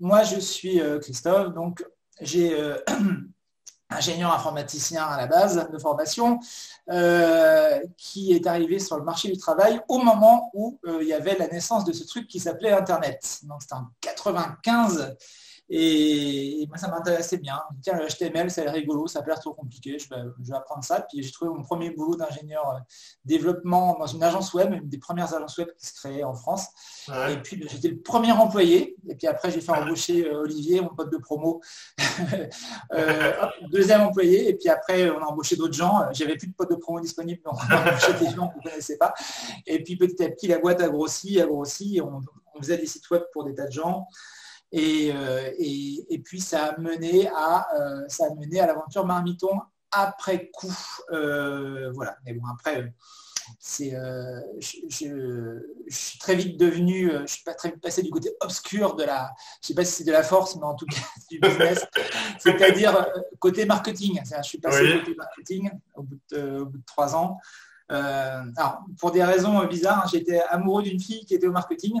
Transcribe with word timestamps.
moi, 0.00 0.22
je 0.22 0.38
suis 0.38 0.80
Christophe, 1.00 1.54
donc 1.54 1.84
j'ai 2.20 2.56
ingénieur 3.90 4.32
informaticien 4.32 5.04
à 5.04 5.16
la 5.16 5.26
base 5.26 5.68
de 5.70 5.78
formation, 5.78 6.38
euh, 6.90 7.80
qui 7.96 8.32
est 8.32 8.46
arrivé 8.46 8.78
sur 8.78 8.96
le 8.98 9.04
marché 9.04 9.28
du 9.28 9.38
travail 9.38 9.80
au 9.88 9.98
moment 9.98 10.50
où 10.54 10.78
euh, 10.86 10.98
il 11.02 11.08
y 11.08 11.14
avait 11.14 11.36
la 11.36 11.48
naissance 11.48 11.84
de 11.84 11.92
ce 11.92 12.04
truc 12.04 12.28
qui 12.28 12.38
s'appelait 12.38 12.72
Internet. 12.72 13.40
Donc 13.44 13.62
c'était 13.62 13.74
en 13.74 13.88
95 14.00 15.16
et, 15.70 16.66
moi, 16.68 16.78
ça 16.78 16.88
m'intéressait 16.88 17.36
bien. 17.36 17.60
Tiens, 17.82 17.98
le 17.98 18.06
HTML, 18.06 18.50
ça 18.50 18.62
a 18.62 18.64
l'air 18.64 18.74
rigolo, 18.74 19.06
ça 19.06 19.20
a 19.20 19.26
l'air 19.26 19.38
trop 19.38 19.52
compliqué, 19.52 19.98
je 19.98 20.08
vais, 20.08 20.54
apprendre 20.54 20.82
ça. 20.82 21.02
Puis 21.02 21.22
j'ai 21.22 21.30
trouvé 21.30 21.50
mon 21.50 21.62
premier 21.62 21.90
boulot 21.90 22.16
d'ingénieur 22.16 22.66
euh, 22.70 22.78
développement 23.24 23.98
dans 23.98 24.06
une 24.06 24.22
agence 24.22 24.54
web, 24.54 24.72
une 24.72 24.88
des 24.88 24.98
premières 24.98 25.34
agences 25.34 25.58
web 25.58 25.68
qui 25.78 25.86
se 25.86 25.94
créait 25.94 26.24
en 26.24 26.34
France. 26.34 26.68
Et 27.30 27.36
puis 27.36 27.56
ben, 27.56 27.68
j'étais 27.70 27.88
le 27.88 28.00
premier 28.00 28.32
employé. 28.32 28.96
Et 29.08 29.14
puis 29.14 29.26
après, 29.26 29.50
j'ai 29.50 29.60
fait 29.60 29.72
embaucher 29.72 30.26
euh, 30.26 30.40
Olivier, 30.40 30.80
mon 30.80 30.88
pote 30.88 31.12
de 31.12 31.18
promo, 31.18 31.60
euh, 32.92 33.32
deuxième 33.70 34.00
employé. 34.02 34.48
Et 34.48 34.54
puis 34.54 34.70
après, 34.70 35.10
on 35.10 35.18
a 35.18 35.26
embauché 35.26 35.56
d'autres 35.56 35.74
gens. 35.74 36.06
J'avais 36.12 36.36
plus 36.36 36.48
de 36.48 36.54
potes 36.54 36.70
de 36.70 36.76
promo 36.76 37.00
disponibles, 37.00 37.42
donc 37.42 37.54
on 37.54 37.74
a 37.74 37.80
embauché 37.80 38.12
des 38.20 38.34
gens 38.34 38.48
qu'on 38.48 38.58
ne 38.58 38.70
connaissait 38.70 38.96
pas. 38.96 39.12
Et 39.66 39.82
puis 39.82 39.96
petit 39.96 40.22
à 40.24 40.30
petit, 40.30 40.46
la 40.46 40.58
boîte 40.58 40.80
a 40.80 40.88
grossi, 40.88 41.38
a 41.40 41.46
grossi. 41.46 42.00
On, 42.02 42.20
on 42.54 42.58
faisait 42.58 42.78
des 42.78 42.86
sites 42.86 43.08
web 43.10 43.22
pour 43.32 43.44
des 43.44 43.54
tas 43.54 43.66
de 43.66 43.72
gens. 43.72 44.06
Euh, 44.74 45.50
et, 45.58 46.14
et, 46.14 46.18
puis 46.18 46.40
ça 46.40 46.66
a 46.66 46.78
mené 46.78 47.28
à, 47.34 47.66
euh, 47.74 48.04
ça 48.08 48.26
a 48.26 48.34
mené 48.34 48.60
à 48.60 48.66
l'aventure 48.66 49.06
Marmiton 49.06 49.60
après 49.90 50.50
coup. 50.52 50.76
Euh, 51.10 51.90
voilà. 51.92 52.18
Mais 52.24 52.34
bon, 52.34 52.46
après, 52.52 52.92
c'est, 53.58 53.92
je, 54.60 55.60
suis 55.88 56.18
très 56.18 56.34
vite 56.34 56.58
devenu, 56.58 57.10
je 57.22 57.26
suis 57.26 57.44
pas 57.44 57.54
très 57.54 57.70
vite 57.70 57.80
passé 57.80 58.02
du 58.02 58.10
côté 58.10 58.30
obscur 58.40 58.94
de 58.94 59.04
la, 59.04 59.32
je 59.62 59.68
sais 59.68 59.74
pas 59.74 59.86
si 59.86 59.92
c'est 59.92 60.04
de 60.04 60.12
la 60.12 60.22
force, 60.22 60.56
mais 60.56 60.66
en 60.66 60.74
tout 60.74 60.84
cas 60.84 61.00
du 61.30 61.40
business, 61.40 61.86
c'est-à-dire 62.38 63.06
côté 63.38 63.64
marketing. 63.64 64.20
Je 64.22 64.42
suis 64.42 64.58
passé 64.58 64.98
côté 65.00 65.14
marketing 65.14 65.70
au 65.94 66.02
bout 66.02 66.18
de, 66.30 66.58
au 66.58 66.66
bout 66.66 66.78
de 66.78 66.84
trois 66.84 67.16
ans. 67.16 67.38
Euh, 67.90 68.42
alors, 68.56 68.84
pour 68.98 69.12
des 69.12 69.24
raisons 69.24 69.64
bizarres, 69.64 70.02
hein, 70.04 70.08
j'étais 70.12 70.40
amoureux 70.50 70.82
d'une 70.82 71.00
fille 71.00 71.24
qui 71.24 71.34
était 71.34 71.46
au 71.46 71.52
marketing. 71.52 72.00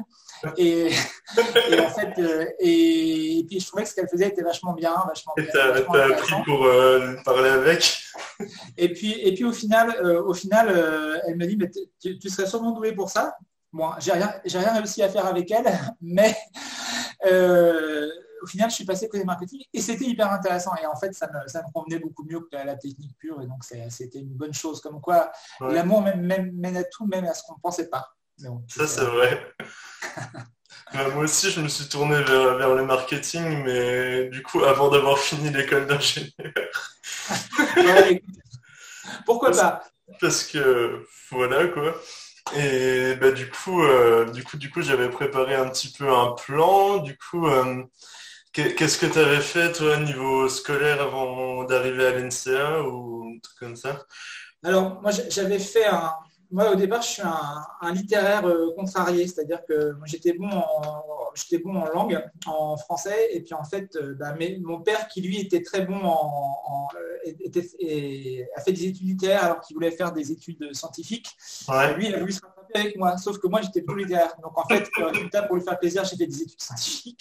Et, 0.56 0.90
en 1.36 1.88
fait, 1.88 2.12
euh, 2.18 2.44
et, 2.60 3.44
puis 3.48 3.58
je 3.58 3.66
trouvais 3.66 3.84
que 3.84 3.88
ce 3.88 3.94
qu'elle 3.94 4.08
faisait 4.08 4.28
était 4.28 4.42
vachement 4.42 4.74
bien. 4.74 4.94
Vachement 5.06 5.32
et 5.38 5.46
tu 5.46 5.58
as, 5.58 5.74
appris 5.74 6.42
pour 6.44 6.64
euh, 6.64 7.14
parler 7.24 7.48
avec? 7.48 8.02
Et 8.76 8.92
puis, 8.92 9.12
et 9.12 9.34
puis 9.34 9.44
au 9.44 9.52
final, 9.52 9.96
au 10.26 10.34
final 10.34 10.68
elle 11.26 11.36
me 11.36 11.46
dit, 11.46 11.56
mais 11.56 11.70
tu, 11.70 12.28
serais 12.28 12.46
sûrement 12.46 12.72
doué 12.72 12.92
pour 12.92 13.08
ça. 13.08 13.36
Bon, 13.72 13.90
j'ai 13.98 14.12
rien, 14.12 14.32
rien 14.44 14.74
réussi 14.74 15.02
à 15.02 15.08
faire 15.08 15.26
avec 15.26 15.50
elle, 15.50 15.66
mais 16.00 16.36
au 18.42 18.46
final, 18.46 18.70
je 18.70 18.76
suis 18.76 18.84
passé 18.84 19.08
côté 19.08 19.24
marketing 19.24 19.62
et 19.72 19.80
c'était 19.80 20.04
hyper 20.04 20.30
intéressant. 20.30 20.72
Et 20.82 20.86
en 20.86 20.96
fait, 20.96 21.12
ça 21.12 21.28
me, 21.28 21.72
convenait 21.72 21.98
beaucoup 21.98 22.24
mieux 22.24 22.40
que 22.40 22.56
la 22.56 22.76
technique 22.76 23.16
pure. 23.18 23.40
Et 23.42 23.46
donc, 23.46 23.64
c'était 23.64 24.18
une 24.18 24.34
bonne 24.34 24.54
chose. 24.54 24.80
Comme 24.80 25.00
quoi, 25.00 25.30
l'amour 25.60 26.02
mène, 26.02 26.76
à 26.76 26.84
tout, 26.84 27.06
même 27.06 27.24
à 27.24 27.34
ce 27.34 27.42
qu'on 27.42 27.54
ne 27.54 27.60
pensait 27.60 27.88
pas. 27.88 28.14
ça, 28.68 28.86
c'est 28.86 29.04
vrai. 29.04 29.54
Bah, 30.94 31.06
moi 31.10 31.24
aussi, 31.24 31.50
je 31.50 31.60
me 31.60 31.68
suis 31.68 31.86
tourné 31.86 32.22
vers, 32.22 32.74
le 32.74 32.84
marketing, 32.84 33.62
mais 33.62 34.28
du 34.28 34.42
coup, 34.42 34.64
avant 34.64 34.88
d'avoir 34.88 35.18
fini 35.18 35.50
l'école 35.50 35.86
d'ingénieur. 35.86 36.32
Pourquoi 39.26 39.50
pas? 39.50 39.84
Parce 40.18 40.44
que, 40.44 41.06
voilà, 41.30 41.68
quoi. 41.68 41.94
Et 42.56 43.14
bah, 43.16 43.32
du 43.32 43.50
coup, 43.50 43.82
euh, 43.82 44.30
du 44.30 44.42
coup, 44.42 44.56
du 44.56 44.70
coup, 44.70 44.80
j'avais 44.80 45.10
préparé 45.10 45.54
un 45.54 45.68
petit 45.68 45.92
peu 45.92 46.08
un 46.10 46.32
plan. 46.32 46.98
Du 46.98 47.16
coup, 47.18 47.46
euh, 47.46 47.82
Qu'est-ce 48.52 48.98
que 48.98 49.06
tu 49.06 49.18
avais 49.18 49.40
fait, 49.40 49.72
toi, 49.72 49.98
niveau 49.98 50.48
scolaire, 50.48 51.00
avant 51.00 51.64
d'arriver 51.64 52.06
à 52.06 52.18
l'NCA 52.18 52.82
ou 52.82 53.34
un 53.34 53.38
truc 53.38 53.58
comme 53.58 53.76
ça? 53.76 54.04
Alors, 54.64 55.00
moi, 55.00 55.10
j'avais 55.28 55.58
fait 55.58 55.86
un. 55.86 56.12
Moi, 56.50 56.70
au 56.72 56.76
départ, 56.76 57.02
je 57.02 57.08
suis 57.08 57.22
un, 57.22 57.92
littéraire 57.92 58.46
euh, 58.46 58.72
contrarié, 58.74 59.26
c'est-à-dire 59.26 59.60
que 59.68 59.92
j'étais 60.06 60.32
bon, 60.32 60.48
en, 60.48 61.04
bon 61.62 61.76
en 61.76 61.86
langue, 61.90 62.24
en 62.46 62.78
français, 62.78 63.28
et 63.32 63.42
puis 63.42 63.52
en 63.52 63.64
fait, 63.64 63.94
euh, 63.96 64.14
bah, 64.14 64.34
mon 64.62 64.80
père, 64.80 65.08
qui 65.08 65.20
lui 65.20 65.38
était 65.40 65.62
très 65.62 65.84
bon 65.84 66.00
en, 66.02 66.88
euh, 66.94 68.44
a 68.56 68.60
fait 68.62 68.72
des 68.72 68.86
études 68.86 69.08
littéraires 69.08 69.44
alors 69.44 69.60
qu'il 69.60 69.74
voulait 69.74 69.90
faire 69.90 70.10
des 70.10 70.32
études 70.32 70.74
scientifiques. 70.74 71.36
Lui, 71.96 72.08
il 72.08 72.14
a 72.14 72.18
voulu 72.18 72.32
se 72.32 72.40
avec 72.74 72.96
moi, 72.96 73.16
sauf 73.16 73.38
que 73.38 73.46
moi 73.46 73.60
j'étais 73.62 73.82
plus 73.82 74.02
littéraire. 74.02 74.34
Donc 74.42 74.56
en 74.58 74.64
fait, 74.64 74.88
résultat, 74.96 75.42
pour 75.42 75.56
lui 75.56 75.62
faire 75.62 75.78
plaisir, 75.78 76.04
j'ai 76.04 76.16
fait 76.16 76.26
des 76.26 76.42
études 76.42 76.60
scientifiques. 76.60 77.20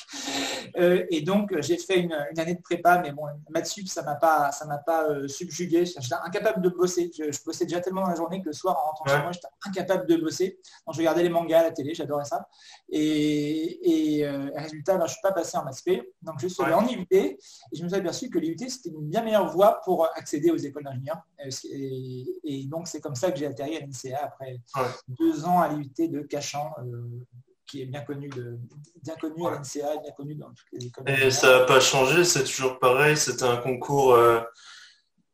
Euh, 0.78 1.06
et 1.10 1.22
donc 1.22 1.54
j'ai 1.62 1.78
fait 1.78 2.00
une, 2.00 2.14
année 2.14 2.56
de 2.56 2.62
prépa, 2.62 3.00
mais 3.00 3.12
bon, 3.12 3.24
maths 3.50 3.68
sup, 3.68 3.88
ça 3.88 4.04
m'a 4.04 4.16
pas, 4.16 4.52
ça 4.52 4.66
m'a 4.66 4.78
pas 4.78 5.06
euh, 5.10 5.28
subjugué. 5.28 5.86
J'étais 5.86 6.16
incapable 6.24 6.62
de 6.62 6.70
bosser. 6.70 7.12
Je, 7.18 7.44
bossais 7.46 7.66
déjà 7.66 7.80
tellement 7.80 8.02
dans 8.02 8.10
la 8.10 8.16
journée 8.16 8.42
que 8.42 8.48
le 8.48 8.54
soir, 8.54 8.78
en 8.78 8.90
rentrant 8.90 9.06
chez 9.08 9.22
moi, 9.22 9.32
j'étais 9.32 9.48
incapable 9.66 10.08
de 10.08 10.18
bosser. 10.18 10.60
Donc 10.86 10.96
je 10.96 11.00
regardais 11.00 11.24
les 11.24 11.30
mangas 11.30 11.60
à 11.60 11.64
la 11.64 11.72
télé, 11.72 11.94
j'adorais 11.94 12.26
ça. 12.26 12.48
Et, 12.90 14.22
euh, 14.24 14.50
résultat, 14.56 14.98
ben, 14.98 15.06
je 15.06 15.12
ne 15.12 15.14
suis 15.14 15.22
pas 15.22 15.32
passé 15.32 15.58
en 15.58 15.64
maths 15.64 15.84
Donc 16.22 16.36
je 16.40 16.48
suis 16.48 16.64
allé 16.64 16.74
en 16.74 16.86
IUT 16.86 17.06
et 17.12 17.38
je 17.74 17.84
me 17.84 17.90
suis 17.90 17.98
aperçu 17.98 18.30
que 18.30 18.40
l'IUT 18.40 18.58
c'était 18.68 18.90
une 18.90 19.08
bien 19.08 19.24
meilleure 19.24 19.50
voie 19.52 19.82
pour 19.84 20.08
accéder 20.16 20.52
aux 20.52 20.58
écoles 20.58 20.84
d'ingénieurs. 20.84 21.22
Et, 21.44 22.66
donc 22.68 22.88
c'est 22.88 23.00
comme 23.00 23.16
ça 23.16 23.32
que 23.32 23.38
j'ai 23.38 23.46
atterri 23.46 23.78
à 23.78 23.80
l'INCA 23.82 24.20
après 24.24 24.60
deux 25.08 25.37
ans 25.46 25.60
à 25.62 25.70
l'IUT 25.70 26.10
de 26.10 26.22
Cachan, 26.22 26.74
euh, 26.80 27.26
qui 27.66 27.82
est 27.82 27.86
bien 27.86 28.02
connu, 28.02 28.30
de, 28.30 28.60
bien 29.02 29.16
connu 29.16 29.46
à 29.46 29.52
l'NCA 29.52 29.96
et 29.96 30.00
bien 30.00 30.12
connu 30.16 30.36
dans 30.36 30.50
toutes 30.50 30.72
les 30.72 30.86
écoles. 30.86 31.10
Et 31.10 31.32
ça 31.32 31.60
n'a 31.60 31.66
pas 31.66 31.80
changé, 31.80 32.24
c'est 32.24 32.44
toujours 32.44 32.80
pareil, 32.80 33.18
c'était 33.18 33.44
un 33.44 33.58
concours 33.58 34.14
euh, 34.14 34.42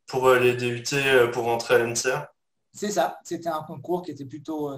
pour 0.06 0.30
les 0.30 0.54
DUT 0.54 0.82
pour 1.32 1.44
rentrer 1.44 1.76
à 1.76 1.78
l'NCA 1.78 2.32
C'est 2.72 2.90
ça, 2.90 3.18
c'était 3.24 3.48
un 3.48 3.62
concours 3.62 4.02
qui 4.02 4.10
était 4.10 4.26
plutôt 4.26 4.70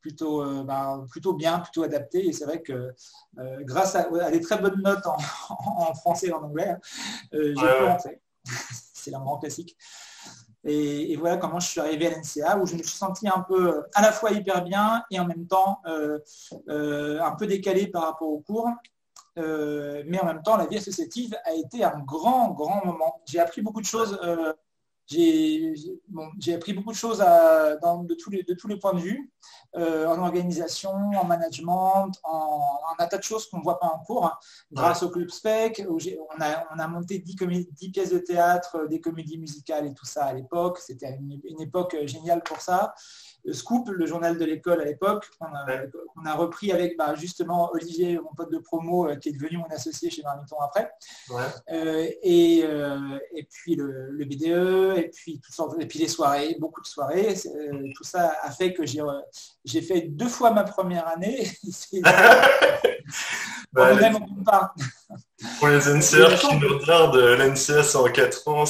plutôt, 0.00 0.64
bah, 0.64 1.02
plutôt 1.10 1.32
bien, 1.32 1.60
plutôt 1.60 1.82
adapté. 1.82 2.26
Et 2.26 2.32
c'est 2.34 2.44
vrai 2.44 2.60
que 2.60 2.92
grâce 3.60 3.94
à, 3.94 4.06
des 4.30 4.40
très 4.40 4.58
bonnes 4.58 4.82
notes 4.82 5.06
en, 5.06 5.94
français 5.94 6.26
et 6.26 6.32
en 6.32 6.42
anglais, 6.42 6.76
j'ai 7.32 7.54
pu 7.54 7.84
rentrer. 7.84 8.20
c'est 9.04 9.14
un 9.14 9.20
grand 9.20 9.38
classique. 9.38 9.76
Et, 10.64 11.16
voilà 11.16 11.36
comment 11.36 11.60
je 11.60 11.68
suis 11.68 11.80
arrivé 11.80 12.06
à 12.06 12.10
l'NCA, 12.10 12.58
où 12.58 12.66
je 12.66 12.74
me 12.74 12.82
suis 12.82 12.96
senti 12.96 13.28
un 13.28 13.40
peu 13.40 13.84
à 13.94 14.02
la 14.02 14.12
fois 14.12 14.30
hyper 14.30 14.64
bien 14.64 15.04
et 15.10 15.20
en 15.20 15.26
même 15.26 15.46
temps 15.46 15.80
euh, 15.86 16.18
euh, 16.68 17.20
un 17.20 17.32
peu 17.32 17.46
décalé 17.46 17.86
par 17.86 18.02
rapport 18.02 18.28
au 18.28 18.40
cours. 18.40 18.70
Euh, 19.36 20.02
mais 20.06 20.20
en 20.20 20.26
même 20.26 20.42
temps, 20.42 20.56
la 20.56 20.66
vie 20.66 20.76
associative 20.76 21.36
a 21.44 21.54
été 21.54 21.84
un 21.84 21.98
grand, 21.98 22.52
grand 22.52 22.84
moment. 22.84 23.20
J'ai 23.26 23.40
appris 23.40 23.62
beaucoup 23.62 23.80
de 23.80 23.86
choses. 23.86 24.18
J'ai 25.06 26.54
appris 26.54 26.72
beaucoup 26.72 26.92
de 26.92 26.96
choses 26.96 27.18
de, 27.18 28.14
tous 28.14 28.30
les, 28.30 28.42
de 28.42 28.54
tous 28.54 28.68
les 28.68 28.78
points 28.78 28.94
de 28.94 29.00
vue, 29.00 29.32
en 29.74 30.18
organisation, 30.18 30.92
en 30.92 31.24
management, 31.24 32.10
en, 32.22 32.60
un 32.98 33.06
tas 33.06 33.18
de 33.18 33.22
choses 33.22 33.46
qu'on 33.48 33.58
ne 33.58 33.62
voit 33.62 33.78
pas 33.78 33.86
en 33.86 33.98
cours. 33.98 34.26
Hein. 34.26 34.38
grâce 34.72 35.02
au 35.02 35.10
Club 35.10 35.30
Spec, 35.30 35.84
où 35.88 35.98
on 35.98 36.40
a, 36.40 36.64
on 36.74 36.78
a 36.78 36.88
monté 36.88 37.18
10, 37.18 37.36
10, 37.36 37.90
pièces 37.90 38.10
de 38.10 38.18
théâtre, 38.18 38.86
des 38.88 39.00
comédies 39.00 39.38
musicales 39.38 39.86
et 39.86 39.94
tout 39.94 40.06
ça 40.06 40.26
à 40.26 40.32
l'époque. 40.32 40.78
C'était 40.78 41.16
une, 41.16 41.60
époque 41.60 41.96
géniale 42.04 42.42
pour 42.42 42.60
ça. 42.60 42.94
Scoop, 43.52 43.88
le 43.90 44.06
journal 44.06 44.38
de 44.38 44.44
l'école 44.44 44.80
à 44.80 44.84
l'époque, 44.84 45.28
on, 45.40 46.26
a 46.26 46.34
repris 46.34 46.72
avec 46.72 46.96
bah, 46.96 47.14
justement 47.14 47.70
Olivier, 47.72 48.18
mon 48.18 48.34
pote 48.34 48.50
de 48.50 48.58
promo, 48.58 49.08
euh, 49.08 49.16
qui 49.16 49.28
est 49.28 49.32
devenu 49.32 49.58
mon 49.58 49.66
associé 49.66 50.10
chez 50.10 50.22
Marmiton 50.22 50.56
après. 50.60 50.90
Euh, 51.70 52.08
et, 52.22 52.62
euh, 52.64 53.18
et, 53.34 53.44
puis 53.44 53.76
le, 53.76 54.24
BDE, 54.24 54.98
et 54.98 55.10
puis, 55.14 55.40
et 55.80 55.86
puis 55.86 55.98
les 55.98 56.08
soirées, 56.08 56.56
beaucoup 56.58 56.80
de 56.80 56.86
soirées. 56.86 57.34
tout 57.94 58.04
ça 58.04 58.36
a 58.42 58.50
fait 58.50 58.72
que 58.72 58.84
j'ai 58.86 59.82
fait 59.82 60.02
deux 60.02 60.28
fois 60.28 60.50
ma 60.50 60.64
première 60.64 61.08
année. 61.08 61.46
Bah, 63.72 63.90
pour 65.58 65.66
les 65.68 65.88
NCR 65.88 66.38
qui 66.38 66.56
nous 66.56 66.78
regardent, 66.78 67.16
l'NCA 67.16 67.82
c'est 67.82 67.96
en 67.96 68.04
4 68.04 68.48
ans. 68.48 68.64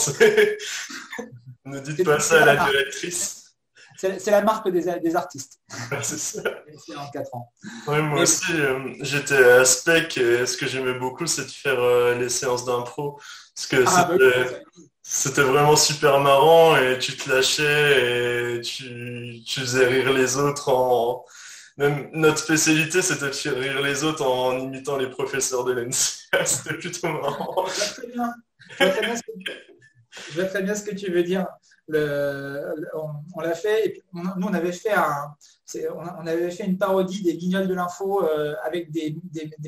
ne 1.66 1.78
dites 1.80 2.04
pas 2.04 2.20
ça 2.20 2.42
à 2.42 2.46
la 2.46 2.64
directrice. 2.64 3.43
C'est 3.96 4.26
la 4.26 4.42
marque 4.42 4.68
des, 4.70 5.16
artistes. 5.16 5.60
c'est 6.02 6.96
en 6.96 7.10
4 7.10 7.34
ans. 7.34 7.52
moi 7.86 8.22
aussi, 8.22 8.52
euh, 8.52 8.92
j'étais 9.00 9.36
à 9.36 9.64
Spec 9.64 10.18
et 10.18 10.46
ce 10.46 10.56
que 10.56 10.66
j'aimais 10.66 10.94
beaucoup, 10.94 11.26
c'est 11.26 11.44
de 11.44 11.50
faire 11.50 11.80
euh, 11.80 12.14
les 12.16 12.28
séances 12.28 12.64
d'impro. 12.64 13.20
Parce 13.54 13.66
que 13.68 13.84
ah, 13.86 14.10
bah 14.10 14.16
c'était 15.06 15.42
vraiment 15.42 15.76
super 15.76 16.18
marrant 16.18 16.76
et 16.76 16.98
tu 16.98 17.16
te 17.16 17.30
lâchais 17.30 18.56
et 18.56 18.60
tu, 18.62 19.42
faisais 19.46 19.86
rire 19.86 20.12
les 20.12 20.36
autres 20.36 20.70
en... 20.70 21.24
Même 21.76 22.08
notre 22.12 22.38
spécialité, 22.38 23.02
c'était 23.02 23.26
de 23.26 23.32
faire 23.32 23.56
rire 23.56 23.82
les 23.82 24.04
autres 24.04 24.24
en 24.24 24.58
imitant 24.58 24.96
les 24.96 25.10
professeurs 25.10 25.64
de 25.64 25.72
l'NCA. 25.72 26.44
C'était 26.44 26.74
plutôt 26.74 27.08
marrant. 27.08 27.66
Je 28.78 28.84
vois 30.34 30.44
très 30.44 30.62
bien 30.62 30.74
ce 30.76 30.84
que 30.84 30.94
tu 30.94 31.10
veux 31.10 31.24
dire. 31.24 31.46
On, 31.88 33.40
l'a 33.40 33.54
fait. 33.54 34.02
nous, 34.12 34.46
on 34.46 34.54
avait 34.54 34.72
fait, 34.72 34.94
on, 35.94 36.26
avait 36.26 36.50
fait 36.50 36.64
une 36.64 36.78
parodie 36.78 37.22
des 37.22 37.36
guignols 37.36 37.68
de 37.68 37.74
l'info 37.74 38.24
euh, 38.24 38.54
avec 38.64 38.90
des, 38.90 39.16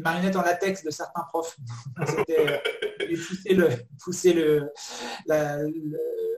marionnettes 0.02 0.36
en 0.36 0.42
latex 0.42 0.82
de 0.84 0.90
certains 0.90 1.22
profs. 1.22 1.56
C'était 2.06 2.62
pousser 3.28 3.54
le, 3.54 3.68
pousser 4.02 4.32
le, 4.32 4.72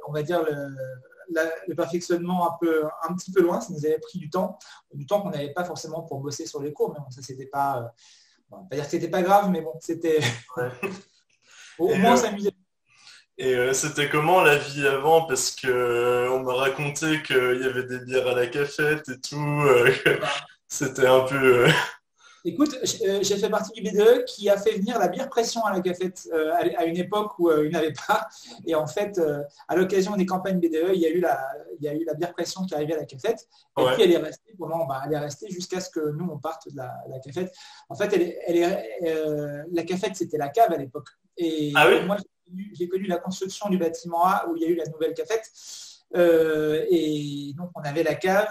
on 0.06 0.12
va 0.12 0.22
dire 0.22 0.44
le, 0.44 1.74
perfectionnement 1.74 2.52
un 2.52 2.56
peu, 2.60 2.84
un 3.08 3.14
petit 3.14 3.30
peu 3.30 3.42
loin. 3.42 3.60
Ça 3.60 3.72
nous 3.72 3.84
avait 3.84 3.98
pris 3.98 4.18
du 4.18 4.30
temps, 4.30 4.58
du 4.92 5.06
temps 5.06 5.20
qu'on 5.20 5.30
n'avait 5.30 5.52
pas 5.52 5.64
forcément 5.64 6.02
pour 6.02 6.20
bosser 6.20 6.46
sur 6.46 6.60
les 6.60 6.72
cours. 6.72 6.92
Mais 6.92 6.98
bon, 6.98 7.10
ça 7.10 7.22
c'était 7.22 7.46
pas, 7.46 7.92
pas 8.50 8.76
dire 8.76 8.84
que 8.84 8.90
c'était 8.90 9.08
pas 9.08 9.22
grave, 9.22 9.50
mais 9.50 9.60
bon, 9.60 9.74
c'était 9.80 10.18
au, 11.78 11.94
moins 11.94 12.14
euh, 12.14 12.16
s'amuser. 12.16 12.50
Et 13.40 13.54
euh, 13.54 13.72
c'était 13.72 14.08
comment 14.08 14.42
la 14.42 14.56
vie 14.56 14.86
avant? 14.86 15.24
Parce 15.24 15.52
que 15.52 15.68
euh, 15.68 16.30
on 16.32 16.40
m'a 16.40 16.54
raconté 16.54 17.22
qu'il 17.22 17.60
y 17.62 17.64
avait 17.64 17.84
des 17.84 18.00
bières 18.00 18.26
à 18.26 18.34
la 18.34 18.48
cafette 18.48 19.08
et 19.08 19.20
tout. 19.20 19.36
Euh, 19.36 19.92
c'était 20.68 21.06
un 21.06 21.20
peu. 21.20 21.66
Écoute, 22.44 22.76
j'ai 22.82 23.36
fait 23.36 23.48
partie 23.48 23.80
du 23.80 23.88
BDE 23.88 24.24
qui 24.24 24.50
a 24.50 24.56
fait 24.56 24.72
venir 24.72 24.98
la 24.98 25.06
bière 25.06 25.28
pression 25.28 25.64
à 25.64 25.72
la 25.72 25.80
cafette 25.80 26.28
à 26.76 26.84
une 26.84 26.96
époque 26.96 27.38
où 27.38 27.50
il 27.50 27.68
n'y 27.68 27.76
avait 27.76 27.92
pas. 28.06 28.26
Et 28.66 28.74
en 28.74 28.86
fait, 28.86 29.20
à 29.66 29.76
l'occasion 29.76 30.16
des 30.16 30.24
campagnes 30.24 30.58
BDE, 30.58 30.92
il 30.94 31.00
y, 31.00 31.06
a 31.06 31.10
eu 31.10 31.20
la, 31.20 31.46
il 31.78 31.84
y 31.84 31.88
a 31.88 31.94
eu 31.94 32.04
la 32.04 32.14
bière 32.14 32.32
pression 32.32 32.64
qui 32.64 32.74
arrivait 32.74 32.94
à 32.94 32.98
la 32.98 33.04
cafette. 33.04 33.48
Et 33.78 33.84
puis 33.84 34.02
elle 34.02 34.12
est 34.12 34.18
restée 34.18 34.54
bah, 34.58 35.02
elle 35.04 35.12
est 35.12 35.18
restée 35.18 35.50
jusqu'à 35.50 35.80
ce 35.80 35.90
que 35.90 36.00
nous 36.12 36.28
on 36.32 36.38
parte 36.38 36.70
de 36.70 36.76
la, 36.76 37.18
cafette. 37.24 37.52
En 37.88 37.94
fait, 37.94 38.12
elle, 38.46 38.56
est, 38.56 39.66
la 39.70 39.82
cafette 39.82 40.16
c'était 40.16 40.38
la 40.38 40.48
cave 40.48 40.72
à 40.72 40.76
l'époque. 40.76 41.08
Et 41.36 41.72
ah 41.76 41.88
oui? 41.88 42.04
moi, 42.06 42.16
j'ai 42.72 42.88
connu 42.88 43.06
la 43.06 43.18
construction 43.18 43.68
du 43.68 43.78
bâtiment 43.78 44.24
A 44.24 44.46
où 44.48 44.56
il 44.56 44.62
y 44.62 44.66
a 44.66 44.68
eu 44.68 44.74
la 44.74 44.86
nouvelle 44.86 45.14
cafette. 45.14 45.50
Euh, 46.16 46.84
et 46.90 47.52
donc, 47.56 47.70
on 47.74 47.82
avait 47.82 48.02
la 48.02 48.14
cave 48.14 48.48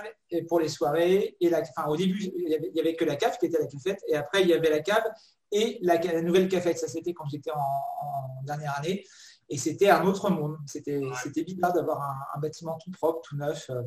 pour 0.47 0.59
les 0.59 0.69
soirées. 0.69 1.37
Et 1.39 1.49
la, 1.49 1.61
enfin, 1.61 1.89
au 1.89 1.97
début, 1.97 2.31
il 2.35 2.71
n'y 2.73 2.79
avait, 2.79 2.95
que 2.95 3.05
la 3.05 3.15
cave 3.15 3.37
qui 3.37 3.47
était 3.47 3.59
la 3.59 3.67
cafette. 3.67 4.01
Et 4.07 4.15
après, 4.15 4.41
il 4.41 4.49
y 4.49 4.53
avait 4.53 4.69
la 4.69 4.81
cave 4.81 5.03
et 5.51 5.79
la, 5.81 6.21
nouvelle 6.21 6.47
cafette. 6.47 6.77
Ça, 6.77 6.87
c'était 6.87 7.13
quand 7.13 7.25
j'étais 7.29 7.51
en, 7.51 8.43
dernière 8.43 8.77
année. 8.77 9.05
Et 9.49 9.57
c'était 9.57 9.89
un 9.89 10.05
autre 10.05 10.29
monde. 10.29 10.57
C'était 10.65 10.99
bizarre 11.43 11.73
d'avoir 11.73 12.01
un, 12.35 12.39
bâtiment 12.39 12.77
tout 12.83 12.91
propre, 12.91 13.21
tout 13.21 13.37
neuf. 13.37 13.69
Euh, 13.69 13.81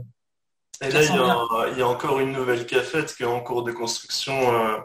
et 0.82 0.90
là, 0.90 1.02
il 1.02 1.78
y, 1.78 1.82
a, 1.82 1.88
encore 1.88 2.20
une 2.20 2.32
nouvelle 2.32 2.66
cafette 2.66 3.14
qui 3.14 3.22
est 3.22 3.26
en 3.26 3.42
cours 3.42 3.62
de 3.62 3.72
construction. 3.72 4.32
Euh, 4.54 4.78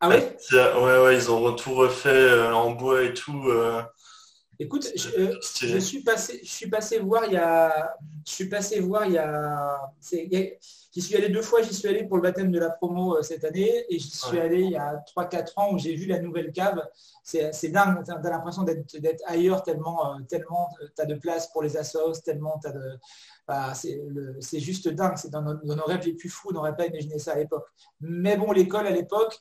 ah 0.00 0.10
ouais? 0.10 0.36
Ouais, 0.52 0.98
ouais, 1.02 1.16
ils 1.16 1.30
ont 1.30 1.54
tout 1.54 1.74
refait 1.74 2.50
en 2.50 2.72
bois 2.72 3.04
et 3.04 3.14
tout. 3.14 3.50
Écoute, 4.58 4.86
euh, 5.18 5.34
je, 5.60 5.78
suis 5.78 6.02
passé, 6.02 6.40
je 6.42 6.50
suis 6.50 6.68
passé 6.68 7.00
voir 7.00 7.24
il 7.26 7.32
y 7.32 7.36
a, 7.36 7.96
je 8.24 8.32
suis 8.32 8.48
passé 8.48 8.78
voir 8.78 9.04
il 9.06 9.14
y 9.14 9.18
a, 9.18 9.92
j'y 10.00 11.02
suis 11.02 11.16
allé 11.16 11.28
deux 11.28 11.42
fois, 11.42 11.62
j'y 11.62 11.74
suis 11.74 11.88
allé 11.88 12.04
pour 12.04 12.16
le 12.18 12.22
baptême 12.22 12.52
de 12.52 12.58
la 12.60 12.70
promo 12.70 13.16
euh, 13.16 13.22
cette 13.22 13.44
année 13.44 13.84
et 13.88 13.98
j'y 13.98 14.10
suis 14.10 14.38
allé 14.38 14.60
il 14.60 14.70
y 14.70 14.76
a 14.76 15.02
3-4 15.16 15.52
ans 15.56 15.72
où 15.72 15.78
j'ai 15.78 15.96
vu 15.96 16.06
la 16.06 16.20
nouvelle 16.20 16.52
cave. 16.52 16.86
C'est 17.24 17.68
dingue, 17.68 18.04
tu 18.04 18.12
as, 18.12 18.30
l'impression 18.30 18.62
d'être 18.62 19.22
ailleurs 19.26 19.62
tellement, 19.62 20.14
euh, 20.14 20.18
tellement 20.28 20.68
tu 20.94 21.02
as 21.02 21.06
de 21.06 21.14
place 21.14 21.50
pour 21.50 21.62
les 21.62 21.76
assos, 21.76 22.12
tellement 22.24 22.58
tu 22.62 22.68
as 22.68 22.72
de... 22.72 22.98
Bah, 23.48 23.74
c'est 23.74 24.60
juste 24.60 24.88
dingue, 24.88 25.16
c'est 25.16 25.30
dans, 25.30 25.42
dans, 25.42 25.76
nos 25.76 25.84
rêves 25.84 26.06
les 26.06 26.14
plus 26.14 26.28
fous, 26.28 26.48
on 26.50 26.54
n'aurait 26.54 26.76
pas 26.76 26.86
imaginé 26.86 27.18
ça 27.18 27.32
à 27.32 27.36
l'époque. 27.36 27.66
Mais 28.00 28.36
bon, 28.36 28.52
l'école 28.52 28.86
à 28.86 28.90
l'époque, 28.90 29.38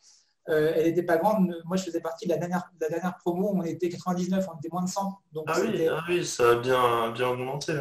euh, 0.49 0.73
elle 0.75 0.85
n'était 0.85 1.03
pas 1.03 1.17
grande. 1.17 1.55
Moi, 1.65 1.77
je 1.77 1.83
faisais 1.83 2.01
partie 2.01 2.25
de 2.25 2.31
la 2.31 2.37
dernière, 2.37 2.69
la 2.81 2.89
dernière 2.89 3.17
promo. 3.17 3.51
On 3.53 3.63
était 3.63 3.89
99, 3.89 4.45
on 4.53 4.57
était 4.57 4.69
moins 4.69 4.83
de 4.83 4.89
100. 4.89 5.19
Donc 5.31 5.45
ah, 5.47 5.57
oui, 5.61 5.87
ah 5.87 6.03
oui, 6.07 6.25
ça 6.25 6.51
a 6.51 6.55
bien, 6.55 7.11
bien 7.11 7.29
augmenté. 7.29 7.73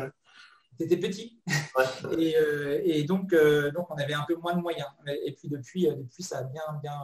C'était 0.79 0.97
petit. 0.97 1.41
Euh, 2.05 2.81
et, 2.85 3.05
donc, 3.05 3.33
euh, 3.33 3.71
donc, 3.71 3.91
on 3.91 3.95
avait 3.95 4.13
un 4.13 4.25
peu 4.29 4.35
moins 4.37 4.55
de 4.55 4.61
moyens. 4.61 4.89
Et 5.25 5.33
puis, 5.33 5.49
depuis, 5.49 5.87
depuis 5.89 6.23
ça 6.23 6.39
a 6.39 6.43
bien, 6.43 6.63
bien, 6.83 6.99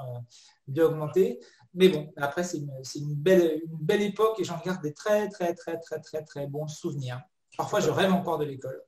bien 0.67 0.85
augmenté. 0.85 1.41
Mais 1.73 1.89
bon, 1.89 2.13
après, 2.19 2.45
c'est 2.45 2.59
une, 2.59 2.71
une, 2.97 3.15
belle, 3.15 3.63
une 3.65 3.79
belle 3.79 4.03
époque 4.03 4.39
et 4.41 4.45
j'en 4.45 4.61
garde 4.65 4.83
des 4.83 4.93
très, 4.93 5.29
très, 5.31 5.55
très, 5.55 5.79
très, 5.79 6.01
très, 6.01 6.23
très 6.23 6.47
bons 6.47 6.69
souvenirs. 6.69 7.23
Parfois, 7.57 7.81
je 7.81 7.89
rêve 7.89 8.13
encore 8.13 8.39
de 8.39 8.45
l'école. 8.45 8.83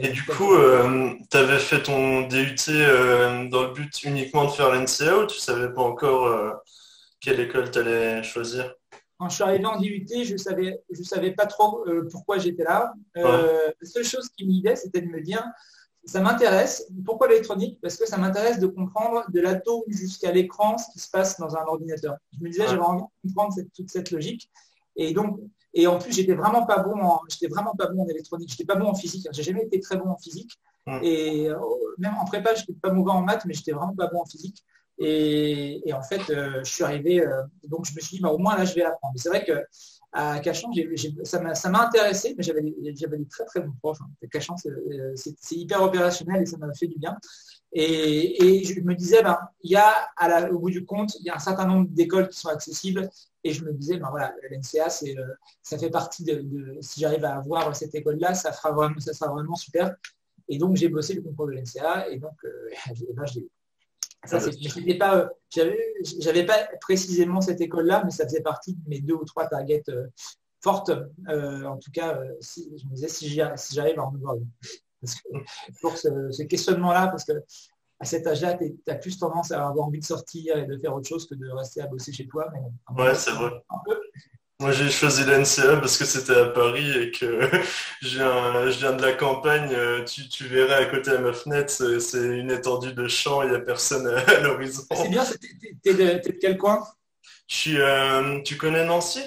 Et 0.00 0.08
du 0.08 0.24
coup, 0.24 0.54
euh, 0.54 1.12
tu 1.30 1.36
avais 1.36 1.58
fait 1.58 1.82
ton 1.82 2.22
DUT 2.26 2.56
euh, 2.70 3.48
dans 3.48 3.64
le 3.64 3.72
but 3.72 4.02
uniquement 4.04 4.46
de 4.46 4.50
faire 4.50 4.72
l'NCA 4.72 5.18
ou 5.18 5.26
tu 5.26 5.38
savais 5.38 5.72
pas 5.72 5.82
encore 5.82 6.26
euh, 6.26 6.52
quelle 7.20 7.40
école 7.40 7.70
tu 7.70 7.78
allais 7.78 8.22
choisir? 8.22 8.74
Quand 9.18 9.28
je 9.28 9.34
suis 9.34 9.44
arrivé 9.44 9.66
en 9.66 9.78
DUT, 9.78 10.24
je 10.24 10.36
savais, 10.38 10.82
je 10.90 11.02
savais 11.02 11.32
pas 11.32 11.46
trop 11.46 11.84
pourquoi 12.10 12.38
j'étais 12.38 12.64
là. 12.64 12.92
La 13.14 13.72
seule 13.82 14.04
chose 14.04 14.28
qui 14.30 14.46
m'idait, 14.46 14.76
c'était 14.76 15.02
de 15.02 15.08
me 15.08 15.20
dire, 15.20 15.44
ça 16.04 16.20
m'intéresse. 16.20 16.90
Pourquoi 17.04 17.28
l'électronique? 17.28 17.78
Parce 17.80 17.96
que 17.96 18.06
ça 18.06 18.16
m'intéresse 18.16 18.58
de 18.58 18.66
comprendre 18.66 19.24
de 19.30 19.40
l'atome 19.40 19.82
jusqu'à 19.88 20.32
l'écran 20.32 20.78
ce 20.78 20.90
qui 20.90 20.98
se 20.98 21.10
passe 21.10 21.38
dans 21.38 21.54
un 21.54 21.64
ordinateur. 21.66 22.16
Je 22.36 22.42
me 22.42 22.50
disais, 22.50 22.66
j'avais 22.66 22.80
envie 22.80 23.02
de 23.02 23.28
comprendre 23.28 23.54
toute 23.76 23.90
cette 23.90 24.10
logique. 24.10 24.50
Et 24.96 25.12
donc, 25.12 25.38
et 25.74 25.86
en 25.86 25.98
plus, 25.98 26.12
j'étais 26.12 26.34
vraiment 26.34 26.66
pas 26.66 26.82
bon 26.82 27.00
en, 27.00 27.20
j'étais 27.28 27.48
vraiment 27.48 27.74
pas 27.74 27.86
bon 27.86 28.02
en 28.02 28.08
électronique. 28.08 28.50
J'étais 28.50 28.64
pas 28.64 28.76
bon 28.76 28.86
en 28.86 28.94
physique. 28.94 29.26
J'ai 29.32 29.42
jamais 29.42 29.62
été 29.62 29.80
très 29.80 29.96
bon 29.96 30.08
en 30.10 30.18
physique. 30.18 30.58
Et 31.02 31.48
euh, 31.48 31.56
même 31.98 32.14
en 32.16 32.24
prépa, 32.24 32.54
j'étais 32.54 32.72
pas 32.72 32.92
mauvais 32.92 33.12
en 33.12 33.22
maths, 33.22 33.44
mais 33.46 33.54
j'étais 33.54 33.72
vraiment 33.72 33.94
pas 33.94 34.08
bon 34.08 34.20
en 34.20 34.26
physique. 34.26 34.64
Et, 34.98 35.92
en 35.94 36.02
fait, 36.02 36.30
euh, 36.30 36.60
je 36.64 36.70
suis 36.70 36.84
arrivé, 36.84 37.24
euh, 37.24 37.42
donc 37.68 37.86
je 37.86 37.94
me 37.94 38.00
suis 38.00 38.16
dit, 38.16 38.22
bah, 38.22 38.30
au 38.30 38.38
moins 38.38 38.56
là, 38.56 38.64
je 38.64 38.74
vais 38.74 38.84
apprendre. 38.84 39.12
Mais 39.14 39.20
c'est 39.20 39.28
vrai 39.30 39.44
que 39.44 39.64
à 40.12 40.40
Cachan, 40.40 40.70
ça 41.24 41.40
m'a 41.70 41.86
intéressé, 41.86 42.34
mais 42.36 42.42
j'avais 42.42 42.62
des 42.62 43.26
très 43.28 43.44
très 43.46 43.60
bons 43.60 43.72
profs. 43.80 44.00
Hein. 44.02 44.26
Cachan, 44.30 44.56
c'est 44.56 45.56
hyper 45.56 45.82
opérationnel 45.82 46.42
et 46.42 46.46
ça 46.46 46.58
m'a 46.58 46.72
fait 46.74 46.86
du 46.86 46.98
bien. 46.98 47.16
Et, 47.74 48.64
je 48.64 48.80
me 48.80 48.94
disais, 48.94 49.22
ben, 49.22 49.38
il 49.62 49.70
y 49.70 49.76
a, 49.76 49.90
à 50.16 50.28
la, 50.28 50.52
au 50.52 50.58
bout 50.58 50.70
du 50.70 50.84
compte, 50.84 51.16
il 51.20 51.26
y 51.26 51.30
a 51.30 51.36
un 51.36 51.38
certain 51.38 51.66
nombre 51.66 51.88
d'écoles 51.88 52.28
qui 52.28 52.38
sont 52.38 52.48
accessibles. 52.48 53.08
Et 53.44 53.52
je 53.52 53.64
me 53.64 53.72
disais, 53.72 53.96
ben 53.96 54.08
voilà, 54.10 54.34
l'NCA, 54.50 54.88
euh, 55.04 55.34
ça 55.62 55.78
fait 55.78 55.90
partie 55.90 56.22
de, 56.22 56.78
si 56.80 57.00
j'arrive 57.00 57.24
à 57.24 57.36
avoir 57.36 57.74
cette 57.74 57.94
école-là, 57.94 58.34
ça, 58.34 58.52
fera 58.52 58.72
vraiment, 58.72 59.00
ça 59.00 59.12
sera 59.14 59.32
vraiment 59.32 59.56
super. 59.56 59.96
Et 60.48 60.58
donc, 60.58 60.76
j'ai 60.76 60.88
bossé 60.88 61.14
le 61.14 61.22
concours 61.22 61.46
de 61.46 61.52
l'NCA 61.52 62.08
et 62.10 62.18
donc, 62.18 62.36
euh, 62.44 62.68
ben, 63.14 63.24
Ça, 64.26 64.38
pas, 64.98 65.30
j'avais 66.20 66.46
pas 66.46 66.68
précisément 66.80 67.40
cette 67.40 67.60
école-là, 67.60 68.02
mais 68.04 68.10
ça 68.10 68.24
faisait 68.24 68.42
partie 68.42 68.74
de 68.74 68.88
mes 68.88 69.00
deux 69.00 69.14
ou 69.14 69.24
trois 69.24 69.48
targets 69.48 69.82
euh, 69.88 70.06
fortes. 70.60 70.90
en 71.26 71.78
tout 71.78 71.90
cas, 71.90 72.20
si, 72.40 72.70
je 72.78 72.86
me 72.86 72.94
disais 72.94 73.08
si 73.08 73.28
j'arrive 73.28 73.98
à 73.98 74.04
en 74.04 74.14
avoir 74.14 74.36
une. 74.36 74.46
Parce 75.02 75.16
que, 75.16 75.28
pour 75.80 75.96
ce, 75.96 76.42
questionnement-là, 76.44 77.08
parce 77.08 77.24
que 77.24 77.32
à 78.00 78.04
cet 78.04 78.26
âge-là, 78.26 78.54
tu 78.54 78.74
as 78.88 78.94
plus 78.94 79.18
tendance 79.18 79.52
à 79.52 79.66
avoir 79.68 79.86
envie 79.86 80.00
de 80.00 80.04
sortir 80.04 80.56
et 80.56 80.64
de 80.64 80.78
faire 80.78 80.94
autre 80.94 81.08
chose 81.08 81.26
que 81.26 81.34
de 81.34 81.48
rester 81.50 81.82
à 81.82 81.86
bosser 81.86 82.12
chez 82.12 82.26
toi. 82.26 82.48
Mais, 82.52 83.02
ouais, 83.02 83.14
c'est 83.14 83.30
vrai. 83.32 83.50
Moi, 84.62 84.70
j'ai 84.70 84.90
choisi 84.90 85.24
l'NCA 85.24 85.78
parce 85.78 85.98
que 85.98 86.04
c'était 86.04 86.36
à 86.36 86.46
Paris 86.46 86.90
et 86.96 87.10
que 87.10 87.40
je 88.02 88.78
viens 88.78 88.92
de 88.92 89.02
la 89.02 89.12
campagne. 89.12 89.76
Tu, 90.04 90.28
tu 90.28 90.46
verrais 90.46 90.84
à 90.84 90.86
côté 90.86 91.10
de 91.10 91.16
ma 91.16 91.32
fenêtre, 91.32 91.72
c'est 92.00 92.24
une 92.24 92.50
étendue 92.50 92.92
de 92.92 93.08
champs, 93.08 93.42
il 93.42 93.50
n'y 93.50 93.56
a 93.56 93.60
personne 93.60 94.06
à, 94.06 94.40
l'horizon. 94.40 94.82
C'est 94.94 95.08
bien, 95.08 95.24
t'es 95.82 95.94
de, 95.94 96.28
de, 96.28 96.38
quel 96.40 96.56
coin? 96.56 96.80
Je 97.48 97.56
suis, 97.56 97.80
euh, 97.80 98.40
Tu 98.42 98.56
connais 98.56 98.86
Nancy? 98.86 99.20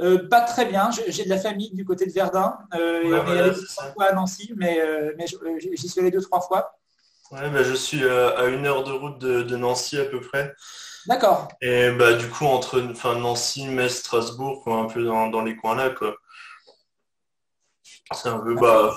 Euh, 0.00 0.28
pas 0.28 0.40
très 0.40 0.64
bien. 0.64 0.90
J'ai 1.08 1.24
de 1.24 1.28
la 1.28 1.38
famille 1.38 1.72
du 1.72 1.84
côté 1.84 2.06
de 2.06 2.12
Verdun. 2.12 2.56
Euh, 2.74 3.02
on 3.04 3.32
est 3.34 3.38
allé 3.38 3.50
deux 3.50 3.66
trois 3.66 3.92
fois 3.92 4.04
à 4.06 4.12
Nancy, 4.12 4.52
mais, 4.56 4.80
euh, 4.80 5.12
mais 5.18 5.26
j'y 5.26 5.88
suis 5.88 6.00
allé 6.00 6.10
deux 6.10 6.22
trois 6.22 6.40
fois. 6.40 6.78
Ouais, 7.30 7.50
bah, 7.50 7.62
je 7.62 7.74
suis 7.74 8.02
à 8.08 8.46
une 8.46 8.66
heure 8.66 8.82
de 8.82 8.92
route 8.92 9.18
de, 9.18 9.56
Nancy 9.56 9.98
à 9.98 10.04
peu 10.04 10.20
près. 10.20 10.54
D'accord. 11.06 11.48
Et 11.62 11.90
bah 11.92 12.12
du 12.12 12.28
coup 12.28 12.44
entre 12.44 12.82
enfin, 12.90 13.14
Nancy, 13.16 13.66
Metz, 13.66 13.98
Strasbourg, 13.98 14.62
un 14.66 14.86
peu 14.86 15.02
dans, 15.04 15.42
les 15.42 15.56
coins 15.56 15.74
là 15.74 15.90
quoi. 15.90 16.14
C'est 18.12 18.28
un 18.28 18.38
peu 18.38 18.54
bah 18.54 18.94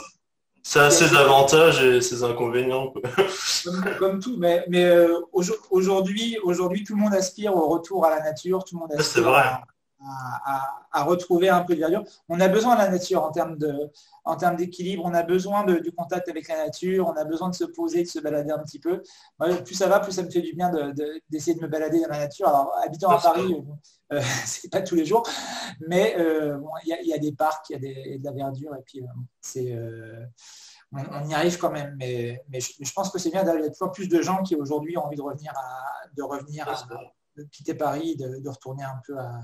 ça 0.64 0.86
a 0.86 0.92
ses 0.92 1.16
avantages 1.16 1.82
et 1.84 2.02
ses 2.02 2.24
inconvénients. 2.24 2.94
Comme, 4.00 4.20
tout, 4.20 4.36
mais, 4.38 4.66
mais 4.70 4.90
aujourd'hui, 5.70 6.38
tout 6.86 6.96
le 6.96 7.02
monde 7.02 7.14
aspire 7.14 7.56
au 7.56 7.68
retour 7.68 8.06
à 8.06 8.10
la 8.10 8.22
nature, 8.22 8.64
tout 8.64 8.76
le 8.76 8.80
monde 8.82 8.94
aspire 8.94 9.24
vrai 9.24 9.42
à, 9.42 9.64
retrouver 11.04 11.50
un 11.50 11.62
peu 11.62 11.76
de 11.76 11.80
verdure. 11.80 12.04
On 12.30 12.40
a 12.40 12.48
besoin 12.48 12.76
de 12.76 12.82
la 12.82 12.90
nature 12.90 13.24
en 13.24 13.32
termes 13.32 13.58
de, 13.58 13.90
en 14.26 14.36
termes 14.36 14.56
d'équilibre. 14.56 15.04
On 15.06 15.14
a 15.14 15.24
besoin 15.24 15.66
du 15.66 15.92
contact 15.92 16.30
avec 16.30 16.48
la 16.48 16.66
nature. 16.66 17.08
On 17.08 17.20
a 17.20 17.24
besoin 17.24 17.50
de 17.50 17.56
se 17.56 17.66
poser, 17.66 18.04
de 18.04 18.08
se 18.08 18.20
balader 18.20 18.52
un 18.52 18.60
petit 18.60 18.80
peu. 18.80 19.02
plus 19.66 19.76
ça 19.76 19.88
va, 19.88 20.00
plus 20.00 20.12
ça 20.12 20.24
me 20.24 20.30
fait 20.30 20.42
du 20.42 20.54
bien 20.54 20.72
d'essayer 21.30 21.56
de, 21.56 21.62
me 21.62 21.68
balader 21.68 22.02
dans 22.02 22.10
la 22.10 22.20
nature. 22.20 22.48
Alors, 22.48 22.74
habitant 22.84 23.10
à 23.10 23.20
Paris, 23.20 23.56
euh, 24.14 24.22
c'est 24.46 24.72
pas 24.72 24.82
tous 24.82 24.96
les 24.96 25.06
jours, 25.06 25.28
mais 25.88 26.16
euh, 26.18 26.60
il 26.86 27.08
y, 27.08 27.14
a 27.14 27.18
des 27.18 27.32
parcs, 27.32 27.70
il 27.70 27.74
y 27.74 28.16
a 28.16 28.18
de 28.18 28.24
la 28.24 28.32
verdure, 28.32 28.76
et 28.76 28.82
puis 28.86 29.02
euh, 29.02 29.06
c'est 29.42 29.78
on, 30.92 31.28
y 31.28 31.34
arrive 31.34 31.58
quand 31.58 31.72
même. 31.72 31.96
Mais, 31.98 32.44
mais 32.50 32.60
je, 32.60 32.94
pense 32.94 33.10
que 33.10 33.18
c'est 33.18 33.32
bien 33.32 33.44
d'avoir 33.44 33.72
toujours 33.72 33.92
plus 33.92 34.08
de 34.08 34.22
gens 34.22 34.44
qui 34.44 34.56
aujourd'hui 34.56 34.98
ont 34.98 35.06
envie 35.06 35.18
de 35.18 35.22
revenir 35.22 35.52
à, 35.56 36.08
de 36.16 36.24
revenir 36.24 36.68
de 37.36 37.44
quitter 37.44 37.74
Paris, 37.74 38.16
de, 38.16 38.48
retourner 38.48 38.84
un 38.84 39.02
peu 39.06 39.18
à, 39.18 39.40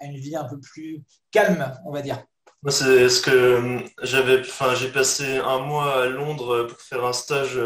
une 0.00 0.16
vie 0.16 0.36
un 0.36 0.44
peu 0.44 0.58
plus 0.58 1.02
calme, 1.30 1.72
on 1.84 1.92
va 1.92 2.02
dire. 2.02 2.22
Moi, 2.62 2.72
c'est 2.72 3.08
ce 3.08 3.20
que 3.20 3.82
j'avais. 4.02 4.40
Enfin, 4.40 4.74
j'ai 4.74 4.88
passé 4.88 5.38
un 5.38 5.58
mois 5.58 6.02
à 6.02 6.06
Londres 6.06 6.66
pour 6.68 6.80
faire 6.80 7.04
un 7.04 7.12
stage 7.12 7.58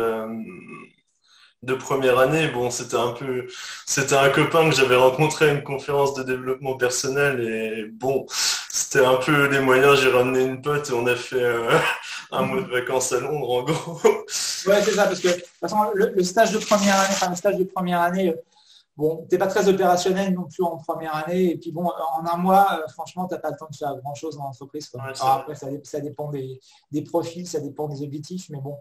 de 1.62 1.74
première 1.74 2.18
année, 2.18 2.48
bon, 2.48 2.70
c'était 2.70 2.96
un 2.96 3.10
peu, 3.10 3.46
c'était 3.84 4.14
un 4.14 4.30
copain 4.30 4.70
que 4.70 4.76
j'avais 4.76 4.96
rencontré 4.96 5.50
à 5.50 5.52
une 5.52 5.64
conférence 5.64 6.14
de 6.14 6.22
développement 6.22 6.76
personnel 6.76 7.40
et 7.40 7.86
bon, 7.90 8.26
c'était 8.70 9.04
un 9.04 9.16
peu 9.16 9.48
les 9.48 9.58
moyens. 9.58 10.00
J'ai 10.00 10.10
ramené 10.10 10.44
une 10.44 10.62
pote 10.62 10.88
et 10.88 10.92
on 10.92 11.06
a 11.06 11.16
fait 11.16 11.42
euh, 11.42 11.68
un 12.30 12.42
mois 12.42 12.62
de 12.62 12.70
vacances 12.70 13.12
à 13.12 13.20
Londres, 13.20 13.50
en 13.50 13.62
gros. 13.64 14.00
Ouais, 14.04 14.82
c'est 14.82 14.92
ça, 14.92 15.06
parce 15.06 15.20
que 15.20 15.28
de 15.28 15.32
toute 15.32 15.46
façon, 15.60 15.78
le, 15.94 16.22
stage 16.22 16.52
de 16.52 16.58
première 16.58 16.96
année, 16.96 17.08
enfin, 17.10 17.30
le 17.30 17.36
stage 17.36 17.56
de 17.56 17.64
première 17.64 18.00
année, 18.02 18.34
bon, 18.98 19.24
t'es 19.30 19.38
pas 19.38 19.46
très 19.46 19.68
opérationnel 19.68 20.34
non 20.34 20.48
plus 20.48 20.64
en 20.64 20.76
première 20.76 21.14
année, 21.14 21.52
et 21.52 21.56
puis 21.56 21.70
bon, 21.70 21.84
en 21.86 22.26
un 22.26 22.36
mois, 22.36 22.80
euh, 22.80 22.88
franchement, 22.88 23.28
t'as 23.28 23.38
pas 23.38 23.50
le 23.50 23.56
temps 23.56 23.68
de 23.70 23.76
faire 23.76 23.96
grand 23.96 24.14
chose 24.14 24.36
dans 24.36 24.42
l'entreprise. 24.42 24.90
après, 25.20 25.54
ça, 25.54 26.00
dépend 26.00 26.28
des, 26.28 26.60
des, 26.90 27.02
profils, 27.02 27.46
ça 27.46 27.60
dépend 27.60 27.86
des 27.86 28.02
objectifs, 28.02 28.50
mais 28.50 28.60
bon. 28.60 28.76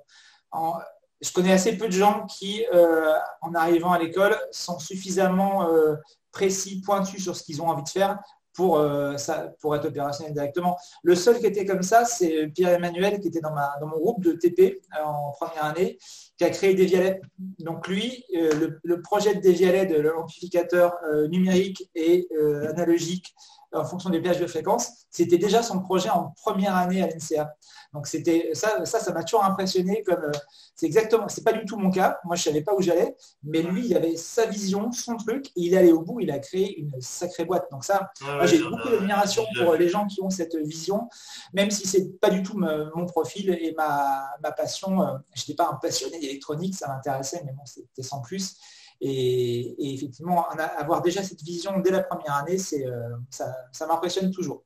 En, 0.51 0.73
je 1.21 1.31
connais 1.31 1.51
assez 1.51 1.77
peu 1.77 1.87
de 1.87 1.93
gens 1.93 2.25
qui, 2.25 2.65
euh, 2.73 3.13
en 3.41 3.53
arrivant 3.53 3.91
à 3.91 3.99
l'école, 3.99 4.35
sont 4.51 4.79
suffisamment 4.79 5.69
euh, 5.69 5.95
précis, 6.31 6.81
pointus 6.81 7.21
sur 7.21 7.35
ce 7.35 7.43
qu'ils 7.43 7.61
ont 7.61 7.69
envie 7.69 7.83
de 7.83 7.89
faire 7.89 8.19
pour, 8.57 8.79
euh, 8.79 9.15
pour 9.61 9.75
être 9.75 9.85
opérationnel 9.85 10.33
directement. 10.33 10.77
Le 11.03 11.15
seul 11.15 11.39
qui 11.39 11.45
était 11.45 11.63
comme 11.63 11.83
ça, 11.83 12.03
c'est 12.05 12.47
Pierre-Emmanuel, 12.47 13.19
qui 13.19 13.27
était 13.27 13.39
dans, 13.39 13.53
mon 13.81 13.97
groupe 13.99 14.23
de 14.23 14.33
TP 14.33 14.81
en 14.99 15.31
première 15.31 15.63
année, 15.63 15.99
qui 16.37 16.43
a 16.43 16.49
créé 16.49 16.73
Devialet. 16.73 17.21
Donc 17.59 17.87
lui, 17.87 18.25
le, 18.33 19.01
projet 19.01 19.35
de 19.35 19.41
Devialet, 19.41 19.85
de 19.85 20.01
l'amplificateur 20.01 20.93
numérique 21.29 21.87
et 21.93 22.27
analogique 22.67 23.35
en 23.73 23.85
fonction 23.85 24.09
des 24.09 24.21
pièges 24.21 24.39
de 24.39 24.47
fréquence, 24.47 24.89
c'était 25.11 25.37
déjà 25.37 25.61
son 25.61 25.79
projet 25.79 26.09
en 26.09 26.33
première 26.41 26.75
année 26.75 27.01
à 27.01 27.07
l'NCA. 27.07 27.53
Donc 27.93 28.07
c'était 28.07 28.51
ça, 28.53 28.85
ça, 28.85 28.99
ça 28.99 29.11
m'a 29.13 29.23
toujours 29.23 29.43
impressionné. 29.43 30.03
Comme 30.03 30.23
euh, 30.23 30.31
c'est 30.75 30.85
exactement, 30.85 31.27
c'est 31.27 31.43
pas 31.43 31.53
du 31.53 31.65
tout 31.65 31.77
mon 31.77 31.89
cas. 31.89 32.19
Moi, 32.25 32.35
je 32.35 32.43
savais 32.43 32.61
pas 32.61 32.73
où 32.75 32.81
j'allais, 32.81 33.15
mais 33.43 33.61
lui, 33.61 33.87
il 33.87 33.95
avait 33.95 34.15
sa 34.15 34.45
vision, 34.45 34.91
son 34.91 35.17
truc, 35.17 35.47
et 35.47 35.61
il 35.61 35.73
est 35.73 35.77
allé 35.77 35.91
au 35.91 36.01
bout. 36.01 36.19
Il 36.19 36.31
a 36.31 36.39
créé 36.39 36.79
une 36.79 36.91
sacrée 36.99 37.45
boîte. 37.45 37.67
Donc 37.71 37.83
ça, 37.83 38.11
j'ai 38.43 38.59
beaucoup 38.59 38.89
d'admiration 38.89 39.45
pour 39.57 39.73
les 39.73 39.89
gens 39.89 40.05
qui 40.05 40.21
ont 40.21 40.29
cette 40.29 40.55
vision, 40.55 41.09
même 41.53 41.71
si 41.71 41.87
c'est 41.87 42.19
pas 42.19 42.29
du 42.29 42.43
tout 42.43 42.57
mon 42.57 43.05
profil 43.05 43.49
et 43.49 43.73
ma, 43.77 44.29
ma 44.41 44.51
passion. 44.51 45.01
Euh, 45.01 45.17
je 45.33 45.43
n'étais 45.43 45.55
pas 45.55 45.69
un 45.71 45.75
passionné 45.75 46.19
d'électronique, 46.19 46.75
ça 46.75 46.87
m'intéressait, 46.87 47.41
mais 47.45 47.53
bon, 47.53 47.63
c'était 47.65 48.03
sans 48.03 48.21
plus. 48.21 48.57
Et, 49.01 49.93
effectivement, 49.93 50.47
avoir 50.77 51.01
déjà 51.01 51.23
cette 51.23 51.41
vision 51.41 51.79
dès 51.79 51.91
la 51.91 52.01
première 52.01 52.35
année, 52.35 52.57
c'est, 52.57 52.85
euh, 52.85 53.09
ça, 53.29 53.87
m'impressionne 53.87 54.31
toujours. 54.31 54.63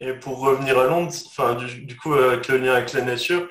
Et 0.00 0.14
pour 0.14 0.38
revenir 0.38 0.78
à 0.78 0.86
Londres, 0.86 1.12
enfin, 1.26 1.54
du, 1.54 1.96
coup, 1.96 2.14
avec 2.14 2.48
le 2.48 2.58
lien 2.58 2.74
avec 2.74 2.92
la 2.92 3.02
nature, 3.02 3.48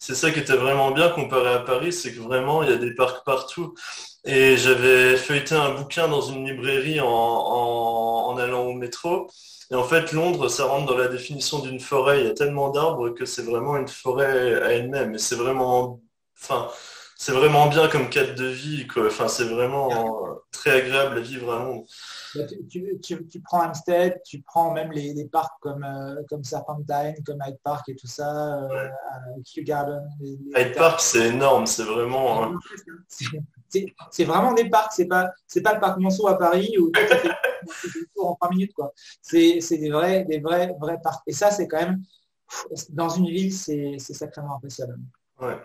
c'est 0.00 0.16
ça 0.16 0.32
qui 0.32 0.40
était 0.40 0.56
vraiment 0.56 0.90
bien 0.90 1.10
comparé 1.10 1.48
à 1.54 1.60
Paris, 1.60 1.92
c'est 1.92 2.12
que 2.12 2.20
vraiment, 2.20 2.62
il 2.64 2.70
y 2.70 2.72
a 2.72 2.76
des 2.76 2.94
parcs 2.94 3.24
partout. 3.24 3.74
Et 4.24 4.56
j'avais 4.56 5.16
feuilleté 5.16 5.54
un 5.54 5.74
bouquin 5.74 6.08
dans 6.08 6.20
une 6.20 6.44
librairie 6.44 7.00
en, 7.00 8.36
allant 8.36 8.62
au 8.64 8.72
métro. 8.72 9.28
Et 9.70 9.74
en 9.74 9.84
fait, 9.84 10.12
Londres, 10.12 10.48
ça 10.48 10.64
rentre 10.66 10.86
dans 10.86 10.98
la 10.98 11.08
définition 11.08 11.60
d'une 11.60 11.80
forêt. 11.80 12.20
Il 12.20 12.26
y 12.26 12.30
a 12.30 12.34
tellement 12.34 12.70
d'arbres 12.70 13.10
que 13.10 13.24
c'est 13.24 13.42
vraiment 13.42 13.76
une 13.76 13.88
forêt 13.88 14.62
à 14.62 14.72
elle-même. 14.72 15.14
Et 15.14 15.18
c'est 15.18 15.36
vraiment, 15.36 16.00
enfin, 16.36 16.68
c'est 17.22 17.30
vraiment 17.30 17.68
bien 17.68 17.86
comme 17.86 18.10
cadre 18.10 18.34
de 18.34 18.46
vie. 18.46 18.84
Quoi. 18.88 19.06
Enfin, 19.06 19.28
c'est 19.28 19.44
vraiment 19.44 20.40
très 20.50 20.70
agréable 20.70 21.18
à 21.18 21.20
vivre 21.20 21.52
à 21.54 21.60
Londres. 21.60 21.86
Bah, 22.34 22.42
tu, 22.68 23.40
prends 23.44 23.64
Hampstead, 23.64 24.20
tu 24.26 24.42
prends 24.42 24.72
même 24.72 24.90
les, 24.90 25.28
parcs 25.30 25.54
comme, 25.60 25.84
euh, 25.84 26.20
comme 26.28 26.42
Serpentine, 26.42 27.14
comme 27.24 27.38
Hyde 27.46 27.60
Park 27.62 27.88
et 27.90 27.94
tout 27.94 28.08
ça, 28.08 28.64
euh, 28.64 28.88
Kew 29.44 29.62
Garden. 29.62 30.02
Hyde 30.20 30.74
Park, 30.74 30.98
c'est 30.98 31.28
énorme, 31.28 31.64
c'est 31.66 31.84
vraiment. 31.84 32.42
Hein. 32.42 32.58
C'est 34.10 34.24
vraiment 34.24 34.52
des 34.52 34.68
parcs, 34.68 34.92
c'est 34.92 35.06
pas 35.06 35.30
c'est 35.46 35.62
pas 35.62 35.74
le 35.74 35.80
parc 35.80 35.98
Monceau 36.00 36.26
à 36.26 36.36
Paris 36.36 36.74
où 36.76 36.90
tu 36.90 37.06
fait 37.06 37.30
en 38.20 38.34
3 38.34 38.50
minutes. 38.50 38.72
C'est 39.20 39.60
des 39.70 39.90
vrais 39.90 40.24
des 40.24 40.40
vrais 40.40 40.74
vrais 40.80 40.98
parcs. 41.00 41.22
Et 41.28 41.32
ça 41.32 41.52
c'est 41.52 41.68
quand 41.68 41.80
même 41.80 42.02
dans 42.88 43.10
une 43.10 43.26
ville 43.26 43.54
c'est 43.54 43.96
sacrément 44.00 44.56
impressionnant. 44.56 44.96
Ouais. 45.40 45.56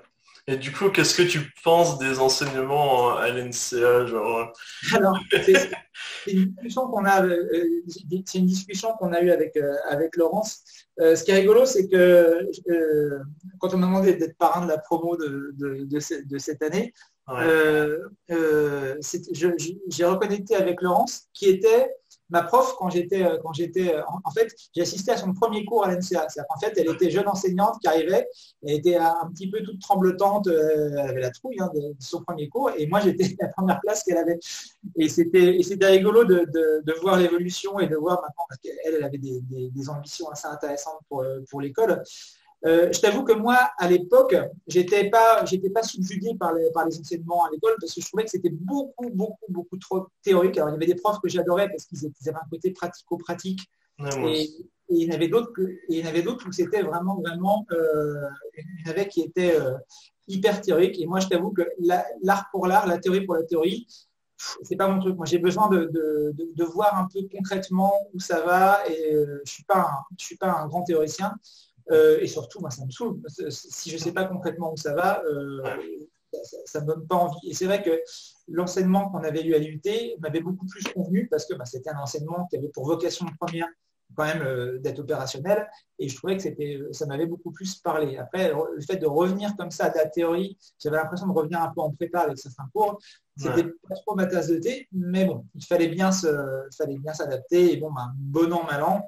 Et 0.49 0.55
du 0.55 0.71
coup, 0.71 0.89
qu'est-ce 0.89 1.13
que 1.13 1.23
tu 1.27 1.51
penses 1.61 1.97
des 1.97 2.19
enseignements 2.19 3.17
à 3.17 3.29
l'NCA 3.31 4.05
genre... 4.05 4.53
Alors, 4.93 5.19
c'est 5.29 6.31
une 6.31 6.45
discussion 6.45 6.87
qu'on 6.87 7.03
a, 7.03 7.25
euh, 7.25 7.83
c'est 8.25 8.37
une 8.37 8.45
discussion 8.45 8.93
qu'on 8.93 9.11
a 9.11 9.21
eue 9.21 9.31
avec, 9.31 9.57
euh, 9.57 9.75
avec 9.89 10.15
Laurence. 10.15 10.63
Euh, 11.01 11.17
ce 11.17 11.25
qui 11.25 11.31
est 11.31 11.35
rigolo, 11.35 11.65
c'est 11.65 11.89
que 11.89 12.47
quand 13.59 13.73
on 13.73 13.77
m'a 13.77 13.87
demandé 13.87 14.13
d'être 14.13 14.37
parrain 14.37 14.63
de 14.63 14.69
la 14.69 14.77
promo 14.77 15.17
de, 15.17 15.53
de, 15.57 16.39
cette 16.39 16.63
année, 16.63 16.93
j'ai 19.89 20.05
reconnecté 20.05 20.55
avec 20.55 20.81
Laurence, 20.81 21.27
qui 21.33 21.49
était 21.49 21.93
ma 22.29 22.43
prof, 22.43 22.75
quand 22.77 22.89
j'étais, 22.89 23.23
euh, 23.23 23.37
euh, 23.37 24.01
en, 24.23 24.31
fait, 24.31 24.53
j'ai 24.75 24.81
assisté 24.81 25.11
à 25.11 25.17
son 25.17 25.33
premier 25.33 25.65
cours 25.65 25.85
à 25.85 25.91
l'NCA. 25.91 26.27
En 26.49 26.59
fait, 26.59 26.73
elle 26.77 26.89
était 26.89 27.09
jeune 27.09 27.27
enseignante 27.27 27.79
qui 27.81 27.87
arrivait, 27.87 28.27
elle 28.65 28.75
était 28.75 28.97
un 28.97 29.29
petit 29.33 29.49
peu 29.49 29.61
toute 29.63 29.79
tremblotante, 29.81 30.47
euh, 30.47 30.89
elle 30.93 31.09
avait 31.09 31.21
la 31.21 31.31
trouille 31.31 31.57
hein, 31.59 31.69
de, 31.73 31.95
son 31.99 32.21
premier 32.21 32.49
cours, 32.49 32.71
et 32.77 32.85
moi 32.87 32.99
j'étais 32.99 33.35
la 33.39 33.47
première 33.49 33.79
place 33.81 34.03
qu'elle 34.03 34.17
avait. 34.17 34.39
Et 34.97 35.09
c'était, 35.09 35.57
c'était 35.63 35.87
rigolo 35.87 36.25
de, 36.25 37.01
voir 37.01 37.17
l'évolution 37.17 37.79
et 37.79 37.87
de 37.87 37.95
voir 37.95 38.21
maintenant, 38.21 38.43
parce 38.49 38.59
qu'elle, 38.61 38.77
elle 38.85 39.03
avait 39.03 39.17
des, 39.17 39.89
ambitions 39.89 40.29
assez 40.29 40.47
intéressantes 40.47 40.99
pour 41.07 41.61
l'école. 41.61 42.03
Euh, 42.65 42.91
je 42.91 42.99
t'avoue 42.99 43.23
que 43.23 43.33
moi, 43.33 43.69
à 43.77 43.87
l'époque, 43.87 44.35
j'étais 44.65 45.09
pas, 45.09 45.45
j'étais 45.45 45.69
pas 45.69 45.83
subjugué 45.83 46.35
par 46.39 46.53
les, 46.53 46.71
par 46.71 46.85
les 46.85 46.99
enseignements 46.99 47.45
à 47.45 47.51
l'école 47.51 47.75
parce 47.79 47.93
que 47.93 48.01
je 48.01 48.07
trouvais 48.07 48.23
que 48.23 48.31
c'était 48.31 48.49
beaucoup, 48.49 49.09
beaucoup, 49.11 49.45
beaucoup 49.49 49.77
trop 49.77 50.07
théorique. 50.23 50.57
Alors, 50.57 50.69
il 50.69 50.73
y 50.73 50.75
avait 50.75 50.87
des 50.87 50.95
profs 50.95 51.19
que 51.21 51.29
j'adorais 51.29 51.69
parce 51.69 51.85
qu'ils 51.85 52.11
avaient 52.27 52.37
un 52.37 52.49
côté 52.49 52.71
pratico-pratique. 52.71 53.61
et, 53.99 54.49
il 54.89 55.05
y 55.05 55.11
en 55.11 55.15
avait 55.15 55.27
d'autres 55.27 55.51
il 55.89 55.99
y 55.99 56.01
en 56.01 56.07
avait 56.07 56.21
d'autres 56.21 56.47
où 56.47 56.51
c'était 56.53 56.81
vraiment, 56.81 57.19
vraiment, 57.19 57.65
euh, 57.73 58.21
il 58.57 58.85
y 58.85 58.87
en 58.87 58.91
avait 58.91 59.09
qui 59.09 59.19
étaient 59.19 59.59
euh, 59.59 59.73
hyper 60.29 60.61
théoriques. 60.61 60.97
Et 61.01 61.05
moi, 61.05 61.19
je 61.19 61.27
t'avoue 61.27 61.51
que 61.51 61.63
l'art 62.23 62.45
pour 62.51 62.67
l'art, 62.67 62.87
la 62.87 62.97
théorie 62.97 63.25
pour 63.25 63.35
la 63.35 63.43
théorie, 63.43 63.85
c'est 64.63 64.77
pas 64.77 64.87
mon 64.87 65.01
truc. 65.01 65.17
Moi, 65.17 65.25
j'ai 65.25 65.39
besoin 65.39 65.67
de, 65.67 65.89
de, 65.91 66.33
de, 66.37 66.63
voir 66.63 66.97
un 66.97 67.09
peu 67.13 67.27
concrètement 67.29 67.91
où 68.13 68.19
ça 68.21 68.39
va. 68.45 68.79
Et 68.89 69.13
je 69.43 69.51
suis 69.51 69.63
pas, 69.65 70.05
je 70.17 70.23
suis 70.23 70.37
pas 70.37 70.53
un 70.53 70.67
grand 70.67 70.83
théoricien. 70.83 71.35
Euh, 71.91 72.19
et 72.19 72.27
surtout, 72.27 72.59
moi, 72.59 72.69
ça 72.69 72.85
me 72.85 72.91
saoule. 72.91 73.21
Si 73.49 73.89
je 73.89 73.95
ne 73.95 73.99
sais 73.99 74.11
pas 74.11 74.25
concrètement 74.25 74.73
où 74.73 74.77
ça 74.77 74.93
va, 74.93 75.23
euh, 75.25 75.61
ça 76.65 76.81
ne 76.81 76.85
me 76.85 76.93
donne 76.93 77.07
pas 77.07 77.15
envie. 77.15 77.49
Et 77.49 77.53
c'est 77.53 77.65
vrai 77.65 77.81
que 77.81 78.01
l'enseignement 78.47 79.09
qu'on 79.09 79.23
avait 79.23 79.43
eu 79.43 79.55
à 79.55 79.59
l'UT 79.59 79.81
m'avait 80.19 80.41
beaucoup 80.41 80.65
plus 80.65 80.83
convenu 80.93 81.27
parce 81.27 81.45
que 81.45 81.53
bah, 81.53 81.65
c'était 81.65 81.89
un 81.89 81.99
enseignement 81.99 82.47
qui 82.49 82.57
avait 82.57 82.69
pour 82.69 82.85
vocation 82.85 83.25
première 83.39 83.67
quand 84.15 84.25
même 84.25 84.41
euh, 84.41 84.79
d'être 84.79 84.99
opérationnel 84.99 85.67
et 85.99 86.07
je 86.07 86.15
trouvais 86.15 86.37
que 86.37 86.93
ça 86.93 87.05
m'avait 87.05 87.25
beaucoup 87.25 87.51
plus 87.51 87.75
parlé. 87.75 88.17
Après, 88.17 88.51
le 88.51 88.81
fait 88.81 88.97
de 88.97 89.05
revenir 89.05 89.55
comme 89.57 89.69
ça 89.69 89.85
à 89.85 89.95
la 89.95 90.07
théorie, 90.07 90.57
j'avais 90.81 90.97
l'impression 90.97 91.27
de 91.27 91.33
revenir 91.33 91.61
un 91.61 91.71
peu 91.73 91.81
en 91.81 91.91
prépa 91.91 92.21
avec 92.21 92.37
certains 92.37 92.67
cours. 92.73 92.99
C'était 93.35 93.63
pas 93.63 93.95
trop 93.95 94.15
ma 94.15 94.25
tasse 94.25 94.47
de 94.47 94.57
thé, 94.57 94.87
mais 94.91 95.25
bon, 95.25 95.45
il 95.53 95.63
fallait 95.63 95.89
bien 95.89 96.11
se, 96.11 96.27
fallait 96.75 96.97
bien 96.97 97.13
s'adapter 97.13 97.73
et 97.73 97.77
bon, 97.77 97.91
bah, 97.91 98.07
bon 98.15 98.51
an, 98.51 98.63
mal 98.63 98.81
an, 98.81 99.07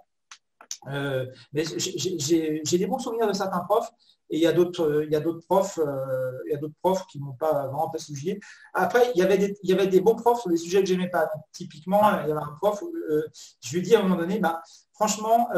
euh, 0.88 1.26
mais 1.52 1.64
j'ai 1.66 2.78
des 2.78 2.88
bons 2.88 3.00
souvenirs 3.00 3.28
de 3.28 3.34
certains 3.34 3.60
profs 3.60 3.90
et 4.30 4.38
il 4.38 4.42
y 4.42 4.48
a 4.48 4.54
d'autres 4.54 5.04
il 5.06 5.12
y 5.12 5.16
a 5.16 5.20
d'autres 5.20 5.46
profs 5.46 5.78
euh, 5.78 6.32
il 6.46 6.52
y 6.52 6.56
a 6.56 6.58
d'autres 6.58 6.78
profs 6.82 7.06
qui 7.08 7.20
m'ont 7.20 7.34
pas 7.34 7.68
vraiment 7.68 7.90
pas 7.90 7.98
suivi 7.98 8.40
après 8.74 9.12
il 9.14 9.20
y 9.20 9.22
avait 9.22 9.38
des 9.38 9.58
il 9.64 9.70
y 9.70 9.74
avait 9.74 9.88
des 9.88 10.00
bons 10.00 10.16
profs 10.16 10.42
sur 10.42 10.50
des 10.50 10.58
sujets 10.58 10.82
que 10.82 10.88
j'aimais 10.88 11.10
pas. 11.10 11.30
Typiquement 11.52 12.02
il 12.24 12.30
y 12.30 12.32
avait 12.32 12.42
un 12.42 12.54
prof 12.62 12.82
euh, 13.10 13.28
je 13.62 13.72
lui 13.72 13.80
ai 13.80 13.82
dit 13.82 13.96
à 13.96 14.00
un 14.00 14.04
moment 14.04 14.16
donné 14.16 14.40
bah, 14.40 14.62
franchement 14.94 15.50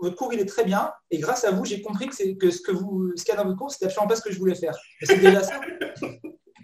votre 0.00 0.16
cours 0.16 0.34
il 0.34 0.40
est 0.40 0.46
très 0.48 0.64
bien 0.64 0.92
et 1.10 1.18
grâce 1.18 1.44
à 1.44 1.50
vous 1.50 1.64
j'ai 1.64 1.80
compris 1.80 2.08
que 2.08 2.14
c'est 2.14 2.36
que 2.36 2.50
ce 2.50 2.60
que 2.60 2.72
vous 2.72 3.12
ce 3.16 3.24
qu'il 3.24 3.34
y 3.34 3.36
a 3.36 3.40
dans 3.40 3.46
votre 3.46 3.58
cours 3.58 3.70
c'était 3.70 3.86
absolument 3.86 4.08
pas 4.08 4.16
ce 4.16 4.22
que 4.22 4.32
je 4.32 4.38
voulais 4.38 4.54
faire. 4.54 4.76
C'est 5.02 5.18
déjà 5.18 5.42
ça. 5.42 5.58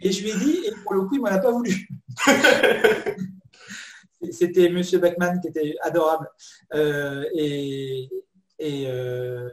Et 0.02 0.12
je 0.12 0.22
lui 0.22 0.30
ai 0.30 0.36
dit 0.36 0.66
et 0.66 0.72
pour 0.82 0.94
le 0.94 1.02
coup 1.02 1.14
il 1.14 1.20
m'en 1.20 1.28
a 1.28 1.38
pas 1.38 1.50
voulu 1.50 1.88
c'était 4.30 4.68
Monsieur 4.68 4.98
Beckman 4.98 5.40
qui 5.40 5.48
était 5.48 5.76
adorable. 5.82 6.28
Euh, 6.74 7.24
et, 7.34 8.08
euh, 8.62 9.48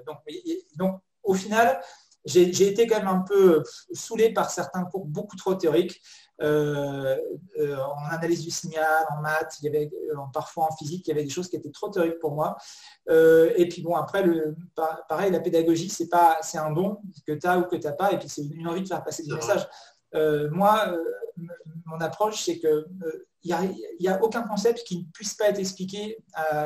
donc, 0.78 1.00
au 1.24 1.34
final, 1.34 1.80
j'ai 2.26 2.68
été 2.68 2.88
quand 2.88 2.98
même 2.98 3.08
un 3.08 3.22
peu 3.22 3.64
saoulé 3.94 4.34
par 4.34 4.50
certains 4.50 4.84
cours 4.84 5.06
beaucoup 5.06 5.38
trop 5.38 5.56
théoriques. 5.56 6.02
Euh, 6.40 7.18
en 7.58 8.06
analyse 8.12 8.44
du 8.44 8.52
signal, 8.52 9.06
en 9.10 9.22
maths, 9.22 9.58
il 9.62 9.66
y 9.66 9.70
avait, 9.70 9.90
parfois 10.34 10.66
en 10.66 10.76
physique, 10.76 11.08
il 11.08 11.10
y 11.10 11.14
avait 11.14 11.24
des 11.24 11.32
choses 11.32 11.50
qui 11.50 11.56
étaient 11.56 11.72
trop 11.72 11.90
théoriques 11.90 12.20
pour 12.20 12.34
moi. 12.34 12.58
et 13.10 13.68
puis 13.70 13.82
bon, 13.82 13.96
après, 13.96 14.24
le, 14.24 14.56
pareil, 15.08 15.32
la 15.32 15.40
pédagogie, 15.40 15.90
c'est 15.90 16.10
pas, 16.10 16.38
c'est 16.42 16.58
un 16.58 16.72
don 16.72 17.00
que 17.26 17.32
tu 17.32 17.48
as 17.48 17.58
ou 17.58 17.64
que 17.64 17.78
tu 17.78 17.88
n'as 17.88 17.94
pas, 17.94 18.12
et 18.12 18.20
puis 18.20 18.30
c'est 18.30 18.44
une 18.44 18.68
envie 18.68 18.84
de 18.84 18.88
faire 18.88 19.04
passer 19.04 19.24
des 19.24 19.34
messages. 19.34 19.68
moi, 20.52 20.96
mon 21.86 22.00
approche, 22.02 22.44
c'est 22.44 22.60
que 22.60 22.86
n'y 23.48 24.08
a, 24.08 24.24
aucun 24.24 24.44
concept 24.44 24.84
qui 24.84 25.00
ne 25.00 25.04
puisse 25.13 25.34
pas 25.34 25.50
être 25.50 25.60
expliqué, 25.60 26.18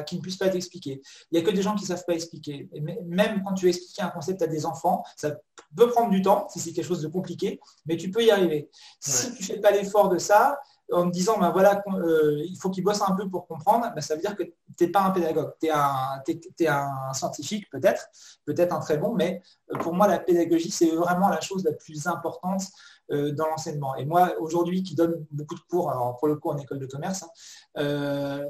qui 0.07 0.15
ne 0.17 0.21
puisse 0.21 0.37
pas 0.37 0.47
être 0.47 0.55
expliqué. 0.55 1.01
Il 1.31 1.37
n'y 1.37 1.39
a 1.39 1.47
que 1.47 1.55
des 1.55 1.61
gens 1.61 1.75
qui 1.75 1.83
ne 1.83 1.87
savent 1.87 2.05
pas 2.05 2.13
expliquer. 2.13 2.69
Et 2.73 2.81
même 2.81 3.43
quand 3.43 3.53
tu 3.53 3.67
expliques 3.67 3.99
un 3.99 4.09
concept 4.09 4.41
à 4.41 4.47
des 4.47 4.65
enfants, 4.65 5.03
ça 5.15 5.35
peut 5.75 5.89
prendre 5.89 6.09
du 6.09 6.21
temps 6.21 6.47
si 6.49 6.59
c'est 6.59 6.73
quelque 6.73 6.87
chose 6.87 7.01
de 7.01 7.07
compliqué, 7.07 7.59
mais 7.85 7.97
tu 7.97 8.11
peux 8.11 8.23
y 8.23 8.31
arriver. 8.31 8.69
Si 8.99 9.33
tu 9.33 9.41
ne 9.41 9.45
fais 9.45 9.59
pas 9.59 9.71
l'effort 9.71 10.09
de 10.09 10.17
ça, 10.17 10.59
en 10.91 11.05
me 11.05 11.11
disant, 11.11 11.37
ben 11.39 11.51
voilà, 11.51 11.81
euh, 11.87 12.41
il 12.45 12.57
faut 12.57 12.69
qu'il 12.69 12.83
bosse 12.83 13.01
un 13.01 13.15
peu 13.15 13.29
pour 13.29 13.47
comprendre, 13.47 13.91
ben 13.93 14.01
ça 14.01 14.15
veut 14.15 14.21
dire 14.21 14.35
que 14.35 14.43
tu 14.43 14.53
n'es 14.81 14.87
pas 14.87 15.01
un 15.01 15.11
pédagogue. 15.11 15.53
Tu 15.61 15.67
es, 15.67 16.41
es, 16.59 16.67
un 16.67 17.13
scientifique, 17.13 17.69
peut-être, 17.69 18.07
peut-être 18.45 18.73
un 18.73 18.79
très 18.79 18.97
bon, 18.97 19.13
mais 19.13 19.41
euh, 19.73 19.77
pour 19.77 19.93
moi, 19.93 20.07
la 20.07 20.19
pédagogie, 20.19 20.71
c'est 20.71 20.91
vraiment 20.91 21.29
la 21.29 21.41
chose 21.41 21.63
la 21.63 21.73
plus 21.73 22.07
importante 22.07 22.63
euh, 22.63 23.00
dans 23.11 23.47
l'enseignement. 23.47 23.95
Et 23.95 24.05
moi, 24.05 24.33
aujourd'hui, 24.39 24.83
qui 24.83 24.95
donne 24.95 25.25
beaucoup 25.31 25.55
de 25.55 25.61
cours, 25.69 25.89
alors 25.89 26.17
pour 26.17 26.27
le 26.27 26.35
coup 26.35 26.49
en 26.49 26.57
école 26.57 26.79
de 26.79 26.85
commerce, 26.85 27.23
hein, 27.23 27.29
euh, 27.77 28.45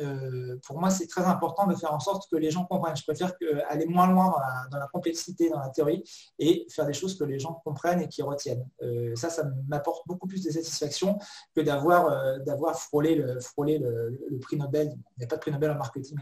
euh, 0.00 0.56
pour 0.66 0.78
moi, 0.78 0.90
c'est 0.90 1.06
très 1.06 1.24
important 1.24 1.66
de 1.66 1.74
faire 1.74 1.92
en 1.92 2.00
sorte 2.00 2.30
que 2.30 2.36
les 2.36 2.50
gens 2.50 2.64
comprennent. 2.64 2.96
Je 2.96 3.04
préfère 3.04 3.32
aller 3.68 3.86
moins 3.86 4.06
loin 4.06 4.34
dans 4.70 4.78
la, 4.78 4.86
complexité, 4.88 5.50
dans 5.50 5.60
la 5.60 5.68
théorie, 5.68 6.02
et 6.38 6.66
faire 6.70 6.86
des 6.86 6.92
choses 6.92 7.18
que 7.18 7.24
les 7.24 7.38
gens 7.38 7.60
comprennent 7.64 8.00
et 8.00 8.08
qui 8.08 8.22
retiennent. 8.22 8.66
ça, 9.14 9.30
ça 9.30 9.44
m'apporte 9.68 10.06
beaucoup 10.06 10.26
plus 10.26 10.42
de 10.42 10.50
satisfaction 10.50 11.18
que 11.54 11.60
d'avoir 11.60 12.40
d'avoir 12.40 12.78
frôlé, 12.78 13.14
le, 13.14 13.40
frôlé 13.40 13.78
le, 13.78 14.38
prix 14.40 14.56
Nobel. 14.56 14.92
Il 15.16 15.18
n'y 15.18 15.24
a 15.24 15.28
pas 15.28 15.36
de 15.36 15.40
prix 15.40 15.52
Nobel 15.52 15.70
en 15.70 15.76
marketing, 15.76 16.18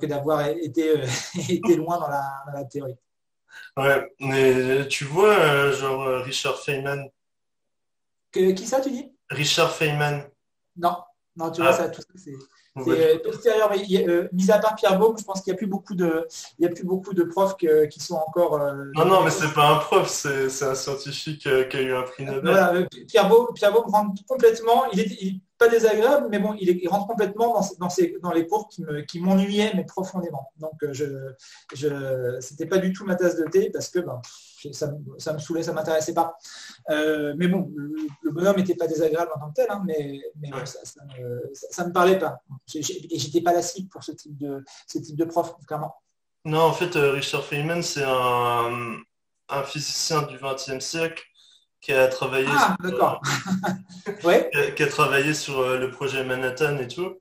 que 0.00 0.06
d'avoir 0.06 0.46
été, 0.46 1.02
été 1.48 1.76
loin 1.76 1.98
dans 1.98 2.08
la 2.08 2.64
théorie. 2.64 2.96
Ouais, 3.76 4.12
mais 4.20 4.88
tu 4.88 5.04
vois, 5.04 5.38
euh, 5.38 5.72
genre 5.72 6.02
euh, 6.02 6.20
Richard 6.22 6.58
Feynman. 6.58 7.08
Que, 8.32 8.52
qui 8.52 8.66
ça, 8.66 8.80
tu 8.80 8.90
dis? 8.90 9.12
Richard 9.30 9.74
Feynman. 9.74 10.28
Non, 10.76 10.96
non, 11.36 11.50
tu 11.50 11.60
vois, 11.60 11.70
ah. 11.70 11.72
ça, 11.72 11.88
tout 11.88 12.02
ça, 12.02 12.08
c'est. 12.16 12.32
C'est 12.84 13.22
postérieur, 13.22 13.70
mais 13.70 14.28
mis 14.32 14.50
à 14.50 14.58
part 14.58 14.74
Pierre 14.74 14.98
Baume, 14.98 15.16
je 15.18 15.24
pense 15.24 15.40
qu'il 15.40 15.52
n'y 15.52 15.56
a 15.56 15.58
plus 15.58 15.66
beaucoup 15.66 15.94
de, 15.94 16.26
il 16.58 16.64
y 16.64 16.68
a 16.68 16.70
plus 16.70 16.84
beaucoup 16.84 17.14
de 17.14 17.24
profs 17.24 17.56
qui 17.56 18.00
sont 18.00 18.16
encore. 18.16 18.60
Euh, 18.60 18.84
non, 18.94 19.04
non, 19.04 19.22
mais 19.22 19.30
c'est 19.30 19.52
pas 19.52 19.68
un 19.68 19.76
prof, 19.76 20.08
c'est 20.08 20.64
un 20.64 20.74
scientifique 20.74 21.40
qui 21.42 21.76
a 21.76 21.80
eu 21.80 21.94
un 21.94 22.02
prix 22.02 22.24
Nobel. 22.24 22.40
Voilà, 22.42 22.72
Pierre 23.06 23.28
Baume, 23.28 23.48
Pierre 23.54 23.72
Baume 23.72 23.90
rentre 23.90 24.22
complètement. 24.26 24.84
Il 24.92 25.00
est, 25.00 25.40
pas 25.58 25.68
désagréable, 25.68 26.28
mais 26.30 26.38
bon, 26.38 26.54
il, 26.58 26.88
rentre 26.88 27.08
complètement 27.08 27.52
dans, 27.52 27.88
dans, 28.22 28.32
les 28.32 28.46
cours 28.46 28.68
qui 29.08 29.20
m'ennuyaient, 29.20 29.72
mais 29.74 29.84
profondément. 29.84 30.52
Donc, 30.58 30.80
euh, 30.84 30.92
je, 30.92 31.04
je 31.74 32.36
c'était 32.40 32.66
pas 32.66 32.78
du 32.78 32.92
tout 32.92 33.04
ma 33.04 33.16
tasse 33.16 33.36
de 33.36 33.44
thé 33.44 33.68
parce 33.70 33.88
que 33.88 33.98
ben, 33.98 34.20
ça, 34.72 34.92
me 35.32 35.38
saoulait, 35.38 35.64
ça 35.64 35.72
m'intéressait 35.72 36.14
pas. 36.14 36.36
Euh, 36.90 37.34
mais 37.36 37.48
bon, 37.48 37.72
le, 38.22 38.30
bonhomme 38.30 38.56
n'était 38.56 38.76
pas 38.76 38.86
désagréable 38.86 39.30
en 39.34 39.40
tant 39.40 39.48
que 39.48 39.54
tel, 39.54 39.66
hein, 39.68 39.82
mais, 39.84 40.20
ça, 40.64 41.82
ne 41.84 41.88
me, 41.88 41.92
parlait 41.92 42.18
pas. 42.18 42.40
Et 42.74 43.18
j'étais 43.18 43.40
pas 43.40 43.52
la 43.52 43.62
cible 43.62 43.88
pour 43.88 44.04
ce 44.04 44.12
type 44.12 44.36
de, 44.36 44.64
ce 44.86 44.98
type 44.98 45.16
de 45.16 45.24
prof, 45.24 45.54
clairement. 45.66 45.94
Non, 46.44 46.60
en 46.60 46.72
fait, 46.72 46.96
euh, 46.96 47.12
Richard 47.12 47.44
Feynman, 47.44 47.82
c'est 47.82 48.04
un, 48.04 48.96
un 49.48 49.62
physicien 49.64 50.22
du 50.22 50.38
XXe 50.38 50.84
siècle 50.84 51.24
qui 51.80 51.92
a 51.92 52.08
travaillé 52.08 52.48
ah, 52.50 52.76
sur, 52.82 53.20
qui, 54.76 54.82
a, 54.82 54.86
travaillé 54.86 55.34
sur 55.34 55.60
euh, 55.60 55.78
le 55.78 55.90
projet 55.90 56.24
Manhattan 56.24 56.78
et 56.78 56.88
tout. 56.88 57.18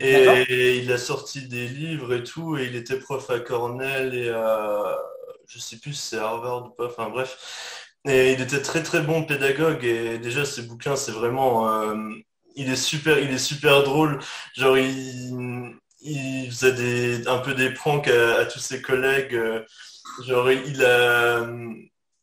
Et 0.00 0.78
il 0.78 0.92
a 0.92 0.98
sorti 0.98 1.48
des 1.48 1.66
livres 1.66 2.14
et 2.14 2.22
tout, 2.22 2.56
et 2.56 2.66
il 2.66 2.76
était 2.76 3.00
prof 3.00 3.30
à 3.30 3.40
Cornell 3.40 4.14
et 4.14 4.28
à, 4.30 4.96
je 5.48 5.58
sais 5.58 5.78
plus 5.78 5.94
si 5.94 6.10
c'est 6.10 6.18
Harvard 6.18 6.66
ou 6.66 6.70
pas, 6.70 6.86
enfin 6.86 7.08
bref. 7.08 7.88
Et 8.06 8.32
il 8.32 8.40
était 8.40 8.62
très 8.62 8.82
très 8.82 9.00
bon 9.00 9.24
pédagogue 9.24 9.84
et 9.84 10.18
déjà 10.18 10.44
ses 10.44 10.62
bouquins, 10.62 10.94
c'est 10.94 11.12
vraiment, 11.12 11.68
euh, 11.68 11.96
il 12.58 12.70
est 12.70 12.76
super, 12.76 13.18
il 13.18 13.30
est 13.30 13.38
super 13.38 13.82
drôle. 13.82 14.18
Genre 14.54 14.76
il, 14.78 15.74
il 16.00 16.50
faisait 16.50 16.72
des, 16.72 17.28
un 17.28 17.38
peu 17.38 17.54
des 17.54 17.70
pranks 17.70 18.08
à, 18.08 18.44
tous 18.44 18.58
ses 18.58 18.82
collègues. 18.82 19.34
Euh, 19.34 19.62
genre 20.26 20.50
il 20.50 20.84
a 20.84 21.46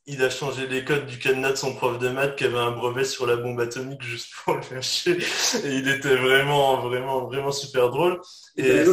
il 0.08 0.24
a 0.24 0.30
changé 0.30 0.68
les 0.68 0.86
codes 0.86 1.08
du 1.08 1.18
cadenas 1.18 1.52
de 1.52 1.56
son 1.56 1.74
prof 1.74 1.98
de 1.98 2.10
maths 2.10 2.36
qui 2.36 2.44
avait 2.44 2.60
un 2.60 2.72
brevet 2.72 3.06
sur 3.06 3.26
la 3.26 3.38
bombe 3.38 3.60
atomique 3.60 4.04
juste 4.04 4.30
pour 4.44 4.56
le 4.56 4.62
faire 4.62 4.84
chier. 4.84 5.18
Et 5.64 5.78
il 5.78 5.88
était 5.88 6.16
vraiment, 6.16 6.82
vraiment, 6.82 7.26
vraiment 7.26 7.52
super 7.52 7.90
drôle. 7.90 8.22
Et, 8.56 8.86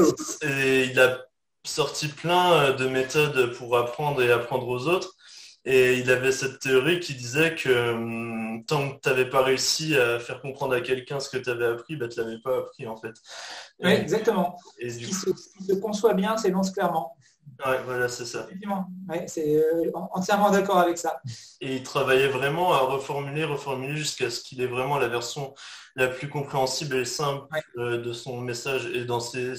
il 0.42 1.00
a 1.00 1.18
sorti 1.64 2.08
plein 2.08 2.72
de 2.72 2.86
méthodes 2.88 3.54
pour 3.56 3.76
apprendre 3.76 4.22
et 4.22 4.32
apprendre 4.32 4.66
aux 4.66 4.88
autres. 4.88 5.14
Et 5.64 5.98
il 5.98 6.10
avait 6.10 6.32
cette 6.32 6.58
théorie 6.58 6.98
qui 6.98 7.14
disait 7.14 7.54
que 7.54 7.92
hum, 7.92 8.64
tant 8.66 8.90
que 8.90 9.00
tu 9.00 9.08
n'avais 9.08 9.28
pas 9.28 9.42
réussi 9.42 9.96
à 9.96 10.18
faire 10.18 10.40
comprendre 10.40 10.74
à 10.74 10.80
quelqu'un 10.80 11.20
ce 11.20 11.28
que 11.28 11.36
tu 11.36 11.50
avais 11.50 11.66
appris, 11.66 11.96
bah, 11.96 12.08
tu 12.08 12.18
ne 12.18 12.24
l'avais 12.24 12.40
pas 12.40 12.58
appris 12.58 12.86
en 12.86 12.96
fait. 12.96 13.14
oui, 13.80 13.92
exactement. 13.92 14.58
Et 14.78 14.90
ce, 14.90 14.98
qui 14.98 15.12
se, 15.12 15.74
conçoit 15.74 16.14
bien 16.14 16.36
s'énonce 16.36 16.72
clairement. 16.72 17.16
Ouais, 17.64 17.80
voilà, 17.84 18.08
c'est 18.08 18.24
ça. 18.24 18.44
Effectivement, 18.44 18.88
c'est 19.26 19.56
euh, 19.56 19.90
entièrement 20.12 20.50
d'accord 20.50 20.78
avec 20.78 20.98
ça. 20.98 21.20
Et 21.60 21.76
il 21.76 21.82
travaillait 21.82 22.28
vraiment 22.28 22.72
à 22.72 22.78
reformuler, 22.78 23.44
reformuler 23.44 23.96
jusqu'à 23.96 24.30
ce 24.30 24.40
qu'il 24.40 24.60
ait 24.60 24.66
vraiment 24.66 24.98
la 24.98 25.08
version 25.08 25.54
la 25.94 26.08
plus 26.08 26.28
compréhensible 26.28 26.96
et 26.96 27.04
simple 27.04 27.46
euh, 27.76 28.02
de 28.02 28.12
son 28.12 28.40
message. 28.40 28.86
Et 28.86 29.04
dans 29.04 29.20
ses, 29.20 29.54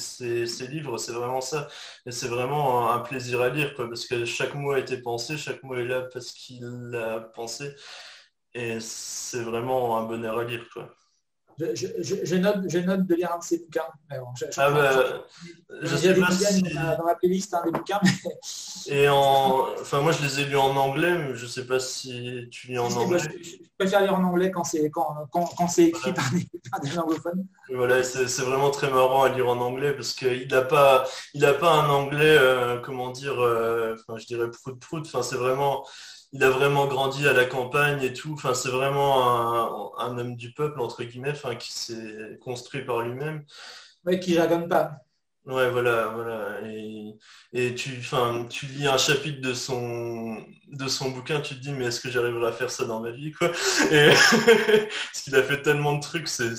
livres, 0.67 0.97
c'est 0.97 1.13
vraiment 1.13 1.41
ça. 1.41 1.67
Et 2.05 2.11
c'est 2.11 2.27
vraiment 2.27 2.91
un, 2.91 2.99
plaisir 2.99 3.41
à 3.41 3.49
lire, 3.49 3.73
quoi, 3.75 3.87
parce 3.87 4.05
que 4.05 4.25
chaque 4.25 4.53
mot 4.55 4.71
a 4.71 4.79
été 4.79 4.97
pensé, 4.97 5.37
chaque 5.37 5.63
mot 5.63 5.75
est 5.75 5.85
là 5.85 6.01
parce 6.01 6.31
qu'il 6.31 6.65
l'a 6.91 7.21
pensé. 7.21 7.73
Et 8.53 8.79
c'est 8.81 9.41
vraiment 9.43 9.97
un 9.97 10.03
bonheur 10.03 10.39
à 10.39 10.43
lire, 10.43 10.67
quoi. 10.73 10.93
Je, 11.59 12.35
note, 12.35 12.57
je 12.67 12.79
note 12.79 13.05
de 13.05 13.15
lire 13.15 13.31
un 13.33 13.39
de 13.39 13.43
ces 13.43 13.59
bouquins. 13.59 13.81
je, 14.35 14.45
ah 14.57 14.71
bah, 14.71 15.25
je 15.81 15.95
sais 15.95 16.15
pas 16.15 16.31
si... 16.31 16.61
dans 16.63 17.05
la 17.05 17.15
playlist 17.15 17.53
hein, 17.53 17.61
des 17.65 17.71
bouquins. 17.71 17.99
Et 18.87 19.07
en, 19.07 19.67
enfin 19.79 20.01
moi 20.01 20.11
je 20.11 20.23
les 20.23 20.41
ai 20.41 20.45
lus 20.45 20.57
en 20.57 20.75
anglais, 20.75 21.17
mais 21.17 21.35
je 21.35 21.45
sais 21.45 21.65
pas 21.65 21.79
si 21.79 22.47
tu 22.51 22.67
lis 22.67 22.79
en 22.79 22.91
anglais. 22.91 23.19
je, 23.19 23.57
préfère 23.77 24.01
lire 24.01 24.15
en 24.15 24.23
anglais 24.23 24.51
quand 24.51 24.63
c'est 24.63 24.89
quand, 24.89 25.27
quand, 25.31 25.45
quand 25.57 25.67
c'est 25.67 25.85
écrit 25.85 26.13
par, 26.71 26.81
des, 26.81 26.99
anglophones. 26.99 27.45
voilà, 27.69 28.03
c'est 28.03 28.41
vraiment 28.41 28.71
très 28.71 28.89
marrant 28.89 29.23
à 29.23 29.29
lire 29.29 29.47
en 29.47 29.57
anglais 29.59 29.93
parce 29.93 30.13
qu'il 30.13 30.47
n'a 30.49 30.61
pas, 30.61 31.05
il 31.33 31.45
a 31.45 31.53
pas 31.53 31.71
un 31.71 31.89
anglais, 31.89 32.37
euh, 32.39 32.79
comment 32.79 33.11
dire, 33.11 33.39
euh, 33.39 33.95
enfin 33.95 34.17
je 34.17 34.25
dirais 34.25 34.49
prout 34.49 34.79
prout. 34.79 35.05
Enfin 35.05 35.21
c'est 35.21 35.37
vraiment 35.37 35.85
il 36.33 36.43
a 36.43 36.49
vraiment 36.49 36.87
grandi 36.87 37.27
à 37.27 37.33
la 37.33 37.45
campagne 37.45 38.01
et 38.01 38.11
tout. 38.11 38.33
Enfin, 38.33 38.55
c'est 38.55 38.69
vraiment 38.69 39.99
un, 39.99 40.17
homme 40.17 40.35
du 40.35 40.51
peuple, 40.51 40.81
entre 40.81 41.03
guillemets, 41.03 41.31
enfin, 41.31 41.55
qui 41.55 41.71
s'est 41.71 42.39
construit 42.41 42.83
par 42.83 43.01
lui-même. 43.01 43.45
Oui, 44.05 44.19
qui 44.19 44.37
ne 44.37 44.67
pas. 44.67 44.97
Ouais, 45.45 45.69
voilà, 45.69 46.07
voilà. 46.07 46.59
Et, 47.53 47.75
tu, 47.75 47.97
enfin, 47.99 48.47
tu 48.49 48.65
lis 48.65 48.87
un 48.87 48.97
chapitre 48.97 49.41
de 49.41 49.53
son, 49.53 50.43
de 50.71 50.87
son 50.87 51.11
bouquin, 51.11 51.39
tu 51.39 51.55
te 51.55 51.59
dis, 51.59 51.71
mais 51.71 51.85
est-ce 51.85 52.01
que 52.01 52.09
j'arriverai 52.09 52.47
à 52.47 52.51
faire 52.51 52.71
ça 52.71 52.85
dans 52.85 53.01
ma 53.01 53.11
vie, 53.11 53.31
quoi? 53.31 53.51
Et, 53.91 54.09
Parce 55.11 55.21
qu'il 55.23 55.35
a 55.35 55.43
fait 55.43 55.61
tellement 55.61 55.93
de 55.93 56.01
trucs, 56.01 56.27
c'est 56.27 56.55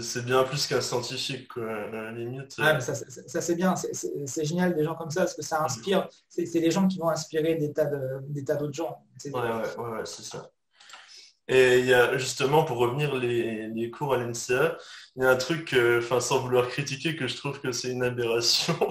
c'est 0.00 0.24
bien 0.24 0.42
plus 0.44 0.66
qu'un 0.66 0.80
scientifique, 0.80 1.48
quoi, 1.48 2.10
limite. 2.12 2.54
Ah, 2.58 2.80
ça, 2.80 2.94
c'est 2.94 3.54
bien, 3.54 3.74
c'est 3.76 4.44
génial 4.44 4.74
des 4.74 4.84
gens 4.84 4.94
comme 4.94 5.10
ça, 5.10 5.20
parce 5.20 5.34
que 5.34 5.42
ça 5.42 5.62
inspire, 5.62 6.08
c'est 6.28 6.60
des 6.60 6.70
gens 6.70 6.88
qui 6.88 6.98
vont 6.98 7.08
inspirer 7.08 7.56
des 7.56 7.72
tas 7.72 7.86
d'autres 8.54 8.72
gens. 8.72 9.04
Ouais, 9.26 9.32
ouais, 9.32 10.04
c'est 10.04 10.24
ça. 10.24 10.50
Et 11.48 11.80
il 11.80 11.86
y 11.86 11.94
a 11.94 12.16
justement, 12.16 12.64
pour 12.64 12.78
revenir 12.78 13.14
les, 13.14 13.90
cours 13.90 14.14
à 14.14 14.16
l'NCA, 14.16 14.78
il 15.16 15.22
y 15.22 15.26
a 15.26 15.30
un 15.30 15.36
truc, 15.36 15.76
enfin 15.98 16.20
sans 16.20 16.38
vouloir 16.38 16.68
critiquer, 16.68 17.16
que 17.16 17.26
je 17.26 17.36
trouve 17.36 17.60
que 17.60 17.72
c'est 17.72 17.90
une 17.90 18.02
aberration. 18.02 18.76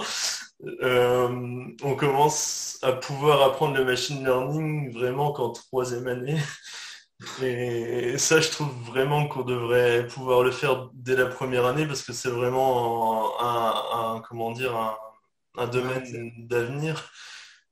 Euh, 0.84 1.66
on 1.82 1.96
commence 1.96 2.78
à 2.84 2.92
pouvoir 2.92 3.42
apprendre 3.42 3.76
le 3.76 3.84
machine 3.84 4.24
learning 4.24 4.94
vraiment 4.94 5.32
qu'en 5.32 5.50
troisième 5.50 6.08
année. 6.08 6.38
Et 7.44 8.18
ça, 8.18 8.40
je 8.40 8.50
trouve 8.50 8.72
vraiment 8.86 9.28
qu'on 9.28 9.44
devrait 9.44 10.08
pouvoir 10.08 10.44
le 10.44 10.52
faire 10.52 10.90
dès 10.94 11.16
la 11.16 11.28
première 11.28 11.66
année 11.66 11.86
parce 11.86 12.04
que 12.04 12.14
c'est 12.14 12.30
vraiment 12.30 13.40
un, 13.42 14.22
comment 14.28 14.52
dire, 14.52 14.76
un, 15.58 15.68
domaine 15.68 16.34
d'avenir. 16.48 17.12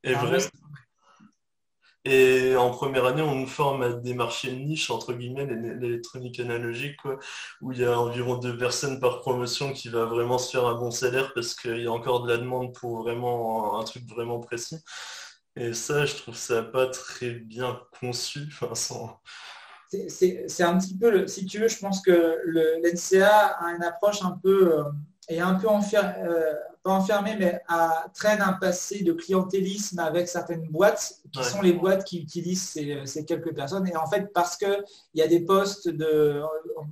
Et, 0.03 0.13
ah 0.13 0.21
et 2.05 2.55
en 2.55 2.71
première 2.71 3.05
année, 3.05 3.21
on 3.21 3.35
nous 3.35 3.47
forme 3.47 3.81
à 3.83 3.89
des 3.89 4.13
marchés 4.13 4.51
de 4.51 4.55
niche, 4.55 4.89
entre 4.89 5.13
guillemets, 5.13 5.45
l'électronique 5.45 6.39
analogique, 6.39 6.99
où 7.61 7.71
il 7.71 7.79
y 7.79 7.85
a 7.85 7.99
environ 7.99 8.37
deux 8.37 8.57
personnes 8.57 8.99
par 8.99 9.19
promotion 9.19 9.73
qui 9.73 9.89
va 9.89 10.05
vraiment 10.05 10.37
se 10.37 10.51
faire 10.51 10.65
un 10.65 10.75
bon 10.75 10.91
salaire 10.91 11.33
parce 11.33 11.55
qu'il 11.55 11.81
y 11.81 11.87
a 11.87 11.91
encore 11.91 12.23
de 12.23 12.31
la 12.31 12.37
demande 12.37 12.73
pour 12.73 13.03
vraiment 13.03 13.79
un 13.79 13.83
truc 13.83 14.05
vraiment 14.07 14.39
précis. 14.39 14.77
Et 15.55 15.73
ça, 15.73 16.05
je 16.05 16.15
trouve 16.15 16.35
ça 16.35 16.63
pas 16.63 16.87
très 16.87 17.31
bien 17.31 17.79
conçu. 17.99 18.47
Enfin, 18.61 19.19
C'est 20.07 20.63
un 20.63 20.77
petit 20.77 20.97
peu, 20.97 21.27
si 21.27 21.45
tu 21.45 21.59
veux, 21.59 21.67
je 21.67 21.79
pense 21.79 22.01
que 22.01 22.37
l'NCA 22.45 23.57
a 23.59 23.71
une 23.71 23.83
approche 23.83 24.21
un 24.21 24.39
peu, 24.41 24.79
euh, 24.79 25.39
un 25.39 25.55
peu 25.55 25.67
enfermé, 25.67 26.13
pas 26.83 26.91
enfermé, 26.91 27.35
mais 27.37 27.61
a, 27.67 28.05
traîne 28.13 28.41
un 28.41 28.53
passé 28.53 29.03
de 29.03 29.13
clientélisme 29.13 29.99
avec 29.99 30.27
certaines 30.27 30.67
boîtes 30.69 31.15
qui 31.31 31.43
sont 31.43 31.61
les 31.61 31.73
boîtes 31.73 32.05
qui 32.05 32.19
utilisent 32.19 32.69
ces, 32.69 33.25
quelques 33.25 33.53
personnes. 33.53 33.87
Et 33.87 33.95
en 33.95 34.07
fait, 34.07 34.31
parce 34.33 34.55
qu'il 34.57 34.83
y 35.15 35.21
a 35.21 35.27
des 35.27 35.41
postes 35.41 35.89
de, 35.89 36.41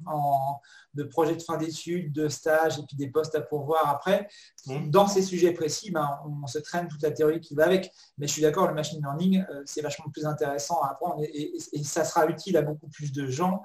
en, 0.05 0.59
de 0.93 1.09
fin 1.45 1.57
d'études, 1.57 2.11
de 2.11 2.27
stages 2.27 2.79
et 2.79 2.83
puis 2.83 2.97
des 2.97 3.09
postes 3.09 3.35
à 3.35 3.41
pourvoir 3.41 3.87
après, 3.87 4.27
mmh. 4.65 4.89
dans 4.89 5.07
ces 5.07 5.21
sujets 5.21 5.51
précis, 5.51 5.91
ben, 5.91 6.19
on, 6.25 6.47
se 6.47 6.59
traîne 6.59 6.87
toute 6.87 7.01
la 7.03 7.11
théorie 7.11 7.39
qui 7.39 7.55
va 7.55 7.65
avec. 7.65 7.91
Mais 8.17 8.27
je 8.27 8.33
suis 8.33 8.41
d'accord, 8.41 8.67
le 8.67 8.73
machine 8.73 8.99
learning, 8.99 9.43
euh, 9.49 9.61
c'est 9.65 9.81
vachement 9.81 10.09
plus 10.09 10.25
intéressant 10.25 10.81
à 10.81 10.91
apprendre 10.91 11.21
et, 11.23 11.57
ça 11.83 12.03
sera 12.03 12.27
utile 12.27 12.57
à 12.57 12.61
beaucoup 12.61 12.87
plus 12.87 13.11
de 13.11 13.27
gens 13.27 13.61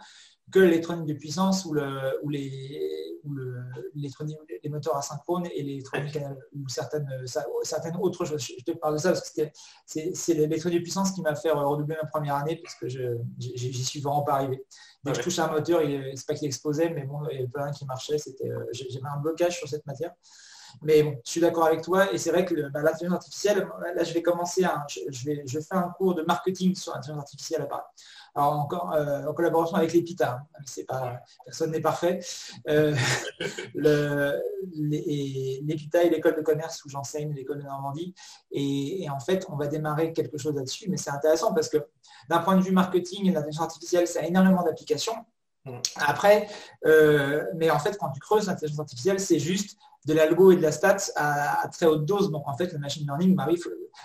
que 0.52 0.58
l'électronique 0.60 1.06
de 1.06 1.14
puissance 1.14 1.64
ou, 1.64 1.72
le, 1.72 2.18
ou 2.22 2.28
les, 2.28 3.18
ou 3.24 3.32
le, 3.32 3.56
les 3.94 4.68
moteurs 4.68 4.96
asynchrones 4.96 5.46
et 5.46 5.62
l'électronique 5.62 6.18
ou 6.54 6.68
certaines, 6.68 7.08
certaines 7.62 7.96
autres 7.96 8.24
choses. 8.24 8.40
Je 8.40 8.64
te 8.64 8.76
parle 8.76 8.94
de 8.94 9.00
ça 9.00 9.12
parce 9.12 9.30
que 9.30 9.42
c'est 9.84 10.34
l'électronique 10.34 10.78
de 10.78 10.82
puissance 10.82 11.12
qui 11.12 11.22
m'a 11.22 11.34
fait 11.34 11.50
redoubler 11.50 11.96
ma 12.00 12.08
première 12.08 12.36
année 12.36 12.56
parce 12.56 12.74
que 12.74 12.86
j'y 13.38 13.84
suis 13.84 14.00
vraiment 14.00 14.22
pas 14.22 14.34
arrivé. 14.34 14.64
Dès 15.02 15.12
que 15.12 15.18
je 15.18 15.22
touche 15.22 15.38
un 15.38 15.50
moteur, 15.50 15.80
c'est 16.14 16.26
pas 16.26 16.34
qu'il 16.34 16.46
explosait, 16.46 16.90
mais 16.90 17.04
bon, 17.04 17.20
il 17.30 17.36
y 17.36 17.38
avait 17.38 17.48
pas 17.48 17.64
un 17.64 17.72
qui 17.72 17.84
marchait. 17.86 18.16
Euh, 18.44 18.66
J'avais 18.72 19.06
un 19.06 19.20
blocage 19.20 19.58
sur 19.58 19.68
cette 19.68 19.86
matière. 19.86 20.12
Mais 20.82 21.02
bon, 21.02 21.16
je 21.24 21.30
suis 21.30 21.40
d'accord 21.40 21.66
avec 21.66 21.82
toi 21.82 22.12
et 22.12 22.18
c'est 22.18 22.30
vrai 22.30 22.44
que 22.44 22.68
bah, 22.70 22.82
l'intelligence 22.82 23.16
artificielle, 23.16 23.68
là 23.94 24.04
je 24.04 24.14
vais 24.14 24.22
commencer, 24.22 24.64
je, 24.88 25.24
vais, 25.24 25.42
je 25.46 25.60
fais 25.60 25.74
un 25.74 25.90
cours 25.90 26.14
de 26.14 26.22
marketing 26.22 26.74
sur 26.74 26.94
l'intelligence 26.94 27.22
artificielle 27.22 27.62
à 27.62 27.66
Paris. 27.66 27.82
Alors 28.34 28.54
encore 28.54 28.94
euh, 28.94 29.26
en 29.26 29.34
collaboration 29.34 29.76
avec 29.76 29.92
l'EPITA, 29.92 30.38
hein. 30.40 30.46
c'est 30.64 30.84
pas, 30.84 31.20
personne 31.44 31.70
n'est 31.70 31.80
parfait. 31.80 32.20
Euh, 32.68 32.94
L'EPITA 34.74 36.04
est 36.04 36.10
l'école 36.10 36.36
de 36.36 36.40
commerce 36.40 36.82
où 36.84 36.88
j'enseigne, 36.88 37.34
l'école 37.34 37.58
de 37.58 37.64
Normandie. 37.64 38.14
Et, 38.50 39.06
en 39.10 39.20
fait, 39.20 39.46
on 39.50 39.56
va 39.56 39.66
démarrer 39.66 40.12
quelque 40.12 40.38
chose 40.38 40.54
là-dessus, 40.54 40.88
mais 40.88 40.96
c'est 40.96 41.10
intéressant 41.10 41.52
parce 41.52 41.68
que 41.68 41.76
d'un 42.28 42.38
point 42.38 42.56
de 42.56 42.62
vue 42.62 42.72
marketing, 42.72 43.32
l'intelligence 43.32 43.64
artificielle, 43.64 44.06
ça 44.06 44.20
a 44.20 44.22
énormément 44.22 44.62
d'applications. 44.62 45.14
Mm. 45.66 45.78
Après, 45.96 46.48
euh, 46.86 47.44
mais 47.56 47.70
en 47.70 47.78
fait, 47.78 47.98
quand 47.98 48.10
tu 48.10 48.20
creuses 48.20 48.46
l'intelligence 48.46 48.80
artificielle, 48.80 49.20
c'est 49.20 49.38
juste 49.38 49.78
de 50.06 50.14
l'algo 50.14 50.50
et 50.50 50.56
de 50.56 50.62
la 50.62 50.72
stats 50.72 51.12
à, 51.16 51.68
très 51.68 51.86
haute 51.86 52.04
dose. 52.04 52.30
Donc 52.30 52.46
en 52.48 52.56
fait, 52.56 52.72
le 52.72 52.78
machine 52.78 53.04
learning, 53.06 53.36
il 53.50 53.58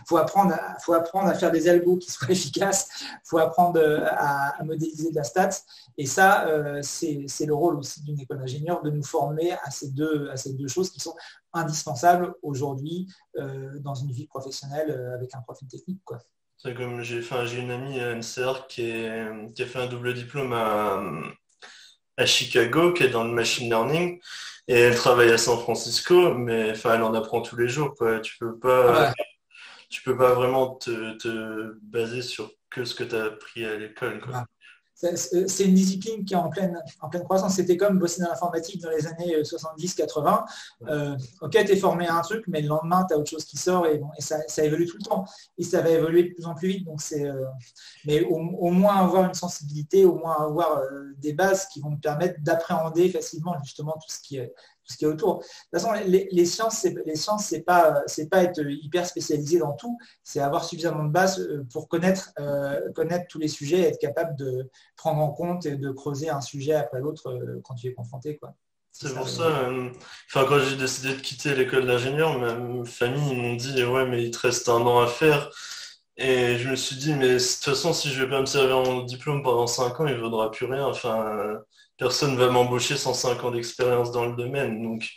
faut, 0.05 0.17
apprendre, 0.17 0.55
faut 0.81 0.93
apprendre 0.93 1.27
à 1.27 1.33
faire 1.33 1.51
des 1.51 1.67
algos 1.67 1.97
qui 1.97 2.11
soient 2.11 2.29
efficaces, 2.31 2.89
il 3.01 3.19
faut 3.23 3.39
apprendre 3.39 3.79
euh, 3.79 4.05
à, 4.11 4.63
modéliser 4.63 5.09
de 5.11 5.15
la 5.15 5.23
stats. 5.23 5.61
Et 5.97 6.05
ça, 6.05 6.47
euh, 6.47 6.81
c'est 6.83 7.45
le 7.45 7.53
rôle 7.53 7.77
aussi 7.77 8.03
d'une 8.03 8.19
école 8.19 8.39
d'ingénieur 8.39 8.81
de 8.83 8.91
nous 8.91 9.03
former 9.03 9.53
à 9.63 9.71
ces, 9.71 9.89
deux, 9.89 10.29
à 10.29 10.37
ces 10.37 10.53
deux 10.53 10.67
choses 10.67 10.91
qui 10.91 10.99
sont 10.99 11.15
indispensables 11.53 12.33
aujourd'hui 12.43 13.07
euh, 13.37 13.79
dans 13.79 13.95
une 13.95 14.11
vie 14.11 14.27
professionnelle 14.27 15.11
avec 15.15 15.33
un 15.33 15.41
profil 15.41 15.67
technique. 15.67 16.01
J'ai 16.63 17.59
une 17.59 17.71
amie 17.71 17.99
à 17.99 18.15
NCR 18.15 18.67
qui, 18.67 18.91
a 18.91 19.65
fait 19.65 19.79
un 19.79 19.87
double 19.87 20.13
diplôme 20.13 20.53
à 20.53 22.25
Chicago, 22.25 22.93
qui 22.93 23.03
est 23.03 23.09
dans 23.09 23.23
le 23.23 23.31
machine 23.31 23.69
learning. 23.69 24.19
Et 24.67 24.79
elle 24.79 24.95
travaille 24.95 25.31
à 25.31 25.37
San 25.37 25.57
Francisco, 25.59 26.33
mais 26.33 26.71
enfin, 26.71 26.95
elle 26.95 27.03
en 27.03 27.13
apprend 27.13 27.41
tous 27.41 27.55
les 27.55 27.69
jours. 27.69 27.95
Quoi. 27.95 28.19
Tu 28.19 28.37
peux 28.37 28.57
pas, 28.57 29.13
tu 29.89 30.01
peux 30.03 30.17
pas 30.17 30.33
vraiment 30.33 30.75
te, 30.75 31.73
baser 31.83 32.21
sur 32.21 32.51
que 32.69 32.83
ce 32.83 32.93
que 32.93 33.03
tu 33.03 33.15
as 33.15 33.25
appris 33.25 33.65
à 33.65 33.77
l'école. 33.77 34.21
C'est 34.97 35.65
une 35.65 35.75
discipline 35.75 36.25
qui 36.25 36.33
est 36.33 36.37
en 36.37 36.49
pleine, 36.49 36.81
en 37.01 37.09
pleine 37.09 37.23
croissance. 37.23 37.53
C'était 37.53 37.77
comme 37.77 37.99
bosser 37.99 38.23
dans 38.23 38.29
l'informatique 38.29 38.81
dans 38.81 38.89
les 38.89 39.05
années 39.05 39.41
70-80. 39.43 40.43
Euh, 40.87 40.87
euh, 40.89 41.17
ok, 41.41 41.51
tu 41.51 41.71
es 41.71 41.75
formé 41.75 42.07
à 42.07 42.15
un 42.15 42.21
truc, 42.21 42.45
mais 42.47 42.61
le 42.61 42.67
lendemain, 42.67 43.05
tu 43.07 43.13
as 43.13 43.17
autre 43.17 43.29
chose 43.29 43.45
qui 43.45 43.57
sort 43.57 43.85
et, 43.85 43.99
bon, 43.99 44.09
et 44.17 44.21
ça, 44.21 44.39
évolue 44.63 44.87
tout 44.87 44.97
le 44.97 45.03
temps. 45.03 45.25
Et 45.59 45.63
ça 45.63 45.81
va 45.81 45.91
évoluer 45.91 46.23
de 46.23 46.33
plus 46.33 46.45
en 46.45 46.55
plus 46.55 46.69
vite. 46.69 46.85
Donc 46.85 46.99
euh, 47.13 47.45
mais 48.05 48.23
au, 48.23 48.39
moins 48.71 48.95
avoir 48.95 49.25
une 49.25 49.35
sensibilité, 49.35 50.03
au 50.03 50.15
moins 50.15 50.35
avoir 50.39 50.81
des 51.17 51.33
bases 51.33 51.67
qui 51.67 51.79
vont 51.79 51.95
te 51.95 52.01
permettre 52.01 52.41
d'appréhender 52.41 53.09
facilement 53.09 53.55
justement 53.63 53.93
tout 53.93 54.09
ce 54.11 54.19
qui 54.19 54.37
est 54.37 54.51
ce 54.87 54.97
qui 54.97 55.05
est 55.05 55.07
autour. 55.07 55.39
De 55.39 55.43
toute 55.43 55.71
façon, 55.73 55.91
les, 56.05 56.45
sciences, 56.45 56.87
les 57.05 57.15
sciences, 57.15 57.45
c'est 57.45 57.61
pas, 57.61 58.01
c'est 58.07 58.29
pas 58.29 58.43
être 58.43 58.61
hyper 58.61 59.05
spécialisé 59.05 59.59
dans 59.59 59.73
tout, 59.73 59.97
c'est 60.23 60.39
avoir 60.39 60.63
suffisamment 60.63 61.03
de 61.03 61.11
base 61.11 61.39
euh, 61.39 61.65
pour 61.71 61.87
connaître, 61.87 62.31
euh, 62.39 62.91
connaître 62.93 63.27
tous 63.27 63.39
les 63.39 63.49
sujets, 63.49 63.81
être 63.81 63.99
capable 63.99 64.35
de 64.37 64.69
prendre 64.95 65.21
en 65.21 65.31
compte 65.31 65.65
et 65.65 65.75
de 65.75 65.91
creuser 65.91 66.29
un 66.29 66.41
sujet 66.41 66.73
après 66.73 67.01
l'autre 67.01 67.29
euh, 67.29 67.61
quand 67.63 67.75
tu 67.75 67.87
es 67.87 67.93
confronté, 67.93 68.37
quoi. 68.37 68.55
C'est 68.91 69.13
pour 69.13 69.29
ça, 69.29 69.69
enfin, 70.27 70.45
quand 70.49 70.57
j'ai 70.57 70.75
décidé 70.75 71.13
de 71.13 71.21
quitter 71.21 71.53
l'école 71.53 71.85
d'ingénieur, 71.85 72.39
ma 72.39 72.83
famille 72.83 73.35
m'ont 73.35 73.53
dit 73.53 73.83
ouais 73.83 74.07
mais 74.07 74.23
il 74.23 74.31
te 74.31 74.39
reste 74.39 74.69
un 74.69 74.81
an 74.81 75.01
à 75.01 75.05
faire. 75.05 75.51
Et 76.15 76.57
je 76.57 76.67
me 76.67 76.75
suis 76.75 76.95
dit 76.95 77.13
mais 77.13 77.35
de 77.35 77.37
toute 77.37 77.63
façon 77.63 77.93
si 77.93 78.09
je 78.09 78.23
vais 78.23 78.29
pas 78.29 78.41
me 78.41 78.47
servir 78.47 78.77
mon 78.81 79.03
diplôme 79.03 79.43
pendant 79.43 79.67
5 79.67 79.99
ans, 79.99 80.07
il 80.07 80.15
ne 80.15 80.19
vaudra 80.19 80.49
plus 80.49 80.65
rien. 80.65 80.87
Enfin, 80.87 81.59
personne 81.97 82.33
ne 82.33 82.37
va 82.37 82.49
m'embaucher 82.49 82.97
sans 82.97 83.13
5 83.13 83.43
ans 83.43 83.51
d'expérience 83.51 84.11
dans 84.11 84.25
le 84.25 84.35
domaine. 84.35 84.81
Donc, 84.81 85.09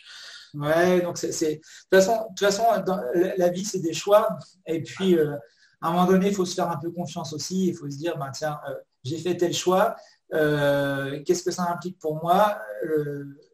ouais, 0.54 1.00
donc 1.00 1.18
c'est. 1.18 1.28
De 1.30 1.54
toute 1.54 1.64
façon, 1.90 2.26
toute 2.28 2.40
façon 2.40 2.64
dans 2.86 3.00
la 3.36 3.48
vie, 3.48 3.64
c'est 3.64 3.80
des 3.80 3.92
choix. 3.92 4.28
Et 4.66 4.82
puis, 4.82 5.18
euh, 5.18 5.36
à 5.80 5.88
un 5.88 5.92
moment 5.92 6.06
donné, 6.06 6.28
il 6.28 6.34
faut 6.34 6.44
se 6.44 6.54
faire 6.54 6.70
un 6.70 6.78
peu 6.78 6.90
confiance 6.90 7.32
aussi. 7.32 7.68
Il 7.68 7.76
faut 7.76 7.88
se 7.88 7.96
dire, 7.96 8.16
ben, 8.18 8.30
tiens, 8.30 8.58
euh, 8.68 8.74
j'ai 9.04 9.18
fait 9.18 9.36
tel 9.36 9.52
choix. 9.52 9.94
Euh, 10.32 11.22
qu'est-ce 11.24 11.42
que 11.42 11.50
ça 11.50 11.70
implique 11.70 11.98
pour 11.98 12.22
moi? 12.22 12.58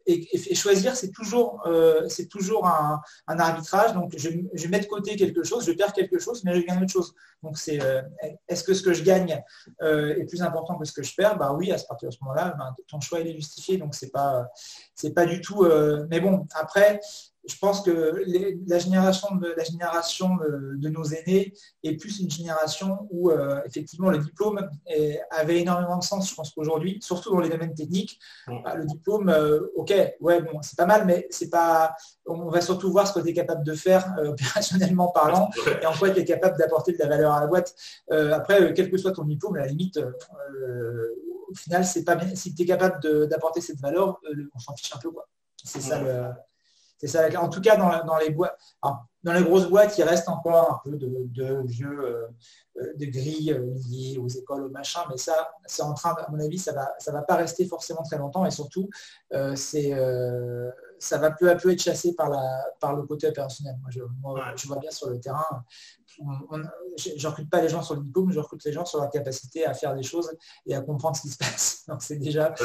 Et, 0.07 0.55
choisir, 0.55 0.95
c'est 0.95 1.11
toujours, 1.11 1.61
euh, 1.65 2.07
c'est 2.07 2.27
toujours 2.27 2.65
un, 2.65 3.01
arbitrage. 3.27 3.93
Donc, 3.93 4.13
je, 4.17 4.29
je, 4.53 4.67
mets 4.67 4.79
de 4.79 4.85
côté 4.85 5.15
quelque 5.15 5.43
chose, 5.43 5.65
je 5.65 5.73
perds 5.73 5.93
quelque 5.93 6.17
chose, 6.17 6.43
mais 6.43 6.55
je 6.55 6.65
gagne 6.65 6.81
autre 6.81 6.91
chose. 6.91 7.13
Donc, 7.43 7.57
c'est 7.57 7.81
euh, 7.81 8.01
est-ce 8.47 8.63
que 8.63 8.73
ce 8.73 8.81
que 8.81 8.93
je 8.93 9.03
gagne 9.03 9.43
euh, 9.81 10.15
est 10.15 10.25
plus 10.25 10.41
important 10.41 10.77
que 10.77 10.85
ce 10.85 10.93
que 10.93 11.03
je 11.03 11.13
perds? 11.13 11.37
Bah 11.37 11.53
oui, 11.53 11.71
à 11.71 11.77
partir 11.87 12.09
de 12.09 12.13
ce 12.13 12.19
moment-là, 12.21 12.55
ben, 12.57 12.73
ton 12.87 13.01
choix 13.01 13.19
il 13.19 13.27
est 13.27 13.35
justifié. 13.35 13.77
Donc, 13.77 13.95
c'est 13.95 14.11
pas, 14.11 14.47
c'est 14.95 15.13
pas 15.13 15.25
du 15.25 15.41
tout. 15.41 15.67
mais 16.09 16.21
bon, 16.21 16.47
après, 16.55 17.01
je 17.47 17.57
pense 17.59 17.81
que 17.81 18.23
la 18.67 18.79
génération, 18.79 19.35
de, 19.35 19.53
la 19.55 19.63
génération 19.63 20.37
de, 20.75 20.89
nos 20.89 21.03
aînés 21.05 21.53
est 21.83 21.95
plus 21.95 22.19
une 22.19 22.29
génération 22.29 23.07
où 23.09 23.31
euh, 23.31 23.61
effectivement 23.65 24.09
le 24.09 24.17
diplôme 24.17 24.69
avait 25.31 25.61
énormément 25.61 25.97
de 25.97 26.03
sens. 26.03 26.29
Je 26.29 26.35
pense 26.35 26.51
qu'aujourd'hui, 26.51 26.99
surtout 27.01 27.31
dans 27.31 27.39
les 27.39 27.49
domaines 27.49 27.73
techniques, 27.73 28.19
bah, 28.47 28.75
le 28.75 28.85
diplôme, 28.85 29.29
euh, 29.29 29.71
ok, 29.75 29.93
ouais, 30.19 30.41
bon, 30.41 30.61
c'est 30.61 30.77
pas 30.77 30.85
mal, 30.85 31.05
mais 31.05 31.27
c'est 31.29 31.49
pas. 31.49 31.95
On 32.25 32.49
va 32.49 32.59
surtout 32.59 32.91
voir 32.91 33.07
ce 33.07 33.13
que 33.13 33.23
tu 33.23 33.29
es 33.29 33.33
capable 33.33 33.63
de 33.63 33.73
faire 33.73 34.13
euh, 34.19 34.27
opérationnellement 34.31 35.07
parlant 35.07 35.49
et 35.81 35.85
en 35.85 35.93
quoi 35.93 36.09
tu 36.09 36.19
es 36.19 36.25
capable 36.25 36.57
d'apporter 36.57 36.91
de 36.91 36.97
la 36.99 37.07
valeur 37.07 37.31
à 37.31 37.39
la 37.39 37.47
boîte. 37.47 37.73
après, 38.09 38.73
quel 38.73 38.91
que 38.91 38.97
soit 38.97 39.13
ton 39.13 39.23
diplôme, 39.23 39.55
à 39.55 39.59
la 39.59 39.67
limite, 39.67 39.99
au 41.49 41.55
final, 41.55 41.85
c'est 41.85 42.03
pas 42.03 42.15
bien. 42.15 42.35
Si 42.35 42.53
tu 42.53 42.63
es 42.63 42.65
capable 42.65 43.27
d'apporter 43.29 43.61
cette 43.61 43.79
valeur, 43.79 44.19
on 44.53 44.59
s'en 44.59 44.75
fiche 44.75 44.93
un 44.93 44.99
peu, 44.99 45.11
quoi. 45.11 45.27
C'est 45.63 45.81
ça 45.81 46.01
le 46.01 46.31
ça. 47.05 47.27
En 47.39 47.49
tout 47.49 47.61
cas, 47.61 47.77
dans, 47.77 48.17
les 48.17 48.31
boîtes, 48.31 48.57
dans 49.27 49.33
les 49.33 49.43
grosses 49.43 49.67
boîtes, 49.69 49.97
il 49.97 50.03
reste 50.03 50.29
encore 50.29 50.81
un 50.85 50.89
peu 50.89 50.95
de, 50.95 51.07
vieux, 51.65 51.99
euh, 51.99 52.27
euh, 52.77 52.93
de 52.95 53.05
grilles 53.07 53.51
euh, 53.51 53.73
liées 53.89 54.17
aux 54.17 54.27
écoles, 54.29 54.63
au 54.63 54.69
machin, 54.69 55.01
mais 55.09 55.17
ça, 55.17 55.51
c'est 55.65 55.81
en 55.81 55.93
train, 55.93 56.11
à 56.13 56.31
mon 56.31 56.39
avis, 56.39 56.57
ça 56.57 56.71
va, 56.71 56.93
ça 56.97 57.11
va 57.11 57.21
pas 57.21 57.35
rester 57.35 57.65
forcément 57.65 58.03
très 58.03 58.17
longtemps, 58.17 58.45
et 58.45 58.51
surtout, 58.51 58.89
c'est, 59.55 59.91
ça 60.99 61.17
va 61.17 61.31
peu 61.31 61.49
à 61.49 61.55
peu 61.55 61.71
être 61.71 61.81
chassé 61.81 62.15
par, 62.15 62.29
la, 62.29 62.65
par 62.79 62.95
le 62.95 63.03
côté 63.03 63.27
opérationnel. 63.27 63.75
Moi, 63.81 63.91
je, 64.55 64.67
vois 64.67 64.79
bien 64.79 64.91
sur 64.91 65.09
le 65.09 65.19
terrain, 65.19 65.45
je 66.05 67.11
ne 67.11 67.27
recrute 67.27 67.49
pas 67.49 67.61
les 67.61 67.69
gens 67.69 67.81
sur 67.81 67.95
le 67.95 68.01
diplôme, 68.01 68.31
je 68.31 68.39
recrute 68.39 68.63
les 68.63 68.71
gens 68.71 68.85
sur 68.85 69.01
la 69.01 69.07
capacité 69.07 69.65
à 69.65 69.73
faire 69.73 69.93
des 69.93 70.03
choses 70.03 70.31
et 70.65 70.73
à 70.73 70.81
comprendre 70.81 71.17
ce 71.17 71.21
qui 71.21 71.29
se 71.29 71.37
passe. 71.37 71.83
Donc 71.87 72.01
c'est 72.01 72.17
déjà. 72.17 72.55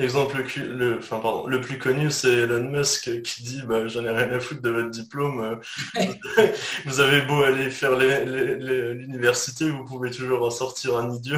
L'exemple 0.00 0.42
le, 0.56 0.96
enfin, 0.96 1.20
le 1.46 1.60
plus 1.60 1.78
connu, 1.78 2.10
c'est 2.10 2.32
Elon 2.32 2.70
Musk 2.70 3.20
qui 3.20 3.42
dit 3.42 3.60
bah, 3.66 3.86
J'en 3.86 4.02
ai 4.06 4.10
rien 4.10 4.32
à 4.32 4.40
foutre 4.40 4.62
de 4.62 4.70
votre 4.70 4.88
diplôme. 4.88 5.60
vous 6.86 7.00
avez 7.00 7.20
beau 7.20 7.42
aller 7.42 7.68
faire 7.68 7.98
l'université, 7.98 9.68
vous 9.68 9.84
pouvez 9.84 10.10
toujours 10.10 10.46
en 10.46 10.50
sortir 10.50 10.96
un 10.96 11.14
idiot. 11.14 11.36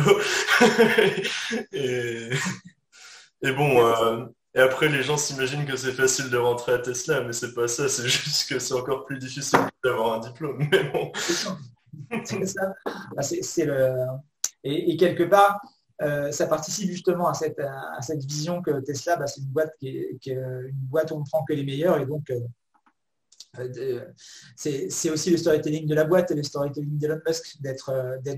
et, 1.72 2.30
bon, 3.42 3.84
euh, 3.84 4.26
et 4.54 4.60
après, 4.60 4.88
les 4.88 5.02
gens 5.02 5.16
s'imaginent 5.16 5.66
que 5.66 5.76
c'est 5.76 5.90
facile 5.90 6.30
de 6.30 6.36
rentrer 6.36 6.74
à 6.74 6.78
Tesla, 6.78 7.22
mais 7.22 7.32
c'est 7.32 7.54
pas 7.54 7.66
ça, 7.66 7.88
c'est 7.88 8.06
juste 8.06 8.48
que 8.48 8.60
c'est 8.60 8.74
encore 8.74 9.06
plus 9.06 9.18
difficile 9.18 9.58
d'avoir 9.82 10.14
un 10.14 10.20
diplôme. 10.20 10.68
Mais 10.70 10.84
bon. 10.84 11.10
C'est 11.16 12.46
ça. 12.46 12.72
Bah, 12.86 13.22
c'est 13.22 13.64
le... 13.64 13.92
et, 14.62 14.96
quelque 14.96 15.24
part, 15.24 15.60
euh, 16.02 16.32
ça 16.32 16.46
participe 16.46 16.90
justement 16.90 17.28
à 17.28 17.34
cette, 17.34 17.60
vision 18.24 18.60
que 18.60 18.80
Tesla, 18.80 19.16
bah, 19.16 19.26
c'est 19.26 19.40
une 19.40 19.48
boîte 19.48 19.74
qui 19.78 19.88
est, 19.88 20.18
une 20.26 20.70
boîte 20.72 21.10
où 21.10 21.16
on 21.16 21.20
ne 21.20 21.24
prend 21.24 21.44
que 21.44 21.52
les 21.52 21.64
meilleurs 21.64 21.98
et 21.98 22.06
donc 22.06 22.30
euh, 22.30 22.40
c'est 24.56 25.10
aussi 25.10 25.30
le 25.30 25.36
storytelling 25.36 25.86
de 25.86 25.94
la 25.94 26.04
boîte 26.04 26.30
et 26.30 26.34
le 26.34 26.42
storytelling 26.42 26.96
d'Elon 26.96 27.20
Musk 27.26 27.60
d'être 27.60 27.92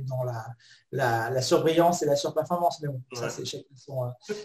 dans 0.07 0.25
la, 0.91 1.41
surbrillance 1.41 2.03
et 2.03 2.07
la 2.07 2.17
surperformance. 2.17 2.83
Mais 2.83 2.89
bon, 2.89 3.01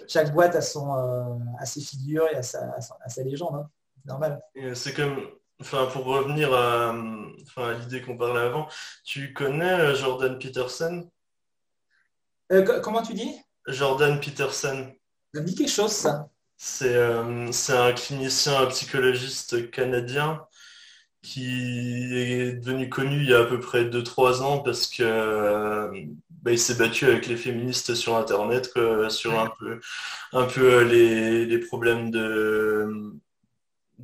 chaque, 0.08 0.32
boîte 0.32 0.56
a, 0.56 0.62
son, 0.62 1.42
ses 1.66 1.82
figures 1.82 2.28
et 2.32 2.36
a 2.36 2.44
sa, 2.44 3.24
légende. 3.24 3.56
Hein. 3.56 3.70
Normal. 4.06 4.42
C'est 4.76 4.94
comme, 4.94 5.20
enfin, 5.60 5.88
pour 5.92 6.06
revenir 6.06 6.54
à, 6.54 6.94
l'idée 7.80 8.04
qu'on 8.04 8.16
parlait 8.16 8.42
avant, 8.42 8.68
tu 9.04 9.34
connais 9.34 9.96
Jordan 9.96 10.38
Peterson? 10.38 11.10
Comment 12.82 13.02
tu 13.02 13.14
dis? 13.14 13.36
Jordan 13.68 14.20
Peterson. 14.20 14.92
Ça 15.34 15.42
me 15.42 15.46
dit 15.46 15.56
quelque 15.56 15.70
chose, 15.70 15.92
ça. 15.92 16.30
C'est 16.58 16.98
un 16.98 17.94
clinicien 17.94 18.66
psychologiste 18.68 19.72
canadien 19.72 20.42
qui 21.22 22.14
est 22.14 22.54
devenu 22.54 22.90
connu 22.90 23.18
il 23.18 23.30
y 23.30 23.34
a 23.34 23.40
à 23.40 23.46
peu 23.46 23.60
près 23.60 23.86
2-3 23.86 24.42
ans 24.42 24.60
parce 24.60 24.88
que 24.88 25.04
euh, 25.04 25.92
bah, 26.30 26.52
il 26.52 26.60
s'est 26.60 26.76
battu 26.76 27.06
avec 27.06 27.28
les 27.28 27.36
féministes 27.36 27.94
sur 27.94 28.16
internet 28.16 28.72
sur 29.10 29.40
un 29.40 29.52
peu 29.60 29.80
un 30.32 30.46
peu 30.46 30.74
euh, 30.74 31.46
les, 31.46 31.58
problèmes 31.60 32.10
de 32.10 33.14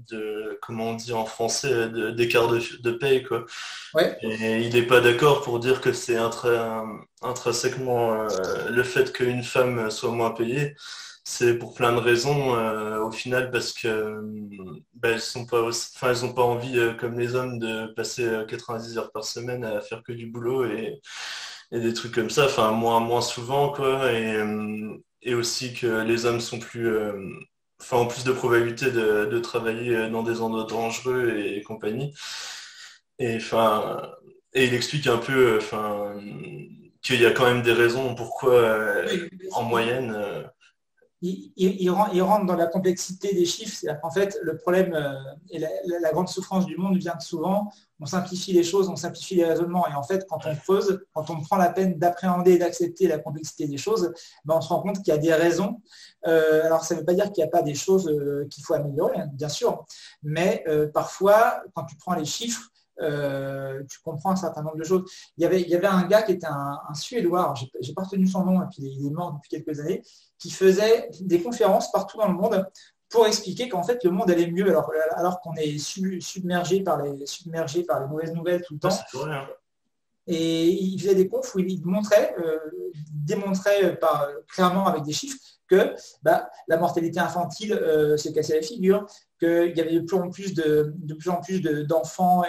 de 0.10 0.58
comment 0.62 0.90
on 0.90 0.94
dit 0.96 1.14
en 1.14 1.26
français 1.26 1.90
d'écart 2.16 2.48
de, 2.48 2.62
de, 2.82 2.92
paye 2.92 3.24
quoi. 3.24 3.46
Et 4.22 4.62
il 4.62 4.74
n'est 4.74 4.86
pas 4.88 5.02
d'accord 5.02 5.42
pour 5.42 5.60
dire 5.60 5.82
que 5.82 5.94
c'est 5.94 6.18
intrinsèquement 7.22 8.14
euh, 8.14 8.70
le 8.70 8.84
fait 8.84 9.12
qu'une 9.14 9.44
femme 9.44 9.90
soit 9.90 10.12
moins 10.12 10.32
payée 10.32 10.76
c'est 11.28 11.58
pour 11.58 11.74
plein 11.74 11.92
de 11.92 11.98
raisons 12.00 12.56
euh, 12.56 13.00
au 13.02 13.12
final 13.12 13.50
parce 13.52 13.74
que 13.74 14.22
bah, 14.94 15.10
elles 15.10 15.22
sont 15.22 15.46
pas 15.46 15.64
enfin 15.64 16.12
elles 16.12 16.24
ont 16.24 16.34
pas 16.34 16.44
envie 16.44 16.78
euh, 16.78 16.94
comme 16.94 17.20
les 17.20 17.36
hommes 17.36 17.58
de 17.60 17.88
passer 17.94 18.30
90 18.48 18.98
euh, 18.98 19.02
heures 19.02 19.12
par 19.12 19.26
semaine 19.26 19.66
à 19.66 19.82
faire 19.82 20.04
que 20.04 20.14
du 20.14 20.28
boulot 20.28 20.66
et, 20.66 21.02
des 21.72 21.94
trucs 21.94 22.14
comme 22.14 22.30
ça 22.30 22.46
enfin 22.46 22.72
moins 22.72 23.00
moins 23.00 23.22
souvent 23.22 23.70
quoi. 23.74 24.12
Et, 24.12 25.34
aussi 25.34 25.74
que 25.74 26.04
les 26.04 26.26
hommes 26.28 26.40
sont 26.40 26.60
plus 26.60 26.88
enfin 27.86 27.98
ont 27.98 28.08
plus 28.08 28.24
de 28.24 28.32
probabilité 28.32 28.91
de, 28.91 29.39
travailler 29.39 30.10
dans 30.10 30.24
des 30.24 30.41
endroits 30.41 30.65
dangereux 30.65 31.38
et, 31.38 31.62
compagnie. 31.62 32.13
Et 33.19 33.38
enfin 33.38 34.12
et 34.54 34.65
il 34.65 34.74
explique 34.74 35.08
un 35.08 35.17
peu 35.17 35.58
enfin 35.58 36.15
qu'il 37.02 37.21
y 37.21 37.26
a 37.26 37.32
quand 37.32 37.45
même 37.45 37.62
des 37.62 37.74
raisons 37.74 38.15
pourquoi 38.15 39.04
en 39.52 39.63
moyenne 39.63 40.15
il, 41.26 41.90
rentre 42.22 42.46
dans 42.46 42.56
la 42.56 42.68
complexité 42.68 43.34
des 43.34 43.46
chiffres. 43.46 43.76
C'est-à-dire 43.76 44.02
qu'en 44.02 44.12
fait, 44.12 44.38
le 44.42 44.58
problème 44.58 44.94
euh, 44.94 45.14
et 45.50 45.60
la, 45.60 46.12
grande 46.12 46.28
souffrance 46.28 46.66
du 46.66 46.78
monde 46.78 46.98
vient 46.98 47.20
souvent, 47.20 47.72
on 48.00 48.06
simplifie 48.06 48.54
les 48.54 48.64
choses, 48.64 48.90
on 48.90 48.96
simplifie 48.96 49.36
les 49.36 49.46
raisonnements. 49.46 49.88
Et 49.88 49.94
en 49.94 50.04
fait, 50.04 50.26
quand 50.30 50.46
on 50.46 50.56
creuse, 50.56 51.02
quand 51.14 51.30
on 51.30 51.42
prend 51.42 51.58
la 51.58 51.70
peine 51.70 51.98
d'appréhender 51.98 52.54
et 52.54 52.58
d'accepter 52.58 53.08
la 53.08 53.18
complexité 53.18 53.68
des 53.68 53.78
choses, 53.78 54.14
ben, 54.44 54.56
on 54.58 54.62
se 54.62 54.70
rend 54.70 54.82
compte 54.82 54.98
qu'il 54.98 55.14
y 55.14 55.18
a 55.18 55.18
des 55.18 55.34
raisons. 55.34 55.82
Euh, 56.28 56.66
alors, 56.66 56.84
ça 56.84 56.96
ne 56.96 57.00
veut 57.00 57.06
pas 57.06 57.14
dire 57.14 57.32
qu'il 57.32 57.44
n'y 57.44 57.48
a 57.48 57.52
pas 57.52 57.62
des 57.62 57.76
choses 57.76 58.08
euh, 58.08 58.48
qu'il 58.50 58.64
faut 58.64 58.74
améliorer, 58.74 59.18
hein, 59.18 59.30
bien 59.34 59.50
sûr. 59.50 59.86
Mais 60.24 60.64
parfois, 60.94 61.62
quand 61.74 61.86
tu 61.86 61.96
prends 61.96 62.16
les 62.16 62.26
chiffres, 62.26 62.70
tu 62.98 64.00
comprends 64.04 64.32
un 64.32 64.36
certain 64.36 64.62
nombre 64.64 64.78
de 64.78 64.84
choses. 64.84 65.10
Il 65.38 65.44
y 65.44 65.46
avait, 65.46 65.88
un 65.88 66.04
gars 66.04 66.24
qui 66.24 66.34
était 66.34 66.48
un, 66.48 66.80
Suédois, 66.94 67.54
j'ai 67.82 67.94
pas 67.94 68.04
retenu 68.04 68.28
son 68.28 68.44
nom, 68.46 68.62
et 68.62 68.66
puis 68.70 68.84
il 68.84 69.08
est 69.08 69.12
mort 69.12 69.34
depuis 69.34 69.50
quelques 69.50 69.80
années, 69.80 70.02
qui 70.38 70.52
faisait 70.52 71.10
des 71.21 71.41
conférences 71.41 71.91
partout 71.91 72.17
dans 72.17 72.28
le 72.28 72.34
monde 72.34 72.67
pour 73.10 73.28
expliquer 73.28 73.69
qu'en 73.69 73.84
fait 73.84 74.04
le 74.04 74.12
monde 74.12 74.30
allait 74.32 74.52
mieux 74.52 74.67
alors, 74.69 74.91
alors 75.15 75.39
qu'on 75.39 75.54
est 75.56 75.78
submergé 75.78 76.82
par, 76.82 77.02
les, 77.02 77.26
submergé 77.26 77.84
par 77.84 78.02
les 78.02 78.08
mauvaises 78.08 78.34
nouvelles 78.34 78.63
tout 78.63 78.74
le 78.74 78.80
temps. 78.80 78.89
Et 80.28 80.67
il 80.67 81.00
faisait 81.00 81.15
des 81.15 81.28
confs 81.28 81.54
où 81.54 81.60
il 81.60 81.86
montrait, 81.86 82.36
euh, 82.39 82.58
démontrait 83.12 83.95
par, 83.98 84.28
clairement 84.48 84.88
avec 84.88 85.04
des 85.04 85.13
chiffres 85.13 85.38
que 85.67 85.95
bah, 86.23 86.49
la 86.67 86.78
mortalité 86.78 87.19
infantile 87.19 87.73
euh, 87.73 88.17
se 88.17 88.30
cassait 88.30 88.56
la 88.56 88.62
figure, 88.62 89.06
qu'il 89.39 89.75
y 89.75 89.82
avait 89.82 89.95
de 89.95 89.99
plus 89.99 90.17
en 90.17 90.30
plus 90.30 90.54
de, 90.54 90.93
de 90.95 91.13
plus 91.13 91.30
en 91.30 91.41
plus 91.41 91.62
d'enfants 91.62 92.43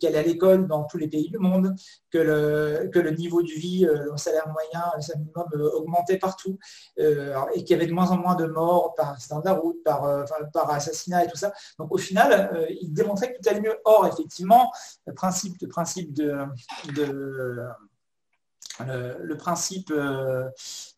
qui 0.00 0.06
allaient 0.06 0.18
à 0.18 0.22
l'école 0.22 0.66
dans 0.66 0.84
tous 0.84 0.98
les 0.98 1.06
pays 1.06 1.30
du 1.30 1.38
monde, 1.38 1.74
que 2.10 2.18
le, 2.18 2.90
que 2.92 2.98
le 2.98 3.10
niveau 3.10 3.42
de 3.42 3.50
vie, 3.50 3.86
euh, 3.86 4.10
le 4.10 4.16
salaire 4.16 4.48
moyen, 4.48 4.84
le 4.96 5.02
salaire 5.02 5.20
minimum 5.20 5.46
euh, 5.54 5.70
augmentait 5.76 6.18
partout, 6.18 6.58
et 6.98 7.64
qu'il 7.64 7.70
y 7.70 7.74
avait 7.74 7.86
de 7.86 7.92
moins 7.92 8.10
en 8.10 8.16
moins 8.16 8.34
de 8.34 8.46
morts 8.46 8.94
par 8.96 9.10
accident 9.10 9.40
de 9.40 9.44
la 9.44 9.52
route, 9.52 9.82
par, 9.84 10.24
par 10.52 10.70
assassinat 10.70 11.24
et 11.24 11.28
tout 11.28 11.36
ça. 11.36 11.52
Donc 11.78 11.92
au 11.92 11.98
final, 11.98 12.66
il 12.80 12.92
démontrait 12.92 13.32
que 13.32 13.38
tout 13.38 13.48
allait 13.48 13.60
mieux. 13.60 13.76
Or, 13.84 14.06
effectivement, 14.06 14.72
le 15.06 15.14
principe, 15.14 15.68
principe 15.68 16.12
de, 16.12 16.34
de 16.94 17.68
le, 18.80 19.36
principe 19.36 19.90
euh, 19.90 20.48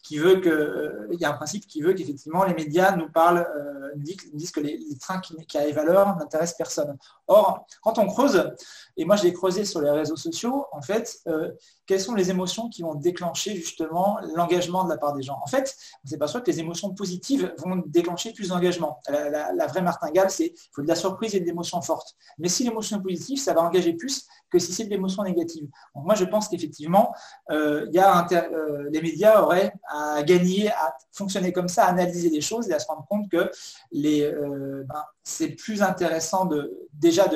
qui 0.05 0.19
veut 0.19 0.37
que 0.37 0.51
euh, 0.51 1.09
il 1.13 1.19
y 1.19 1.25
a 1.25 1.31
un 1.31 1.35
principe 1.35 1.67
qui 1.67 1.81
veut 1.81 1.95
qu'effectivement 1.95 2.45
les 2.45 2.55
médias 2.55 2.95
nous 2.95 3.09
parlent, 3.09 3.39
euh, 3.57 3.91
nous, 3.97 4.03
disent, 4.35 4.51
que 4.51 4.61
les, 4.61 4.79
trains 5.01 5.19
qui, 5.19 5.35
qui 5.47 5.57
avaient 5.57 5.73
valeur 5.73 6.17
n'intéressent 6.17 6.59
personne. 6.59 6.97
Or, 7.27 7.67
quand 7.83 7.99
on 7.99 8.07
creuse, 8.07 8.53
et 8.99 9.07
moi 9.07 9.17
je 9.17 9.25
l'ai 9.25 9.33
creusé 9.33 9.65
sur 9.65 9.81
les 9.81 9.91
réseaux 9.91 10.17
sociaux, 10.17 10.67
en 10.73 10.83
fait, 10.83 11.25
quelles 11.87 12.01
sont 12.01 12.15
les 12.15 12.31
émotions 12.31 12.69
qui 12.69 12.83
vont 12.83 12.95
déclencher 12.95 13.57
justement 13.57 14.19
l'engagement 14.35 14.85
de 14.85 14.91
la 14.91 14.99
part 14.99 15.15
des 15.15 15.23
gens? 15.23 15.39
En 15.43 15.47
fait, 15.47 15.75
on 16.05 16.09
s'aperçoit 16.09 16.43
que 16.43 16.51
les 16.51 16.61
émotions 16.61 16.95
positives 16.95 17.55
vont 17.59 17.83
déclencher 17.87 18.33
plus 18.33 18.49
d'engagement. 18.49 19.01
La, 19.09 19.67
vraie 19.67 19.81
martingale, 19.81 20.31
c'est 20.31 20.47
il 20.55 20.71
faut 20.73 20.83
de 20.83 20.89
la 20.89 20.97
surprise 20.97 21.35
et 21.35 21.41
de 21.41 21.47
l'émotion 21.47 21.81
forte. 21.81 22.15
Mais 22.39 22.49
si 22.49 22.65
l'émotion 22.65 22.99
est 22.99 23.03
positive, 23.03 23.39
ça 23.39 23.55
va 23.55 23.63
engager 23.63 23.95
plus 23.95 24.27
que 24.51 24.59
si 24.59 24.73
c'est 24.73 24.85
de 24.85 24.91
l'émotion 24.91 25.23
négative. 25.23 25.69
Donc 25.95 26.05
moi, 26.05 26.15
je 26.15 26.25
pense 26.25 26.49
qu'effectivement, 26.49 27.15
euh, 27.51 27.87
il 27.93 27.99
euh, 27.99 28.89
les 28.91 29.03
médias 29.03 29.43
auraient 29.43 29.73
à 29.95 30.23
gagner 30.23 30.71
à 30.71 30.97
fonctionner 31.13 31.53
comme 31.53 31.69
ça, 31.69 31.85
à 31.85 31.91
analyser 31.91 32.29
les 32.29 32.41
choses 32.41 32.69
et 32.69 32.75
à 32.75 32.79
se 32.79 32.87
rendre 32.87 33.07
compte 33.09 33.31
que 33.31 33.51
euh, 33.95 34.85
ben, 34.85 35.05
c'est 35.23 35.51
plus 35.51 35.83
intéressant 35.83 36.47
de, 36.47 36.89
déjà 36.93 37.29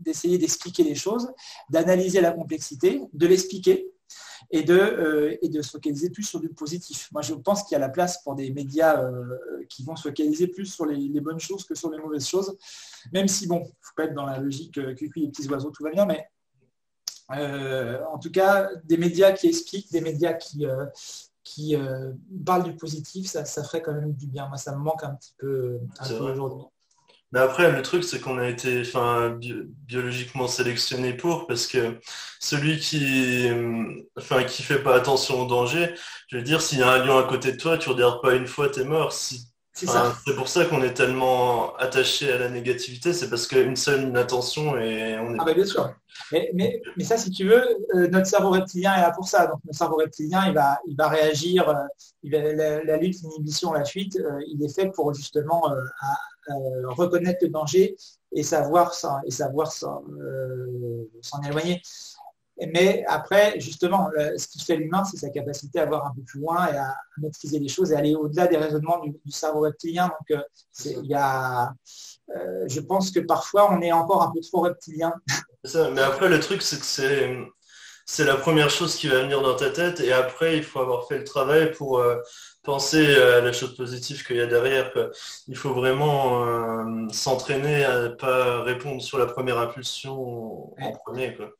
d'essayer 0.00 0.38
d'expliquer 0.38 0.84
les 0.84 0.94
choses, 0.94 1.32
d'analyser 1.68 2.20
la 2.20 2.30
complexité, 2.30 3.02
de 3.12 3.26
l'expliquer 3.26 3.90
et 4.50 4.62
de, 4.62 5.36
et 5.42 5.48
de 5.48 5.62
se 5.62 5.70
focaliser 5.70 6.10
plus 6.10 6.22
sur 6.22 6.38
du 6.38 6.48
positif. 6.50 7.08
Moi, 7.10 7.22
je 7.22 7.34
pense 7.34 7.64
qu'il 7.64 7.72
y 7.72 7.76
a 7.76 7.80
la 7.80 7.88
place 7.88 8.22
pour 8.22 8.36
des 8.36 8.52
médias 8.52 9.02
qui 9.68 9.82
vont 9.82 9.96
se 9.96 10.02
focaliser 10.08 10.46
plus 10.46 10.66
sur 10.66 10.86
les, 10.86 11.20
bonnes 11.20 11.40
choses 11.40 11.64
que 11.64 11.74
sur 11.74 11.90
les 11.90 11.98
mauvaises 11.98 12.28
choses, 12.28 12.56
même 13.12 13.26
si, 13.26 13.48
bon, 13.48 13.62
il 13.64 13.68
ne 13.68 13.74
faut 13.80 13.94
pas 13.96 14.04
être 14.04 14.14
dans 14.14 14.26
la 14.26 14.38
logique 14.38 14.74
que 14.74 14.80
les 14.80 15.28
petits 15.28 15.48
oiseaux, 15.48 15.70
tout 15.70 15.82
va 15.82 15.90
bien, 15.90 16.06
mais 16.06 16.28
euh, 17.32 18.04
en 18.12 18.18
tout 18.18 18.30
cas, 18.30 18.68
des 18.84 18.96
médias 18.96 19.32
qui 19.32 19.48
expliquent, 19.48 19.90
des 19.90 20.00
médias 20.00 20.34
qui, 20.34 20.66
euh, 20.66 20.86
qui 21.46 21.76
euh, 21.76 22.12
parlent 22.44 22.64
du 22.64 22.74
positif, 22.74 23.28
ça, 23.28 23.44
ça, 23.44 23.62
ferait 23.62 23.80
quand 23.80 23.92
même 23.92 24.12
du 24.12 24.26
bien. 24.26 24.48
Moi, 24.48 24.56
ça 24.56 24.72
me 24.72 24.82
manque 24.82 25.04
un 25.04 25.14
petit 25.14 25.32
peu, 25.38 25.78
aujourd'hui. 26.00 26.64
Mais 27.30 27.38
après, 27.38 27.70
le 27.70 27.82
truc, 27.82 28.02
c'est 28.02 28.20
qu'on 28.20 28.38
a 28.38 28.48
été 28.48 28.80
enfin, 28.80 29.38
biologiquement 29.40 30.48
sélectionné 30.48 31.12
pour, 31.12 31.46
parce 31.46 31.66
que 31.66 32.00
celui 32.40 32.78
qui 32.78 33.48
enfin, 34.16 34.42
qui 34.44 34.62
fait 34.62 34.82
pas 34.82 34.96
attention 34.96 35.42
au 35.42 35.46
danger, 35.46 35.94
je 36.28 36.36
veux 36.36 36.42
dire, 36.42 36.60
s'il 36.60 36.80
y 36.80 36.82
a 36.82 36.90
un 36.90 37.04
lion 37.04 37.18
à 37.18 37.24
côté 37.24 37.52
de 37.52 37.56
toi, 37.56 37.78
tu 37.78 37.90
regardes 37.90 38.20
pas 38.22 38.34
une 38.34 38.46
fois, 38.46 38.68
tu 38.68 38.80
es 38.80 38.84
mort. 38.84 39.12
Si 39.12 39.46
c'est 39.76 40.34
pour 40.34 40.48
ça 40.48 40.64
qu'on 40.64 40.82
est 40.82 40.94
tellement 40.94 41.76
attaché 41.76 42.32
à 42.32 42.38
la 42.38 42.48
négativité, 42.48 43.12
c'est 43.12 43.28
parce 43.28 43.46
qu'une 43.46 43.76
seule 43.76 44.04
inattention 44.04 44.78
et 44.78 45.18
on 45.18 45.34
est. 45.34 45.38
Ah 45.38 45.44
bah 45.44 45.54
bien 45.54 45.66
sûr. 45.66 45.92
Mais, 46.32 46.50
mais, 46.54 46.80
mais 46.96 47.04
ça, 47.04 47.18
si 47.18 47.30
tu 47.30 47.46
veux, 47.46 47.62
euh, 47.94 48.08
notre 48.08 48.26
cerveau 48.26 48.50
reptilien 48.50 48.94
est 48.94 49.02
là 49.02 49.12
pour 49.12 49.28
ça. 49.28 49.46
Donc 49.46 49.60
notre 49.64 49.76
cerveau 49.76 49.96
reptilien, 49.96 50.46
il 50.46 50.54
va, 50.54 50.78
il 50.86 50.96
va 50.96 51.08
réagir. 51.08 51.68
Euh, 51.68 51.74
il 52.22 52.32
va, 52.32 52.40
la, 52.40 52.96
lutte, 52.96 53.22
l'inhibition, 53.22 53.72
la 53.72 53.84
fuite, 53.84 54.16
euh, 54.16 54.40
il 54.48 54.64
est 54.64 54.74
fait 54.74 54.90
pour 54.90 55.12
justement 55.12 55.70
reconnaître 56.84 57.40
le 57.42 57.48
danger 57.48 57.96
et 58.32 58.42
savoir 58.42 58.92
et 59.26 59.30
savoir 59.30 59.72
s'en 59.72 60.02
éloigner. 61.46 61.82
Mais 62.72 63.04
après, 63.06 63.60
justement, 63.60 64.10
ce 64.36 64.46
qui 64.48 64.64
fait 64.64 64.76
l'humain, 64.76 65.04
c'est 65.04 65.18
sa 65.18 65.28
capacité 65.28 65.78
à 65.78 65.86
voir 65.86 66.06
un 66.06 66.14
peu 66.14 66.22
plus 66.22 66.40
loin 66.40 66.66
et 66.68 66.76
à, 66.76 66.96
maîtriser 67.18 67.58
les 67.58 67.68
choses 67.68 67.92
et 67.92 67.96
aller 67.96 68.14
au-delà 68.14 68.46
des 68.46 68.56
raisonnements 68.56 69.00
du, 69.00 69.30
cerveau 69.30 69.60
reptilien. 69.60 70.06
Donc, 70.08 70.38
euh, 70.38 70.42
il 70.84 71.06
y 71.06 71.14
a, 71.14 71.72
euh, 72.34 72.64
je 72.66 72.80
pense 72.80 73.10
que 73.10 73.20
parfois, 73.20 73.72
on 73.72 73.80
est 73.80 73.92
encore 73.92 74.22
un 74.22 74.32
peu 74.32 74.40
trop 74.40 74.60
reptilien. 74.60 75.12
mais 75.92 76.02
après, 76.02 76.28
le 76.28 76.40
truc, 76.40 76.62
c'est 76.62 76.78
que 76.78 76.86
c'est, 76.86 77.38
c'est 78.06 78.24
la 78.24 78.36
première 78.36 78.70
chose 78.70 78.96
qui 78.96 79.08
va 79.08 79.20
venir 79.20 79.42
dans 79.42 79.56
ta 79.56 79.70
tête 79.70 80.00
et 80.00 80.12
après, 80.12 80.56
il 80.56 80.62
faut 80.62 80.80
avoir 80.80 81.06
fait 81.08 81.18
le 81.18 81.24
travail 81.24 81.72
pour 81.72 81.98
euh, 81.98 82.16
penser 82.62 83.14
à 83.16 83.40
la 83.40 83.52
chose 83.52 83.76
positive 83.76 84.24
qu'il 84.26 84.36
y 84.36 84.40
a 84.40 84.46
derrière. 84.46 84.92
Il 85.48 85.56
faut 85.56 85.74
vraiment 85.74 87.10
s'entraîner 87.10 87.84
à 87.84 88.00
ne 88.00 88.08
pas 88.08 88.62
répondre 88.62 89.02
sur 89.02 89.18
la 89.18 89.26
première 89.26 89.58
impulsion 89.58 90.74
en 90.80 90.92
premier. 91.04 91.34
Quoi 91.34 91.50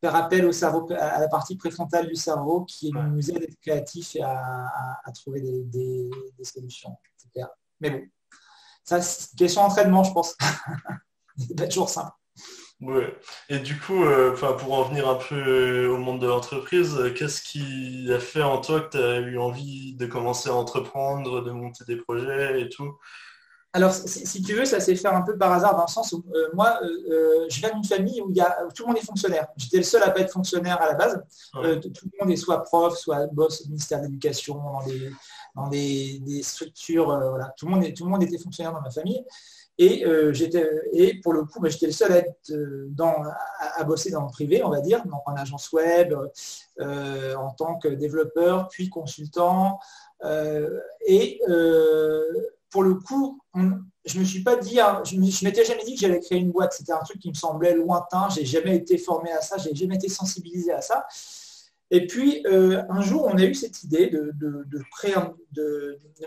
faire 0.00 0.14
appel 0.14 0.46
au 0.46 0.52
cerveau, 0.52 0.86
à 0.98 1.20
la 1.20 1.28
partie 1.28 1.56
préfrontale 1.56 2.08
du 2.08 2.16
cerveau 2.16 2.64
qui 2.64 2.92
nous 2.92 3.30
aide 3.30 3.42
à 3.42 3.44
être 3.44 3.60
créatifs 3.60 4.16
et 4.16 4.22
à, 4.22 5.12
trouver 5.14 5.40
des, 5.40 6.10
solutions. 6.42 6.96
Mais 7.80 7.90
bon, 7.90 8.02
ça 8.84 9.00
c'est 9.00 9.32
une 9.32 9.38
question 9.38 9.62
d'entraînement, 9.62 10.04
je 10.04 10.12
pense. 10.12 10.36
c'est 11.36 11.56
pas 11.56 11.66
toujours 11.66 11.88
simple. 11.88 12.12
Ouais. 12.80 13.14
Et 13.50 13.58
du 13.58 13.78
coup, 13.78 14.04
euh, 14.04 14.34
pour 14.34 14.72
en 14.72 14.84
venir 14.84 15.06
un 15.06 15.16
peu 15.16 15.86
au 15.86 15.98
monde 15.98 16.20
de 16.20 16.26
l'entreprise, 16.26 17.12
qu'est-ce 17.14 17.42
qui 17.42 18.10
a 18.10 18.18
fait 18.18 18.42
en 18.42 18.58
toi 18.58 18.80
que 18.80 18.90
tu 18.90 18.98
as 18.98 19.18
eu 19.18 19.38
envie 19.38 19.94
de 19.96 20.06
commencer 20.06 20.48
à 20.48 20.54
entreprendre, 20.54 21.42
de 21.42 21.50
monter 21.50 21.84
des 21.84 21.96
projets 21.96 22.62
et 22.62 22.70
tout? 22.70 22.96
Alors, 23.72 23.92
si, 23.92 24.42
tu 24.42 24.54
veux, 24.54 24.64
ça 24.64 24.80
s'est 24.80 24.96
fait 24.96 25.06
un 25.06 25.22
peu 25.22 25.38
par 25.38 25.52
hasard 25.52 25.76
dans 25.76 25.84
le 25.84 25.90
sens 25.90 26.12
où 26.12 26.24
moi, 26.54 26.80
je 26.82 27.60
viens 27.60 27.70
d'une 27.70 27.84
famille 27.84 28.20
où, 28.20 28.30
il 28.30 28.36
y 28.36 28.40
a, 28.40 28.66
tout 28.74 28.82
le 28.82 28.88
monde 28.88 28.98
est 28.98 29.06
fonctionnaire. 29.06 29.46
J'étais 29.56 29.76
le 29.76 29.84
seul 29.84 30.02
à 30.02 30.10
pas 30.10 30.20
être 30.20 30.32
fonctionnaire 30.32 30.82
à 30.82 30.86
la 30.86 30.94
base. 30.94 31.22
tout 31.52 31.60
le 31.62 32.20
monde 32.20 32.32
est 32.32 32.36
soit 32.36 32.64
prof, 32.64 32.98
soit 32.98 33.28
boss 33.28 33.62
au 33.62 33.68
ministère 33.68 34.00
de 34.00 34.06
l'Éducation, 34.06 34.60
dans 35.54 35.68
des, 35.68 36.40
structures. 36.42 37.06
voilà. 37.06 37.54
tout, 37.56 37.66
le 37.66 37.72
monde 37.72 37.94
tout 37.94 38.04
le 38.04 38.10
monde 38.10 38.24
était 38.24 38.38
fonctionnaire 38.38 38.72
dans 38.72 38.80
ma 38.80 38.90
famille. 38.90 39.24
Et, 39.82 40.04
euh, 40.04 40.30
et 40.92 41.20
pour 41.22 41.32
le 41.32 41.44
coup, 41.44 41.58
bah, 41.58 41.70
j'étais 41.70 41.86
le 41.86 41.92
seul 41.92 42.12
à, 42.12 42.18
être 42.18 42.50
euh, 42.50 42.88
dans, 42.90 43.22
à, 43.58 43.82
bosser 43.84 44.10
dans 44.10 44.26
le 44.26 44.30
privé, 44.30 44.62
on 44.62 44.68
va 44.68 44.82
dire, 44.82 45.02
en 45.24 45.34
agence 45.34 45.72
web, 45.72 46.14
euh, 46.80 47.34
en 47.34 47.50
tant 47.52 47.78
que 47.78 47.88
développeur, 47.88 48.68
puis 48.68 48.90
consultant. 48.90 49.78
et 51.06 51.40
pour 52.70 52.82
le 52.82 52.94
coup, 52.94 53.40
je 54.04 54.18
ne 54.18 54.24
suis 54.24 54.42
pas 54.42 54.56
dit, 54.56 54.80
hein, 54.80 55.02
je 55.04 55.44
m'étais 55.44 55.64
jamais 55.64 55.84
dit 55.84 55.94
que 55.94 56.00
j'allais 56.00 56.20
créer 56.20 56.38
une 56.38 56.52
boîte. 56.52 56.72
C'était 56.72 56.92
un 56.92 57.00
truc 57.00 57.18
qui 57.18 57.28
me 57.28 57.34
semblait 57.34 57.74
lointain. 57.74 58.28
J'ai 58.30 58.44
jamais 58.44 58.76
été 58.76 58.96
formé 58.96 59.30
à 59.32 59.40
ça, 59.40 59.56
j'ai 59.58 59.74
jamais 59.74 59.96
été 59.96 60.08
sensibilisé 60.08 60.72
à 60.72 60.80
ça. 60.80 61.06
Et 61.92 62.06
puis, 62.06 62.42
euh, 62.46 62.82
un 62.88 63.00
jour, 63.00 63.26
on 63.26 63.36
a 63.36 63.42
eu 63.42 63.54
cette 63.54 63.82
idée 63.82 64.08
de, 64.08 64.32
de, 64.36 64.54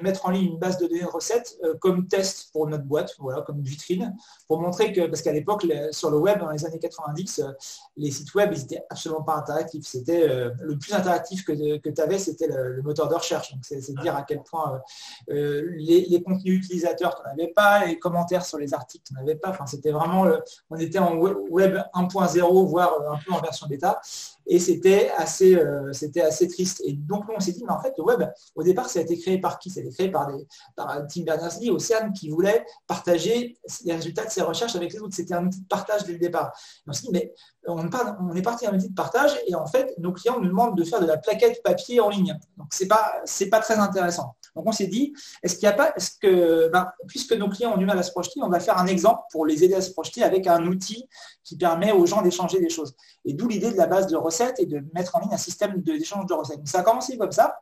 mettre 0.02 0.26
en 0.26 0.32
ligne 0.32 0.52
une 0.52 0.60
base 0.60 0.78
de 0.80 0.88
données 0.88 1.04
de 1.04 1.08
recettes 1.08 1.58
euh, 1.64 1.76
comme 1.80 2.10
test 2.10 2.50
pour 2.52 2.68
notre 2.68 2.84
boîte, 2.84 3.16
voilà, 3.20 3.42
comme 3.42 3.62
vitrine, 3.62 4.14
pour 4.50 4.60
montrer 4.60 4.92
que, 4.92 5.08
parce 5.08 5.22
qu'à 5.22 5.32
l'époque, 5.32 5.66
sur 5.92 6.12
le 6.12 6.18
web, 6.18 6.40
dans 6.40 6.50
les 6.50 6.66
années 6.66 6.80
90, 6.80 7.40
euh, 7.40 7.52
les 7.96 8.12
sites 8.12 8.34
web, 8.36 8.52
ils 8.54 8.60
n'étaient 8.60 8.84
absolument 8.90 9.22
pas 9.22 9.36
interactifs. 9.36 9.86
C'était 9.86 10.28
le 10.28 10.78
plus 10.78 10.94
interactif 10.94 11.46
que, 11.46 11.54
tu 11.78 12.02
avais, 12.02 12.20
c'était 12.20 12.48
le, 12.48 12.82
moteur 12.82 13.08
de 13.08 13.16
recherche. 13.16 13.54
Donc, 13.54 13.62
c'est 13.64 13.80
dire 14.02 14.16
à 14.16 14.24
quel 14.24 14.44
point 14.44 14.82
les, 15.28 16.22
contenus 16.26 16.58
utilisateurs, 16.58 17.16
tu 17.16 17.22
n'en 17.24 17.32
avais 17.32 17.54
pas, 17.54 17.86
les 17.86 17.98
commentaires 17.98 18.46
sur 18.46 18.58
les 18.58 18.74
articles, 18.74 19.06
tu 19.08 19.14
n'en 19.14 19.22
avais 19.22 19.36
pas. 19.36 19.52
Enfin, 19.52 19.66
c'était 19.66 19.92
vraiment, 19.92 20.28
on 20.70 20.78
était 20.78 21.00
en 21.00 21.16
web 21.16 21.78
1.0, 21.94 22.68
voire 22.68 22.94
un 23.10 23.20
peu 23.26 23.32
en 23.32 23.40
version 23.40 23.68
bêta 23.68 24.02
et 24.48 24.60
c'était 24.60 25.12
assez, 25.18 25.56
euh, 25.56 25.92
c'était 25.94 26.22
assez 26.22 26.48
triste. 26.48 26.82
Et 26.86 26.94
donc 26.94 27.26
on 27.36 27.40
s'est 27.40 27.52
dit, 27.52 27.64
mais 27.66 27.72
en 27.72 27.82
fait, 27.82 27.94
le 27.98 28.04
web, 28.04 28.24
au 28.56 28.64
départ, 28.64 28.90
ça 28.90 29.00
a 29.00 29.02
été 29.02 29.18
créé 29.18 29.40
par 29.40 29.60
qui? 29.60 29.70
Ça 29.70 29.80
a 29.80 29.84
été 29.84 29.94
créé 29.94 30.10
par, 30.10 30.28
des, 30.28 30.46
par 30.76 31.06
Tim 31.08 31.24
Berners-Lee, 31.24 31.70
Océane, 31.70 32.14
qui 32.14 32.30
voulait 32.30 32.66
partager 32.88 33.58
les 33.86 33.94
résultats 33.94 34.26
de 34.26 34.32
ses 34.32 34.42
recherches 34.42 34.76
avec 34.76 34.94
les 34.94 35.00
autres. 35.00 35.16
C'était 35.16 35.34
un 35.34 35.46
outil 35.46 35.62
de 35.62 35.68
partage 35.68 36.04
dès 36.06 36.14
le 36.14 36.20
départ. 36.20 36.52
on 36.88 36.94
s'est 36.94 37.04
dit, 37.04 37.12
mais 37.12 37.34
on, 37.68 38.36
est 38.36 38.42
parti 38.42 38.68
un 38.68 38.76
outil 38.76 38.90
de 38.90 38.96
partage 38.96 39.32
et 39.48 39.56
en 39.56 39.66
fait, 39.66 39.94
nos 39.98 40.12
clients 40.12 40.40
nous 40.40 40.48
demandent 40.48 40.78
de 40.78 40.84
faire 40.84 41.00
de 41.00 41.06
la 41.06 41.18
plaquette 41.18 41.62
papier 41.64 42.00
en 42.00 42.10
ligne. 42.10 42.38
Donc 42.58 42.68
c'est 42.72 42.88
pas, 42.88 43.22
c'est 43.26 43.50
pas 43.50 43.60
très 43.60 43.76
intéressant. 43.76 44.36
Donc 44.56 44.68
on 44.68 44.72
s'est 44.72 44.88
dit, 44.88 45.14
est-ce 45.42 45.56
qu'il 45.56 45.68
n'y 45.68 45.74
a 45.74 45.78
pas, 45.78 45.94
est-ce 45.96 46.12
que, 46.20 46.70
ben, 46.70 46.92
puisque 47.08 47.34
nos 47.34 47.50
clients 47.50 47.74
ont 47.74 47.78
du 47.78 47.86
mal 47.86 47.98
à 47.98 48.04
se 48.04 48.12
projeter, 48.12 48.40
on 48.44 48.50
va 48.50 48.60
faire 48.60 48.78
un 48.78 48.88
exemple 48.88 49.22
pour 49.32 49.46
les 49.46 49.64
aider 49.64 49.76
à 49.76 49.82
se 49.82 49.92
projeter 49.92 50.24
avec 50.24 50.48
un 50.48 50.66
outil 50.68 51.08
qui 51.44 51.58
permet 51.58 51.92
aux 51.92 52.06
gens 52.06 52.22
d'échanger 52.22 52.60
des 52.60 52.70
choses. 52.70 52.96
Et 53.26 53.34
d'où 53.34 53.48
l'idée 53.48 53.72
de 53.72 53.78
la 53.78 53.88
base 53.88 54.08
de 54.08 54.16
recettes 54.16 54.60
et 54.60 54.66
de 54.66 54.84
mettre 54.94 55.16
en 55.16 55.20
ligne 55.20 55.34
un 55.34 55.38
système 55.38 55.82
d'échange 55.82 56.26
de, 56.26 56.34
recettes. 56.34 56.60
ça 56.66 56.80
a 56.80 56.84
commencé 56.84 57.18
comme 57.18 57.32
ça. 57.32 57.60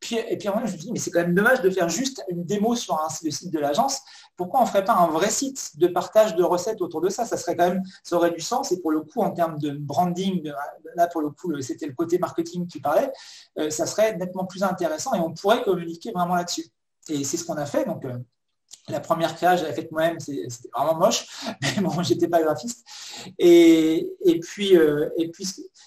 Puis, 0.00 0.16
et 0.16 0.36
puis 0.36 0.48
je 0.48 0.72
me 0.72 0.78
dit, 0.78 0.92
mais 0.92 0.98
c'est 0.98 1.10
quand 1.10 1.20
même 1.20 1.34
dommage 1.34 1.62
de 1.62 1.70
faire 1.70 1.88
juste 1.88 2.22
une 2.28 2.44
démo 2.44 2.76
sur 2.76 2.98
le 3.22 3.30
site 3.30 3.50
de 3.50 3.58
l'agence. 3.58 4.02
Pourquoi 4.36 4.60
on 4.60 4.64
ne 4.64 4.68
ferait 4.68 4.84
pas 4.84 4.94
un 4.94 5.08
vrai 5.08 5.30
site 5.30 5.78
de 5.78 5.86
partage 5.86 6.36
de 6.36 6.42
recettes 6.42 6.82
autour 6.82 7.00
de 7.00 7.08
ça? 7.08 7.24
Ça 7.24 7.36
serait 7.36 7.56
quand 7.56 7.68
même, 7.68 7.82
aurait 8.12 8.30
du 8.30 8.40
sens. 8.40 8.72
Et 8.72 8.80
pour 8.80 8.90
le 8.90 9.00
coup, 9.00 9.22
en 9.22 9.30
termes 9.30 9.58
de 9.58 9.70
branding, 9.70 10.52
là 10.94 11.06
pour 11.08 11.22
le 11.22 11.30
coup, 11.30 11.60
c'était 11.62 11.86
le 11.86 11.94
côté 11.94 12.18
marketing 12.18 12.66
qui 12.66 12.80
parlait, 12.80 13.10
euh, 13.58 13.70
ça 13.70 13.86
serait 13.86 14.16
nettement 14.16 14.44
plus 14.44 14.62
intéressant 14.62 15.14
et 15.14 15.20
on 15.20 15.32
pourrait 15.32 15.62
communiquer 15.62 16.12
vraiment 16.12 16.34
là-dessus. 16.34 16.66
Et 17.08 17.24
c'est 17.24 17.36
ce 17.36 17.44
qu'on 17.44 17.56
a 17.56 17.66
fait. 17.66 17.84
Donc, 17.84 18.04
euh, 18.04 18.18
la 18.88 19.00
première 19.00 19.34
créa, 19.34 19.56
j'avais 19.56 19.72
faite 19.72 19.90
moi-même, 19.90 20.20
c'était 20.20 20.46
vraiment 20.74 20.94
moche, 20.94 21.26
mais 21.62 21.82
bon, 21.82 22.02
j'étais 22.02 22.28
pas 22.28 22.42
graphiste. 22.42 22.86
Et, 23.38 24.08
puis, 24.42 24.76
euh, 24.76 25.08
et, 25.16 25.28
puis, 25.28 25.46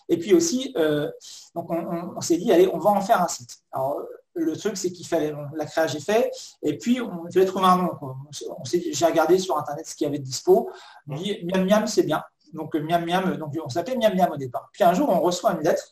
et 0.09 0.17
puis 0.17 0.33
aussi, 0.33 0.73
euh, 0.77 1.09
donc 1.55 1.69
on, 1.69 2.19
s'est 2.21 2.37
dit, 2.37 2.51
allez, 2.51 2.69
on 2.71 2.79
va 2.79 2.89
en 2.91 3.01
faire 3.01 3.21
un 3.21 3.27
site. 3.27 3.59
Alors, 3.71 4.01
le 4.33 4.55
truc, 4.55 4.77
c'est 4.77 4.91
qu'il 4.91 5.07
fallait, 5.07 5.33
la 5.55 5.65
créa, 5.65 5.87
j'ai 5.87 5.99
fait, 5.99 6.31
et 6.61 6.77
puis 6.77 7.01
on 7.01 7.25
devait 7.25 7.45
trouver 7.45 7.65
un 7.65 7.77
nom. 7.77 7.91
J'ai 8.65 9.05
regardé 9.05 9.37
sur 9.37 9.57
Internet 9.57 9.87
ce 9.87 9.95
qu'il 9.95 10.05
y 10.05 10.07
avait 10.07 10.19
de 10.19 10.23
dispo. 10.23 10.69
Miam 11.07 11.65
Miam, 11.65 11.87
c'est 11.87 12.03
bien 12.03 12.23
donc 12.53 12.75
Miam 12.75 13.05
Miam, 13.05 13.37
donc 13.37 13.53
on 13.63 13.69
s'appelait 13.69 13.97
Miam 13.97 14.15
Miam 14.15 14.31
au 14.31 14.37
départ. 14.37 14.69
Puis 14.73 14.83
un 14.83 14.93
jour, 14.93 15.09
on 15.09 15.19
reçoit 15.19 15.53
une 15.53 15.61
lettre. 15.61 15.91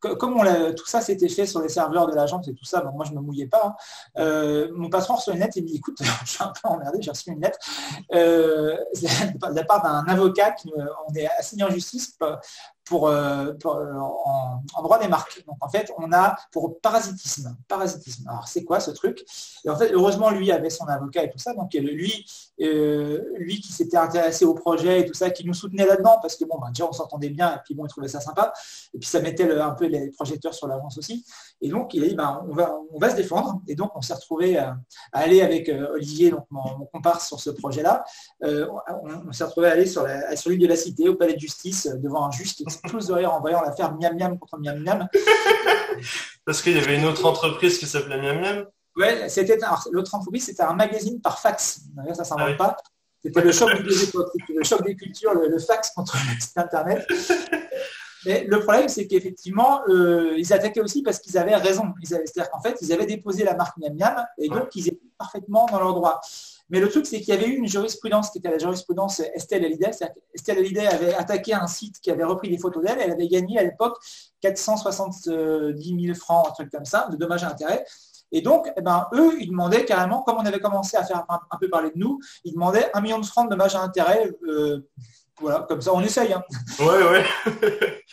comme 0.00 0.42
tout 0.76 0.86
ça 0.86 1.00
s'était 1.00 1.28
fait 1.28 1.46
sur 1.46 1.60
les 1.60 1.68
serveurs 1.68 2.06
de 2.06 2.14
l'agence 2.14 2.48
et 2.48 2.54
tout 2.54 2.64
ça, 2.64 2.82
moi 2.94 3.04
je 3.04 3.12
ne 3.12 3.16
me 3.16 3.22
mouillais 3.22 3.46
pas. 3.46 3.66
Hein. 3.66 3.74
Euh, 4.18 4.68
mon 4.74 4.88
patron 4.88 5.14
reçoit 5.14 5.34
une 5.34 5.40
lettre 5.40 5.56
et 5.56 5.62
me 5.62 5.66
dit 5.66 5.76
écoute, 5.76 5.98
je 6.24 6.30
suis 6.30 6.42
un 6.42 6.52
peu 6.52 6.68
emmerdé, 6.68 6.98
j'ai 7.00 7.10
reçu 7.10 7.30
une 7.30 7.40
lettre 7.40 7.58
euh, 8.14 8.76
de 8.94 9.54
la 9.54 9.64
part 9.64 9.82
d'un 9.82 10.12
avocat 10.12 10.52
qui 10.52 10.72
on 11.08 11.14
est 11.14 11.28
assigné 11.38 11.64
en 11.64 11.70
justice 11.70 12.16
pour, 12.86 13.08
euh, 13.08 13.52
en, 13.62 14.82
droit 14.82 14.98
des 14.98 15.08
marques. 15.08 15.44
Donc 15.46 15.56
en 15.60 15.68
fait, 15.68 15.92
on 15.98 16.12
a 16.12 16.36
pour 16.52 16.80
parasitisme. 16.80 17.56
Parasitisme. 17.68 18.28
Alors 18.28 18.48
c'est 18.48 18.64
quoi 18.64 18.80
ce 18.80 18.92
truc? 18.92 19.24
Et 19.64 19.70
en 19.70 19.76
fait, 19.76 19.92
heureusement, 19.92 20.30
lui 20.30 20.52
avait 20.52 20.70
son 20.70 20.86
avocat 20.86 21.24
et 21.24 21.30
tout 21.30 21.38
ça. 21.38 21.52
Donc 21.52 21.74
lui, 21.74 22.24
lui 22.58 23.60
qui 23.60 23.72
s'était 23.72 23.96
intéressé 23.96 24.44
au 24.44 24.54
projet 24.54 25.00
et 25.00 25.06
tout 25.06 25.14
ça, 25.14 25.30
qui 25.30 25.44
nous 25.44 25.54
soutenait 25.54 25.84
là-dedans, 25.84 26.18
parce 26.22 26.36
que 26.36 26.44
bon, 26.44 26.58
bah, 26.58 26.68
déjà 26.68 26.86
on 26.86 26.92
s'entendait 26.92 27.28
bien 27.28 27.54
et 27.54 27.58
puis 27.64 27.74
bon, 27.74 27.84
il 27.84 27.88
trouvait 27.88 28.08
ça 28.08 28.20
sympa. 28.20 28.52
Et 28.94 28.98
puis 28.98 29.08
ça 29.08 29.20
mettait 29.20 29.50
un 29.50 29.72
peu 29.72 29.86
les 29.86 30.10
projecteurs 30.10 30.54
sur 30.54 30.68
l'avance 30.68 30.96
aussi. 30.96 31.24
Et 31.60 31.68
donc 31.68 31.92
il 31.94 32.04
a 32.04 32.08
dit, 32.08 32.14
bah, 32.14 32.44
on, 32.48 32.54
va, 32.54 32.78
on 32.92 32.98
va 32.98 33.10
se 33.10 33.16
défendre. 33.16 33.60
Et 33.66 33.74
donc 33.74 33.90
on 33.96 34.00
s'est 34.00 34.14
retrouvé 34.14 34.58
à, 34.58 34.76
aller 35.12 35.42
avec 35.42 35.68
euh, 35.68 35.94
Olivier, 35.94 36.30
donc 36.30 36.46
mon, 36.50 36.86
comparse 36.92 37.26
sur 37.26 37.40
ce 37.40 37.50
projet-là. 37.50 38.04
Euh, 38.44 38.68
on, 39.02 39.32
s'est 39.32 39.44
retrouvé 39.44 39.68
à 39.68 39.72
aller 39.72 39.86
sur, 39.86 40.04
la, 40.04 40.36
sur 40.36 40.50
l'île 40.50 40.60
de 40.60 40.66
la 40.66 40.76
Cité, 40.76 41.08
au 41.08 41.16
palais 41.16 41.34
de 41.34 41.40
justice, 41.40 41.86
devant 41.86 42.24
un 42.24 42.30
qui 42.30 42.64
explose 42.82 43.06
de 43.06 43.14
rire 43.14 43.32
en 43.32 43.40
voyant 43.40 43.62
l'affaire 43.62 43.94
Miam 43.96 44.16
Miam 44.16 44.38
contre 44.38 44.58
Miam 44.58 44.78
Miam. 44.82 45.08
parce 46.44 46.62
qu'il 46.62 46.76
y 46.76 46.78
avait 46.78 46.96
une 46.96 47.04
autre 47.04 47.24
entreprise 47.24 47.78
qui 47.78 47.86
s'appelait 47.86 48.20
Miam 48.20 48.40
Miam 48.40 48.66
Ouais, 48.96 49.28
c'était 49.28 49.58
l'autre 49.90 50.14
entreprise, 50.14 50.46
c'était 50.46 50.62
un 50.62 50.72
magazine 50.72 51.20
par 51.20 51.38
fax. 51.38 51.80
Ça 51.94 52.02
ne 52.02 52.24
s'invente 52.24 52.50
ah 52.52 52.54
pas. 52.54 52.76
C'était 53.22 53.42
le 53.42 53.52
choc 53.52 53.70
des 53.82 54.54
le 54.54 54.64
choc 54.64 54.82
des 54.84 54.94
cultures, 54.94 55.34
le, 55.34 55.58
fax 55.58 55.90
contre 55.90 56.16
le 56.16 56.40
site 56.40 56.56
internet. 56.56 57.06
Mais 58.24 58.44
le 58.44 58.60
problème, 58.60 58.88
c'est 58.88 59.06
qu'effectivement, 59.06 59.82
euh, 59.88 60.34
ils 60.36 60.52
attaquaient 60.52 60.80
aussi 60.80 61.02
parce 61.02 61.18
qu'ils 61.18 61.36
avaient 61.38 61.54
raison. 61.54 61.94
C'est-à-dire 62.02 62.50
qu'en 62.50 62.60
fait, 62.60 62.76
ils 62.80 62.92
avaient 62.92 63.06
déposé 63.06 63.44
la 63.44 63.54
marque 63.54 63.76
Miam 63.76 63.94
Miam 63.94 64.26
et 64.38 64.48
donc 64.48 64.74
ils 64.74 64.88
étaient 64.88 65.10
parfaitement 65.18 65.66
dans 65.66 65.78
leur 65.78 65.94
droit. 65.94 66.20
Mais 66.68 66.80
le 66.80 66.88
truc, 66.88 67.06
c'est 67.06 67.20
qu'il 67.20 67.28
y 67.28 67.36
avait 67.36 67.46
eu 67.46 67.56
une 67.56 67.68
jurisprudence 67.68 68.30
qui 68.30 68.38
était 68.38 68.50
la 68.50 68.58
jurisprudence 68.58 69.20
Estelle 69.20 69.64
Hallyday. 69.64 69.90
Estelle 70.34 70.58
Hallyday 70.58 70.86
avait 70.86 71.14
attaqué 71.14 71.54
un 71.54 71.66
site 71.66 72.00
qui 72.00 72.10
avait 72.10 72.24
repris 72.24 72.48
des 72.48 72.58
photos 72.58 72.82
d'elle. 72.84 72.98
Elle 73.00 73.12
avait 73.12 73.28
gagné 73.28 73.58
à 73.58 73.62
l'époque 73.62 73.98
470 74.40 76.04
000 76.04 76.14
francs, 76.14 76.48
un 76.48 76.52
truc 76.52 76.70
comme 76.70 76.84
ça, 76.84 77.08
de 77.10 77.16
dommages 77.16 77.44
et 77.44 77.46
intérêts. 77.46 77.84
Et 78.32 78.42
donc, 78.42 78.68
eh 78.76 78.80
ben, 78.80 79.06
eux, 79.12 79.36
ils 79.40 79.48
demandaient 79.48 79.84
carrément, 79.84 80.22
comme 80.22 80.38
on 80.38 80.44
avait 80.44 80.58
commencé 80.58 80.96
à 80.96 81.04
faire 81.04 81.24
un, 81.28 81.58
peu 81.58 81.68
parler 81.68 81.90
de 81.90 81.98
nous, 81.98 82.18
ils 82.44 82.52
demandaient 82.52 82.90
un 82.92 83.00
million 83.00 83.20
de 83.20 83.26
francs 83.26 83.46
de 83.46 83.50
dommages 83.50 83.74
et 83.74 83.78
intérêts. 83.78 84.30
Euh, 84.48 84.80
voilà, 85.40 85.64
comme 85.68 85.80
ça, 85.80 85.92
on 85.94 86.00
essaye. 86.00 86.32
Hein. 86.32 86.42
Ouais, 86.80 87.02
ouais. 87.08 87.24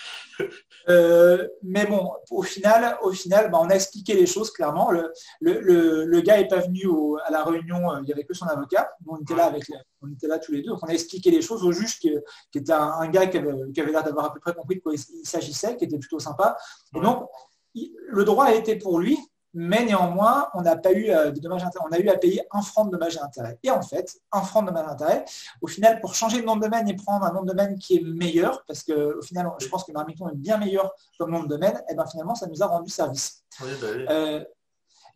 Euh, 0.90 1.48
mais 1.62 1.86
bon, 1.86 2.12
au 2.30 2.42
final, 2.42 2.98
au 3.02 3.12
final 3.12 3.50
ben, 3.52 3.60
on 3.62 3.70
a 3.70 3.76
expliqué 3.76 4.14
les 4.14 4.26
choses 4.26 4.52
clairement. 4.52 4.92
Le, 4.92 5.12
le, 5.42 6.22
gars 6.22 6.38
n'est 6.38 6.48
pas 6.48 6.60
venu 6.60 6.84
à 7.26 7.32
la 7.32 7.44
réunion, 7.44 7.92
euh, 7.92 8.00
il 8.02 8.06
n'y 8.06 8.14
avait 8.14 8.26
que 8.26 8.34
son 8.34 8.46
avocat. 8.46 8.92
On 9.08 9.18
était 9.18 9.36
là 9.36 9.46
avec, 9.46 9.64
on 10.02 10.12
était 10.12 10.28
là 10.28 10.40
tous 10.40 10.52
les 10.52 10.62
deux. 10.62 10.72
Donc 10.72 10.80
on 10.84 10.88
a 10.88 10.94
expliqué 10.94 11.32
les 11.32 11.42
choses 11.42 11.64
au 11.64 11.72
juge 11.72 12.00
qui, 12.00 12.12
était 12.54 12.72
un, 12.72 13.08
gars 13.08 13.28
qui 13.28 13.38
avait, 13.38 13.54
qui 13.74 13.82
avait 13.82 13.92
l'air 13.92 14.04
d'avoir 14.04 14.26
à 14.26 14.34
peu 14.34 14.40
près 14.40 14.54
compris 14.54 14.78
de 14.78 14.82
quoi 14.82 14.94
il 14.94 15.28
s'agissait, 15.28 15.78
qui 15.78 15.86
était 15.86 16.00
plutôt 16.00 16.20
sympa. 16.20 16.58
Et 16.96 17.00
donc, 17.00 17.28
le 17.76 18.24
droit 18.24 18.46
a 18.46 18.54
été 18.54 18.76
pour 18.76 19.00
lui, 19.00 19.18
mais 19.54 19.86
néanmoins, 19.86 20.50
on 20.54 20.62
n'a 20.62 20.76
pas 20.76 20.92
eu 20.92 21.10
euh, 21.10 21.32
de 21.32 21.40
dommages 21.40 21.64
On 21.82 21.92
a 21.92 22.00
eu 22.00 22.10
à 22.10 22.18
payer 22.18 22.42
un 22.52 22.62
franc 22.62 22.86
de 22.86 22.92
dommages 22.92 23.16
et 23.16 23.20
intérêts. 23.20 23.60
Et 23.64 23.70
en 23.70 23.82
fait, 23.82 24.18
un 24.32 24.42
franc 24.42 24.64
de 24.64 24.68
dommages 24.68 24.88
et 24.88 24.92
intérêts, 24.92 25.26
au 25.62 25.68
final, 25.68 26.02
pour 26.02 26.16
changer 26.16 26.42
de 26.42 26.46
nom 26.46 26.56
de 26.56 26.62
domaine 26.62 26.88
et 26.90 26.96
prendre 26.96 27.26
un 27.26 27.32
nom 27.32 27.44
de 27.44 27.48
domaine 27.48 27.78
qui 27.78 27.98
est 27.98 28.02
meilleur, 28.02 28.64
parce 28.66 28.84
qu'au 28.84 29.22
final, 29.22 29.52
je 29.60 29.68
pense 29.68 29.84
que 29.84 29.92
Marmiton 29.92 30.30
est 30.30 30.36
bien 30.36 30.58
meilleur 30.58 30.92
comme 31.20 31.32
nom 31.32 31.44
de 31.44 31.48
domaine, 31.48 31.76
et 31.76 31.92
eh 31.92 31.96
ben 31.96 32.06
finalement, 32.08 32.36
ça 32.36 32.48
nous 32.48 32.64
a 32.64 32.68
rendu 32.68 32.90
service. 32.90 33.44
Oui, 33.62 33.70
bah 33.80 33.88
oui. 33.96 34.06
Euh, 34.10 34.44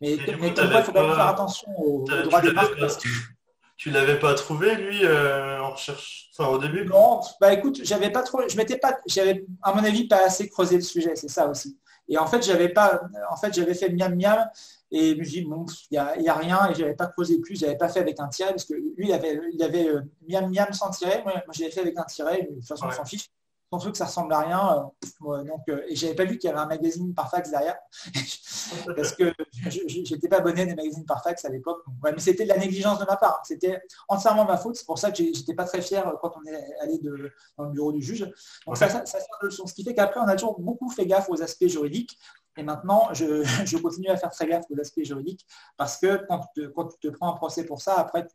mais, 0.00 0.16
mais 0.16 0.54
comme 0.54 0.70
il 0.72 0.82
faut 0.82 0.92
quand 0.92 1.06
même 1.06 1.16
faire 1.16 1.26
attention 1.26 1.68
aux, 1.76 2.04
droits 2.04 2.40
des 2.40 2.52
marques. 2.52 2.78
Tu 3.76 3.90
l'avais 3.90 4.18
pas 4.18 4.34
trouvé, 4.34 4.74
lui, 4.74 5.04
euh, 5.04 5.62
en 5.62 5.70
recherche, 5.70 6.30
enfin 6.32 6.50
au 6.50 6.58
début? 6.58 6.84
Non, 6.84 7.20
bah 7.40 7.52
écoute, 7.52 7.80
j'avais 7.84 8.10
pas 8.10 8.22
trop, 8.22 8.40
je 8.48 8.56
m'étais 8.56 8.76
pas, 8.76 8.98
j'avais 9.06 9.46
à 9.62 9.72
mon 9.72 9.84
avis 9.84 10.08
pas 10.08 10.24
assez 10.24 10.48
creusé 10.48 10.74
le 10.74 10.82
sujet, 10.82 11.14
c'est 11.14 11.28
ça 11.28 11.46
aussi. 11.46 11.78
Et 12.08 12.18
en 12.18 12.26
fait, 12.26 12.42
j'avais 12.42 12.70
pas, 12.70 13.02
en 13.30 13.36
fait, 13.36 13.52
j'avais 13.54 13.74
fait 13.74 13.90
miam 13.90 14.14
miam 14.14 14.48
Et 14.90 15.10
je 15.10 15.14
me 15.16 15.24
dis, 15.24 15.42
bon, 15.42 15.66
il 15.90 16.00
n'y 16.20 16.28
a, 16.28 16.34
rien, 16.34 16.70
et 16.70 16.74
je 16.74 16.80
n'avais 16.80 16.94
pas 16.94 17.06
creusé 17.06 17.38
plus, 17.38 17.56
je 17.58 17.66
n'avais 17.66 17.76
pas 17.76 17.88
fait 17.88 18.00
avec 18.00 18.18
un 18.20 18.28
tiret, 18.28 18.50
parce 18.50 18.64
que 18.64 18.74
lui, 18.74 19.08
il 19.08 19.12
avait, 19.12 19.40
il 19.52 19.62
avait 19.62 19.88
euh, 19.88 20.02
miam 20.28 20.50
miam 20.50 20.72
sans 20.72 20.90
tiret, 20.90 21.22
moi, 21.22 21.34
moi 21.34 21.52
je 21.52 21.60
l'avais 21.60 21.72
fait 21.72 21.80
avec 21.80 21.98
un 21.98 22.04
tiret, 22.04 22.48
de 22.50 22.54
toute 22.56 22.66
façon, 22.66 22.86
on 22.86 22.90
s'en 22.90 23.04
fiche 23.04 23.28
son 23.70 23.78
truc, 23.78 23.96
ça 23.96 24.06
ressemble 24.06 24.32
à 24.32 24.40
rien. 24.40 24.90
Euh, 25.26 25.44
donc, 25.44 25.68
euh, 25.68 25.82
et 25.88 25.94
j'avais 25.94 26.14
pas 26.14 26.24
vu 26.24 26.38
qu'il 26.38 26.48
y 26.48 26.52
avait 26.52 26.60
un 26.60 26.66
magazine 26.66 27.14
par 27.14 27.30
fax 27.30 27.50
derrière, 27.50 27.76
parce 28.96 29.12
que 29.12 29.32
j'étais 29.68 30.28
pas 30.28 30.38
abonné 30.38 30.64
des 30.66 30.74
magazines 30.74 31.04
par 31.04 31.22
fax 31.22 31.44
à 31.44 31.50
l'époque. 31.50 31.82
mais 32.02 32.18
c'était 32.18 32.44
de 32.44 32.48
la 32.48 32.58
négligence 32.58 32.98
de 32.98 33.04
ma 33.04 33.16
part. 33.16 33.42
C'était 33.44 33.82
entièrement 34.08 34.44
ma 34.44 34.56
faute. 34.56 34.76
C'est 34.76 34.86
pour 34.86 34.98
ça 34.98 35.10
que 35.10 35.16
j'étais 35.18 35.54
pas 35.54 35.64
très 35.64 35.82
fier 35.82 36.10
quand 36.20 36.32
on 36.36 36.46
est 36.46 36.78
allé 36.80 36.98
de, 36.98 37.30
dans 37.56 37.64
le 37.64 37.72
bureau 37.72 37.92
du 37.92 38.02
juge. 38.02 38.30
Donc 38.66 38.76
ça, 38.76 38.88
ça, 38.88 39.04
ça, 39.04 39.20
sert 39.20 39.38
de 39.42 39.46
leçon. 39.46 39.66
Ce 39.66 39.74
qui 39.74 39.84
fait 39.84 39.94
qu'après, 39.94 40.20
on 40.20 40.28
a 40.28 40.34
toujours 40.34 40.58
beaucoup 40.60 40.90
fait 40.90 41.06
gaffe 41.06 41.28
aux 41.28 41.42
aspects 41.42 41.66
juridiques. 41.66 42.18
Et 42.58 42.64
maintenant, 42.64 43.08
je, 43.14 43.76
continue 43.78 44.08
à 44.08 44.16
faire 44.16 44.30
très 44.30 44.46
gaffe 44.46 44.64
aux 44.68 44.78
aspects 44.78 45.02
juridiques 45.02 45.46
parce 45.76 45.96
que 45.96 46.26
quand 46.28 46.40
tu, 46.54 46.68
te, 47.00 47.08
prends 47.08 47.32
un 47.32 47.36
procès 47.36 47.64
pour 47.64 47.80
ça, 47.80 47.94
après, 47.94 48.26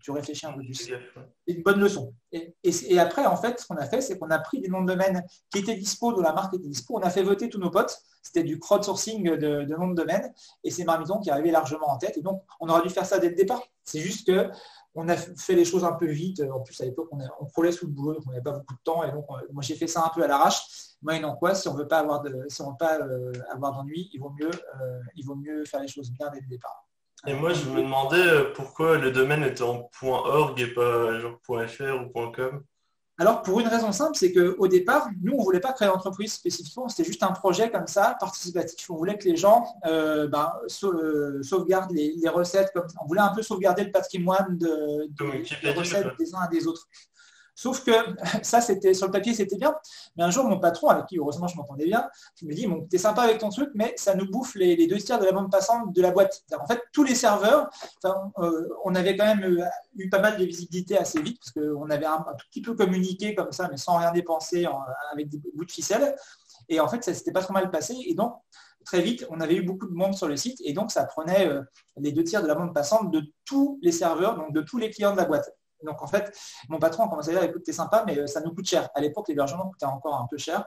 tu, 0.00 0.10
réfléchis 0.10 0.46
un 0.46 0.52
peu 0.52 0.60
plus. 0.60 0.74
C'est 0.74 1.52
une 1.52 1.62
bonne 1.62 1.80
leçon. 1.80 2.14
Et, 2.32 2.98
après, 2.98 3.26
en 3.26 3.36
fait, 3.36 3.60
ce 3.60 3.66
qu'on 3.66 3.76
a 3.76 3.86
fait, 3.86 4.00
c'est 4.00 4.18
qu'on 4.18 4.30
a 4.30 4.38
pris 4.38 4.60
des 4.60 4.68
noms 4.68 4.82
de 4.82 4.86
domaine 4.86 5.26
qui 5.50 5.58
étaient 5.58 5.74
dispo, 5.74 6.12
dont 6.12 6.22
la 6.22 6.32
marque 6.32 6.54
était 6.54 6.68
dispo. 6.68 6.96
On 6.96 7.02
a 7.02 7.10
fait 7.10 7.24
voter 7.24 7.48
tous 7.48 7.58
nos 7.58 7.70
potes. 7.70 7.98
C'était 8.22 8.44
du 8.44 8.58
crowdsourcing 8.58 9.36
de, 9.36 9.64
de 9.64 9.76
noms 9.76 9.88
de 9.88 9.94
domaine. 9.94 10.32
Et 10.62 10.70
c'est 10.70 10.84
Marmiton 10.84 11.18
qui 11.18 11.30
arrivait 11.30 11.50
largement 11.50 11.88
en 11.88 11.98
tête. 11.98 12.16
Et 12.16 12.22
donc, 12.22 12.42
on 12.60 12.68
aurait 12.68 12.82
dû 12.82 12.90
faire 12.90 13.06
ça 13.06 13.18
dès 13.18 13.28
le 13.28 13.34
départ. 13.34 13.62
C'est 13.84 14.00
juste 14.00 14.26
que 14.26 14.50
on 14.96 15.08
a 15.08 15.16
fait 15.16 15.54
les 15.54 15.64
choses 15.64 15.84
un 15.84 15.92
peu 15.92 16.06
vite. 16.06 16.42
En 16.50 16.60
plus, 16.60 16.80
à 16.80 16.84
l'époque, 16.84 17.08
on, 17.12 17.18
on 17.18 17.70
sous 17.70 17.86
le 17.86 17.92
boulot, 17.92 18.14
donc 18.14 18.24
on 18.26 18.30
n'avait 18.30 18.42
pas 18.42 18.52
beaucoup 18.52 18.74
de 18.74 18.82
temps. 18.82 19.04
Et 19.04 19.12
donc, 19.12 19.26
moi, 19.28 19.62
j'ai 19.62 19.76
fait 19.76 19.86
ça 19.86 20.04
un 20.04 20.10
peu 20.14 20.24
à 20.24 20.26
l'arrache. 20.26 20.62
Moyennant 21.02 21.36
quoi, 21.36 21.54
si 21.54 21.68
on 21.68 21.74
ne 21.74 21.78
veut 21.78 21.88
pas 21.88 21.98
avoir 21.98 22.22
de, 22.22 22.46
si 22.48 22.62
on 22.62 22.70
veut 22.70 22.76
pas 22.78 22.98
euh, 22.98 23.32
avoir 23.52 23.72
d'ennui, 23.72 24.08
il 24.12 24.18
vaut 24.18 24.30
mieux, 24.30 24.50
euh, 24.50 25.00
il 25.14 25.26
vaut 25.26 25.34
mieux 25.36 25.64
faire 25.66 25.80
les 25.80 25.88
choses 25.88 26.10
bien 26.10 26.30
dès 26.30 26.40
le 26.40 26.48
départ. 26.48 26.86
Et 27.26 27.34
moi, 27.34 27.52
je 27.52 27.68
me 27.68 27.82
demandais 27.82 28.26
euh, 28.26 28.52
pourquoi 28.54 28.96
le 28.96 29.10
domaine 29.10 29.42
était 29.42 29.62
en 29.62 29.90
.org 30.02 30.58
et 30.58 30.72
pas 30.72 31.18
genre 31.20 31.38
.fr 31.44 32.06
ou 32.16 32.30
.com? 32.30 32.64
Alors, 33.18 33.42
pour 33.42 33.60
une 33.60 33.68
raison 33.68 33.92
simple, 33.92 34.14
c'est 34.14 34.32
qu'au 34.32 34.68
départ, 34.68 35.08
nous, 35.22 35.32
on 35.32 35.38
ne 35.38 35.44
voulait 35.44 35.60
pas 35.60 35.72
créer 35.72 35.88
l'entreprise 35.88 36.34
spécifiquement, 36.34 36.88
c'était 36.88 37.04
juste 37.04 37.22
un 37.22 37.32
projet 37.32 37.70
comme 37.70 37.86
ça, 37.86 38.16
participatif. 38.20 38.90
On 38.90 38.96
voulait 38.96 39.16
que 39.16 39.26
les 39.26 39.36
gens 39.36 39.66
ben, 39.84 40.52
sauvegardent 40.68 41.92
les, 41.92 42.28
recettes, 42.28 42.72
comme, 42.74 42.86
on 43.02 43.06
voulait 43.06 43.22
un 43.22 43.34
peu 43.34 43.42
sauvegarder 43.42 43.84
le 43.84 43.90
patrimoine 43.90 44.58
de, 44.58 45.08
des 45.62 45.70
recettes 45.70 46.08
des 46.18 46.34
uns 46.34 46.46
et 46.50 46.54
des 46.54 46.66
autres. 46.66 46.86
Sauf 47.56 47.82
que 47.84 47.90
ça, 48.42 48.60
c'était 48.60 48.94
sur 48.94 49.06
le 49.06 49.12
papier, 49.12 49.34
c'était 49.34 49.56
bien. 49.56 49.74
Mais 50.16 50.22
un 50.22 50.30
jour, 50.30 50.44
mon 50.44 50.60
patron, 50.60 50.88
avec 50.88 51.06
qui 51.06 51.18
heureusement 51.18 51.48
je 51.48 51.56
m'entendais 51.56 51.86
bien, 51.86 52.08
me 52.42 52.54
dit 52.54 52.66
bon, 52.68 52.86
T'es 52.88 52.98
sympa 52.98 53.22
avec 53.22 53.38
ton 53.38 53.48
truc, 53.48 53.70
mais 53.74 53.94
ça 53.96 54.14
nous 54.14 54.30
bouffe 54.30 54.54
les, 54.54 54.86
deux 54.86 54.98
tiers 54.98 55.18
de 55.18 55.24
la 55.24 55.32
bande 55.32 55.50
passante 55.50 55.92
de 55.92 56.02
la 56.02 56.12
boîte. 56.12 56.44
En 56.60 56.66
fait, 56.66 56.80
tous 56.92 57.02
les 57.02 57.16
serveurs, 57.16 57.68
euh, 58.04 58.68
on 58.84 58.94
avait 58.94 59.16
quand 59.16 59.24
même 59.24 59.42
euh, 59.42 59.64
eu 59.96 60.08
pas 60.08 60.20
mal 60.20 60.36
de 60.36 60.44
visibilité 60.44 60.96
assez 60.96 61.20
vite, 61.20 61.40
parce 61.40 61.52
qu'on 61.52 61.90
avait 61.90 62.06
un, 62.06 62.18
tout 62.18 62.46
petit 62.50 62.62
peu 62.62 62.74
communiqué 62.74 63.34
comme 63.34 63.50
ça, 63.50 63.68
mais 63.70 63.78
sans 63.78 63.96
rien 63.96 64.12
dépenser, 64.12 64.66
avec 65.12 65.28
des 65.28 65.40
bouts 65.54 65.64
de 65.64 65.72
ficelle. 65.72 66.14
Et 66.68 66.78
en 66.78 66.88
fait, 66.88 67.02
ça 67.02 67.14
s'était 67.14 67.32
pas 67.32 67.42
trop 67.42 67.54
mal 67.54 67.70
passé. 67.70 67.96
Et 68.06 68.14
donc, 68.14 68.34
très 68.84 69.00
vite, 69.02 69.26
on 69.30 69.40
avait 69.40 69.56
eu 69.56 69.62
beaucoup 69.62 69.86
de 69.86 69.94
monde 69.94 70.14
sur 70.14 70.28
le 70.28 70.36
site 70.36 70.60
et 70.64 70.72
donc 70.72 70.90
ça 70.92 71.04
prenait 71.04 71.48
euh, 71.48 71.62
les 71.96 72.12
deux 72.12 72.24
tiers 72.24 72.42
de 72.42 72.46
la 72.46 72.54
bande 72.54 72.72
passante 72.72 73.10
de 73.10 73.22
tous 73.44 73.78
les 73.82 73.92
serveurs, 73.92 74.36
donc 74.36 74.52
de 74.52 74.60
tous 74.62 74.78
les 74.78 74.90
clients 74.90 75.12
de 75.12 75.16
la 75.16 75.24
boîte. 75.24 75.50
Donc 75.82 76.02
en 76.02 76.06
fait, 76.06 76.36
mon 76.68 76.78
patron 76.78 77.04
a 77.04 77.08
commencé 77.08 77.30
à 77.30 77.32
dire 77.34 77.42
écoute, 77.42 77.62
t'es 77.64 77.72
sympa, 77.72 78.04
mais 78.06 78.18
euh, 78.18 78.26
ça 78.26 78.40
nous 78.40 78.54
coûte 78.54 78.66
cher. 78.66 78.88
À 78.94 79.00
l'époque, 79.00 79.28
l'hébergement 79.28 79.68
coûtait 79.68 79.86
encore 79.86 80.14
un 80.14 80.26
peu 80.26 80.38
cher. 80.38 80.64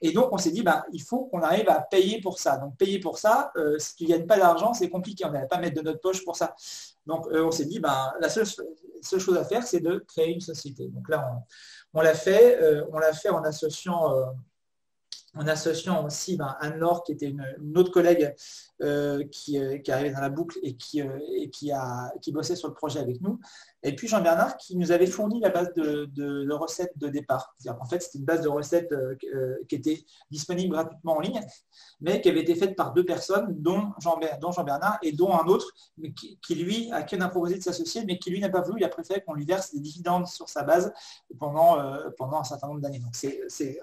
Et 0.00 0.12
donc 0.12 0.32
on 0.32 0.38
s'est 0.38 0.50
dit 0.50 0.62
bah, 0.62 0.84
il 0.92 1.02
faut 1.02 1.26
qu'on 1.26 1.42
arrive 1.42 1.68
à 1.68 1.80
payer 1.80 2.20
pour 2.20 2.38
ça. 2.38 2.56
Donc 2.58 2.76
payer 2.76 3.00
pour 3.00 3.18
ça, 3.18 3.52
euh, 3.56 3.78
si 3.78 3.96
tu 3.96 4.04
ne 4.04 4.08
gagnes 4.08 4.26
pas 4.26 4.38
d'argent, 4.38 4.74
c'est 4.74 4.88
compliqué. 4.88 5.24
On 5.24 5.30
n'allait 5.30 5.48
pas 5.48 5.58
mettre 5.58 5.76
de 5.76 5.82
notre 5.82 6.00
poche 6.00 6.24
pour 6.24 6.36
ça. 6.36 6.54
Donc 7.06 7.26
euh, 7.28 7.44
on 7.44 7.50
s'est 7.50 7.66
dit 7.66 7.80
bah, 7.80 8.14
la 8.20 8.28
seule, 8.28 8.46
chose 8.46 9.36
à 9.36 9.44
faire, 9.44 9.66
c'est 9.66 9.80
de 9.80 10.04
créer 10.06 10.32
une 10.32 10.40
société. 10.40 10.88
Donc 10.88 11.08
là, 11.08 11.42
on, 11.94 12.00
l'a 12.00 12.14
fait, 12.14 12.58
on 12.92 12.98
l'a 12.98 13.12
fait 13.12 13.30
en 13.30 13.42
associant 13.42 14.12
en 15.34 15.46
associant 15.46 16.04
aussi 16.04 16.36
ben, 16.36 16.56
Anne-Laure, 16.60 17.04
qui 17.04 17.12
était 17.12 17.28
une, 17.28 17.44
autre 17.76 17.90
collègue 17.90 18.34
qui, 19.30 19.58
qui, 19.82 19.92
arrivait 19.92 20.12
dans 20.12 20.20
la 20.20 20.28
boucle 20.28 20.58
et 20.62 20.76
qui, 20.76 21.00
et 21.00 21.50
qui, 21.50 21.72
a, 21.72 22.12
qui 22.20 22.32
bossait 22.32 22.56
sur 22.56 22.68
le 22.68 22.74
projet 22.74 23.00
avec 23.00 23.20
nous. 23.20 23.38
Et 23.84 23.94
puis 23.96 24.06
Jean-Bernard 24.06 24.56
qui 24.56 24.76
nous 24.76 24.92
avait 24.92 25.06
fourni 25.06 25.40
la 25.40 25.50
base 25.50 25.72
de, 25.74 26.52
recettes 26.52 26.96
de 26.96 27.08
départ. 27.08 27.54
En 27.80 27.86
fait, 27.86 28.00
c'était 28.00 28.18
une 28.18 28.24
base 28.24 28.42
de 28.42 28.48
recettes 28.48 28.92
euh, 28.92 29.16
euh, 29.34 29.56
qui 29.68 29.74
était 29.74 30.04
disponible 30.30 30.72
gratuitement 30.72 31.16
en 31.16 31.20
ligne, 31.20 31.40
mais 32.00 32.20
qui 32.20 32.28
avait 32.28 32.40
été 32.40 32.54
faite 32.54 32.76
par 32.76 32.92
deux 32.92 33.04
personnes, 33.04 33.46
dont 33.60 33.92
Jean-Bernard 33.98 34.98
et 35.02 35.12
dont 35.12 35.32
un 35.32 35.46
autre, 35.46 35.72
mais 35.98 36.12
qui, 36.12 36.54
lui, 36.54 36.92
a 36.92 37.02
qui 37.02 37.16
a 37.16 37.28
proposé 37.28 37.56
de 37.56 37.62
s'associer, 37.62 38.04
mais 38.04 38.18
qui 38.18 38.30
lui 38.30 38.40
n'a 38.40 38.50
pas 38.50 38.60
voulu. 38.60 38.80
Il 38.80 38.84
a 38.84 38.88
préféré 38.88 39.22
qu'on 39.22 39.34
lui 39.34 39.44
verse 39.44 39.72
des 39.72 39.80
dividendes 39.80 40.26
sur 40.26 40.48
sa 40.48 40.62
base 40.62 40.92
pendant, 41.38 41.78
euh, 41.80 42.10
pendant 42.16 42.38
un 42.38 42.44
certain 42.44 42.68
nombre 42.68 42.80
d'années. 42.80 43.00
Donc 43.00 43.14
c'est 43.14 43.80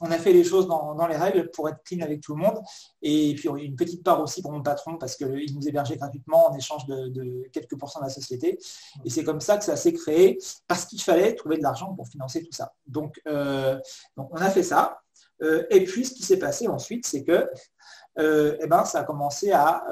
on 0.00 0.10
a 0.10 0.18
fait 0.18 0.32
les 0.32 0.44
choses 0.44 0.66
dans, 0.66 1.06
les 1.06 1.16
règles 1.16 1.50
pour 1.50 1.68
être 1.68 1.82
clean 1.84 2.00
avec 2.00 2.20
tout 2.20 2.34
le 2.34 2.42
monde. 2.42 2.58
Et 3.02 3.34
puis 3.34 3.48
une 3.48 3.76
petite 3.76 4.02
part 4.02 4.20
aussi 4.20 4.42
pour 4.42 4.52
mon 4.52 4.62
patron 4.62 4.96
parce 4.98 5.16
qu'il 5.16 5.54
nous 5.54 5.68
hébergeait 5.68 5.96
gratuitement 5.96 6.50
en 6.50 6.56
échange 6.56 6.86
de, 6.86 7.48
quelques 7.52 7.78
pourcents 7.78 8.00
de 8.00 8.06
la 8.06 8.10
société. 8.10 8.58
Et 9.04 9.10
c'est 9.10 9.24
comme 9.24 9.40
ça 9.40 9.58
que 9.58 9.64
ça 9.64 9.76
s'est 9.76 9.92
créé 9.92 10.38
parce 10.66 10.84
qu'il 10.86 11.00
fallait 11.00 11.34
trouver 11.34 11.58
de 11.58 11.62
l'argent 11.62 11.94
pour 11.94 12.08
financer 12.08 12.42
tout 12.42 12.52
ça. 12.52 12.72
Donc, 12.86 13.20
euh, 13.26 13.78
on 14.16 14.36
a 14.36 14.50
fait 14.50 14.62
ça. 14.62 14.98
Euh, 15.42 15.64
et 15.70 15.84
puis 15.84 16.04
ce 16.04 16.14
qui 16.14 16.22
s'est 16.22 16.38
passé 16.38 16.68
ensuite, 16.68 17.06
c'est 17.06 17.24
que 17.24 17.48
euh, 18.18 18.56
eh 18.60 18.66
ben, 18.66 18.84
ça 18.84 19.00
a 19.00 19.04
commencé 19.04 19.52
à 19.52 19.84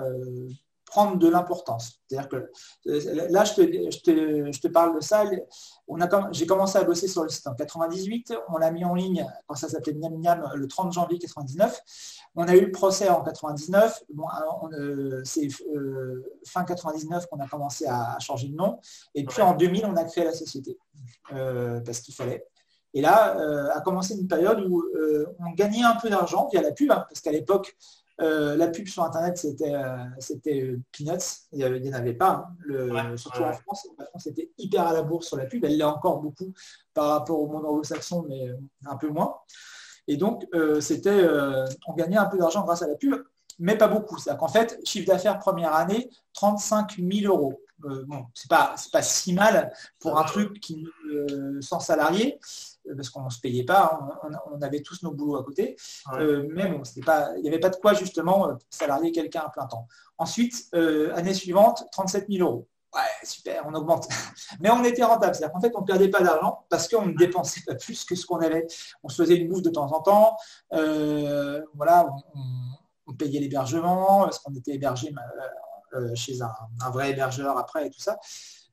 prendre 0.91 1.17
de 1.17 1.29
l'importance. 1.29 2.01
C'est-à-dire 2.07 2.29
que 2.29 2.51
euh, 2.89 3.29
là, 3.31 3.45
je 3.45 4.61
te, 4.61 4.69
parle 4.69 4.97
de 4.97 5.01
ça. 5.01 5.25
J'ai 6.33 6.47
commencé 6.47 6.77
à 6.77 6.85
bosser 6.85 7.09
sur 7.09 7.23
le 7.23 7.29
site 7.29 7.47
en 7.47 7.55
98. 7.55 8.35
On 8.49 8.59
l'a 8.59 8.71
mis 8.71 8.85
en 8.85 8.95
ligne 8.95 9.27
quand 9.47 9.55
ça 9.55 9.69
s'appelait 9.69 9.95
Miam 9.95 10.19
Miam 10.19 10.51
le 10.55 10.67
30 10.67 10.93
janvier 10.93 11.19
99. 11.19 11.81
On 12.35 12.47
a 12.49 12.57
eu 12.57 12.67
le 12.67 12.73
procès 12.73 13.09
en 13.09 13.23
99. 13.23 14.03
Euh, 14.73 15.23
c'est 15.25 15.49
euh, 15.75 16.25
fin 16.45 16.65
99 16.65 17.27
qu'on 17.27 17.39
a 17.39 17.47
commencé 17.47 17.87
à, 17.87 18.19
changer 18.19 18.49
de 18.49 18.57
nom. 18.57 18.81
Et 19.15 19.25
puis 19.25 19.41
en 19.41 19.55
2000, 19.55 19.87
on 19.87 19.97
a 19.97 20.05
créé 20.05 20.25
la 20.25 20.35
société 20.35 20.77
parce 21.31 22.01
qu'il 22.01 22.15
fallait. 22.15 22.45
Et 22.93 23.01
là, 23.01 23.37
a 23.73 23.81
commencé 23.83 24.15
une 24.15 24.27
période 24.27 24.67
où 24.69 24.83
on 25.39 25.53
gagnait 25.53 25.85
un 25.85 25.95
peu 25.95 26.11
d'argent 26.11 26.49
via 26.51 26.61
la 26.61 26.73
pub, 26.73 26.91
hein, 26.91 27.07
parce 27.09 27.21
qu'à 27.21 27.31
l'époque, 27.31 27.77
euh, 28.21 28.57
la 28.57 28.69
pub 28.69 28.87
sur 28.87 29.03
Internet, 29.03 29.39
c'était 29.39 29.75
euh, 29.75 30.05
euh, 30.47 30.77
peanuts. 30.93 31.49
Il 31.53 31.83
n'y 31.83 31.91
en 31.91 31.95
avait 31.95 32.15
pas. 32.15 32.51
Hein. 32.69 33.17
surtout 33.17 33.43
en 33.43 33.53
France, 33.53 33.89
la 33.99 34.07
France 34.07 34.27
était 34.27 34.51
hyper 34.59 34.87
à 34.87 34.93
la 34.93 35.03
bourse 35.03 35.29
sur 35.29 35.37
la 35.37 35.47
pub. 35.47 35.65
Elle 35.65 35.79
l'est 35.79 35.85
encore 35.85 36.21
beaucoup 36.21 36.53
par 36.93 37.09
rapport 37.09 37.41
au 37.41 37.47
monde 37.47 37.65
anglo-saxon, 37.65 38.27
mais 38.29 38.51
un 38.87 38.97
peu 38.97 39.09
moins. 39.09 39.37
Et 40.07 40.17
donc, 40.17 40.47
c'était, 40.81 41.27
on 41.87 41.95
gagnait 41.95 42.17
un 42.17 42.27
peu 42.27 42.39
d'argent 42.39 42.65
grâce 42.65 42.83
à 42.83 42.89
la 42.89 42.97
pub, 42.97 43.15
mais 43.59 43.77
pas 43.77 43.89
beaucoup. 43.89 44.19
C'est-à-dire 44.19 44.41
qu'en 44.41 44.49
fait, 44.49 44.79
chiffre 44.85 45.07
d'affaires 45.07 45.39
première 45.39 45.75
année, 45.75 46.11
35 46.35 46.97
000 46.99 47.33
euros. 47.33 47.63
bon, 47.79 48.27
c'est 48.35 48.51
pas, 48.51 48.75
pas 48.93 49.03
si 49.03 49.33
mal 49.33 49.73
pour 49.99 50.19
un 50.19 50.25
truc 50.25 50.61
qui, 50.61 50.85
sans 51.61 51.81
salarié 51.81 52.39
parce 52.97 53.11
qu'on 53.11 53.25
ne 53.25 53.31
se 53.31 53.41
payait 53.41 53.65
pas, 53.65 54.01
on, 54.51 54.63
avait 54.63 54.81
tous 54.81 55.03
nos 55.03 55.13
boulots 55.13 55.37
à 55.37 55.45
côté. 55.45 55.77
Euh, 56.15 56.47
mais 56.51 56.69
bon, 56.69 56.83
pas, 57.05 57.31
il 57.37 57.43
n'y 57.43 57.49
avait 57.49 57.61
pas 57.61 57.71
de 57.71 57.77
quoi 57.77 57.95
justement 57.95 58.49
euh, 58.49 58.55
salarier 58.69 59.13
quelqu'un 59.13 59.43
à 59.47 59.51
plein 59.51 59.67
temps. 59.67 59.87
Ensuite, 60.19 60.67
euh, 60.75 61.15
année 61.15 61.35
suivante, 61.35 61.85
37 61.93 62.27
000 62.31 62.47
euros. 62.47 62.69
Ouais, 62.95 63.01
super, 63.23 63.65
on 63.67 63.75
augmente. 63.75 64.09
Mais 64.61 64.71
on 64.71 64.83
était 64.83 65.05
rentable. 65.05 65.35
C'est-à-dire 65.35 65.53
qu'en 65.53 65.61
fait, 65.61 65.73
on 65.77 65.83
ne 65.83 65.87
perdait 65.87 66.09
pas 66.09 66.23
d'argent 66.23 66.67
parce 66.69 66.89
qu'on 66.89 67.07
ne 67.07 67.17
dépensait 67.17 67.63
pas 67.67 67.77
plus 67.77 68.05
que 68.05 68.15
ce 68.15 68.27
qu'on 68.27 68.41
avait. 68.41 68.67
On 69.03 69.09
se 69.09 69.23
faisait 69.23 69.37
une 69.37 69.49
bouffe 69.49 69.63
de 69.63 69.71
temps 69.71 69.93
en 69.93 70.01
temps. 70.01 70.37
voilà, 71.75 72.09
on, 73.07 73.15
payait 73.15 73.41
l'hébergement, 73.41 74.23
parce 74.23 74.39
qu'on 74.39 74.55
était 74.55 74.73
hébergé 74.73 75.13
chez 76.15 76.41
un, 76.43 76.53
un, 76.81 76.91
vrai 76.91 77.11
hébergeur 77.11 77.59
après 77.59 77.89
et 77.89 77.91
tout 77.91 78.01
ça. 78.01 78.19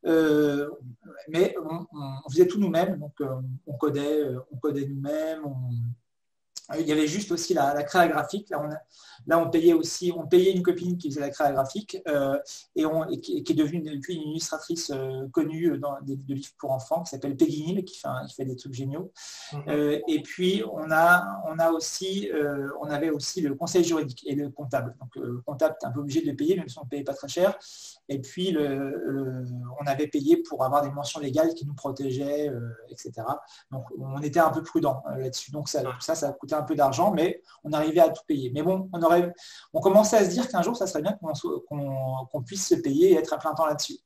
Euh, 0.07 0.69
mais 1.27 1.53
on, 1.59 2.29
faisait 2.29 2.47
tout 2.47 2.59
nous-mêmes, 2.59 2.97
donc 2.97 3.19
euh, 3.21 3.41
on 3.65 3.73
codait, 3.77 4.21
euh, 4.21 4.39
on 4.51 4.57
codait 4.57 4.87
nous-mêmes, 4.87 5.43
il 6.79 6.87
y 6.87 6.91
avait 6.91 7.07
juste 7.07 7.31
aussi 7.31 7.53
la, 7.53 7.83
créa 7.83 8.07
graphique. 8.07 8.49
Là 8.49 8.61
on, 8.61 8.69
là, 9.27 9.39
on 9.39 9.49
payait 9.49 9.73
aussi, 9.73 10.11
on 10.15 10.27
payait 10.27 10.51
une 10.51 10.63
copine 10.63 10.97
qui 10.97 11.09
faisait 11.09 11.21
la 11.21 11.29
créa 11.29 11.51
graphique 11.51 11.97
et, 12.75 12.85
on, 12.85 13.05
qui, 13.17 13.37
est 13.37 13.53
devenue 13.53 13.81
depuis 13.81 14.15
une 14.15 14.31
illustratrice 14.31 14.91
connue 15.31 15.77
dans 15.77 15.99
des, 16.01 16.15
de 16.15 16.33
livres 16.33 16.53
pour 16.57 16.71
enfants 16.71 17.03
qui 17.03 17.11
s'appelle 17.11 17.35
Peggy 17.35 17.65
Neal, 17.65 17.83
qui 17.83 17.99
fait, 17.99 18.07
qui 18.27 18.35
fait 18.35 18.45
des 18.45 18.55
trucs 18.55 18.73
géniaux. 18.73 19.11
Mhm. 19.53 20.01
et 20.07 20.21
puis 20.21 20.63
on 20.71 20.91
a, 20.91 21.41
on 21.45 21.57
a 21.59 21.71
aussi, 21.71 22.29
on 22.81 22.89
avait 22.89 23.09
aussi 23.09 23.41
le 23.41 23.55
conseil 23.55 23.83
juridique 23.83 24.23
et 24.27 24.35
le 24.35 24.49
comptable. 24.49 24.95
Donc 24.99 25.15
le 25.15 25.41
comptable, 25.41 25.75
tu 25.79 25.87
un 25.87 25.91
peu 25.91 26.01
obligé 26.01 26.21
de 26.21 26.27
le 26.27 26.35
payer, 26.35 26.55
même 26.55 26.69
si 26.69 26.77
on 26.79 26.83
ne 26.83 26.89
payait 26.89 27.03
pas 27.03 27.13
très 27.13 27.27
cher. 27.27 27.57
Et 28.09 28.19
puis, 28.19 28.55
on 28.57 29.85
avait 29.85 30.07
payé 30.07 30.37
pour 30.37 30.63
avoir 30.63 30.81
des 30.81 30.91
mentions 30.91 31.19
légales 31.19 31.53
qui 31.53 31.65
nous 31.65 31.73
protégeaient, 31.73 32.49
euh, 32.49 32.73
etc. 32.89 33.11
Donc, 33.71 33.85
on 33.99 34.21
était 34.21 34.39
un 34.39 34.49
peu 34.49 34.63
prudent 34.63 35.03
euh, 35.09 35.17
là-dessus. 35.17 35.51
Donc, 35.51 35.69
ça, 35.69 35.81
ça, 35.99 36.15
ça 36.15 36.29
a 36.29 36.33
coûté 36.33 36.55
un 36.57 36.63
peu 36.63 36.75
d'argent, 36.75 37.11
mais 37.11 37.41
on 37.63 37.71
arrivait 37.71 38.01
à 38.01 38.09
tout 38.09 38.23
payer. 38.27 38.51
Mais 38.53 38.63
bon, 38.63 38.89
on, 38.93 39.01
aurait, 39.01 39.33
on 39.73 39.79
commençait 39.79 40.17
à 40.17 40.25
se 40.25 40.29
dire 40.29 40.47
qu'un 40.49 40.61
jour, 40.61 40.75
ça 40.75 40.87
serait 40.87 41.01
bien 41.01 41.17
qu'on 41.21 42.43
puisse 42.45 42.67
se 42.67 42.75
payer 42.75 43.11
et 43.11 43.15
être 43.15 43.33
à 43.33 43.37
plein 43.37 43.53
temps 43.53 43.65
là-dessus. 43.65 43.97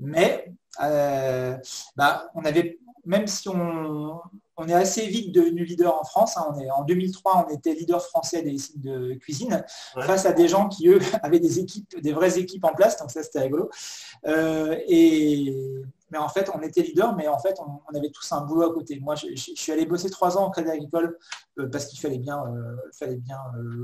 Mais 0.00 0.52
euh, 0.82 1.56
bah, 1.96 2.28
on 2.34 2.44
avait, 2.44 2.78
même 3.04 3.26
si 3.26 3.48
on, 3.48 4.20
on 4.56 4.68
est 4.68 4.74
assez 4.74 5.06
vite 5.06 5.32
devenu 5.32 5.64
leader 5.64 6.00
en 6.00 6.04
France. 6.04 6.36
Hein. 6.36 6.46
on 6.54 6.60
est, 6.60 6.70
en 6.70 6.84
2003, 6.84 7.46
on 7.48 7.54
était 7.54 7.74
leader 7.74 8.04
français 8.04 8.42
des 8.42 8.56
sites 8.58 8.80
de 8.80 9.14
cuisine 9.14 9.64
face 10.00 10.26
à 10.26 10.32
des 10.32 10.48
gens 10.48 10.68
qui, 10.68 10.88
eux, 10.88 11.00
avaient 11.22 11.40
des 11.40 11.58
équipes, 11.58 12.00
des 12.00 12.12
vraies 12.12 12.38
équipes 12.38 12.64
en 12.64 12.72
place. 12.74 12.98
Donc 12.98 13.10
ça, 13.10 13.22
c'était 13.22 13.40
rigolo. 13.40 13.70
Euh, 14.26 14.76
et, 14.86 15.54
mais 16.14 16.20
en 16.20 16.28
fait, 16.28 16.48
on 16.54 16.62
était 16.62 16.82
leader, 16.82 17.16
mais 17.16 17.26
en 17.26 17.40
fait, 17.40 17.58
on, 17.58 17.96
avait 17.96 18.10
tous 18.10 18.30
un 18.30 18.42
boulot 18.42 18.70
à 18.70 18.72
côté. 18.72 19.00
Moi, 19.00 19.16
je, 19.16 19.34
suis 19.34 19.72
allé 19.72 19.84
bosser 19.84 20.08
trois 20.10 20.38
ans 20.38 20.46
au 20.46 20.50
Crédit 20.50 20.70
Agricole 20.70 21.18
euh, 21.58 21.68
parce 21.68 21.86
qu'il 21.86 21.98
fallait 21.98 22.18
bien, 22.18 22.40
euh, 22.46 22.76
fallait 22.92 23.16
bien 23.16 23.38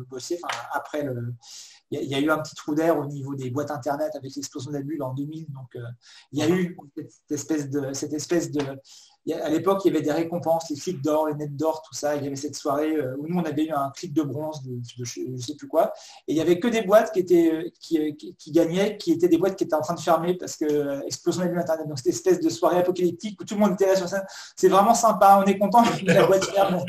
bosser. 0.09 0.41
après 0.73 1.05
il 1.91 2.05
y, 2.05 2.15
a 2.15 2.21
eu 2.21 2.31
un 2.31 2.39
petit 2.39 2.55
trou 2.55 2.77
d'air 2.77 2.97
au 2.97 3.05
niveau 3.05 3.35
des 3.35 3.51
boîtes 3.51 3.73
internet 3.73 4.15
avec 4.15 4.33
l'explosion 4.37 4.71
de 4.71 4.77
la 4.77 4.83
bulle 4.85 5.03
en 5.03 5.13
2000. 5.13 5.51
Donc, 5.51 5.77
il 6.31 6.39
y 6.39 6.43
a 6.43 6.49
eu 6.49 6.79
cette 7.01 7.33
espèce 7.33 7.69
de, 7.69 7.93
cette 7.95 8.13
espèce 8.13 8.53
de 8.53 8.63
à 9.29 9.51
l'époque, 9.51 9.83
il 9.85 9.93
y 9.93 9.95
avait 9.95 10.05
des 10.05 10.13
récompenses, 10.13 10.71
les 10.71 10.77
clics 10.77 11.03
d'or, 11.03 11.29
les 11.29 11.35
nets 11.35 11.55
d'or, 11.55 11.83
tout 11.83 11.95
ça. 11.95 12.17
Il 12.17 12.25
y 12.25 12.27
avait 12.27 12.37
cette 12.37 12.57
soirée 12.57 12.97
euh, 12.97 13.17
où 13.19 13.27
nous, 13.29 13.39
on 13.39 13.45
avait 13.45 13.67
eu 13.67 13.71
un 13.71 13.91
clic 13.91 14.15
de 14.15 14.23
bronze 14.23 14.63
de, 14.63 14.79
je 15.05 15.21
ne 15.29 15.37
sais 15.37 15.55
plus 15.57 15.69
quoi. 15.69 15.93
Et 16.27 16.33
il 16.33 16.35
n'y 16.37 16.41
avait 16.41 16.59
que 16.59 16.69
des 16.69 16.83
boîtes 16.83 17.13
qui, 17.13 17.21
étaient, 17.21 17.53
euh, 17.53 17.71
euh, 17.99 18.13
qui, 18.17 18.51
gagnaient, 18.51 18.97
qui 18.97 19.13
étaient 19.13 19.29
des 19.29 19.37
boîtes 19.37 19.57
qui 19.57 19.65
étaient 19.65 19.75
en 19.75 19.83
train 19.83 19.95
de 19.95 20.01
fermer 20.01 20.35
parce 20.35 20.57
que 20.57 21.05
explosion 21.05 21.45
de 21.45 21.51
Internet. 21.51 21.87
Donc, 21.87 21.99
cette 21.99 22.15
espèce 22.15 22.41
de 22.41 22.49
soirée 22.49 22.79
apocalyptique 22.79 23.39
où 23.41 23.45
tout 23.45 23.55
le 23.55 23.61
monde 23.61 23.73
était 23.73 23.87
là 23.87 23.97
sur 23.97 24.09
scène. 24.09 24.25
C'est 24.57 24.69
vraiment 24.69 24.95
sympa. 24.95 25.43
On 25.45 25.47
est 25.47 25.59
content 25.59 25.83
la 26.07 26.27
boîte 26.27 26.45
ferme. 26.47 26.83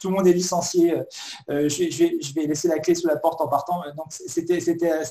tout 0.00 0.08
le 0.08 0.14
monde 0.14 0.26
est 0.28 0.32
licencié. 0.32 1.02
je, 1.48 2.34
vais, 2.34 2.46
laisser 2.46 2.68
la 2.68 2.78
clé 2.78 2.94
sous 2.94 3.08
la 3.08 3.16
porte 3.16 3.40
en 3.40 3.48
partant. 3.48 3.82
Donc, 3.96 4.06
c'était 4.10 4.60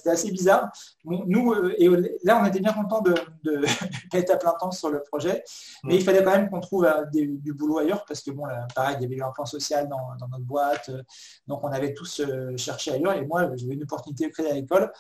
assez 0.06 0.32
bizarre. 0.32 0.70
nous, 1.04 1.54
et 1.78 1.90
là, 2.24 2.40
on 2.42 2.46
était 2.46 2.62
bien 2.62 2.74
content 2.74 3.02
de, 3.02 3.14
de, 3.44 3.66
d'être 4.12 4.32
à 4.32 4.38
plein 4.38 4.54
temps 4.54 4.70
sur 4.80 4.90
le 4.90 5.04
projet. 5.04 5.44
Mais 5.84 5.96
il 5.96 6.04
fallait 6.04 6.24
quand 6.24 6.32
même 6.32 6.50
qu'on 6.50 6.60
trouve 6.60 6.86
euh, 6.86 7.06
du 7.12 7.54
boulot 7.54 7.80
ailleurs 7.80 8.06
parce 8.06 8.22
que 8.22 8.32
bon, 8.32 8.44
pareil, 8.74 8.98
il 9.00 9.04
y 9.04 9.06
avait 9.06 9.16
eu 9.16 9.24
un 9.24 9.32
plan 9.32 9.46
social 9.46 9.88
dans, 9.88 10.28
notre 10.28 10.44
boîte. 10.44 10.90
Euh, 10.90 11.04
donc 11.48 11.64
on 11.64 11.72
avait 11.72 11.94
tous 11.94 12.22
euh, 12.22 12.56
cherché 12.58 12.92
ailleurs. 12.92 13.14
Et 13.14 13.26
moi, 13.26 13.50
j'avais 13.56 13.74
une 13.74 13.84
opportunité 13.84 14.28
de 14.28 14.32
créer 14.32 14.50
à 14.50 14.54
l'école. 14.54 14.92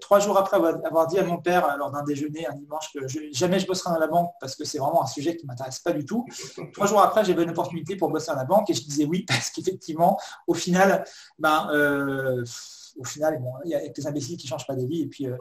Trois 0.00 0.20
jours 0.20 0.36
après 0.38 0.56
avoir 0.56 1.06
dit 1.06 1.18
à 1.18 1.24
mon 1.24 1.38
père 1.38 1.76
lors 1.78 1.90
d'un 1.90 2.02
déjeuner 2.02 2.46
un 2.46 2.54
dimanche 2.54 2.92
que 2.92 3.00
jamais 3.32 3.58
je 3.58 3.66
bosserai 3.66 3.90
dans 3.90 3.98
la 3.98 4.06
banque 4.06 4.30
parce 4.40 4.54
que 4.54 4.64
c'est 4.64 4.78
vraiment 4.78 5.02
un 5.02 5.06
sujet 5.06 5.36
qui 5.36 5.46
m'intéresse 5.46 5.78
pas 5.78 5.92
du 5.92 6.04
tout. 6.04 6.26
Trois 6.74 6.86
jours 6.86 7.00
après, 7.00 7.24
j'avais 7.24 7.42
une 7.42 7.50
opportunité 7.50 7.96
pour 7.96 8.10
bosser 8.10 8.30
dans 8.30 8.36
la 8.36 8.44
banque 8.44 8.68
et 8.70 8.74
je 8.74 8.82
disais 8.82 9.04
oui 9.04 9.24
parce 9.28 9.50
qu'effectivement, 9.50 10.18
au 10.46 10.54
final, 10.54 11.04
ben, 11.38 11.68
au 12.98 13.04
final, 13.04 13.40
bon, 13.40 13.52
il 13.64 13.70
y 13.70 13.74
a 13.74 13.88
des 13.88 14.06
imbéciles 14.06 14.36
qui 14.36 14.46
ne 14.46 14.50
changent 14.50 14.66
pas 14.66 14.74
d'avis. 14.74 15.02
Et 15.02 15.06
puis, 15.06 15.26
euh, 15.26 15.36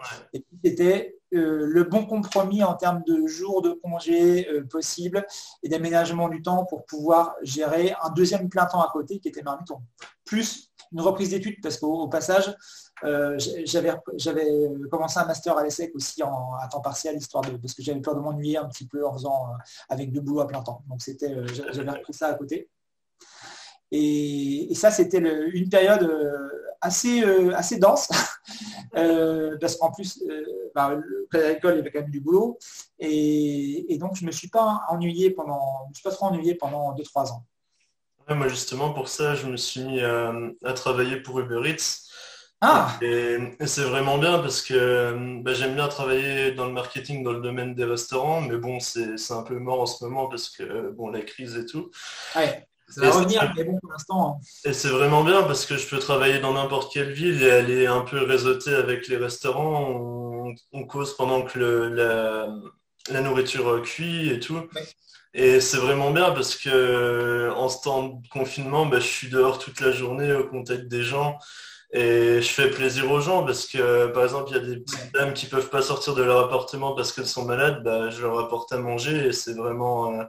c'était 0.64 1.18
euh, 1.34 1.66
le 1.66 1.84
bon 1.84 2.06
compromis 2.06 2.64
en 2.64 2.76
termes 2.76 3.02
de 3.08 3.26
jours 3.26 3.62
de 3.62 3.72
congé 3.72 4.48
euh, 4.50 4.64
possibles 4.66 5.26
et 5.64 5.70
d'aménagement 5.70 6.30
du 6.30 6.42
temps 6.42 6.66
pour 6.66 6.86
pouvoir 6.86 7.36
gérer 7.42 7.96
un 8.04 8.10
deuxième 8.12 8.48
plein 8.48 8.66
temps 8.66 8.82
à 8.82 8.90
côté 8.92 9.20
qui 9.20 9.28
était 9.28 9.42
Marmiton. 9.42 9.82
Plus 10.24 10.67
une 10.92 11.02
reprise 11.02 11.30
d'études, 11.30 11.62
parce 11.62 11.78
qu'au 11.78 12.08
passage, 12.08 12.56
j'avais 13.04 13.94
commencé 14.90 15.20
un 15.20 15.26
master 15.26 15.58
à 15.58 15.64
l'ESSEC 15.64 15.96
aussi 15.96 16.24
en, 16.24 16.54
à 16.56 16.68
temps 16.68 16.82
partiel, 16.82 17.18
histoire 17.18 17.44
de, 17.44 17.58
parce 17.58 17.74
que 17.74 17.82
j'avais 17.82 18.02
peur 18.02 18.16
de 18.16 18.20
m'ennuyer 18.20 18.58
un 18.58 18.66
petit 18.66 18.88
peu 18.88 19.06
en 19.06 19.14
faisant 19.14 19.50
avec 19.90 20.12
deux 20.12 20.22
boulots 20.22 20.42
à 20.42 20.48
plein 20.48 20.62
temps. 20.62 20.84
Donc 20.88 21.02
c'était, 21.02 21.36
j'avais 21.72 21.92
repris 21.92 22.14
ça 22.14 22.28
à 22.28 22.34
côté. 22.34 22.70
Et, 23.92 24.74
ça, 24.76 24.92
c'était 24.92 25.20
une 25.20 25.70
période 25.70 26.04
euh, 26.04 26.50
assez, 26.82 27.24
euh, 27.24 27.56
assez 27.56 27.78
dense, 27.78 28.10
euh, 28.98 29.58
parce 29.60 29.78
qu'en 29.78 29.92
plus, 29.92 30.24
bah, 30.76 30.96
le 30.96 31.28
agricole, 31.34 31.74
il 31.74 31.78
y 31.78 31.80
avait 31.80 31.92
quand 31.92 32.02
même 32.02 32.12
du 32.12 32.20
boulot. 32.20 32.58
Et, 33.00 33.98
donc, 34.00 34.16
je 34.16 34.24
ne 34.24 34.28
me 34.28 34.32
suis 34.32 34.50
pas 34.50 34.82
ennuyé 34.90 35.32
pendant, 35.32 35.88
je 35.92 36.00
suis 36.00 36.04
pas 36.04 36.12
trop 36.12 36.26
ennuyé 36.26 36.56
pendant 36.56 36.94
2-3 36.96 37.32
ans. 37.32 37.44
Moi, 38.36 38.48
justement, 38.48 38.94
pour 38.94 39.08
ça, 39.08 39.36
je 39.36 39.48
me 39.48 39.58
suis 39.58 39.82
mis 39.82 40.02
à, 40.02 40.74
travailler 40.74 41.18
pour 41.18 41.40
Uber 41.40 41.70
Eats. 41.70 42.08
Ah. 42.62 42.98
Et, 43.02 43.38
c'est 43.66 43.84
vraiment 43.84 44.18
bien 44.18 44.40
parce 44.40 44.62
que 44.62 45.42
bah, 45.42 45.54
j'aime 45.54 45.76
bien 45.76 45.88
travailler 45.88 46.52
dans 46.54 46.66
le 46.66 46.74
marketing 46.74 47.24
dans 47.24 47.34
le 47.34 47.42
domaine 47.42 47.76
des 47.76 47.86
restaurants, 47.86 48.42
mais 48.42 48.58
bon, 48.58 48.80
c'est 48.80 49.32
un 49.32 49.44
peu 49.44 49.60
mort 49.60 49.82
en 49.82 49.86
ce 49.86 50.04
moment 50.04 50.28
parce 50.28 50.50
que 50.50 50.92
bon, 50.92 51.10
la 51.10 51.22
crise 51.22 51.56
et 51.56 51.66
tout. 51.66 51.92
Ouais. 52.36 52.68
Ça 52.90 53.02
va 53.02 53.12
revenir, 53.12 53.54
mais 53.56 53.66
bon, 53.66 53.78
pour 53.80 53.92
l'instant. 53.92 54.40
Hein. 54.42 54.46
Et 54.64 54.74
c'est 54.74 54.88
vraiment 54.88 55.24
bien 55.24 55.44
parce 55.44 55.66
que 55.66 55.76
je 55.76 55.88
peux 55.88 56.00
travailler 56.00 56.40
dans 56.40 56.54
n'importe 56.54 56.92
quelle 56.94 57.12
ville 57.12 57.44
et 57.44 57.52
aller 57.52 57.86
un 57.86 58.02
peu 58.02 58.24
réseauter 58.24 58.74
avec 58.74 59.08
les 59.10 59.18
restaurants. 59.18 60.46
On, 60.72 60.84
cause 60.86 61.16
pendant 61.18 61.42
que 61.42 61.60
la, 61.60 63.22
nourriture 63.22 63.82
cuit 63.84 64.30
et 64.30 64.40
tout. 64.40 64.62
Et 65.34 65.60
c'est 65.60 65.78
vraiment 65.78 66.12
bien 66.12 66.32
parce 66.32 66.56
que 66.56 67.52
en 67.56 67.70
ce 67.70 67.82
temps 67.84 68.04
de 68.04 68.28
confinement, 68.30 68.86
bah, 68.86 69.00
je 69.00 69.08
suis 69.08 69.30
dehors 69.30 69.60
toute 69.60 69.80
la 69.82 69.92
journée 69.92 70.34
au 70.34 70.46
contact 70.46 70.88
des 70.88 71.04
gens 71.04 71.38
et 71.94 72.42
je 72.42 72.50
fais 72.50 72.70
plaisir 72.70 73.10
aux 73.10 73.22
gens 73.22 73.46
parce 73.46 73.66
que 73.66 74.08
par 74.08 74.24
exemple 74.24 74.50
il 74.52 74.58
y 74.58 74.60
a 74.60 74.64
des 74.64 74.78
petites 74.78 75.14
dames 75.14 75.34
qui 75.34 75.46
peuvent 75.46 75.70
pas 75.70 75.82
sortir 75.82 76.16
de 76.16 76.24
leur 76.24 76.46
appartement 76.46 76.94
parce 76.94 77.14
qu'elles 77.14 77.28
sont 77.28 77.46
malades, 77.46 77.82
bah, 77.84 78.10
je 78.10 78.22
leur 78.22 78.38
apporte 78.40 78.72
à 78.74 78.78
manger 78.78 79.28
et 79.28 79.32
c'est 79.32 79.54
vraiment 79.54 80.12
euh, 80.12 80.24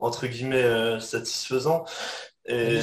entre 0.00 0.26
guillemets 0.26 0.62
euh, 0.62 0.98
satisfaisant. 0.98 1.84
Et, 2.46 2.80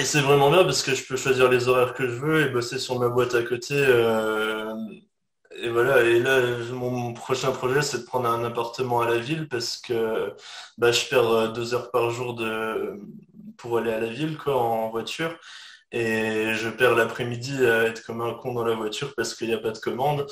c'est 0.00 0.20
vraiment 0.22 0.50
bien 0.50 0.64
parce 0.64 0.82
que 0.82 0.92
je 0.92 1.04
peux 1.06 1.16
choisir 1.16 1.48
les 1.48 1.68
horaires 1.68 1.94
que 1.94 2.08
je 2.08 2.14
veux 2.14 2.44
et 2.44 2.48
bosser 2.48 2.80
sur 2.80 2.98
ma 2.98 3.08
boîte 3.08 3.36
à 3.36 3.44
côté. 3.44 3.74
Euh, 3.76 4.74
et 5.56 5.68
voilà, 5.68 6.02
et 6.02 6.18
là, 6.18 6.40
mon, 6.72 7.12
prochain 7.14 7.52
projet, 7.52 7.82
c'est 7.82 7.98
de 7.98 8.04
prendre 8.04 8.28
un 8.28 8.44
appartement 8.44 9.00
à 9.00 9.08
la 9.08 9.18
ville 9.18 9.48
parce 9.48 9.76
que 9.76 10.32
bah, 10.78 10.92
je 10.92 11.06
perds 11.08 11.30
euh, 11.30 11.48
deux 11.48 11.74
heures 11.74 11.90
par 11.90 12.10
jour 12.10 12.34
de, 12.34 13.00
pour 13.56 13.78
aller 13.78 13.92
à 13.92 14.00
la 14.00 14.08
ville 14.08 14.36
quoi, 14.36 14.56
en 14.56 14.90
voiture. 14.90 15.38
Et 15.92 16.54
je 16.54 16.68
perds 16.68 16.96
l'après-midi 16.96 17.64
à 17.66 17.84
être 17.84 18.04
comme 18.04 18.20
un 18.20 18.34
con 18.34 18.54
dans 18.54 18.64
la 18.64 18.74
voiture 18.74 19.14
parce 19.16 19.34
qu'il 19.34 19.48
n'y 19.48 19.54
a 19.54 19.58
pas 19.58 19.70
de 19.70 19.78
commande. 19.78 20.26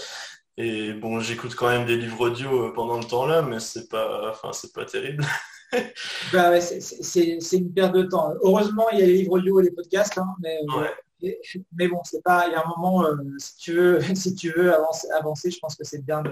Et 0.56 0.92
bon, 0.92 1.20
j'écoute 1.20 1.54
quand 1.54 1.68
même 1.68 1.86
des 1.86 1.96
livres 1.96 2.20
audio 2.20 2.66
euh, 2.66 2.72
pendant 2.74 2.98
le 2.98 3.04
temps-là, 3.04 3.42
mais 3.42 3.60
c'est 3.60 3.88
pas, 3.88 4.30
enfin, 4.30 4.52
c'est 4.52 4.72
pas 4.72 4.84
terrible. 4.84 5.24
bah 6.32 6.60
c'est 6.60 7.38
une 7.52 7.72
perte 7.72 7.94
de 7.94 8.02
temps. 8.02 8.34
Heureusement, 8.42 8.90
il 8.92 8.98
y 8.98 9.02
a 9.02 9.06
les 9.06 9.14
livres 9.14 9.32
audio 9.32 9.60
et 9.60 9.64
les 9.64 9.70
podcasts, 9.70 10.18
hein, 10.18 10.34
mais, 10.40 10.58
euh, 10.76 10.88
mais, 11.72 11.88
bon, 11.88 12.00
c'est 12.04 12.22
pas. 12.22 12.46
Il 12.48 12.52
y 12.52 12.54
a 12.54 12.62
un 12.64 12.68
moment, 12.68 13.04
euh, 13.04 13.16
si 13.38 13.56
tu 13.56 13.72
veux, 13.74 14.00
si 14.14 14.34
tu 14.34 14.50
veux 14.50 14.74
avancer, 14.74 15.08
avancer 15.10 15.50
je 15.50 15.58
pense 15.58 15.74
que 15.74 15.84
c'est 15.84 16.04
bien 16.04 16.22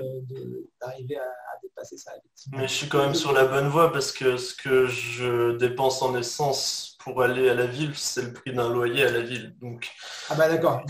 d'arriver 0.81 1.17
à, 1.17 1.59
dépasser 1.63 1.97
ça. 1.97 2.13
Mais 2.53 2.67
je 2.67 2.73
suis 2.73 2.89
quand 2.89 3.05
même 3.05 3.15
sur 3.15 3.33
la 3.33 3.45
bonne 3.45 3.69
voie 3.69 3.93
parce 3.93 4.13
que 4.13 4.37
ce 4.37 4.55
que 4.55 4.87
je 4.87 5.57
dépense 5.57 6.03
en 6.03 6.17
essence 6.17 6.97
pour 7.01 7.23
aller 7.23 7.49
à 7.49 7.55
la 7.55 7.67
ville, 7.67 7.93
c'est 7.95 8.23
le 8.23 8.33
prix 8.33 8.53
d'un 8.53 8.71
loyer 8.71 9.05
à 9.05 9.11
la 9.11 9.21
ville. 9.21 9.55
Donc, 9.61 9.89
ah 10.31 10.35
bah 10.35 10.49
d'accord. 10.49 10.83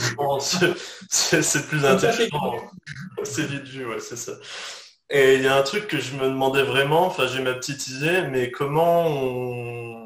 c'est 1.09 1.68
plus 1.68 1.84
intéressant. 1.84 2.57
C'est 3.24 3.46
vite 3.46 3.64
vu, 3.64 3.86
ouais, 3.86 4.01
c'est 4.01 4.16
ça. 4.16 4.32
Et 5.12 5.34
il 5.34 5.42
y 5.42 5.48
a 5.48 5.57
un 5.57 5.62
truc 5.62 5.88
que 5.88 5.98
je 5.98 6.14
me 6.14 6.22
demandais 6.22 6.62
vraiment, 6.62 7.07
enfin 7.07 7.26
j'ai 7.26 7.42
ma 7.42 7.55
petite 7.55 7.88
idée, 7.88 8.22
mais 8.30 8.53
comment 8.53 9.07
on, 9.09 9.99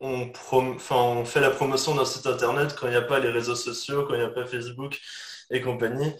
on, 0.00 1.24
fait 1.24 1.40
la 1.40 1.50
promotion 1.50 1.94
d'un 1.94 2.04
site 2.04 2.26
internet 2.26 2.74
quand 2.78 2.86
il 2.86 2.90
n'y 2.90 2.96
a 2.96 3.02
pas 3.02 3.18
les 3.18 3.30
réseaux 3.30 3.54
sociaux, 3.54 4.04
quand 4.06 4.14
il 4.14 4.20
n'y 4.20 4.26
a 4.26 4.30
pas 4.30 4.46
Facebook 4.46 4.98
et 5.50 5.60
compagnie 5.60 6.14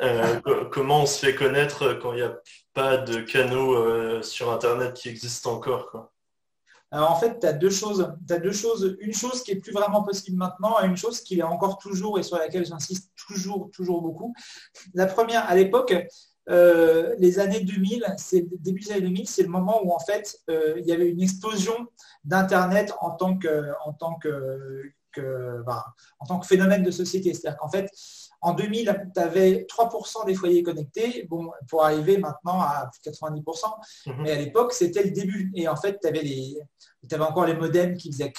euh, 0.00 0.40
Comment 0.72 1.02
on 1.02 1.06
se 1.06 1.26
fait 1.26 1.34
connaître 1.34 1.98
quand 2.00 2.12
il 2.12 2.16
n'y 2.16 2.22
a 2.22 2.36
pas 2.74 2.96
de 2.96 3.20
canaux 3.20 3.74
euh, 3.74 4.22
sur 4.22 4.50
internet 4.52 4.94
qui 4.94 5.08
existent 5.08 5.52
encore 5.52 5.90
quoi? 5.90 6.12
Alors 6.90 7.10
en 7.10 7.16
fait, 7.16 7.38
tu 7.38 7.46
as 7.46 7.52
deux 7.52 7.70
choses. 7.70 8.14
Deux 8.20 8.52
choses. 8.52 8.96
Une 9.00 9.12
chose 9.12 9.42
qui 9.42 9.50
est 9.50 9.56
plus 9.56 9.72
vraiment 9.72 10.02
possible 10.02 10.38
maintenant 10.38 10.80
et 10.82 10.86
une 10.86 10.96
chose 10.96 11.20
qui 11.20 11.38
est 11.38 11.42
encore 11.42 11.78
toujours 11.78 12.18
et 12.18 12.22
sur 12.22 12.38
laquelle 12.38 12.64
j'insiste 12.64 13.12
toujours, 13.14 13.70
toujours 13.72 14.00
beaucoup. 14.00 14.34
La 14.94 15.04
première, 15.04 15.46
à 15.50 15.54
l'époque, 15.54 15.94
euh, 16.50 17.14
les 17.18 17.38
années 17.38 17.60
2000, 17.60 18.14
c'est 18.16 18.46
début 18.60 18.80
des 18.80 18.92
années 18.92 19.02
2000, 19.02 19.28
c'est 19.28 19.42
le 19.42 19.48
moment 19.48 19.80
où 19.84 19.92
en 19.92 19.98
fait 19.98 20.40
euh, 20.50 20.74
il 20.78 20.86
y 20.86 20.92
avait 20.92 21.08
une 21.08 21.20
explosion 21.20 21.88
d'Internet 22.24 22.92
en 23.00 23.10
tant 23.10 23.36
que, 23.36 23.72
en 23.84 23.92
tant 23.92 24.14
que, 24.14 24.92
en 26.20 26.26
tant 26.26 26.38
que 26.38 26.46
phénomène 26.46 26.82
de 26.82 26.90
société. 26.90 27.34
C'est-à-dire 27.34 27.58
qu'en 27.58 27.68
fait, 27.68 27.90
en 28.40 28.52
2000, 28.52 29.10
tu 29.14 29.20
avais 29.20 29.66
3% 29.68 30.26
des 30.26 30.34
foyers 30.34 30.62
connectés, 30.62 31.26
bon, 31.28 31.50
pour 31.68 31.84
arriver 31.84 32.18
maintenant 32.18 32.60
à 32.60 32.90
90%. 33.04 33.66
Mhm. 34.06 34.14
Mais 34.20 34.30
à 34.32 34.36
l'époque, 34.36 34.72
c'était 34.72 35.02
le 35.02 35.10
début. 35.10 35.50
Et 35.54 35.66
en 35.66 35.76
fait, 35.76 35.98
tu 36.00 36.06
avais, 36.06 36.22
les, 36.22 36.56
avais 37.10 37.24
encore 37.24 37.46
les 37.46 37.54
modems 37.54 37.96
qui 37.96 38.12
faisaient 38.12 38.32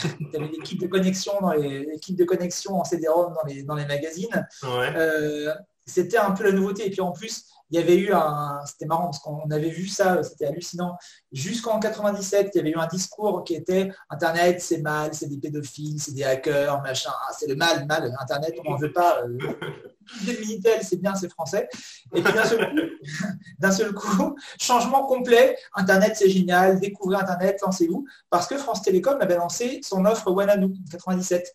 tu 0.00 0.36
avais 0.36 0.48
l'équipe 0.48 0.80
de 0.80 0.86
connexion 0.86 1.32
dans 1.40 1.52
les, 1.52 1.86
de 2.08 2.24
connexion 2.24 2.80
en 2.80 2.84
CD-ROM 2.84 3.34
dans 3.34 3.46
les, 3.46 3.62
dans 3.62 3.74
les 3.74 3.86
magazines. 3.86 4.46
Euh, 4.64 5.54
c'était 5.86 6.18
un 6.18 6.32
peu 6.32 6.44
la 6.44 6.52
nouveauté. 6.52 6.86
Et 6.86 6.90
puis 6.90 7.00
en 7.00 7.12
plus, 7.12 7.44
il 7.70 7.78
y 7.78 7.82
avait 7.82 7.96
eu 7.96 8.12
un, 8.12 8.60
c'était 8.66 8.86
marrant 8.86 9.06
parce 9.06 9.18
qu'on 9.18 9.50
avait 9.50 9.70
vu 9.70 9.88
ça, 9.88 10.22
c'était 10.22 10.46
hallucinant. 10.46 10.96
Jusqu'en 11.32 11.80
97, 11.80 12.50
il 12.54 12.58
y 12.58 12.60
avait 12.60 12.70
eu 12.70 12.76
un 12.76 12.86
discours 12.86 13.44
qui 13.44 13.54
était 13.54 13.90
Internet, 14.08 14.60
c'est 14.60 14.82
mal, 14.82 15.14
c'est 15.14 15.28
des 15.28 15.38
pédophiles, 15.38 16.00
c'est 16.00 16.12
des 16.12 16.24
hackers, 16.24 16.80
machin, 16.82 17.10
ah, 17.12 17.32
c'est 17.36 17.48
le 17.48 17.56
mal, 17.56 17.86
mal. 17.86 18.14
Internet, 18.20 18.54
on 18.64 18.70
n'en 18.70 18.76
veut 18.76 18.92
pas. 18.92 19.22
Euh, 19.22 19.38
des 20.24 20.38
Minitel, 20.38 20.82
c'est 20.82 21.00
bien, 21.00 21.14
c'est 21.14 21.28
français. 21.28 21.68
Et 22.14 22.22
puis 22.22 22.32
d'un 23.58 23.70
seul, 23.70 23.92
coup, 23.92 24.36
changement 24.60 25.06
complet. 25.06 25.56
Internet, 25.74 26.14
c'est 26.16 26.28
génial. 26.28 26.80
Découvrez 26.80 27.16
Internet, 27.16 27.58
lancez-vous. 27.62 28.06
Parce 28.30 28.46
que 28.46 28.56
France 28.56 28.82
Télécom 28.82 29.20
avait 29.20 29.36
lancé 29.36 29.80
son 29.82 30.04
offre 30.04 30.30
One 30.30 30.50
en 30.50 30.90
97. 30.90 31.52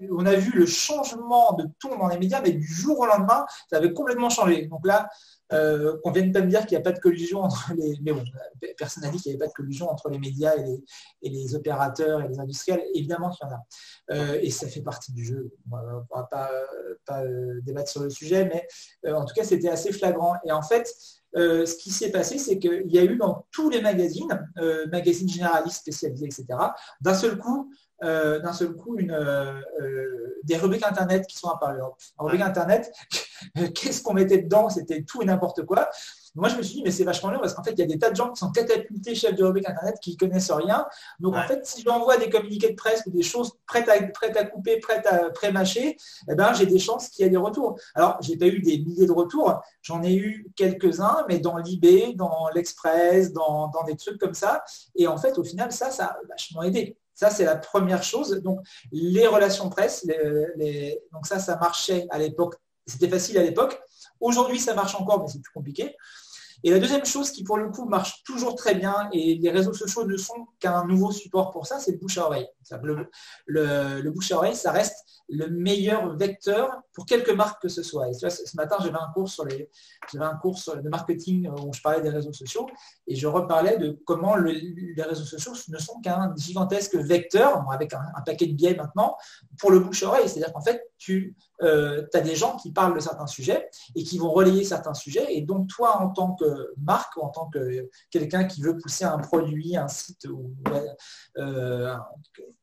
Et 0.00 0.08
on 0.10 0.26
a 0.26 0.34
vu 0.34 0.52
le 0.52 0.66
changement 0.66 1.54
de 1.54 1.66
ton 1.78 1.96
dans 1.96 2.08
les 2.08 2.18
médias, 2.18 2.40
mais 2.40 2.52
du 2.52 2.66
jour 2.66 2.98
au 2.98 3.06
lendemain, 3.06 3.46
ça 3.70 3.76
avait 3.76 3.92
complètement 3.92 4.30
changé. 4.30 4.66
Donc 4.66 4.86
là, 4.86 5.08
euh, 5.52 5.96
qu'on 6.02 6.10
vienne 6.10 6.32
pas 6.32 6.40
me 6.40 6.48
dire 6.48 6.66
qu'il 6.66 6.76
n'y 6.76 6.80
a 6.80 6.84
pas 6.84 6.92
de 6.92 6.98
collusion 6.98 7.40
entre 7.42 7.72
les. 7.76 7.98
Mais 8.02 8.12
bon, 8.12 8.24
personne 8.76 9.04
n'a 9.04 9.10
dit 9.10 9.18
qu'il 9.18 9.30
n'y 9.30 9.36
avait 9.36 9.44
pas 9.44 9.48
de 9.48 9.54
collusion 9.54 9.88
entre 9.88 10.08
les 10.08 10.18
médias 10.18 10.54
et 10.56 11.28
les, 11.28 11.54
opérateurs 11.54 12.22
et 12.22 12.28
les 12.28 12.40
industriels. 12.40 12.82
Évidemment 12.94 13.30
qu'il 13.30 13.46
y 13.46 13.50
en 13.50 13.54
a. 13.54 13.66
Euh, 14.12 14.40
et 14.42 14.50
ça 14.50 14.68
fait 14.68 14.82
partie 14.82 15.12
du 15.12 15.24
jeu. 15.24 15.52
On 15.70 15.76
ne 15.76 15.82
va 16.14 16.24
pas, 16.24 16.50
euh, 17.22 17.60
débattre 17.62 17.90
sur 17.90 18.02
le 18.02 18.10
sujet, 18.10 18.44
mais 18.44 18.66
en 19.12 19.24
tout 19.24 19.34
cas, 19.34 19.44
c'était 19.44 19.68
assez 19.68 19.92
flagrant. 19.92 20.34
Et 20.44 20.52
en 20.52 20.62
fait, 20.62 20.92
ce 21.34 21.76
qui 21.76 21.90
s'est 21.90 22.10
passé, 22.10 22.38
c'est 22.38 22.58
qu'il 22.58 22.90
y 22.90 22.98
a 22.98 23.04
eu 23.04 23.16
dans 23.16 23.46
tous 23.52 23.70
les 23.70 23.80
magazines, 23.80 24.50
magazines 24.90 25.28
généralistes 25.28 25.80
spécialisés, 25.80 26.26
etc., 26.26 26.46
d'un 27.00 27.14
seul 27.14 27.38
coup, 27.38 27.70
euh, 28.02 28.40
d'un 28.40 28.52
seul 28.52 28.74
coup 28.74 28.98
une, 28.98 29.10
euh, 29.10 29.54
euh, 29.80 30.38
des 30.44 30.56
rubriques 30.56 30.84
Internet 30.84 31.26
qui 31.26 31.36
sont 31.36 31.48
apparues. 31.48 31.80
En 32.18 32.24
rubrique 32.24 32.42
Internet, 32.42 32.92
qu'est-ce 33.74 34.02
qu'on 34.02 34.14
mettait 34.14 34.38
dedans? 34.38 34.68
C'était 34.68 35.02
tout 35.02 35.22
et 35.22 35.24
n'importe 35.24 35.64
quoi. 35.64 35.88
Moi, 36.34 36.50
je 36.50 36.56
me 36.56 36.62
suis 36.62 36.74
dit, 36.74 36.82
mais 36.84 36.90
c'est 36.90 37.04
vachement 37.04 37.30
bien 37.30 37.38
parce 37.38 37.54
qu'en 37.54 37.62
fait, 37.62 37.72
il 37.72 37.78
y 37.78 37.82
a 37.82 37.86
des 37.86 37.98
tas 37.98 38.10
de 38.10 38.16
gens 38.16 38.30
qui 38.30 38.38
sont 38.38 38.50
catapultés 38.50 39.14
chefs 39.14 39.34
de 39.34 39.42
rubrique 39.42 39.66
Internet 39.66 39.96
qui 40.02 40.12
ne 40.12 40.16
connaissent 40.18 40.50
rien. 40.50 40.86
Donc, 41.18 41.34
en 41.34 41.42
fait, 41.44 41.64
si 41.64 41.82
j'envoie 41.82 42.18
des 42.18 42.28
communiqués 42.28 42.68
de 42.68 42.74
presse 42.74 43.02
ou 43.06 43.10
des 43.10 43.22
choses 43.22 43.52
prêtes 43.66 43.88
à, 43.88 44.02
prêtes 44.08 44.36
à 44.36 44.44
couper, 44.44 44.78
prêtes 44.78 45.06
à 45.06 45.30
pré-mâcher, 45.30 45.96
eh 46.30 46.34
ben, 46.34 46.52
j'ai 46.52 46.66
des 46.66 46.78
chances 46.78 47.08
qu'il 47.08 47.24
y 47.24 47.26
ait 47.26 47.30
des 47.30 47.38
retours. 47.38 47.78
Alors, 47.94 48.18
je 48.20 48.30
n'ai 48.30 48.36
pas 48.36 48.48
eu 48.48 48.60
des 48.60 48.78
milliers 48.78 49.06
de 49.06 49.12
retours. 49.12 49.62
J'en 49.80 50.02
ai 50.02 50.14
eu 50.14 50.46
quelques-uns, 50.56 51.24
mais 51.26 51.38
dans 51.38 51.56
l'IB, 51.56 52.16
dans 52.16 52.50
l'Express, 52.54 53.32
dans, 53.32 53.68
dans 53.68 53.84
des 53.84 53.96
trucs 53.96 54.18
comme 54.18 54.34
ça. 54.34 54.62
Et 54.94 55.06
en 55.06 55.16
fait, 55.16 55.38
au 55.38 55.44
final, 55.44 55.72
ça, 55.72 55.90
ça 55.90 56.04
a 56.04 56.18
vachement 56.28 56.62
aidé. 56.62 56.98
Ça, 57.16 57.30
c'est 57.30 57.44
la 57.44 57.56
première 57.56 58.02
chose. 58.02 58.30
Donc, 58.42 58.60
les 58.92 59.26
relations 59.26 59.68
presse, 59.70 60.06
ça, 61.24 61.38
ça 61.38 61.56
marchait 61.56 62.06
à 62.10 62.18
l'époque. 62.18 62.54
C'était 62.86 63.08
facile 63.08 63.38
à 63.38 63.42
l'époque. 63.42 63.80
Aujourd'hui, 64.20 64.60
ça 64.60 64.74
marche 64.74 64.94
encore, 64.94 65.22
mais 65.22 65.28
c'est 65.28 65.40
plus 65.40 65.52
compliqué. 65.52 65.96
Et 66.66 66.70
la 66.70 66.80
deuxième 66.80 67.04
chose 67.04 67.30
qui, 67.30 67.44
pour 67.44 67.58
le 67.58 67.68
coup, 67.68 67.84
marche 67.84 68.24
toujours 68.24 68.56
très 68.56 68.74
bien, 68.74 69.08
et 69.12 69.36
les 69.36 69.50
réseaux 69.50 69.72
sociaux 69.72 70.04
ne 70.04 70.16
sont 70.16 70.48
qu'un 70.58 70.84
nouveau 70.84 71.12
support 71.12 71.52
pour 71.52 71.64
ça, 71.64 71.78
c'est 71.78 71.92
le 71.92 71.98
bouche 71.98 72.18
à 72.18 72.26
oreille. 72.26 72.48
Le, 73.46 74.10
bouche 74.10 74.32
à 74.32 74.38
oreille, 74.38 74.56
ça 74.56 74.72
reste 74.72 74.96
le 75.28 75.48
meilleur 75.48 76.16
vecteur 76.16 76.72
pour 76.92 77.06
quelque 77.06 77.30
marque 77.30 77.62
que 77.62 77.68
ce 77.68 77.84
soit. 77.84 78.08
Et 78.08 78.14
ce 78.14 78.56
matin, 78.56 78.78
j'avais 78.80 78.98
un 78.98 79.12
cours 79.14 79.28
sur 79.28 79.44
les, 79.44 79.70
un 80.18 80.34
cours 80.38 80.58
de 80.82 80.88
marketing 80.88 81.48
où 81.50 81.72
je 81.72 81.80
parlais 81.80 82.00
des 82.00 82.10
réseaux 82.10 82.32
sociaux 82.32 82.66
et 83.06 83.14
je 83.14 83.28
reparlais 83.28 83.78
de 83.78 83.96
comment 84.04 84.34
les 84.34 85.02
réseaux 85.04 85.24
sociaux 85.24 85.52
ne 85.68 85.78
sont 85.78 86.00
qu'un 86.00 86.34
gigantesque 86.36 86.96
vecteur, 86.96 87.64
avec 87.70 87.94
un, 87.94 88.22
paquet 88.24 88.46
de 88.46 88.54
biais 88.54 88.74
maintenant, 88.74 89.16
pour 89.60 89.70
le 89.70 89.78
bouche 89.78 90.02
à 90.02 90.08
oreille. 90.08 90.28
C'est-à-dire 90.28 90.52
qu'en 90.52 90.62
fait, 90.62 90.82
tu 90.98 91.36
euh, 91.62 92.06
as 92.12 92.20
des 92.20 92.36
gens 92.36 92.56
qui 92.56 92.72
parlent 92.72 92.94
de 92.94 93.00
certains 93.00 93.26
sujets 93.26 93.68
et 93.94 94.02
qui 94.02 94.18
vont 94.18 94.30
relayer 94.30 94.64
certains 94.64 94.94
sujets. 94.94 95.26
Et 95.30 95.42
donc, 95.42 95.68
toi, 95.68 96.00
en 96.00 96.10
tant 96.10 96.34
que 96.34 96.72
marque, 96.82 97.16
ou 97.16 97.20
en 97.20 97.28
tant 97.28 97.46
que 97.46 97.88
quelqu'un 98.10 98.44
qui 98.44 98.62
veut 98.62 98.76
pousser 98.76 99.04
un 99.04 99.18
produit, 99.18 99.76
un 99.76 99.88
site 99.88 100.26
ou 100.28 100.54
euh, 101.38 101.96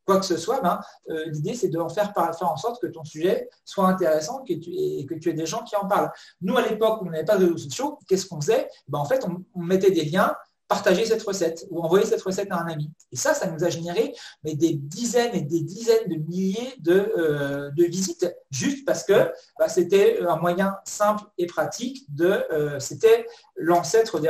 quoi 0.06 0.20
que 0.20 0.26
ce 0.26 0.38
soit, 0.38 0.62
ben, 0.62 0.80
euh, 1.10 1.26
l'idée 1.28 1.54
c'est 1.54 1.70
de 1.70 1.80
faire, 1.94 2.14
en 2.42 2.58
sorte 2.58 2.82
que 2.82 2.88
ton 2.88 3.04
sujet 3.04 3.50
soit 3.66 3.88
intéressant 3.88 4.44
et 4.48 5.06
que 5.06 5.16
tu 5.16 5.30
aies 5.30 5.34
des 5.34 5.46
gens 5.46 5.64
qui 5.64 5.76
en 5.76 5.88
parlent. 5.88 6.12
Nous, 6.42 6.58
à 6.58 6.62
l'époque, 6.62 7.00
on 7.02 7.06
n'avait 7.06 7.26
pas 7.26 7.38
de 7.38 7.46
réseaux 7.46 7.58
sociaux, 7.58 8.00
qu'est-ce 8.08 8.26
qu'on 8.26 8.42
faisait? 8.42 8.68
Ben, 8.88 9.00
En 9.00 9.06
fait, 9.06 9.26
on, 9.26 9.62
mettait 9.62 9.92
des 9.92 10.06
liens 10.06 10.36
partager 10.68 11.06
cette 11.06 11.22
recette 11.24 11.66
ou 11.70 11.82
envoyer 11.82 12.06
cette 12.06 12.22
recette 12.22 12.52
à 12.52 12.58
un 12.58 12.68
ami. 12.68 12.90
Et 13.12 13.16
ça, 13.16 13.34
ça 13.34 13.48
nous 13.48 13.64
a 13.64 13.70
généré 13.70 14.14
mais 14.44 14.56
des 14.56 14.74
dizaines 14.74 15.36
et 15.36 15.42
des 15.42 15.62
dizaines 15.62 16.08
de 16.08 16.16
milliers 16.16 16.74
de, 16.80 17.14
euh, 17.18 17.72
visites, 17.78 18.34
juste 18.50 18.86
parce 18.86 19.04
que 19.04 19.32
ben, 19.60 19.68
c'était 19.68 20.20
un 20.22 20.38
moyen 20.38 20.76
simple 20.86 21.24
et 21.38 21.46
pratique 21.46 22.06
de... 22.14 22.44
Euh, 22.52 22.80
c'était 22.80 23.28
l'ancêtre 23.56 24.20
des, 24.20 24.30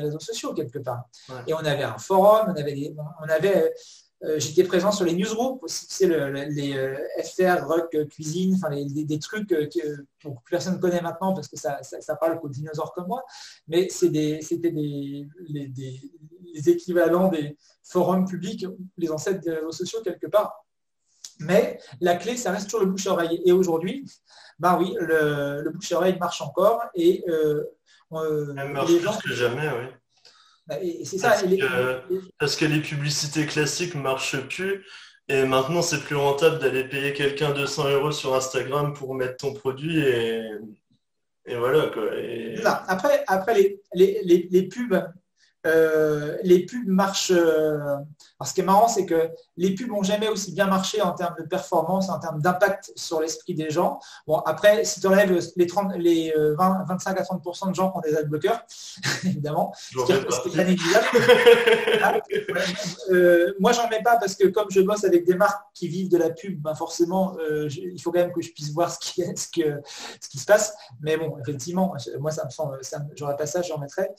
réseaux 0.00 0.20
sociaux, 0.20 0.54
quelque 0.54 0.78
part. 0.78 1.04
Et 1.46 1.54
on 1.54 1.58
avait 1.58 1.84
un 1.84 1.98
forum, 1.98 2.46
on 2.54 2.58
avait... 2.58 2.94
on 3.20 3.28
avait 3.28 3.74
j'étais 4.38 4.64
présent 4.64 4.90
sur 4.90 5.04
les 5.04 5.12
newsgroups 5.12 5.62
aussi, 5.62 5.86
c'est 5.88 6.06
les 6.06 6.76
euh, 6.76 6.96
FR, 7.22 7.66
Rock, 7.66 7.94
euh, 7.94 8.04
Cuisine, 8.06 8.56
enfin 8.56 8.74
des 8.84 9.18
trucs 9.18 9.48
que, 9.48 9.68
personne 10.50 10.80
connaît 10.80 11.00
maintenant 11.00 11.34
parce 11.34 11.46
que 11.46 11.56
ça, 11.56 12.16
parle 12.20 12.40
qu'aux 12.40 12.48
dinosaures 12.48 12.92
comme 12.92 13.06
moi, 13.06 13.22
mais 13.68 13.88
c'était 13.88 14.40
des, 14.70 15.26
des, 15.48 16.10
équivalents 16.66 17.28
des 17.28 17.56
forums 17.84 18.26
publics, 18.26 18.66
les 18.96 19.10
ancêtres 19.10 19.40
des 19.40 19.52
réseaux 19.52 19.70
sociaux 19.70 20.00
quelque 20.02 20.26
part. 20.26 20.64
Mais 21.40 21.78
la 22.00 22.16
clé, 22.16 22.36
ça 22.36 22.50
reste 22.50 22.64
toujours 22.68 22.80
le 22.80 22.90
bouche-oreille. 22.90 23.40
Et 23.44 23.52
aujourd'hui, 23.52 24.04
ben 24.58 24.76
oui, 24.76 24.96
le, 24.98 25.70
bouche-oreille 25.70 26.18
marche 26.18 26.42
encore 26.42 26.82
et 26.96 27.24
les 28.10 29.00
gens... 29.00 29.16
plus 29.16 29.30
que 29.30 29.34
jamais, 29.36 29.68
oui. 29.68 29.86
C'est 31.04 31.18
ça. 31.18 31.34
Parce, 32.38 32.56
que, 32.56 32.64
les 32.64 32.80
publicités 32.80 33.46
classiques 33.46 33.94
marchent 33.94 34.40
plus. 34.48 34.84
Et 35.28 35.44
maintenant, 35.44 35.82
c'est 35.82 36.00
plus 36.00 36.16
rentable 36.16 36.58
d'aller 36.58 36.84
payer 36.84 37.12
quelqu'un 37.12 37.52
200 37.52 37.90
euros 37.90 38.12
sur 38.12 38.34
Instagram 38.34 38.94
pour 38.94 39.14
mettre 39.14 39.36
ton 39.36 39.52
produit 39.52 39.98
et, 39.98 40.42
voilà. 41.56 41.90
Après, 42.88 43.24
après 43.26 43.78
les, 43.94 44.20
les, 44.50 44.68
pubs, 44.68 45.02
euh, 45.66 46.36
les 46.42 46.64
pubs 46.66 46.86
marchent. 46.86 47.32
Euh, 47.34 47.96
ce 48.44 48.54
qui 48.54 48.60
est 48.60 48.64
marrant, 48.64 48.86
c'est 48.86 49.04
que 49.04 49.30
les 49.56 49.74
pubs 49.74 49.88
n'ont 49.88 50.04
jamais 50.04 50.28
aussi 50.28 50.52
bien 50.52 50.66
marché 50.66 51.02
en 51.02 51.12
termes 51.12 51.34
de 51.38 51.42
performance, 51.42 52.08
en 52.08 52.20
termes 52.20 52.40
d'impact 52.40 52.92
sur 52.94 53.20
l'esprit 53.20 53.54
des 53.54 53.70
gens. 53.70 53.98
Bon, 54.26 54.38
après, 54.38 54.84
si 54.84 55.00
tu 55.00 55.06
enlèves 55.08 55.36
les, 55.56 55.66
30, 55.66 55.94
les 55.96 56.32
20, 56.56 56.84
25 56.88 57.18
à 57.18 57.22
30% 57.22 57.70
de 57.70 57.74
gens 57.74 57.90
qui 57.90 57.98
ont 57.98 58.00
des 58.00 58.16
adblockers, 58.16 58.60
évidemment, 59.24 59.74
ce 59.74 60.04
qui 60.04 60.12
est, 60.12 60.78
euh, 63.10 63.54
moi, 63.58 63.72
j'en 63.72 63.88
mets 63.88 64.02
pas 64.02 64.16
parce 64.16 64.36
que 64.36 64.46
comme 64.46 64.70
je 64.70 64.80
bosse 64.80 65.04
avec 65.04 65.26
des 65.26 65.34
marques 65.34 65.64
qui 65.74 65.88
vivent 65.88 66.10
de 66.10 66.18
la 66.18 66.30
pub, 66.30 66.60
ben 66.62 66.74
forcément, 66.74 67.36
il 67.70 68.00
faut 68.00 68.12
quand 68.12 68.20
même 68.20 68.32
que 68.32 68.42
je 68.42 68.52
puisse 68.52 68.70
voir 68.70 68.92
ce 68.92 68.98
qui, 69.00 69.22
ce, 69.36 69.48
que, 69.48 69.80
ce 70.20 70.28
qui 70.28 70.38
se 70.38 70.46
passe. 70.46 70.76
Mais 71.00 71.16
bon, 71.16 71.36
effectivement, 71.40 71.94
moi, 72.20 72.30
ça 72.30 72.44
me 72.44 72.50
semble, 72.50 72.78
j'aurais 73.16 73.36
pas 73.36 73.46
ça, 73.46 73.62
j'en 73.62 73.78
mettrais. 73.78 74.14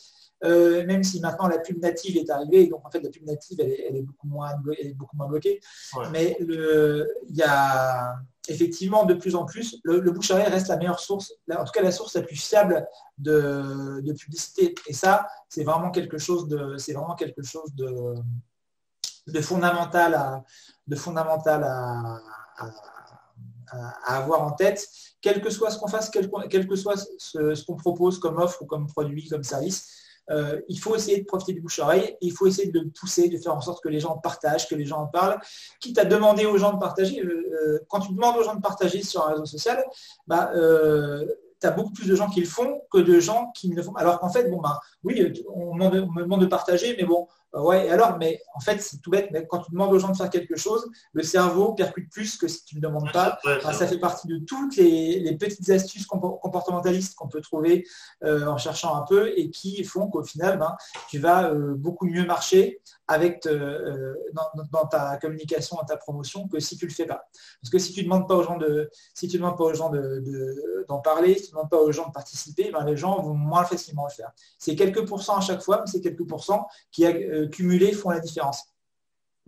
Euh, 0.46 0.86
même 0.86 1.04
si 1.04 1.20
maintenant 1.20 1.48
la 1.48 1.60
pub 1.60 1.82
native 1.82 2.18
est 2.18 2.30
arrivée, 2.30 2.68
donc 2.68 2.86
en 2.86 2.90
fait 2.90 3.02
la 3.02 3.10
pub 3.10 3.26
native 3.26 3.60
elle 3.60 3.96
est, 3.98 4.02
beaucoup, 4.02 4.28
moins, 4.28 4.52
beaucoup 4.96 5.18
moins 5.18 5.28
bloquée. 5.28 5.60
Mais 6.12 6.38
il 6.40 7.36
y 7.36 7.44
a 7.44 8.16
effectivement 8.48 9.06
de 9.06 9.14
plus 9.14 9.36
en 9.36 9.46
plus, 9.46 9.80
le, 9.84 10.00
bouche 10.12 10.32
à 10.32 10.36
reste 10.36 10.70
la 10.70 10.78
meilleure 10.78 11.00
source, 11.00 11.34
en 11.52 11.64
tout 11.64 11.72
cas 11.72 11.82
la 11.82 11.92
source 11.92 12.16
la 12.16 12.22
plus 12.22 12.36
fiable 12.36 12.88
de, 13.18 14.14
publicité. 14.14 14.74
Et 14.88 14.94
ça, 14.94 15.28
c'est 15.50 15.64
vraiment 15.64 15.92
quelque 15.92 16.18
chose 16.18 16.48
de, 16.48 16.78
c'est 16.78 16.94
vraiment 16.94 17.16
quelque 17.16 17.44
chose 17.44 17.74
de, 17.76 18.16
de 19.28 19.42
fondamental 19.42 20.14
à, 20.16 20.44
de 20.88 20.96
fondamental 20.96 21.64
à, 21.64 22.22
avoir 24.06 24.42
en 24.42 24.52
tête, 24.52 24.88
quel 25.22 25.42
que 25.42 25.52
soit 25.52 25.70
ce 25.70 25.78
qu'on 25.78 25.88
fasse, 25.88 26.10
quel, 26.10 26.68
que 26.68 26.76
soit 26.76 26.98
ce 27.20 27.64
qu'on 27.66 27.76
propose 27.76 28.18
comme 28.18 28.40
offre 28.40 28.64
ou 28.64 28.66
comme 28.66 28.88
produit, 28.88 29.28
comme 29.28 29.44
service 29.44 30.09
euh, 30.30 30.60
il 30.68 30.80
faut 30.80 30.96
essayer 30.96 31.20
de 31.20 31.26
profiter 31.26 31.54
du 31.54 31.62
bouche-oreille, 31.62 32.18
il 32.22 32.32
faut 32.32 32.48
essayer 32.48 32.72
de 32.72 32.82
pousser, 33.00 33.30
de 33.30 33.38
faire 33.38 33.56
en 33.56 33.62
sorte 33.62 33.84
que 33.84 33.90
les 33.90 34.00
gens 34.00 34.18
partagent, 34.18 34.68
que 34.68 34.76
les 34.76 34.86
gens 34.86 35.02
en 35.02 35.08
parlent, 35.08 35.40
quitte 35.80 35.98
à 35.98 36.06
demander 36.06 36.46
aux 36.46 36.58
gens 36.58 36.74
de 36.74 36.80
partager. 36.80 37.22
Euh, 37.22 37.50
euh, 37.54 37.80
quand 37.88 38.02
tu 38.02 38.14
demandes 38.14 38.38
aux 38.38 38.44
gens 38.44 38.56
de 38.56 38.62
partager 38.62 39.02
sur 39.04 39.26
un 39.26 39.32
réseau 39.32 39.46
social, 39.46 39.84
bah, 40.28 40.52
tu 41.62 41.68
as 41.68 41.72
beaucoup 41.72 41.92
plus 41.92 42.08
de 42.08 42.16
gens 42.16 42.30
qui 42.30 42.40
le 42.40 42.48
font 42.48 42.82
que 42.92 43.00
de 43.00 43.20
gens 43.20 43.52
qui 43.54 43.70
ne 43.70 43.76
le 43.76 43.84
font. 43.84 43.94
Alors 43.96 44.20
qu'en 44.20 44.30
fait, 44.30 44.50
bon, 44.50 44.62
bah, 44.62 44.80
oui, 45.04 45.34
on, 45.54 45.76
me 45.76 46.22
demande 46.22 46.42
de 46.42 46.46
partager, 46.46 46.96
mais 46.98 47.06
bon, 47.06 47.28
Ouais, 47.54 47.90
alors, 47.90 48.18
mais 48.20 48.40
en 48.54 48.60
fait, 48.60 48.80
c'est 48.80 49.02
tout 49.02 49.10
bête, 49.10 49.30
mais 49.32 49.48
quand 49.48 49.60
tu 49.60 49.72
demandes 49.72 49.92
aux 49.92 49.98
gens 49.98 50.12
de 50.12 50.18
faire 50.18 50.30
quelque 50.30 50.56
chose, 50.56 50.88
le 51.14 51.24
cerveau 51.24 51.74
percute 51.74 52.12
plus 52.12 52.38
que 52.38 52.48
si 52.48 52.64
tu 52.64 52.76
ne 52.76 52.82
demandes 52.82 53.12
pas. 53.12 53.40
ça 53.74 53.88
fait 53.88 53.98
partie 53.98 54.28
de 54.28 54.38
toutes 54.38 54.76
les, 54.76 55.36
petites 55.40 55.70
astuces 55.70 56.06
comportementalistes 56.06 57.16
qu'on 57.16 57.28
peut 57.28 57.42
trouver 57.42 57.88
euh, 58.24 58.46
en 58.46 58.58
cherchant 58.58 58.96
un 58.96 59.02
peu 59.02 59.32
et 59.36 59.50
qui 59.50 59.84
font 59.84 60.08
qu'au 60.08 60.24
final, 60.24 60.60
ben, 60.60 60.76
tu 61.10 61.18
vas 61.18 61.52
euh, 61.52 61.76
beaucoup 61.76 62.06
mieux 62.06 62.26
marcher 62.26 62.82
avec 63.08 63.46
euh, 63.48 64.14
dans, 64.72 64.86
ta 64.86 65.18
communication, 65.18 65.78
dans 65.78 65.86
ta 65.86 65.98
promotion, 65.98 66.48
que 66.48 66.60
si 66.60 66.78
tu 66.78 66.86
ne 66.86 66.90
le 66.90 66.96
fais 66.96 67.06
pas. 67.08 67.28
Parce 67.62 67.72
que 67.72 67.80
si 67.80 67.94
tu 67.94 68.02
ne 68.02 68.06
demandes 68.06 68.28
pas 68.28 68.36
aux 68.36 68.44
gens 68.44 68.58
de, 68.58 68.90
si 69.16 69.28
tu 69.28 69.38
demandes 69.38 69.58
pas 69.58 69.64
aux 69.64 69.74
gens 69.74 69.92
d'en 70.88 71.00
parler, 71.00 71.34
si 71.36 71.46
tu 71.46 71.48
ne 71.48 71.52
demandes 71.54 71.70
pas 71.72 71.80
aux 71.80 71.92
gens 71.92 72.08
de 72.08 72.12
participer, 72.12 72.70
ben, 72.72 72.86
les 72.86 72.98
gens 72.98 73.20
vont 73.24 73.34
moins 73.34 73.64
facilement 73.64 74.06
le 74.06 74.14
faire. 74.14 74.32
C'est 74.60 74.76
quelques 74.76 75.08
pourcents 75.08 75.38
à 75.38 75.42
chaque 75.42 75.64
fois, 75.64 75.82
mais 75.84 75.92
c'est 75.92 76.02
quelques 76.02 76.28
pourcents 76.28 76.68
qui 76.92 77.06
cumulés 77.48 77.94
font 77.94 78.10
la 78.10 78.20
différence. 78.20 78.64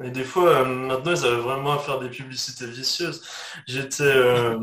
Et 0.03 0.09
des 0.09 0.23
fois, 0.23 0.49
euh, 0.49 0.65
maintenant, 0.65 1.13
ils 1.13 1.25
avaient 1.25 1.41
vraiment 1.41 1.73
à 1.73 1.79
faire 1.79 1.99
des 1.99 2.09
publicités 2.09 2.65
vicieuses. 2.65 3.23
J'étais, 3.67 4.03
euh, 4.03 4.57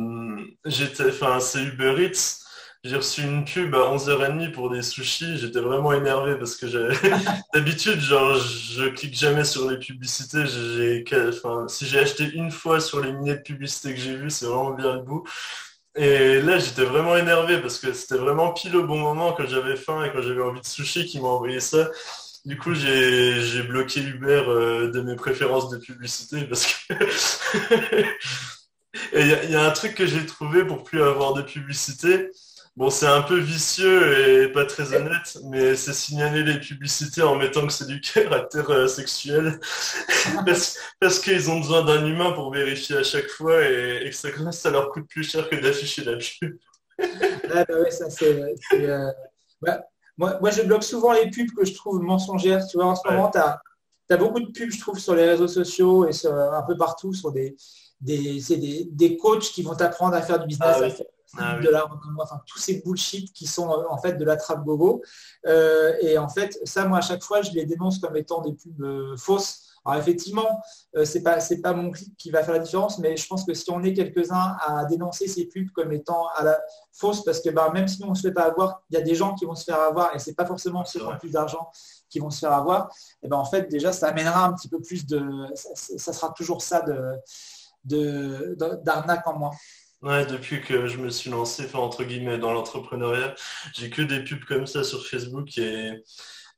j'étais, 0.64 1.08
enfin, 1.08 1.40
c'est 1.40 1.62
Uber 1.62 1.94
Eats. 2.04 2.44
J'ai 2.84 2.96
reçu 2.96 3.22
une 3.22 3.44
pub 3.44 3.74
à 3.74 3.92
11h30 3.92 4.52
pour 4.52 4.70
des 4.70 4.82
sushis. 4.82 5.36
J'étais 5.38 5.60
vraiment 5.60 5.92
énervé 5.92 6.36
parce 6.36 6.56
que 6.56 6.66
d'habitude, 7.54 8.00
genre, 8.00 8.36
je 8.36 8.88
clique 8.88 9.16
jamais 9.16 9.44
sur 9.44 9.68
les 9.70 9.78
publicités. 9.78 10.44
J'ai, 10.46 11.04
si 11.68 11.86
j'ai 11.86 11.98
acheté 11.98 12.30
une 12.32 12.50
fois 12.50 12.80
sur 12.80 13.00
les 13.00 13.12
milliers 13.12 13.36
de 13.36 13.42
publicités 13.42 13.94
que 13.94 14.00
j'ai 14.00 14.16
vues, 14.16 14.30
c'est 14.30 14.46
vraiment 14.46 14.72
bien 14.72 14.94
le 14.94 15.02
bout. 15.02 15.24
Et 15.96 16.40
là, 16.40 16.58
j'étais 16.58 16.84
vraiment 16.84 17.16
énervé 17.16 17.60
parce 17.60 17.78
que 17.78 17.92
c'était 17.92 18.18
vraiment 18.18 18.52
pile 18.52 18.76
au 18.76 18.86
bon 18.86 18.98
moment 18.98 19.32
quand 19.32 19.46
j'avais 19.46 19.74
faim 19.74 20.04
et 20.04 20.12
quand 20.12 20.22
j'avais 20.22 20.42
envie 20.42 20.60
de 20.60 20.66
sushi 20.66 21.06
qui 21.06 21.20
m'a 21.20 21.28
envoyé 21.28 21.58
ça. 21.58 21.90
Du 22.44 22.56
coup, 22.56 22.74
j'ai 22.74 23.62
bloqué 23.62 24.00
Uber 24.00 24.44
euh, 24.48 24.90
de 24.90 25.00
mes 25.00 25.16
préférences 25.16 25.70
de 25.70 25.78
publicité 25.78 26.44
parce 26.44 26.66
que 26.66 26.94
il 29.14 29.50
y, 29.50 29.54
a 29.54 29.66
un 29.66 29.70
truc 29.70 29.94
que 29.94 30.06
j'ai 30.06 30.24
trouvé 30.24 30.64
pour 30.64 30.82
plus 30.84 31.02
avoir 31.02 31.34
de 31.34 31.42
publicité. 31.42 32.30
Bon, 32.76 32.90
c'est 32.90 33.06
un 33.06 33.22
peu 33.22 33.38
vicieux 33.38 34.44
et 34.44 34.48
pas 34.52 34.64
très 34.64 34.94
honnête, 34.94 35.36
mais 35.46 35.74
c'est 35.74 35.92
signaler 35.92 36.44
les 36.44 36.60
publicités 36.60 37.22
en 37.22 37.34
mettant 37.34 37.66
que 37.66 37.72
c'est 37.72 37.88
du 37.88 38.00
caractère 38.00 38.70
euh, 38.70 38.86
sexuel 38.86 39.58
parce, 40.46 41.18
qu'ils 41.18 41.50
ont 41.50 41.58
besoin 41.58 41.84
d'un 41.84 42.06
humain 42.06 42.30
pour 42.32 42.52
vérifier 42.52 42.98
à 42.98 43.02
chaque 43.02 43.28
fois 43.28 43.64
et, 43.64 44.08
que 44.08 44.14
ça, 44.14 44.28
ça, 44.52 44.70
leur 44.70 44.90
coûte 44.90 45.08
plus 45.08 45.28
cher 45.28 45.48
que 45.50 45.56
d'afficher 45.56 46.04
la 46.04 46.16
pub. 46.16 46.56
ah, 47.52 47.64
bah 47.68 47.90
ça 47.90 48.08
c'est. 48.10 48.54
Moi, 50.18 50.50
je 50.50 50.62
bloque 50.62 50.84
souvent 50.84 51.12
les 51.12 51.30
pubs 51.30 51.52
que 51.56 51.64
je 51.64 51.74
trouve 51.74 52.00
mensongères. 52.00 52.66
Tu 52.66 52.76
vois, 52.76 52.86
en 52.86 52.96
ce 52.96 53.08
moment, 53.08 53.30
tu 53.30 53.38
as, 53.38 54.16
beaucoup 54.16 54.40
de 54.40 54.50
pubs, 54.50 54.70
je 54.70 54.80
trouve, 54.80 54.98
sur 54.98 55.14
les 55.14 55.24
réseaux 55.24 55.48
sociaux 55.48 56.06
et 56.08 56.12
un 56.26 56.62
peu 56.62 56.76
partout 56.76 57.12
sur 57.12 57.32
des, 57.32 57.56
des, 58.00 58.88
des, 58.90 59.16
coachs 59.16 59.50
qui 59.52 59.62
vont 59.62 59.74
t'apprendre 59.74 60.14
à 60.14 60.22
faire 60.22 60.40
du 60.40 60.46
business, 60.46 61.02
ah 61.36 61.56
ah 61.56 61.60
de 61.60 61.68
la, 61.68 61.86
enfin, 62.20 62.40
tous 62.46 62.58
ces 62.58 62.80
bullshit 62.80 63.32
qui 63.34 63.46
sont 63.46 63.70
euh, 63.70 63.84
en 63.90 63.98
fait 63.98 64.14
de 64.14 64.24
la 64.24 64.36
trappe 64.36 64.64
gogo. 64.64 65.02
Euh, 65.46 65.94
et 66.00 66.16
en 66.16 66.28
fait, 66.28 66.58
ça, 66.64 66.86
moi, 66.86 66.98
à 66.98 67.00
chaque 67.02 67.22
fois, 67.22 67.42
je 67.42 67.50
les 67.52 67.66
dénonce 67.66 67.98
comme 67.98 68.16
étant 68.16 68.40
des 68.40 68.54
pubs 68.54 68.82
euh, 68.82 69.16
fausses 69.16 69.67
alors 69.88 70.02
effectivement, 70.02 70.60
euh, 70.96 71.04
ce 71.04 71.16
n'est 71.16 71.24
pas, 71.24 71.38
pas 71.62 71.72
mon 71.72 71.90
clic 71.90 72.14
qui 72.18 72.30
va 72.30 72.42
faire 72.42 72.54
la 72.54 72.60
différence, 72.60 72.98
mais 72.98 73.16
je 73.16 73.26
pense 73.26 73.44
que 73.44 73.54
si 73.54 73.70
on 73.70 73.82
est 73.82 73.94
quelques-uns 73.94 74.56
à 74.60 74.84
dénoncer 74.84 75.26
ces 75.28 75.46
pubs 75.46 75.70
comme 75.70 75.92
étant 75.92 76.28
à 76.36 76.44
la 76.44 76.60
fausse, 76.92 77.24
parce 77.24 77.40
que 77.40 77.48
bah, 77.48 77.70
même 77.72 77.88
si 77.88 78.04
on 78.04 78.10
ne 78.10 78.14
se 78.14 78.22
fait 78.22 78.32
pas 78.32 78.44
avoir, 78.44 78.82
il 78.90 78.98
y 78.98 79.00
a 79.00 79.02
des 79.02 79.14
gens 79.14 79.34
qui 79.34 79.46
vont 79.46 79.54
se 79.54 79.64
faire 79.64 79.80
avoir, 79.80 80.14
et 80.14 80.18
ce 80.18 80.28
n'est 80.28 80.34
pas 80.34 80.44
forcément 80.44 80.84
ceux 80.84 81.00
qui 81.00 81.06
ont 81.06 81.16
plus 81.18 81.32
d'argent 81.32 81.70
qui 82.10 82.18
vont 82.18 82.30
se 82.30 82.40
faire 82.40 82.52
avoir, 82.52 82.90
et 83.22 83.28
ben 83.28 83.36
en 83.36 83.44
fait 83.44 83.68
déjà 83.68 83.92
ça 83.92 84.08
amènera 84.08 84.46
un 84.46 84.52
petit 84.54 84.68
peu 84.68 84.80
plus 84.80 85.06
de. 85.06 85.22
ça, 85.54 86.12
sera 86.12 86.32
toujours 86.32 86.62
ça 86.62 86.84
de, 87.84 88.56
d'arnaque 88.82 89.26
en 89.26 89.38
moins. 89.38 89.52
Ouais, 90.00 90.24
depuis 90.26 90.62
que 90.62 90.86
je 90.86 90.98
me 90.98 91.10
suis 91.10 91.28
lancé, 91.28 91.64
enfin, 91.64 91.80
entre 91.80 92.04
guillemets, 92.04 92.38
dans 92.38 92.52
l'entrepreneuriat, 92.52 93.34
j'ai 93.74 93.90
que 93.90 94.02
des 94.02 94.22
pubs 94.22 94.44
comme 94.44 94.66
ça 94.66 94.84
sur 94.84 95.04
Facebook 95.04 95.58
et 95.58 96.04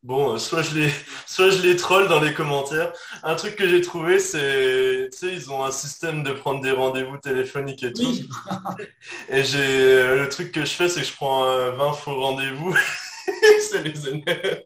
Bon, 0.03 0.33
euh, 0.35 0.39
soit 0.39 0.63
je 0.63 0.75
les, 0.75 0.91
soit 1.27 1.51
je 1.51 1.61
les 1.63 1.77
troll 1.77 2.09
dans 2.09 2.21
les 2.21 2.33
commentaires. 2.33 2.93
Un 3.23 3.35
truc 3.35 3.57
que 3.57 3.69
j'ai 3.69 3.83
trouvé, 3.83 4.19
c'est, 4.19 5.09
tu 5.13 5.19
sais, 5.19 5.35
ils 5.35 5.51
ont 5.51 5.63
un 5.65 5.71
système 5.71 6.23
de 6.23 6.33
prendre 6.33 6.63
des 6.63 6.71
rendez-vous 6.71 7.19
téléphoniques 7.19 7.83
et 7.83 7.93
tout. 7.93 8.15
Et 9.29 9.45
j'ai, 9.45 9.59
euh, 9.59 10.23
le 10.23 10.29
truc 10.29 10.53
que 10.53 10.65
je 10.65 10.71
fais, 10.71 10.89
c'est 10.89 11.01
que 11.01 11.07
je 11.07 11.15
prends 11.15 11.45
20 11.73 11.93
faux 11.93 12.19
rendez-vous. 12.19 12.75
c'est 13.71 13.83
les 13.83 14.09
énerve 14.09 14.63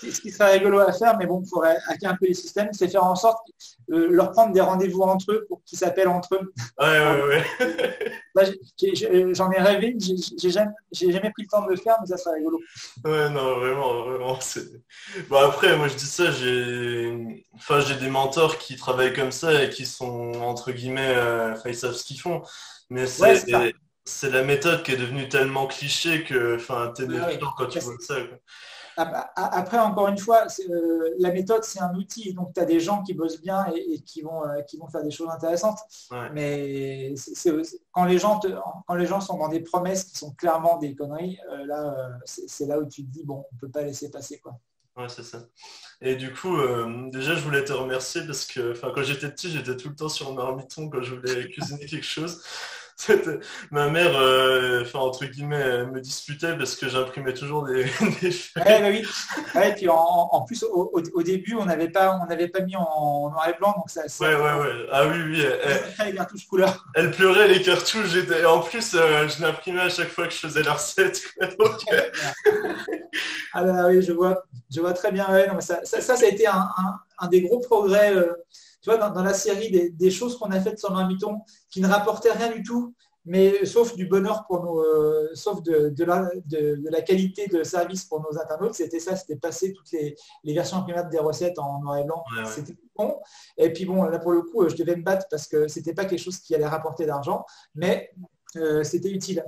ce 0.00 0.20
qui 0.20 0.30
serait 0.30 0.52
rigolo 0.52 0.80
à 0.80 0.92
faire, 0.92 1.16
mais 1.18 1.26
bon, 1.26 1.42
pour 1.42 1.64
hacker 1.64 2.10
un 2.10 2.16
peu 2.16 2.26
les 2.26 2.34
systèmes, 2.34 2.68
c'est 2.72 2.88
faire 2.88 3.04
en 3.04 3.16
sorte 3.16 3.38
de 3.88 3.94
euh, 3.94 4.08
leur 4.10 4.32
prendre 4.32 4.52
des 4.52 4.60
rendez-vous 4.60 5.02
entre 5.02 5.32
eux 5.32 5.46
pour 5.48 5.62
qu'ils 5.64 5.78
s'appellent 5.78 6.08
entre 6.08 6.34
eux. 6.34 6.52
Ouais, 6.78 7.44
ouais, 8.34 8.52
J'en 9.34 9.50
ai, 9.50 9.60
rêvé, 9.60 9.96
j'ai 9.98 10.50
jamais, 10.50 10.70
jamais, 10.92 11.30
pris 11.30 11.42
le 11.42 11.48
temps 11.48 11.64
de 11.64 11.70
le 11.70 11.76
faire, 11.76 11.96
mais 12.00 12.06
ça 12.06 12.16
serait 12.16 12.36
rigolo. 12.36 12.60
Ouais, 13.04 13.30
non, 13.30 13.58
vraiment, 13.58 14.02
vraiment. 14.02 14.38
Bon, 15.28 15.36
après, 15.36 15.76
moi 15.76 15.88
je 15.88 15.94
dis 15.94 16.06
ça, 16.06 16.30
j'ai 16.30 17.44
enfin, 17.54 17.80
des 17.98 18.08
mentors 18.08 18.58
qui 18.58 18.76
travaillent 18.76 19.14
comme 19.14 19.32
ça 19.32 19.62
et 19.62 19.70
qui 19.70 19.86
sont, 19.86 20.32
entre 20.42 20.72
guillemets, 20.72 21.14
euh, 21.16 21.54
ils 21.64 21.74
savent 21.74 21.94
ce 21.94 22.04
qu'ils 22.04 22.20
font. 22.20 22.42
Mais 22.90 23.06
c'est 23.06 24.30
la 24.30 24.42
méthode 24.42 24.82
qui 24.82 24.92
est 24.92 24.96
devenue 24.96 25.28
tellement 25.28 25.66
cliché 25.66 26.22
que 26.22 26.56
enfin, 26.56 26.92
t'es 26.94 27.04
ah, 27.20 27.30
quand 27.56 27.66
tu 27.66 27.80
vois 27.80 27.94
ça. 28.00 28.16
Après, 28.96 29.78
encore 29.78 30.08
une 30.08 30.18
fois, 30.18 30.46
euh, 30.70 31.10
la 31.18 31.30
méthode, 31.30 31.64
c'est 31.64 31.80
un 31.80 31.94
outil. 31.94 32.32
Donc, 32.32 32.54
tu 32.54 32.60
as 32.60 32.64
des 32.64 32.80
gens 32.80 33.02
qui 33.02 33.12
bossent 33.12 33.40
bien 33.40 33.66
et, 33.74 34.00
qui, 34.00 34.22
vont, 34.22 34.44
euh, 34.44 34.62
qui 34.62 34.78
vont 34.78 34.88
faire 34.88 35.02
des 35.02 35.10
choses 35.10 35.28
intéressantes. 35.28 35.78
Mais 36.32 37.14
quand, 37.92 38.04
les 38.04 38.18
gens 38.18 38.40
quand 38.86 38.94
les 38.94 39.06
gens 39.06 39.20
sont 39.20 39.36
dans 39.36 39.48
des 39.48 39.60
promesses 39.60 40.04
qui 40.04 40.16
sont 40.16 40.32
clairement 40.32 40.78
des 40.78 40.94
conneries, 40.94 41.38
euh, 41.52 41.66
là, 41.66 42.18
c'est 42.24 42.66
là 42.66 42.78
où 42.78 42.86
tu 42.86 43.04
te 43.04 43.10
dis, 43.10 43.22
bon, 43.24 43.44
on 43.50 43.54
ne 43.54 43.60
peut 43.60 43.70
pas 43.70 43.82
laisser 43.82 44.10
passer. 44.10 44.38
Quoi. 44.38 44.58
Ouais, 44.96 45.08
c'est 45.08 45.24
ça. 45.24 45.42
Et 46.00 46.16
du 46.16 46.32
coup, 46.32 46.56
déjà, 47.10 47.34
je 47.34 47.44
voulais 47.44 47.64
te 47.64 47.72
remercier 47.72 48.22
parce 48.24 48.46
que 48.46 48.72
quand 48.80 49.02
j'étais 49.02 49.30
petit, 49.30 49.50
j'étais 49.50 49.76
tout 49.76 49.90
le 49.90 49.94
temps 49.94 50.08
sur 50.08 50.32
marmiton 50.32 50.88
quand 50.88 51.02
je 51.02 51.16
voulais 51.16 51.48
cuisiner 51.48 51.84
quelque 51.84 52.06
chose 52.06 52.42
ma 53.70 53.88
mère, 53.88 54.16
euh, 54.16 54.82
enfin 54.82 55.00
entre 55.00 55.26
guillemets, 55.26 55.84
me 55.86 56.00
disputait 56.00 56.56
parce 56.56 56.74
que 56.76 56.88
j'imprimais 56.88 57.34
toujours 57.34 57.66
des, 57.66 57.84
des 58.22 58.30
bah 58.54 58.62
oui. 58.88 59.06
Ouais, 59.54 59.74
puis 59.74 59.88
en, 59.88 60.42
plus 60.46 60.64
au, 60.64 61.22
début 61.22 61.54
on 61.54 61.66
n'avait 61.66 61.88
pas 61.90 62.18
on 62.22 62.26
n'avait 62.26 62.48
pas 62.48 62.60
mis 62.60 62.74
en 62.76 63.30
noir 63.30 63.48
et 63.48 63.58
blanc 63.58 63.74
donc 63.76 63.90
ça. 63.90 64.02
ouais 64.20 64.34
ouais 64.34 64.54
ouais. 64.54 64.86
Ah 64.90 65.06
oui 65.06 65.18
oui. 65.26 65.44
Elle, 65.98 66.06
les 66.06 66.14
cartouches 66.14 66.46
couleur. 66.46 66.86
Elle 66.94 67.10
pleurait 67.10 67.48
les 67.48 67.62
cartouches. 67.62 68.08
J'étais 68.08 68.44
en 68.44 68.60
plus 68.60 68.94
euh, 68.94 69.28
je 69.28 69.42
l'imprimais 69.42 69.82
à 69.82 69.88
chaque 69.90 70.08
fois 70.08 70.26
que 70.26 70.32
je 70.32 70.38
faisais 70.38 70.62
la 70.62 70.72
recette. 70.72 71.22
Euh. 71.42 71.48
ah 73.52 73.62
bah 73.62 73.88
oui 73.88 74.00
je 74.02 74.12
vois 74.12 74.44
je 74.70 74.80
vois 74.80 74.94
très 74.94 75.12
bien. 75.12 75.30
Ouais, 75.30 75.46
non, 75.46 75.60
ça, 75.60 75.80
ça, 75.84 76.00
ça, 76.00 76.14
a 76.14 76.28
été 76.28 76.46
un, 76.46 76.68
un, 77.18 77.28
des 77.28 77.42
gros 77.42 77.60
progrès 77.60 78.12
dans, 78.86 79.22
la 79.22 79.34
série 79.34 79.90
des, 79.90 80.10
choses 80.10 80.38
qu'on 80.38 80.50
a 80.50 80.60
faites 80.60 80.78
sur 80.78 80.92
Marmiton 80.92 81.40
qui 81.70 81.80
ne 81.80 81.88
rapportaient 81.88 82.32
rien 82.32 82.52
du 82.52 82.62
tout, 82.62 82.94
mais 83.24 83.64
sauf 83.66 83.96
du 83.96 84.06
bonheur 84.06 84.46
pour 84.46 84.62
nos, 84.62 84.80
euh, 84.80 85.28
sauf 85.34 85.60
de, 85.62 85.92
la, 86.04 87.02
qualité 87.02 87.48
de 87.48 87.64
service 87.64 88.04
pour 88.04 88.20
nos 88.20 88.38
internautes, 88.38 88.74
c'était 88.74 89.00
ça, 89.00 89.16
c'était 89.16 89.36
passer 89.36 89.72
toutes 89.72 89.90
les, 89.90 90.14
versions 90.54 90.78
imprimables 90.78 91.10
des 91.10 91.18
recettes 91.18 91.58
en 91.58 91.80
noir 91.80 91.98
et 91.98 92.04
blanc. 92.04 92.22
C'était 92.44 92.76
bon. 92.96 93.18
Et 93.56 93.72
puis 93.72 93.84
bon, 93.84 94.04
là 94.04 94.20
pour 94.20 94.30
le 94.30 94.42
coup, 94.42 94.68
je 94.68 94.76
devais 94.76 94.94
me 94.94 95.02
battre 95.02 95.26
parce 95.28 95.48
que 95.48 95.66
c'était 95.66 95.94
pas 95.94 96.04
quelque 96.04 96.22
chose 96.22 96.38
qui 96.38 96.54
allait 96.54 96.68
rapporter 96.68 97.04
d'argent, 97.04 97.44
mais 97.74 98.12
euh, 98.56 98.84
c'était 98.84 99.10
utile. 99.10 99.44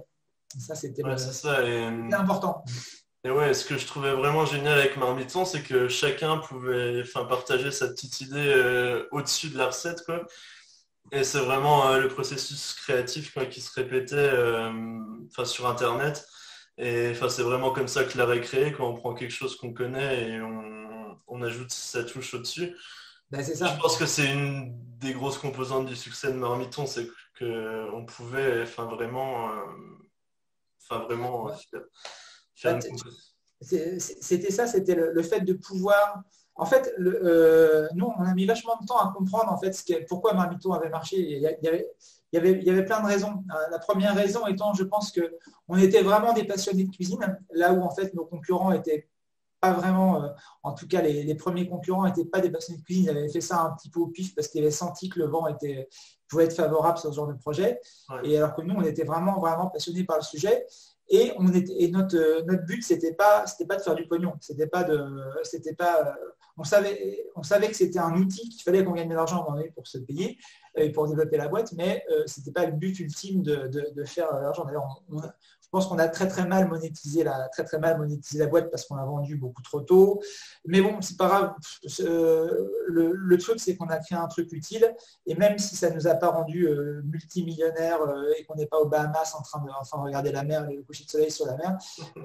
Ça, 0.58 0.74
c'était 0.74 1.02
important. 2.12 2.64
Et 3.24 3.30
ouais, 3.30 3.52
ce 3.52 3.64
que 3.64 3.76
je 3.76 3.86
trouvais 3.86 4.12
vraiment 4.12 4.46
génial 4.46 4.78
avec 4.78 4.96
Marmiton, 4.96 5.44
c'est 5.44 5.62
que 5.62 5.88
chacun 5.88 6.38
pouvait 6.38 7.02
enfin, 7.02 7.24
partager 7.24 7.72
sa 7.72 7.88
petite 7.88 8.20
idée 8.20 8.36
euh, 8.36 9.08
au-dessus 9.10 9.50
de 9.50 9.58
la 9.58 9.66
recette. 9.66 10.04
Quoi. 10.04 10.24
Et 11.10 11.24
c'est 11.24 11.40
vraiment 11.40 11.88
euh, 11.88 12.00
le 12.00 12.08
processus 12.08 12.74
créatif 12.74 13.36
qui 13.50 13.60
se 13.60 13.72
répétait 13.74 14.14
euh, 14.16 14.62
sur 15.44 15.66
Internet. 15.66 16.28
Et 16.76 17.12
c'est 17.14 17.42
vraiment 17.42 17.72
comme 17.72 17.88
ça 17.88 18.04
que 18.04 18.16
l'art 18.16 18.32
est 18.32 18.40
créé, 18.40 18.72
quand 18.72 18.88
on 18.88 18.94
prend 18.94 19.14
quelque 19.14 19.32
chose 19.32 19.56
qu'on 19.56 19.72
connaît 19.72 20.28
et 20.28 20.40
on, 20.40 20.78
ajoute 21.40 21.70
sa 21.70 22.02
touche 22.02 22.34
au-dessus. 22.34 22.76
Ben, 23.30 23.44
c'est 23.44 23.54
ça. 23.54 23.68
Je 23.68 23.80
pense 23.80 23.96
que 23.96 24.06
c'est 24.06 24.28
une 24.32 24.74
des 24.98 25.12
grosses 25.12 25.38
composantes 25.38 25.86
du 25.86 25.94
succès 25.94 26.32
de 26.32 26.36
Marmiton, 26.36 26.84
c'est 26.84 27.08
qu'on 27.38 28.04
pouvait 28.04 28.64
vraiment, 28.64 29.52
enfin, 30.82 30.98
vraiment 31.04 31.48
c'était 33.60 34.50
ça, 34.50 34.66
c'était 34.66 34.94
le, 34.94 35.22
fait 35.22 35.40
de 35.40 35.52
pouvoir. 35.52 36.22
En 36.54 36.66
fait, 36.66 36.92
euh, 36.98 37.88
nous, 37.94 38.06
on 38.06 38.22
a 38.22 38.34
mis 38.34 38.46
vachement 38.46 38.76
de 38.80 38.86
temps 38.86 38.98
à 38.98 39.12
comprendre 39.12 39.52
en 39.52 39.58
fait 39.58 39.72
ce 39.72 40.04
pourquoi 40.08 40.34
Marmiton 40.34 40.72
avait 40.72 40.88
marché. 40.88 41.16
Il 41.18 41.40
y, 41.40 41.46
avait, 41.46 41.88
il, 42.32 42.36
y 42.36 42.38
avait, 42.38 42.52
il 42.52 42.64
y 42.64 42.70
avait 42.70 42.84
plein 42.84 43.00
de 43.00 43.06
raisons. 43.06 43.44
Euh, 43.54 43.70
la 43.70 43.78
première 43.78 44.14
raison 44.14 44.46
étant, 44.46 44.74
je 44.74 44.84
pense 44.84 45.12
que 45.12 45.36
on 45.68 45.76
était 45.76 46.02
vraiment 46.02 46.32
des 46.32 46.44
passionnés 46.44 46.84
de 46.84 46.90
cuisine, 46.90 47.38
là 47.52 47.72
où 47.72 47.82
en 47.82 47.90
fait 47.90 48.14
nos 48.14 48.24
concurrents 48.24 48.72
étaient 48.72 49.08
pas 49.60 49.72
vraiment, 49.72 50.22
euh, 50.22 50.28
en 50.62 50.72
tout 50.72 50.86
cas 50.86 51.00
les, 51.02 51.34
premiers 51.34 51.68
concurrents 51.68 52.06
n'étaient 52.06 52.24
pas 52.24 52.40
des 52.40 52.50
passionnés 52.50 52.78
de 52.78 52.84
cuisine, 52.84 53.04
ils 53.04 53.10
avaient 53.10 53.28
fait 53.28 53.40
ça 53.40 53.60
un 53.62 53.72
petit 53.72 53.90
peu 53.90 54.00
au 54.00 54.06
pif 54.06 54.34
parce 54.34 54.48
qu'ils 54.48 54.62
avaient 54.62 54.70
senti 54.70 55.08
que 55.08 55.18
le 55.18 55.26
vent 55.26 55.46
était, 55.48 55.88
pouvait 56.28 56.44
être 56.44 56.54
favorable 56.54 56.98
sur 56.98 57.10
ce 57.10 57.16
genre 57.16 57.26
de 57.26 57.34
projet. 57.34 57.80
Et 58.22 58.36
alors 58.36 58.54
que 58.54 58.62
nous, 58.62 58.74
on 58.74 58.82
était 58.82 59.04
vraiment, 59.04 59.40
vraiment 59.40 59.68
passionnés 59.68 60.04
par 60.04 60.18
le 60.18 60.22
sujet. 60.22 60.64
Et, 61.10 61.32
était, 61.54 61.88
notre, 61.88 62.44
notre 62.46 62.64
but, 62.64 62.82
c'était 62.82 63.14
pas, 63.14 63.46
c'était 63.46 63.66
pas 63.66 63.76
de 63.76 63.82
faire 63.82 63.94
du 63.94 64.06
pognon. 64.06 64.34
C'était 64.40 64.66
pas 64.66 64.86
c'était 65.42 65.74
pas, 65.74 66.14
on 66.56 66.64
savait, 66.64 67.24
on 67.34 67.42
savait 67.42 67.68
que 67.68 67.76
c'était 67.76 67.98
un 67.98 68.14
outil 68.14 68.48
qu'il 68.48 68.62
fallait 68.62 68.84
qu'on 68.84 68.92
gagne 68.92 69.08
de 69.08 69.14
l'argent 69.14 69.46
pour 69.74 69.86
se 69.86 69.98
payer 69.98 70.38
et 70.76 70.90
pour 70.92 71.08
développer 71.08 71.36
la 71.38 71.48
boîte, 71.48 71.72
mais 71.72 72.04
ce 72.08 72.34
c'était 72.34 72.52
pas 72.52 72.66
le 72.66 72.72
but 72.72 72.98
ultime 73.00 73.42
de, 73.42 73.68
de, 73.68 74.04
faire 74.04 74.32
l'argent. 74.32 74.66
Je 75.68 75.70
pense 75.70 75.86
qu'on 75.86 75.98
a 75.98 76.08
très 76.08 76.26
très 76.26 76.46
mal 76.46 76.66
monétisé 76.66 77.22
la, 77.24 77.46
très 77.50 77.62
très 77.62 77.78
mal 77.78 77.98
monétisé 77.98 78.38
la 78.38 78.46
boîte 78.46 78.70
parce 78.70 78.86
qu'on 78.86 78.96
a 78.96 79.04
vendu 79.04 79.36
beaucoup 79.36 79.60
trop 79.60 79.82
tôt. 79.82 80.18
Mais 80.64 80.80
bon, 80.80 81.02
c'est 81.02 81.18
pas 81.18 81.28
grave. 81.28 81.54
Le, 82.88 83.36
truc, 83.36 83.60
c'est 83.60 83.76
qu'on 83.76 83.88
a 83.88 83.98
créé 83.98 84.16
un 84.16 84.28
truc 84.28 84.50
utile. 84.52 84.90
Et 85.26 85.34
même 85.34 85.58
si 85.58 85.76
ça 85.76 85.90
ne 85.90 85.96
nous 85.96 86.06
a 86.06 86.14
pas 86.14 86.30
rendu 86.30 86.66
euh, 86.66 87.02
multimillionnaire 87.04 88.00
euh, 88.00 88.32
et 88.38 88.44
qu'on 88.44 88.54
n'est 88.54 88.66
pas 88.66 88.78
au 88.78 88.86
Bahamas 88.86 89.34
en 89.38 89.42
train 89.42 89.60
de, 89.62 89.68
enfin, 89.78 89.98
regarder 89.98 90.32
la 90.32 90.42
mer, 90.42 90.66
le 90.70 90.82
coucher 90.82 91.04
de 91.04 91.10
soleil 91.10 91.30
sur 91.30 91.44
la 91.44 91.56
mer, 91.56 91.76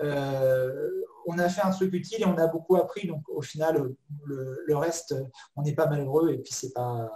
euh, 0.01 0.89
on 1.25 1.37
a 1.39 1.49
fait 1.49 1.61
un 1.61 1.71
truc 1.71 1.93
utile 1.93 2.21
et 2.21 2.25
on 2.25 2.37
a 2.37 2.47
beaucoup 2.47 2.75
appris. 2.75 3.07
Donc 3.07 3.21
au 3.29 3.41
final, 3.41 3.93
le, 4.25 4.75
reste, 4.75 5.15
on 5.55 5.61
n'est 5.61 5.75
pas 5.75 5.87
malheureux. 5.87 6.31
Et 6.31 6.37
puis 6.37 6.53
c'est 6.53 6.73
pas 6.73 7.09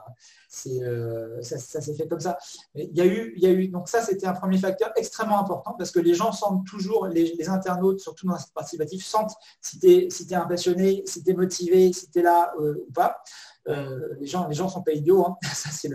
euh, 0.68 1.41
ça, 1.41 1.82
s'est 1.82 1.93
fait 1.93 2.08
comme 2.08 2.20
ça. 2.20 2.38
il 2.74 2.95
y 2.95 3.01
a 3.01 3.05
eu, 3.05 3.34
il 3.36 3.43
y 3.43 3.47
a 3.47 3.51
eu, 3.51 3.68
donc 3.68 3.89
ça, 3.89 4.01
c'était 4.01 4.28
un 4.28 4.34
premier 4.34 4.58
facteur 4.58 4.91
extrêmement 4.95 5.39
important 5.39 5.76
parce 5.78 5.91
que 5.91 5.99
les 5.99 6.14
gens 6.14 6.32
sentent 6.32 6.66
toujours, 6.66 7.08
les, 7.08 7.49
internautes, 7.49 7.99
surtout 7.99 8.28
dans 8.28 8.34
le 8.34 8.39
participatif, 8.53 9.05
sentent 9.05 9.34
si 9.62 9.80
tu 9.80 9.88
es, 9.88 10.10
si 10.10 10.26
es 10.30 10.36
un 10.36 10.45
passionné, 10.45 11.03
si 11.05 11.24
tu 11.24 11.32
es 11.32 11.34
motivé, 11.34 11.93
si 11.93 12.10
tu 12.10 12.20
es 12.20 12.22
là 12.22 12.53
euh, 12.60 12.86
ou 12.88 12.91
pas. 12.91 13.22
Euh, 13.68 14.16
les 14.22 14.28
gens 14.28 14.47
les 14.47 14.55
gens 14.55 14.70
sont 14.70 14.82
pas 14.82 14.93
idiots. 14.93 15.26
Hein. 15.26 15.38
Ça, 15.53 15.70
c'est 15.72 15.89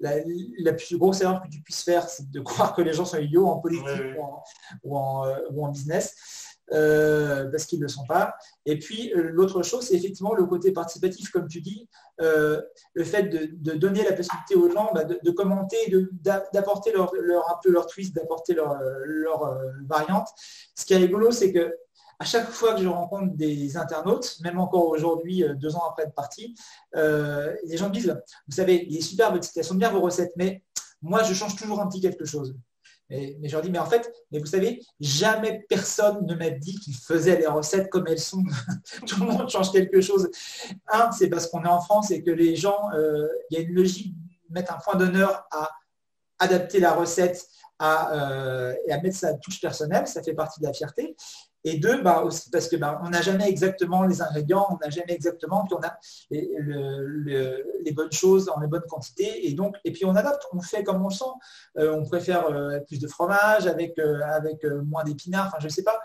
la, 0.00 0.72
plus 0.74 0.96
grosse 0.98 1.22
erreur 1.22 1.42
que 1.42 1.48
tu 1.48 1.60
puisses 1.62 1.82
faire, 1.82 2.08
c'est 2.08 2.30
de 2.30 2.40
croire 2.40 2.74
que 2.74 2.82
les 2.82 2.92
gens 2.92 3.04
sont 3.04 3.18
idiots 3.18 3.46
en 3.46 3.58
politique 3.58 4.16
ou, 4.82 4.96
en, 4.96 5.26
ou 5.50 5.64
en 5.64 5.68
business. 5.70 6.43
Euh, 6.72 7.50
parce 7.50 7.66
qu'ils 7.66 7.78
ne 7.78 7.84
le 7.84 7.88
sont 7.88 8.06
pas. 8.06 8.34
Et 8.64 8.78
puis 8.78 9.12
euh, 9.14 9.28
l'autre 9.30 9.62
chose, 9.62 9.86
c'est 9.86 9.94
effectivement 9.94 10.34
le 10.34 10.46
côté 10.46 10.72
participatif, 10.72 11.30
comme 11.30 11.46
tu 11.46 11.60
dis, 11.60 11.88
euh, 12.22 12.62
le 12.94 13.04
fait 13.04 13.24
de, 13.24 13.74
donner 13.74 14.02
la 14.02 14.12
possibilité 14.12 14.54
aux 14.54 14.70
gens 14.70 14.90
bah, 14.94 15.04
de, 15.04 15.30
commenter, 15.30 15.76
d'apporter 16.22 16.92
leur, 16.92 17.12
un 17.12 17.58
peu 17.62 17.70
leur 17.70 17.86
twist, 17.86 18.14
d'apporter 18.14 18.54
leur, 18.54 18.78
leur 19.04 19.58
variante. 19.86 20.28
Ce 20.74 20.86
qui 20.86 20.94
est 20.94 20.98
rigolo, 20.98 21.30
c'est 21.32 21.52
que 21.52 21.76
à 22.18 22.24
chaque 22.24 22.48
fois 22.48 22.74
que 22.74 22.80
je 22.80 22.88
rencontre 22.88 23.36
des 23.36 23.76
internautes, 23.76 24.38
même 24.42 24.58
encore 24.58 24.88
aujourd'hui, 24.88 25.44
deux 25.56 25.76
ans 25.76 25.82
après 25.90 26.04
être 26.04 26.14
parti, 26.14 26.54
les 26.94 27.76
gens 27.76 27.88
me 27.88 27.92
disent, 27.92 28.16
vous 28.46 28.54
savez, 28.54 28.86
il 28.88 28.96
est 28.96 29.02
super 29.02 29.32
votre 29.32 29.46
sont 29.62 29.74
bien 29.74 29.90
vos 29.90 30.00
recettes, 30.00 30.32
mais 30.36 30.62
moi, 31.02 31.22
je 31.24 31.34
change 31.34 31.56
toujours 31.56 31.80
un 31.80 31.88
petit 31.88 32.00
quelque 32.00 32.24
chose. 32.24 32.54
Mais, 33.10 33.36
je 33.42 33.52
leur 33.52 33.62
dis, 33.62 33.70
mais 33.70 33.78
en 33.78 33.86
fait, 33.86 34.10
mais 34.30 34.38
vous 34.38 34.46
savez, 34.46 34.80
jamais 34.98 35.64
personne 35.68 36.24
ne 36.26 36.34
m'a 36.34 36.50
dit 36.50 36.78
qu'il 36.80 36.94
faisait 36.94 37.38
les 37.38 37.46
recettes 37.46 37.90
comme 37.90 38.06
elles 38.08 38.18
sont. 38.18 38.42
Tout 39.06 39.20
le 39.20 39.26
monde 39.26 39.48
change 39.48 39.70
quelque 39.72 40.00
chose. 40.00 40.30
Un, 40.88 41.12
c'est 41.12 41.28
parce 41.28 41.46
qu'on 41.46 41.62
est 41.64 41.68
en 41.68 41.80
France 41.80 42.10
et 42.10 42.22
que 42.22 42.30
les 42.30 42.56
gens, 42.56 42.90
euh, 42.94 43.28
il 43.50 43.58
y 43.58 43.60
a 43.60 43.64
une 43.64 43.74
logique 43.74 44.14
mettre 44.50 44.72
un 44.72 44.78
point 44.78 44.96
d'honneur 44.96 45.46
à 45.50 45.68
adapter 46.38 46.80
la 46.80 46.92
recette 46.92 47.46
à, 47.78 48.72
et 48.86 48.92
à 48.92 49.00
mettre 49.00 49.16
sa 49.16 49.34
touche 49.34 49.60
personnelle, 49.60 50.06
ça 50.06 50.22
fait 50.22 50.34
partie 50.34 50.60
de 50.60 50.66
la 50.66 50.72
fierté. 50.72 51.16
Et 51.64 51.78
deux, 51.78 52.02
bah, 52.02 52.24
parce 52.52 52.68
que 52.68 52.76
bah, 52.76 53.00
on 53.02 53.08
n'a 53.08 53.22
jamais 53.22 53.48
exactement 53.48 54.04
les 54.04 54.20
ingrédients, 54.20 54.66
on 54.70 54.76
n'a 54.84 54.90
jamais 54.90 55.14
exactement, 55.14 55.64
puis 55.64 55.74
a 55.82 55.98
les, 56.30 57.92
bonnes 57.92 58.12
choses 58.12 58.46
dans 58.46 58.58
les 58.60 58.66
bonnes 58.66 58.84
quantités, 58.88 59.48
et 59.48 59.54
donc, 59.54 59.76
et 59.84 59.92
puis 59.92 60.04
on 60.04 60.14
adapte, 60.14 60.42
on 60.52 60.60
fait 60.60 60.84
comme 60.84 61.02
on 61.02 61.08
le 61.08 61.14
sent. 61.14 61.24
Euh, 61.78 61.94
on 61.94 62.04
préfère 62.04 62.46
euh, 62.46 62.80
plus 62.80 63.00
de 63.00 63.08
fromage 63.08 63.66
avec, 63.66 63.98
euh, 63.98 64.20
avec 64.24 64.64
moins 64.64 65.04
d'épinards, 65.04 65.46
enfin 65.46 65.58
je 65.60 65.66
ne 65.66 65.70
sais 65.70 65.84
pas. 65.84 66.00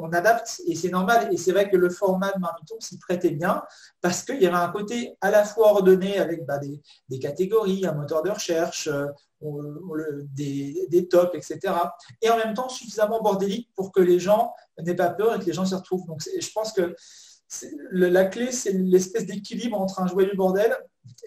on 0.00 0.12
adapte 0.12 0.60
et 0.66 0.74
c'est 0.74 0.90
normal. 0.90 1.28
Et 1.32 1.36
c'est 1.36 1.52
vrai 1.52 1.70
que 1.70 1.76
le 1.76 1.90
format 1.90 2.32
de 2.32 2.40
Marmiton 2.40 2.76
s'y 2.80 2.98
prêtait 2.98 3.30
bien 3.30 3.62
parce 4.00 4.22
qu'il 4.22 4.42
y 4.42 4.46
avait 4.46 4.56
un 4.56 4.68
côté 4.68 5.16
à 5.20 5.30
la 5.30 5.44
fois 5.44 5.72
ordonné 5.72 6.18
avec 6.18 6.44
bah, 6.46 6.58
des, 6.58 6.80
des, 7.08 7.18
catégories, 7.18 7.86
un 7.86 7.92
moteur 7.92 8.22
de 8.22 8.30
recherche, 8.30 8.88
des, 10.34 10.86
des, 10.90 11.08
tops, 11.08 11.34
etc. 11.34 11.74
Et 12.20 12.30
en 12.30 12.36
même 12.36 12.54
temps 12.54 12.68
suffisamment 12.68 13.22
bordélique 13.22 13.70
pour 13.74 13.92
que 13.92 14.00
les 14.00 14.18
gens 14.18 14.52
n'aient 14.78 14.94
pas 14.94 15.10
peur 15.10 15.36
et 15.36 15.38
que 15.38 15.44
les 15.44 15.52
gens 15.52 15.64
s'y 15.64 15.74
retrouvent. 15.74 16.06
Donc 16.06 16.20
je 16.22 16.50
pense 16.52 16.72
que 16.72 16.94
la 17.90 18.24
clé, 18.26 18.52
c'est 18.52 18.72
l'espèce 18.72 19.26
d'équilibre 19.26 19.80
entre 19.80 20.00
un 20.00 20.06
joyeux 20.06 20.34
bordel 20.34 20.76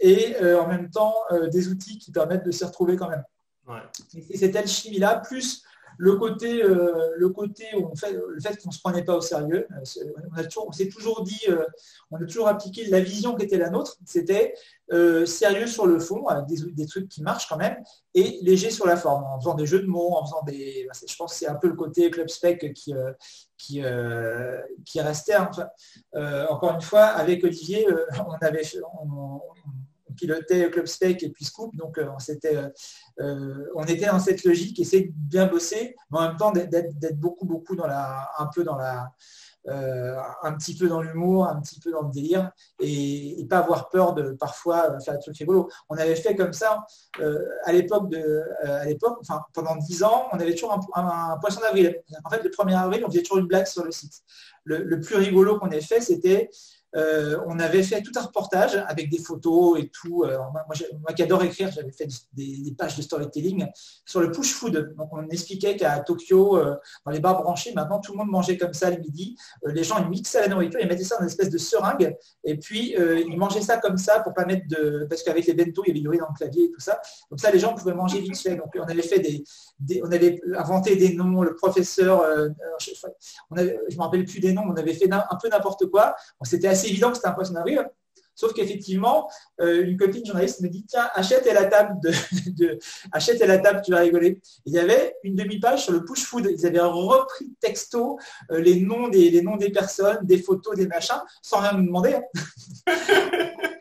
et 0.02 0.36
euh, 0.42 0.62
en 0.62 0.68
même 0.68 0.90
temps 0.90 1.14
euh, 1.32 1.48
des 1.48 1.68
outils 1.68 1.98
qui 1.98 2.12
permettent 2.12 2.46
de 2.46 2.52
s'y 2.52 2.64
retrouver 2.64 2.96
quand 2.96 3.10
même. 3.10 3.24
Et 4.30 4.38
cette 4.38 4.56
alchimie-là, 4.56 5.22
plus 5.26 5.64
le 5.98 6.16
côté, 6.18 6.64
euh, 6.64 7.18
où 7.22 7.90
on 7.92 7.96
fait, 7.96 8.14
le 8.14 8.40
fait 8.42 8.62
qu'on 8.62 8.70
ne 8.70 8.74
se 8.74 8.80
prenait 8.80 9.04
pas 9.04 9.16
au 9.16 9.22
sérieux, 9.22 9.68
euh, 9.72 10.44
on, 10.58 10.72
s'est 10.72 10.90
toujours 10.90 11.24
dit, 11.24 11.42
euh, 11.50 11.66
on 12.12 12.18
a 12.18 12.26
toujours 12.26 12.48
appliqué 12.48 12.86
la 12.86 13.00
vision 13.00 13.36
qui 13.36 13.46
était 13.46 13.58
la 13.58 13.70
nôtre, 13.70 13.98
c'était 14.06 14.54
sérieux 15.26 15.66
sur 15.66 15.88
le 15.88 15.98
fond, 16.00 16.28
avec 16.28 16.46
des, 16.76 16.86
trucs 16.86 17.10
qui 17.10 17.24
marchent 17.24 17.48
quand 17.48 17.58
même, 17.58 17.78
et 18.14 18.38
léger 18.44 18.70
sur 18.70 18.86
la 18.86 18.96
forme, 18.96 19.24
en 19.24 19.40
faisant 19.40 19.56
des 19.56 19.66
jeux 19.66 19.82
de 19.82 19.88
mots, 19.88 20.14
en 20.14 20.24
faisant 20.24 20.44
des. 20.44 20.86
Bah, 20.88 20.94
je 21.08 21.16
pense 21.16 21.34
que 21.34 21.40
c'est 21.40 21.48
un 21.48 21.56
peu 21.56 21.68
le 21.68 21.74
côté 21.74 22.12
club 22.12 22.30
spec 22.30 22.74
qui, 22.74 23.82
restait. 25.00 25.36
encore 25.36 26.76
une 26.76 26.82
fois, 26.82 27.06
avec 27.06 27.44
Olivier, 27.44 27.88
on 28.28 28.46
avait, 28.46 28.62
pilotait 30.16 30.70
Club 30.70 30.86
Spec 30.86 31.24
et 31.24 31.30
puis 31.30 31.46
Scoop. 31.46 31.76
Donc, 31.76 31.98
euh, 31.98 32.08
euh, 32.46 32.70
euh, 33.22 33.66
on 33.76 33.84
était 33.84 34.06
dans 34.06 34.20
cette 34.20 34.44
logique, 34.44 34.80
essayer 34.80 35.08
de 35.08 35.14
bien 35.14 35.48
bosser, 35.48 35.96
mais 36.12 36.20
en 36.20 36.28
même 36.30 36.38
temps 36.38 36.52
d'être 36.52 37.20
beaucoup, 37.20 37.46
beaucoup 37.46 37.76
dans 37.76 37.88
la, 37.88 38.30
un 38.38 38.48
peu 38.48 38.64
dans 38.64 38.78
la, 38.78 39.12
un 39.66 40.54
petit 40.56 40.76
peu 40.76 40.90
dans 40.90 41.02
l'humour, 41.02 41.48
un 41.48 41.62
petit 41.62 41.80
peu 41.80 41.92
dans 41.92 42.02
le 42.02 42.12
délire, 42.12 42.52
et, 42.82 43.46
pas 43.50 43.60
avoir 43.60 43.90
peur 43.90 44.14
de 44.14 44.32
parfois 44.32 45.00
faire 45.00 45.14
des 45.14 45.20
trucs 45.22 45.38
rigolos. 45.38 45.70
On 45.90 45.98
avait 45.98 46.16
fait 46.16 46.36
comme 46.36 46.54
ça 46.54 46.86
à 47.66 47.72
l'époque 47.72 48.14
à 48.64 48.86
l'époque, 48.86 49.22
pendant 49.54 49.76
dix 49.78 50.04
ans, 50.04 50.28
on 50.34 50.40
avait 50.40 50.54
toujours 50.54 50.78
un, 50.96 51.38
poisson 51.40 51.62
d'avril. 51.62 52.02
En 52.26 52.30
fait, 52.30 52.44
le 52.44 52.50
1er 52.50 52.78
avril, 52.78 53.04
on 53.06 53.10
faisait 53.10 53.22
toujours 53.22 53.38
une 53.38 53.48
blague 53.48 53.68
sur 53.68 53.86
le 53.86 53.92
site. 53.92 54.22
le 54.66 55.00
plus 55.00 55.16
rigolo 55.16 55.60
qu'on 55.60 55.70
ait 55.70 55.82
fait, 55.82 56.02
c'était 56.02 56.50
euh, 56.96 57.40
on 57.48 57.60
avait 57.60 57.84
fait 57.84 58.02
tout 58.02 58.12
un 58.16 58.22
reportage 58.22 58.76
avec 58.88 59.10
des 59.10 59.18
photos 59.18 59.80
et 59.80 59.90
tout. 59.90 60.24
Euh, 60.24 60.38
moi, 60.38 61.14
qui 61.16 61.24
adore 61.24 61.44
écrire, 61.44 61.72
j'avais 61.72 61.92
fait 61.92 62.08
des, 62.34 62.74
pages 62.78 62.96
de 62.98 63.02
storytelling 63.02 63.68
sur 64.06 64.22
le 64.22 64.32
push 64.32 64.54
food. 64.54 64.94
Donc, 64.98 65.10
on 65.12 65.28
expliquait 65.30 65.76
qu'à 65.76 66.00
Tokyo, 66.00 66.58
euh, 66.58 66.76
dans 67.06 67.12
les 67.12 67.20
bars 67.20 67.42
branchés, 67.42 67.74
maintenant, 67.74 68.00
tout 68.00 68.12
le 68.12 68.20
monde 68.20 68.30
mangeait 68.30 68.58
comme 68.58 68.74
ça 68.74 68.90
le 68.90 68.98
midi. 68.98 69.36
les 69.66 69.84
gens, 69.84 69.98
ils 70.00 70.10
mixaient 70.10 70.42
la 70.42 70.48
nourriture, 70.48 70.80
ils 70.80 70.88
mettaient 70.88 71.04
ça 71.04 71.16
dans 71.16 71.22
une 71.22 71.28
espèce 71.28 71.50
de 71.50 71.58
seringue. 71.58 72.16
Et 72.44 72.58
puis, 72.58 72.96
ils 72.96 73.38
mangeaient 73.38 73.62
ça 73.62 73.78
comme 73.78 73.98
ça 73.98 74.20
pour 74.20 74.34
pas 74.34 74.46
mettre 74.46 74.68
de... 74.68 75.06
Parce 75.10 75.24
qu'avec 75.24 75.46
les 75.46 75.54
bento, 75.54 75.84
il 75.86 75.90
y 75.90 75.92
avait 75.92 76.00
du 76.00 76.18
dans 76.18 76.28
le 76.30 76.38
clavier 76.38 76.66
et 76.66 76.72
tout 76.72 76.80
ça. 76.80 77.02
Donc 77.30 77.40
ça, 77.40 77.52
les 77.52 77.60
gens 77.60 77.74
pouvaient 77.74 77.94
manger 77.94 78.20
vite 78.20 78.38
fait. 78.38 78.56
Donc, 78.56 78.72
on 78.76 78.84
avait 78.84 79.02
fait 79.02 79.20
des... 79.20 79.44
on 80.04 80.12
avait 80.12 80.40
inventé 80.56 80.96
des 80.96 81.14
noms. 81.14 81.42
Le 81.42 81.56
professeur... 81.56 82.24
je 82.80 82.92
ne 83.52 83.64
me 83.64 84.02
rappelle 84.02 84.26
plus 84.26 84.40
des 84.40 84.54
noms, 84.54 84.64
on 84.68 84.76
avait 84.76 84.94
fait 84.94 85.12
un 85.12 85.38
peu 85.42 85.50
n'importe 85.50 85.88
quoi. 85.88 86.16
C'était 86.44 86.68
assez 86.68 86.83
évident 86.86 87.12
que 87.12 87.18
c'est 87.18 87.28
un 87.28 87.32
poisson 87.32 87.54
d'avril. 87.54 87.88
Sauf 88.36 88.54
qu'effectivement, 88.54 89.30
euh, 89.62 89.86
une 89.86 89.96
copine 89.96 90.26
journaliste 90.26 90.62
me 90.62 90.68
dit 90.68 90.86
tiens, 90.86 91.08
achète 91.14 91.46
la 91.46 91.66
table 91.66 92.00
de, 92.02 92.80
achète 93.12 93.40
la 93.40 93.60
table, 93.60 93.82
tu 93.86 93.92
vas 93.92 94.00
rigoler. 94.00 94.42
Il 94.66 94.74
y 94.74 94.80
avait 94.80 95.16
une 95.24 95.36
demi-page 95.36 95.84
sur 95.84 95.94
le 95.94 96.04
push 96.04 96.24
food. 96.24 96.48
Ils 96.50 96.66
avaient 96.66 96.80
repris 96.80 97.54
texto 97.60 98.18
euh, 98.52 98.60
les 98.60 98.80
noms 98.80 99.08
des 99.08 99.30
les 99.30 99.42
noms 99.42 99.58
des 99.58 99.70
personnes, 99.70 100.20
des 100.24 100.40
photos, 100.40 100.76
des 100.76 100.88
machins, 100.88 101.22
sans 101.42 101.60
rien 101.60 101.74
nous 101.74 101.86
demander. 101.86 102.16
Hein. 102.16 102.94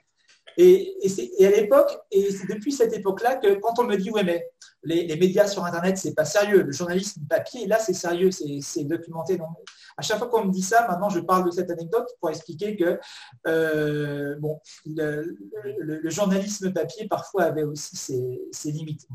Et, 0.57 0.96
à 1.40 1.50
l'époque, 1.50 1.98
et 2.11 2.30
c'est 2.30 2.46
depuis 2.53 2.72
cette 2.72 2.92
époque-là 2.92 3.36
que 3.36 3.55
quand 3.55 3.78
on 3.78 3.84
me 3.84 3.96
dit 3.96 4.11
ouais 4.11 4.24
mais 4.24 4.50
les, 4.84 5.16
médias 5.16 5.46
sur 5.46 5.64
Internet 5.64 5.96
c'est 5.98 6.14
pas 6.14 6.24
sérieux, 6.24 6.62
le 6.62 6.72
journalisme 6.72 7.22
papier 7.28 7.66
là 7.66 7.78
c'est 7.78 7.94
sérieux, 7.94 8.30
c'est 8.30 8.84
documenté. 8.84 9.36
Donc, 9.36 9.48
à 9.96 10.03
chaque 10.03 10.18
fois 10.18 10.28
qu'on 10.28 10.44
me 10.44 10.53
dit 10.53 10.62
ça, 10.62 10.86
maintenant 10.88 11.09
je 11.09 11.20
parle 11.20 11.44
de 11.44 11.50
cette 11.50 11.70
anecdote 11.70 12.09
pour 12.20 12.30
expliquer 12.30 12.76
que 12.76 12.98
euh, 13.46 14.36
bon, 14.38 14.61
le, 14.86 16.11
journalisme 16.11 16.72
papier 16.72 17.09
parfois 17.09 17.44
avait 17.44 17.64
aussi 17.64 17.96
ses, 17.96 18.70
limites. 18.70 19.07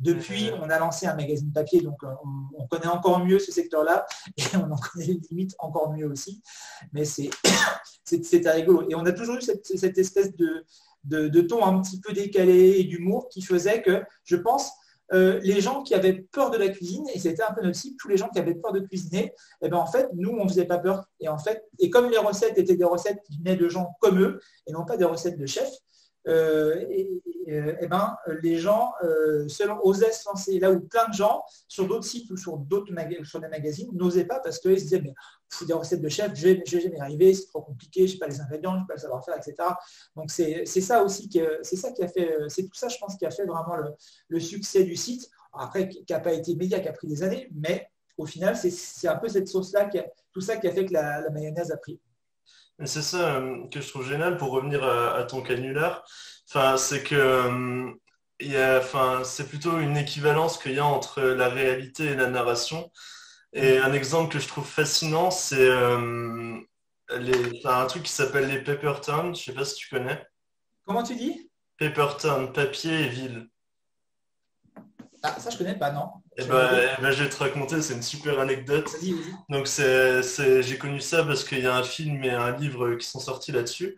Depuis, 0.00 0.50
on 0.60 0.68
a 0.70 0.78
lancé 0.78 1.06
un 1.06 1.14
magazine 1.14 1.52
papier, 1.52 1.80
donc 1.80 2.02
euh, 2.02 2.08
on, 2.58 2.66
connaît 2.66 2.88
encore 2.88 3.24
mieux 3.24 3.38
ce 3.38 3.52
secteur-là 3.52 4.04
et 4.36 4.56
on 4.56 4.70
en 4.70 4.76
connaît 4.76 5.06
les 5.06 5.20
limites 5.30 5.54
encore 5.58 5.92
mieux 5.92 6.06
aussi. 6.06 6.42
Mais 6.92 7.04
c'est 7.04 7.30
rigolo. 8.50 8.88
Et 8.90 8.94
on 8.94 9.06
a 9.06 9.12
toujours 9.12 9.36
eu 9.36 9.42
cette, 9.42 9.98
espèce 9.98 10.34
de, 10.34 10.64
de, 11.04 11.40
ton 11.40 11.64
un 11.64 11.80
petit 11.80 12.00
peu 12.00 12.12
décalé 12.12 12.78
et 12.78 12.84
d'humour 12.84 13.28
qui 13.28 13.40
faisait 13.40 13.82
que, 13.82 14.02
je 14.24 14.36
pense, 14.36 14.72
euh, 15.12 15.38
les 15.42 15.60
gens 15.60 15.82
qui 15.82 15.94
avaient 15.94 16.26
peur 16.32 16.50
de 16.50 16.56
la 16.56 16.68
cuisine, 16.68 17.06
et 17.14 17.18
c'était 17.18 17.42
un 17.42 17.52
peu 17.52 17.62
notre 17.62 17.76
cible, 17.76 17.96
tous 18.00 18.08
les 18.08 18.16
gens 18.16 18.28
qui 18.30 18.38
avaient 18.38 18.54
peur 18.54 18.72
de 18.72 18.80
cuisiner, 18.80 19.32
eh 19.62 19.68
ben 19.68 19.76
en 19.76 19.86
fait, 19.86 20.08
nous, 20.14 20.30
on 20.30 20.44
ne 20.44 20.48
faisait 20.48 20.64
pas 20.64 20.78
peur. 20.78 21.04
Et 21.20 21.28
en 21.28 21.38
fait, 21.38 21.64
et 21.78 21.90
comme 21.90 22.10
les 22.10 22.18
recettes 22.18 22.58
étaient 22.58 22.76
des 22.76 22.84
recettes 22.84 23.20
qui 23.26 23.38
venaient 23.38 23.56
de 23.56 23.68
gens 23.68 23.94
comme 24.00 24.20
eux, 24.20 24.40
et 24.66 24.72
non 24.72 24.84
pas 24.84 24.96
des 24.96 25.04
recettes 25.04 25.38
de 25.38 25.46
chefs, 25.46 25.72
euh, 26.26 26.84
et, 26.88 27.10
euh, 27.48 27.76
eh 27.80 27.86
ben, 27.86 28.16
les 28.42 28.56
gens 28.56 28.92
euh, 29.02 29.46
osaient 29.82 30.12
se 30.12 30.26
lancer. 30.28 30.58
Là 30.58 30.70
où 30.70 30.80
plein 30.80 31.08
de 31.08 31.14
gens, 31.14 31.44
sur 31.68 31.86
d'autres 31.86 32.06
sites 32.06 32.30
ou 32.30 32.36
sur 32.36 32.56
d'autres 32.56 32.92
sur 33.24 33.40
magazines, 33.40 33.90
n'osaient 33.92 34.24
pas 34.24 34.40
parce 34.40 34.58
qu'ils 34.58 34.78
se 34.78 34.84
disaient, 34.84 35.02
mais 35.02 35.14
des 35.66 35.72
recettes 35.72 36.00
de 36.00 36.08
chef, 36.08 36.34
je 36.34 36.48
vais, 36.48 36.62
jamais 36.64 36.98
arriver, 37.00 37.32
c'est 37.34 37.46
trop 37.46 37.62
compliqué, 37.62 38.06
je 38.06 38.14
n'ai 38.14 38.18
pas 38.18 38.26
les 38.26 38.40
ingrédients, 38.40 38.74
je 38.74 38.80
n'ai 38.80 38.86
pas 38.86 38.94
le 38.94 39.00
savoir-faire, 39.00 39.36
etc. 39.36 39.54
Donc 40.16 40.30
c'est 40.30 40.64
ça 40.66 41.04
aussi, 41.04 41.30
c'est 41.62 41.76
ça 41.76 41.92
qui 41.92 42.02
a 42.02 42.08
fait, 42.08 42.36
c'est 42.48 42.64
tout 42.64 42.74
ça, 42.74 42.88
je 42.88 42.98
pense, 42.98 43.16
qui 43.16 43.24
a 43.24 43.30
fait 43.30 43.46
vraiment 43.46 43.76
le, 44.28 44.40
succès 44.40 44.84
du 44.84 44.96
site. 44.96 45.28
Après, 45.52 45.88
qui 45.88 46.04
n'a 46.10 46.18
pas 46.18 46.32
été 46.32 46.50
immédiat, 46.50 46.80
qui 46.80 46.88
a 46.88 46.92
pris 46.92 47.06
des 47.06 47.22
années, 47.22 47.48
mais 47.54 47.88
au 48.18 48.26
final, 48.26 48.56
c'est 48.56 49.06
un 49.06 49.16
peu 49.16 49.28
cette 49.28 49.46
sauce-là, 49.46 49.88
tout 50.32 50.40
ça 50.40 50.56
qui 50.56 50.66
a 50.66 50.72
fait 50.72 50.86
que 50.86 50.92
la 50.92 51.30
mayonnaise 51.30 51.70
a 51.70 51.76
pris. 51.76 52.00
C'est 52.84 53.02
ça 53.02 53.36
euh, 53.36 53.68
que 53.68 53.80
je 53.80 53.88
trouve 53.88 54.08
génial 54.08 54.36
pour 54.36 54.50
revenir 54.50 54.82
à, 54.82 55.22
ton 55.24 55.42
canular. 55.42 56.04
Enfin, 56.48 56.76
c'est 56.76 57.02
que 57.02 57.14
euh, 57.14 58.78
enfin, 58.78 59.22
c'est 59.24 59.48
plutôt 59.48 59.78
une 59.78 59.96
équivalence 59.96 60.58
qu'il 60.58 60.72
y 60.72 60.78
a 60.80 60.84
entre 60.84 61.22
la 61.22 61.48
réalité 61.48 62.06
et 62.06 62.16
la 62.16 62.28
narration. 62.28 62.90
Et 63.52 63.78
un 63.78 63.92
exemple 63.92 64.32
que 64.32 64.40
je 64.40 64.48
trouve 64.48 64.66
fascinant, 64.66 65.30
c'est 65.30 65.68
euh, 65.68 66.58
un 67.10 67.86
truc 67.86 68.02
qui 68.02 68.12
s'appelle 68.12 68.48
les 68.48 68.60
Paperton. 68.60 69.32
Je 69.34 69.44
sais 69.44 69.54
pas 69.54 69.64
si 69.64 69.76
tu 69.76 69.88
connais. 69.88 70.26
Comment 70.84 71.04
tu 71.04 71.14
dis? 71.14 71.50
Paperton, 71.78 72.48
papier 72.52 73.02
et 73.02 73.08
ville. 73.08 73.48
Ah, 75.26 75.34
ça 75.40 75.48
je 75.48 75.56
connais 75.56 75.74
pas, 75.74 75.90
non. 75.90 76.10
Eh 76.36 76.44
ben, 76.44 76.68
eh 76.98 77.00
ben, 77.00 77.10
je 77.10 77.24
vais 77.24 77.30
te 77.30 77.36
raconter, 77.36 77.80
c'est 77.80 77.94
une 77.94 78.02
super 78.02 78.38
anecdote. 78.40 78.90
Donc 79.48 79.66
c'est, 79.66 80.22
j'ai 80.62 80.76
connu 80.76 81.00
ça 81.00 81.24
parce 81.24 81.44
qu'il 81.44 81.60
y 81.60 81.66
a 81.66 81.74
un 81.74 81.82
film 81.82 82.22
et 82.24 82.30
un 82.30 82.54
livre 82.54 82.94
qui 82.96 83.08
sont 83.08 83.20
sortis 83.20 83.50
là-dessus. 83.50 83.96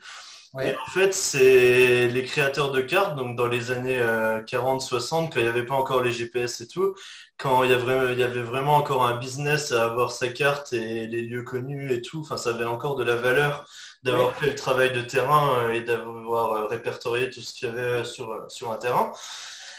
en 0.54 0.90
fait, 0.92 1.12
c'est 1.12 2.06
les 2.06 2.24
créateurs 2.24 2.70
de 2.70 2.80
cartes, 2.80 3.16
donc 3.16 3.36
dans 3.36 3.48
les 3.48 3.72
années 3.72 4.00
40-60, 4.46 5.24
euh, 5.24 5.28
quand 5.32 5.40
il 5.40 5.42
n'y 5.42 5.48
avait 5.48 5.66
pas 5.66 5.74
encore 5.74 6.00
les 6.00 6.12
GPS 6.12 6.60
et 6.60 6.68
tout, 6.68 6.94
quand 7.38 7.64
il 7.64 7.70
y, 7.70 7.74
avait, 7.74 8.12
il 8.12 8.20
y 8.20 8.22
avait 8.22 8.42
vraiment 8.42 8.76
encore 8.76 9.04
un 9.04 9.16
business 9.16 9.72
à 9.72 9.84
avoir 9.84 10.12
sa 10.12 10.28
carte 10.28 10.72
et 10.72 11.08
les 11.08 11.22
lieux 11.22 11.42
connus 11.42 11.92
et 11.92 12.02
tout, 12.02 12.20
enfin 12.20 12.36
ça 12.36 12.50
avait 12.50 12.64
encore 12.64 12.94
de 12.94 13.02
la 13.02 13.16
valeur 13.16 13.68
d'avoir 14.04 14.32
fait 14.36 14.46
le 14.46 14.54
travail 14.54 14.92
de 14.92 15.00
terrain 15.00 15.58
euh, 15.58 15.72
et 15.72 15.80
d'avoir 15.80 16.52
euh, 16.52 16.66
répertorié 16.66 17.30
tout 17.30 17.40
ce 17.40 17.52
qu'il 17.52 17.66
y 17.66 17.70
avait 17.72 18.04
sur, 18.04 18.44
sur 18.48 18.70
un 18.70 18.76
terrain 18.76 19.12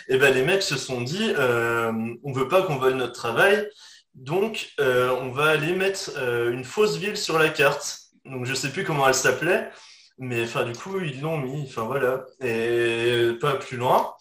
et 0.10 0.16
eh 0.16 0.18
ben 0.18 0.34
les 0.34 0.44
mecs 0.44 0.64
se 0.64 0.78
sont 0.78 1.02
dit, 1.02 1.34
euh, 1.38 1.92
on 2.24 2.32
veut 2.32 2.48
pas 2.48 2.62
qu'on 2.62 2.78
vole 2.78 2.94
notre 2.94 3.14
travail, 3.14 3.70
donc 4.16 4.72
euh, 4.80 5.10
on 5.22 5.32
va 5.32 5.50
aller 5.50 5.74
mettre 5.74 6.12
euh, 6.18 6.52
une 6.52 6.64
fausse 6.64 6.96
ville 6.98 7.18
sur 7.18 7.38
la 7.38 7.50
carte. 7.50 8.00
Donc 8.26 8.46
je 8.46 8.54
sais 8.54 8.70
plus 8.70 8.86
comment 8.86 9.08
elle 9.08 9.14
s'appelait, 9.14 9.70
mais 10.18 10.44
enfin 10.44 10.64
du 10.64 10.74
coup 10.74 11.00
ils 11.02 11.20
l'ont 11.22 11.38
mis, 11.38 11.64
enfin 11.68 11.84
voilà, 11.84 12.26
et 12.42 13.32
pas 13.42 13.56
plus 13.56 13.78
loin. 13.78 14.14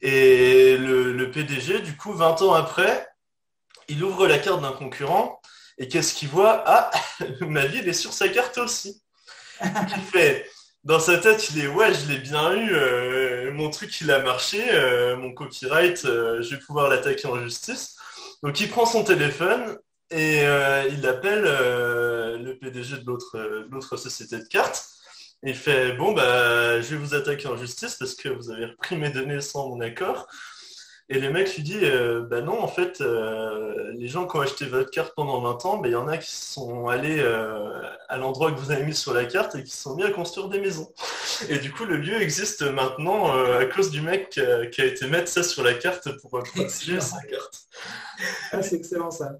Et 0.00 0.76
le, 0.76 1.30
PDG, 1.30 1.80
du 1.80 1.96
coup, 1.96 2.12
20 2.12 2.42
ans 2.42 2.54
après, 2.54 3.08
il 3.88 4.02
ouvre 4.04 4.26
la 4.28 4.38
carte 4.38 4.62
d'un 4.62 4.72
concurrent 4.72 5.40
et 5.78 5.88
qu'est-ce 5.88 6.14
qu'il 6.14 6.28
voit? 6.28 6.62
Ah, 6.66 6.90
ma 7.40 7.66
ville 7.66 7.88
est 7.88 7.92
sur 7.92 8.12
sa 8.12 8.28
carte 8.28 8.58
aussi. 8.58 9.02
Il 9.60 10.02
fait, 10.12 10.48
dans 10.84 11.00
sa 11.00 11.18
tête, 11.18 11.50
il 11.50 11.64
est 11.64 11.66
ouais, 11.66 11.92
je 11.92 12.06
l'ai 12.06 12.18
bien 12.18 12.52
eu, 12.52 12.72
euh, 12.72 13.27
mon 13.52 13.70
truc 13.70 14.00
il 14.00 14.10
a 14.10 14.22
marché, 14.22 14.62
euh, 14.72 15.16
mon 15.16 15.32
copyright, 15.32 16.04
euh, 16.04 16.42
je 16.42 16.54
vais 16.54 16.60
pouvoir 16.60 16.88
l'attaquer 16.88 17.26
en 17.28 17.40
justice. 17.40 17.96
Donc 18.42 18.60
il 18.60 18.68
prend 18.68 18.86
son 18.86 19.04
téléphone 19.04 19.78
et 20.10 20.38
il 20.90 21.06
appelle 21.06 21.42
le 21.42 22.52
PDG 22.58 22.98
de 22.98 23.06
l'autre 23.70 23.96
société 23.96 24.38
de 24.38 24.44
cartes. 24.44 24.86
Il 25.42 25.54
fait 25.54 25.92
bon 25.92 26.12
bah 26.12 26.80
je 26.80 26.94
vais 26.94 26.96
vous 26.96 27.14
attaquer 27.14 27.48
en 27.48 27.56
justice 27.56 27.96
parce 27.96 28.14
que 28.14 28.28
vous 28.28 28.50
avez 28.50 28.66
repris 28.66 28.96
mes 28.96 29.10
données 29.10 29.40
sans 29.40 29.68
mon 29.68 29.80
accord. 29.80 30.26
Et 31.10 31.18
les 31.20 31.30
mecs 31.30 31.56
lui 31.56 31.64
euh, 31.84 32.22
bah 32.28 32.42
non, 32.42 32.62
en 32.62 32.68
fait, 32.68 33.00
euh, 33.00 33.92
les 33.94 34.08
gens 34.08 34.26
qui 34.26 34.36
ont 34.36 34.40
acheté 34.40 34.66
votre 34.66 34.90
carte 34.90 35.14
pendant 35.14 35.40
20 35.40 35.64
ans, 35.64 35.78
bah, 35.78 35.88
il 35.88 35.92
y 35.92 35.96
en 35.96 36.06
a 36.06 36.18
qui 36.18 36.30
sont 36.30 36.88
allés 36.88 37.18
euh, 37.20 37.80
à 38.10 38.18
l'endroit 38.18 38.52
que 38.52 38.58
vous 38.58 38.70
avez 38.70 38.84
mis 38.84 38.94
sur 38.94 39.14
la 39.14 39.24
carte 39.24 39.54
et 39.54 39.64
qui 39.64 39.74
sont 39.74 39.96
mis 39.96 40.04
à 40.04 40.10
construire 40.10 40.50
des 40.50 40.60
maisons. 40.60 40.92
Et 41.48 41.58
du 41.60 41.72
coup, 41.72 41.86
le 41.86 41.96
lieu 41.96 42.20
existe 42.20 42.60
maintenant 42.60 43.32
à 43.32 43.64
cause 43.64 43.90
du 43.90 44.02
mec 44.02 44.28
qui 44.28 44.40
a, 44.82 44.84
été 44.84 45.06
mettre 45.06 45.28
ça 45.28 45.42
sur 45.42 45.62
la 45.62 45.72
carte 45.72 46.10
pour 46.20 46.30
protéger 46.30 47.00
sa 47.00 47.22
carte. 47.22 47.58
Ah, 48.52 48.62
c'est 48.62 48.76
excellent 48.76 49.10
ça. 49.10 49.38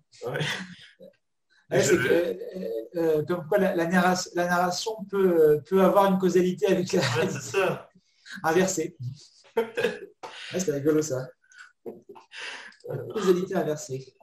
comme 3.29 3.47
quoi 3.47 3.59
la, 3.59 3.85
narration, 3.85 4.97
peut, 5.11 5.61
peut, 5.69 5.83
avoir 5.83 6.07
une 6.07 6.19
causalité 6.19 6.67
avec 6.69 6.91
la 6.95 7.03
ça. 7.29 7.91
inversée. 8.43 8.97
c'est 10.57 10.73
rigolo 10.73 11.03
ça. 11.03 11.29
Causalité 13.13 13.55
inversée. 13.55 14.15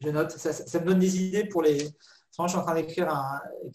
Je 0.00 0.08
note, 0.08 0.30
ça, 0.30 0.80
me 0.80 0.84
donne 0.86 0.98
des 0.98 1.22
idées 1.22 1.44
pour 1.44 1.62
les. 1.62 1.78
je 1.78 1.88
suis 2.48 2.56
en 2.56 2.62
train 2.62 2.74
d'écrire 2.74 3.12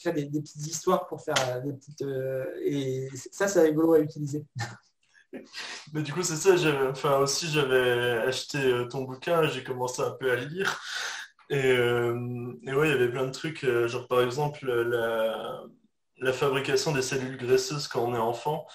des, 0.06 0.26
petites 0.26 0.68
histoires 0.68 1.06
pour 1.08 1.22
faire 1.22 1.62
des 1.64 1.74
petites. 1.74 2.02
Euh, 2.02 2.46
et 2.64 3.10
ça, 3.32 3.48
c'est 3.48 3.62
rigolo 3.62 3.94
à 3.94 4.00
utiliser. 4.00 4.44
Mais 5.94 6.02
du 6.02 6.14
coup, 6.14 6.24
c'est 6.24 6.38
ça, 6.38 6.56
enfin, 6.90 7.18
aussi, 7.18 7.48
j'avais 7.48 8.24
acheté 8.26 8.58
euh, 8.58 8.86
ton 8.86 9.04
bouquin, 9.04 9.46
j'ai 9.48 9.64
commencé 9.64 10.02
un 10.02 10.12
peu 10.12 10.32
à 10.32 10.36
lire. 10.36 10.82
Et, 11.50 11.74
euh, 11.74 12.14
ouais, 12.64 12.88
il 12.88 12.92
y 12.92 12.94
avait 12.94 13.12
plein 13.12 13.26
de 13.26 13.32
trucs, 13.32 13.66
genre 13.86 14.08
par 14.08 14.22
exemple 14.22 14.66
la 16.18 16.34
fabrication 16.34 16.92
des 16.92 17.04
cellules 17.04 17.38
graisseuses 17.38 17.88
quand 17.88 18.02
on 18.02 18.16
est 18.16 18.20
enfant. 18.20 18.66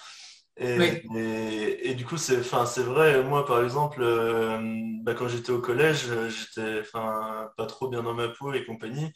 Et, 0.63 1.95
du 1.95 2.05
coup, 2.05 2.17
c'est 2.17 2.35
vrai, 2.35 3.23
moi 3.23 3.45
par 3.45 3.63
exemple, 3.63 4.01
euh, 4.01 4.59
bah, 5.01 5.15
quand 5.15 5.27
j'étais 5.27 5.51
au 5.51 5.59
collège, 5.59 6.05
j'étais 6.29 6.83
pas 6.91 7.65
trop 7.67 7.87
bien 7.87 8.03
dans 8.03 8.13
ma 8.13 8.27
peau 8.27 8.53
et 8.53 8.63
compagnie. 8.63 9.11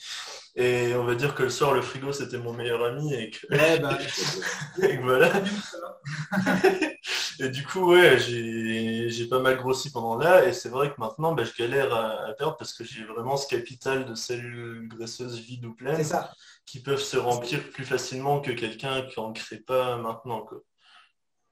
Et 0.56 0.96
on 0.96 1.04
va 1.04 1.16
dire 1.16 1.36
que 1.36 1.43
le 1.43 1.50
soir, 1.50 1.74
le 1.74 1.82
frigo, 1.82 2.12
c'était 2.12 2.39
mon 2.39 2.54
meilleur 2.54 2.84
ami. 2.84 3.14
Et 3.14 3.30
que, 3.30 3.46
bah, 3.82 3.98
voilà. 5.02 5.32
et 7.39 7.50
du 7.50 7.64
coup, 7.64 7.91
ouais, 7.93 8.18
j'ai 8.18 9.28
pas 9.30 9.39
mal 9.39 9.58
grossi 9.58 9.91
pendant 9.91 10.18
là. 10.18 10.48
Et 10.48 10.54
c'est 10.54 10.70
vrai 10.70 10.89
que 10.89 11.00
maintenant, 11.00 11.34
bah, 11.34 11.43
je 11.43 11.54
galère 11.56 11.93
à, 11.93 12.34
perdre 12.38 12.58
parce 12.58 12.74
que 12.74 12.84
j'ai 12.84 13.04
vraiment 13.04 13.38
ce 13.38 13.48
capital 13.48 14.06
de 14.06 14.16
cellules 14.16 14.88
graisseuses 14.88 15.39
vides 15.39 15.66
ou 15.66 15.76
pleines 15.76 16.04
qui 16.66 16.82
peuvent 16.82 17.02
se 17.02 17.18
remplir 17.18 17.70
plus 17.70 17.86
facilement 17.86 18.41
que 18.41 18.52
quelqu'un 18.52 19.04
qui 19.04 19.20
en 19.20 19.32
crée 19.32 19.60
pas 19.60 19.98
maintenant. 19.98 20.41
Quoi. 20.41 20.64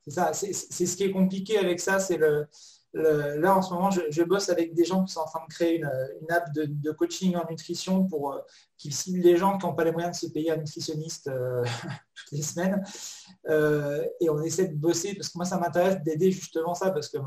C'est 0.05 0.11
ça, 0.11 0.33
c'est 0.33 0.53
ce 0.85 0.97
qui 0.97 1.03
est 1.03 1.11
compliqué 1.11 1.57
avec 1.57 1.79
ça, 1.79 1.97
c'est 1.99 2.17
le, 2.17 2.47
là, 2.93 3.57
en 3.57 3.61
ce 3.61 3.73
moment, 3.73 3.89
je, 3.89 4.23
bosse 4.23 4.49
avec 4.49 4.73
des 4.73 4.85
gens 4.85 5.03
qui 5.03 5.13
sont 5.13 5.21
en 5.21 5.25
train 5.25 5.43
de 5.47 5.53
créer 5.53 5.77
une, 5.77 6.31
app 6.31 6.53
de, 6.53 6.91
coaching 6.91 7.35
en 7.35 7.49
nutrition 7.49 8.03
pour 8.05 8.39
euh, 8.83 8.89
qu'ils 8.89 8.93
ciblent 8.93 9.19
les 9.19 9.37
gens 9.37 9.57
qui 9.57 9.65
n'ont 9.65 9.73
pas 9.73 9.83
les 9.83 9.91
moyens 9.91 10.19
de 10.19 10.27
se 10.27 10.31
payer 10.31 10.51
un 10.51 10.57
nutritionniste 10.57 11.27
euh, 11.27 11.63
toutes 12.15 12.31
les 12.31 12.41
semaines. 12.41 12.83
Euh, 13.49 14.03
et 14.19 14.29
on 14.29 14.41
essaie 14.41 14.67
de 14.67 14.75
bosser, 14.75 15.15
parce 15.15 15.29
que 15.29 15.37
moi, 15.37 15.45
ça 15.45 15.57
m'intéresse 15.57 16.01
d'aider 16.03 16.31
justement 16.31 16.73
ça, 16.73 16.91
parce 16.91 17.09
que 17.09 17.17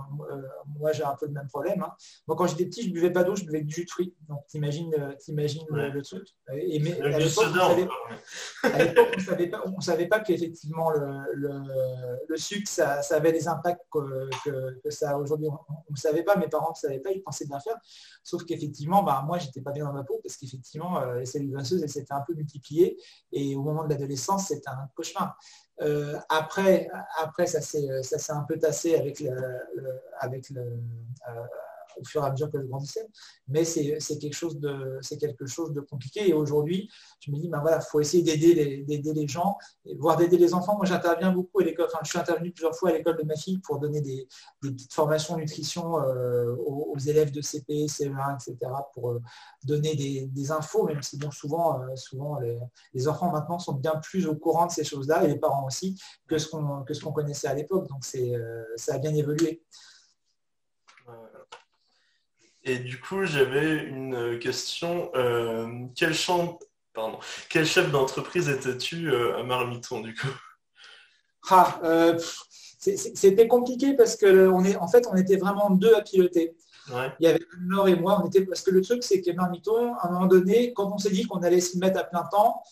moi, 0.79 0.93
j'ai 0.93 1.05
un 1.05 1.15
peu 1.15 1.27
le 1.27 1.33
même 1.33 1.49
problème. 1.49 1.83
Hein. 1.83 1.93
Moi, 2.27 2.37
quand 2.37 2.47
j'étais 2.47 2.67
petit, 2.67 2.83
je 2.83 2.89
ne 2.89 2.95
buvais 2.95 3.11
pas 3.11 3.25
d'eau, 3.25 3.35
je 3.37 3.45
buvais 3.45 3.63
du 3.63 3.75
jus 3.75 3.85
de 3.85 3.91
fruits. 3.91 4.15
Donc, 4.29 4.47
t'imagines 4.49 4.91
le, 4.91 6.03
truc. 6.03 6.27
Et, 6.53 6.79
mais, 6.79 7.01
à 7.01 7.19
l'époque, 7.19 9.09
on 9.67 9.77
ne 9.77 9.81
savait 9.81 10.07
pas, 10.07 10.21
qu'effectivement, 10.21 10.91
le, 10.91 12.37
sucre, 12.37 12.69
ça, 12.69 13.01
avait 13.11 13.33
des 13.33 13.49
impacts 13.49 13.83
que, 13.93 14.31
que 14.83 14.91
ça 14.91 15.11
a 15.11 15.17
aujourd'hui 15.17 15.49
on 15.89 15.93
ne 15.93 15.97
savait 15.97 16.23
pas, 16.23 16.37
mes 16.37 16.49
parents 16.49 16.71
ne 16.71 16.75
savaient 16.75 17.01
pas, 17.01 17.11
ils 17.11 17.23
pensaient 17.23 17.47
bien 17.47 17.61
faire. 17.61 17.77
Sauf 18.23 18.45
qu'effectivement, 18.45 19.03
bah, 19.03 19.23
moi, 19.27 19.39
j'étais 19.39 19.61
pas 19.61 19.73
bien 19.73 19.85
dans 19.85 19.93
ma 19.93 20.05
peau 20.05 20.21
parce 20.23 20.37
qu'effectivement, 20.37 21.01
euh, 21.01 21.25
les 21.47 21.53
graisseuses, 21.53 21.83
un 22.11 22.21
peu 22.21 22.35
multipliées. 22.35 22.99
Et 23.33 23.55
au 23.57 23.63
moment 23.63 23.85
de 23.85 23.91
l'adolescence, 23.91 24.49
c'était 24.49 24.69
un 24.69 24.89
cauchemar. 24.95 25.39
Euh, 25.83 26.19
après, 26.29 26.89
après, 27.19 27.47
ça 27.47 27.61
s'est 27.61 28.33
un 28.33 28.43
peu 28.43 28.59
tassé 28.59 28.97
avec 28.97 29.21
le, 29.21 29.31
avec 30.21 30.51
le, 30.51 30.63
euh, 30.63 31.47
au 31.99 32.05
fur 32.05 32.23
et 32.23 32.27
à 32.27 32.31
mesure 32.31 32.51
que 32.51 32.61
je 32.61 32.67
grandissais. 32.67 33.07
Mais 33.49 33.65
c'est 33.65 34.19
quelque, 34.19 34.35
chose 34.35 34.59
de, 34.59 35.81
compliqué. 35.81 36.29
Et 36.29 36.33
aujourd'hui, 36.33 36.91
je 37.21 37.31
me 37.31 37.39
dis, 37.39 37.49
ben 37.49 37.61
voilà, 37.61 37.79
il 37.79 37.87
faut 37.91 38.01
essayer 38.01 38.23
d'aider 38.23 38.85
les, 38.87 39.29
gens, 39.29 39.57
voire 39.99 40.17
d'aider 40.17 40.37
les 40.39 40.55
enfants. 40.55 40.77
Moi, 40.77 40.87
j'interviens 40.87 41.33
beaucoup 41.33 41.61
à 41.61 41.65
l'école. 41.65 41.87
Enfin, 41.87 42.01
je 42.03 42.11
suis 42.11 42.19
intervenu 42.19 42.51
plusieurs 42.51 42.75
fois 42.75 42.91
à 42.91 42.93
l'école 42.93 43.17
de 43.17 43.25
ma 43.25 43.37
fille 43.37 43.59
pour 43.59 43.79
donner 43.79 44.01
des, 44.01 44.29
petites 44.61 44.93
formations 44.93 45.37
nutrition 45.37 46.01
euh, 46.01 46.55
aux, 46.57 46.99
élèves 46.99 47.31
de 47.31 47.41
CP, 47.41 47.87
CE1, 47.87 48.35
etc., 48.35 48.73
pour 48.93 49.11
euh, 49.11 49.23
donner 49.65 49.95
des, 49.95 50.51
infos, 50.51 50.85
même 50.85 51.03
si 51.03 51.19
souvent, 51.33 51.81
euh, 51.81 51.97
souvent 51.97 52.39
les, 52.95 53.09
enfants 53.09 53.31
maintenant 53.31 53.59
sont 53.59 53.75
bien 53.75 53.97
plus 53.97 54.27
au 54.27 54.37
courant 54.37 54.67
de 54.67 54.73
ces 54.73 54.85
choses-là, 54.85 55.25
et 55.25 55.29
les 55.29 55.39
parents 55.39 55.67
aussi, 55.67 56.01
que 56.29 56.39
ce 56.39 56.49
qu'on 56.49 57.13
connaissait 57.13 57.49
à 57.49 57.55
l'époque. 57.55 57.89
Donc, 57.89 58.05
ça 58.05 58.95
a 58.95 58.99
bien 58.99 59.15
évolué. 59.15 59.63
Et 62.67 62.79
du 62.79 63.01
coup, 63.01 63.25
j'avais 63.25 63.85
une 63.85 64.39
question. 64.41 65.11
quel, 65.95 66.12
champ, 66.12 66.59
pardon, 66.93 67.19
quel 67.49 67.64
chef 67.64 67.91
d'entreprise 67.93 68.49
étais-tu 68.49 69.14
à 69.14 69.43
Marmiton, 69.45 70.01
du 70.01 70.14
coup? 70.14 70.27
Ah, 71.49 71.81
C'était 72.79 73.47
compliqué 73.47 73.95
parce 73.95 74.17
que 74.17 74.49
on 74.49 74.64
est, 74.64 74.77
en 74.77 74.89
fait, 74.89 75.07
on 75.11 75.17
était 75.17 75.37
vraiment 75.37 75.71
deux 75.71 75.95
à 75.95 76.03
piloter. 76.03 76.57
Il 76.89 77.25
y 77.25 77.27
avait 77.27 77.41
Nord 77.61 77.89
et 77.89 77.97
moi, 77.97 78.21
on 78.23 78.27
était, 78.27 78.45
parce 78.45 78.62
que 78.62 78.71
le 78.71 78.81
truc, 78.83 79.03
c'est 79.03 79.21
que 79.21 79.31
Marmiton, 79.33 79.95
à 79.95 80.09
un 80.09 80.12
moment 80.12 80.27
donné, 80.27 80.73
quand 80.73 80.93
on 80.93 80.99
s'est 80.99 81.11
dit 81.11 81.27
qu'on 81.27 81.43
allait 81.43 81.61
s'y 81.61 81.79
mettre 81.79 81.99
à 82.01 82.05
plein 82.05 82.25
temps, 82.25 82.62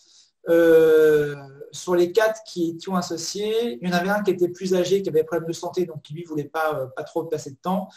euh, 0.49 1.35
sur 1.71 1.95
les 1.95 2.11
quatre 2.11 2.41
qui 2.43 2.69
étaient 2.69 2.93
associés, 2.93 3.77
il 3.81 3.87
y 3.87 3.91
en 3.91 3.95
avait 3.95 4.09
un 4.09 4.23
qui 4.23 4.31
était 4.31 4.47
plus 4.47 4.73
âgé, 4.73 5.01
qui 5.01 5.09
avait 5.09 5.21
des 5.21 5.25
problèmes 5.25 5.47
de 5.47 5.53
santé, 5.53 5.85
donc 5.85 6.01
qui 6.01 6.13
lui 6.13 6.23
voulait 6.23 6.45
pas, 6.45 6.73
euh, 6.75 6.87
pas 6.87 7.03
trop 7.03 7.23
passer 7.25 7.51
de 7.51 7.57
temps. 7.57 7.89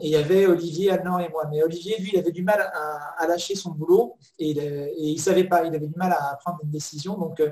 Et 0.00 0.06
il 0.06 0.10
y 0.10 0.16
avait 0.16 0.46
Olivier, 0.46 0.90
Alain 0.90 1.18
et 1.18 1.28
moi. 1.28 1.44
Mais 1.50 1.62
Olivier, 1.62 1.98
lui, 1.98 2.10
il 2.14 2.18
avait 2.18 2.32
du 2.32 2.42
mal 2.42 2.60
à, 2.60 3.26
lâcher 3.26 3.54
son 3.54 3.70
boulot 3.70 4.16
et, 4.38 4.50
il 4.98 5.14
ne 5.14 5.18
savait 5.18 5.44
pas, 5.44 5.64
il 5.64 5.74
avait 5.74 5.86
du 5.86 5.96
mal 5.96 6.12
à 6.12 6.38
prendre 6.42 6.58
une 6.62 6.70
décision. 6.70 7.18
Donc 7.18 7.40
euh, 7.40 7.50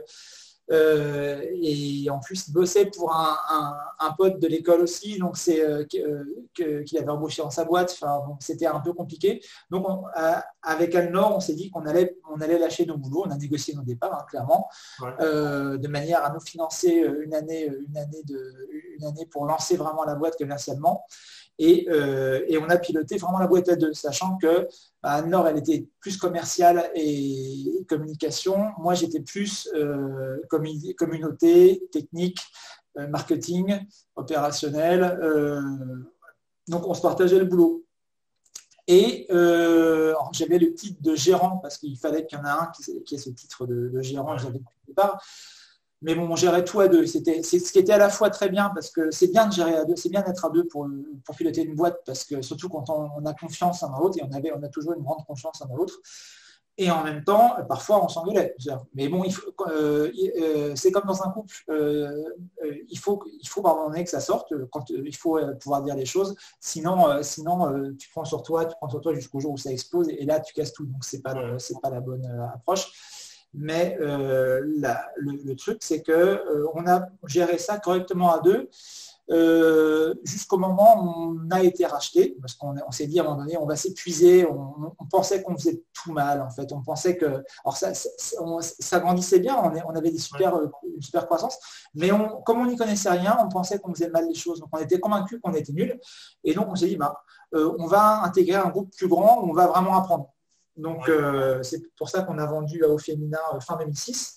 euh, 0.70 1.42
et 1.62 2.08
en 2.10 2.18
plus, 2.18 2.48
il 2.48 2.52
bossait 2.52 2.86
pour 2.86 3.14
un, 3.14 4.12
pote 4.16 4.40
de 4.40 4.46
l'école 4.46 4.80
aussi, 4.80 5.18
donc 5.18 5.36
c'est 5.36 5.60
euh, 5.60 5.84
euh, 5.98 6.84
qu'il 6.84 6.98
avait 6.98 7.08
embauché 7.08 7.42
dans 7.42 7.50
sa 7.50 7.64
boîte. 7.64 7.96
Enfin, 8.00 8.22
c'était 8.40 8.66
un 8.66 8.80
peu 8.80 8.92
compliqué. 8.92 9.40
Donc, 9.70 9.86
avec 10.62 10.94
Alnor, 10.94 11.36
on 11.36 11.40
s'est 11.40 11.54
dit 11.54 11.70
qu'on 11.70 11.86
allait, 11.86 12.16
on 12.34 12.40
allait 12.40 12.58
lâcher 12.58 12.86
nos 12.86 12.96
boulots. 12.96 13.24
On 13.26 13.30
a 13.30 13.36
négocié 13.36 13.74
nos 13.74 13.82
départs, 13.82 14.14
hein, 14.14 14.26
clairement, 14.28 14.68
de 15.00 15.88
manière 15.88 16.24
à 16.24 16.32
nous 16.32 16.40
financer 16.40 17.04
une 17.24 17.34
année, 17.34 17.66
une 17.66 17.96
année 17.96 18.22
de, 18.24 18.68
une 18.98 19.04
année 19.04 19.26
pour 19.26 19.46
lancer 19.46 19.76
vraiment 19.76 20.04
la 20.04 20.14
boîte 20.14 20.36
commercialement. 20.36 21.04
Euh, 21.60 22.44
et, 22.48 22.58
on 22.58 22.68
a 22.68 22.76
piloté 22.76 23.16
vraiment 23.16 23.38
la 23.38 23.46
boîte 23.46 23.68
à 23.68 23.76
deux, 23.76 23.94
sachant 23.94 24.36
que 24.36 24.68
bah, 25.02 25.22
Nord, 25.22 25.48
elle 25.48 25.58
était 25.58 25.86
plus 26.00 26.16
commerciale 26.16 26.90
et 26.94 27.84
communication. 27.88 28.72
Moi, 28.78 28.94
j'étais 28.94 29.20
plus 29.20 29.68
euh, 29.74 30.38
communauté, 30.96 31.88
technique, 31.90 32.40
euh, 32.98 33.06
marketing, 33.08 33.80
opérationnel. 34.16 35.18
donc, 36.68 36.86
on 36.86 36.94
se 36.94 37.02
partageait 37.02 37.38
le 37.38 37.46
boulot. 37.46 37.84
Et 38.88 39.26
j'avais 40.32 40.58
le 40.58 40.74
titre 40.74 41.02
de 41.02 41.14
gérant 41.14 41.56
parce 41.58 41.78
qu'il 41.78 41.98
fallait 41.98 42.24
qu'il 42.26 42.38
y 42.38 42.40
en 42.40 42.44
ait 42.44 42.50
un 42.50 42.70
qui, 43.04 43.14
ait 43.14 43.18
ce 43.18 43.30
titre 43.30 43.66
de, 43.66 43.88
de 43.88 44.02
gérant. 44.02 44.36
J'avais 44.38 44.58
au 44.58 44.86
départ. 44.86 45.20
Mais 46.06 46.14
bon, 46.14 46.28
on 46.30 46.36
gérait 46.36 46.64
tout 46.64 46.78
à 46.78 46.86
deux. 46.86 47.04
C'était 47.04 47.42
ce 47.42 47.72
qui 47.72 47.80
était 47.80 47.92
à 47.92 47.98
la 47.98 48.08
fois 48.08 48.30
très 48.30 48.48
bien 48.48 48.70
parce 48.72 48.90
que 48.90 49.10
c'est 49.10 49.26
bien 49.26 49.48
de 49.48 49.52
gérer 49.52 49.74
à 49.74 49.84
deux, 49.84 49.96
c'est 49.96 50.08
bien 50.08 50.22
d'être 50.22 50.44
à 50.44 50.50
deux 50.50 50.62
pour, 50.68 50.86
pour 51.24 51.34
piloter 51.34 51.64
une 51.64 51.74
boîte 51.74 52.00
parce 52.06 52.22
que 52.22 52.42
surtout 52.42 52.68
quand 52.68 52.88
on, 52.90 53.26
a 53.26 53.34
confiance 53.34 53.82
un 53.82 53.88
dans 53.88 53.98
l'autre 53.98 54.16
et 54.16 54.22
on 54.22 54.32
avait, 54.32 54.52
on 54.52 54.62
a 54.62 54.68
toujours 54.68 54.92
une 54.92 55.02
grande 55.02 55.26
confiance 55.26 55.60
un 55.62 55.66
dans 55.66 55.74
l'autre. 55.74 55.94
Et 56.78 56.92
en 56.92 57.02
même 57.02 57.24
temps, 57.24 57.56
parfois 57.68 58.04
on 58.04 58.08
s'engueulait. 58.08 58.54
Mais 58.94 59.08
bon, 59.08 59.24
euh, 59.66 60.12
euh, 60.38 60.76
c'est 60.76 60.92
comme 60.92 61.06
dans 61.06 61.24
un 61.24 61.30
couple. 61.32 61.56
Euh, 61.70 62.22
il 62.88 62.98
faut, 63.00 63.24
il 63.42 63.48
faut 63.48 63.62
pardonner 63.62 64.04
que 64.04 64.10
ça 64.10 64.20
sorte. 64.20 64.52
Quand 64.70 64.88
il 64.90 65.16
faut 65.16 65.40
pouvoir 65.60 65.82
dire 65.82 65.96
les 65.96 66.06
choses. 66.06 66.36
Sinon, 66.60 67.20
sinon, 67.24 67.92
tu 67.98 68.08
prends 68.10 68.24
sur 68.24 68.44
toi, 68.44 68.64
tu 68.64 68.76
prends 68.76 68.88
sur 68.88 69.00
toi 69.00 69.12
jusqu'au 69.12 69.40
jour 69.40 69.54
où 69.54 69.56
ça 69.56 69.72
explose 69.72 70.08
et 70.08 70.24
là 70.24 70.38
tu 70.38 70.54
casses 70.54 70.72
tout. 70.72 70.86
Donc 70.86 71.04
c'est 71.04 71.20
pas, 71.20 71.34
c'est 71.58 71.80
pas 71.80 71.90
la 71.90 72.00
bonne 72.00 72.26
approche. 72.54 72.92
Mais 73.56 73.96
euh, 74.00 74.60
le, 75.16 75.54
truc, 75.54 75.78
c'est 75.80 76.02
qu'on 76.02 76.12
euh, 76.12 76.66
on 76.74 76.86
a 76.86 77.08
géré 77.26 77.56
ça 77.56 77.78
correctement 77.78 78.34
à 78.34 78.40
deux. 78.40 78.68
Euh, 79.28 80.14
jusqu'au 80.22 80.58
moment 80.58 81.02
où 81.02 81.38
on 81.40 81.50
a 81.50 81.62
été 81.62 81.84
racheté, 81.84 82.36
parce 82.40 82.54
qu'on 82.54 82.76
s'est 82.92 83.08
dit 83.08 83.18
à 83.18 83.22
un 83.22 83.24
moment 83.24 83.38
donné, 83.38 83.56
on 83.56 83.66
va 83.66 83.74
s'épuiser, 83.74 84.46
on, 84.46 84.94
pensait 85.10 85.42
qu'on 85.42 85.56
faisait 85.56 85.82
tout 85.92 86.12
mal, 86.12 86.40
en 86.42 86.50
fait, 86.50 86.70
on 86.72 86.80
pensait 86.80 87.16
que, 87.16 87.26
alors 87.64 87.76
ça, 87.76 87.92
ça, 87.92 89.00
grandissait 89.00 89.40
bien, 89.40 89.56
on, 89.56 89.96
avait 89.96 90.12
des 90.12 90.18
super, 90.18 90.56
une 90.84 91.02
super 91.02 91.26
croissance, 91.26 91.58
mais 91.94 92.10
comme 92.44 92.60
on 92.60 92.66
n'y 92.66 92.76
connaissait 92.76 93.10
rien, 93.10 93.36
on 93.40 93.48
pensait 93.48 93.80
qu'on 93.80 93.92
faisait 93.92 94.10
mal 94.10 94.28
les 94.28 94.34
choses, 94.34 94.60
donc 94.60 94.68
on 94.70 94.78
était 94.78 95.00
convaincu 95.00 95.40
qu'on 95.40 95.54
était 95.54 95.72
nul, 95.72 95.98
et 96.44 96.54
donc 96.54 96.68
on 96.68 96.76
s'est 96.76 96.86
dit, 96.86 96.96
bah, 96.96 97.24
on 97.52 97.86
va 97.86 98.22
intégrer 98.22 98.58
un 98.58 98.68
groupe 98.68 98.94
plus 98.96 99.08
grand, 99.08 99.42
où 99.42 99.50
on 99.50 99.54
va 99.54 99.66
vraiment 99.66 99.96
apprendre. 99.96 100.35
Donc, 100.76 101.08
euh, 101.08 101.62
c'est 101.62 101.82
pour 101.96 102.08
ça 102.08 102.22
qu'on 102.22 102.38
a 102.38 102.46
vendu 102.46 102.82
au 102.84 102.98
féminin 102.98 103.38
euh, 103.54 103.60
fin 103.60 103.76
2006. 103.76 104.36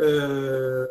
Euh, 0.00 0.86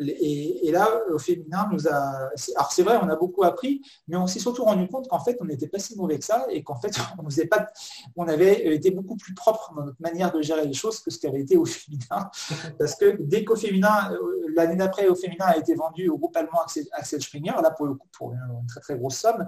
et, 0.00 0.72
là, 0.72 0.88
au 1.12 1.18
féminin, 1.18 1.68
nous 1.70 1.86
a. 1.86 2.30
Alors, 2.56 2.72
c'est 2.72 2.82
vrai, 2.82 2.98
on 3.00 3.08
a 3.08 3.14
beaucoup 3.14 3.44
appris, 3.44 3.80
mais 4.08 4.16
on 4.16 4.26
s'est 4.26 4.40
surtout 4.40 4.64
rendu 4.64 4.88
compte 4.88 5.06
qu'en 5.08 5.20
fait, 5.20 5.36
on 5.40 5.44
n'était 5.44 5.68
pas 5.68 5.78
si 5.78 5.96
mauvais 5.96 6.18
que 6.18 6.24
ça 6.24 6.44
et 6.50 6.64
qu'en 6.64 6.74
fait, 6.74 6.90
on, 7.18 7.46
pas, 7.48 7.68
on 8.16 8.26
avait 8.26 8.74
été 8.74 8.90
beaucoup 8.90 9.16
plus 9.16 9.32
propre 9.32 9.72
dans 9.76 9.84
notre 9.84 10.02
manière 10.02 10.32
de 10.32 10.42
gérer 10.42 10.66
les 10.66 10.72
choses 10.72 10.98
que 10.98 11.12
ce 11.12 11.20
qu'avait 11.20 11.42
été 11.42 11.56
au 11.56 11.64
féminin. 11.64 12.30
Parce 12.80 12.96
que 12.96 13.16
dès 13.20 13.44
qu'au 13.44 13.54
féminin, 13.54 14.12
l'année 14.56 14.74
d'après, 14.74 15.06
au 15.06 15.14
féminin 15.14 15.46
a 15.46 15.56
été 15.56 15.76
vendu 15.76 16.08
au 16.08 16.18
groupe 16.18 16.36
allemand 16.36 16.62
Axel 16.92 17.22
Springer, 17.22 17.54
là, 17.62 17.70
pour 17.70 17.86
le 17.86 17.94
coup, 17.94 18.08
pour 18.10 18.32
une 18.32 18.66
très 18.66 18.80
très 18.80 18.98
grosse 18.98 19.18
somme. 19.18 19.46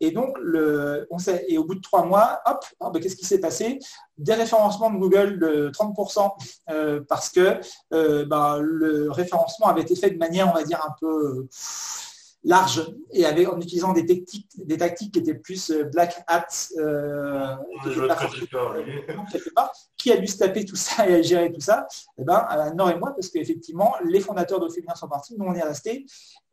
Et 0.00 0.10
donc, 0.10 0.36
le, 0.40 1.06
on 1.10 1.18
sait, 1.18 1.44
et 1.48 1.58
au 1.58 1.64
bout 1.64 1.74
de 1.74 1.80
trois 1.80 2.04
mois, 2.04 2.40
hop, 2.46 2.64
hein, 2.80 2.90
ben, 2.90 3.00
qu'est-ce 3.00 3.16
qui 3.16 3.24
s'est 3.24 3.40
passé? 3.40 3.78
Des 4.18 4.34
référencements 4.34 4.90
de 4.90 4.98
Google 4.98 5.38
de 5.38 5.70
30% 5.70 6.30
euh, 6.70 7.00
parce 7.08 7.30
que 7.30 7.60
euh, 7.92 8.24
ben, 8.26 8.58
le 8.60 9.10
référencement 9.10 9.66
avait 9.66 9.82
été 9.82 9.96
fait 9.96 10.10
de 10.10 10.18
manière, 10.18 10.48
on 10.48 10.54
va 10.54 10.64
dire, 10.64 10.80
un 10.86 10.94
peu 11.00 11.46
large 12.46 12.86
et 13.12 13.26
avait, 13.26 13.46
en 13.46 13.60
utilisant 13.60 13.92
des 13.92 14.06
tactiques, 14.06 14.48
des 14.56 14.76
tactiques 14.76 15.12
qui 15.12 15.18
étaient 15.18 15.34
plus 15.34 15.70
euh, 15.70 15.82
black 15.84 16.22
hat, 16.28 16.46
euh, 16.78 17.56
qui 19.96 20.12
a 20.12 20.16
dû 20.16 20.28
se 20.28 20.38
taper 20.38 20.64
tout 20.64 20.76
ça 20.76 21.08
et 21.08 21.14
à 21.14 21.22
gérer 21.22 21.52
tout 21.52 21.60
ça. 21.60 21.88
Eh 22.18 22.24
ben, 22.24 22.36
Anne-Nord 22.48 22.90
et 22.90 22.98
moi, 22.98 23.12
parce 23.12 23.28
qu'effectivement, 23.30 23.94
les 24.04 24.20
fondateurs 24.20 24.60
d'Au 24.60 24.68
sont 24.68 25.08
partis, 25.08 25.34
nous 25.36 25.44
on 25.44 25.54
est 25.54 25.62
restés, 25.62 26.06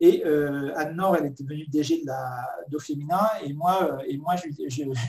et 0.04 0.22
euh, 0.26 0.70
Anne-Nord, 0.76 1.16
elle 1.16 1.26
était 1.26 1.44
devenue 1.44 1.66
DG 1.66 2.02
de 2.02 2.06
la 2.06 2.78
Féminin, 2.78 3.26
et 3.42 3.54
moi, 3.54 3.98
et 4.06 4.18
moi 4.18 4.34
je, 4.36 4.48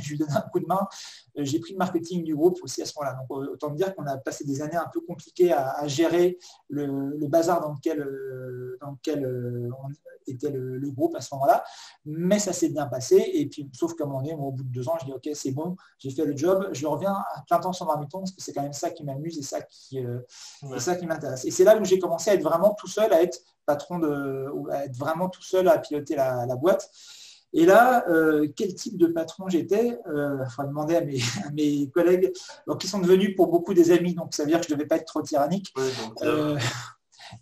lui 0.09 0.17
donnais 0.17 0.31
un 0.33 0.41
coup 0.41 0.61
de 0.61 0.65
main. 0.65 0.87
J'ai 1.35 1.59
pris 1.59 1.73
le 1.73 1.79
marketing 1.79 2.23
du 2.23 2.33
groupe 2.33 2.59
aussi 2.63 2.81
à 2.81 2.85
ce 2.85 2.93
moment-là. 2.97 3.17
Donc 3.17 3.49
autant 3.51 3.71
dire 3.71 3.93
qu'on 3.93 4.05
a 4.05 4.15
passé 4.17 4.45
des 4.45 4.61
années 4.61 4.77
un 4.77 4.87
peu 4.93 5.01
compliquées 5.01 5.51
à, 5.51 5.85
gérer 5.87 6.37
le, 6.69 7.27
bazar 7.27 7.59
dans 7.59 7.73
lequel, 7.73 8.07
dans 8.79 8.91
lequel 8.91 9.25
on 9.83 9.89
était 10.27 10.49
le, 10.49 10.77
le, 10.77 10.91
groupe 10.91 11.13
à 11.15 11.21
ce 11.21 11.33
moment-là. 11.35 11.65
Mais 12.05 12.39
ça 12.39 12.53
s'est 12.53 12.69
bien 12.69 12.85
passé. 12.85 13.31
Et 13.33 13.47
puis, 13.47 13.69
sauf 13.73 13.95
qu'à 13.95 14.05
un 14.05 14.07
moment 14.07 14.21
donné, 14.21 14.33
au 14.33 14.51
bout 14.51 14.63
de 14.63 14.69
deux 14.69 14.87
ans, 14.87 14.95
je 15.01 15.05
dis 15.05 15.11
OK, 15.11 15.29
c'est 15.33 15.51
bon, 15.51 15.75
j'ai 15.97 16.11
fait 16.11 16.25
le 16.25 16.37
job, 16.37 16.69
je 16.71 16.87
reviens 16.87 17.13
à 17.13 17.41
plein 17.45 17.59
temps 17.59 17.73
sur 17.73 17.85
Marmiton 17.85 18.19
parce 18.19 18.31
que 18.31 18.41
c'est 18.41 18.53
quand 18.53 18.63
même 18.63 18.73
ça 18.73 18.91
qui 18.91 19.03
m'amuse 19.03 19.37
et 19.37 19.43
ça 19.43 19.61
qui, 19.61 20.05
euh, 20.05 20.19
ça 20.77 20.95
qui 20.95 21.05
m'intéresse. 21.05 21.43
Et 21.43 21.51
c'est 21.51 21.65
là 21.65 21.77
où 21.77 21.83
j'ai 21.83 21.99
commencé 21.99 22.29
à 22.29 22.35
être 22.35 22.43
vraiment 22.43 22.73
tout 22.75 22.87
seul, 22.87 23.11
à 23.11 23.21
être 23.21 23.39
patron 23.65 23.99
de, 23.99 24.49
ou 24.53 24.69
à 24.69 24.85
être 24.85 24.95
vraiment 24.97 25.29
tout 25.29 25.41
seul 25.41 25.67
à 25.67 25.77
piloter 25.77 26.15
la, 26.15 26.55
boîte. 26.55 26.89
Et 27.53 27.65
là, 27.65 28.03
euh, 28.09 28.47
quel 28.55 28.75
type 28.75 28.97
de 28.97 29.07
patron 29.07 29.47
j'étais 29.47 29.99
euh, 30.07 30.39
Il 30.43 30.49
faudra 30.49 30.65
demander 30.65 30.95
à 30.95 31.01
mes, 31.01 31.19
mes, 31.53 31.89
collègues, 31.89 32.31
donc, 32.67 32.81
qui 32.81 32.87
sont 32.87 32.99
devenus 32.99 33.35
pour 33.35 33.47
beaucoup 33.47 33.73
des 33.73 33.91
amis, 33.91 34.13
donc 34.13 34.33
ça 34.33 34.43
veut 34.43 34.49
dire 34.49 34.59
que 34.59 34.67
je 34.67 34.73
ne 34.73 34.77
devais 34.77 34.87
pas 34.87 34.97
être 34.97 35.05
trop 35.05 35.21
tyrannique. 35.21 35.73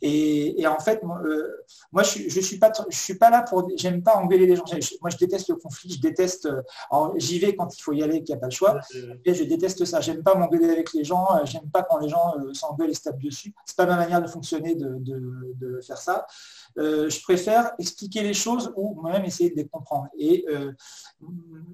Et, 0.02 0.66
en 0.68 0.80
fait, 0.80 1.04
moi, 1.04 1.22
euh, 1.24 1.64
je 2.04 2.24
ne 2.24 2.44
suis, 2.44 2.58
pas, 2.58 2.72
je 2.90 2.98
suis 2.98 3.16
pas 3.16 3.30
là 3.30 3.42
pour. 3.42 3.70
J'aime 3.76 4.04
pas 4.04 4.16
engueuler 4.16 4.46
les 4.46 4.56
gens. 4.56 4.64
Moi, 5.02 5.10
je 5.10 5.18
déteste 5.18 5.50
le 5.50 5.56
conflit. 5.56 5.92
Je 5.92 6.00
déteste. 6.00 6.46
Euh, 6.46 7.10
j'y 7.18 7.40
vais 7.40 7.56
quand 7.56 7.76
il 7.76 7.82
faut 7.82 7.94
y 7.94 8.04
aller, 8.04 8.24
qu'il 8.24 8.34
n'y 8.34 8.38
a 8.38 8.42
pas 8.42 8.48
le 8.48 8.52
choix. 8.52 8.80
Et 9.26 9.34
je 9.34 9.44
déteste 9.44 9.86
ça. 9.86 10.02
J'aime 10.02 10.24
pas 10.24 10.36
m'engueuler 10.36 10.70
avec 10.70 10.94
les 10.94 11.04
gens. 11.04 11.28
Euh, 11.36 11.46
j'aime 11.46 11.70
pas 11.70 11.84
quand 11.84 12.00
les 12.00 12.10
gens 12.10 12.34
s'engueulent 12.54 12.90
et 12.90 12.94
se 12.94 13.04
tapent 13.04 13.22
dessus. 13.22 13.54
C'est 13.66 13.78
pas 13.78 13.86
ma 13.86 13.98
manière 13.98 14.22
de 14.22 14.28
fonctionner 14.28 14.76
de, 14.76 15.80
faire 15.86 15.98
ça. 15.98 16.26
je 16.76 17.24
préfère 17.24 17.72
expliquer 17.80 18.22
les 18.22 18.34
choses 18.34 18.72
ou 18.76 18.96
moi-même 19.02 19.26
essayer 19.26 19.50
de 19.50 19.56
les 19.56 19.68
comprendre. 19.68 20.08
Et 20.18 20.46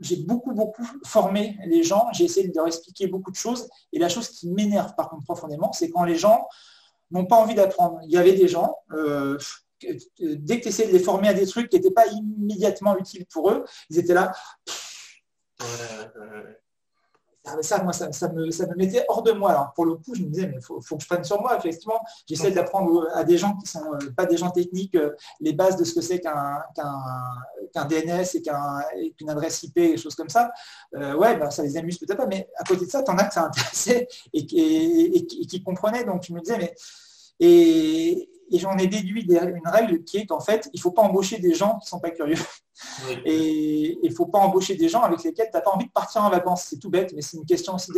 j'ai 0.02 0.18
beaucoup, 0.18 0.54
beaucoup 0.54 0.88
formé 1.06 1.58
les 1.66 1.84
gens. 1.84 2.08
J'ai 2.14 2.26
essayé 2.26 2.48
de 2.48 2.56
leur 2.56 2.68
expliquer 2.68 3.08
beaucoup 3.08 3.32
de 3.32 3.36
choses. 3.36 3.70
Et 3.94 4.00
la 4.00 4.10
chose 4.10 4.30
qui 4.30 4.50
m'énerve 4.50 4.96
par 4.96 5.10
contre 5.10 5.24
profondément, 5.24 5.72
c'est 5.74 5.90
quand 5.90 6.04
les 6.04 6.16
gens 6.16 6.48
n'ont 7.12 7.26
pas 7.26 7.38
envie 7.38 7.56
d'apprendre. 7.56 8.00
Il 8.04 8.12
y 8.12 8.18
avait 8.18 8.34
des 8.34 8.48
gens, 8.48 8.76
euh, 8.92 9.38
dès 10.20 10.58
que 10.58 10.64
tu 10.64 10.70
essayais 10.70 10.88
de 10.88 10.94
les 10.94 11.04
former 11.04 11.30
à 11.30 11.34
des 11.34 11.48
trucs 11.48 11.70
qui 11.70 11.78
n'étaient 11.78 11.92
pas 11.92 12.08
immédiatement 12.08 12.98
utiles 12.98 13.26
pour 13.26 13.52
eux, 13.52 13.66
ils 13.90 14.00
étaient 14.00 14.14
là. 14.14 14.34
Ça, 17.62 17.82
moi, 17.84 17.94
ça, 17.94 18.08
me, 18.30 18.76
mettait 18.76 19.06
hors 19.08 19.24
de 19.24 19.32
moi. 19.32 19.52
Alors, 19.52 19.74
pour 19.74 19.86
le 19.86 19.96
coup, 19.96 20.14
je 20.14 20.22
me 20.22 20.28
disais, 20.28 20.48
mais 20.48 20.58
il 20.58 20.62
faut, 20.62 20.80
que 20.80 21.02
je 21.02 21.08
prenne 21.08 21.24
sur 21.24 21.42
moi. 21.42 21.58
Effectivement, 21.58 22.00
j'essaie 22.28 22.52
d'apprendre 22.52 23.08
à 23.14 23.24
des 23.24 23.38
gens 23.38 23.54
qui 23.56 23.64
ne 23.64 23.82
sont 23.82 23.94
euh, 23.94 24.12
pas 24.16 24.26
des 24.26 24.38
gens 24.38 24.52
techniques 24.52 24.96
euh, 24.96 25.16
les 25.40 25.54
bases 25.54 25.78
de 25.78 25.84
ce 25.86 25.94
que 25.94 26.02
c'est 26.02 26.20
qu'un 26.20 26.62
DNS 27.86 28.26
et 28.36 29.14
qu'une 29.14 29.30
adresse 29.30 29.64
IP 29.64 29.78
et 29.78 29.98
choses 29.98 30.16
comme 30.16 30.30
ça. 30.30 30.52
ouais, 30.94 31.38
bah, 31.38 31.50
ça 31.50 31.64
les 31.64 31.78
amuse 31.78 31.98
peut-être 31.98 32.18
pas, 32.18 32.28
mais 32.28 32.50
à 32.58 32.64
côté 32.66 32.86
de 32.86 32.92
ça, 32.92 33.04
tu 33.04 33.12
en 33.12 33.18
as 33.18 33.26
que 33.26 33.34
ça 33.34 33.46
intéressait 33.46 34.08
et, 34.34 35.18
et, 35.18 35.26
qui 35.26 35.64
comprenaient. 35.64 36.04
Donc, 36.04 36.24
je 36.28 36.34
me 36.34 36.42
disais, 36.42 36.58
mais. 36.58 36.76
Et, 37.40 38.30
j'en 38.52 38.78
ai 38.78 38.88
déduit 38.88 39.22
une 39.30 39.68
règle 39.68 40.04
qui 40.04 40.18
est 40.18 40.26
qu'en 40.26 40.40
fait, 40.40 40.70
il 40.74 40.78
ne 40.78 40.82
faut 40.82 40.92
pas 40.92 41.04
embaucher 41.04 41.38
des 41.38 41.54
gens 41.54 41.78
qui 41.78 41.86
ne 41.86 41.90
sont 41.90 42.00
pas 42.00 42.10
curieux. 42.10 42.36
Et 43.26 44.00
il 44.02 44.10
ne 44.10 44.16
faut 44.16 44.28
pas 44.28 44.40
embaucher 44.40 44.76
des 44.76 44.90
gens 44.90 45.02
avec 45.02 45.24
lesquels 45.24 45.48
tu 45.52 45.58
n'as 45.58 45.62
pas 45.62 45.72
envie 45.72 45.88
de 45.88 45.92
partir 45.92 46.24
en 46.24 46.30
vacances. 46.30 46.64
C'est 46.64 46.80
tout 46.80 46.90
bête, 46.90 47.14
mais 47.14 47.22
c'est 47.22 47.38
une 47.38 47.46
question 47.46 47.76
aussi. 47.76 47.92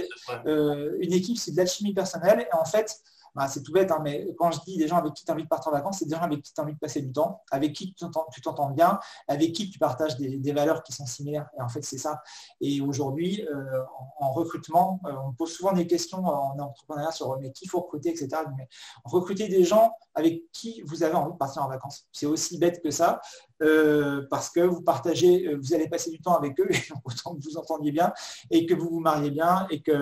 Euh, 0.45 0.97
une 0.99 1.13
équipe, 1.13 1.37
c'est 1.37 1.51
de 1.51 1.57
l'alchimie 1.57 1.93
personnelle. 1.93 2.47
Et 2.51 2.55
en 2.55 2.65
fait, 2.65 3.01
bah, 3.33 3.47
c'est 3.47 3.63
tout 3.63 3.71
bête, 3.71 3.91
hein, 3.91 3.99
mais 4.03 4.27
quand 4.37 4.51
je 4.51 4.59
dis 4.61 4.77
des 4.77 4.87
gens 4.87 4.97
avec 4.97 5.13
qui 5.13 5.23
tu 5.23 5.31
as 5.31 5.33
envie 5.33 5.43
de 5.43 5.47
partir 5.47 5.69
en 5.69 5.75
vacances, 5.75 5.99
c'est 5.99 6.05
des 6.05 6.15
gens 6.15 6.21
avec 6.21 6.41
qui 6.41 6.53
tu 6.53 6.59
as 6.59 6.63
envie 6.63 6.73
de 6.73 6.79
passer 6.79 7.01
du 7.01 7.13
temps, 7.13 7.41
avec 7.49 7.71
qui 7.73 7.93
tu 7.93 8.05
t'entends 8.43 8.69
bien, 8.71 8.99
avec 9.27 9.53
qui 9.53 9.69
tu 9.69 9.79
partages 9.79 10.17
des, 10.17 10.51
valeurs 10.51 10.83
qui 10.83 10.91
sont 10.91 11.05
similaires. 11.05 11.47
Et 11.57 11.61
en 11.61 11.69
fait, 11.69 11.81
c'est 11.83 11.97
ça. 11.97 12.21
Et 12.59 12.81
aujourd'hui, 12.81 13.47
euh, 13.47 13.83
en, 14.19 14.33
recrutement, 14.33 14.99
euh, 15.05 15.13
on 15.25 15.31
pose 15.31 15.53
souvent 15.53 15.71
des 15.71 15.87
questions 15.87 16.25
en 16.25 16.59
entrepreneuriat 16.59 17.11
sur 17.11 17.39
mais 17.39 17.53
qui 17.53 17.67
faut 17.67 17.79
recruter, 17.79 18.09
etc. 18.09 18.27
Mais 18.57 18.67
recruter 19.05 19.47
des 19.47 19.63
gens 19.63 19.93
avec 20.13 20.51
qui 20.51 20.81
vous 20.81 21.03
avez 21.03 21.15
envie 21.15 21.31
de 21.31 21.37
partir 21.37 21.63
en 21.63 21.69
vacances. 21.69 22.07
C'est 22.11 22.25
aussi 22.25 22.57
bête 22.57 22.81
que 22.83 22.91
ça. 22.91 23.21
Euh, 23.61 24.25
parce 24.29 24.49
que 24.49 24.61
vous 24.61 24.81
partagez, 24.81 25.53
vous 25.55 25.73
allez 25.73 25.87
passer 25.87 26.09
du 26.09 26.19
temps 26.19 26.35
avec 26.35 26.59
eux, 26.59 26.67
autant 27.05 27.35
que 27.35 27.43
vous 27.43 27.57
entendiez 27.57 27.91
bien, 27.91 28.11
et 28.49 28.65
que 28.65 28.73
vous 28.73 28.89
vous 28.89 28.99
mariez 28.99 29.31
bien, 29.31 29.67
et 29.69 29.81
que 29.81 29.93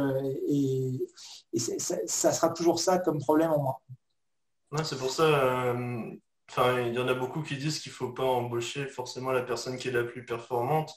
et 0.47 1.59
ça, 1.59 2.31
sera 2.31 2.49
toujours 2.49 2.79
ça 2.79 2.99
comme 2.99 3.19
problème 3.19 3.51
en 3.51 3.61
moi. 3.61 4.83
c'est 4.83 4.97
pour 4.97 5.11
ça, 5.11 5.23
euh, 5.23 6.03
enfin, 6.49 6.79
il 6.81 6.93
y 6.93 6.99
en 6.99 7.07
a 7.07 7.13
beaucoup 7.13 7.41
qui 7.41 7.57
disent 7.57 7.79
qu'il 7.79 7.91
ne 7.91 7.95
faut 7.95 8.11
pas 8.11 8.23
embaucher 8.23 8.87
forcément 8.87 9.31
la 9.31 9.41
personne 9.41 9.77
qui 9.77 9.89
est 9.89 9.93
la 9.93 10.03
plus 10.03 10.25
performante. 10.25 10.93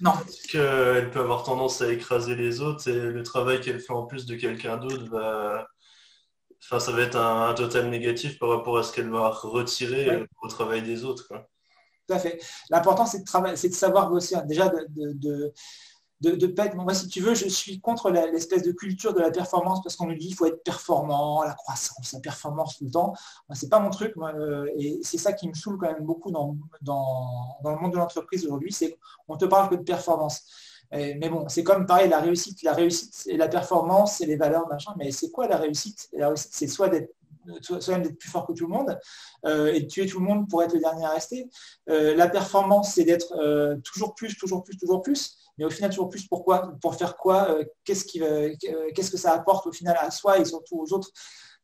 Non. 0.00 0.12
Parce 0.12 0.42
qu'elle 0.42 1.10
peut 1.10 1.20
avoir 1.20 1.42
tendance 1.42 1.80
à 1.80 1.90
écraser 1.90 2.36
les 2.36 2.60
autres 2.60 2.86
et 2.88 2.94
le 2.94 3.22
travail 3.22 3.60
qu'elle 3.60 3.80
fait 3.80 3.94
en 3.94 4.04
plus 4.04 4.26
de 4.26 4.36
quelqu'un 4.36 4.76
d'autre 4.76 5.08
va. 5.10 5.66
Enfin, 6.62 6.80
ça 6.80 6.92
va 6.92 7.02
être 7.02 7.16
un, 7.16 7.54
total 7.54 7.88
négatif 7.88 8.38
par 8.38 8.50
rapport 8.50 8.76
à 8.76 8.82
ce 8.82 8.92
qu'elle 8.92 9.08
va 9.08 9.30
retirer 9.30 10.26
au 10.42 10.48
travail 10.48 10.82
des 10.82 11.04
autres. 11.04 11.32
Tout 12.06 12.14
à 12.14 12.18
fait. 12.18 12.40
L'important, 12.70 13.06
c'est 13.06 13.18
de, 13.18 13.68
de 13.68 13.74
savoir 13.74 14.12
aussi, 14.12 14.34
déjà 14.46 14.68
de 14.68 15.52
de, 16.20 16.34
de 16.34 16.54
être, 16.60 16.76
moi 16.76 16.94
si 16.94 17.08
tu 17.08 17.20
veux, 17.20 17.34
je 17.34 17.48
suis 17.48 17.80
contre 17.80 18.10
l'espèce 18.10 18.62
de 18.62 18.72
culture 18.72 19.12
de 19.12 19.20
la 19.20 19.30
performance 19.30 19.82
parce 19.82 19.96
qu'on 19.96 20.06
nous 20.06 20.14
dit 20.14 20.28
qu'il 20.28 20.36
faut 20.36 20.46
être 20.46 20.62
performant, 20.62 21.42
la 21.42 21.52
croissance, 21.54 22.12
la 22.12 22.20
performance 22.20 22.78
tout 22.78 22.84
le 22.84 22.90
temps. 22.90 23.12
C'est 23.52 23.68
pas 23.68 23.80
mon 23.80 23.90
truc, 23.90 24.14
euh, 24.16 24.66
et 24.78 24.98
c'est 25.02 25.18
ça 25.18 25.32
qui 25.32 25.48
me 25.48 25.54
saoule 25.54 25.78
quand 25.78 25.92
même 25.92 26.04
beaucoup 26.04 26.30
dans, 26.30 26.56
dans, 26.80 27.58
le 27.64 27.76
monde 27.76 27.92
de 27.92 27.98
l'entreprise 27.98 28.44
aujourd'hui, 28.46 28.72
c'est 28.72 28.98
qu'on 29.26 29.36
te 29.36 29.44
parle 29.44 29.68
que 29.68 29.74
de 29.74 29.82
performance. 29.82 30.42
mais 30.90 31.28
bon, 31.28 31.48
c'est 31.48 31.64
comme 31.64 31.84
pareil, 31.84 32.08
la 32.08 32.20
réussite, 32.20 32.62
la 32.62 32.72
réussite 32.72 33.24
et 33.26 33.36
la 33.36 33.48
performance, 33.48 34.16
c'est 34.16 34.26
les 34.26 34.36
valeurs, 34.36 34.66
machin, 34.68 34.94
mais 34.96 35.10
c'est 35.10 35.30
quoi 35.30 35.46
La 35.48 35.58
réussite, 35.58 36.08
c'est 36.36 36.66
soit 36.66 36.88
d'être 36.88 37.14
soit 37.60 37.88
même 37.88 38.02
d'être 38.02 38.18
plus 38.18 38.30
fort 38.30 38.46
que 38.46 38.52
tout 38.52 38.66
le 38.66 38.72
monde 38.72 38.98
euh, 39.44 39.72
et 39.72 39.80
de 39.80 39.86
tuer 39.86 40.06
tout 40.06 40.18
le 40.18 40.26
monde 40.26 40.48
pour 40.48 40.62
être 40.62 40.74
le 40.74 40.80
dernier 40.80 41.04
à 41.04 41.10
rester. 41.10 41.48
Euh, 41.88 42.14
la 42.14 42.28
performance, 42.28 42.94
c'est 42.94 43.04
d'être 43.04 43.34
toujours 43.82 44.14
plus, 44.14 44.36
toujours 44.36 44.64
plus, 44.64 44.76
toujours 44.76 45.02
plus 45.02 45.36
mais 45.58 45.64
au 45.64 45.70
final 45.70 45.90
toujours 45.90 46.08
plus 46.08 46.26
pourquoi, 46.26 46.72
pour 46.80 46.94
faire 46.96 47.16
quoi, 47.16 47.50
euh, 47.50 47.64
qu'est-ce, 47.84 48.04
qui, 48.04 48.20
qu'est-ce 48.94 49.10
que 49.10 49.16
ça 49.16 49.32
apporte 49.32 49.66
au 49.66 49.72
final 49.72 49.96
à 49.98 50.10
soi 50.10 50.38
et 50.38 50.44
surtout 50.44 50.78
aux 50.78 50.92
autres? 50.92 51.10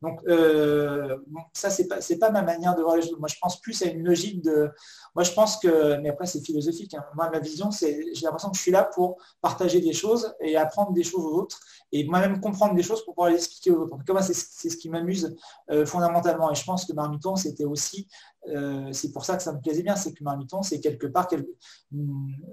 Donc 0.02 0.20
euh, 0.26 1.16
ça 1.52 1.70
c'est 1.70 1.86
pas 1.86 2.00
c'est 2.00 2.18
pas 2.18 2.30
ma 2.30 2.42
manière 2.42 2.74
de 2.74 2.82
voir 2.82 2.96
les 2.96 3.02
choses. 3.02 3.18
Moi 3.18 3.28
je 3.28 3.36
pense 3.40 3.60
plus 3.60 3.80
à 3.82 3.86
une 3.86 4.04
logique 4.04 4.42
de. 4.42 4.70
Moi 5.14 5.22
je 5.22 5.32
pense 5.32 5.58
que 5.58 5.96
mais 6.00 6.08
après 6.08 6.26
c'est 6.26 6.40
philosophique. 6.40 6.94
Hein. 6.94 7.04
Moi 7.14 7.30
ma 7.30 7.38
vision 7.38 7.70
c'est 7.70 8.04
j'ai 8.12 8.26
l'impression 8.26 8.50
que 8.50 8.56
je 8.56 8.62
suis 8.62 8.72
là 8.72 8.90
pour 8.94 9.16
partager 9.40 9.80
des 9.80 9.92
choses 9.92 10.34
et 10.40 10.56
apprendre 10.56 10.92
des 10.92 11.04
choses 11.04 11.24
aux 11.24 11.38
autres 11.38 11.60
et 11.92 12.04
moi-même 12.04 12.40
comprendre 12.40 12.74
des 12.74 12.82
choses 12.82 13.04
pour 13.04 13.14
pouvoir 13.14 13.30
les 13.30 13.36
expliquer 13.36 13.70
aux 13.70 13.82
autres. 13.82 13.94
En 13.94 13.98
tout 13.98 14.12
cas 14.12 14.22
c'est, 14.22 14.34
ce 14.34 14.76
qui 14.76 14.88
m'amuse 14.88 15.36
euh, 15.70 15.86
fondamentalement 15.86 16.50
et 16.50 16.54
je 16.56 16.64
pense 16.64 16.84
que 16.84 16.92
Marmiton 16.92 17.36
c'était 17.36 17.64
aussi 17.64 18.08
euh, 18.48 18.92
c'est 18.92 19.12
pour 19.12 19.24
ça 19.24 19.36
que 19.36 19.42
ça 19.42 19.52
me 19.52 19.60
plaisait 19.60 19.82
bien, 19.82 19.94
c'est 19.94 20.12
que 20.12 20.24
Marmiton, 20.24 20.62
c'est 20.62 20.80
quelque 20.80 21.06
part 21.06 21.28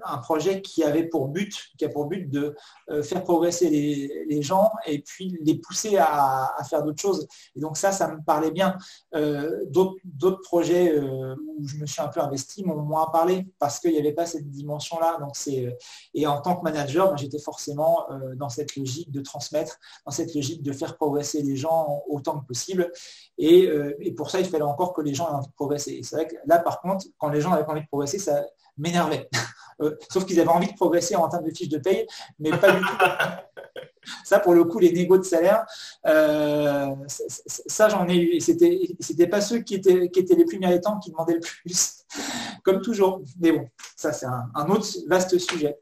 un 0.04 0.18
projet 0.18 0.62
qui 0.62 0.84
avait 0.84 1.04
pour 1.04 1.28
but, 1.28 1.70
qui 1.76 1.84
a 1.84 1.88
pour 1.88 2.06
but 2.06 2.30
de 2.30 2.54
faire 3.02 3.24
progresser 3.24 3.68
les, 3.68 4.42
gens 4.42 4.70
et 4.86 5.00
puis 5.02 5.36
les 5.42 5.56
pousser 5.56 5.96
à, 5.98 6.56
faire 6.68 6.82
d'autres 6.84 7.02
choses. 7.02 7.26
Et 7.56 7.60
donc 7.60 7.76
ça, 7.76 7.92
ça 7.92 8.08
me 8.08 8.22
parlait 8.22 8.50
bien. 8.50 8.76
Euh, 9.14 9.64
d'autres 9.66 10.40
projets 10.42 10.98
où 10.98 11.66
je 11.66 11.76
me 11.76 11.86
suis 11.86 12.00
un 12.00 12.08
peu 12.08 12.20
investi 12.20 12.64
m'ont 12.64 12.76
moins 12.82 13.06
parlé 13.06 13.46
parce 13.58 13.78
qu'il 13.78 13.92
n'y 13.92 13.98
avait 13.98 14.12
pas 14.12 14.26
cette 14.26 14.48
dimension-là. 14.50 15.18
C'est 15.34 15.76
et 16.14 16.26
en 16.26 16.40
tant 16.40 16.56
que 16.56 16.62
manager, 16.62 17.16
j'étais 17.16 17.38
forcément 17.38 18.06
dans 18.36 18.48
cette 18.48 18.76
logique 18.76 19.10
de 19.10 19.20
transmettre, 19.20 19.78
dans 20.04 20.12
cette 20.12 20.34
logique 20.34 20.62
de 20.62 20.72
faire 20.72 20.96
progresser 20.96 21.42
les 21.42 21.56
gens 21.56 22.02
autant 22.08 22.40
que 22.40 22.46
possible. 22.46 22.90
Et, 23.38 23.70
pour 24.16 24.30
ça, 24.30 24.40
il 24.40 24.46
fallait 24.46 24.62
encore 24.64 24.92
que 24.92 25.00
les 25.00 25.14
gens 25.14 25.28
aient 25.28 25.34
envie 25.34 25.48
de 25.48 25.52
progresser 25.52 26.00
c'est 26.02 26.16
vrai 26.16 26.26
que 26.26 26.36
là, 26.46 26.58
par 26.58 26.80
contre, 26.80 27.06
quand 27.18 27.28
les 27.28 27.40
gens 27.40 27.52
avaient 27.52 27.68
envie 27.68 27.82
de 27.82 27.86
progresser, 27.86 28.18
ça 28.18 28.44
m'énervait. 28.76 29.28
Euh, 29.82 29.96
sauf 30.10 30.26
qu'ils 30.26 30.38
avaient 30.38 30.50
envie 30.50 30.66
de 30.66 30.74
progresser 30.74 31.16
en 31.16 31.26
termes 31.26 31.44
de 31.46 31.50
fiches 31.56 31.70
de 31.70 31.78
paye, 31.78 32.06
mais 32.38 32.50
pas 32.50 32.72
du 32.72 32.80
tout. 32.80 32.96
Ça, 34.24 34.38
pour 34.38 34.54
le 34.54 34.64
coup, 34.64 34.78
les 34.78 34.92
négos 34.92 35.18
de 35.18 35.22
salaire, 35.22 35.64
euh, 36.06 36.94
ça, 37.06 37.88
j'en 37.88 38.08
ai 38.08 38.16
eu. 38.16 38.30
Et 38.30 38.40
c'était, 38.40 38.96
c'était 39.00 39.26
pas 39.26 39.40
ceux 39.40 39.58
qui 39.58 39.74
étaient, 39.74 40.08
qui 40.10 40.20
étaient 40.20 40.36
les 40.36 40.44
plus 40.44 40.58
méritants 40.58 40.98
qui 40.98 41.10
demandaient 41.10 41.34
le 41.34 41.40
plus, 41.40 42.04
comme 42.64 42.80
toujours. 42.80 43.22
Mais 43.40 43.52
bon, 43.52 43.68
ça, 43.96 44.12
c'est 44.12 44.26
un, 44.26 44.68
autre 44.68 44.86
vaste 45.08 45.38
sujet. 45.38 45.76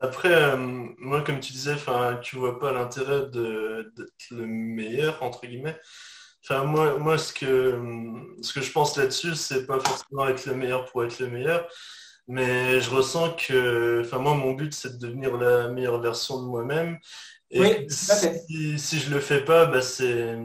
Après, 0.00 0.32
euh, 0.32 0.56
moi, 0.56 1.22
comme 1.22 1.40
tu 1.40 1.52
disais, 1.52 1.76
tu 2.22 2.36
vois 2.36 2.58
pas 2.58 2.72
l'intérêt 2.72 3.26
d'être 3.30 4.30
le 4.30 4.46
meilleur, 4.46 5.22
entre 5.22 5.46
guillemets. 5.46 5.78
Enfin, 6.44 6.64
moi, 6.64 6.98
moi 6.98 7.18
ce, 7.18 7.32
que, 7.32 7.78
ce 8.42 8.52
que 8.52 8.60
je 8.60 8.72
pense 8.72 8.96
là-dessus, 8.96 9.36
c'est 9.36 9.64
pas 9.64 9.78
forcément 9.78 10.26
être 10.26 10.46
le 10.46 10.56
meilleur 10.56 10.86
pour 10.86 11.04
être 11.04 11.20
le 11.20 11.28
meilleur, 11.28 11.68
mais 12.26 12.80
je 12.80 12.90
ressens 12.90 13.34
que, 13.34 14.02
enfin, 14.04 14.18
moi, 14.18 14.34
mon 14.34 14.52
but, 14.52 14.72
c'est 14.74 14.98
de 14.98 15.06
devenir 15.06 15.36
la 15.36 15.68
meilleure 15.68 16.00
version 16.00 16.40
de 16.42 16.46
moi-même. 16.46 16.98
Et 17.52 17.86
si, 17.88 18.78
si, 18.78 18.98
je 18.98 19.10
le 19.10 19.20
fais 19.20 19.44
pas, 19.44 19.66
bah, 19.66 19.82
c'est, 19.82 20.36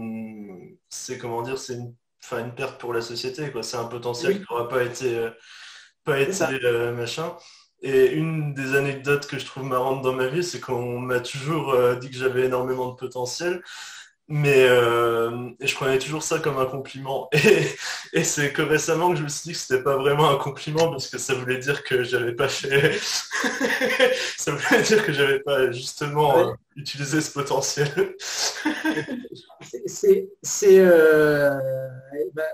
c'est 0.89 1.17
comment 1.17 1.41
dire, 1.41 1.57
c'est 1.57 1.73
une, 1.75 1.95
une 2.34 2.53
perte 2.53 2.79
pour 2.79 2.93
la 2.93 3.01
société, 3.01 3.49
quoi. 3.51 3.63
C'est 3.63 3.77
un 3.77 3.85
potentiel 3.85 4.35
qui 4.39 4.45
n'aura 4.49 4.67
pas 4.67 4.84
été, 4.84 5.17
euh, 5.17 5.29
pas 6.03 6.19
été 6.19 6.43
euh, 6.63 6.93
machin. 6.93 7.35
Et 7.81 8.07
une 8.07 8.53
des 8.53 8.75
anecdotes 8.75 9.27
que 9.27 9.38
je 9.38 9.45
trouve 9.45 9.63
marrante 9.63 10.01
dans 10.01 10.13
ma 10.13 10.27
vie, 10.27 10.43
c'est 10.43 10.59
qu'on 10.59 10.99
m'a 10.99 11.19
toujours 11.19 11.71
euh, 11.71 11.95
dit 11.95 12.09
que 12.09 12.17
j'avais 12.17 12.45
énormément 12.45 12.89
de 12.89 12.95
potentiel. 12.95 13.61
Mais 14.29 14.65
euh, 14.67 15.51
et 15.61 15.67
je 15.67 15.75
prenais 15.75 15.99
toujours 15.99 16.21
ça 16.21 16.39
comme 16.39 16.57
un 16.57 16.65
compliment. 16.65 17.29
Et, 18.13 18.23
c'est 18.25 18.51
que 18.51 18.61
récemment 18.61 19.11
que 19.11 19.15
je 19.17 19.23
me 19.23 19.29
suis 19.29 19.43
dit 19.43 19.51
que 19.53 19.57
c'était 19.57 19.81
pas 19.84 19.95
vraiment 19.95 20.29
un 20.29 20.35
compliment 20.35 20.89
parce 20.89 21.07
que 21.07 21.17
ça 21.17 21.34
voulait 21.34 21.59
dire 21.59 21.84
que 21.84 22.03
j'avais 22.03 22.34
pas 22.34 22.49
fait. 22.49 22.99
ça 24.43 24.51
voulait 24.51 24.84
dire 24.84 25.05
que 25.05 25.11
j'avais 25.11 25.39
pas 25.39 25.72
justement 25.72 26.38
euh, 26.38 26.53
utilisé 26.76 27.22
ce 27.22 27.31
potentiel. 27.31 27.88
c'est 29.85 30.30
euh, 30.80 31.59
ben, 32.34 32.45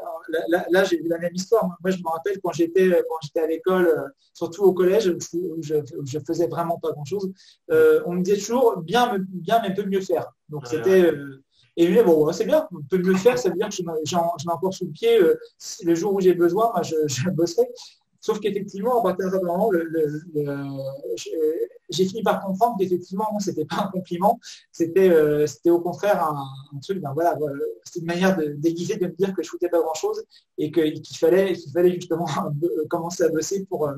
là, 0.70 0.84
j'ai 0.84 0.98
vu 0.98 1.08
la 1.08 1.18
même 1.18 1.36
histoire. 1.36 1.66
Moi 1.82 1.92
je 1.92 1.98
me 1.98 2.10
rappelle 2.10 2.40
quand 2.42 2.54
j'étais 2.54 2.90
quand 2.90 3.18
j'étais 3.24 3.42
à 3.42 3.48
l'école, 3.48 4.12
surtout 4.34 4.64
au 4.64 4.74
collège 4.74 5.08
où 5.08 5.18
je, 5.62 5.76
je 6.06 6.20
faisais 6.26 6.48
vraiment 6.48 6.80
pas 6.80 6.92
grand 6.92 7.06
chose. 7.06 7.32
on 7.70 8.14
me 8.14 8.22
disait 8.22 8.38
toujours 8.38 8.78
bien 8.78 9.18
bien 9.20 9.62
mais 9.62 9.74
peut 9.74 9.86
mieux 9.86 10.02
faire. 10.02 10.28
Donc 10.50 10.68
c'était 10.68 11.14
et 11.76 11.88
lui, 11.88 12.02
bon, 12.04 12.32
c'est 12.32 12.46
bien, 12.46 12.68
on 12.72 12.84
peut 12.84 12.98
le 12.98 13.16
faire, 13.16 13.38
ça 13.40 13.50
veut 13.50 13.56
dire 13.56 13.70
que 13.70 13.76
j'en 14.06 14.36
ai 14.38 14.52
encore 14.52 14.74
sous 14.74 14.86
le 14.86 14.92
pied. 14.92 15.20
Euh, 15.20 15.40
le 15.84 15.96
jour 15.96 16.14
où 16.14 16.22
j'ai 16.22 16.34
besoin, 16.34 16.72
moi, 16.72 16.84
je, 16.84 16.96
je 17.08 17.30
bosserai. 17.30 17.68
Sauf 18.20 18.40
qu'effectivement, 18.40 19.00
à 19.00 19.04
partir 19.04 19.32
d'un 19.32 19.42
moment, 19.42 19.72
j'ai 21.90 22.06
fini 22.06 22.24
par 22.24 22.44
comprendre 22.44 22.76
qu'effectivement, 22.80 23.28
ce 23.40 23.50
n'était 23.50 23.66
pas 23.66 23.84
un 23.84 23.88
compliment, 23.92 24.40
c'était 24.72 25.10
euh, 25.10 25.46
au 25.68 25.80
contraire 25.80 26.24
un, 26.24 26.80
truc, 26.80 27.00
ben 27.00 27.14
voilà, 27.14 27.38
c'était 27.84 28.00
une 28.00 28.06
manière 28.06 28.36
de, 28.38 28.56
déguiser 28.58 28.98
de 28.98 29.08
me 29.08 29.14
dire 29.14 29.34
que 29.34 29.44
je 29.44 29.48
ne 29.48 29.52
foutais 29.52 29.70
pas 29.70 29.80
grand-chose 29.80 30.24
et 30.58 30.72
qu'il 30.72 31.18
fallait, 31.18 31.54
fallait 31.74 31.94
justement 31.96 32.26
commencer 32.90 33.24
à 33.24 33.30
bosser 33.30 33.66
pour, 33.66 33.88
euh, 33.88 33.96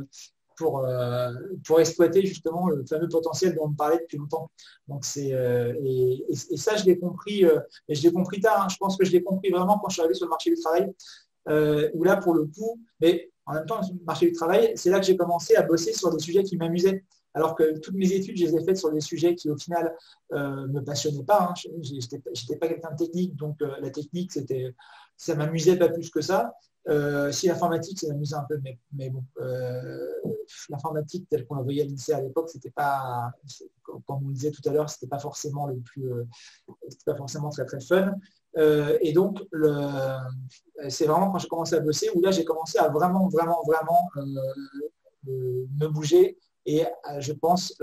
pour, 0.58 0.86
euh, 0.86 1.32
pour 1.66 1.80
exploiter 1.80 2.26
justement 2.26 2.68
le 2.70 2.86
fameux 2.86 3.08
potentiel 3.08 3.56
dont 3.56 3.66
on 3.66 3.70
me 3.70 3.76
parlait 3.76 4.00
depuis 4.00 4.18
longtemps. 4.18 4.50
Donc 4.88 5.04
euh, 5.18 5.74
et, 5.84 6.26
ça 6.56 6.76
je 6.76 6.86
l'ai 6.86 6.98
compris, 6.98 7.46
euh, 7.46 7.60
je 7.90 8.02
l'ai 8.02 8.12
compris 8.12 8.40
tard. 8.40 8.64
Hein. 8.64 8.68
Je 8.70 8.78
pense 8.78 8.98
que 8.98 9.06
je 9.06 9.12
l'ai 9.12 9.24
compris 9.24 9.50
vraiment 9.50 9.80
quand 9.80 9.90
je 9.90 9.94
suis 9.94 10.02
arrivé 10.02 10.16
sur 10.16 10.26
le 10.26 10.32
marché 10.32 10.50
du 10.50 10.60
travail, 10.60 10.92
où 11.94 12.04
là 12.04 12.18
pour 12.18 12.34
le 12.34 12.46
coup, 12.46 12.80
mais 13.00 13.32
en 13.46 13.54
même 13.54 13.66
temps 13.66 13.82
le 13.82 14.06
marché 14.06 14.28
du 14.28 14.34
travail, 14.34 14.72
c'est 14.76 14.90
là 14.90 15.00
que 15.00 15.06
j'ai 15.06 15.18
commencé 15.18 15.56
à 15.56 15.62
bosser 15.62 15.94
sur 15.94 16.12
des 16.12 16.20
sujets 16.20 16.44
qui 16.44 16.58
m'amusaient. 16.58 17.04
Alors 17.36 17.54
que 17.54 17.78
toutes 17.80 17.94
mes 17.96 18.12
études, 18.12 18.38
je 18.38 18.46
les 18.46 18.56
ai 18.56 18.64
faites 18.64 18.78
sur 18.78 18.92
des 18.92 19.02
sujets 19.02 19.36
qui 19.36 19.50
au 19.52 19.58
final 19.58 19.96
ne 20.32 20.66
me 20.68 20.82
passionnaient 20.82 21.24
pas. 21.24 21.50
Hein. 21.50 21.54
Je 21.56 21.94
n'étais 21.94 22.58
pas 22.58 22.68
quelqu'un 22.68 22.92
de 22.92 22.98
technique, 22.98 23.36
donc 23.36 23.62
la 23.62 23.92
technique, 23.92 24.32
c'était, 24.32 24.74
ça 25.18 25.36
m'amusait 25.36 25.78
pas 25.78 25.90
plus 25.90 26.10
que 26.10 26.22
ça. 26.22 26.56
Euh, 26.88 27.32
si 27.32 27.48
l'informatique, 27.48 28.00
c'est 28.00 28.12
amusant 28.12 28.40
un 28.40 28.44
peu, 28.44 28.60
mais, 28.92 29.10
bon, 29.10 29.24
euh, 29.40 30.08
l'informatique 30.70 31.28
telle 31.30 31.46
qu'on 31.48 31.56
la 31.56 31.64
voyait 31.64 31.82
à 31.82 31.86
l'INSEE 31.86 32.14
à 32.14 32.22
l'époque, 32.22 32.50
c'était 32.50 32.70
pas, 32.70 33.32
comme 33.84 34.26
on 34.26 34.28
le 34.28 34.34
disait 34.34 34.52
tout 34.52 34.62
à 34.66 34.72
l'heure, 34.72 34.90
c'était 34.90 35.08
pas 35.08 35.18
forcément 35.18 35.66
le 35.66 35.78
plus, 35.78 36.12
euh, 36.12 36.28
pas 37.06 37.16
forcément 37.16 37.50
très 37.50 37.66
très 37.66 37.80
fun. 37.80 38.14
et 39.02 39.14
donc, 39.14 39.40
c'est 40.90 41.06
vraiment 41.06 41.32
quand 41.32 41.40
j'ai 41.40 41.48
commencé 41.48 41.76
à 41.76 41.80
bosser 41.80 42.10
où 42.14 42.22
là, 42.22 42.32
j'ai 42.32 42.46
commencé 42.46 42.78
à 42.78 42.88
vraiment, 42.90 43.28
vraiment, 43.30 43.64
vraiment 43.66 44.10
me 45.26 45.88
bouger 45.88 46.38
et 46.66 46.86
je 47.20 47.34
pense 47.34 47.80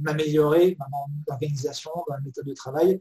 m'améliorer 0.00 0.76
dans 0.78 1.06
l'organisation, 1.28 1.90
dans 2.08 2.14
la 2.14 2.20
méthode 2.20 2.46
de 2.46 2.54
travail, 2.54 3.00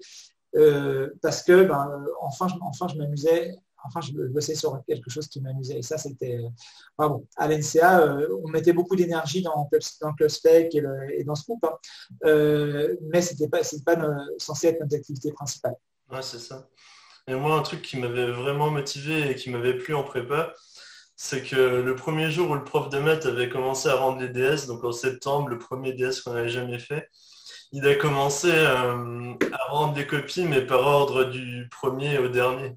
parce 1.21 1.43
que 1.43 1.63
ben, 1.63 2.05
enfin, 2.21 2.47
enfin 2.61 2.87
je 2.87 2.97
m'amusais 2.97 3.55
enfin, 3.87 4.01
je 4.01 4.13
bossais 4.27 4.55
sur 4.55 4.81
quelque 4.87 5.09
chose 5.09 5.27
qui 5.27 5.41
m'amusait. 5.41 5.79
Et 5.79 5.81
ça, 5.81 5.97
c'était. 5.97 6.39
à 6.97 7.47
l'NCA, 7.47 8.01
euh, 8.01 8.39
on 8.43 8.49
mettait 8.49 8.73
beaucoup 8.73 8.95
d'énergie 8.95 9.41
dans, 9.41 9.69
dans 10.01 10.13
le 10.19 10.29
spec 10.29 10.75
et, 10.75 11.23
dans 11.23 11.35
ce 11.35 11.43
groupe, 11.43 11.63
hein. 11.65 11.77
euh, 12.25 12.95
mais 13.01 13.21
ce 13.21 13.33
n'était 13.33 13.47
pas, 13.47 13.61
pas 13.85 14.15
censé 14.37 14.67
être 14.67 14.79
notre 14.79 14.95
activité 14.95 15.31
principale. 15.31 15.75
Ouais, 16.11 16.21
c'est 16.21 16.39
ça. 16.39 16.67
Et 17.27 17.33
moi, 17.33 17.55
un 17.57 17.61
truc 17.63 17.81
qui 17.81 17.97
m'avait 17.97 18.31
vraiment 18.31 18.69
motivé 18.69 19.31
et 19.31 19.35
qui 19.35 19.49
m'avait 19.49 19.77
plu 19.77 19.95
en 19.95 20.03
prépa, 20.03 20.53
c'est 21.15 21.43
que 21.43 21.55
le 21.55 21.95
premier 21.95 22.29
jour 22.29 22.49
où 22.51 22.55
le 22.55 22.63
prof 22.63 22.89
de 22.89 22.99
maths 22.99 23.25
avait 23.25 23.49
commencé 23.49 23.87
à 23.89 23.95
rendre 23.95 24.21
les 24.21 24.29
DS, 24.29 24.67
donc 24.67 24.83
en 24.83 24.91
septembre, 24.91 25.49
le 25.49 25.57
premier 25.57 25.93
DS 25.93 26.21
qu'on 26.21 26.33
n'avait 26.33 26.49
jamais 26.49 26.79
fait, 26.79 27.09
il 27.71 27.85
a 27.87 27.95
commencé 27.95 28.49
euh, 28.51 29.33
à 29.51 29.71
rendre 29.71 29.93
des 29.93 30.05
copies, 30.05 30.45
mais 30.45 30.61
par 30.61 30.85
ordre 30.85 31.25
du 31.25 31.67
premier 31.69 32.17
au 32.17 32.29
dernier. 32.29 32.73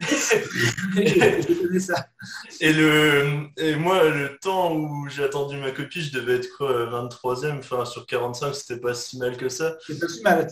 et, 2.60 2.72
le, 2.72 3.46
et 3.56 3.74
moi, 3.76 4.08
le 4.08 4.38
temps 4.38 4.74
où 4.74 5.08
j'ai 5.08 5.24
attendu 5.24 5.56
ma 5.56 5.70
copie, 5.70 6.02
je 6.02 6.12
devais 6.12 6.36
être 6.36 6.62
23e, 6.62 7.58
enfin 7.58 7.84
sur 7.84 8.06
45, 8.06 8.54
c'était 8.54 8.80
pas 8.80 8.94
si 8.94 9.18
mal 9.18 9.36
que 9.36 9.48
ça. 9.48 9.76
pas 10.00 10.08
si 10.08 10.22
mal, 10.22 10.46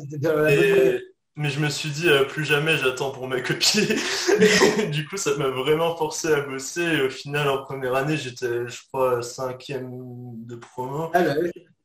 mais 1.39 1.51
je 1.51 1.61
me 1.61 1.69
suis 1.71 1.91
dit, 1.91 2.09
euh, 2.09 2.25
plus 2.25 2.45
jamais 2.45 2.77
j'attends 2.77 3.13
pour 3.13 3.29
ma 3.29 3.41
copie. 3.41 3.87
du 4.91 5.07
coup, 5.07 5.17
ça 5.17 5.37
m'a 5.37 5.49
vraiment 5.49 5.97
forcé 5.97 6.33
à 6.33 6.41
bosser. 6.41 6.83
Et 6.83 7.01
au 7.01 7.11
final, 7.11 7.49
en 7.49 7.63
première 7.63 7.95
année, 7.95 8.17
j'étais, 8.17 8.67
je 8.67 8.81
crois, 8.89 9.23
cinquième 9.23 9.89
de 10.47 10.57
promo. 10.57 11.11
Ah 11.15 11.23
bah 11.23 11.35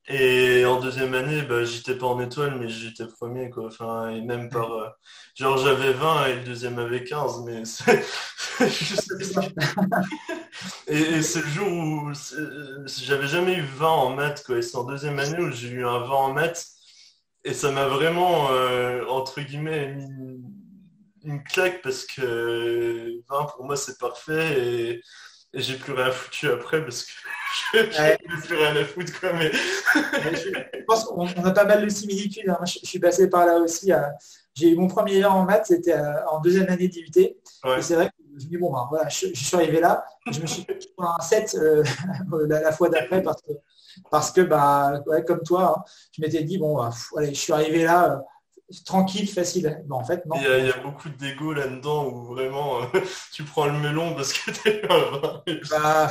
et 0.08 0.66
en 0.66 0.82
deuxième 0.82 1.14
année, 1.14 1.44
bah, 1.44 1.64
j'étais 1.64 1.96
pas 1.96 2.08
en 2.08 2.20
étoile, 2.20 2.60
mais 2.60 2.68
j'étais 2.68 3.06
premier, 3.06 3.50
quoi. 3.52 3.68
Enfin, 3.68 4.10
et 4.10 4.22
même 4.22 4.50
par. 4.50 4.74
Euh, 4.74 4.90
genre, 5.36 5.58
j'avais 5.58 5.94
20 5.94 6.26
et 6.26 6.36
le 6.38 6.44
deuxième 6.44 6.80
avait 6.80 7.04
15, 7.04 7.44
mais 7.46 7.64
c'est. 7.66 8.04
et, 10.88 11.22
c'est 11.22 11.42
le 11.42 11.48
jour 11.48 11.68
où 11.68 12.12
j'avais 12.86 13.28
jamais 13.28 13.54
eu 13.54 13.62
20 13.62 13.88
en 13.88 14.10
maths, 14.16 14.44
quoi. 14.44 14.58
Et 14.58 14.62
c'est 14.64 14.78
en 14.78 14.84
deuxième 14.84 15.20
année 15.20 15.40
où 15.40 15.52
j'ai 15.52 15.70
eu 15.70 15.86
un 15.86 16.00
20 16.00 16.10
en 16.10 16.34
maths. 16.34 16.66
Et 17.46 17.54
ça 17.54 17.72
m'a 17.72 17.88
vraiment, 17.88 18.52
euh, 18.52 19.06
entre 19.08 19.42
guillemets, 19.42 19.94
mis 19.94 20.42
une, 21.24 21.44
claque 21.44 21.82
parce 21.82 22.06
que 22.06 23.22
20 23.30 23.46
pour 23.56 23.66
moi 23.66 23.78
c'est 23.78 23.98
parfait 23.98 24.60
et, 24.60 25.02
et 25.54 25.62
j'ai 25.62 25.76
plus 25.78 25.94
rien 25.94 26.12
foutu 26.12 26.50
après 26.50 26.84
parce 26.84 27.04
que 27.04 27.12
je 27.74 28.48
plus 28.48 28.56
rien 28.56 28.76
à 28.76 28.84
foutre. 28.84 29.20
Quoi, 29.20 29.34
mais... 29.34 29.52
je 29.52 30.84
pense 30.88 31.06
qu'on 31.06 31.28
a 31.28 31.52
pas 31.52 31.66
mal 31.66 31.84
de 31.84 31.90
similitudes. 31.90 32.50
Hein. 32.50 32.60
je, 32.66 32.80
suis 32.84 33.00
passé 33.00 33.30
par 33.30 33.46
là 33.46 33.58
aussi. 33.58 33.92
J'ai 34.56 34.70
eu 34.70 34.76
mon 34.76 34.88
premier 34.88 35.24
an 35.26 35.40
en 35.40 35.44
maths, 35.44 35.68
c'était 35.68 35.94
euh, 35.94 36.26
en 36.28 36.40
deuxième 36.40 36.70
année 36.70 36.88
d'IUT. 36.88 37.12
Et 37.18 37.36
c'est 37.82 37.96
vrai 37.96 38.08
que 38.08 38.14
je 38.40 38.46
me 38.46 38.50
dis, 38.50 38.58
bon, 38.58 38.72
ben, 38.72 38.86
voilà, 38.90 39.10
je, 39.10 39.28
suis 39.34 39.56
arrivé 39.56 39.80
là. 39.80 40.06
Je 40.32 40.40
me 40.40 40.48
suis 40.48 40.64
pris 40.64 40.78
un 40.98 41.22
7 41.22 41.56
euh, 41.56 41.84
la, 42.48 42.72
fois 42.72 42.90
d'après 42.90 43.22
parce 43.22 43.42
que, 43.42 43.52
parce 44.12 44.32
que 44.32 44.42
bah, 44.42 45.02
comme 45.28 45.42
toi, 45.44 45.76
hein, 45.78 45.84
je 46.12 46.22
m'étais 46.22 46.44
dit, 46.44 46.58
bon, 46.58 46.78
bah, 46.78 46.92
allez, 47.18 47.34
je 47.34 47.40
suis 47.40 47.54
arrivé 47.54 47.84
là 47.84 48.14
euh, 48.14 48.18
tranquille, 48.86 49.28
facile. 49.30 49.84
en 49.90 50.04
fait, 50.04 50.26
non. 50.26 50.36
Il 50.38 50.66
y, 50.66 50.72
a, 50.72 50.78
beaucoup 50.82 51.10
d'ego 51.10 51.54
là-dedans 51.54 52.08
où 52.08 52.26
vraiment 52.26 52.82
euh, 52.82 52.86
tu 53.32 53.44
prends 53.44 53.66
le 53.66 53.74
melon 53.74 54.16
parce 54.16 54.34
que 54.34 54.52
t'es 54.52 54.82
bah, 55.70 56.10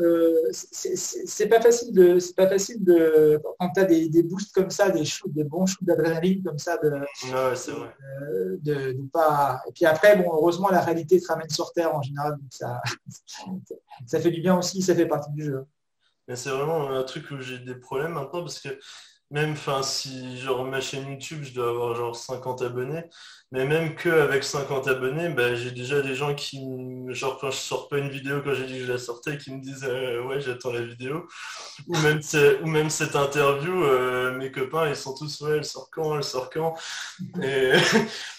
euh, 0.00 0.50
c'est 0.52 1.48
pas 1.48 1.60
facile 1.60 1.92
de, 1.92 2.18
c'est 2.18 2.34
pas 2.34 2.48
facile 2.48 2.82
de 2.82 3.40
quand 3.58 3.70
tu 3.70 3.80
as 3.80 3.84
des, 3.84 4.08
des, 4.08 4.22
boosts 4.22 4.54
comme 4.54 4.70
ça, 4.70 4.90
des 4.90 5.04
shoots, 5.04 5.32
des 5.32 5.44
bons 5.44 5.66
shoots 5.66 5.84
d'adrénaline 5.84 6.42
comme 6.42 6.58
ça, 6.58 6.78
de, 6.78 6.92
euh, 7.32 8.56
de, 8.62 8.96
pas. 9.12 9.60
Et 9.68 9.72
puis 9.72 9.84
après, 9.84 10.16
bon, 10.16 10.30
heureusement, 10.32 10.70
la 10.70 10.80
réalité 10.80 11.20
te 11.20 11.26
ramène 11.26 11.50
sur 11.50 11.72
terre 11.72 11.94
en 11.94 12.02
général, 12.02 12.32
donc 12.32 12.50
ça, 12.50 12.80
ça 14.06 14.20
fait 14.20 14.30
du 14.30 14.40
bien 14.40 14.56
aussi, 14.56 14.82
ça 14.82 14.94
fait 14.94 15.06
partie 15.06 15.30
du 15.32 15.44
jeu. 15.44 15.66
Mais 16.28 16.36
c'est 16.36 16.50
vraiment 16.50 16.90
un 16.90 17.02
truc 17.02 17.30
où 17.30 17.40
j'ai 17.40 17.58
des 17.58 17.74
problèmes 17.74 18.12
maintenant 18.12 18.40
parce 18.40 18.60
que 18.60 18.78
même 19.30 19.56
si 19.82 20.38
genre 20.38 20.64
ma 20.64 20.80
chaîne 20.80 21.08
YouTube 21.10 21.42
je 21.42 21.54
dois 21.54 21.70
avoir 21.70 21.94
genre 21.96 22.16
50 22.16 22.62
abonnés 22.62 23.04
mais 23.54 23.64
même 23.66 23.94
que 23.94 24.08
avec 24.08 24.42
50 24.42 24.88
abonnés 24.88 25.28
bah, 25.28 25.54
j'ai 25.54 25.70
déjà 25.70 26.02
des 26.02 26.16
gens 26.16 26.34
qui 26.34 26.60
genre 27.10 27.38
quand 27.38 27.52
je 27.52 27.56
sors 27.56 27.88
pas 27.88 27.98
une 27.98 28.08
vidéo 28.08 28.40
quand 28.42 28.52
j'ai 28.52 28.66
dit 28.66 28.78
que 28.78 28.84
je 28.84 28.92
la 28.92 28.98
sortais 28.98 29.38
qui 29.38 29.52
me 29.52 29.62
disent 29.62 29.86
euh, 29.88 30.24
ouais 30.24 30.40
j'attends 30.40 30.72
la 30.72 30.82
vidéo. 30.82 31.28
Ou 31.86 31.96
même 31.98 32.20
ou 32.64 32.66
même 32.66 32.90
cette 32.90 33.14
interview 33.14 33.84
euh, 33.84 34.36
mes 34.36 34.50
copains 34.50 34.88
ils 34.88 34.96
sont 34.96 35.14
tous 35.14 35.40
ouais 35.42 35.58
elle 35.58 35.64
sort 35.64 35.88
quand 35.92 36.16
elle 36.16 36.24
sort 36.24 36.50
quand. 36.50 36.74
Et 37.44 37.74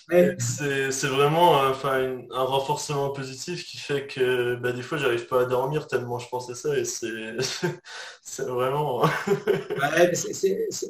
c'est 0.37 1.07
vraiment 1.07 1.63
euh, 1.63 1.69
enfin 1.69 2.17
un 2.31 2.43
renforcement 2.43 3.09
positif 3.11 3.65
qui 3.65 3.77
fait 3.77 4.07
que 4.07 4.55
bah, 4.55 4.73
des 4.73 4.81
fois 4.81 4.97
j'arrive 4.97 5.27
pas 5.27 5.43
à 5.43 5.45
dormir 5.45 5.87
tellement 5.87 6.19
je 6.19 6.27
pensais 6.27 6.55
ça 6.55 6.77
et 6.77 6.83
c'est 6.83 7.07
vraiment. 8.43 9.05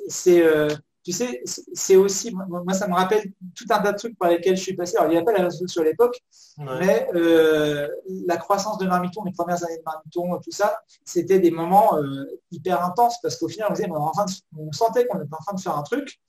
C'est, 0.10 0.44
euh, 0.44 0.70
tu 1.06 1.12
sais, 1.12 1.44
c'est 1.46 1.96
aussi, 1.98 2.34
moi, 2.34 2.74
ça 2.74 2.88
me 2.88 2.96
rappelle 2.96 3.32
tout 3.54 3.66
un 3.70 3.80
tas 3.80 3.92
de 3.92 3.98
trucs 3.98 4.18
par 4.18 4.32
lesquels 4.32 4.58
je 4.58 4.64
suis 4.64 4.76
passé. 4.76 4.98
Alors, 4.98 5.08
il 5.08 5.12
n'y 5.12 5.18
avait 5.18 5.26
pas 5.26 5.34
la 5.34 5.44
réseau 5.44 5.68
sur 5.68 5.84
l'époque, 5.84 6.20
mais 6.58 7.08
euh, 7.14 7.88
la 8.26 8.38
croissance 8.38 8.80
de 8.80 8.88
Marmiton, 8.88 9.24
les 9.24 9.32
premières 9.32 9.64
années 9.64 9.78
de 9.78 9.84
Marmiton, 9.86 10.40
tout 10.44 10.50
ça, 10.52 10.80
c'était 11.06 11.38
des 11.38 11.52
moments 11.52 11.96
euh, 12.00 12.26
hyper 12.50 12.84
intenses 12.84 13.22
parce 13.22 13.38
qu'au 13.38 13.48
final, 13.48 13.72
on, 13.72 14.72
sentait 14.72 15.06
qu'on 15.06 15.22
était 15.22 15.34
en 15.34 15.44
train 15.46 15.54
de 15.54 15.62
faire 15.62 15.78
un 15.78 15.84
truc, 15.84 16.20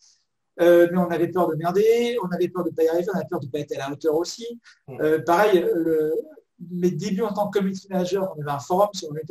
mais 0.61 0.98
on 0.98 1.11
avait 1.11 1.28
peur 1.28 1.48
de 1.48 1.55
merder, 1.55 2.19
on 2.23 2.28
avait 2.28 2.48
peur 2.48 2.62
de 2.62 2.69
ne 2.69 2.74
pas 2.74 2.82
y 2.82 2.89
arriver, 2.89 3.09
on 3.15 3.16
avait 3.16 3.28
peur 3.31 3.40
de 3.40 3.47
ne 3.47 3.51
pas 3.51 3.61
être 3.61 3.74
à 3.77 3.78
la 3.78 3.90
hauteur 3.90 4.15
aussi. 4.15 4.61
pareil, 5.24 5.65
mes 6.70 6.90
débuts 6.90 7.23
en 7.23 7.32
tant 7.32 7.48
que 7.48 7.59
community 7.59 7.89
manager, 7.89 8.31
on 8.36 8.43
avait 8.43 8.51
un 8.51 8.59
forum 8.59 8.90
sur 8.93 9.11
le 9.11 9.23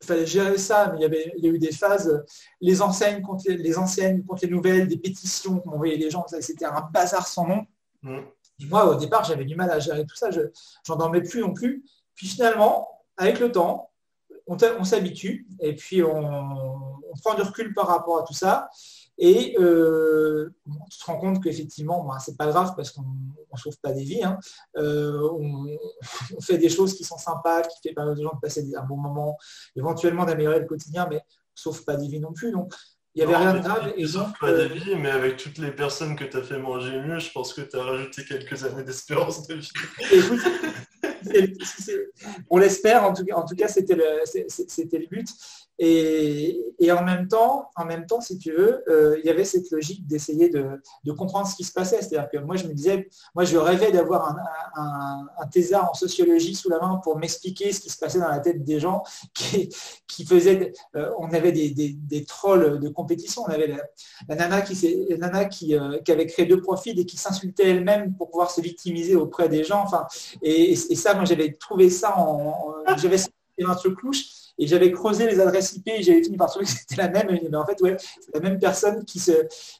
il 0.00 0.06
fallait 0.06 0.26
gérer 0.26 0.58
ça, 0.58 0.90
mais 0.92 0.98
il 0.98 1.02
y, 1.02 1.04
avait, 1.04 1.32
il 1.36 1.44
y 1.44 1.48
a 1.48 1.50
eu 1.50 1.58
des 1.58 1.72
phases, 1.72 2.24
les 2.60 2.80
enseignes 2.80 3.20
contre 3.20 3.44
les, 3.48 3.78
anciennes 3.78 4.24
contre 4.24 4.44
les 4.44 4.50
nouvelles, 4.50 4.86
des 4.86 4.96
pétitions 4.96 5.58
qu'on 5.60 5.72
envoyait 5.72 5.96
les 5.96 6.10
gens, 6.10 6.24
c'était 6.40 6.66
un 6.66 6.80
bazar 6.92 7.26
sans 7.26 7.46
nom. 7.46 7.66
Mm. 8.02 8.20
Moi, 8.68 8.86
au 8.86 8.94
départ, 8.94 9.24
j'avais 9.24 9.44
du 9.44 9.56
mal 9.56 9.70
à 9.70 9.78
gérer 9.78 10.04
tout 10.06 10.16
ça, 10.16 10.30
je 10.30 10.40
n'en 10.88 10.96
dormais 10.96 11.22
plus 11.22 11.40
non 11.40 11.52
plus. 11.52 11.84
Puis 12.14 12.28
finalement, 12.28 12.88
avec 13.16 13.40
le 13.40 13.50
temps, 13.50 13.90
on, 14.46 14.84
s'habitue 14.84 15.46
et 15.60 15.74
puis 15.74 16.02
on, 16.02 16.16
on, 16.16 17.16
prend 17.22 17.34
du 17.34 17.42
recul 17.42 17.74
par 17.74 17.86
rapport 17.86 18.20
à 18.20 18.22
tout 18.24 18.32
ça. 18.32 18.70
Et 19.18 19.56
euh, 19.58 20.54
tu 20.90 20.98
te 20.98 21.04
rends 21.04 21.18
compte 21.18 21.42
qu'effectivement, 21.42 22.02
ce 22.02 22.08
bah, 22.08 22.18
c'est 22.24 22.36
pas 22.36 22.46
grave 22.46 22.74
parce 22.76 22.92
qu'on 22.92 23.02
ne 23.02 23.58
sauve 23.58 23.76
pas 23.82 23.92
des 23.92 24.04
vies. 24.04 24.22
Hein. 24.22 24.38
Euh, 24.76 25.28
on, 25.32 26.40
fait 26.40 26.58
des 26.58 26.68
choses 26.68 26.94
qui 26.94 27.04
sont 27.04 27.18
sympas, 27.18 27.62
qui 27.62 27.88
fait 27.88 27.94
permettre 27.94 28.20
aux 28.20 28.22
gens 28.22 28.34
de 28.34 28.40
passer 28.40 28.64
un 28.76 28.84
bon 28.84 28.96
moment, 28.96 29.36
éventuellement 29.74 30.24
d'améliorer 30.24 30.60
le 30.60 30.66
quotidien, 30.66 31.08
mais 31.10 31.20
sauve 31.54 31.84
pas 31.84 31.96
des 31.96 32.06
vies 32.06 32.20
non 32.20 32.32
plus. 32.32 32.52
Donc, 32.52 32.72
il 33.14 33.26
n'y 33.26 33.34
avait 33.34 33.36
rien 33.36 33.54
de 33.54 33.58
grave. 33.58 33.92
Et 33.96 34.06
donc, 34.06 34.38
pas 34.38 34.52
des 34.52 34.68
vies, 34.68 34.94
mais 34.94 35.10
avec 35.10 35.36
toutes 35.36 35.58
les 35.58 35.72
personnes 35.72 36.14
que 36.14 36.22
tu 36.24 36.36
as 36.36 36.42
fait 36.42 36.58
manger 36.58 37.00
mieux, 37.00 37.18
je 37.18 37.32
pense 37.32 37.52
que 37.52 37.62
tu 37.62 37.76
as 37.76 37.82
rajouté 37.82 38.24
quelques 38.24 38.62
années 38.64 38.84
d'espérance 38.84 39.48
de 39.48 39.54
vie. 39.54 39.72
on 42.50 42.58
l'espère, 42.58 43.02
en 43.02 43.12
tout, 43.12 43.24
en 43.34 43.44
tout 43.44 43.56
cas, 43.56 43.66
c'était 43.66 43.96
le, 43.96 44.04
c'était 44.48 44.98
le 44.98 45.06
but. 45.08 45.28
Et, 45.78 46.64
en 46.90 47.04
même 47.04 47.28
temps, 47.28 47.70
en 47.76 47.84
même 47.84 48.06
temps, 48.06 48.20
si 48.20 48.38
tu 48.38 48.52
veux, 48.52 48.82
euh, 48.88 49.18
il 49.18 49.26
y 49.26 49.30
avait 49.30 49.44
cette 49.44 49.70
logique 49.70 50.06
d'essayer 50.06 50.48
de, 50.48 50.80
comprendre 51.12 51.46
ce 51.46 51.54
qui 51.54 51.64
se 51.64 51.72
passait. 51.72 52.00
C'est-à-dire 52.00 52.28
que 52.30 52.38
moi, 52.38 52.56
je 52.56 52.66
me 52.66 52.72
disais, 52.72 53.08
moi, 53.34 53.44
je 53.44 53.56
rêvais 53.56 53.92
d'avoir 53.92 54.36
un, 54.74 55.46
thésard 55.50 55.90
en 55.90 55.94
sociologie 55.94 56.54
sous 56.54 56.68
la 56.68 56.78
main 56.78 57.00
pour 57.02 57.18
m'expliquer 57.18 57.72
ce 57.72 57.80
qui 57.80 57.90
se 57.90 57.98
passait 57.98 58.18
dans 58.18 58.28
la 58.28 58.40
tête 58.40 58.64
des 58.64 58.80
gens 58.80 59.02
qui, 59.34 60.24
faisaient. 60.26 60.72
Euh, 60.96 61.10
on 61.18 61.30
avait 61.32 61.52
des, 61.52 62.24
trolls 62.26 62.80
de 62.80 62.88
compétition. 62.88 63.42
On 63.46 63.50
avait 63.50 63.68
la, 64.28 64.34
nana, 64.34 64.62
qui, 64.62 65.06
nana 65.18 65.44
qui, 65.44 65.76
euh, 65.76 65.98
qui, 66.00 66.12
avait 66.12 66.26
créé 66.26 66.46
deux 66.46 66.60
profils 66.60 66.98
et 66.98 67.06
qui 67.06 67.16
s'insultait 67.16 67.70
elle-même 67.70 68.14
pour 68.16 68.30
pouvoir 68.30 68.50
se 68.50 68.60
victimiser 68.60 69.14
auprès 69.14 69.48
des 69.48 69.64
gens. 69.64 69.82
Enfin, 69.82 70.06
et, 70.42 70.74
ça, 70.76 71.14
moi, 71.14 71.24
j'avais 71.24 71.52
trouvé 71.52 71.90
ça 71.90 72.18
en, 72.18 72.74
j'avais 72.96 73.18
un 73.66 73.74
truc 73.74 74.00
louche. 74.02 74.47
Et 74.58 74.66
j'avais 74.66 74.90
creusé 74.90 75.26
les 75.26 75.40
adresses 75.40 75.74
IP 75.74 75.88
et 75.88 76.02
j'avais 76.02 76.22
fini 76.22 76.36
par 76.36 76.50
trouver 76.50 76.64
que 76.64 76.70
c'était 76.70 76.96
la 76.96 77.08
même. 77.08 77.28
Mais 77.30 77.56
en 77.56 77.64
fait, 77.64 77.80
ouais, 77.80 77.96
c'est 77.98 78.34
la 78.34 78.40
même 78.40 78.58
personne 78.58 79.04
qui 79.04 79.18
se, 79.18 79.32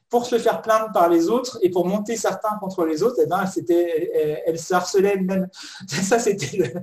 pour 0.09 0.25
se 0.25 0.37
faire 0.37 0.61
plaindre 0.61 0.91
par 0.93 1.09
les 1.09 1.29
autres 1.29 1.59
et 1.61 1.69
pour 1.69 1.85
monter 1.85 2.15
certains 2.15 2.57
contre 2.59 2.85
les 2.85 3.03
autres, 3.03 3.17
eh 3.23 3.27
ben, 3.27 3.45
c'était, 3.45 4.41
elle, 4.45 4.57
se 4.57 4.73
harcelait 4.73 5.15
elle-même. 5.15 5.47
Ça, 5.87 6.17
c'était, 6.19 6.73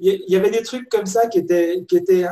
il 0.00 0.24
y 0.28 0.36
avait 0.36 0.50
des 0.50 0.62
trucs 0.62 0.88
comme 0.88 1.06
ça 1.06 1.28
qui 1.28 1.38
étaient, 1.38 1.84
qui 1.88 1.96
étaient 1.96 2.26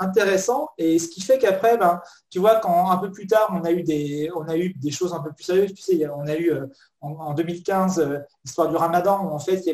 intéressants. 0.00 0.68
Et 0.76 0.98
ce 0.98 1.08
qui 1.08 1.20
fait 1.20 1.38
qu'après, 1.38 1.76
ben, 1.76 2.00
tu 2.30 2.38
vois, 2.38 2.56
quand 2.56 2.90
un 2.90 2.98
peu 2.98 3.10
plus 3.10 3.26
tard, 3.26 3.48
on 3.52 3.64
a 3.64 3.70
eu 3.70 3.82
des, 3.82 4.30
on 4.34 4.46
a 4.48 4.56
eu 4.56 4.74
des 4.74 4.90
choses 4.90 5.14
un 5.14 5.20
peu 5.20 5.32
plus 5.32 5.44
sérieuses. 5.44 5.72
Tu 5.72 5.82
sais, 5.82 6.08
on 6.08 6.26
a 6.26 6.36
eu, 6.36 6.52
en, 7.00 7.34
2015, 7.34 8.24
l'histoire 8.44 8.68
du 8.68 8.76
ramadan, 8.76 9.24
où 9.24 9.30
en 9.30 9.38
fait, 9.38 9.62
il 9.64 9.66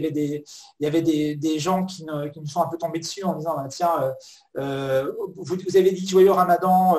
y 0.81 0.87
avait 0.87 1.03
des, 1.03 1.59
gens 1.59 1.85
qui, 1.85 2.05
nous 2.05 2.47
sont 2.47 2.63
un 2.63 2.69
peu 2.69 2.77
tombés 2.77 2.99
dessus 2.99 3.25
en 3.25 3.35
disant, 3.35 3.57
bah, 3.57 3.67
tiens, 3.69 4.15
vous, 4.55 5.77
avez 5.77 5.91
dit 5.93 6.07
joyeux 6.07 6.33
ramadan, 6.33 6.97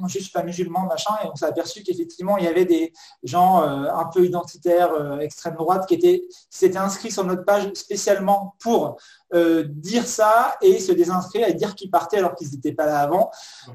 je 0.00 0.18
ne 0.18 0.22
suis 0.22 0.32
pas 0.32 0.42
musulman, 0.42 0.86
machin, 0.86 1.14
et 1.24 1.28
on 1.32 1.34
s'est 1.36 1.46
aperçu 1.46 1.82
qu'effectivement, 1.82 2.36
il 2.38 2.44
y 2.44 2.48
avait 2.48 2.64
des 2.64 2.92
gens 3.22 3.62
un 3.62 4.04
peu 4.12 4.24
identitaires, 4.24 5.20
extrême 5.20 5.54
droite, 5.54 5.86
qui 5.86 5.94
étaient, 5.94 6.24
s'étaient 6.50 6.78
inscrits 6.78 7.10
sur 7.10 7.24
notre 7.24 7.44
page 7.44 7.72
spécialement 7.74 8.54
pour 8.60 8.96
euh, 9.34 9.64
dire 9.68 10.06
ça 10.06 10.56
et 10.62 10.78
se 10.78 10.92
désinscrire 10.92 11.48
et 11.48 11.54
dire 11.54 11.74
qu'ils 11.74 11.90
partaient 11.90 12.18
alors 12.18 12.36
qu'ils 12.36 12.50
n'étaient 12.50 12.72
pas 12.72 12.86
là 12.86 13.00
avant. 13.00 13.32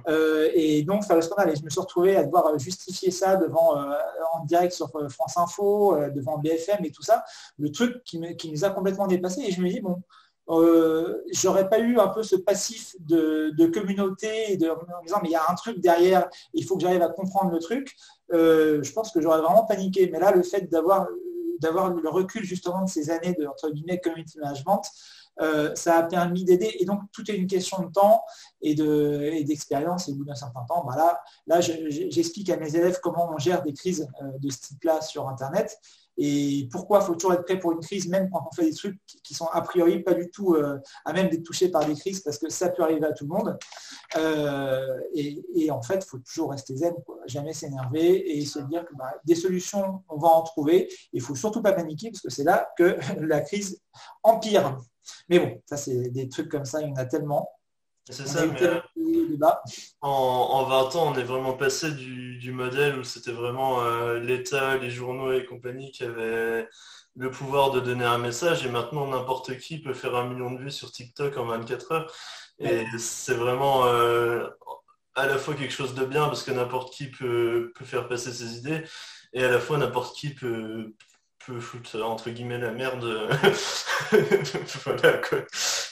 Euh, 0.08 0.50
et 0.54 0.84
donc, 0.84 1.04
faire 1.04 1.18
le 1.18 1.22
scandale. 1.22 1.50
Et 1.50 1.56
je 1.56 1.66
me 1.66 1.70
suis 1.70 1.82
retrouvé 1.82 2.16
à 2.16 2.24
devoir 2.24 2.58
justifier 2.58 3.12
ça 3.12 3.36
devant, 3.36 3.78
euh, 3.78 3.92
en 4.34 4.46
direct 4.46 4.72
sur 4.72 4.90
France 5.10 5.38
Info, 5.38 5.98
devant 6.16 6.38
BFM 6.38 6.86
et 6.86 6.92
tout 6.92 7.04
ça. 7.04 7.26
Le 7.58 7.72
truc 7.72 8.04
qui, 8.06 8.20
nous 8.20 8.64
a 8.64 8.70
complètement 8.70 9.08
dépassé. 9.08 9.42
Et 9.42 9.52
je 9.52 9.62
me 9.62 9.70
dis, 9.70 9.82
bon, 9.82 10.02
j'aurais 10.50 11.70
pas 11.70 11.80
eu 11.80 12.00
un 12.00 12.08
peu 12.08 12.24
ce 12.24 12.36
passif 12.36 12.96
de, 13.00 13.66
communauté 13.68 14.58
de, 14.58 14.70
en 14.70 15.04
disant 15.04 15.20
mais 15.22 15.30
il 15.30 15.34
y 15.34 15.36
a 15.36 15.44
un 15.48 15.56
truc 15.56 15.80
derrière, 15.80 16.30
il 16.54 16.66
faut 16.66 16.76
que 16.76 16.82
j'arrive 16.82 17.02
à 17.02 17.10
comprendre 17.10 17.52
le 17.52 17.60
truc. 17.60 17.96
je 18.32 18.92
pense 18.92 19.12
que 19.12 19.22
j'aurais 19.22 19.42
vraiment 19.42 19.66
paniqué. 19.66 20.10
Mais 20.12 20.20
là, 20.20 20.32
le 20.32 20.44
fait 20.44 20.70
d'avoir 20.72 21.08
d'avoir 21.62 21.90
le 21.90 22.10
recul 22.10 22.44
justement 22.44 22.84
de 22.84 22.90
ces 22.90 23.10
années 23.10 23.36
de 23.38 23.46
entre 23.46 23.70
guillemets 23.70 24.00
community 24.00 24.40
management, 24.40 24.82
euh, 25.42 25.74
ça 25.76 25.98
a 25.98 26.04
permis 26.04 26.44
d'aider. 26.44 26.76
Et 26.80 26.86
donc, 26.86 27.02
tout 27.12 27.30
est 27.32 27.36
une 27.36 27.48
question 27.48 27.82
de 27.84 27.92
temps 27.92 28.24
et 28.62 28.76
d'expérience. 29.44 30.08
Et, 30.08 30.12
au 30.12 30.16
bout 30.16 30.26
d'un 30.26 30.36
certain 30.36 30.64
temps, 30.68 30.84
bah 30.86 30.96
là, 30.98 31.22
là 31.48 31.62
j'explique 31.62 32.50
à 32.50 32.58
mes 32.58 32.76
élèves 32.76 33.00
comment 33.02 33.32
on 33.34 33.38
gère 33.38 33.62
des 33.62 33.74
crises 33.74 34.08
euh, 34.22 34.38
de 34.40 34.50
ce 34.50 34.60
type-là 34.60 35.02
sur 35.02 35.28
Internet 35.30 35.80
et 36.22 36.68
pourquoi 36.70 37.00
faut 37.00 37.14
toujours 37.14 37.34
être 37.34 37.46
prêt 37.46 37.58
pour 37.58 37.72
une 37.72 37.80
crise, 37.80 38.10
même 38.10 38.30
quand 38.30 38.46
on 38.46 38.54
fait 38.54 38.66
des 38.66 38.76
trucs 38.76 39.00
qui 39.24 39.34
sont 39.34 39.46
a 39.46 39.62
priori 39.62 40.04
pas 40.04 40.14
du 40.14 40.30
tout 40.30 40.54
euh, 40.54 40.78
à 41.06 41.14
même 41.14 41.30
d'être 41.30 41.44
touchés 41.44 41.70
par 41.70 41.86
des 41.86 41.96
crises, 41.96 42.20
parce 42.20 42.38
que 42.38 42.50
ça 42.50 42.70
peut 42.70 42.84
arriver 42.84 43.06
à 43.06 43.14
tout 43.14 43.26
le 43.26 43.30
monde. 43.30 43.58
et, 45.16 45.72
en 45.72 45.82
fait, 45.82 46.04
faut 46.04 46.20
toujours 46.20 46.52
rester 46.52 46.76
zen, 46.76 46.94
jamais 47.26 47.54
s'énerver 47.54 48.38
et 48.38 48.46
se 48.46 48.60
dire 48.60 48.86
que 48.86 48.94
bah, 48.96 49.14
des 49.24 49.36
solutions, 49.36 50.04
on 50.10 50.18
va 50.18 50.28
en 50.28 50.44
trouver. 50.44 50.90
Il 51.14 51.22
faut 51.22 51.36
surtout 51.36 51.62
pas 51.62 51.72
paniquer, 51.72 52.12
parce 52.12 52.22
que 52.22 52.30
c'est 52.30 52.44
là 52.44 52.70
que 52.78 52.98
la 53.22 53.40
crise 53.40 53.80
empire. 54.24 54.78
Mais 55.30 55.40
bon, 55.40 55.62
ça 55.66 55.78
c'est 55.78 56.10
des 56.10 56.28
trucs 56.28 56.50
comme 56.50 56.66
ça, 56.66 56.82
il 56.82 56.90
y 56.90 56.92
en 56.92 56.96
a 56.96 57.06
tellement. 57.06 57.50
C'est 58.10 58.28
ça, 58.28 58.46
mais 58.48 58.62
euh, 58.64 58.80
en, 60.02 60.64
20 60.64 60.96
ans, 60.96 61.14
on 61.14 61.20
est 61.20 61.24
vraiment 61.24 61.54
passé 61.54 61.92
du, 61.92 62.52
modèle 62.52 62.98
où 62.98 63.04
c'était 63.04 63.32
vraiment 63.32 63.84
euh, 63.84 64.20
l'État, 64.20 64.78
les 64.78 64.90
journaux 64.90 65.32
et 65.32 65.46
compagnie 65.46 65.92
qui 65.92 66.04
avaient 66.04 66.68
le 67.16 67.32
pouvoir 67.32 67.72
de 67.72 67.80
donner 67.80 68.06
un 68.06 68.18
message 68.18 68.66
et 68.66 68.70
maintenant 68.70 69.08
n'importe 69.08 69.58
qui 69.60 69.80
peut 69.80 69.94
faire 69.94 70.16
un 70.16 70.28
million 70.28 70.52
de 70.52 70.60
vues 70.60 70.72
sur 70.72 70.92
TikTok 70.92 71.38
en 71.38 71.46
24 71.46 71.92
heures. 71.92 72.14
Et 72.58 72.86
c'est 72.98 73.36
vraiment 73.36 73.86
euh, 73.86 74.48
à 75.16 75.28
la 75.28 75.38
fois 75.38 75.54
quelque 75.54 75.74
chose 75.74 75.94
de 75.94 76.06
bien 76.06 76.26
parce 76.26 76.44
que 76.44 76.52
n'importe 76.52 76.92
qui 76.92 77.12
peut, 77.12 77.72
peut, 77.76 77.86
faire 77.86 78.08
passer 78.08 78.32
ses 78.32 78.58
idées 78.58 78.84
et 79.34 79.44
à 79.44 79.52
la 79.52 79.60
fois 79.60 79.78
n'importe 79.78 80.16
qui 80.16 80.34
peut, 80.34 80.96
peut 81.46 81.60
foutre 81.60 82.02
entre 82.02 82.32
guillemets 82.32 82.58
la 82.58 82.72
merde. 82.72 83.06
voilà 84.86 85.18
quoi. 85.20 85.40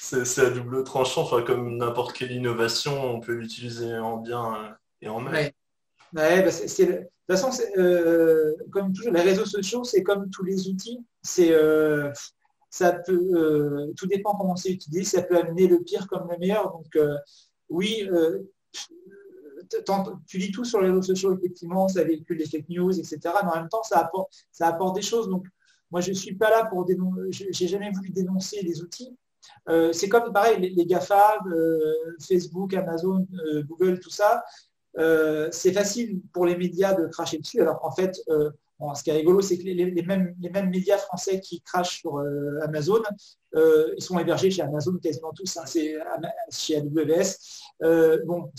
C'est 0.09 0.39
à 0.39 0.49
double 0.49 0.85
tranchant, 0.85 1.23
enfin, 1.23 1.41
comme 1.41 1.75
n'importe 1.77 2.13
quelle 2.13 2.31
innovation, 2.31 3.03
on 3.03 3.19
peut 3.19 3.33
l'utiliser 3.33 3.97
en 3.97 4.15
bien 4.17 4.55
euh, 4.55 4.69
et 5.01 5.09
en 5.09 5.19
mal. 5.19 5.51
Bah, 6.13 6.41
de 6.41 6.49
toute 6.49 7.09
façon, 7.27 7.49
euh, 7.77 8.55
comme 8.71 8.93
toujours, 8.93 9.11
les 9.11 9.21
réseaux 9.21 9.45
sociaux, 9.45 9.83
c'est 9.83 10.03
comme 10.03 10.29
tous 10.29 10.45
les 10.45 10.69
outils. 10.69 11.05
C'est 11.23 11.51
euh, 11.51 12.09
ça 12.69 12.93
peut, 12.93 13.93
tout 13.97 14.07
dépend 14.07 14.33
comment 14.37 14.55
c'est 14.55 14.71
utilisé. 14.71 15.03
Ça 15.03 15.23
peut 15.23 15.37
amener 15.37 15.67
le 15.67 15.81
pire 15.81 16.07
comme 16.07 16.29
le 16.31 16.37
meilleur. 16.37 16.71
Donc 16.71 16.97
oui, 17.67 18.07
tu 20.25 20.37
lis 20.37 20.51
tout 20.53 20.63
sur 20.63 20.79
les 20.79 20.87
réseaux 20.87 21.01
sociaux, 21.01 21.37
effectivement, 21.37 21.89
ça 21.89 22.05
véhicule 22.05 22.37
des 22.37 22.45
fake 22.45 22.69
news, 22.69 22.97
etc. 22.97 23.19
Mais 23.43 23.51
en 23.51 23.55
même 23.55 23.69
temps, 23.69 23.83
ça 23.83 23.99
apporte, 23.99 24.31
ça 24.53 24.67
apporte 24.67 24.95
des 24.95 25.01
choses. 25.01 25.27
Donc, 25.27 25.45
moi, 25.91 25.99
je 25.99 26.11
ne 26.11 26.15
suis 26.15 26.35
pas 26.35 26.49
là 26.49 26.65
pour 26.65 26.85
dénoncer, 26.85 27.49
j'ai 27.51 27.67
jamais 27.67 27.91
voulu 27.91 28.09
dénoncer 28.09 28.61
les 28.61 28.81
outils. 28.81 29.17
Euh, 29.69 29.91
c'est 29.93 30.09
comme, 30.09 30.31
pareil, 30.31 30.73
les, 30.75 30.85
GAFA, 30.85 31.39
euh, 31.51 31.93
Facebook, 32.25 32.73
Amazon, 32.73 33.27
euh, 33.47 33.63
Google, 33.63 33.99
tout 33.99 34.09
ça. 34.09 34.43
c'est 35.51 35.73
facile 35.73 36.21
pour 36.33 36.45
les 36.45 36.55
médias 36.55 36.93
de 36.93 37.07
cracher 37.07 37.37
dessus. 37.37 37.61
Alors 37.61 37.83
en 37.85 37.91
fait, 37.91 38.15
ce 38.25 39.03
qui 39.03 39.09
est 39.09 39.13
rigolo, 39.13 39.41
c'est 39.41 39.57
que 39.57 39.63
les, 39.63 40.01
mêmes, 40.01 40.69
médias 40.69 40.97
français 40.97 41.39
qui 41.39 41.61
crachent 41.61 41.99
sur 41.99 42.19
Amazon, 42.63 43.03
ils 43.55 44.01
sont 44.01 44.17
hébergés 44.17 44.49
chez 44.49 44.63
Amazon 44.63 44.97
quasiment 44.97 45.33
tous. 45.33 45.57
Hein. 45.57 45.63
c'est 45.65 45.95
chez 46.49 46.77
AWS. 46.77 48.23
bon, 48.25 48.51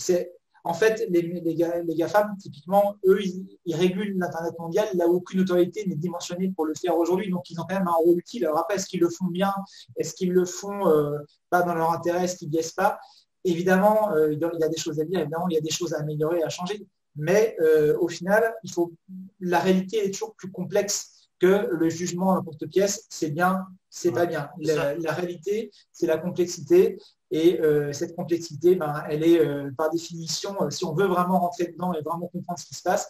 en 0.63 0.73
fait, 0.73 1.05
les, 1.09 1.21
les, 1.21 1.41
les 1.41 1.95
GAFAM, 1.95 2.35
typiquement, 2.37 2.95
eux, 3.07 3.19
ils, 3.65 3.75
régulent 3.75 4.17
l'Internet 4.17 4.53
mondial 4.59 4.87
là 4.95 5.07
où 5.07 5.15
aucune 5.15 5.39
autorité 5.39 5.85
n'est 5.87 5.95
dimensionnée 5.95 6.51
pour 6.55 6.65
le 6.65 6.73
faire 6.73 6.97
aujourd'hui. 6.97 7.29
Donc, 7.29 7.49
ils 7.49 7.59
ont 7.59 7.65
quand 7.67 7.75
même 7.75 7.87
un 7.87 7.93
rôle 7.93 8.19
utile. 8.19 8.45
Alors 8.45 8.59
après, 8.59 8.75
est-ce 8.75 8.87
qu'ils 8.87 8.99
le 8.99 9.09
font 9.09 9.27
bien? 9.27 9.53
Est-ce 9.97 10.13
qu'ils 10.13 10.33
le 10.33 10.45
font 10.45 10.87
euh, 10.87 11.19
pas 11.49 11.61
dans 11.61 11.75
leur 11.75 11.91
intérêt? 11.91 12.25
Est-ce 12.25 12.35
qu'ils 12.35 12.49
biaisent 12.49 12.73
pas? 12.73 12.99
Évidemment, 13.45 14.11
euh, 14.11 14.33
il 14.33 14.39
y 14.39 14.63
a 14.63 14.69
des 14.69 14.77
choses 14.77 14.99
à 14.99 15.05
dire. 15.05 15.19
Évidemment, 15.19 15.47
il 15.49 15.53
y 15.53 15.57
a 15.57 15.61
des 15.61 15.71
choses 15.71 15.93
à 15.93 15.99
améliorer, 15.99 16.43
à 16.43 16.49
changer. 16.49 16.85
Mais 17.15 17.55
euh, 17.61 17.97
au 17.99 18.07
final, 18.07 18.53
il 18.63 18.71
faut, 18.71 18.93
la 19.39 19.59
réalité 19.59 20.05
est 20.05 20.11
toujours 20.11 20.35
plus 20.35 20.51
complexe 20.51 21.29
que 21.39 21.69
le 21.71 21.89
jugement 21.89 22.35
à 22.35 22.43
porte-pièce, 22.43 23.05
c'est 23.09 23.29
bien, 23.29 23.65
c'est 23.89 24.11
pas 24.11 24.25
bien. 24.25 24.49
la 24.59 25.13
réalité, 25.13 25.71
c'est 25.93 26.05
la 26.05 26.17
complexité. 26.17 26.97
Et 27.31 27.59
euh, 27.61 27.93
cette 27.93 28.15
complexité, 28.15 28.75
ben, 28.75 29.03
elle 29.09 29.23
est 29.23 29.39
euh, 29.39 29.69
par 29.77 29.91
définition, 29.91 30.55
euh, 30.61 30.69
si 30.69 30.83
on 30.85 30.93
veut 30.93 31.05
vraiment 31.05 31.39
rentrer 31.39 31.67
dedans 31.67 31.93
et 31.93 32.01
vraiment 32.01 32.27
comprendre 32.27 32.59
ce 32.59 32.65
qui 32.65 32.75
se 32.75 32.81
passe, 32.81 33.09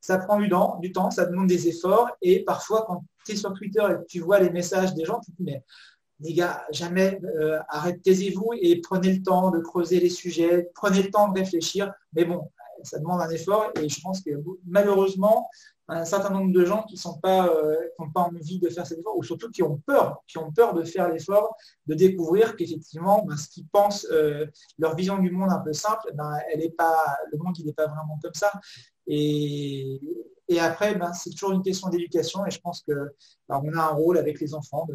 ça 0.00 0.18
prend 0.18 0.40
du 0.40 0.48
temps, 0.48 0.78
du 0.80 0.92
temps, 0.92 1.10
ça 1.10 1.26
demande 1.26 1.46
des 1.46 1.68
efforts. 1.68 2.10
Et 2.22 2.44
parfois, 2.44 2.84
quand 2.86 3.04
tu 3.24 3.32
es 3.32 3.36
sur 3.36 3.52
Twitter 3.52 3.82
et 3.90 3.94
que 3.94 4.06
tu 4.08 4.20
vois 4.20 4.40
les 4.40 4.50
messages 4.50 4.94
des 4.94 5.04
gens, 5.04 5.20
tu 5.20 5.30
te 5.30 5.36
dis, 5.36 5.44
mais 5.44 5.62
les 6.20 6.34
gars, 6.34 6.64
jamais 6.70 7.18
arrêtez, 7.68 8.00
taisez-vous 8.00 8.50
et 8.60 8.80
prenez 8.80 9.12
le 9.12 9.22
temps 9.22 9.50
de 9.50 9.58
creuser 9.58 10.00
les 10.00 10.10
sujets, 10.10 10.70
prenez 10.74 11.02
le 11.02 11.10
temps 11.10 11.28
de 11.28 11.38
réfléchir. 11.38 11.92
Mais 12.14 12.24
bon, 12.24 12.50
ça 12.82 12.98
demande 12.98 13.20
un 13.20 13.30
effort 13.30 13.70
et 13.80 13.88
je 13.88 14.00
pense 14.00 14.22
que 14.22 14.30
malheureusement, 14.66 15.48
un 15.90 16.04
certain 16.04 16.30
nombre 16.30 16.52
de 16.52 16.64
gens 16.64 16.84
qui 16.84 16.98
n'ont 17.04 17.18
pas, 17.18 17.48
euh, 17.48 17.76
pas 18.14 18.22
envie 18.22 18.58
de 18.58 18.68
faire 18.68 18.86
cet 18.86 18.98
effort, 18.98 19.16
ou 19.16 19.22
surtout 19.22 19.50
qui 19.50 19.62
ont 19.62 19.78
peur, 19.86 20.22
qui 20.26 20.38
ont 20.38 20.52
peur 20.52 20.74
de 20.74 20.84
faire 20.84 21.08
l'effort, 21.08 21.56
de 21.86 21.94
découvrir 21.94 22.56
qu'effectivement, 22.56 23.24
ben, 23.24 23.36
ce 23.36 23.48
qu'ils 23.48 23.66
pensent, 23.66 24.06
euh, 24.10 24.46
leur 24.78 24.94
vision 24.94 25.18
du 25.18 25.30
monde 25.30 25.50
un 25.50 25.58
peu 25.58 25.72
simple, 25.72 26.12
ben, 26.14 26.38
elle 26.52 26.62
est 26.62 26.76
pas, 26.76 27.18
le 27.32 27.38
monde 27.38 27.56
n'est 27.64 27.72
pas 27.72 27.86
vraiment 27.86 28.18
comme 28.22 28.34
ça. 28.34 28.52
Et, 29.06 30.00
après, 30.60 30.94
ben, 30.94 31.12
c'est 31.12 31.30
toujours 31.30 31.52
une 31.52 31.62
question 31.62 31.88
d'éducation, 31.88 32.44
et 32.46 32.50
je 32.50 32.60
pense 32.60 32.82
que 32.82 33.14
on 33.48 33.72
a 33.76 33.82
un 33.82 33.94
rôle 33.94 34.18
avec 34.18 34.40
les 34.40 34.54
enfants 34.54 34.86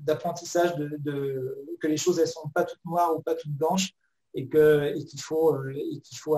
d'apprentissage, 0.00 0.74
de, 0.76 1.66
que 1.80 1.86
les 1.86 1.96
choses 1.96 2.18
elles 2.18 2.28
sont 2.28 2.48
pas 2.48 2.64
toutes 2.64 2.84
noires 2.84 3.16
ou 3.16 3.20
pas 3.20 3.34
toutes 3.34 3.52
blanches, 3.52 3.94
et 4.34 4.48
qu'il 4.48 5.20
faut, 5.20 5.54
euh, 5.54 5.72
faut 6.14 6.36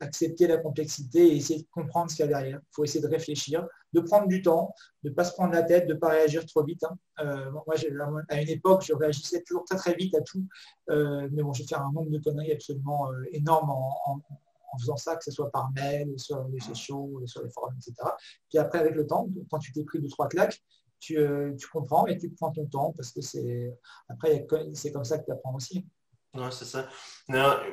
accepter 0.00 0.46
la 0.46 0.56
complexité 0.56 1.32
et 1.32 1.36
essayer 1.36 1.60
de 1.60 1.68
comprendre 1.70 2.10
ce 2.10 2.16
qu'il 2.16 2.24
y 2.24 2.28
a 2.28 2.32
derrière. 2.32 2.60
Il 2.62 2.74
faut 2.74 2.84
essayer 2.84 3.02
de 3.02 3.08
réfléchir, 3.08 3.66
de 3.92 4.00
prendre 4.00 4.26
du 4.26 4.40
temps, 4.42 4.74
de 5.02 5.10
ne 5.10 5.14
pas 5.14 5.24
se 5.24 5.32
prendre 5.32 5.52
la 5.52 5.62
tête, 5.62 5.86
de 5.86 5.94
ne 5.94 5.98
pas 5.98 6.08
réagir 6.08 6.46
trop 6.46 6.64
vite. 6.64 6.82
Hein. 6.84 6.96
Euh, 7.20 7.50
moi, 7.50 7.64
à 8.28 8.40
une 8.40 8.48
époque, 8.48 8.84
je 8.86 8.94
réagissais 8.94 9.42
toujours 9.42 9.64
très 9.64 9.76
très 9.76 9.94
vite 9.94 10.14
à 10.14 10.22
tout, 10.22 10.44
euh, 10.90 11.28
mais 11.32 11.42
bon, 11.42 11.52
j'ai 11.52 11.64
fait 11.64 11.74
un 11.74 11.92
nombre 11.92 12.10
de 12.10 12.18
conneries 12.18 12.52
absolument 12.52 13.10
énorme 13.32 13.70
en, 13.70 14.20
faisant 14.78 14.96
ça, 14.96 15.16
que 15.16 15.24
ce 15.24 15.32
soit 15.32 15.50
par 15.50 15.70
mail, 15.72 16.14
sur 16.16 16.44
les 16.44 16.60
sociaux, 16.60 17.20
sur 17.26 17.42
les 17.42 17.50
forums, 17.50 17.74
etc. 17.76 18.08
Puis 18.48 18.58
après, 18.58 18.78
avec 18.78 18.94
le 18.94 19.04
temps, 19.04 19.28
quand 19.50 19.58
tu 19.58 19.72
t'es 19.72 19.82
pris 19.82 20.00
deux, 20.00 20.08
trois 20.08 20.28
claques, 20.28 20.62
tu, 21.00 21.16
tu, 21.58 21.68
comprends 21.68 22.06
et 22.06 22.16
tu 22.16 22.30
prends 22.30 22.52
ton 22.52 22.66
temps 22.66 22.92
parce 22.92 23.10
que 23.10 23.20
c'est 23.20 23.74
après 24.08 24.46
c'est 24.74 24.92
comme 24.92 25.04
ça 25.04 25.18
que 25.18 25.24
tu 25.24 25.32
apprends 25.32 25.54
aussi. 25.54 25.84
Ouais, 26.34 26.50
c'est 26.52 26.64
ça. 26.64 26.86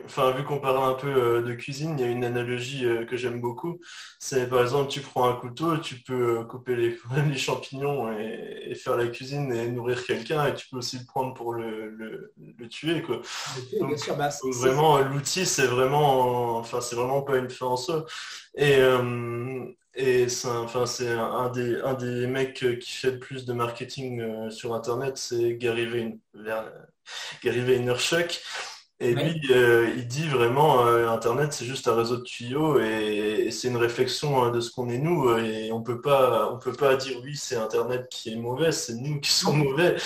Enfin, 0.05 0.31
vu 0.31 0.43
qu'on 0.43 0.59
parle 0.59 0.84
un 0.84 0.95
peu 0.95 1.07
euh, 1.07 1.41
de 1.43 1.53
cuisine, 1.53 1.95
il 1.97 2.01
y 2.01 2.03
a 2.03 2.11
une 2.11 2.25
analogie 2.25 2.85
euh, 2.85 3.05
que 3.05 3.15
j'aime 3.15 3.39
beaucoup. 3.39 3.79
C'est 4.19 4.49
par 4.49 4.61
exemple, 4.63 4.89
tu 4.89 5.01
prends 5.01 5.29
un 5.29 5.35
couteau, 5.35 5.77
tu 5.77 5.97
peux 6.01 6.39
euh, 6.39 6.43
couper 6.43 6.75
les, 6.75 6.97
les 7.29 7.38
champignons 7.38 8.11
et, 8.17 8.73
faire 8.73 8.97
la 8.97 9.07
cuisine 9.07 9.53
et 9.53 9.67
nourrir 9.69 10.03
quelqu'un, 10.03 10.47
et 10.47 10.55
tu 10.55 10.67
peux 10.69 10.77
aussi 10.77 10.97
le 10.97 11.05
prendre 11.05 11.35
pour 11.35 11.53
le, 11.53 12.34
tuer, 12.69 13.03
quoi. 13.03 13.21
Bah, 14.17 14.29
vraiment, 14.59 14.99
l'outil, 14.99 15.45
c'est 15.45 15.67
vraiment, 15.67 16.57
enfin, 16.57 16.81
c'est 16.81 16.95
vraiment 16.95 17.21
pas 17.21 17.38
une 17.38 17.49
fin 17.49 17.67
en 17.67 17.77
soi. 17.77 18.05
Et, 18.55 18.79
et 19.93 20.29
c'est 20.29 20.47
enfin, 20.49 20.85
c'est 20.88 21.11
un 21.11 21.49
des, 21.49 21.79
un 21.81 21.93
des 21.93 22.27
mecs 22.27 22.65
qui 22.79 22.91
fait 22.91 23.11
le 23.11 23.19
plus 23.19 23.45
de 23.45 23.53
marketing 23.53 24.49
sur 24.49 24.73
Internet, 24.73 25.17
c'est 25.17 25.55
Gary 25.57 25.85
Vaynerchuk. 25.85 26.96
Et 28.99 29.13
lui, 29.13 29.39
euh, 29.51 29.93
il 29.95 30.07
dit 30.07 30.27
vraiment, 30.27 30.88
euh, 30.88 31.07
Internet, 31.09 31.53
c'est 31.53 31.65
juste 31.65 31.88
un 31.88 31.93
réseau 31.93 32.17
de 32.17 32.23
tuyaux 32.23 32.79
et, 32.79 33.49
c'est 33.51 33.67
une 33.67 33.77
réflexion 33.77 34.43
hein, 34.43 34.49
de 34.51 34.59
ce 34.59 34.71
qu'on 34.71 34.89
est 34.89 34.97
nous. 34.97 35.38
Et 35.38 35.71
on 35.71 35.84
peut 35.84 36.01
pas, 36.01 36.51
on 36.51 36.57
peut 36.57 36.73
pas 36.73 36.95
dire 36.95 37.19
oui, 37.23 37.35
c'est 37.35 37.57
Internet 37.57 38.07
qui 38.09 38.34
est 38.34 38.35
mauvais, 38.35 38.71
c'est 38.71 38.95
nous 38.95 39.19
qui 39.19 39.31
sommes 39.31 39.63
mauvais. 39.63 39.97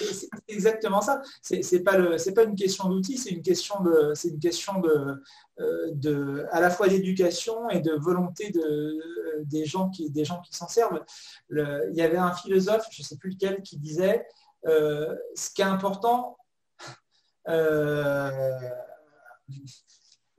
c'est 0.00 0.28
exactement 0.48 1.00
ça. 1.00 1.22
C'est 1.42 1.84
pas 1.84 1.96
le, 1.96 2.18
c'est 2.18 2.34
pas 2.34 2.42
une 2.42 2.56
question 2.56 2.88
d'outils, 2.88 3.18
c'est 3.18 3.30
une 3.30 3.42
question 3.42 3.80
de, 3.80 4.10
c'est 4.14 4.30
une 4.30 4.40
question 4.40 4.80
de, 4.80 5.22
euh, 5.60 5.90
de, 5.92 6.44
à 6.50 6.60
la 6.60 6.70
fois 6.70 6.88
d'éducation 6.88 7.70
et 7.70 7.78
de 7.78 7.92
volonté 7.92 8.50
de, 8.50 9.00
des 9.44 9.64
gens 9.64 9.90
qui, 9.90 10.10
des 10.10 10.24
gens 10.24 10.40
qui 10.40 10.56
s'en 10.56 10.66
servent. 10.66 11.04
il 11.50 11.94
y 11.94 12.02
avait 12.02 12.16
un 12.16 12.32
philosophe, 12.32 12.86
je 12.90 13.02
sais 13.04 13.16
plus 13.16 13.30
lequel, 13.30 13.62
qui 13.62 13.78
disait 13.78 14.26
ce 14.64 15.50
qui 15.54 15.62
est 15.62 15.66
important, 15.66 16.38
euh, 17.48 18.58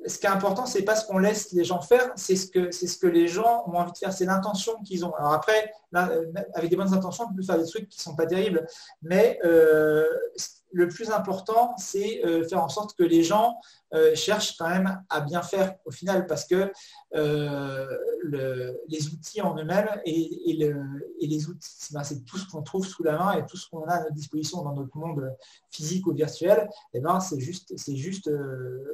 ce 0.08 0.20
qui 0.20 0.26
est 0.26 0.30
important, 0.30 0.66
c'est 0.66 0.84
pas 0.84 0.96
ce 0.96 1.06
qu'on 1.06 1.18
laisse 1.18 1.52
les 1.52 1.64
gens 1.64 1.82
faire, 1.82 2.12
c'est 2.16 2.36
ce 2.36 2.48
que 2.48 2.72
c'est 2.72 2.88
ce 2.88 2.98
que 2.98 3.08
les 3.08 3.28
gens 3.28 3.64
ont 3.68 3.74
envie 3.74 3.92
de 3.92 3.98
faire, 3.98 4.14
c'est 4.14 4.26
l'intention 4.26 4.74
qu'ils 4.84 5.06
ont. 5.06 5.14
Alors 5.16 5.34
après, 5.34 5.72
euh, 5.96 6.32
avec 6.54 6.70
des 6.70 6.76
bonnes 6.76 6.94
intentions, 6.94 7.28
on 7.30 7.34
peut 7.34 7.44
faire 7.44 7.58
des 7.58 7.66
trucs 7.66 7.90
qui 7.90 8.00
sont 8.00 8.16
pas 8.16 8.26
terribles, 8.26 8.68
mais 9.02 9.40
euh, 9.44 10.08
le 10.76 10.90
plus 10.90 11.10
important, 11.10 11.74
c'est 11.78 12.24
euh, 12.26 12.46
faire 12.46 12.62
en 12.62 12.68
sorte 12.68 12.98
que 12.98 13.04
les 13.04 13.24
gens 13.24 13.58
euh, 13.94 14.14
cherchent 14.14 14.58
quand 14.58 14.68
même 14.68 15.02
à 15.10 15.22
bien 15.22 15.42
faire 15.42 15.76
au 15.86 15.92
final, 15.92 16.28
parce 16.28 16.46
que 16.46 16.70
euh, 17.16 17.98
les 18.90 19.08
outils 19.08 19.42
en 19.42 19.58
eux-mêmes 19.58 19.90
et, 20.06 20.54
les 21.22 21.48
outils, 21.48 21.70
c'est 22.04 22.26
tout 22.26 22.38
ce 22.38 22.46
qu'on 22.50 22.62
trouve 22.62 22.86
sous 22.86 23.04
la 23.04 23.18
main 23.18 23.32
et 23.38 23.46
tout 23.46 23.56
ce 23.56 23.70
qu'on 23.70 23.86
a 23.86 23.94
à 23.94 24.00
notre 24.02 24.14
disposition 24.14 24.64
dans 24.64 24.74
notre 24.74 24.98
monde 24.98 25.34
physique 25.72 26.06
ou 26.08 26.14
virtuel, 26.14 26.68
et 26.94 26.98
eh 26.98 27.00
ben, 27.00 27.22
c'est 27.22 27.40
juste, 27.40 27.74
c'est 27.78 27.96
juste, 27.96 28.30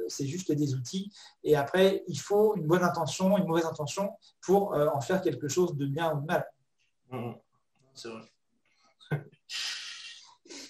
c'est 0.06 0.26
juste 0.26 0.52
des 0.52 0.74
outils. 0.74 1.10
Et 1.42 1.56
après, 1.56 2.04
il 2.06 2.20
faut 2.20 2.54
une 2.54 2.68
bonne 2.68 2.84
intention, 2.84 3.36
une 3.38 3.46
mauvaise 3.46 3.66
intention 3.66 4.12
pour 4.40 4.72
en 4.72 5.00
faire 5.00 5.20
quelque 5.20 5.48
chose 5.48 5.76
de 5.76 5.86
bien 5.86 6.14
ou 6.14 6.20
de 6.20 6.26
mal. 6.26 6.46
Mmh. 7.10 7.32
Vrai. 8.04 8.32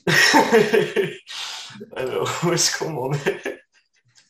Alors, 1.96 2.30
où 2.44 2.52
est-ce 2.52 2.78
qu'on 2.78 2.96
en 2.96 3.12
est 3.12 3.62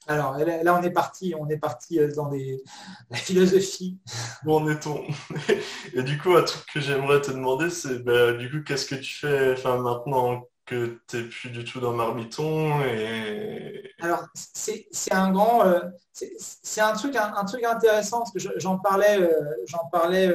Alors, 0.07 0.36
là, 0.39 0.78
on 0.78 0.82
est 0.82 0.90
parti, 0.90 1.35
on 1.39 1.49
est 1.49 1.59
parti 1.59 1.99
euh, 1.99 2.12
dans 2.15 2.28
des... 2.28 2.62
la 3.11 3.16
philosophie. 3.16 3.99
Où 4.44 4.55
en 4.55 4.69
est-on 4.69 5.03
Et 5.94 6.03
du 6.03 6.19
coup, 6.19 6.35
un 6.35 6.43
truc 6.43 6.65
que 6.73 6.81
j'aimerais 6.81 7.20
te 7.20 7.31
demander, 7.31 7.70
c'est 7.70 8.01
bah, 8.01 8.32
du 8.32 8.51
coup, 8.51 8.62
qu'est-ce 8.65 8.86
que 8.86 8.97
tu 8.97 9.15
fais 9.15 9.53
enfin, 9.53 9.78
maintenant 9.78 10.49
que 10.66 11.01
tu 11.09 11.16
n'es 11.16 11.24
plus 11.24 11.51
du 11.51 11.65
tout 11.65 11.81
dans 11.81 11.93
Marmiton 11.93 12.82
et... 12.82 13.90
Alors, 14.01 14.27
c'est 14.35 14.86
un 15.12 15.32
grand... 15.32 15.66
Euh, 15.66 15.81
c'est 16.12 16.81
un 16.81 16.93
truc, 16.93 17.16
un, 17.16 17.44
truc 17.44 17.65
intéressant, 17.65 18.19
parce 18.19 18.32
que 18.32 18.61
j'en 18.61 18.78
parlais, 18.78 19.19
euh, 19.19 19.32
j'en 19.66 19.86
parlais 19.90 20.32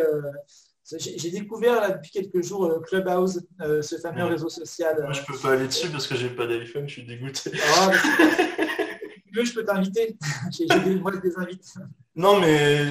j'ai 0.95 1.31
découvert 1.31 1.81
là, 1.81 1.91
depuis 1.91 2.11
quelques 2.11 2.41
jours 2.41 2.65
euh, 2.65 2.80
Clubhouse, 2.80 3.45
euh, 3.61 3.81
ce 3.81 3.97
fameux 3.97 4.23
réseau 4.26 4.49
social. 4.49 5.01
Moi, 5.01 5.11
je 5.11 5.22
peux 5.23 5.38
pas 5.38 5.51
aller 5.51 5.68
dessus 5.68 5.89
parce 5.89 6.07
que 6.07 6.15
j'ai 6.15 6.30
pas 6.30 6.47
d'iPhone, 6.47 6.88
je 6.88 6.93
suis 6.93 7.05
dégoûté. 7.05 7.51
Ah, 7.76 7.91
je 9.34 9.53
peux 9.53 9.64
t'inviter. 9.64 10.18
J'ai 10.51 10.65
moi 10.95 11.11
des 11.11 11.38
invites. 11.38 11.76
Non, 12.15 12.39
mais 12.39 12.85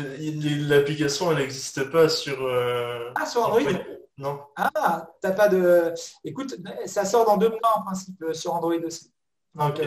l'application, 0.69 1.33
elle 1.33 1.39
n'existe 1.39 1.91
pas 1.91 2.09
sur. 2.09 2.41
Euh, 2.45 3.11
ah, 3.17 3.27
sur 3.27 3.43
Android 3.43 3.73
Non. 4.17 4.41
Ah, 4.55 5.09
t'as 5.21 5.33
pas 5.33 5.49
de. 5.49 5.93
Écoute, 6.23 6.57
ça 6.85 7.05
sort 7.05 7.25
dans 7.25 7.37
deux 7.37 7.49
mois 7.49 7.79
en 7.79 7.83
principe 7.83 8.25
sur 8.33 8.55
Android 8.55 8.77
aussi. 8.85 9.11
Donc, 9.55 9.81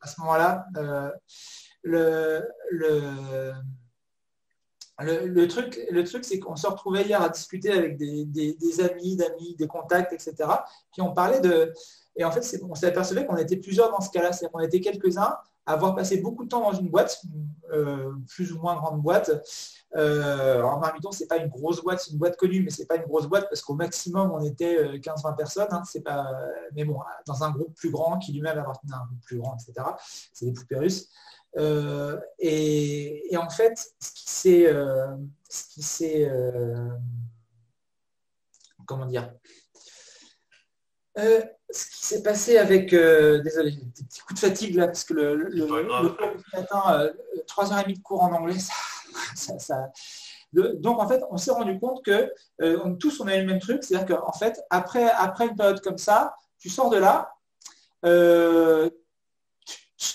à 0.00 0.06
ce 0.06 0.20
moment-là, 0.20 0.66
le, 1.82 2.42
le 2.70 3.54
le, 5.00 5.46
truc, 5.46 5.80
le 5.90 6.04
truc 6.04 6.24
c'est 6.24 6.38
qu'on 6.38 6.56
se 6.56 6.66
retrouvait 6.66 7.02
hier 7.02 7.20
à 7.20 7.28
discuter 7.28 7.72
avec 7.72 7.96
des, 7.96 8.80
amis, 8.80 9.16
d'amis, 9.16 9.56
des 9.56 9.66
contacts, 9.66 10.12
etc. 10.12 10.34
Puis 10.92 11.02
on 11.02 11.12
parlait 11.12 11.40
de... 11.40 11.72
Et 12.16 12.24
en 12.24 12.30
fait, 12.30 12.60
on 12.62 12.76
s'est 12.76 12.86
aperçu 12.86 13.14
qu'on 13.26 13.36
était 13.36 13.56
plusieurs 13.56 13.90
dans 13.90 14.00
ce 14.00 14.08
cas-là. 14.10 14.32
C'est-à-dire 14.32 14.52
qu'on 14.52 14.60
était 14.60 14.80
quelques-uns 14.80 15.36
à 15.66 15.72
avoir 15.72 15.96
passé 15.96 16.18
beaucoup 16.18 16.44
de 16.44 16.48
temps 16.48 16.60
dans 16.60 16.78
une 16.78 16.88
boîte, 16.88 17.22
euh, 17.72 18.12
plus 18.28 18.52
ou 18.52 18.60
moins 18.60 18.76
grande 18.76 19.02
boîte. 19.02 19.30
Euh, 19.96 20.62
en 20.62 20.78
Marmiton, 20.78 21.10
ce 21.10 21.22
n'est 21.22 21.26
pas 21.26 21.38
une 21.38 21.48
grosse 21.48 21.82
boîte, 21.82 22.00
c'est 22.00 22.12
une 22.12 22.18
boîte 22.18 22.36
connue, 22.36 22.62
mais 22.62 22.70
ce 22.70 22.80
n'est 22.80 22.86
pas 22.86 22.96
une 22.96 23.04
grosse 23.04 23.26
boîte 23.26 23.48
parce 23.48 23.62
qu'au 23.62 23.74
maximum, 23.74 24.30
on 24.30 24.40
était 24.42 24.98
15-20 24.98 25.28
euh, 25.28 25.32
personnes. 25.32 25.68
Hein, 25.70 25.82
pas, 26.04 26.30
mais 26.74 26.84
bon, 26.84 26.98
dans 27.26 27.42
un 27.42 27.50
groupe 27.50 27.74
plus 27.74 27.90
grand 27.90 28.18
qui 28.18 28.32
lui-même 28.32 28.58
appartenait 28.58 28.94
à 28.94 28.98
un 28.98 29.06
groupe 29.06 29.22
plus 29.22 29.38
grand, 29.38 29.56
etc. 29.56 29.88
C'est 30.32 30.46
des 30.46 30.52
poupées 30.52 30.78
russes. 30.78 31.08
Euh, 31.56 32.18
et, 32.38 33.30
en 33.36 33.48
fait, 33.48 33.78
ce 34.00 34.12
qui 34.12 34.30
s'est, 34.30 34.66
euh, 34.66 35.16
euh, 36.02 36.88
comment 38.86 39.06
dire, 39.06 39.32
ce 41.16 41.86
qui 41.90 42.06
s'est 42.06 42.22
passé 42.22 42.58
avec, 42.58 42.90
désolé, 42.90 43.70
des 43.72 44.04
petits 44.04 44.20
coups 44.20 44.40
de 44.40 44.46
fatigue 44.46 44.74
là, 44.74 44.86
parce 44.86 45.04
que 45.04 45.14
le, 45.14 45.34
le, 45.34 45.66
matin, 46.52 47.10
3h30 47.46 47.96
de 47.96 48.02
cours 48.02 48.22
en 48.22 48.32
anglais, 48.32 48.58
ça, 48.58 49.92
donc 50.52 50.98
en 51.00 51.08
fait, 51.08 51.22
on 51.30 51.36
s'est 51.36 51.52
rendu 51.52 51.78
compte 51.78 52.04
que 52.04 52.32
tous 52.98 53.20
on 53.20 53.28
avait 53.28 53.40
le 53.40 53.46
même 53.46 53.60
truc, 53.60 53.84
c'est-à-dire 53.84 54.18
qu'en 54.18 54.32
fait, 54.32 54.60
après, 54.70 55.08
après 55.10 55.46
une 55.46 55.56
période 55.56 55.80
comme 55.80 55.98
ça, 55.98 56.34
tu 56.58 56.68
sors 56.68 56.90
de 56.90 56.98
là, 56.98 57.32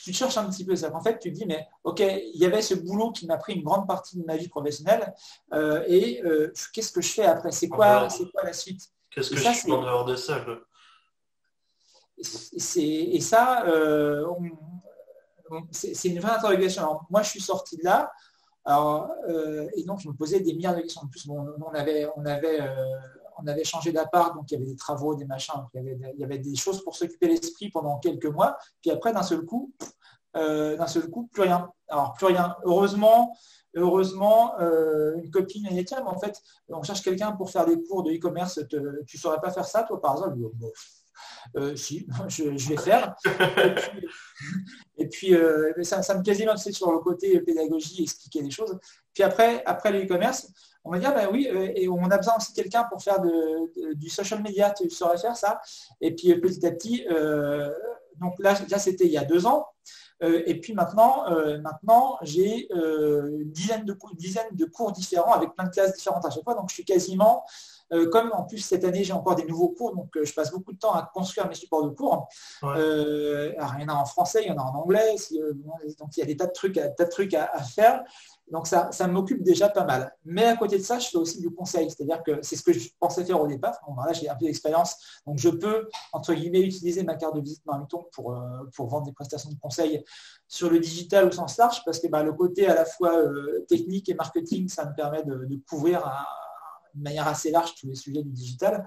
tu 0.10 0.16
cherches 0.16 0.38
un 0.38 0.50
petit 0.50 0.66
peu 0.66 0.76
ça. 0.76 0.92
En 0.96 1.02
fait, 1.02 1.20
tu 1.20 1.32
te 1.32 1.38
dis, 1.38 1.46
mais 1.46 1.68
ok, 1.84 2.00
il 2.00 2.40
y 2.40 2.46
avait 2.46 2.64
ce 2.64 2.74
boulot 2.74 3.12
qui 3.12 3.28
m'a 3.28 3.38
pris 3.38 3.54
une 3.54 3.64
grande 3.64 3.88
partie 3.88 4.18
de 4.18 4.26
ma 4.26 4.38
vie 4.38 4.48
professionnelle, 4.48 5.14
euh, 5.54 5.84
et 5.88 6.24
euh, 6.24 6.52
qu'est-ce 6.74 6.92
que 6.92 7.02
je 7.02 7.12
fais 7.12 7.26
après? 7.26 7.52
C'est 7.52 7.70
quoi, 7.70 8.10
c'est 8.10 8.28
quoi 8.32 8.44
la 8.44 8.54
suite? 8.54 8.82
Qu'est-ce 9.12 9.30
que 9.30 9.36
je 9.36 9.44
fais 9.44 9.72
en 9.72 9.84
dehors 9.84 10.06
de 10.06 10.16
ça 10.16 10.44
Et 12.18 13.22
ça, 13.22 13.68
euh, 13.68 14.26
c'est 15.72 16.10
une 16.10 16.20
vraie 16.20 16.32
interrogation. 16.32 17.02
moi, 17.12 17.22
je 17.22 17.30
suis 17.30 17.42
sorti 17.42 17.78
de 17.78 17.84
là, 17.84 18.12
et 19.76 19.84
donc 19.84 20.00
je 20.00 20.08
me 20.08 20.14
posais 20.14 20.40
des 20.40 20.54
milliards 20.54 20.76
de 20.76 20.82
questions. 20.82 21.02
En 21.04 21.08
plus, 21.08 21.28
on 21.30 21.74
avait, 21.76 22.10
on 22.16 22.26
avait 22.26 22.62
on 23.42 23.48
avait 23.48 23.64
changé 23.64 23.92
d'appart, 23.92 24.36
donc 24.36 24.50
il 24.52 24.56
y 24.56 24.58
avait 24.58 24.66
des 24.66 24.76
travaux, 24.76 25.16
des 25.16 25.26
machins, 25.26 25.54
il, 25.74 26.16
y 26.18 26.24
avait, 26.24 26.38
des 26.38 26.56
choses 26.56 26.84
pour 26.84 26.96
s'occuper 26.96 27.28
l'esprit 27.28 27.70
pendant 27.70 27.98
quelques 28.00 28.26
mois. 28.26 28.58
Puis 28.82 28.92
après, 28.92 29.14
d'un 29.14 29.24
seul 29.24 29.46
coup, 29.46 29.74
euh, 30.36 30.78
d'un 30.78 30.88
seul 30.88 31.10
coup, 31.10 31.28
plus 31.32 31.44
rien. 31.44 31.72
Alors 31.88 32.14
plus 32.14 32.28
rien. 32.28 32.56
Heureusement, 32.64 33.36
heureusement, 33.76 34.60
euh, 34.60 35.16
une 35.18 35.32
copine 35.32 35.66
a 35.68 35.72
dit 35.72 35.86
tiens, 35.86 36.02
mais 36.04 36.10
en 36.10 36.20
fait, 36.20 36.40
on 36.70 36.84
cherche 36.84 37.02
quelqu'un 37.02 37.32
pour 37.32 37.50
faire 37.50 37.66
des 37.66 37.82
cours 37.82 38.04
de 38.04 38.12
e-commerce. 38.12 38.60
Tu 38.70 38.78
ne 38.78 39.20
saurais 39.20 39.40
pas 39.40 39.52
faire 39.52 39.66
ça, 39.66 39.84
toi, 39.84 40.00
par 40.00 40.14
exemple 40.14 40.38
euh, 41.58 41.76
si, 41.76 42.08
je, 42.28 42.70
vais 42.70 42.78
faire. 42.78 43.16
Et 44.98 45.08
puis, 45.08 45.34
ça, 45.82 46.16
me 46.16 46.22
quasiment 46.22 46.56
c'est 46.58 46.72
sur 46.72 46.92
le 46.92 47.00
côté 47.00 47.40
pédagogie, 47.42 48.04
expliquer 48.04 48.44
des 48.44 48.52
choses. 48.52 48.78
Puis 49.14 49.24
après, 49.24 49.64
après 49.66 49.92
le 49.92 50.04
e-commerce, 50.04 50.48
on 50.84 50.92
va 50.92 51.00
dire, 51.00 51.14
ben 51.14 51.28
oui, 51.32 51.48
et 51.76 51.90
on 51.90 52.10
a 52.10 52.18
besoin 52.18 52.36
aussi 52.38 52.54
de 52.54 52.62
quelqu'un 52.62 52.84
pour 52.84 53.02
faire 53.02 53.20
du 53.96 54.10
social 54.10 54.42
media, 54.44 54.72
tu 54.72 54.90
saurais 54.92 55.18
faire 55.18 55.36
ça. 55.36 55.60
Et 56.00 56.16
puis 56.16 56.40
petit 56.40 56.66
à 56.66 56.72
petit, 56.72 57.06
donc 58.20 58.36
là, 58.40 58.56
c'était 58.56 59.06
il 59.06 59.12
y 59.12 59.18
a 59.18 59.26
deux 59.26 59.46
ans. 59.46 59.66
Et 60.22 60.60
puis 60.60 60.74
maintenant, 60.74 61.24
maintenant 61.62 62.18
j'ai 62.22 62.70
une 62.74 63.52
dizaine 63.52 63.86
de, 63.86 63.98
dizaines 64.16 64.54
de 64.54 64.66
cours 64.66 64.92
différents 64.92 65.34
avec 65.34 65.54
plein 65.54 65.66
de 65.66 65.70
classes 65.70 65.96
différentes 65.96 66.26
à 66.26 66.30
chaque 66.30 66.44
fois. 66.44 66.56
Donc 66.56 66.70
je 66.70 66.74
suis 66.76 66.86
quasiment, 66.86 67.46
comme 68.12 68.32
en 68.34 68.44
plus 68.44 68.60
cette 68.60 68.84
année 68.84 69.04
j'ai 69.04 69.14
encore 69.14 69.36
des 69.36 69.46
nouveaux 69.46 69.70
cours, 69.70 69.96
donc 69.96 70.10
je 70.22 70.34
passe 70.34 70.52
beaucoup 70.52 70.74
de 70.74 70.78
temps 70.78 70.94
à 70.94 71.10
construire 71.14 71.48
mes 71.48 71.56
supports 71.56 71.84
de 71.84 71.90
cours. 71.90 72.28
alors, 72.62 73.74
il 73.78 73.82
y 73.82 73.86
en 73.86 73.90
a 73.90 73.94
en 73.94 74.06
français, 74.06 74.44
il 74.44 74.50
y 74.50 74.52
en 74.52 74.58
a 74.58 74.64
en 74.64 74.76
anglais, 74.76 75.16
donc 75.98 76.16
il 76.18 76.20
y 76.20 76.24
a 76.24 76.26
des 76.26 76.38
tas 76.38 76.48
de 76.48 76.52
trucs, 76.52 76.76
tas 76.76 77.06
de 77.06 77.10
trucs 77.10 77.34
à 77.34 77.64
faire. 77.64 78.04
Donc 78.52 78.68
ça, 78.68 79.08
m'occupe 79.08 79.44
déjà 79.44 79.70
pas 79.70 79.86
mal. 79.86 80.12
Mais 80.26 80.46
à 80.46 80.56
côté 80.56 80.78
de 80.78 80.84
ça, 80.84 81.00
je 81.00 81.08
fais 81.08 81.18
aussi 81.18 81.40
du 81.40 81.52
conseil. 81.52 81.90
C'est-à-dire 81.90 82.24
que 82.24 82.40
c'est 82.42 82.56
ce 82.56 82.64
que 82.64 82.74
je 82.74 82.90
pensais 83.00 83.24
faire 83.24 83.40
au 83.40 83.48
départ. 83.48 83.80
là, 84.06 84.14
j'ai 84.14 84.30
un 84.30 84.36
peu 84.36 84.46
d'expérience. 84.46 85.22
Donc 85.26 85.38
je 85.38 85.50
peux, 85.50 85.88
entre 86.14 86.34
guillemets, 86.34 86.62
utiliser 86.62 87.04
ma 87.04 87.16
carte 87.16 87.36
de 87.36 87.42
visite 87.42 87.66
Marmiton 87.66 88.06
pour, 88.12 88.34
euh, 88.34 88.40
pour 88.76 88.88
vendre 88.88 89.06
des 89.06 89.14
prestations 89.14 89.52
de 89.52 89.60
conseil 89.60 90.04
sur 90.48 90.70
le 90.70 90.80
digital 90.80 91.26
au 91.26 91.32
sens 91.32 91.58
large, 91.58 91.84
parce 91.86 92.00
que 92.00 92.08
bah, 92.08 92.24
le 92.24 92.34
côté 92.34 92.68
à 92.68 92.74
la 92.74 92.86
fois 92.86 93.18
euh, 93.18 93.66
technique 93.68 94.10
et 94.10 94.16
marketing, 94.16 94.68
ça 94.68 94.86
me 94.86 94.96
permet 94.96 95.24
de, 95.24 95.48
couvrir 95.70 96.06
de 96.94 97.04
manière 97.04 97.28
assez 97.28 97.52
large 97.52 97.76
tous 97.76 97.88
les 97.88 97.96
sujets 97.96 98.24
du 98.24 98.32
digital. 98.32 98.86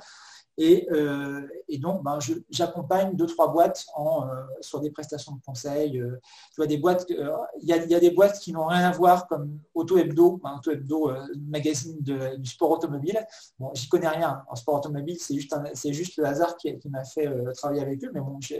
Et, 0.58 0.86
euh, 0.92 1.42
donc, 1.78 2.02
ben, 2.04 2.18
j'accompagne 2.50 3.16
deux, 3.16 3.26
trois 3.26 3.48
boîtes 3.48 3.86
en, 3.94 4.28
euh, 4.28 4.42
sur 4.60 4.80
des 4.80 4.90
prestations 4.90 5.32
de 5.32 5.40
conseil. 5.44 5.98
Euh, 5.98 6.20
tu 6.50 6.56
vois, 6.58 6.66
des 6.66 6.76
boîtes, 6.76 7.06
il 7.08 7.16
y, 7.62 7.72
a, 7.72 8.00
des 8.00 8.10
boîtes 8.10 8.38
qui 8.38 8.52
n'ont 8.52 8.66
rien 8.66 8.84
à 8.84 8.92
voir 8.92 9.26
comme 9.26 9.58
Auto 9.74 9.96
Hebdo, 9.96 10.38
ben, 10.42 10.56
Auto 10.58 10.70
Hebdo, 10.70 11.10
magazine 11.48 11.98
du 12.00 12.50
sport 12.50 12.72
automobile. 12.72 13.18
Bon, 13.58 13.70
j'y 13.74 13.88
connais 13.88 14.08
rien 14.08 14.42
en 14.48 14.54
sport 14.54 14.76
automobile, 14.76 15.16
c'est 15.18 15.34
juste, 15.34 15.54
c'est 15.74 15.92
juste 15.92 16.16
le 16.18 16.26
hasard 16.26 16.56
qui, 16.56 16.78
m'a 16.90 17.04
fait 17.04 17.28
travailler 17.54 17.80
avec 17.80 18.04
eux, 18.04 18.10
mais 18.12 18.20
bon, 18.20 18.38
je 18.40 18.56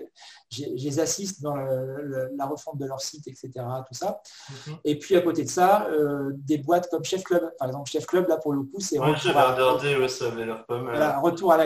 les 0.65 1.01
assiste 1.01 1.43
dans 1.43 1.55
la 1.57 2.47
refonte 2.47 2.79
de 2.79 2.87
leur 2.87 3.01
site, 3.01 3.29
etc. 3.29 3.51
Tout 3.87 3.95
ça. 3.95 4.21
Mhm. 4.51 4.77
Et 4.85 4.99
puis 4.99 5.17
à 5.17 5.21
côté 5.21 5.45
de 5.45 5.51
ça, 5.51 5.87
des 6.35 6.59
boîtes 6.59 6.89
comme 6.89 7.05
Chef 7.05 7.23
Club. 7.23 7.53
Par 7.59 7.69
exemple, 7.69 7.91
Chef 7.91 8.07
Club, 8.07 8.29
là 8.29 8.39
pour 8.39 8.55
le 8.55 8.63
coup, 8.63 8.81
c'est 8.81 8.99
ouais, 8.99 9.13
retour, 9.13 9.37
à... 9.37 10.09
ça 10.09 10.35
l'air 10.35 10.65
pas 10.65 10.81
mal. 10.81 11.19
retour 11.23 11.53
à 11.53 11.59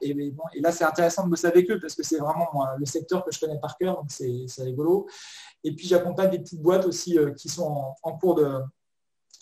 et, 0.00 0.30
bon, 0.30 0.44
et 0.54 0.60
là, 0.60 0.72
c'est 0.72 0.84
intéressant 0.84 1.24
de 1.24 1.30
bosser 1.30 1.46
avec 1.46 1.70
eux 1.70 1.78
parce 1.80 1.94
que 1.94 2.02
c'est 2.02 2.18
vraiment 2.18 2.48
le 2.78 2.86
secteur 2.86 3.24
que 3.24 3.32
je 3.32 3.40
connais 3.40 3.58
par 3.58 3.76
cœur, 3.76 3.96
donc 3.96 4.10
c'est 4.10 4.62
rigolo. 4.62 5.06
Et 5.64 5.74
puis, 5.74 5.86
j'accompagne 5.86 6.30
des 6.30 6.38
petites 6.38 6.62
boîtes 6.62 6.86
aussi 6.86 7.18
euh, 7.18 7.32
qui 7.32 7.48
sont 7.48 7.94
en, 8.02 8.18
cours 8.18 8.34
de, 8.34 8.60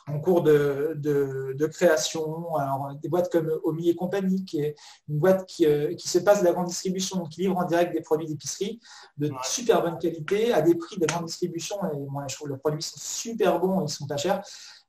en 0.07 0.21
cours 0.21 0.43
de, 0.43 0.95
de, 0.97 1.67
création. 1.67 2.55
Alors, 2.57 2.95
des 3.01 3.09
boîtes 3.09 3.31
comme 3.31 3.51
Omi 3.65 3.89
et 3.89 3.95
compagnie, 3.95 4.45
qui 4.45 4.61
est 4.61 4.75
une 5.09 5.19
boîte 5.19 5.47
qui, 5.47 5.67
euh, 5.67 5.95
qui, 5.95 6.09
se 6.09 6.19
passe 6.19 6.41
de 6.41 6.45
la 6.45 6.53
grande 6.53 6.67
distribution, 6.67 7.19
donc 7.19 7.31
qui 7.31 7.43
livre 7.43 7.57
en 7.57 7.65
direct 7.65 7.93
des 7.93 8.03
produits 8.03 8.27
d'épicerie 8.27 8.81
de 9.17 9.31
super 9.45 9.83
bonne 9.83 9.99
qualité, 9.99 10.53
à 10.53 10.61
des 10.61 10.75
prix 10.75 10.99
de 10.99 11.07
grande 11.07 11.27
distribution. 11.27 11.77
Et 11.93 11.97
moi, 12.11 12.25
je 12.29 12.37
trouve 12.37 12.49
que 12.49 12.55
les 12.55 12.59
produits 12.59 12.83
sont 12.83 12.99
super 12.99 13.59
bons, 13.61 13.87
ils 13.87 13.89
sont 13.89 14.07
pas 14.07 14.17
chers. 14.17 14.43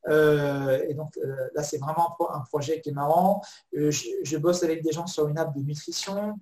Euh, 0.07 0.81
et 0.87 0.93
donc 0.93 1.17
euh, 1.17 1.49
là, 1.55 1.63
c'est 1.63 1.77
vraiment 1.77 2.15
un, 2.31 2.39
projet 2.41 2.81
qui 2.81 2.89
est 2.89 2.93
marrant. 2.93 3.41
Euh, 3.75 3.91
je, 3.91 4.37
bosse 4.37 4.63
avec 4.63 4.83
des 4.83 4.91
gens 4.91 5.07
sur 5.07 5.27
une 5.27 5.37
app 5.37 5.55
de 5.55 5.61
nutrition. 5.61 6.35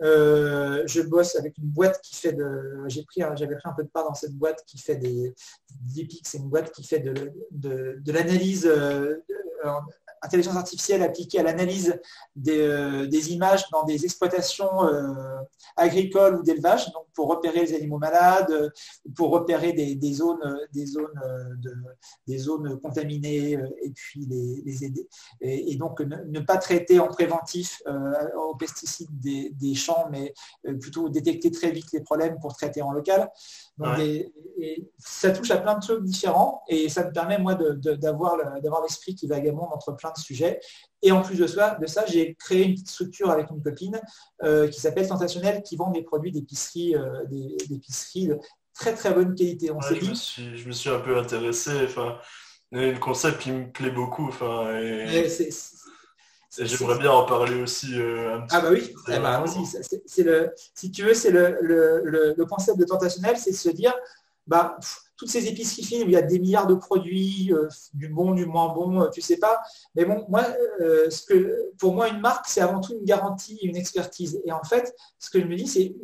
je 0.00 1.02
bosse 1.02 1.36
avec 1.36 1.56
une 1.58 1.68
boîte 1.68 2.00
qui 2.02 2.16
fait 2.16 2.32
de. 2.32 2.84
J'ai 2.88 3.04
pris, 3.04 3.22
j'avais 3.36 3.56
pris 3.56 3.68
un 3.68 3.72
peu 3.72 3.84
de 3.84 3.88
part 3.88 4.04
dans 4.04 4.14
cette 4.14 4.34
boîte 4.34 4.62
qui 4.66 4.78
fait 4.78 4.96
des. 4.96 5.34
Deepix, 5.82 6.22
c'est 6.24 6.38
une 6.38 6.48
boîte 6.48 6.72
qui 6.72 6.84
fait 6.84 7.00
de, 7.00 7.32
de 7.50 8.12
l'analyse 8.12 8.68
intelligence 10.26 10.56
artificielle 10.56 11.02
appliquée 11.02 11.38
à 11.38 11.42
l'analyse 11.42 11.98
des, 12.34 12.60
euh, 12.60 13.08
images 13.28 13.64
dans 13.70 13.84
des 13.84 14.04
exploitations 14.04 14.84
euh, 14.84 15.12
agricoles 15.76 16.36
ou 16.36 16.42
d'élevage, 16.42 16.92
donc 16.92 17.06
pour 17.14 17.28
repérer 17.28 17.60
les 17.60 17.74
animaux 17.74 17.98
malades, 17.98 18.72
pour 19.14 19.30
repérer 19.30 19.72
des, 19.72 20.12
zones, 20.12 20.58
des 20.72 20.86
zones, 20.86 21.20
de, 21.62 21.74
des 22.26 22.38
zones 22.38 22.78
contaminées 22.80 23.52
et 23.52 23.90
puis 23.94 24.26
les, 24.26 24.84
aider. 24.84 25.08
Et, 25.40 25.76
donc 25.76 26.00
ne, 26.00 26.40
pas 26.40 26.58
traiter 26.58 27.00
en 27.00 27.08
préventif 27.08 27.82
euh, 27.86 28.12
aux 28.36 28.54
pesticides 28.54 29.08
des, 29.18 29.74
champs, 29.74 30.08
mais 30.10 30.34
plutôt 30.80 31.08
détecter 31.08 31.50
très 31.50 31.70
vite 31.70 31.92
les 31.92 32.00
problèmes 32.00 32.38
pour 32.40 32.54
traiter 32.54 32.82
en 32.82 32.92
local. 32.92 33.30
Ça 34.98 35.30
touche 35.30 35.50
à 35.50 35.58
plein 35.58 35.74
de 35.74 35.80
trucs 35.80 36.02
différents 36.02 36.62
et 36.68 36.88
ça 36.88 37.04
me 37.04 37.12
permet 37.12 37.38
moi 37.38 37.54
d'avoir 37.54 38.82
l'esprit 38.82 39.14
qui 39.14 39.26
va 39.26 39.38
également 39.38 39.72
entre 39.74 39.92
plein 39.92 40.12
de 40.12 40.18
sujets. 40.18 40.60
Et 41.02 41.12
en 41.12 41.22
plus 41.22 41.36
de 41.38 41.46
ça, 41.46 41.76
de 41.80 41.86
ça 41.86 42.04
j'ai 42.06 42.34
créé 42.34 42.64
une 42.64 42.72
petite 42.72 42.88
structure 42.88 43.30
avec 43.30 43.50
une 43.50 43.62
copine 43.62 44.00
euh, 44.42 44.68
qui 44.68 44.80
s'appelle 44.80 45.06
Tentationnel, 45.06 45.62
qui 45.62 45.76
vend 45.76 45.90
des 45.90 46.02
produits 46.02 46.32
d'épicerie, 46.32 46.94
euh, 46.94 47.24
d'épicerie 47.68 48.28
de 48.28 48.38
très 48.74 48.94
très 48.94 49.12
bonne 49.12 49.34
qualité. 49.34 49.70
On 49.70 49.80
je, 49.80 49.94
me 49.94 50.14
suis, 50.14 50.56
je 50.56 50.66
me 50.66 50.72
suis 50.72 50.90
un 50.90 51.00
peu 51.00 51.18
intéressé. 51.18 51.70
Enfin, 51.84 52.18
le 52.72 52.98
concept 52.98 53.42
qui 53.42 53.52
me 53.52 53.70
plaît 53.70 53.90
beaucoup. 53.90 54.26
Enfin, 54.26 54.72
J'aimerais 56.58 56.98
bien 56.98 57.10
en 57.10 57.24
parler 57.24 57.60
aussi 57.60 58.00
euh, 58.00 58.38
Ah 58.50 58.60
bah 58.60 58.68
oui, 58.70 58.94
eh 59.08 59.18
bah, 59.18 59.44
c'est 60.06 60.22
le, 60.22 60.52
si 60.74 60.90
tu 60.90 61.02
veux, 61.02 61.14
c'est 61.14 61.30
le, 61.30 61.58
le, 61.60 62.34
le, 62.36 62.46
concept 62.46 62.78
de 62.78 62.84
tentationnel, 62.84 63.36
c'est 63.36 63.52
se 63.52 63.68
dire, 63.68 63.94
bah, 64.46 64.78
toutes 65.16 65.30
ces 65.30 65.48
épiceries 65.48 65.82
fines 65.82 66.02
où 66.02 66.06
il 66.06 66.12
y 66.12 66.16
a 66.16 66.22
des 66.22 66.38
milliards 66.38 66.66
de 66.66 66.74
produits, 66.74 67.52
euh, 67.52 67.68
du 67.94 68.08
bon, 68.08 68.32
du 68.34 68.46
moins 68.46 68.72
bon, 68.74 69.02
euh, 69.02 69.08
tu 69.08 69.20
sais 69.20 69.38
pas. 69.38 69.60
Mais 69.94 70.04
bon, 70.04 70.26
moi, 70.28 70.46
euh, 70.80 71.08
ce 71.10 71.24
que, 71.26 71.72
pour 71.78 71.94
moi, 71.94 72.08
une 72.08 72.20
marque, 72.20 72.46
c'est 72.46 72.60
avant 72.60 72.80
tout 72.80 72.92
une 72.92 73.04
garantie, 73.04 73.58
une 73.62 73.76
expertise. 73.76 74.40
Et 74.44 74.52
en 74.52 74.62
fait, 74.62 74.94
ce 75.18 75.30
que 75.30 75.40
je 75.40 75.46
me 75.46 75.56
dis, 75.56 75.66
c'est 75.66 75.94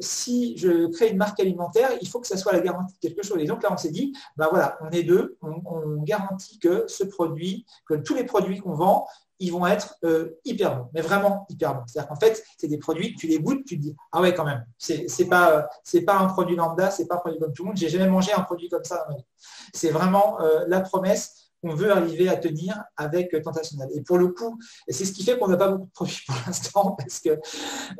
si 0.00 0.56
je 0.56 0.86
crée 0.88 1.10
une 1.10 1.16
marque 1.16 1.38
alimentaire, 1.40 1.90
il 2.00 2.08
faut 2.08 2.20
que 2.20 2.26
ça 2.26 2.36
soit 2.36 2.52
la 2.52 2.60
garantie 2.60 2.94
de 2.94 3.08
quelque 3.08 3.22
chose. 3.24 3.38
Et 3.40 3.46
donc 3.46 3.62
là, 3.62 3.72
on 3.72 3.76
s'est 3.76 3.90
dit, 3.90 4.12
ben 4.36 4.48
voilà, 4.50 4.78
on 4.80 4.90
est 4.90 5.02
deux, 5.02 5.36
on, 5.42 6.02
garantit 6.02 6.58
que 6.58 6.84
ce 6.86 7.04
produit, 7.04 7.64
que 7.86 7.94
tous 7.94 8.14
les 8.14 8.24
produits 8.24 8.60
qu'on 8.60 8.74
vend, 8.74 9.06
ils 9.40 9.50
vont 9.50 9.66
être 9.66 9.96
euh, 10.04 10.38
hyper 10.44 10.76
bons, 10.76 10.88
mais 10.94 11.00
vraiment 11.00 11.46
hyper 11.48 11.74
bons. 11.74 11.82
C'est-à-dire 11.86 12.08
qu'en 12.08 12.20
fait, 12.20 12.44
c'est 12.56 12.68
des 12.68 12.78
produits, 12.78 13.14
tu 13.16 13.26
les 13.26 13.38
goûtes, 13.40 13.64
tu 13.64 13.76
te 13.76 13.82
dis, 13.82 13.96
ah 14.12 14.20
ouais, 14.20 14.34
quand 14.34 14.44
même, 14.44 14.64
c'est 14.78 15.06
pas, 15.28 15.68
pas 16.06 16.18
un 16.18 16.26
produit 16.26 16.56
lambda, 16.56 16.90
c'est 16.90 17.06
pas 17.06 17.16
un 17.16 17.18
produit 17.18 17.40
comme 17.40 17.52
tout 17.52 17.62
le 17.64 17.68
monde. 17.68 17.76
J'ai 17.76 17.88
jamais 17.88 18.08
mangé 18.08 18.32
un 18.32 18.42
produit 18.42 18.68
comme 18.68 18.84
ça 18.84 19.04
dans 19.04 19.10
ma 19.10 19.16
vie. 19.16 19.26
C'est 19.72 19.90
vraiment 19.90 20.40
euh, 20.40 20.64
la 20.68 20.80
promesse 20.80 21.43
qu'on 21.64 21.74
veut 21.74 21.90
arriver 21.90 22.28
à 22.28 22.36
tenir 22.36 22.82
avec 22.96 23.42
Tentationnel. 23.42 23.88
Et 23.94 24.02
pour 24.02 24.18
le 24.18 24.28
coup, 24.28 24.58
c'est 24.88 25.04
ce 25.04 25.12
qui 25.12 25.24
fait 25.24 25.38
qu'on 25.38 25.48
n'a 25.48 25.56
pas 25.56 25.68
beaucoup 25.68 25.86
de 25.86 25.92
produits 25.92 26.22
pour 26.26 26.36
l'instant, 26.46 26.90
parce 26.98 27.20
que 27.20 27.40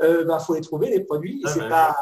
euh, 0.02 0.24
ben, 0.24 0.38
faut 0.38 0.54
les 0.54 0.60
trouver, 0.60 0.90
les 0.90 1.00
produits. 1.00 1.42
Ah, 1.44 1.50
c'est 1.52 1.68
pas, 1.68 1.96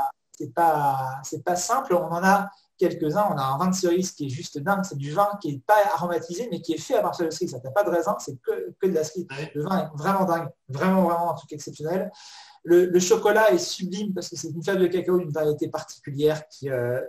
pas, 0.55 1.23
pas 1.45 1.57
simple. 1.57 1.95
On 1.95 2.07
en 2.07 2.25
a 2.25 2.51
quelques-uns. 2.79 3.29
On 3.31 3.37
a 3.37 3.43
un 3.43 3.59
vin 3.59 3.69
de 3.69 3.75
cerise 3.75 4.11
qui 4.13 4.27
est 4.27 4.31
juste 4.31 4.59
dingue. 4.59 4.85
C'est 4.85 4.99
du 4.99 5.13
vin 5.13 5.29
qui 5.41 5.53
n'est 5.53 5.61
pas 5.61 5.79
aromatisé, 5.95 6.49
mais 6.51 6.61
qui 6.61 6.73
est 6.73 6.81
fait 6.81 6.97
à 6.97 7.03
partir 7.03 7.27
de 7.27 7.31
cerise. 7.31 7.53
Ça 7.53 7.61
n'a 7.63 7.71
pas 7.71 7.85
de 7.85 7.91
raisin, 7.91 8.17
c'est 8.19 8.37
que, 8.41 8.75
de 8.83 8.93
la 8.93 9.05
cerise. 9.05 9.27
Le 9.55 9.63
vin 9.63 9.79
est 9.79 9.97
vraiment 9.97 10.25
dingue. 10.25 10.49
Vraiment, 10.69 11.05
vraiment 11.05 11.31
un 11.31 11.35
truc 11.35 11.53
exceptionnel. 11.53 12.11
Le, 12.65 12.99
chocolat 13.01 13.51
est 13.53 13.59
sublime 13.59 14.15
parce 14.15 14.29
que 14.29 14.37
c'est 14.37 14.51
une 14.51 14.63
fève 14.63 14.79
de 14.79 14.87
cacao 14.87 15.19
d'une 15.19 15.33
variété 15.33 15.69
particulière 15.69 16.47
qui, 16.49 16.71
euh, 16.71 17.01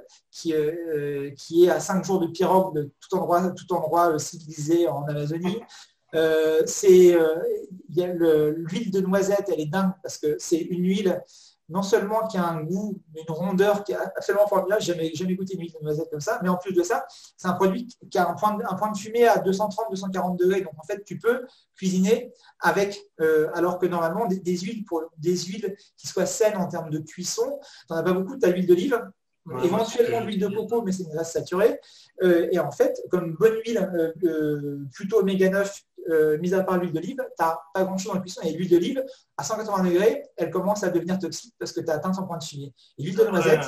euh, 0.47 1.31
qui, 1.37 1.65
est 1.65 1.69
à 1.69 1.79
5 1.79 2.03
jours 2.03 2.19
de 2.19 2.27
pirogue 2.27 2.75
de 2.75 2.91
tout 2.99 3.15
endroit, 3.15 3.51
tout 3.51 3.71
endroit 3.73 4.17
civilisé 4.17 4.87
en 4.87 5.03
Amazonie. 5.03 5.59
Euh, 6.15 6.63
c'est 6.65 7.15
l'huile 7.89 8.91
de 8.91 8.99
noisette, 9.01 9.49
elle 9.51 9.61
est 9.61 9.69
dingue 9.69 9.93
parce 10.01 10.17
que 10.17 10.35
c'est 10.39 10.59
une 10.59 10.85
huile 10.85 11.21
non 11.73 11.81
seulement 11.81 12.27
qui 12.27 12.37
a 12.37 12.47
un 12.47 12.61
goût, 12.61 13.01
une 13.15 13.33
rondeur 13.33 13.83
qui 13.83 13.93
est 13.93 13.95
absolument 13.95 14.47
formidable, 14.47 14.79
j'ai 14.79 14.93
jamais, 14.93 15.11
jamais 15.15 15.33
goûté 15.33 15.55
une 15.55 15.61
huile 15.61 15.73
de 15.73 15.83
noisette 15.83 16.07
comme 16.11 16.21
ça, 16.21 16.39
mais 16.43 16.49
en 16.49 16.57
plus 16.57 16.71
de 16.71 16.83
ça, 16.83 17.03
c'est 17.35 17.47
un 17.47 17.53
produit 17.53 17.87
qui 18.11 18.17
a 18.19 18.29
un 18.29 18.35
point, 18.35 18.55
de, 18.55 18.63
un 18.63 18.75
point 18.75 18.91
de 18.91 18.97
fumée 18.97 19.27
à 19.27 19.39
230-240 19.39 20.37
degrés. 20.37 20.61
Donc 20.61 20.73
en 20.77 20.83
fait, 20.83 21.03
tu 21.03 21.17
peux 21.17 21.47
cuisiner 21.75 22.31
avec, 22.59 23.01
euh, 23.21 23.49
alors 23.55 23.79
que 23.79 23.87
normalement, 23.87 24.27
des, 24.27 24.57
huiles 24.57 24.85
pour 24.85 25.01
des 25.17 25.35
huiles 25.35 25.75
qui 25.97 26.05
soient 26.05 26.27
saines 26.27 26.57
en 26.57 26.67
termes 26.67 26.91
de 26.91 26.99
cuisson, 26.99 27.59
tu 27.87 27.93
n'en 27.93 27.97
as 27.97 28.03
pas 28.03 28.13
beaucoup, 28.13 28.37
tu 28.37 28.45
as 28.45 28.51
l'huile 28.51 28.67
d'olive, 28.67 29.01
éventuellement 29.63 30.21
l'huile 30.21 30.39
de 30.39 30.47
coco, 30.47 30.81
mais 30.81 30.91
c'est 30.91 31.03
une 31.03 31.09
graisse 31.09 31.31
saturée. 31.31 31.79
Euh, 32.21 32.47
et 32.51 32.59
en 32.59 32.71
fait, 32.71 33.01
comme 33.09 33.35
bonne 33.35 33.59
huile 33.65 33.89
euh, 34.23 34.79
plutôt 34.93 35.19
oméga 35.19 35.49
9 35.49 35.83
euh, 36.09 36.37
mis 36.39 36.53
à 36.53 36.63
part 36.63 36.77
l'huile 36.77 36.93
d'olive, 36.93 37.17
tu 37.17 37.43
n'as 37.43 37.57
pas 37.73 37.83
grand-chose 37.83 38.07
dans 38.07 38.15
la 38.15 38.19
cuisson. 38.21 38.41
Et 38.43 38.51
l'huile 38.53 38.69
d'olive, 38.69 39.03
à 39.37 39.43
180 39.43 39.83
degrés, 39.83 40.23
elle 40.37 40.49
commence 40.49 40.83
à 40.83 40.89
devenir 40.89 41.17
toxique 41.19 41.53
parce 41.59 41.71
que 41.71 41.81
tu 41.81 41.89
as 41.89 41.95
atteint 41.95 42.13
son 42.13 42.27
point 42.27 42.37
de 42.37 42.43
fumée. 42.43 42.73
Et 42.97 43.03
l'huile 43.03 43.15
de 43.15 43.23
noisette. 43.23 43.65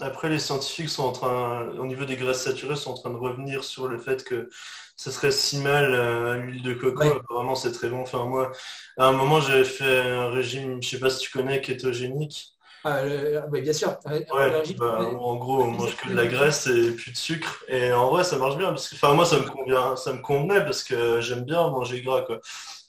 Après, 0.00 0.28
les 0.28 0.38
scientifiques 0.38 0.88
sont 0.88 1.04
en 1.04 1.12
train, 1.12 1.68
au 1.78 1.86
niveau 1.86 2.04
des 2.04 2.16
graisses 2.16 2.42
saturées, 2.42 2.76
sont 2.76 2.90
en 2.90 2.94
train 2.94 3.10
de 3.10 3.16
revenir 3.16 3.62
sur 3.62 3.88
le 3.88 3.98
fait 3.98 4.24
que 4.24 4.48
ce 4.96 5.10
serait 5.10 5.30
si 5.30 5.58
mal 5.58 5.94
euh, 5.94 6.38
l'huile 6.38 6.62
de 6.62 6.74
coco. 6.74 7.04
Vraiment, 7.30 7.54
c'est 7.54 7.72
très 7.72 7.88
bon. 7.88 8.00
Enfin, 8.00 8.24
moi, 8.24 8.50
à 8.98 9.06
un 9.06 9.12
moment, 9.12 9.40
j'avais 9.40 9.64
fait 9.64 10.00
un 10.00 10.30
régime, 10.30 10.82
je 10.82 10.88
sais 10.88 10.98
pas 10.98 11.10
si 11.10 11.20
tu 11.20 11.30
connais, 11.30 11.60
kétogénique. 11.60 12.52
Ah, 12.84 13.02
bien 13.50 13.72
sûr. 13.72 13.96
Bah, 14.04 14.98
en 15.18 15.36
gros, 15.36 15.62
on 15.62 15.70
mange 15.70 15.96
que 15.96 16.08
de 16.08 16.14
la 16.14 16.26
graisse 16.26 16.66
et 16.66 16.92
plus 16.92 17.12
de 17.12 17.16
sucre. 17.16 17.64
Et 17.68 17.92
en 17.92 18.10
vrai, 18.10 18.24
ça 18.24 18.38
marche 18.38 18.56
bien. 18.56 18.68
Parce 18.68 18.88
que, 18.88 18.96
enfin, 18.96 19.14
moi, 19.14 19.24
ça 19.24 19.38
me 19.38 19.44
convient, 19.44 19.94
ça 19.96 20.12
me 20.12 20.20
convenait 20.20 20.64
parce 20.64 20.82
que 20.82 21.20
j'aime 21.20 21.44
bien 21.44 21.68
manger 21.70 22.02
gras, 22.02 22.22
quoi. 22.22 22.40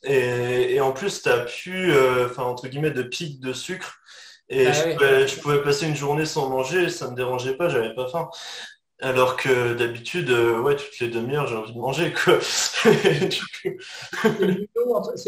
Et, 0.04 0.82
en 0.82 0.92
plus, 0.92 1.22
tu 1.22 1.30
as 1.30 1.40
plus, 1.40 1.94
euh, 1.94 2.26
enfin, 2.26 2.44
entre 2.44 2.68
guillemets, 2.68 2.92
de 2.92 3.04
pic 3.04 3.40
de 3.40 3.54
sucre. 3.54 4.00
Et 4.50 4.68
ah 4.68 4.72
je, 5.26 5.40
pouvais, 5.40 5.64
passer 5.64 5.88
une 5.88 5.96
journée 5.96 6.26
sans 6.26 6.50
manger, 6.50 6.90
ça 6.90 7.10
me 7.10 7.16
dérangeait 7.16 7.56
pas, 7.56 7.70
j'avais 7.70 7.94
pas 7.96 8.08
faim. 8.08 8.30
Alors 9.00 9.36
que 9.36 9.74
d'habitude, 9.74 10.30
euh, 10.30 10.60
ouais, 10.60 10.76
toutes 10.76 11.00
les 11.00 11.08
demi-heures, 11.08 11.48
j'ai 11.48 11.56
envie 11.56 11.74
de 11.74 11.80
manger, 11.80 12.14
quoi. 12.14 12.40
c'est 12.42 12.94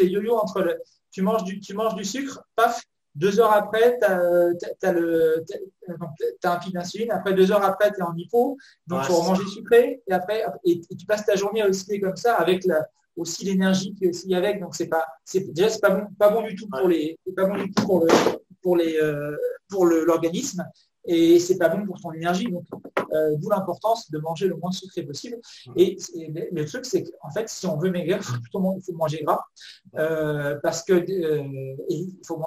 yo-yo 0.05 0.35
entre, 0.37 0.61
le, 0.61 0.77
tu 1.11 1.21
manges 1.21 1.43
du, 1.43 1.59
tu 1.59 1.73
manges 1.73 1.95
du 1.95 2.03
sucre, 2.05 2.41
paf, 2.55 2.81
deux 3.15 3.39
heures 3.39 3.53
après, 3.53 3.97
tu 3.99 4.05
as, 4.05 4.93
un 6.51 6.57
pic 6.57 6.73
d'insuline. 6.73 7.11
Après, 7.11 7.33
deux 7.33 7.51
heures 7.51 7.63
après, 7.63 7.91
tu 7.91 7.99
es 7.99 8.03
en 8.03 8.15
hypo. 8.15 8.57
Donc, 8.87 9.01
il 9.03 9.07
faut 9.07 9.23
manger 9.23 9.47
sucré. 9.47 10.01
Et 10.07 10.13
après, 10.13 10.45
et, 10.65 10.81
tu 10.81 11.05
passes 11.05 11.25
ta 11.25 11.35
journée 11.35 11.61
à 11.61 11.67
osciller 11.67 11.99
comme 12.01 12.17
ça 12.17 12.35
avec 12.35 12.65
la, 12.65 12.87
aussi 13.15 13.45
l'énergie 13.45 13.95
qui 13.95 14.05
est 14.05 14.09
aussi 14.09 14.33
avec. 14.35 14.59
Donc, 14.59 14.75
c'est 14.75 14.87
pas, 14.87 15.05
déjà, 15.33 15.69
c'est 15.69 15.81
pas 15.81 15.91
bon, 15.91 16.07
pas 16.19 16.29
bon 16.29 16.41
du 16.41 16.55
tout 16.55 16.67
pour 16.67 16.87
les, 16.87 17.17
pas 17.35 17.45
bon 17.45 17.55
du 17.55 17.71
tout 17.71 17.85
pour 17.85 17.99
le, 18.01 18.07
pour 18.61 18.75
les, 18.75 18.97
euh, 18.97 19.35
pour 19.69 19.85
l'organisme. 19.85 20.65
Et 21.07 21.39
c'est 21.39 21.57
pas 21.57 21.69
bon 21.69 21.85
pour 21.85 21.99
ton 21.99 22.11
énergie. 22.11 22.45
Donc, 22.51 22.65
euh, 23.13 23.35
d'où 23.37 23.49
l'importance 23.49 24.09
de 24.11 24.17
manger 24.19 24.47
le 24.47 24.55
moins 24.55 24.71
sucré 24.71 25.03
possible. 25.03 25.37
Et, 25.75 25.97
le 26.51 26.65
truc, 26.65 26.85
c'est 26.85 27.03
qu'en 27.03 27.29
fait, 27.29 27.47
si 27.49 27.65
on 27.67 27.77
veut 27.77 27.91
maigrir, 27.91 28.17
il 28.17 28.23
faut 28.23 28.39
plutôt 28.39 28.59
manger 28.93 29.23
gras 29.23 29.43
euh, 29.95 30.57
parce 30.61 30.83
que 30.83 30.93
euh, 30.93 31.75
il, 31.89 32.19
faut, 32.25 32.41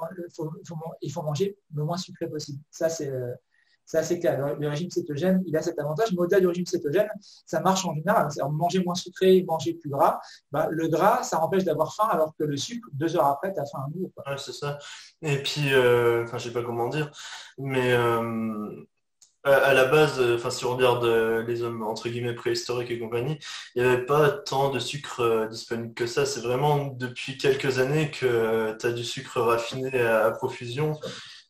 il 1.01 1.11
faut 1.11 1.21
manger 1.21 1.57
le 1.73 1.83
moins 1.83 1.97
sucré 1.97 2.29
possible. 2.29 2.59
Ça, 2.71 2.89
c'est 2.89 3.11
c'est 3.89 3.97
assez 3.97 4.19
clair. 4.19 4.55
Le, 4.59 4.69
régime 4.69 4.91
cétogène, 4.91 5.43
il 5.47 5.57
a 5.57 5.63
cet 5.63 5.79
avantage. 5.79 6.11
Mais 6.11 6.19
au-delà 6.19 6.39
du 6.39 6.45
régime 6.45 6.67
cétogène, 6.67 7.09
ça 7.47 7.59
marche 7.59 7.83
en 7.85 7.95
général. 7.95 8.27
C'est 8.29 8.43
manger 8.47 8.83
moins 8.83 8.93
sucré, 8.93 9.43
manger 9.47 9.73
plus 9.73 9.89
gras. 9.89 10.21
Bah, 10.51 10.67
le 10.69 10.87
gras, 10.89 11.23
ça 11.23 11.41
empêche 11.41 11.63
d'avoir 11.63 11.95
faim, 11.95 12.07
alors 12.11 12.35
que 12.37 12.43
le 12.43 12.55
sucre, 12.55 12.87
deux 12.93 13.15
heures 13.15 13.25
après, 13.25 13.51
tu 13.51 13.59
as 13.59 13.65
faim 13.65 13.79
à 13.87 13.89
nouveau. 13.89 14.11
Ouais, 14.27 14.37
c'est 14.37 14.53
ça. 14.53 14.77
Et 15.23 15.41
puis, 15.41 15.73
euh, 15.73 16.23
enfin, 16.23 16.37
je 16.37 16.43
sais 16.43 16.53
pas 16.53 16.61
comment 16.61 16.87
dire, 16.87 17.09
mais 17.57 17.91
euh, 17.93 18.85
à, 19.43 19.73
la 19.73 19.85
base, 19.85 20.21
enfin, 20.35 20.51
si 20.51 20.65
on 20.65 20.75
regarde 20.75 21.05
euh, 21.05 21.43
les 21.47 21.63
hommes 21.63 21.81
entre 21.81 22.09
guillemets 22.09 22.35
préhistoriques 22.35 22.91
et 22.91 22.99
compagnie, 22.99 23.39
il 23.73 23.81
n'y 23.81 23.89
avait 23.89 24.05
pas 24.05 24.29
tant 24.29 24.69
de 24.69 24.77
sucre 24.77 25.47
disponible 25.49 25.95
que 25.95 26.05
ça. 26.05 26.27
C'est 26.27 26.41
vraiment 26.41 26.85
depuis 26.85 27.39
quelques 27.39 27.79
années 27.79 28.11
que 28.11 28.77
tu 28.79 28.85
as 28.85 28.91
du 28.91 29.03
sucre 29.03 29.41
raffiné 29.41 29.99
à 29.99 30.29
profusion 30.29 30.99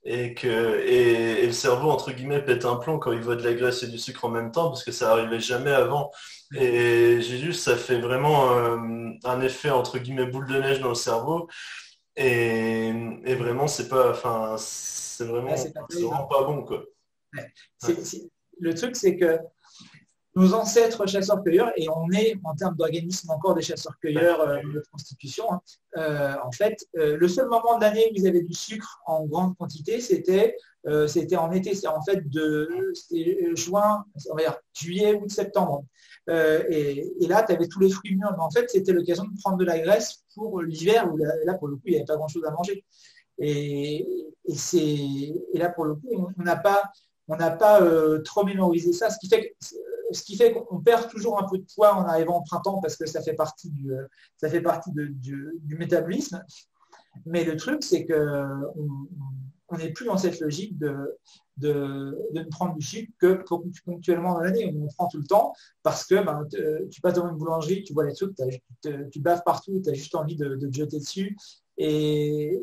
et 0.04 0.34
que 0.34 0.80
et, 0.86 1.46
le 1.46 1.52
cerveau 1.52 1.90
entre 1.90 2.12
guillemets 2.12 2.44
pète 2.44 2.66
un 2.66 2.78
plomb 2.78 3.00
quand 3.00 3.12
il 3.12 3.22
voit 3.22 3.36
de 3.36 3.44
la 3.44 3.54
graisse 3.54 3.84
et 3.84 3.88
du 3.88 3.98
sucre 3.98 4.26
en 4.26 4.30
même 4.30 4.52
temps 4.52 4.70
parce 4.70 4.84
que 4.84 4.92
ça 4.92 5.12
arrivait 5.12 5.40
jamais 5.40 5.72
avant. 5.72 6.12
Et 6.56 7.22
j'ai 7.22 7.38
juste 7.38 7.64
ça 7.64 7.76
fait 7.76 8.00
vraiment 8.00 8.54
euh, 8.54 8.78
un 9.24 9.42
effet 9.42 9.70
entre 9.70 10.00
guillemets 10.00 10.26
boule 10.26 10.48
de 10.48 10.60
neige 10.60 10.80
dans 10.80 10.90
le 10.90 10.96
cerveau. 10.96 11.48
Et, 12.16 12.94
vraiment 13.36 13.68
c'est 13.68 13.88
pas 13.88 14.12
enfin 14.12 14.56
c'est 14.58 15.26
vraiment, 15.26 15.54
pas, 16.30 16.44
bon 16.44 16.64
quoi. 16.64 16.84
le 18.60 18.74
truc 18.74 18.96
c'est 18.96 19.18
que 19.18 19.38
nos 20.40 20.54
ancêtres 20.54 21.06
chasseurs-cueilleurs, 21.06 21.72
et 21.76 21.90
on 21.90 22.10
est 22.12 22.36
en 22.46 22.56
termes 22.56 22.76
d'organisme 22.78 23.30
encore 23.30 23.56
des 23.56 23.62
chasseurs-cueilleurs 23.62 24.40
euh, 24.40 24.62
de 24.74 24.82
constitution, 24.90 25.52
hein, 25.52 25.62
euh, 25.98 26.36
en 26.46 26.52
fait, 26.54 26.78
euh, 26.98 27.18
le 27.18 27.28
seul 27.28 27.50
moment 27.50 27.78
de 27.78 27.82
l'année 27.82 28.08
où 28.10 28.14
ils 28.16 28.26
avaient 28.26 28.44
du 28.44 28.54
sucre 28.54 29.02
en 29.06 29.26
grande 29.26 29.58
quantité, 29.58 30.00
c'était 30.00 30.56
c'était 31.08 31.36
en 31.36 31.52
été, 31.52 31.76
c'est 31.76 31.88
en 31.88 32.02
fait 32.02 32.30
de 32.30 32.94
juin, 33.54 34.06
on 34.32 34.36
va 34.36 34.44
dire 34.44 34.58
juillet, 34.74 35.14
août, 35.14 35.30
septembre. 35.30 35.84
Et, 36.30 37.28
là, 37.28 37.44
tu 37.44 37.52
avais 37.52 37.68
tous 37.68 37.82
les 37.82 37.90
fruits 37.90 38.16
mûrs, 38.16 38.32
mais 38.32 38.42
en 38.42 38.50
fait, 38.50 38.70
c'était 38.70 38.94
l'occasion 38.94 39.26
de 39.26 39.38
prendre 39.42 39.58
de 39.58 39.66
la 39.66 39.78
graisse 39.78 40.24
pour 40.34 40.62
l'hiver, 40.62 41.12
où 41.12 41.18
là, 41.18 41.54
pour 41.56 41.68
le 41.68 41.76
coup, 41.76 41.82
il 41.88 41.92
n'y 41.92 41.98
avait 41.98 42.06
pas 42.06 42.16
grand-chose 42.16 42.46
à 42.46 42.52
manger. 42.52 42.86
Et, 43.40 44.08
et, 44.48 45.58
là, 45.58 45.70
pour 45.70 45.84
le 45.84 45.96
coup, 45.96 46.32
on 46.40 46.44
n'a 46.44 46.56
pas, 46.56 46.82
on 47.28 47.36
n'a 47.36 47.52
pas 47.52 47.82
trop 48.24 48.46
mémorisé 48.46 48.94
ça, 48.94 49.10
ce 49.10 49.20
qui 49.20 49.28
fait 49.28 49.50
que 49.60 49.76
ce 50.12 50.24
qui 50.24 50.36
fait 50.36 50.54
qu'on 50.54 50.80
perd 50.80 51.10
toujours 51.10 51.42
un 51.42 51.48
peu 51.48 51.58
de 51.58 51.66
poids 51.74 51.96
en 51.96 52.06
arrivant 52.06 52.40
au 52.40 52.44
printemps 52.44 52.80
parce 52.82 52.96
que 52.96 53.06
ça 53.06 53.22
fait 53.22 53.34
partie 53.34 53.70
du, 53.70 53.92
ça 54.38 54.50
fait 54.50 54.62
partie 54.62 54.92
du, 54.94 55.76
métabolisme. 55.78 56.44
Mais 57.26 57.44
le 57.44 57.56
truc, 57.58 57.84
c'est 57.84 58.06
qu'on 58.06 59.78
n'est 59.78 59.92
plus 59.92 60.06
dans 60.06 60.18
cette 60.18 60.40
logique 60.40 60.78
de, 60.78 61.18
de, 61.58 62.18
ne 62.34 62.44
prendre 62.44 62.76
du 62.76 62.86
sucre 62.86 63.12
que 63.20 63.44
ponctuellement 63.86 64.34
dans 64.34 64.42
l'année. 64.42 64.74
On 64.76 64.86
en 64.86 64.88
prend 64.88 65.08
tout 65.08 65.18
le 65.18 65.28
temps 65.28 65.54
parce 65.84 66.06
que 66.06 66.24
ben, 66.24 66.48
tu 66.90 67.02
passes 67.02 67.16
dans 67.16 67.30
une 67.30 67.38
boulangerie, 67.38 67.84
tu 67.84 67.94
vois 67.94 68.06
les 68.06 68.14
trucs, 68.14 68.36
tu 69.12 69.20
baves 69.20 69.44
partout, 69.46 69.82
tu 69.84 69.90
as 69.90 69.94
juste 69.94 70.16
envie 70.16 70.36
de, 70.36 70.56
te 70.56 70.76
jeter 70.76 71.00
dessus. 71.00 71.36
Et, 71.78 72.60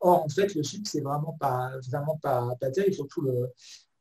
or, 0.00 0.24
en 0.24 0.28
fait, 0.28 0.54
le 0.54 0.62
sucre, 0.62 0.88
c'est 0.90 1.02
vraiment 1.02 1.36
pas, 1.38 1.72
vraiment 1.88 2.18
pas, 2.22 2.56
terrible, 2.72 2.96
le, 3.22 3.50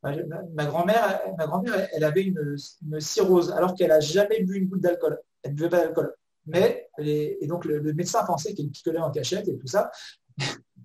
Ma, 0.03 0.65
grand-mère, 0.65 1.21
ma 1.37 1.45
grand-mère, 1.45 1.87
elle 1.93 2.03
avait 2.03 2.23
une, 2.23 2.57
cirrhose 2.99 3.51
alors 3.51 3.73
qu'elle 3.73 3.89
n'a 3.89 4.01
jamais 4.01 4.41
bu 4.41 4.57
une 4.57 4.67
goutte 4.67 4.81
d'alcool. 4.81 5.17
Elle 5.43 5.51
ne 5.51 5.55
buvait 5.55 5.69
pas 5.69 5.79
d'alcool. 5.79 6.13
Mais, 6.45 6.89
et 6.97 7.47
donc 7.47 7.65
le, 7.65 7.93
médecin 7.93 8.23
pensait 8.25 8.53
qu'elle 8.53 8.69
picolait 8.69 8.99
en 8.99 9.11
cachette 9.11 9.47
et 9.47 9.57
tout 9.57 9.67
ça. 9.67 9.91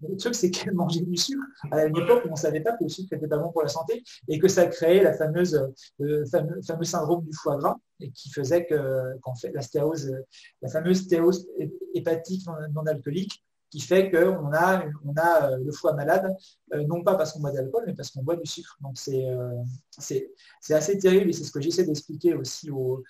Le 0.08 0.16
truc, 0.16 0.36
c'est 0.36 0.50
qu'elle 0.50 0.74
mangeait 0.74 1.00
du 1.00 1.16
sucre 1.16 1.42
à 1.72 1.84
une 1.84 1.98
époque 1.98 2.24
où 2.24 2.28
on 2.28 2.32
ne 2.32 2.36
savait 2.36 2.60
pas 2.60 2.70
que 2.76 2.84
le 2.84 2.88
sucre 2.88 3.08
n'était 3.12 3.26
pas 3.26 3.38
bon 3.38 3.50
pour 3.50 3.62
la 3.62 3.68
santé 3.68 4.04
et 4.28 4.38
que 4.38 4.46
ça 4.46 4.66
créait 4.66 5.02
la 5.02 5.12
fameuse, 5.12 5.60
le 5.98 6.24
fameux, 6.24 6.84
syndrome 6.84 7.24
du 7.24 7.32
foie 7.32 7.56
gras 7.56 7.76
et 7.98 8.12
qui 8.12 8.30
faisait 8.30 8.64
que, 8.64 9.18
qu'en 9.22 9.34
fait, 9.34 9.50
la 9.50 9.60
stéose, 9.60 10.14
la 10.62 10.68
fameuse 10.68 11.02
stéose 11.02 11.48
hépatique 11.94 12.46
non 12.72 12.86
alcoolique 12.86 13.42
qui 13.70 13.80
fait 13.80 14.10
qu'on 14.10 14.52
a, 14.52 14.84
on 15.04 15.14
a 15.16 15.50
euh, 15.50 15.58
le 15.58 15.72
foie 15.72 15.92
malade, 15.92 16.34
euh, 16.72 16.84
non 16.84 17.02
pas 17.02 17.16
parce 17.16 17.32
qu'on 17.32 17.40
boit 17.40 17.52
d'alcool, 17.52 17.84
mais 17.86 17.94
parce 17.94 18.10
qu'on 18.10 18.22
boit 18.22 18.36
du 18.36 18.46
sucre. 18.46 18.76
Donc 18.80 18.96
euh, 19.08 19.52
c'est 19.98 20.74
assez 20.74 20.98
terrible 20.98 21.30
et 21.30 21.32
c'est 21.32 21.44
ce 21.44 21.52
que 21.52 21.60
j'essaie 21.60 21.84
d'expliquer 21.84 22.34
aussi 22.34 22.70
aux, 22.70 23.04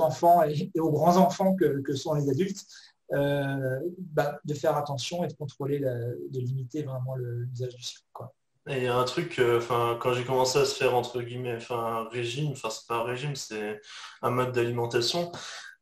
enfants 0.00 0.42
et, 0.42 0.70
aux 0.78 0.90
grands-enfants 0.90 1.54
que, 1.54 1.94
sont 1.94 2.14
les 2.14 2.30
adultes, 2.30 2.64
bah, 3.10 4.38
de 4.44 4.54
faire 4.54 4.76
attention 4.76 5.24
et 5.24 5.28
de 5.28 5.34
contrôler, 5.34 5.80
de 5.80 6.40
limiter 6.40 6.82
vraiment 6.82 7.14
l'usage 7.16 7.74
du 7.74 7.82
sucre. 7.82 8.06
Quoi. 8.12 8.34
Et 8.68 8.78
il 8.78 8.82
y 8.82 8.86
a 8.86 8.96
un 8.96 9.04
truc, 9.04 9.40
enfin, 9.56 9.96
quand 10.00 10.12
j'ai 10.12 10.24
commencé 10.24 10.58
à 10.58 10.64
se 10.64 10.74
faire 10.74 10.94
entre 10.94 11.22
guillemets, 11.22 11.58
un 11.70 12.08
régime, 12.08 12.50
enfin, 12.52 12.70
c'est 12.70 12.86
pas 12.86 12.96
un 12.96 13.04
régime, 13.04 13.34
c'est 13.34 13.80
un 14.20 14.30
mode 14.30 14.52
d'alimentation. 14.52 15.32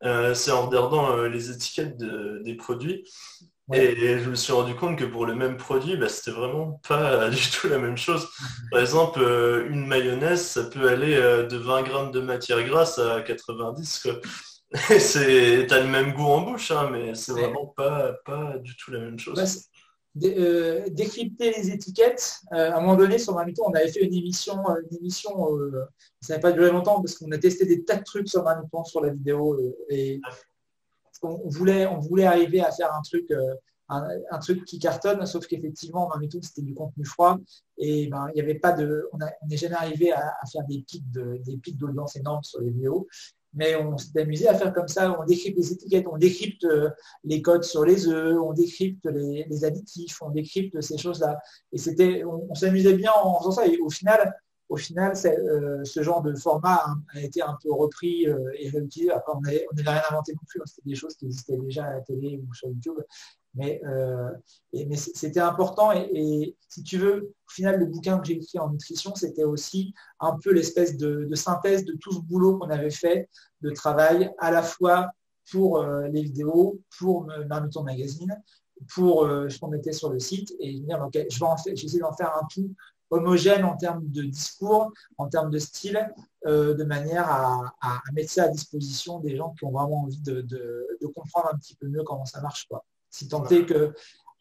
c'est 0.03 0.53
en 0.53 0.67
regardant 0.67 1.17
les 1.23 1.51
étiquettes 1.51 1.97
des 1.97 2.55
produits. 2.55 3.05
Et 3.73 4.21
je 4.21 4.31
me 4.31 4.37
suis 4.37 4.53
rendu 4.53 4.77
compte 4.77 4.97
que 4.97 5.05
pour 5.05 5.27
le 5.27 5.35
même 5.35 5.57
produit, 5.57 5.97
bah, 5.97 6.09
c'était 6.09 6.31
vraiment 6.31 6.81
pas 6.89 7.29
du 7.31 7.51
tout 7.51 7.69
la 7.69 7.79
même 7.79 7.97
chose. 7.97 8.29
Par 8.71 8.81
exemple, 8.81 9.21
euh, 9.21 9.69
une 9.69 9.87
mayonnaise, 9.87 10.43
ça 10.43 10.65
peut 10.65 10.89
aller 10.89 11.17
euh, 11.17 11.47
de 11.47 11.57
20 11.57 11.83
grammes 11.83 12.13
de 12.13 12.21
matière 12.21 12.63
grasse 12.65 12.99
à 12.99 13.23
90. 13.23 14.03
Quoi. 14.03 14.21
c'est, 15.01 15.67
t'as 15.69 15.81
le 15.81 15.89
même 15.89 16.13
goût 16.13 16.27
en 16.27 16.43
bouche, 16.43 16.71
hein, 16.71 16.91
mais 16.93 17.15
c'est 17.15 17.33
vraiment 17.33 17.67
pas, 17.67 18.15
pas 18.25 18.57
du 18.59 18.77
tout 18.77 18.93
la 18.93 19.01
même 19.01 19.19
chose. 19.19 19.69
Euh, 20.25 20.85
décrypter 20.91 21.53
les 21.53 21.71
étiquettes. 21.71 22.39
à 22.53 22.77
un 22.77 22.81
moment 22.81 22.97
donné, 22.97 23.19
sur 23.19 23.35
Marmiton, 23.35 23.65
on 23.67 23.75
avait 23.75 23.91
fait 23.91 24.03
une 24.03 24.15
émission, 24.15 24.63
une 24.91 24.97
émission 24.99 25.59
ça 26.23 26.35
n'a 26.35 26.41
pas 26.41 26.53
duré 26.53 26.71
longtemps 26.71 27.03
parce 27.03 27.19
qu'on 27.19 27.31
a 27.33 27.39
testé 27.39 27.67
des 27.67 27.85
tas 27.85 27.97
de 27.97 28.05
trucs 28.05 28.29
sur 28.29 28.43
Marmiton 28.43 28.83
sur 28.85 29.03
la 29.03 29.13
vidéo 29.13 29.59
et 29.91 30.21
on 31.23 31.49
voulait, 31.49 31.87
on 31.87 32.01
arriver 32.27 32.61
à 32.61 32.71
faire 32.71 32.93
un 32.95 33.03
truc, 33.03 33.31
euh, 33.31 33.55
qui 34.67 34.79
cartonne, 34.79 35.25
sauf 35.27 35.47
qu'effectivement, 35.47 36.11
tout 36.29 36.41
c'était 36.43 36.63
du 36.63 36.75
contenu 36.75 37.05
froid 37.05 37.39
et 37.79 38.09
ben, 38.09 38.27
il 38.35 38.39
avait 38.41 38.59
pas 38.59 38.73
de, 38.73 39.09
on 39.13 39.19
n'est 39.49 39.57
jamais 39.57 39.77
arrivé 39.77 40.13
à, 40.13 40.35
faire 40.51 40.65
des 40.65 40.81
pics 40.81 41.09
de, 41.13 41.41
d'audience 41.75 42.17
énormes 42.17 42.43
sur 42.43 42.61
les 42.61 42.71
vidéos. 42.71 43.07
Mais 43.55 43.75
on 43.75 43.97
s'est 43.97 44.21
amusé 44.21 44.49
à 44.49 44.55
faire 44.55 44.73
comme 44.75 44.89
ça, 44.89 45.19
on 45.19 45.25
décrypte 45.25 45.57
les 45.57 45.73
étiquettes, 45.73 46.07
on 46.11 46.19
décrypte 46.19 46.65
euh, 46.65 46.91
les 47.25 47.41
codes 47.41 47.65
sur 47.65 47.87
les 47.87 48.07
œufs, 48.07 48.37
on 48.39 48.53
décrypte 48.53 49.07
les, 49.07 49.65
additifs, 49.65 50.21
on 50.21 50.31
décrypte 50.31 50.79
ces 50.83 50.99
choses-là. 50.99 51.39
Et 51.73 51.79
c'était, 51.79 52.23
on 52.25 52.55
s'amusait 52.55 52.95
bien 52.95 53.13
en 53.13 53.39
faisant 53.39 53.53
ça. 53.53 53.67
Et 53.67 53.79
au 53.79 53.89
final, 53.89 54.35
au 54.69 54.77
final, 54.77 55.13
euh, 55.25 55.85
ce 55.85 56.03
genre 56.03 56.23
de 56.23 56.35
format 56.35 56.97
a, 57.15 57.21
été 57.21 57.41
un 57.41 57.57
peu 57.63 57.73
repris 57.73 58.27
euh, 58.27 58.51
et 58.59 58.69
réutilisé. 58.69 59.13
Après, 59.13 59.33
on 59.35 59.83
n'a 59.83 59.93
rien 59.93 60.03
inventé 60.11 60.33
non 60.33 60.41
plus. 60.47 60.61
Hein. 60.61 60.65
C'était 60.67 60.91
des 60.91 60.97
choses 60.97 61.15
qui 61.15 61.27
existaient 61.27 61.57
déjà 61.57 61.85
à 61.85 61.93
la 61.95 62.01
télé 62.01 62.43
ou 62.43 62.53
sur 62.53 62.69
YouTube. 62.69 62.99
Mais, 63.55 63.81
euh, 63.87 64.31
c'était 64.95 65.41
important. 65.41 65.93
Et, 65.93 66.57
si 66.69 66.83
tu 66.83 66.99
veux, 66.99 67.33
au 67.49 67.51
final, 67.51 67.79
le 67.79 67.87
bouquin 67.87 68.19
que 68.19 68.27
j'ai 68.27 68.35
écrit 68.35 68.59
en 68.59 68.71
nutrition, 68.71 69.15
c'était 69.15 69.45
aussi 69.45 69.95
un 70.21 70.37
peu 70.43 70.53
l'espèce 70.53 70.97
de, 70.97 71.29
synthèse 71.35 71.85
de 71.85 71.95
tout 71.95 72.13
ce 72.13 72.21
boulot 72.21 72.59
qu'on 72.59 72.69
avait 72.69 72.91
fait 72.91 73.29
de 73.63 73.71
travail 73.71 74.31
à 74.39 74.51
la 74.51 74.63
fois 74.63 75.11
pour 75.51 75.83
les 76.13 76.23
vidéos, 76.23 76.81
pour 76.99 77.29
Marmiton 77.49 77.85
Magazine, 77.85 78.37
pour 78.93 79.23
ce 79.23 79.59
qu'on 79.59 79.69
mettait 79.69 79.93
sur 79.93 80.11
le 80.11 80.19
site 80.19 80.53
et 80.59 80.81
dire, 80.81 81.01
ok, 81.01 81.25
je 81.31 81.39
vais 81.39 81.73
essayer 81.73 82.01
d'en 82.01 82.13
faire 82.13 82.35
un 82.37 82.47
tout 82.53 82.75
homogène 83.11 83.65
en 83.65 83.77
termes 83.77 84.07
de 84.09 84.23
discours, 84.23 84.93
en 85.19 85.29
termes 85.29 85.51
de 85.51 85.59
style, 85.59 86.09
euh, 86.47 86.75
de 86.75 86.85
manière 86.85 87.29
à, 87.29 87.75
mettre 88.13 88.31
ça 88.31 88.45
à 88.45 88.49
disposition 88.49 89.21
des 89.21 89.37
gens 89.37 89.51
qui 89.51 89.65
ont 89.65 89.73
vraiment 89.73 90.03
envie 90.05 90.21
de, 90.21 90.47
comprendre 91.15 91.49
un 91.53 91.57
petit 91.57 91.77
peu 91.77 91.87
mieux 91.89 92.03
comment 92.03 92.25
ça 92.25 92.41
marche. 92.41 92.67
Quoi. 92.69 92.85
Si 93.11 93.29
tant 93.29 93.47
est 93.49 93.65
que, 93.65 93.75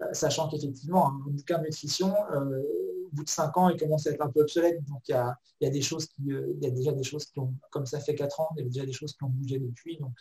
euh, 0.02 0.14
sachant 0.14 0.50
qu'effectivement, 0.50 1.08
un 1.08 1.32
bouquin 1.32 1.60
de 1.60 1.64
nutrition, 1.64 2.14
euh, 2.32 2.62
au 3.06 3.10
bout 3.16 3.24
de 3.24 3.30
cinq 3.30 3.56
ans, 3.58 3.70
il 3.70 3.80
commence 3.80 4.08
à 4.08 4.12
être 4.12 4.22
un 4.22 4.30
peu 4.30 4.42
obsolète. 4.42 4.84
Donc 4.86 5.08
il 5.08 5.12
y 5.12 5.66
a, 5.68 5.70
des 5.70 5.82
choses 5.82 6.08
qui, 6.08 6.24
il 6.28 6.60
y 6.62 6.68
a 6.68 6.72
déjà 6.72 6.92
des 6.92 7.04
choses 7.04 7.26
qui 7.26 7.40
ont, 7.40 7.54
comme 7.70 7.86
ça 7.86 8.00
fait 8.00 8.16
quatre 8.16 8.40
ans, 8.40 8.50
il 8.58 8.64
y 8.64 8.66
a 8.66 8.70
déjà 8.70 8.86
des 8.86 8.94
choses 8.94 9.14
qui 9.14 9.24
ont 9.24 9.30
bougé 9.30 9.60
depuis. 9.60 9.98
Donc 9.98 10.14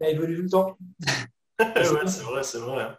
ça 0.00 0.08
évolue 0.08 0.36
tout 0.36 0.42
le 0.42 0.50
temps. 0.50 0.76
c'est 1.58 2.22
vrai, 2.22 2.42
c'est 2.42 2.58
vrai. 2.58 2.96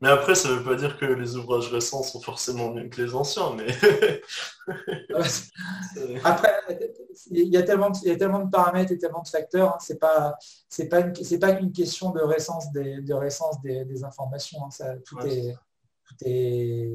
Mais 0.00 0.08
après, 0.08 0.34
ça 0.34 0.48
ne 0.48 0.54
veut 0.54 0.64
pas 0.64 0.76
dire 0.76 0.96
que 0.96 1.04
les 1.04 1.36
ouvrages 1.36 1.70
récents 1.72 2.02
sont 2.02 2.20
forcément 2.20 2.72
mieux 2.72 2.88
que 2.88 3.02
les 3.02 3.14
anciens, 3.14 3.54
mais... 3.56 3.66
après, 6.24 6.54
il 7.30 7.48
y, 7.48 7.56
a 7.56 7.62
tellement 7.62 7.90
de, 7.90 8.14
tellement 8.14 8.44
de 8.44 8.50
paramètres 8.50 8.92
et 8.92 8.98
tellement 8.98 9.22
de 9.22 9.28
facteurs, 9.28 9.74
hein, 9.74 9.78
c'est 9.80 9.98
pas 9.98 10.36
c'est 10.68 10.88
pas 10.88 11.02
pas 11.02 11.54
qu'une 11.54 11.72
question 11.72 12.10
de 12.10 12.20
récence 12.20 12.70
des 12.72 13.00
de 13.00 13.14
récence 13.14 13.60
des, 13.62 14.04
informations, 14.04 14.64
hein, 14.64 14.70
ça, 14.70 14.96
tout, 15.04 15.18
est, 15.26 15.54
tout 16.06 16.14
est 16.24 16.88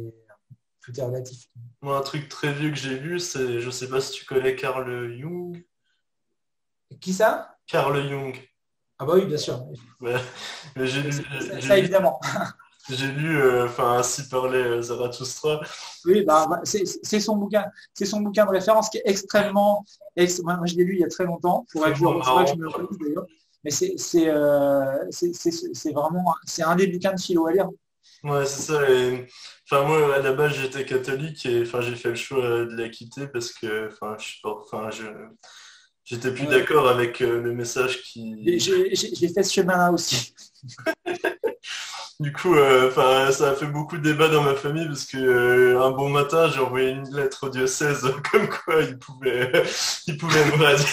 tout 0.81 0.99
est 0.99 1.03
relatif. 1.03 1.47
Moi, 1.81 1.97
un 1.97 2.01
truc 2.01 2.29
très 2.29 2.53
vieux 2.53 2.69
que 2.69 2.77
j'ai 2.77 2.97
vu, 2.97 3.19
c'est, 3.19 3.59
je 3.59 3.69
sais 3.69 3.89
pas 3.89 4.01
si 4.01 4.11
tu 4.11 4.25
connais 4.25 4.55
Carl 4.55 5.17
Jung. 5.17 5.63
Qui 7.01 7.13
ça? 7.13 7.57
Carl 7.67 8.07
Jung. 8.07 8.37
Ah 8.99 9.05
bah 9.05 9.13
oui, 9.15 9.25
bien 9.25 9.37
sûr. 9.37 9.65
Mais 9.99 10.15
lu, 10.75 11.11
ça, 11.61 11.77
évidemment. 11.77 12.19
J'ai 12.89 13.07
lu, 13.07 13.39
euh, 13.39 13.65
enfin, 13.65 13.97
ainsi 13.99 14.27
parlait 14.27 14.57
euh, 14.57 14.81
Zarathustra. 14.81 15.61
Oui, 16.05 16.23
bah, 16.23 16.47
bah 16.49 16.61
c'est 16.63 17.19
son 17.19 17.37
bouquin, 17.37 17.65
c'est 17.93 18.05
son 18.05 18.19
bouquin 18.19 18.45
de 18.45 18.51
référence 18.51 18.89
qui 18.89 18.97
est 18.97 19.03
extrêmement. 19.05 19.85
moi, 20.17 20.59
je 20.65 20.75
l'ai 20.75 20.83
lu 20.83 20.95
il 20.95 20.99
y 20.99 21.03
a 21.05 21.07
très 21.07 21.23
longtemps. 21.23 21.65
Pour 21.71 21.87
être, 21.87 21.95
je, 21.95 22.01
je 22.01 22.55
me 22.55 22.67
relise 22.67 22.97
d'ailleurs. 22.99 23.25
Mais 23.63 23.71
euh, 24.15 25.05
c'est 25.11 25.93
vraiment, 25.93 26.35
c'est 26.45 26.63
un 26.63 26.75
des 26.75 26.87
bouquins 26.87 27.13
de 27.13 27.21
philo 27.21 27.47
à 27.47 27.53
lire. 27.53 27.69
Ouais, 28.25 28.45
c'est 28.45 28.73
ça. 28.73 28.81
enfin, 29.71 29.87
moi, 29.87 30.15
à 30.15 30.19
la 30.19 30.33
base, 30.33 30.53
j'étais 30.53 30.85
catholique 30.85 31.45
et 31.45 31.61
enfin, 31.61 31.79
j'ai 31.79 31.95
fait 31.95 32.09
le 32.09 32.15
choix 32.15 32.41
de 32.41 32.75
la 32.75 32.89
quitter 32.89 33.27
parce 33.27 33.53
que, 33.53 33.87
enfin, 33.87 34.17
je, 34.19 34.33
enfin, 34.43 34.89
je, 34.91 35.05
j'étais 36.03 36.33
plus 36.33 36.47
d'accord 36.47 36.89
avec 36.89 37.21
le 37.21 37.53
message 37.53 38.01
qui. 38.01 38.59
J'ai 38.59 39.29
fait 39.29 39.43
ce 39.43 39.53
chemin-là 39.53 39.93
aussi. 39.93 40.33
Du 42.19 42.31
coup, 42.31 42.55
euh, 42.55 42.91
ça 43.31 43.49
a 43.49 43.55
fait 43.55 43.65
beaucoup 43.65 43.97
de 43.97 44.03
débats 44.03 44.29
dans 44.29 44.43
ma 44.43 44.53
famille 44.55 44.85
parce 44.85 45.05
que 45.05 45.17
euh, 45.17 45.81
un 45.81 45.91
bon 45.91 46.09
matin, 46.09 46.47
j'ai 46.49 46.59
envoyé 46.59 46.89
une 46.91 47.09
lettre 47.15 47.47
au 47.47 47.49
diocèse 47.49 48.07
comme 48.31 48.47
quoi 48.47 48.81
il 48.81 48.97
pouvait, 48.99 49.51
il 50.07 50.17
pouvait 50.17 50.45
nous 50.45 50.63
radier. 50.63 50.85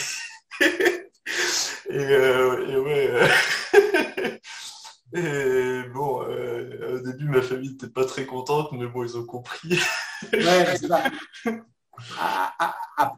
et, 1.91 1.99
euh, 1.99 2.69
et, 2.69 2.77
ouais. 2.79 4.41
et 5.15 5.89
bon, 5.93 6.25
au 6.25 6.99
début, 7.01 7.29
ma 7.29 7.43
famille 7.43 7.71
n'était 7.71 7.89
pas 7.89 8.05
très 8.07 8.25
contente, 8.25 8.73
mais 8.73 8.87
bon, 8.87 9.05
ils 9.05 9.17
ont 9.17 9.27
compris. 9.27 9.79
ouais, 10.33 10.77
c'est 10.77 10.87
ça. 10.87 11.05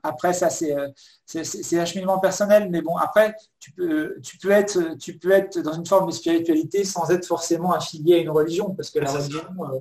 Après, 0.02 0.32
ça, 0.32 0.48
euh, 0.62 0.88
c'est 1.26 1.78
un 1.78 1.84
cheminement 1.84 2.18
personnel, 2.18 2.68
mais 2.70 2.82
bon, 2.82 2.96
après, 2.96 3.34
tu 3.58 3.72
peux, 3.72 4.16
tu, 4.22 4.38
peux 4.38 4.50
être, 4.50 4.96
tu 4.98 5.18
peux 5.18 5.32
être 5.32 5.58
dans 5.60 5.72
une 5.72 5.86
forme 5.86 6.06
de 6.06 6.12
spiritualité 6.12 6.84
sans 6.84 7.10
être 7.10 7.26
forcément 7.26 7.72
affilié 7.72 8.16
à 8.16 8.18
une 8.18 8.30
religion, 8.30 8.74
parce 8.74 8.90
que 8.90 8.98
la 9.00 9.10
religion, 9.10 9.44
euh, 9.60 9.78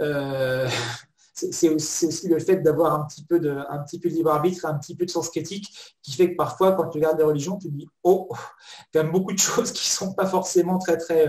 euh, 0.00 0.68
c'est 1.34 1.70
aussi 1.70 2.28
le 2.28 2.38
fait 2.38 2.56
d'avoir 2.58 2.94
un 2.94 3.06
petit 3.06 3.24
peu 3.24 3.40
de, 3.40 3.50
un 3.68 3.78
petit 3.78 3.98
peu 3.98 4.10
de 4.10 4.14
libre 4.14 4.30
arbitre, 4.30 4.66
un 4.66 4.74
petit 4.78 4.94
peu 4.94 5.06
de 5.06 5.10
sens 5.10 5.30
critique, 5.30 5.96
qui 6.02 6.12
fait 6.12 6.32
que 6.32 6.36
parfois, 6.36 6.72
quand 6.72 6.88
tu 6.88 6.98
regardes 6.98 7.16
des 7.16 7.24
religions, 7.24 7.56
tu 7.56 7.68
te 7.68 7.74
dis, 7.74 7.88
oh, 8.02 8.28
il 8.92 8.98
y 8.98 9.00
a 9.00 9.04
beaucoup 9.04 9.32
de 9.32 9.38
choses 9.38 9.72
qui 9.72 9.88
sont 9.88 10.12
pas 10.12 10.26
forcément 10.26 10.78
très, 10.78 10.98
très, 10.98 11.28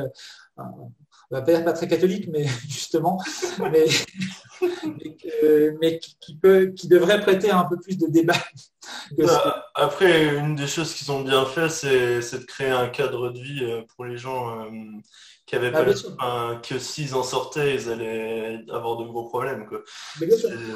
on 1.31 1.35
va 1.35 1.41
pas 1.41 1.53
dire 1.53 1.63
pas 1.63 1.73
très 1.73 1.87
catholique, 1.87 2.27
mais 2.29 2.45
justement, 2.67 3.21
mais, 3.71 3.85
mais, 5.81 5.99
qui, 5.99 6.35
peut, 6.35 6.67
qui 6.67 6.87
devrait 6.87 7.21
prêter 7.21 7.51
un 7.51 7.63
peu 7.65 7.77
plus 7.77 7.97
de 7.97 8.07
débat. 8.07 8.35
Bah, 9.17 9.65
après, 9.75 10.35
une 10.35 10.55
des 10.55 10.67
choses 10.67 10.93
qu'ils 10.93 11.11
ont 11.11 11.21
bien 11.21 11.45
fait, 11.45 11.69
c'est 11.69 12.39
de 12.39 12.45
créer 12.45 12.69
un 12.69 12.89
cadre 12.89 13.29
de 13.29 13.39
vie 13.39 13.63
euh, 13.63 13.81
pour 13.95 14.05
les 14.05 14.17
gens 14.17 14.59
euh, 14.59 14.69
qui 15.45 15.55
avaient 15.55 15.71
ah, 15.73 15.83
pas 15.83 16.59
que 16.63 16.79
s'ils 16.79 17.13
en 17.13 17.23
sortaient, 17.23 17.75
ils 17.75 17.89
allaient 17.89 18.63
avoir 18.69 18.97
de 18.97 19.05
gros 19.05 19.27
problèmes. 19.27 19.67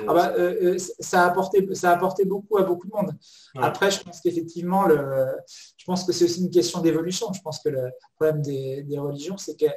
Ah 0.07 0.13
bah, 0.13 0.33
euh, 0.37 0.77
ça, 0.99 1.23
a 1.23 1.27
apporté, 1.27 1.67
ça 1.73 1.91
a 1.91 1.93
apporté 1.93 2.25
beaucoup 2.25 2.57
à 2.57 2.63
beaucoup 2.63 2.87
de 2.87 2.93
monde. 2.93 3.15
Après, 3.55 3.89
je 3.89 4.01
pense 4.01 4.21
qu'effectivement, 4.21 4.87
je 4.89 5.85
pense 5.85 6.03
que 6.03 6.11
c'est 6.11 6.25
aussi 6.25 6.41
une 6.41 6.51
question 6.51 6.81
d'évolution. 6.81 7.31
Je 7.33 7.41
pense 7.41 7.59
que 7.59 7.69
le 7.69 7.91
problème 8.15 8.41
des, 8.41 8.83
des 8.83 8.99
religions, 8.99 9.37
c'est 9.37 9.59
que 9.59 9.67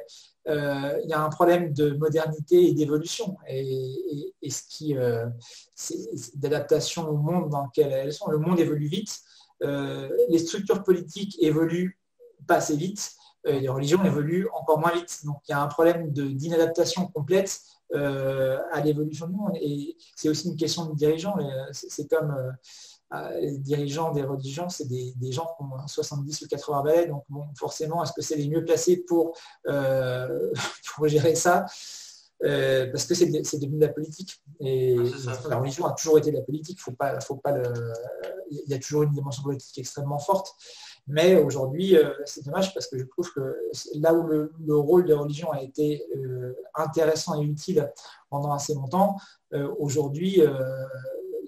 il 0.49 1.09
y 1.09 1.13
a 1.13 1.21
un 1.21 1.29
problème 1.29 1.73
de 1.73 1.91
modernité 1.91 2.69
et 2.69 2.73
d'évolution 2.73 3.37
et, 3.47 4.33
ce 4.49 4.61
qui 4.67 4.97
euh, 4.97 5.27
d'adaptation 6.35 7.07
au 7.07 7.17
monde 7.17 7.49
dans 7.49 7.65
lequel 7.65 7.91
elles 7.91 8.13
sont. 8.13 8.29
Le 8.29 8.39
monde 8.39 8.59
évolue 8.59 8.87
vite, 8.87 9.19
euh, 9.63 10.09
les 10.29 10.39
structures 10.39 10.83
politiques 10.83 11.37
évoluent 11.41 11.99
pas 12.47 12.55
assez 12.55 12.75
vite, 12.75 13.11
les 13.45 13.69
religions 13.69 14.03
évoluent 14.03 14.47
encore 14.53 14.79
moins 14.79 14.91
vite. 14.91 15.19
Donc 15.23 15.37
il 15.47 15.51
y 15.51 15.53
a 15.53 15.61
un 15.61 15.67
problème 15.67 16.11
d'inadaptation 16.11 17.07
complète 17.07 17.61
à 17.93 18.81
l'évolution 18.83 19.27
du 19.27 19.35
monde. 19.35 19.57
Et 19.61 19.95
c'est 20.15 20.29
aussi 20.29 20.49
une 20.49 20.57
question 20.57 20.85
de 20.85 20.95
dirigeants. 20.95 21.35
C'est 21.71 22.09
comme 22.09 22.35
les 23.11 23.57
dirigeants 23.57 24.11
des 24.11 24.23
religions, 24.23 24.69
c'est 24.69 24.87
des, 24.87 25.13
gens 25.31 25.47
qui 25.57 25.63
ont 25.63 25.87
70 25.87 26.41
ou 26.43 26.47
80 26.47 26.83
balais, 26.83 27.07
donc 27.07 27.23
bon, 27.29 27.45
forcément, 27.57 28.03
est-ce 28.03 28.13
que 28.13 28.21
c'est 28.21 28.35
les 28.35 28.47
mieux 28.47 28.63
placés 28.63 28.97
pour, 28.97 29.35
euh, 29.67 30.51
pour 30.95 31.07
gérer 31.07 31.35
ça? 31.35 31.65
Euh, 32.41 32.89
parce 32.89 33.05
que 33.05 33.15
c'est 33.15 33.27
devenu 33.27 33.79
de 33.79 33.85
la 33.85 33.91
politique. 33.91 34.41
Et 34.61 34.95
la 35.49 35.57
religion 35.57 35.85
a 35.85 35.91
toujours 35.91 36.19
été 36.19 36.31
de 36.31 36.37
la 36.37 36.43
politique. 36.43 36.79
Faut 36.79 36.93
pas, 36.93 37.19
faut 37.19 37.35
pas 37.35 37.53
Il 38.49 38.63
y 38.67 38.73
a 38.73 38.79
toujours 38.79 39.03
une 39.03 39.11
dimension 39.11 39.43
politique 39.43 39.77
extrêmement 39.79 40.19
forte. 40.19 40.53
Mais 41.05 41.35
aujourd'hui, 41.35 41.97
euh, 41.97 42.13
c'est 42.23 42.45
dommage 42.45 42.73
parce 42.73 42.87
que 42.87 42.97
je 42.97 43.03
trouve 43.03 43.29
que 43.33 43.57
là 43.95 44.13
où 44.13 44.25
le, 44.25 44.53
rôle 44.69 45.05
des 45.05 45.13
religions 45.13 45.51
a 45.51 45.61
été 45.61 46.05
intéressant 46.75 47.41
et 47.41 47.43
utile 47.43 47.91
pendant 48.29 48.53
assez 48.53 48.73
longtemps, 48.73 49.17
aujourd'hui, 49.79 50.41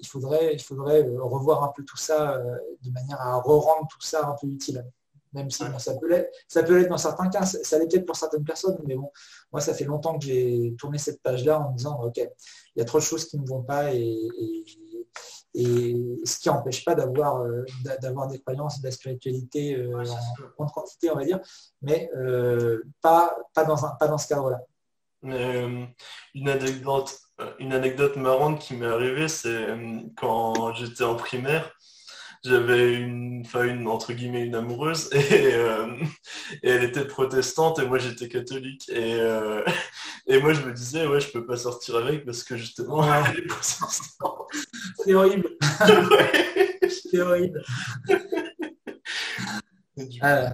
il 0.01 0.07
faudrait, 0.07 0.53
il 0.53 0.61
faudrait 0.61 1.03
euh, 1.03 1.23
revoir 1.23 1.63
un 1.63 1.71
peu 1.75 1.83
tout 1.85 1.97
ça 1.97 2.35
euh, 2.35 2.57
de 2.81 2.91
manière 2.91 3.21
à 3.21 3.39
re-rendre 3.39 3.87
tout 3.89 4.01
ça 4.01 4.27
un 4.27 4.35
peu 4.39 4.47
utile. 4.47 4.85
Même 5.33 5.49
si 5.49 5.63
ça 5.77 5.93
peut 5.93 6.09
l'être 6.09 6.89
dans 6.89 6.97
certains 6.97 7.29
cas, 7.29 7.45
ça, 7.45 7.79
l'est 7.79 7.87
peut-être 7.87 8.05
pour 8.05 8.17
certaines 8.17 8.43
personnes, 8.43 8.77
mais 8.85 8.95
bon, 8.95 9.09
moi 9.49 9.61
ça 9.61 9.73
fait 9.73 9.85
longtemps 9.85 10.19
que 10.19 10.25
j'ai 10.25 10.75
tourné 10.77 10.97
cette 10.97 11.21
page-là 11.21 11.61
en 11.61 11.71
me 11.71 11.77
disant 11.77 12.03
ok, 12.03 12.17
il 12.17 12.79
y 12.79 12.81
a 12.81 12.85
trop 12.85 12.97
de 12.97 13.03
choses 13.03 13.25
qui 13.25 13.39
ne 13.39 13.47
vont 13.47 13.63
pas 13.63 13.93
et, 13.93 14.17
ce 15.53 16.39
qui 16.39 16.49
n'empêche 16.49 16.83
pas 16.83 16.95
d'avoir 16.95 17.41
euh, 17.43 17.63
d'avoir 18.01 18.27
des 18.27 18.39
croyances, 18.39 18.81
de 18.81 18.87
la 18.87 18.91
spiritualité 18.91 19.85
en 19.93 20.03
grande 20.57 20.71
quantité, 20.73 21.09
on 21.11 21.15
va 21.15 21.23
dire, 21.23 21.39
mais 21.81 22.09
pas, 23.01 23.37
pas, 23.53 23.63
dans 23.63 23.85
un, 23.85 23.91
pas 23.91 24.07
dans 24.09 24.17
ce 24.17 24.27
cadre-là. 24.27 24.59
une 25.23 26.49
anecdote 26.49 27.17
une 27.59 27.73
anecdote 27.73 28.15
marrante 28.15 28.59
qui 28.59 28.75
m'est 28.75 28.85
arrivée, 28.85 29.27
c'est 29.27 29.49
euh, 29.49 29.99
quand 30.15 30.73
j'étais 30.73 31.03
en 31.03 31.15
primaire, 31.15 31.71
j'avais 32.43 32.95
une, 32.95 33.43
enfin 33.45 33.63
une 33.63 33.87
entre 33.87 34.13
guillemets 34.13 34.45
une 34.45 34.55
amoureuse 34.55 35.09
euh, 35.31 35.95
et, 36.63 36.69
elle 36.69 36.83
était 36.83 37.05
protestante 37.05 37.77
et 37.77 37.85
moi 37.85 37.99
j'étais 37.99 38.27
catholique 38.27 38.89
et, 38.89 39.13
euh, 39.13 39.63
et 40.27 40.39
moi 40.39 40.53
je 40.53 40.61
me 40.61 40.73
disais 40.73 41.05
ouais 41.05 41.19
je 41.19 41.29
peux 41.29 41.45
pas 41.45 41.57
sortir 41.57 41.97
avec 41.97 42.25
parce 42.25 42.43
que 42.43 42.57
justement 42.57 43.03
elle 43.03 43.39
est 43.39 43.47
protestante. 43.47 44.47
C'est 45.03 45.13
horrible. 45.13 45.49
c'est 46.89 47.21
horrible. 47.21 47.63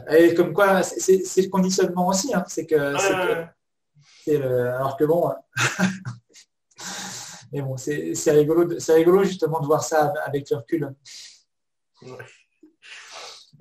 Et, 0.10 0.34
comme 0.34 0.52
quoi 0.52 0.84
c'est 0.84 1.24
le 1.38 1.50
conditionnement 1.50 2.08
aussi, 2.08 2.34
hein. 2.34 2.44
c'est 2.48 2.66
que, 2.66 2.76
alors 4.36 4.98
que 4.98 5.06
bon. 5.06 5.32
Mais 7.52 7.62
bon, 7.62 7.78
c'est 7.78 8.32
rigolo, 8.32 8.68
rigolo 8.90 9.24
justement 9.24 9.60
de 9.60 9.66
voir 9.66 9.84
ça 9.84 10.14
avec 10.26 10.50
le 10.50 10.58
recul. 10.58 10.94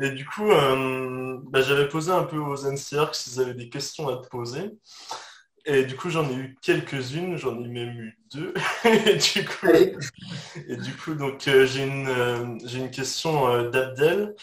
Et 0.02 0.10
du 0.10 0.26
coup, 0.26 0.50
euh, 0.50 1.38
bah, 1.44 1.62
j'avais 1.62 1.88
posé 1.88 2.12
un 2.12 2.24
peu 2.24 2.36
aux 2.36 2.70
NCR 2.70 3.14
s'ils 3.14 3.40
avaient 3.40 3.54
des 3.54 3.70
questions 3.70 4.08
à 4.08 4.18
te 4.18 4.28
poser. 4.28 4.72
Et 5.64 5.84
du 5.84 5.96
coup, 5.96 6.10
j'en 6.10 6.28
ai 6.30 6.34
eu 6.34 6.56
quelques-unes, 6.62 7.36
j'en 7.36 7.58
ai 7.62 7.66
même 7.66 7.98
eu 7.98 8.18
deux. 8.32 8.52
et, 8.84 9.16
du 9.16 9.44
coup, 9.44 9.66
et 10.68 10.76
du 10.76 10.92
coup, 10.92 11.14
donc 11.14 11.48
euh, 11.48 11.66
j'ai 11.66 11.84
une, 11.84 12.08
euh, 12.08 12.58
une 12.74 12.90
question 12.90 13.70
d'Abdel 13.70 14.34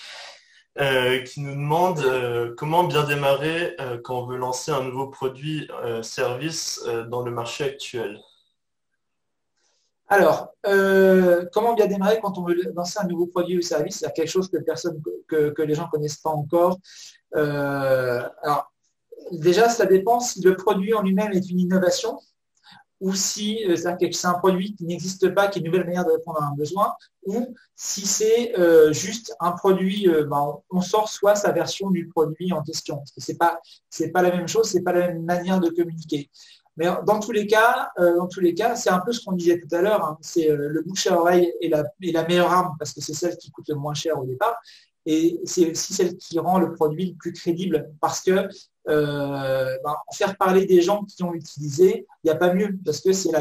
qui 1.25 1.39
nous 1.41 1.53
demande 1.53 2.03
comment 2.57 2.83
bien 2.85 3.03
démarrer 3.03 3.77
quand 4.03 4.23
on 4.23 4.25
veut 4.25 4.37
lancer 4.37 4.71
un 4.71 4.81
nouveau 4.81 5.05
produit, 5.05 5.69
service 6.01 6.83
dans 7.09 7.21
le 7.21 7.29
marché 7.29 7.63
actuel. 7.63 8.19
Alors, 10.07 10.49
euh, 10.65 11.45
comment 11.53 11.73
bien 11.73 11.87
démarrer 11.87 12.19
quand 12.21 12.37
on 12.37 12.43
veut 12.43 12.55
lancer 12.75 12.99
un 13.01 13.07
nouveau 13.07 13.27
produit 13.27 13.57
ou 13.57 13.61
service 13.61 13.99
C'est 13.99 14.13
quelque 14.13 14.29
chose 14.29 14.49
que, 14.49 15.61
les 15.61 15.75
gens 15.75 15.85
ne 15.85 15.89
connaissent 15.89 16.17
pas 16.17 16.29
encore. 16.29 16.79
Euh, 17.35 18.21
alors, 18.43 18.71
déjà, 19.31 19.69
ça 19.69 19.85
dépend 19.85 20.19
si 20.19 20.41
le 20.41 20.55
produit 20.55 20.93
en 20.93 21.01
lui-même 21.01 21.31
est 21.31 21.49
une 21.49 21.59
innovation 21.59 22.19
ou 22.99 23.13
si 23.13 23.65
euh, 23.65 23.75
c'est 23.75 24.27
un 24.27 24.33
produit 24.35 24.75
qui 24.75 24.85
n'existe 24.85 25.33
pas, 25.33 25.47
qui 25.47 25.59
est 25.59 25.61
une 25.61 25.67
nouvelle 25.67 25.85
manière 25.85 26.05
de 26.05 26.11
répondre 26.11 26.41
à 26.41 26.45
un 26.45 26.55
besoin, 26.55 26.95
ou 27.25 27.53
si 27.75 28.05
c'est 28.05 28.53
juste 28.93 29.35
un 29.39 29.51
produit, 29.51 30.07
ben, 30.07 30.57
on 30.69 30.79
sort 30.81 31.09
soit 31.09 31.35
sa 31.35 31.51
version 31.51 31.89
du 31.89 32.07
produit 32.07 32.53
en 32.53 32.61
question. 32.61 33.01
Ce 33.05 33.31
n'est 33.31 33.37
pas, 33.37 33.59
pas 34.13 34.21
la 34.21 34.31
même 34.31 34.47
chose, 34.47 34.69
ce 34.69 34.77
n'est 34.77 34.83
pas 34.83 34.93
la 34.93 35.07
même 35.07 35.23
manière 35.23 35.59
de 35.59 35.69
communiquer. 35.69 36.29
Mais 36.77 36.87
dans 37.05 37.19
tous 37.19 37.31
les 37.31 37.45
cas, 37.45 37.91
euh, 37.99 38.17
dans 38.17 38.27
tous 38.27 38.39
les 38.39 38.53
cas, 38.53 38.75
c'est 38.75 38.89
un 38.89 38.99
peu 38.99 39.11
ce 39.11 39.23
qu'on 39.23 39.33
disait 39.33 39.59
tout 39.59 39.73
à 39.75 39.81
l'heure. 39.81 40.03
Hein. 40.03 40.17
c'est 40.21 40.49
euh, 40.49 40.69
le 40.69 40.81
bouche 40.81 41.07
à 41.07 41.19
oreille 41.19 41.53
est 41.61 41.69
la, 41.69 42.27
meilleure 42.27 42.51
arme 42.51 42.75
parce 42.79 42.93
que 42.93 43.01
c'est 43.01 43.13
celle 43.13 43.37
qui 43.37 43.51
coûte 43.51 43.69
le 43.69 43.75
moins 43.75 43.93
cher 43.93 44.19
au 44.19 44.25
départ. 44.25 44.55
Et 45.05 45.39
c'est 45.43 45.69
aussi 45.69 45.93
celle 45.93 46.15
qui 46.17 46.39
rend 46.39 46.59
le 46.59 46.73
produit 46.73 47.11
le 47.11 47.15
plus 47.15 47.33
crédible 47.33 47.91
parce 47.99 48.21
que 48.21 48.47
ben, 48.85 49.95
faire 50.13 50.37
parler 50.37 50.65
des 50.65 50.81
gens 50.81 51.03
qui 51.03 51.23
ont 51.23 51.33
utilisé, 51.33 52.05
il 52.23 52.27
n'y 52.27 52.31
a 52.31 52.35
pas 52.35 52.53
mieux 52.53 52.77
parce 52.85 53.01
que 53.01 53.11
ça 53.11 53.31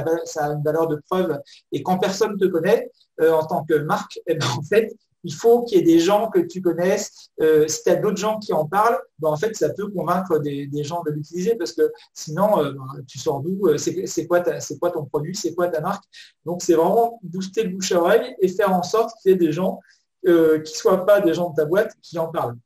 a 0.44 0.52
une 0.52 0.62
valeur 0.62 0.88
de 0.88 0.96
preuve. 1.08 1.38
Et 1.70 1.82
quand 1.84 1.98
personne 1.98 2.36
te 2.36 2.46
connaît 2.46 2.90
en 3.20 3.46
tant 3.46 3.64
que 3.64 3.74
marque, 3.74 4.18
eh 4.26 4.34
ben, 4.34 4.46
en 4.58 4.62
fait, 4.62 4.92
il 5.24 5.34
faut 5.34 5.62
qu'il 5.62 5.78
y 5.78 5.80
ait 5.80 5.84
des 5.84 5.98
gens 5.98 6.30
que 6.30 6.40
tu 6.40 6.60
connaisses. 6.60 7.30
Euh, 7.40 7.68
si 7.68 7.82
tu 7.84 7.90
as 7.90 7.96
d'autres 7.96 8.16
gens 8.16 8.38
qui 8.38 8.52
en 8.52 8.66
parlent, 8.66 8.98
ben, 9.18 9.28
en 9.28 9.36
fait, 9.36 9.54
ça 9.54 9.70
peut 9.70 9.88
convaincre 9.88 10.38
des, 10.38 10.68
gens 10.84 11.02
de 11.04 11.10
l'utiliser 11.10 11.54
parce 11.54 11.72
que 11.72 11.90
sinon, 12.12 12.62
euh, 12.62 12.72
ben, 12.72 13.04
tu 13.06 13.18
sors 13.18 13.40
d'où 13.40 13.68
euh, 13.68 13.78
C'est 13.78 14.26
quoi, 14.26 14.42
quoi 14.80 14.90
ton 14.90 15.04
produit 15.04 15.34
C'est 15.34 15.54
quoi 15.54 15.68
ta 15.68 15.80
marque 15.80 16.04
Donc, 16.44 16.62
c'est 16.62 16.74
vraiment 16.74 17.20
booster 17.22 17.64
le 17.64 17.70
bouche 17.70 17.92
à 17.92 18.00
oreille 18.00 18.34
et 18.40 18.48
faire 18.48 18.72
en 18.72 18.82
sorte 18.82 19.14
qu'il 19.22 19.32
y 19.32 19.34
ait 19.34 19.38
des 19.38 19.52
gens 19.52 19.80
qui 20.24 20.30
ne 20.30 20.64
soient 20.64 21.04
pas 21.04 21.20
des 21.20 21.34
gens 21.34 21.50
de 21.50 21.56
ta 21.56 21.64
boîte 21.64 21.94
qui 22.00 22.16
en 22.16 22.28
parlent. 22.28 22.56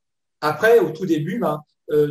Après, 0.41 0.77
au 0.77 0.91
tout 0.91 1.07
début, 1.07 1.39
ben, 1.39 1.63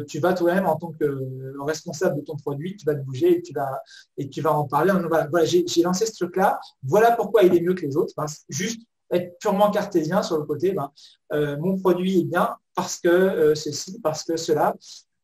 tu 0.09 0.19
vas 0.19 0.35
toi-même 0.35 0.67
en 0.67 0.75
tant 0.75 0.91
que 0.91 1.55
responsable 1.65 2.17
de 2.17 2.23
ton 2.23 2.35
produit, 2.37 2.77
tu 2.77 2.85
vas 2.85 2.97
te 2.97 3.05
bouger 3.05 3.39
et 3.39 3.43
tu 3.43 3.53
vas, 3.53 3.81
et 4.19 4.29
tu 4.29 4.41
vas 4.41 4.53
en 4.53 4.65
parler. 4.65 4.93
Voilà, 5.09 5.45
j'ai 5.45 5.83
lancé 5.83 6.07
ce 6.07 6.15
truc-là. 6.15 6.59
Voilà 6.83 7.13
pourquoi 7.13 7.45
il 7.45 7.55
est 7.55 7.61
mieux 7.61 7.75
que 7.75 7.87
les 7.87 7.97
autres. 7.97 8.13
juste 8.49 8.81
être 9.11 9.39
purement 9.39 9.71
cartésien 9.71 10.23
sur 10.23 10.39
le 10.39 10.45
côté, 10.45 10.73
ben, 10.73 10.91
euh, 11.33 11.57
mon 11.59 11.79
produit 11.79 12.21
est 12.21 12.25
bien 12.25 12.57
parce 12.75 12.99
que 12.99 13.09
euh, 13.09 13.55
ceci, 13.55 14.01
parce 14.01 14.25
que 14.25 14.37
cela. 14.37 14.75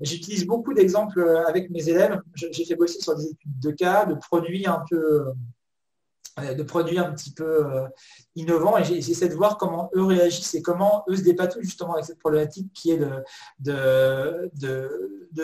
J'utilise 0.01 0.47
beaucoup 0.47 0.75
d'exemples 0.75 1.21
euh, 1.21 1.47
avec 1.47 1.71
mes 1.71 1.89
élèves. 1.89 2.21
J'ai 2.35 2.65
fait 2.65 2.75
bosser 2.75 3.01
sur 3.01 3.17
des 3.17 3.27
études 3.27 3.59
de 3.61 3.71
cas, 3.71 4.05
de 4.05 4.15
produits 4.15 4.67
un 4.67 4.83
peu 4.91 5.27
de 6.39 6.63
produits 6.63 6.99
un 6.99 7.13
petit 7.13 7.33
peu 7.33 7.67
euh, 7.67 7.87
innovants 8.37 8.79
et 8.79 8.85
j'essaie 8.85 9.29
de 9.29 9.35
voir 9.35 9.59
comment 9.59 9.91
eux 9.95 10.05
réagissent 10.05 10.55
et 10.55 10.63
comment 10.63 11.05
eux 11.09 11.17
se 11.17 11.23
dépatouillent 11.23 11.65
justement 11.65 11.93
avec 11.93 12.07
cette 12.07 12.19
problématique 12.19 12.73
qui 12.73 12.93
est 12.93 13.01
de, 13.61 14.51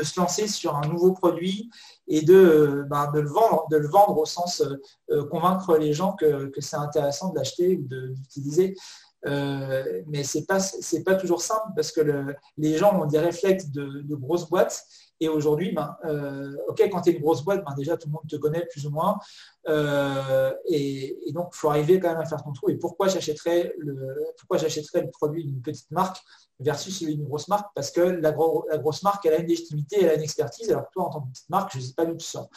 se 0.03 0.21
lancer 0.21 0.49
sur 0.49 0.77
un 0.77 0.87
nouveau 0.89 1.13
produit 1.13 1.71
et 2.07 2.23
de, 2.23 2.35
euh, 2.35 2.85
ben, 2.85 3.11
le, 3.13 3.29
vendre, 3.29 4.19
au 4.19 4.27
sens 4.27 4.63
convaincre 5.31 5.77
les 5.77 5.93
gens 5.93 6.13
que, 6.13 6.51
c'est 6.59 6.77
intéressant 6.77 7.31
de 7.31 7.37
l'acheter 7.37 7.77
ou 7.77 7.87
d'utiliser. 7.87 8.75
mais 9.25 10.25
ce 10.25 10.39
n'est 10.39 11.03
pas, 11.05 11.15
toujours 11.17 11.43
simple 11.43 11.73
parce 11.77 11.93
que 11.93 12.35
les 12.57 12.79
gens 12.79 12.99
ont 12.99 13.07
des 13.07 13.19
réflexes 13.19 13.69
de 13.69 14.15
grosses 14.15 14.49
boîtes 14.49 14.87
et 15.21 15.29
aujourd'hui, 15.29 15.73
ben, 15.73 15.97
euh, 16.05 16.57
ok, 16.69 16.81
quand 16.91 17.01
tu 17.01 17.11
es 17.11 17.13
une 17.15 17.21
grosse 17.21 17.43
boîte, 17.43 17.65
ben, 17.65 17.75
déjà 17.75 17.97
tout 17.97 18.09
le 18.09 18.13
monde 18.13 18.29
te 18.29 18.37
connaît 18.37 18.67
plus 18.67 18.87
ou 18.87 18.91
moins. 18.91 19.19
Euh, 19.69 20.53
et, 20.67 21.19
donc, 21.33 21.51
il 21.55 21.57
faut 21.59 21.71
arriver 21.71 21.99
quand 21.99 22.09
même 22.09 22.21
à 22.21 22.25
faire 22.25 22.43
ton 22.43 22.53
trou. 22.53 22.71
Et 22.71 22.77
pourquoi 22.77 23.09
j'achèterais 23.09 23.75
le, 23.79 24.17
pourquoi 24.39 24.59
j'achèterais 24.59 25.03
le 25.03 25.11
produit 25.11 25.45
d'une 25.45 25.61
petite 25.61 25.91
marque 25.91 26.23
versus 26.61 27.01
une 27.01 27.25
grosse 27.25 27.49
marque? 27.49 27.69
Parce 27.75 27.91
que 27.91 28.01
la, 28.01 28.33
grosse 28.33 29.03
marque, 29.03 29.27
elle 29.27 29.35
a 29.35 29.39
une 29.39 29.49
légitimité, 29.49 30.03
elle 30.03 30.11
a 30.11 30.15
une 30.15 30.23
expertise. 30.23 30.71
Alors 30.71 30.87
que 30.87 30.93
toi, 30.93 31.05
en 31.07 31.11
tant 31.11 31.21
que 31.23 31.31
petite 31.31 31.51
marque, 31.51 31.73
je 31.73 31.79
ne 31.79 31.83
sais 31.83 31.95
pas 31.95 32.05
d'où 32.05 32.17
tu 32.17 32.27
sors. 32.27 32.49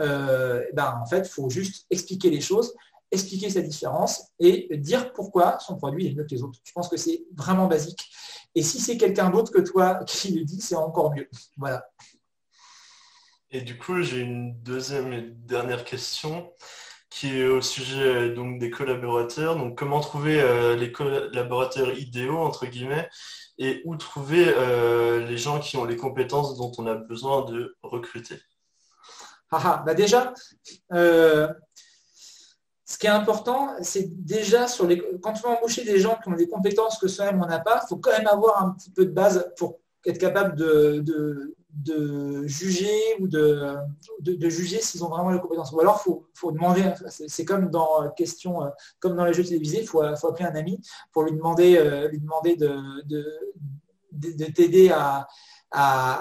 Euh, 0.00 0.64
ben, 0.72 1.00
en 1.02 1.06
fait, 1.06 1.20
il 1.20 1.30
faut 1.30 1.50
juste 1.50 1.86
expliquer 1.90 2.30
les 2.30 2.40
choses 2.40 2.74
expliquer 3.10 3.48
sa 3.48 3.60
différence 3.60 4.24
et 4.40 4.76
dire 4.76 5.12
pourquoi 5.12 5.58
son 5.60 5.76
produit 5.76 6.08
est 6.08 6.14
mieux 6.14 6.24
que 6.24 6.34
les 6.34 6.42
autres. 6.42 6.58
Je 6.64 6.72
pense 6.72 6.88
que 6.88 6.96
c'est 6.96 7.24
vraiment 7.32 7.68
basique. 7.68 8.10
Et 8.54 8.62
si 8.62 8.80
c'est 8.80 8.96
quelqu'un 8.96 9.30
d'autre 9.30 9.52
que 9.52 9.60
toi 9.60 10.04
qui 10.04 10.32
le 10.32 10.44
dit, 10.44 10.60
c'est 10.60 10.76
encore 10.76 11.12
mieux. 11.12 11.28
Voilà. 11.56 11.88
Et 13.50 13.60
du 13.60 13.78
coup, 13.78 14.02
j'ai 14.02 14.20
une 14.20 14.60
deuxième 14.62 15.12
et 15.12 15.22
dernière 15.22 15.84
question 15.84 16.52
qui 17.08 17.38
est 17.38 17.46
au 17.46 17.60
sujet 17.60 18.30
donc 18.30 18.58
des 18.58 18.70
collaborateurs. 18.70 19.56
Donc, 19.56 19.78
comment 19.78 20.00
trouver 20.00 20.40
euh, 20.40 20.74
les 20.74 20.90
collaborateurs 20.90 21.96
idéaux 21.96 22.38
entre 22.38 22.66
guillemets 22.66 23.08
et 23.58 23.82
où 23.84 23.96
trouver 23.96 24.46
euh, 24.48 25.24
les 25.24 25.38
gens 25.38 25.60
qui 25.60 25.76
ont 25.76 25.84
les 25.84 25.96
compétences 25.96 26.56
dont 26.56 26.72
on 26.78 26.86
a 26.86 26.96
besoin 26.96 27.44
de 27.44 27.76
recruter? 27.82 28.40
Ah, 29.52 29.60
ah 29.64 29.82
bah 29.86 29.94
déjà, 29.94 30.34
euh, 30.92 31.46
ce 32.86 32.98
qui 32.98 33.06
est 33.06 33.10
important, 33.10 33.70
c'est 33.80 34.24
déjà 34.24 34.68
sur 34.68 34.86
les. 34.86 35.02
Quand 35.22 35.32
tu 35.32 35.42
vas 35.42 35.50
embaucher 35.50 35.84
des 35.84 35.98
gens 35.98 36.18
qui 36.22 36.28
ont 36.28 36.36
des 36.36 36.48
compétences 36.48 36.98
que 36.98 37.08
soi-même 37.08 37.40
on 37.42 37.46
n'a 37.46 37.60
pas, 37.60 37.80
il 37.82 37.88
faut 37.88 37.96
quand 37.96 38.10
même 38.10 38.26
avoir 38.26 38.62
un 38.62 38.70
petit 38.72 38.90
peu 38.90 39.06
de 39.06 39.10
base 39.10 39.52
pour 39.56 39.78
être 40.04 40.18
capable 40.18 40.54
de, 40.54 41.54
juger 42.46 42.94
ou 43.20 43.26
de, 43.26 43.78
juger 44.50 44.80
s'ils 44.80 45.02
ont 45.02 45.08
vraiment 45.08 45.30
les 45.30 45.40
compétences. 45.40 45.72
Ou 45.72 45.80
alors, 45.80 46.02
il 46.06 46.12
faut, 46.34 46.52
demander, 46.52 46.92
c'est 47.08 47.46
comme 47.46 47.70
dans 47.70 48.10
question, 48.10 48.58
comme 49.00 49.16
dans 49.16 49.24
les 49.24 49.32
jeux 49.32 49.44
télévisés, 49.44 49.80
il 49.80 49.86
faut, 49.86 50.02
faut, 50.16 50.28
appeler 50.28 50.44
un 50.44 50.54
ami 50.54 50.78
pour 51.10 51.22
lui 51.22 51.32
demander, 51.32 51.78
euh, 51.78 52.08
lui 52.08 52.20
demander 52.20 52.56
de, 52.56 52.76
de 54.12 54.44
t'aider 54.44 54.90
à, 54.90 55.26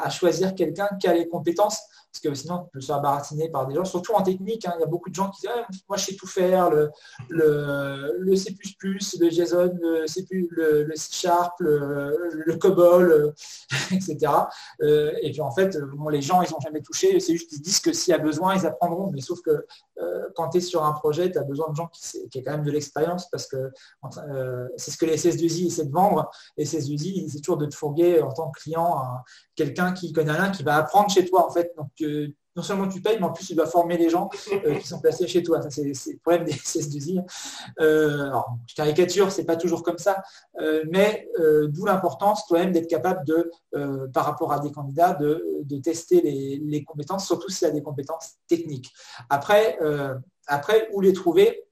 choisir 0.09 0.55
quelqu'un 0.55 0.89
qui 0.99 1.07
a 1.07 1.13
les 1.13 1.27
compétences 1.27 1.81
parce 2.13 2.21
que 2.21 2.33
sinon, 2.35 2.59
tu 2.59 2.69
peux 2.73 2.81
se 2.81 2.85
faire 2.85 3.01
baratiner 3.01 3.49
par 3.49 3.67
des 3.67 3.73
gens, 3.73 3.85
surtout 3.85 4.13
en 4.13 4.21
technique. 4.21 4.65
Hein. 4.65 4.73
il 4.77 4.81
y 4.81 4.83
a 4.83 4.87
beaucoup 4.87 5.09
de 5.09 5.15
gens 5.15 5.31
qui 5.31 5.41
disent 5.41 5.49
ah, 5.51 5.65
Moi, 5.89 5.97
je 5.97 6.05
sais 6.05 6.15
tout 6.15 6.27
faire, 6.27 6.69
le, 6.69 6.91
le, 7.29 8.35
C, 8.35 8.55
le 9.19 9.29
JSON, 9.31 9.73
le, 9.81 10.05
C, 10.05 10.23
le, 10.29 10.83
le 10.83 10.95
C 10.95 11.07
Sharp, 11.11 11.55
le, 11.59 12.55
COBOL, 12.59 13.11
euh, 13.11 13.31
etc. 13.91 14.31
Euh, 14.83 15.11
et 15.23 15.31
puis, 15.31 15.41
en 15.41 15.49
fait, 15.49 15.75
les 16.11 16.21
gens, 16.21 16.43
ils 16.43 16.51
n'ont 16.51 16.59
jamais 16.59 16.81
touché. 16.81 17.19
C'est 17.19 17.33
juste 17.33 17.49
qu'ils 17.49 17.61
disent 17.61 17.79
que 17.79 17.91
s'il 17.91 18.11
y 18.11 18.15
a 18.15 18.19
besoin, 18.19 18.55
ils 18.55 18.65
apprendront. 18.67 19.09
Mais 19.11 19.21
sauf 19.21 19.41
que 19.41 19.65
euh, 19.99 20.27
quand 20.35 20.49
tu 20.49 20.59
es 20.59 20.61
sur 20.61 20.83
un 20.83 20.91
projet, 20.91 21.31
tu 21.31 21.39
as 21.39 21.43
besoin 21.43 21.71
de 21.71 21.75
gens 21.75 21.87
qui, 21.87 22.29
qui 22.29 22.37
aient 22.37 22.43
quand 22.43 22.51
même 22.51 22.63
de 22.63 22.71
l'expérience 22.71 23.27
parce 23.31 23.47
que 23.47 23.71
c'est 24.77 24.91
ce 24.91 24.97
que 24.97 25.05
les 25.05 25.17
SS2I 25.17 25.67
essaient 25.67 25.85
de 25.85 25.91
vendre. 25.91 26.29
Les 26.57 26.65
SS2I, 26.65 27.27
c'est 27.31 27.39
toujours 27.39 27.57
de 27.57 27.65
te 27.65 27.73
fourguer 27.73 28.21
en 28.21 28.31
tant 28.31 28.51
que 28.51 28.61
client 28.61 29.01
quelqu'un 29.55 29.93
qui 29.93 30.13
connaît 30.13 30.31
rien, 30.31 30.51
qui 30.51 30.63
va 30.63 30.77
apprendre 30.77 31.09
chez 31.09 31.25
toi 31.25 31.47
en 31.47 31.51
fait. 31.51 31.73
Donc 31.77 31.89
non 32.55 32.61
seulement 32.61 32.87
tu 32.87 33.01
payes, 33.01 33.17
mais 33.19 33.25
en 33.25 33.31
plus 33.31 33.47
tu 33.47 33.55
dois 33.55 33.65
former 33.65 33.97
les 33.97 34.09
gens 34.09 34.29
euh, 34.51 34.75
qui 34.75 34.87
sont 34.87 34.99
placés 34.99 35.27
chez 35.27 35.41
toi. 35.41 35.59
c'est 35.69 35.83
le 35.83 36.19
problème 36.19 36.43
des 36.45 36.53
CS2I. 36.53 37.23
Euh, 37.79 38.27
alors, 38.27 38.57
je 38.67 38.75
caricature, 38.75 39.31
c'est 39.31 39.45
pas 39.45 39.55
toujours 39.55 39.83
comme 39.83 39.97
ça, 39.97 40.21
euh, 40.59 40.83
mais 40.89 41.27
d'où 41.69 41.85
l'importance 41.85 42.45
toi-même 42.47 42.71
d'être 42.71 42.89
capable 42.89 43.25
de, 43.25 43.51
par 44.13 44.25
rapport 44.25 44.53
à 44.53 44.59
des 44.59 44.71
candidats, 44.71 45.13
de, 45.13 45.77
tester 45.83 46.21
les, 46.21 46.61
les, 46.63 46.83
compétences, 46.83 47.25
surtout 47.25 47.49
s'il 47.49 47.67
y 47.67 47.71
a 47.71 47.73
des 47.73 47.81
compétences 47.81 48.33
techniques. 48.47 48.91
Après, 49.29 49.77
après 50.47 50.89
où 50.93 51.01
les 51.01 51.13
trouver 51.13 51.62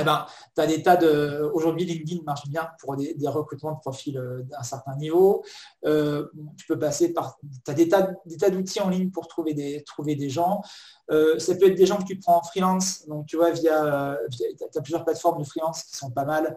eh 0.00 0.02
ben, 0.02 0.26
tu 0.56 0.60
as 0.60 0.66
des 0.66 0.82
tas 0.82 0.96
de. 0.96 1.48
Aujourd'hui, 1.54 1.84
LinkedIn 1.84 2.22
marche 2.24 2.48
bien 2.48 2.68
pour 2.80 2.96
des, 2.96 3.14
recrutements 3.26 3.72
de 3.72 3.78
profils 3.78 4.18
euh, 4.18 4.42
d'un 4.42 4.62
certain 4.64 4.96
niveau. 4.96 5.44
Euh, 5.84 6.26
tu 6.56 6.66
peux 6.66 6.78
passer 6.78 7.12
par. 7.12 7.38
Tu 7.64 7.70
as 7.70 7.74
des 7.74 7.88
tas, 7.88 8.50
d'outils 8.50 8.80
en 8.80 8.88
ligne 8.88 9.10
pour 9.10 9.28
trouver 9.28 9.54
des, 9.54 9.84
trouver 9.84 10.16
des 10.16 10.28
gens. 10.28 10.62
Euh, 11.10 11.38
ça 11.38 11.54
peut 11.54 11.66
être 11.66 11.76
des 11.76 11.86
gens 11.86 11.98
que 11.98 12.04
tu 12.04 12.18
prends 12.18 12.38
en 12.38 12.42
freelance. 12.42 13.06
Donc, 13.06 13.26
tu 13.26 13.36
vois, 13.36 13.52
via. 13.52 14.18
tu 14.36 14.78
as 14.78 14.80
plusieurs 14.80 15.04
plateformes 15.04 15.38
de 15.38 15.46
freelance 15.46 15.84
qui 15.84 15.96
sont 15.96 16.10
pas 16.10 16.24
mal. 16.24 16.56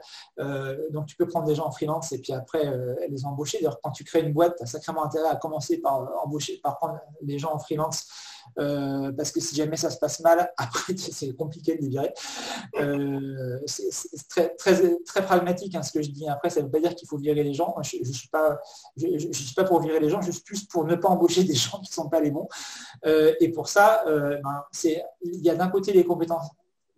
donc, 0.90 1.06
tu 1.06 1.16
peux 1.16 1.28
prendre 1.28 1.46
des 1.46 1.56
gens 1.56 1.68
en 1.68 1.72
freelance 1.72 2.12
et 2.14 2.20
puis 2.20 2.34
après 2.34 2.74
les 3.08 3.26
embaucher. 3.26 3.60
D'ailleurs, 3.60 3.80
quand 3.82 3.92
tu 3.92 4.04
crées 4.04 4.22
une 4.22 4.34
boîte, 4.34 4.56
tu 4.58 4.64
as 4.64 4.68
sacrément 4.68 5.06
intérêt 5.06 5.30
à 5.30 5.36
commencer 5.36 5.78
par 5.78 6.10
embaucher, 6.24 6.60
par 6.64 6.78
prendre 6.78 7.00
les 7.22 7.38
gens 7.38 7.54
en 7.54 7.60
freelance 7.60 8.08
euh, 8.60 9.11
parce 9.11 9.32
que 9.32 9.40
si 9.40 9.56
jamais 9.56 9.78
ça 9.78 9.90
se 9.90 9.98
passe 9.98 10.19
mal, 10.22 10.52
après 10.57 10.95
c'est 10.98 11.34
compliqué 11.36 11.76
de 11.76 11.82
les 11.82 11.90
virer. 11.90 12.14
Euh, 12.80 13.60
c'est 13.65 14.28
très, 14.30 14.49
très, 14.56 14.98
très 15.06 15.24
pragmatique 15.24 15.76
hein, 15.76 15.84
ce 15.84 15.91
que 15.91 16.02
je 16.02 16.10
dis. 16.10 16.28
Après, 16.28 16.49
ça 16.49 16.61
ne 16.61 16.65
veut 16.65 16.72
pas 16.72 16.80
dire 16.80 16.95
qu'il 16.95 17.07
faut 17.07 17.18
virer 17.18 17.44
les 17.44 17.53
gens. 17.53 17.76
Je 17.84 17.98
ne 17.98 18.14
suis, 18.14 18.30
pas, 18.30 18.60
je, 18.95 19.32
suis 19.32 19.56
pour 19.68 19.82
virer 19.82 19.99
les 19.99 20.10
gens, 20.10 20.22
juste 20.22 20.45
plus 20.45 20.65
pour 20.65 20.86
ne 20.86 20.95
pas 20.95 21.10
embaucher 21.10 21.44
des 21.44 21.53
gens 21.56 21.80
qui 21.80 21.91
ne 21.91 21.94
sont 21.94 22.10
pas 22.10 22.19
les 22.19 22.32
bons. 22.32 22.48
Euh, 23.06 23.34
et 23.40 23.49
pour 23.49 23.68
ça, 23.68 24.03
ben, 24.06 24.64
il 24.84 25.41
y 25.41 25.49
a 25.49 25.56
d'un 25.56 25.69
côté 25.69 25.94
les 25.94 26.06
compétences 26.06 26.48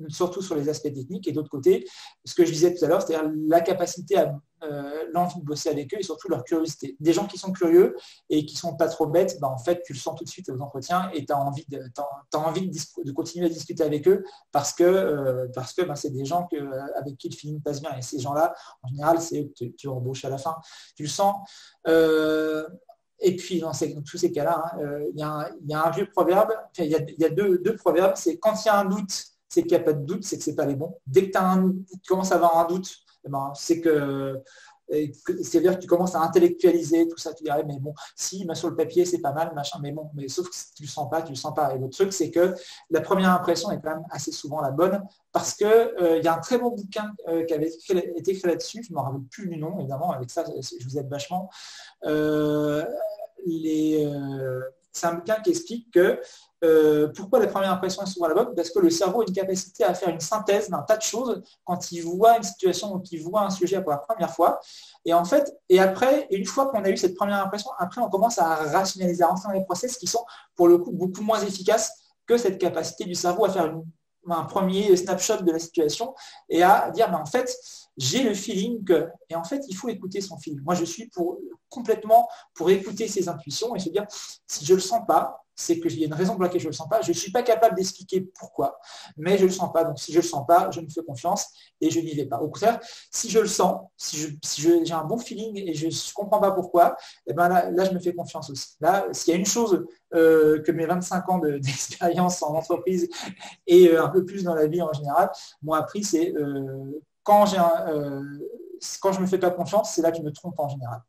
surtout 0.07 0.41
sur 0.41 0.55
les 0.55 0.69
aspects 0.69 0.93
techniques, 0.93 1.27
et 1.27 1.34
d'autre 1.34 1.49
côté, 1.49 1.85
ce 2.23 2.34
que 2.34 2.45
je 2.45 2.51
disais 2.51 2.73
tout 2.73 2.85
à 2.85 2.88
l'heure, 2.88 3.01
c'est-à-dire 3.01 3.30
la 3.47 3.59
capacité 3.59 4.17
à 4.17 4.34
euh, 4.64 5.06
l'envie 5.14 5.40
de 5.40 5.45
bosser 5.45 5.69
avec 5.69 5.94
eux 5.94 5.98
et 5.99 6.03
surtout 6.03 6.27
leur 6.27 6.44
curiosité. 6.44 6.98
Des 6.99 7.14
gens 7.14 7.27
qui 7.27 7.38
sont 7.38 7.52
curieux 7.52 7.95
et 8.30 8.45
qui 8.45 8.56
sont 8.56 8.76
pas 8.76 8.88
trop 8.88 9.07
bêtes, 9.07 9.40
bah, 9.40 9.48
en 9.48 9.57
fait, 9.57 9.81
tu 9.84 9.94
le 9.94 9.99
sens 9.99 10.18
tout 10.18 10.23
de 10.23 10.30
suite 10.30 10.49
aux 10.49 10.60
entretiens 10.60 11.10
et 11.14 11.26
tu 11.26 11.31
as 11.31 11.38
envie, 11.38 11.65
de, 11.69 11.81
envie 12.34 12.69
de, 12.69 13.11
continuer 13.11 13.45
à 13.45 13.49
discuter 13.49 13.84
avec 13.84 14.07
eux 14.07 14.23
parce 14.52 14.73
que 14.73 14.84
euh, 14.84 15.48
bah, 15.56 15.95
c'est 15.95 16.10
des 16.11 16.26
gens 16.26 16.48
que, 16.48 16.57
avec 16.98 17.18
qui 17.18 17.30
le 17.30 17.36
feeling 17.36 17.61
passe 17.61 17.81
bien. 17.81 17.95
Et 17.98 18.02
ces 18.02 18.19
gens-là, 18.19 18.53
en 18.84 18.90
général, 18.90 19.22
c'est 19.22 19.41
eux 19.41 19.52
que 19.57 19.65
tu, 19.76 19.88
embauches 19.88 20.26
à 20.26 20.30
la 20.30 20.38
fin. 20.38 20.56
Tu 20.95 21.03
le 21.03 21.10
sens. 21.10 21.36
Euh, 21.88 22.68
et 23.22 23.36
puis, 23.36 23.60
dans, 23.60 23.72
tous 23.72 24.18
ces 24.18 24.31
cas-là, 24.31 24.64
hein, 24.73 24.99
il 25.14 25.19
y, 25.19 25.73
a 25.73 25.86
un 25.86 25.90
vieux 25.91 26.10
proverbe, 26.10 26.52
il 26.77 26.86
y 26.86 27.26
a, 27.26 27.30
deux, 27.30 27.57
deux 27.60 27.76
proverbes, 27.76 28.14
c'est 28.15 28.38
quand 28.38 28.53
il 28.64 28.68
y 28.68 28.69
a 28.69 28.80
un 28.80 28.86
doute, 28.86 29.26
c'est 29.49 29.64
qu'il 29.64 29.72
n'y 29.72 29.77
a 29.77 29.84
pas 29.84 29.94
de 29.94 30.06
doute, 30.06 30.23
c'est 30.23 30.38
que 30.38 30.44
ce 30.44 30.52
n'est 30.52 30.56
pas 30.56 30.65
les 30.65 30.76
bons. 30.76 30.98
Dès 31.06 31.30
que 31.30 31.38
tu 31.38 32.07
commences 32.07 32.31
à 32.31 32.36
avoir 32.36 32.57
un 32.57 32.65
doute, 32.65 32.90
c'est 33.55 33.81
que 33.81 34.41
c'est-à-dire 34.89 35.75
que 35.75 35.81
tu 35.81 35.87
commences 35.87 36.15
à 36.15 36.21
intellectualiser 36.21 37.07
tout 37.07 37.17
ça, 37.17 37.33
tu 37.33 37.43
dirais, 37.43 37.63
mais 37.65 37.77
bon, 37.79 37.93
si, 38.15 38.47
sur 38.53 38.69
le 38.69 38.75
papier, 38.75 39.05
c'est 39.05 39.19
pas 39.19 39.33
mal, 39.33 39.53
machin, 39.53 39.79
mais 39.81 39.91
bon, 39.91 40.09
mais 40.15 40.27
sauf 40.27 40.49
que 40.49 40.55
tu 40.75 40.83
le 40.83 40.87
sens 40.87 41.09
pas, 41.09 41.21
tu 41.21 41.31
le 41.31 41.35
sens 41.35 41.53
pas. 41.53 41.75
Et 41.75 41.77
le 41.77 41.89
truc, 41.89 42.11
c'est 42.11 42.31
que 42.31 42.55
la 42.89 43.01
première 43.01 43.31
impression 43.31 43.69
est 43.71 43.79
quand 43.81 43.91
même 43.91 44.05
assez 44.09 44.31
souvent 44.31 44.61
la 44.61 44.71
bonne, 44.71 45.03
parce 45.31 45.53
qu'il 45.53 45.67
euh, 45.67 46.17
il 46.17 46.25
y 46.25 46.27
a 46.27 46.35
un 46.35 46.39
très 46.39 46.57
bon 46.57 46.71
bouquin 46.71 47.13
euh, 47.27 47.43
qui 47.45 47.53
avait 47.53 47.69
été 48.17 48.31
écrit 48.31 48.47
là-dessus, 48.47 48.83
je 48.83 48.91
ne 48.91 48.97
me 48.97 49.01
rappelle 49.01 49.21
plus 49.29 49.47
du 49.47 49.57
nom, 49.57 49.79
évidemment, 49.79 50.11
avec 50.11 50.31
ça, 50.31 50.43
je 50.45 50.85
vous 50.85 50.97
aide 50.97 51.07
vachement. 51.07 51.49
Euh, 52.05 52.83
c'est 54.91 55.05
un 55.07 55.13
bouquin 55.13 55.35
qui 55.41 55.51
explique 55.51 55.91
que 55.91 56.19
pourquoi 57.15 57.40
la 57.40 57.48
première 57.48 57.72
impression 57.72 58.03
est 58.03 58.07
souvent 58.07 58.27
la 58.27 58.34
bonne? 58.34 58.53
Parce 58.56 58.69
que 58.69 58.80
le 58.80 58.90
cerveau 58.90 59.22
a 59.22 59.26
une 59.27 59.34
capacité 59.34 59.84
à 59.84 59.94
faire 59.94 60.10
une 60.10 60.19
synthèse 60.19 60.69
d'un 60.69 60.81
tas 60.81 60.98
de 60.98 61.02
choses 61.02 61.41
quand 61.64 61.91
il 61.91 62.02
voit 62.02 62.38
une 62.38 62.44
situation 62.44 62.94
ou 62.94 62.99
qu'il 62.99 63.22
voit 63.22 63.41
un 63.41 63.49
sujet 63.49 63.81
pour 63.81 63.91
la 63.91 63.98
première 63.98 64.34
fois. 64.34 64.60
Et 65.06 65.14
en 65.14 65.23
fait, 65.26 65.56
et 65.69 65.80
après, 65.80 66.27
une 66.31 66.45
fois 66.45 66.68
qu'on 66.68 66.84
a 66.84 66.90
eu 66.90 66.98
cette 66.98 67.15
première 67.15 67.44
impression, 67.44 67.72
après 67.77 68.02
on 68.02 68.10
commence 68.10 68.40
à 68.40 68.56
rationaliser, 68.56 69.23
à 69.23 69.27
rentrer 69.27 69.48
dans 69.48 69.53
les 69.53 69.65
process 69.65 69.98
qui 69.98 70.07
sont 70.07 70.26
pour 70.56 70.68
le 70.68 70.77
coup 70.77 70.91
beaucoup 70.91 71.22
moins 71.22 71.41
efficaces 71.41 71.94
que 72.27 72.38
cette 72.38 72.60
capacité 72.60 73.06
du 73.06 73.15
cerveau 73.15 73.45
à 73.45 73.49
faire 73.49 73.73
un 74.30 74.44
premier 74.44 74.95
snapshot 74.95 75.38
de 75.38 75.52
la 75.52 75.60
situation 75.60 76.14
et 76.49 76.61
à 76.61 76.91
dire, 76.91 77.10
mais 77.10 77.18
en 77.18 77.26
fait, 77.26 77.56
j'ai 77.98 78.23
le 78.23 78.34
feeling 78.34 78.84
que, 78.84 79.07
et 79.30 79.36
en 79.36 79.44
fait, 79.44 79.64
il 79.68 79.76
faut 79.76 79.90
écouter 79.90 80.22
son 80.22 80.38
feeling. 80.38 80.61
Moi, 80.61 80.76
je 80.76 80.86
suis 80.86 81.07
pour, 81.07 81.40
complètement 81.69 82.27
pour 82.53 82.69
écouter 82.69 83.07
ses 83.07 83.27
intuitions 83.30 83.76
et 83.76 83.80
se 83.80 83.90
dire, 83.90 84.06
si 84.48 84.65
je 84.65 84.73
ne 84.73 84.77
le 84.77 84.81
sens 84.81 85.02
pas, 85.07 85.44
c'est 85.60 85.77
qu'il 85.80 85.99
y 85.99 86.03
a 86.03 86.07
une 86.07 86.14
raison 86.14 86.34
pour 86.34 86.44
laquelle 86.44 86.61
je 86.61 86.68
ne 86.68 86.72
le 86.72 86.76
sens 86.76 86.88
pas. 86.88 87.02
Je 87.02 87.10
ne 87.10 87.14
suis 87.14 87.31
pas 87.31 87.44
capable 87.44 87.76
d'expliquer 87.76 88.22
pourquoi, 88.22 88.80
mais 89.18 89.38
je 89.38 89.44
ne 89.44 89.48
le 89.48 89.53
sens 89.53 89.72
pas. 89.73 89.84
Donc, 89.84 89.99
si 89.99 90.14
je 90.14 90.18
ne 90.18 90.23
le 90.23 90.27
sens 90.27 90.48
pas, 90.48 90.72
je 90.72 90.80
me 90.80 90.88
fais 90.88 91.03
confiance 91.03 91.48
et 91.81 91.90
je 91.90 91.99
n'y 91.99 92.14
vais 92.14 92.26
pas. 92.26 92.38
Au 92.38 92.48
contraire, 92.48 92.80
si 93.11 93.30
je 93.30 93.40
le 93.40 93.48
sens, 93.48 93.81
si 93.98 94.40
j'ai 94.57 94.94
un 94.94 95.03
bon 95.03 95.18
feeling 95.18 95.57
et 95.57 95.73
je 95.73 95.88
ne 95.88 96.14
comprends 96.14 96.40
pas 96.40 96.52
pourquoi, 96.52 96.95
eh 97.27 97.34
ben 97.34 97.49
là, 97.49 97.84
je 97.84 97.91
me 97.91 97.99
fais 97.99 98.14
confiance 98.14 98.49
aussi. 98.49 98.77
Là, 98.80 99.06
s'il 99.11 99.34
y 99.34 99.36
a 99.36 99.40
une 99.40 99.45
chose 99.45 99.86
euh, 100.15 100.61
que 100.61 100.72
mes 100.72 100.86
25 100.86 101.30
ans 101.30 101.40
d'expérience 101.60 102.41
en 102.41 102.56
entreprise 102.56 103.10
et 103.68 103.90
euh, 103.90 104.06
un 104.06 104.10
peu 104.10 104.23
plus 104.23 104.45
dans 104.45 104.56
la 104.56 104.68
vie 104.68 104.81
en 104.81 104.94
général 104.94 105.30
m'ont 105.61 105.73
appris, 105.73 106.06
c'est 106.06 106.34
euh, 106.38 107.02
quand, 107.23 107.44
quand 109.02 109.11
je 109.11 109.18
ne 109.18 109.23
me 109.23 109.27
fais 109.27 109.40
pas 109.40 109.52
confiance, 109.52 109.91
c'est 109.94 110.02
là 110.02 110.11
que 110.11 110.19
je 110.19 110.23
me 110.23 110.31
trompe 110.31 110.57
en 110.57 110.69
général. 110.69 111.02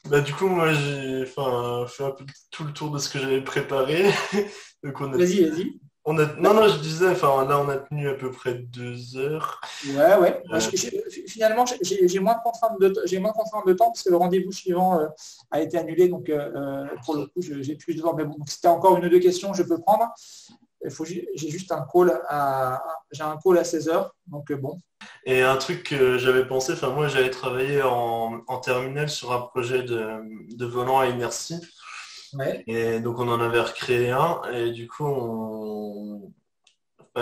Bah, 0.09 0.21
du 0.21 0.33
coup, 0.33 0.47
moi, 0.47 0.73
j'ai 0.73 1.23
enfin, 1.23 1.85
fait 1.87 2.03
un 2.03 2.11
peu 2.11 2.25
tout 2.51 2.63
le 2.63 2.73
tour 2.73 2.91
de 2.91 2.97
ce 2.97 3.09
que 3.09 3.19
j'avais 3.19 3.41
préparé. 3.41 4.05
Vas-y, 4.83 5.43
vas-y. 5.49 5.79
On 6.09 6.17
a... 6.19 6.25
Non, 6.37 6.53
non, 6.53 6.69
je 6.69 6.79
disais, 6.79 7.09
enfin, 7.09 7.45
là, 7.45 7.59
on 7.59 7.67
a 7.67 7.75
tenu 7.75 8.07
à 8.07 8.13
peu 8.13 8.31
près 8.31 8.53
deux 8.53 9.17
heures. 9.17 9.59
Ouais, 9.87 10.15
ouais. 10.17 10.41
finalement, 11.27 11.65
j'ai 11.81 12.19
moins, 12.19 12.35
de 12.35 12.39
contraintes 12.41 12.79
de, 12.79 13.17
moins 13.19 13.33
de 13.65 13.73
temps 13.73 13.87
parce 13.87 14.03
que 14.03 14.09
le 14.09 14.15
rendez-vous 14.15 14.53
suivant 14.53 15.01
euh, 15.01 15.07
a 15.51 15.61
été 15.61 15.77
annulé. 15.77 16.07
Donc, 16.07 16.29
euh, 16.29 16.51
euh, 16.55 16.85
pour 17.03 17.15
le 17.15 17.25
coup, 17.25 17.41
j'ai 17.41 17.75
plus 17.75 17.95
de 17.95 18.01
temps. 18.01 18.13
Mais 18.15 18.23
bon, 18.23 18.37
c'était 18.47 18.69
encore 18.69 18.97
une 18.97 19.05
ou 19.05 19.09
deux 19.09 19.19
questions, 19.19 19.53
je 19.53 19.63
peux 19.63 19.79
prendre. 19.79 20.07
J'ai 20.83 21.49
juste 21.49 21.71
un 21.71 21.85
call 21.91 22.21
à, 22.27 22.81
j'ai 23.11 23.23
un 23.23 23.37
call 23.37 23.57
à 23.57 23.63
16 23.63 23.89
heures. 23.89 24.15
Donc, 24.27 24.51
bon, 24.53 24.81
et 25.25 25.41
un 25.41 25.57
truc 25.57 25.83
que 25.83 26.17
j'avais 26.17 26.45
pensé, 26.45 26.73
enfin 26.73 26.89
moi 26.89 27.07
j'avais 27.07 27.29
travaillé 27.29 27.81
en, 27.81 28.41
en 28.47 28.57
terminale 28.59 29.09
sur 29.09 29.33
un 29.33 29.41
projet 29.41 29.83
de, 29.83 30.65
volant 30.65 30.99
à 30.99 31.07
inertie. 31.07 31.59
Et 32.67 32.99
donc 32.99 33.19
on 33.19 33.27
en 33.29 33.39
avait 33.41 33.61
recréé 33.61 34.11
un 34.11 34.41
et 34.53 34.71
du 34.71 34.87
coup 34.87 35.05
on, 35.05 36.33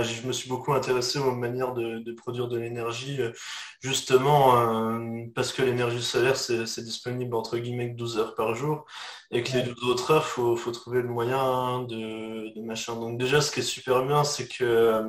je 0.04 0.28
me 0.28 0.34
suis 0.34 0.50
beaucoup 0.50 0.74
intéressé 0.74 1.20
aux 1.20 1.32
manières 1.32 1.74
de, 1.74 2.12
produire 2.14 2.48
de 2.48 2.58
l'énergie, 2.58 3.22
euh, 3.22 3.32
justement 3.80 4.58
euh, 4.58 5.26
parce 5.34 5.54
que 5.54 5.62
l'énergie 5.62 6.02
solaire, 6.02 6.36
c'est 6.38 6.84
disponible 6.84 7.36
entre 7.36 7.58
guillemets 7.58 7.90
12 7.90 8.18
heures 8.18 8.36
par 8.36 8.56
jour, 8.56 8.86
et 9.32 9.44
que 9.44 9.54
les 9.54 9.64
12 9.64 9.90
autres 9.90 10.12
heures, 10.12 10.26
il 10.38 10.58
faut, 10.58 10.72
trouver 10.72 11.02
le 11.02 11.08
moyen 11.08 11.84
de, 11.84 12.60
machin. 12.62 12.96
Donc 12.96 13.18
déjà, 13.18 13.42
ce 13.42 13.52
qui 13.52 13.60
est 13.60 13.64
super 13.64 14.06
bien, 14.06 14.24
c'est 14.24 14.48
que 14.48 14.64
euh, 14.64 15.04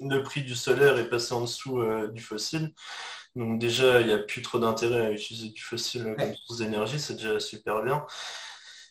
le 0.00 0.22
prix 0.22 0.42
du 0.42 0.54
solaire 0.54 0.98
est 0.98 1.08
passé 1.08 1.34
en 1.34 1.42
dessous 1.42 1.82
du 2.12 2.22
fossile. 2.22 2.72
Donc 3.36 3.58
déjà, 3.58 4.00
il 4.00 4.08
n'y 4.08 4.12
a 4.12 4.18
plus 4.18 4.42
trop 4.42 4.58
d'intérêt 4.58 5.06
à 5.06 5.10
utiliser 5.12 5.50
du 5.50 5.62
fossile 5.62 6.14
comme 6.18 6.34
source 6.34 6.58
d'énergie, 6.58 6.98
c'est 6.98 7.14
déjà 7.14 7.38
super 7.40 7.82
bien. 7.82 8.04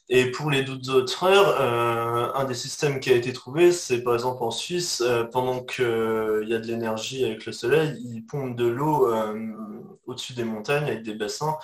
Et 0.10 0.32
pour 0.32 0.50
les 0.50 0.64
doutes 0.64 0.88
autres 0.88 1.26
euh, 1.26 2.32
un 2.34 2.46
des 2.46 2.54
systèmes 2.54 3.00
qui 3.02 3.10
a 3.10 3.16
été 3.16 3.34
trouvé, 3.34 3.74
c'est 3.74 4.04
par 4.04 4.14
exemple 4.14 4.42
en 4.42 4.52
Suisse, 4.52 5.02
euh, 5.06 5.26
pendant 5.26 5.62
qu'il 5.62 5.84
euh, 5.84 6.46
y 6.46 6.54
a 6.54 6.60
de 6.60 6.68
l'énergie 6.68 7.26
avec 7.26 7.46
le 7.46 7.52
soleil, 7.52 7.98
ils 8.06 8.26
pompent 8.26 8.56
de 8.56 8.68
l'eau 8.68 9.14
au-dessus 10.06 10.32
des 10.34 10.46
montagnes 10.46 10.86
avec 10.86 11.04
des 11.04 11.14
bassins 11.14 11.58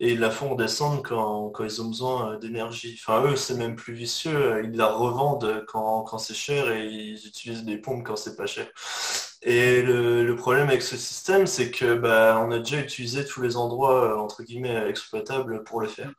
et 0.00 0.12
ils 0.12 0.20
la 0.20 0.30
font 0.30 0.50
redescendre 0.50 1.02
quand, 1.02 1.52
ils 1.62 1.82
ont 1.82 1.88
besoin 1.88 2.38
d'énergie. 2.38 2.98
Enfin, 2.98 3.22
eux, 3.26 3.36
c'est 3.36 3.54
même 3.54 3.76
plus 3.76 3.92
vicieux, 3.92 4.62
ils 4.64 4.76
la 4.76 4.86
revendent 4.86 5.64
quand, 5.68 6.16
c'est 6.16 6.34
cher 6.34 6.70
et 6.70 6.86
ils 6.86 7.26
utilisent 7.26 7.64
des 7.64 7.76
pompes 7.76 8.04
quand 8.06 8.16
c'est 8.16 8.36
pas 8.36 8.46
cher. 8.46 8.66
Et 9.42 9.82
le, 9.82 10.34
problème 10.36 10.68
avec 10.68 10.82
ce 10.82 10.96
système, 10.96 11.46
c'est 11.46 11.70
que 11.70 11.94
bah, 11.94 12.42
on 12.46 12.50
a 12.50 12.58
déjà 12.60 12.78
utilisé 12.78 13.26
tous 13.26 13.42
les 13.42 13.56
endroits 13.58 14.18
entre 14.22 14.42
guillemets 14.42 14.88
exploitables 14.88 15.64
pour 15.64 15.82
le 15.82 15.88
faire. 15.88 16.10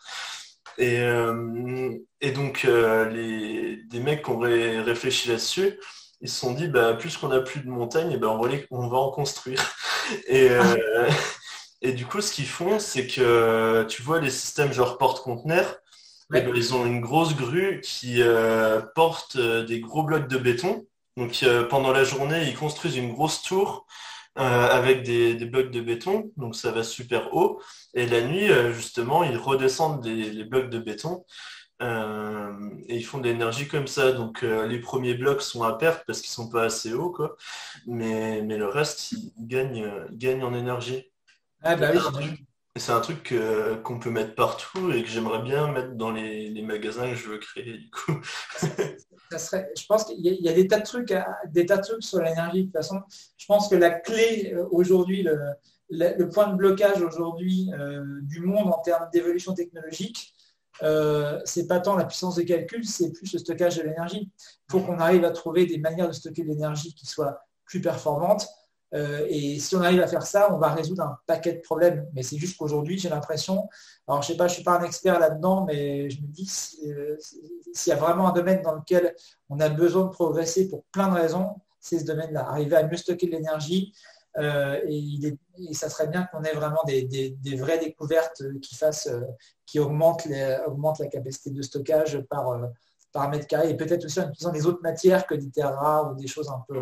Et, 0.78 1.00
euh, 1.00 1.98
et 2.22 2.32
donc, 2.32 2.66
euh, 2.66 3.10
les, 3.10 3.78
des 3.84 4.00
mecs 4.00 4.24
qui 4.24 4.30
ont 4.32 4.40
réfléchi 4.40 5.30
là-dessus, 5.30 5.80
ils 6.22 6.30
se 6.30 6.40
sont 6.40 6.54
dit, 6.54 6.68
bah, 6.68 6.94
plus 6.94 7.18
qu'on 7.18 7.32
a 7.32 7.40
plus 7.42 7.62
de 7.62 7.70
montagnes, 7.70 8.12
et 8.12 8.18
ben, 8.18 8.28
on, 8.28 8.42
va 8.42 8.50
on 8.72 8.88
va 8.88 8.98
en 8.98 9.12
construire. 9.12 9.62
Et, 10.28 10.50
euh, 10.50 11.10
et 11.82 11.94
du 11.94 12.06
coup, 12.06 12.20
ce 12.20 12.34
qu'ils 12.34 12.48
font, 12.48 12.80
c'est 12.80 13.08
que 13.08 13.86
tu 13.88 14.02
vois 14.02 14.20
les 14.20 14.30
systèmes 14.30 14.74
genre 14.74 14.98
porte-conteneurs, 14.98 15.78
ben, 16.30 16.52
ils 16.54 16.74
ont 16.74 16.86
une 16.86 17.00
grosse 17.00 17.34
grue 17.34 17.80
qui 17.82 18.22
porte 18.94 19.38
des 19.38 19.80
gros 19.80 20.04
blocs 20.04 20.28
de 20.28 20.38
béton. 20.38 20.86
Donc 21.16 21.46
pendant 21.70 21.94
la 21.94 22.04
journée, 22.04 22.44
ils 22.50 22.58
construisent 22.58 22.98
une 22.98 23.14
grosse 23.14 23.42
tour 23.42 23.86
avec 24.36 25.04
des, 25.04 25.34
blocs 25.46 25.72
de 25.72 25.82
béton, 25.82 26.32
donc 26.38 26.56
ça 26.56 26.72
va 26.72 26.84
super 26.84 27.34
haut. 27.34 27.62
Et 27.94 28.06
la 28.06 28.22
nuit, 28.22 28.50
euh, 28.50 28.72
justement, 28.72 29.24
ils 29.24 29.38
redescendent 29.38 30.06
les 30.06 30.44
blocs 30.44 30.70
de 30.70 30.80
béton. 30.80 31.26
Euh, 31.82 32.70
et 32.88 32.96
ils 32.96 33.04
font 33.04 33.18
de 33.18 33.24
l'énergie 33.24 33.68
comme 33.68 33.88
ça. 33.88 34.12
Donc 34.12 34.44
les 34.44 34.80
premiers 34.80 35.16
blocs 35.16 35.42
sont 35.42 35.64
à 35.64 35.74
perte 35.78 36.04
parce 36.06 36.22
qu'ils 36.22 36.30
sont 36.32 36.50
pas 36.50 36.64
assez 36.64 36.94
hauts, 36.94 37.12
quoi. 37.12 37.36
Mais, 37.88 38.42
mais 38.44 38.58
le 38.58 38.68
reste, 38.68 39.12
ils 39.12 39.34
gagnent, 39.38 39.92
gagnent 40.12 40.44
en 40.44 40.54
énergie. 40.54 41.12
Ah 41.64 41.76
bah 41.76 41.92
c'est 42.78 42.94
un 42.94 43.02
truc 43.02 43.34
qu'on 43.84 44.00
peut 44.00 44.12
mettre 44.12 44.34
partout 44.34 44.94
et 44.94 45.04
que 45.04 45.10
j'aimerais 45.10 45.42
bien 45.42 45.68
mettre 45.68 45.92
dans 45.96 46.10
les, 46.10 46.50
les, 46.50 46.62
magasins 46.62 47.10
que 47.10 47.16
je 47.16 47.28
veux 47.28 47.38
créer 47.38 47.78
du 47.78 47.90
coup. 47.92 48.14
je 49.32 49.86
pense 49.88 50.06
qu'il 50.06 50.20
y, 50.20 50.50
a 50.50 50.54
des 50.54 50.68
tas 50.68 50.80
de 50.80 50.86
trucs, 50.86 51.14
des 51.50 51.66
tas 51.66 51.78
de 51.78 51.82
trucs 51.82 52.04
sur 52.04 52.22
l'énergie. 52.22 52.62
De 52.62 52.66
toute 52.66 52.74
façon, 52.74 53.02
je 53.38 53.46
pense 53.46 53.68
que 53.70 53.76
la 53.76 53.92
clé 53.92 54.54
euh, 54.54 54.68
aujourd'hui, 54.72 55.26
le, 55.90 56.30
point 56.30 56.48
de 56.48 56.56
blocage 56.56 57.02
aujourd'hui 57.02 57.72
euh, 57.78 58.04
du 58.24 58.42
monde 58.42 58.68
en 58.68 58.80
termes 58.80 59.10
d'évolution 59.14 59.54
technologique, 59.54 60.34
euh, 60.84 61.40
c'est 61.46 61.68
pas 61.68 61.80
tant 61.80 61.96
la 61.96 62.06
puissance 62.06 62.36
de 62.36 62.44
calcul, 62.44 62.86
c'est 62.86 63.12
plus 63.12 63.34
le 63.34 63.40
stockage 63.40 63.78
de 63.78 63.84
l'énergie. 63.84 64.32
Il 64.40 64.72
faut 64.72 64.82
qu'on 64.82 65.00
arrive 65.00 65.24
à 65.26 65.32
trouver 65.32 65.66
des 65.66 65.78
manières 65.78 66.08
de 66.08 66.14
stocker 66.14 66.44
l'énergie 66.44 66.94
qui 66.94 67.06
soient 67.06 67.42
plus 67.66 67.82
performantes. 67.82 68.48
Euh, 68.94 69.26
et 69.30 69.60
si 69.60 69.76
on 69.76 69.82
arrive 69.82 70.02
à 70.02 70.08
faire 70.08 70.26
ça, 70.26 70.54
on 70.54 70.58
va 70.58 70.74
résoudre 70.74 71.04
un 71.04 71.18
paquet 71.26 71.54
de 71.54 71.60
problèmes. 71.60 72.08
Mais 72.14 72.24
c'est 72.24 72.38
juste 72.38 72.58
qu'aujourd'hui, 72.58 72.98
j'ai 72.98 73.10
l'impression, 73.10 73.70
alors 74.08 74.22
je 74.22 74.28
sais 74.28 74.38
pas, 74.38 74.48
je 74.48 74.56
suis 74.56 74.64
pas 74.64 74.78
un 74.80 74.84
expert 74.84 75.20
là-dedans, 75.20 75.66
mais 75.66 76.10
je 76.10 76.22
me 76.22 76.28
dis 76.28 76.50
euh, 76.88 77.16
s'il 77.74 77.92
y 77.92 77.94
a 77.94 78.00
vraiment 78.00 78.28
un 78.28 78.34
domaine 78.34 78.62
dans 78.62 78.76
lequel 78.76 79.16
on 79.50 79.60
a 79.60 79.70
besoin 79.70 80.06
de 80.06 80.10
progresser 80.10 80.68
pour 80.68 80.84
plein 80.86 81.08
de 81.08 81.16
raisons, 81.16 81.56
c'est 81.80 82.00
ce 82.00 82.06
domaine-là. 82.06 82.48
Arriver 82.50 82.76
à 82.76 82.88
mieux 82.88 82.98
stocker 82.98 83.28
de 83.28 83.32
l'énergie. 83.32 83.94
Euh, 84.38 84.80
et, 84.88 85.38
ça 85.74 85.90
serait 85.90 86.08
bien 86.08 86.24
qu'on 86.24 86.44
ait 86.44 86.54
vraiment 86.54 86.82
des, 86.86 87.36
vraies 87.58 87.80
découvertes 87.80 88.44
qui 88.62 88.76
fassent, 88.76 89.10
qui 89.66 89.80
augmentent, 89.80 90.26
la 90.26 91.08
capacité 91.08 91.50
de 91.50 91.62
stockage 91.62 92.20
par 92.30 92.58
par 93.12 93.30
mètre 93.30 93.48
carré 93.48 93.70
et 93.70 93.78
peut-être 93.78 94.06
aussi 94.06 94.20
en 94.20 94.30
utilisant 94.30 94.52
des 94.52 94.66
autres 94.66 94.82
matières 94.82 95.28
que 95.28 95.36
des 95.36 95.50
terres 95.50 95.76
rares 95.76 96.12
ou 96.12 96.16
des 96.16 96.28
choses 96.28 96.50
un 96.50 96.64
peu, 96.68 96.80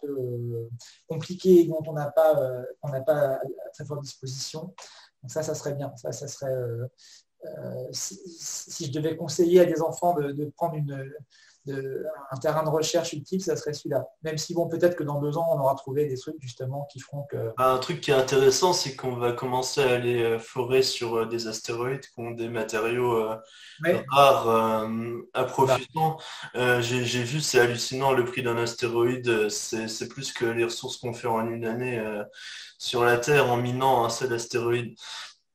peu 0.00 0.08
euh, 0.08 0.68
compliquées 1.08 1.64
dont 1.64 1.82
on 1.86 1.92
n'a 1.92 2.10
pas, 2.10 2.36
euh, 2.38 2.64
on 2.82 2.88
n'a 2.88 3.00
pas 3.00 3.34
à 3.34 3.70
très 3.72 3.84
forte 3.84 4.02
disposition. 4.02 4.74
Donc 5.22 5.30
ça, 5.30 5.42
ça 5.42 5.54
serait 5.54 5.74
bien. 5.74 5.92
Ça, 5.96 6.12
ça 6.12 6.28
serait, 6.28 6.52
euh, 6.52 7.88
si, 7.92 8.86
je 8.86 8.92
devais 8.92 9.16
conseiller 9.16 9.60
à 9.60 9.64
des 9.64 9.80
enfants 9.80 10.14
de 10.14 10.52
prendre 10.56 10.74
une, 10.74 11.12
un 11.68 12.36
terrain 12.36 12.62
de 12.62 12.68
recherche 12.68 13.12
utile, 13.12 13.42
ça 13.42 13.56
serait 13.56 13.72
celui-là. 13.72 14.06
Même 14.22 14.38
si, 14.38 14.54
bon, 14.54 14.68
peut-être 14.68 14.96
que 14.96 15.04
dans 15.04 15.20
deux 15.20 15.36
ans, 15.36 15.46
on 15.52 15.60
aura 15.60 15.74
trouvé 15.74 16.06
des 16.06 16.16
trucs 16.16 16.36
justement 16.40 16.86
qui 16.90 17.00
feront 17.00 17.24
que... 17.30 17.52
Bah, 17.56 17.72
un 17.72 17.78
truc 17.78 18.00
qui 18.00 18.10
est 18.10 18.14
intéressant, 18.14 18.72
c'est 18.72 18.96
qu'on 18.96 19.16
va 19.16 19.32
commencer 19.32 19.82
à 19.82 19.90
aller 19.90 20.22
euh, 20.22 20.38
forer 20.38 20.82
sur 20.82 21.16
euh, 21.16 21.26
des 21.26 21.46
astéroïdes 21.46 22.00
qui 22.00 22.20
ont 22.20 22.30
des 22.30 22.48
matériaux 22.48 23.16
euh, 23.16 23.36
rares 24.10 24.88
à 25.34 25.44
profitant. 25.44 26.18
J'ai 26.54 27.22
vu, 27.22 27.40
c'est 27.40 27.60
hallucinant, 27.60 28.12
le 28.12 28.24
prix 28.24 28.42
d'un 28.42 28.56
astéroïde, 28.56 29.48
c'est 29.48 30.08
plus 30.08 30.32
que 30.32 30.44
les 30.44 30.64
ressources 30.64 30.96
qu'on 30.96 31.12
fait 31.12 31.28
en 31.28 31.48
une 31.48 31.64
année 31.64 32.02
sur 32.78 33.04
la 33.04 33.18
Terre 33.18 33.50
en 33.50 33.56
minant 33.56 34.04
un 34.04 34.08
seul 34.08 34.32
astéroïde. 34.32 34.94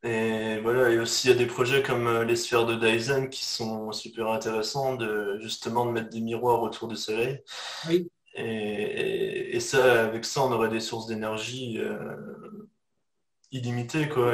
Et 0.04 0.60
voilà, 0.60 0.90
et 0.90 1.00
aussi 1.00 1.28
il 1.28 1.32
y 1.32 1.34
a 1.34 1.38
des 1.38 1.46
projets 1.46 1.82
comme 1.82 2.08
euh, 2.08 2.26
les 2.26 2.36
sphères 2.36 2.66
de 2.66 2.76
Dyson 2.76 3.28
qui 3.28 3.46
sont 3.46 3.94
super 3.94 4.28
intéressants 4.28 4.96
de 4.96 5.40
justement 5.40 5.86
de 5.86 5.92
mettre 5.92 6.10
des 6.10 6.20
miroirs 6.20 6.62
autour 6.62 6.90
du 6.90 6.98
soleil. 6.98 7.42
Oui. 7.88 8.12
Et, 8.36 9.60
ça, 9.62 10.04
avec 10.06 10.26
ça, 10.26 10.42
on 10.42 10.52
aurait 10.52 10.70
des 10.70 10.82
sources 10.82 11.06
d'énergie 11.08 11.78
euh, 11.78 12.18
illimité, 13.52 14.10
quoi, 14.10 14.34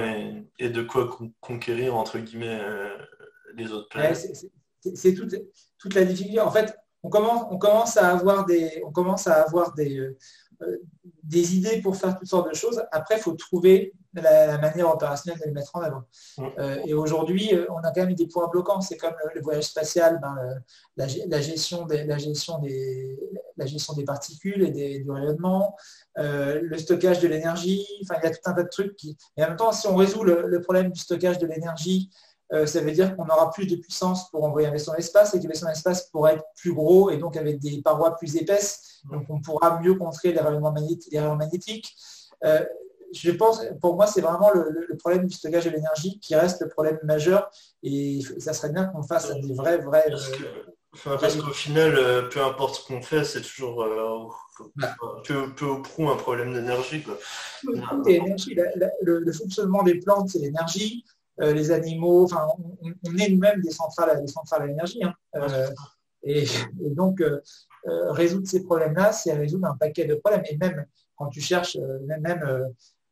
et, 0.57 0.69
de 0.69 0.81
quoi 0.81 1.09
conquérir, 1.41 1.95
entre 1.95 2.17
guillemets, 2.17 2.59
euh, 2.61 2.97
les 3.55 3.71
autres 3.71 3.89
planètes. 3.89 4.47
c'est 4.95 5.13
toute, 5.13 5.93
la 5.93 6.05
difficulté. 6.05 6.39
En 6.39 6.49
fait, 6.49 6.73
on 7.03 7.09
commence, 7.09 7.45
on 7.51 7.57
commence 7.57 7.97
à 7.97 8.09
avoir 8.09 8.45
des, 8.45 8.81
on 8.85 8.91
commence 8.91 9.27
à 9.27 9.43
avoir 9.43 9.73
des, 9.75 10.15
des 11.23 11.55
idées 11.55 11.81
pour 11.81 11.95
faire 11.95 12.17
toutes 12.17 12.27
sortes 12.27 12.49
de 12.49 12.55
choses. 12.55 12.81
Après, 12.91 13.15
il 13.17 13.21
faut 13.21 13.33
trouver 13.33 13.93
la, 14.13 14.57
manière 14.57 14.89
opérationnelle 14.89 15.39
de 15.39 15.45
les 15.45 15.51
mettre 15.51 15.75
en 15.75 15.81
avant. 15.81 16.03
Euh, 16.57 16.81
et 16.85 16.93
aujourd'hui, 16.93 17.53
euh, 17.53 17.65
on 17.69 17.77
a 17.77 17.91
quand 17.91 18.05
même 18.05 18.13
des 18.13 18.27
points 18.27 18.47
bloquants. 18.47 18.81
C'est 18.81 18.97
comme 18.97 19.13
le, 19.33 19.41
voyage 19.41 19.65
spatial, 19.65 20.19
ben, 20.21 20.35
la, 20.97 21.41
gestion 21.41 21.85
des, 21.85 22.03
la, 22.05 22.17
gestion 22.17 22.59
des, 22.59 23.19
la 23.57 23.65
gestion 23.65 23.93
des 23.93 24.03
particules 24.03 24.63
et 24.63 24.71
des, 24.71 24.99
du 24.99 25.11
rayonnement, 25.11 25.75
euh, 26.17 26.59
le 26.61 26.77
stockage 26.77 27.19
de 27.19 27.27
l'énergie. 27.27 27.85
Enfin, 28.03 28.19
il 28.21 28.25
y 28.25 28.31
a 28.31 28.31
tout 28.31 28.41
un 28.45 28.53
tas 28.53 28.63
de 28.63 28.69
trucs 28.69 28.95
qui. 28.95 29.17
Et 29.37 29.43
en 29.43 29.49
même 29.49 29.57
temps, 29.57 29.71
si 29.71 29.87
on 29.87 29.95
résout 29.95 30.23
le, 30.23 30.61
problème 30.61 30.91
du 30.91 30.99
stockage 30.99 31.37
de 31.37 31.47
l'énergie, 31.47 32.09
ça 32.65 32.81
veut 32.81 32.91
dire 32.91 33.15
qu'on 33.15 33.27
aura 33.27 33.51
plus 33.51 33.67
de 33.67 33.75
puissance 33.75 34.29
pour 34.31 34.43
envoyer 34.43 34.67
un 34.67 34.71
vaisseau 34.71 34.91
dans 34.91 34.97
l'espace 34.97 35.33
et 35.35 35.37
que 35.37 35.43
le 35.43 35.49
vaisseau 35.49 35.65
dans 35.65 35.71
l'espace 35.71 36.09
pourra 36.09 36.33
être 36.33 36.43
plus 36.55 36.73
gros 36.73 37.11
et 37.11 37.17
donc 37.17 37.37
avec 37.37 37.59
des 37.59 37.81
parois 37.81 38.15
plus 38.15 38.35
épaisses. 38.37 39.01
Donc 39.11 39.25
on 39.29 39.39
pourra 39.39 39.79
mieux 39.79 39.93
contrer 39.93 40.33
les 40.33 40.39
rayonnements 40.39 40.71
magnétiques 40.71 41.95
je 43.13 43.31
pense, 43.31 43.61
pour 43.81 43.95
moi, 43.95 44.07
c'est 44.07 44.21
vraiment 44.21 44.51
le, 44.51 44.87
problème 44.97 45.25
du 45.25 45.33
stockage 45.33 45.65
de 45.65 45.71
l'énergie 45.71 46.19
qui 46.19 46.35
reste 46.35 46.61
le 46.61 46.67
problème 46.69 46.99
majeur. 47.03 47.49
Et 47.83 48.19
ça 48.39 48.53
serait 48.53 48.71
bien 48.71 48.85
qu'on 48.85 49.03
fasse 49.03 49.33
des 49.33 49.53
vrais, 49.53 49.77
vrais. 49.77 50.05
Parce 51.03 51.35
qu'au 51.35 51.53
final, 51.53 51.95
euh, 51.95 52.23
peu 52.23 52.43
importe 52.43 52.75
ce 52.75 52.87
qu'on 52.87 53.01
fait, 53.01 53.23
c'est 53.23 53.41
toujours 53.41 53.83
euh, 53.83 54.27
peu, 55.23 55.65
au 55.65 55.81
prou 55.81 56.09
un 56.09 56.15
problème 56.15 56.53
d'énergie. 56.53 57.03
Le, 57.63 59.31
fonctionnement 59.31 59.83
des 59.83 59.99
plantes, 59.99 60.29
c'est 60.29 60.39
l'énergie. 60.39 61.05
Euh, 61.41 61.53
les 61.53 61.71
animaux, 61.71 62.23
enfin, 62.25 62.47
on, 62.83 63.17
est 63.17 63.29
nous-mêmes 63.29 63.61
des 63.61 63.71
centrales, 63.71 64.19
des 64.21 64.27
centrales 64.27 64.63
à 64.63 64.67
l'énergie. 64.67 65.01
Hein. 65.03 65.13
et, 66.23 66.45
donc, 66.91 67.23
résoudre 67.85 68.47
ces 68.47 68.63
problèmes-là, 68.63 69.11
c'est 69.11 69.33
résoudre 69.33 69.67
un 69.67 69.77
paquet 69.77 70.05
de 70.05 70.15
problèmes. 70.15 70.43
Et 70.49 70.57
même 70.57 70.85
quand 71.15 71.27
tu 71.27 71.41
cherches, 71.41 71.77
même 72.07 72.69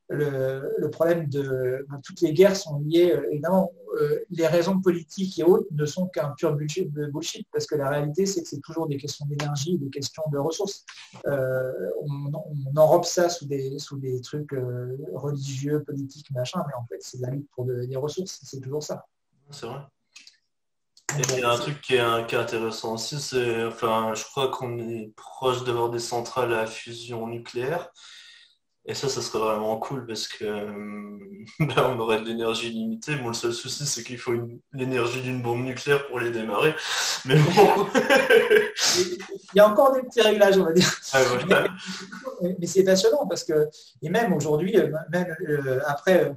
le, 0.10 0.90
problème 0.90 1.28
de 1.28 1.86
toutes 2.04 2.22
les 2.22 2.34
guerres 2.34 2.56
sont 2.56 2.80
liées, 2.80 3.12
euh, 3.12 3.30
évidemment, 3.32 3.72
euh, 4.00 4.20
les 4.30 4.48
raisons 4.48 4.80
politiques 4.80 5.38
et 5.40 5.44
autres 5.44 5.68
ne 5.72 5.86
sont 5.86 6.08
qu'un 6.08 6.30
pur 6.38 6.56
bullshit, 6.56 6.92
bullshit, 6.92 7.48
parce 7.52 7.66
que 7.66 7.76
la 7.76 7.90
réalité, 7.90 8.26
c'est 8.26 8.42
que 8.42 8.48
c'est 8.48 8.62
toujours 8.62 8.88
des 8.88 8.98
questions 8.98 9.26
d'énergie, 9.26 9.78
des 9.78 9.90
questions 9.90 10.24
de 10.32 10.38
ressources. 10.38 10.86
Euh, 11.26 11.72
on, 12.02 12.32
enrobe 12.76 13.06
ça 13.06 13.30
sous 13.30 13.46
des, 13.46 13.80
sous 13.80 13.98
des 13.98 14.22
trucs 14.22 14.52
religieux, 15.14 15.84
politiques, 15.84 16.30
machin, 16.32 16.64
mais 16.68 16.74
en 16.76 16.86
fait, 16.86 16.98
c'est 17.00 17.20
la 17.20 17.32
lutte 17.32 17.50
pour 17.52 17.66
des 17.66 17.96
ressources, 17.96 18.40
c'est 18.44 18.62
toujours 18.62 18.84
ça. 18.84 19.06
C'est 19.50 19.66
vrai. 19.66 19.80
Et 21.18 21.22
il 21.34 21.40
y 21.40 21.44
a 21.44 21.52
un 21.52 21.58
truc 21.58 21.82
qui 21.82 21.96
est, 21.96 22.28
qui 22.28 22.36
est 22.36 22.38
intéressant 22.38 22.94
aussi, 22.94 23.20
c'est, 23.20 23.66
enfin, 23.66 24.14
je 24.14 24.24
crois 24.26 24.50
qu'on 24.50 24.78
est 24.78 25.12
proche 25.16 25.64
d'avoir 25.64 25.90
des 25.90 26.00
centrales 26.00 26.54
à 26.54 26.68
fusion 26.68 27.28
nucléaire. 27.28 27.92
Et 28.90 28.94
ça, 28.94 29.10
ça 29.10 29.22
serait 29.22 29.40
vraiment 29.40 29.78
cool 29.78 30.06
parce 30.06 30.28
que 30.30 30.46
ben, 31.60 31.76
on 31.90 32.00
aurait 32.00 32.22
de 32.22 32.26
l'énergie 32.26 32.70
limitée. 32.70 33.16
Bon, 33.18 33.28
le 33.28 33.34
seul 33.34 33.54
souci, 33.54 33.86
c'est 33.86 34.04
qu'il 34.04 34.18
faut 34.18 34.34
l'énergie 34.72 35.22
d'une 35.22 35.42
bombe 35.42 35.64
nucléaire 35.64 36.08
pour 36.08 36.20
les 36.20 36.32
démarrer. 36.32 36.74
Mais 37.26 37.36
bon. 37.36 37.88
Il 39.54 39.58
y 39.58 39.60
a 39.60 39.70
encore 39.70 39.94
des 39.94 40.02
petits 40.04 40.22
réglages, 40.22 40.58
on 40.58 40.64
va 40.64 40.72
dire. 40.72 40.90
Ah, 41.14 41.20
mais, 42.60 42.68
c'est 42.68 42.84
passionnant 42.84 43.28
parce 43.28 43.44
que, 43.44 43.68
et 44.02 44.10
même 44.10 44.32
aujourd'hui, 44.34 44.78
euh, 44.78 44.90
même 45.12 45.36
euh, 45.50 45.82
après, 45.86 46.34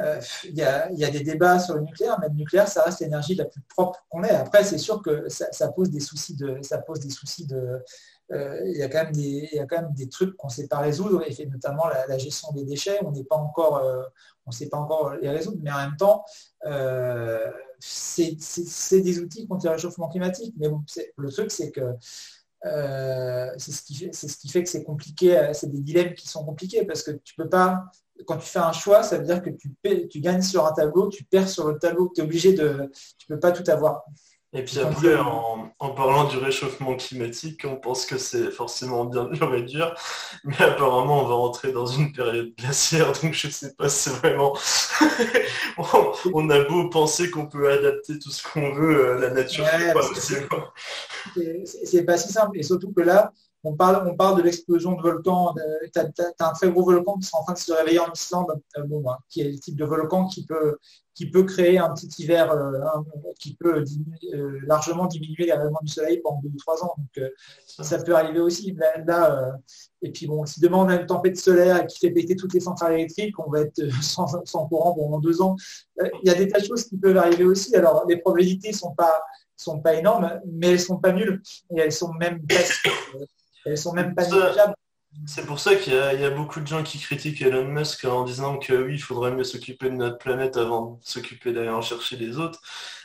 euh, 0.00 0.18
il, 0.44 0.54
y 0.54 0.64
a, 0.64 1.10
des 1.10 1.20
débats 1.20 1.58
sur 1.58 1.74
le 1.74 1.82
nucléaire, 1.82 2.18
mais 2.20 2.28
le 2.28 2.34
nucléaire, 2.34 2.66
ça 2.66 2.82
reste 2.82 3.00
l'énergie 3.00 3.34
la 3.34 3.44
plus 3.44 3.60
propre 3.68 4.02
qu'on 4.08 4.24
ait. 4.24 4.30
Après, 4.30 4.64
c'est 4.64 4.78
sûr 4.78 5.02
que 5.02 5.28
ça, 5.28 5.68
pose 5.68 5.90
des 5.90 6.00
soucis 6.00 6.34
de, 6.34 6.58
ça 6.62 6.78
pose 6.78 7.00
des 7.00 7.10
soucis 7.10 7.46
de, 7.46 7.56
euh, 7.56 7.78
il, 8.32 8.76
y 8.76 8.82
a 8.82 8.88
quand 8.88 9.04
même 9.82 9.92
des, 9.94 10.08
trucs 10.08 10.36
qu'on 10.36 10.48
ne 10.48 10.52
sait 10.52 10.66
pas 10.66 10.78
résoudre, 10.78 11.22
et 11.26 11.46
notamment 11.46 11.84
la, 11.88 12.18
gestion 12.18 12.52
des 12.52 12.64
déchets, 12.64 12.98
on 13.04 13.12
n'est 13.12 13.24
pas 13.24 13.36
encore, 13.36 13.78
euh, 13.78 14.02
on 14.46 14.50
sait 14.50 14.68
pas 14.68 14.78
encore 14.78 15.14
les 15.16 15.28
résoudre, 15.28 15.58
mais 15.62 15.70
en 15.70 15.78
même 15.78 15.96
temps, 15.96 16.24
euh, 16.66 17.50
c'est 17.78 18.36
des 19.00 19.18
outils 19.18 19.46
contre 19.46 19.66
le 19.66 19.72
réchauffement 19.72 20.08
climatique. 20.08 20.54
Mais 20.58 20.68
le 21.16 21.30
truc, 21.30 21.50
c'est 21.50 21.70
que 21.70 21.94
c'est 23.58 23.72
ce, 23.72 23.82
qui 23.82 23.94
fait, 23.96 24.14
ce 24.14 24.36
qui 24.36 24.48
fait 24.48 24.62
que 24.62 24.68
c'est 24.68 24.84
compliqué, 24.84 25.50
c'est 25.52 25.70
des 25.70 25.80
dilemmes 25.80 26.14
qui 26.14 26.28
sont 26.28 26.44
compliqués, 26.44 26.84
parce 26.86 27.02
que 27.02 27.10
tu 27.10 27.34
peux 27.34 27.48
pas, 27.48 27.84
quand 28.26 28.36
tu 28.36 28.46
fais 28.46 28.60
un 28.60 28.72
choix, 28.72 29.02
ça 29.02 29.18
veut 29.18 29.24
dire 29.24 29.42
que 29.42 29.50
tu, 29.50 29.74
tu 30.08 30.20
gagnes 30.20 30.42
sur 30.42 30.66
un 30.66 30.72
tableau, 30.72 31.08
tu 31.08 31.24
perds 31.24 31.48
sur 31.48 31.68
le 31.68 31.78
tableau, 31.78 32.10
tu 32.14 32.20
es 32.20 32.24
obligé 32.24 32.52
de, 32.52 32.90
tu 33.18 33.26
peux 33.26 33.40
pas 33.40 33.52
tout 33.52 33.68
avoir. 33.70 34.04
Et 34.54 34.62
puis 34.64 34.80
après, 34.80 35.16
en, 35.16 35.90
parlant 35.96 36.24
du 36.24 36.36
réchauffement 36.36 36.94
climatique, 36.96 37.64
on 37.64 37.76
pense 37.76 38.04
que 38.04 38.18
c'est 38.18 38.50
forcément 38.50 39.06
bien 39.06 39.24
de 39.24 39.38
le 39.38 39.46
réduire, 39.46 39.94
mais 40.44 40.60
apparemment 40.60 41.24
on 41.24 41.26
va 41.26 41.34
rentrer 41.34 41.72
dans 41.72 41.86
une 41.86 42.12
période 42.12 42.52
glaciaire, 42.58 43.12
donc 43.22 43.32
je 43.32 43.46
ne 43.46 43.52
sais 43.52 43.74
pas 43.74 43.88
si 43.88 44.10
c'est 44.10 44.16
vraiment... 44.16 44.54
on, 46.34 46.50
a 46.50 46.64
beau 46.64 46.90
penser 46.90 47.30
qu'on 47.30 47.46
peut 47.46 47.72
adapter 47.72 48.18
tout 48.18 48.30
ce 48.30 48.42
qu'on 48.42 48.74
veut, 48.74 49.08
euh, 49.08 49.18
la 49.20 49.30
nature 49.30 49.64
ouais, 49.64 49.94
C'est 51.64 52.04
pas 52.04 52.18
si 52.18 52.30
simple, 52.30 52.58
et 52.58 52.62
surtout 52.62 52.92
que 52.92 53.00
là, 53.00 53.32
on 53.64 53.74
parle, 53.74 54.08
on 54.08 54.16
parle 54.16 54.38
de 54.38 54.42
l'explosion 54.42 54.92
de 54.92 55.02
volcans. 55.02 55.54
Tu 55.92 55.98
as, 55.98 56.06
un 56.40 56.52
très 56.52 56.70
gros 56.70 56.84
volcan 56.84 57.16
qui 57.18 57.26
est 57.26 57.38
en 57.38 57.44
train 57.44 57.52
de 57.52 57.58
se 57.58 57.72
réveiller 57.72 58.00
en 58.00 58.12
Islande, 58.12 58.60
euh, 58.76 58.82
bon, 58.84 59.08
hein, 59.08 59.18
qui 59.28 59.40
est 59.40 59.50
le 59.50 59.58
type 59.58 59.76
de 59.76 59.84
volcan 59.84 60.26
qui 60.26 60.44
peut, 60.44 60.78
qui 61.14 61.30
peut 61.30 61.44
créer 61.44 61.78
un 61.78 61.90
petit 61.90 62.08
hiver 62.22 62.50
euh, 62.50 62.80
qui 63.38 63.54
peut 63.54 63.84
euh, 64.34 64.58
largement 64.66 65.06
diminuer 65.06 65.44
les 65.44 65.52
rayonnements 65.52 65.78
du 65.82 65.92
soleil 65.92 66.20
pendant 66.22 66.40
deux 66.40 66.48
ou 66.48 66.56
trois 66.58 66.82
ans. 66.82 66.94
Donc 66.96 67.30
ça 67.66 68.02
peut 68.02 68.16
arriver 68.16 68.40
aussi. 68.40 68.76
Là, 69.06 69.52
et 70.02 70.10
puis 70.10 70.26
bon, 70.26 70.44
si 70.44 70.60
demain 70.60 70.78
on 70.78 70.88
a 70.88 70.96
une 70.96 71.06
tempête 71.06 71.36
solaire 71.36 71.86
qui 71.86 72.00
fait 72.00 72.10
péter 72.10 72.34
toutes 72.34 72.54
les 72.54 72.60
centrales 72.60 72.94
électriques, 72.94 73.38
on 73.38 73.48
va 73.48 73.60
être 73.60 73.80
sans, 74.02 74.66
courant 74.66 74.94
pendant 74.94 75.20
deux 75.20 75.40
ans. 75.40 75.54
Il 76.00 76.28
y 76.28 76.30
a 76.30 76.34
des 76.34 76.48
tas 76.48 76.58
de 76.58 76.64
choses 76.64 76.84
qui 76.84 76.96
peuvent 76.96 77.16
arriver 77.16 77.44
aussi. 77.44 77.76
Alors 77.76 78.06
les 78.08 78.16
probabilités 78.16 78.72
sont 78.72 78.94
pas 78.94 79.22
sont 79.56 79.78
pas 79.78 79.94
énormes, 79.94 80.40
mais 80.44 80.72
elles 80.72 80.80
sont 80.80 80.98
pas 80.98 81.12
nulles 81.12 81.40
et 81.76 81.80
elles 81.80 81.92
sont 81.92 82.12
même 82.14 82.44
presque 82.46 82.88
elles 83.64 83.78
sont 83.78 83.92
même 83.92 84.14
pas 84.14 84.24
négligeables. 84.24 84.74
C'est 85.26 85.44
pour 85.44 85.60
ça 85.60 85.74
qu'il 85.76 85.92
y, 85.92 85.96
a 85.96 86.30
beaucoup 86.30 86.60
de 86.60 86.66
gens 86.66 86.82
qui 86.82 86.98
critiquent 86.98 87.42
Elon 87.42 87.66
Musk 87.66 88.06
en 88.06 88.24
disant 88.24 88.58
que 88.58 88.72
oui, 88.72 88.94
il 88.94 88.98
faudrait 88.98 89.30
mieux 89.30 89.44
s'occuper 89.44 89.90
de 89.90 89.94
notre 89.94 90.16
planète 90.16 90.56
avant 90.56 90.92
de 90.92 91.04
s'occuper 91.04 91.52
d'aller 91.52 91.68
en 91.68 91.82
chercher 91.82 92.16
les 92.16 92.38
autres. 92.38 92.62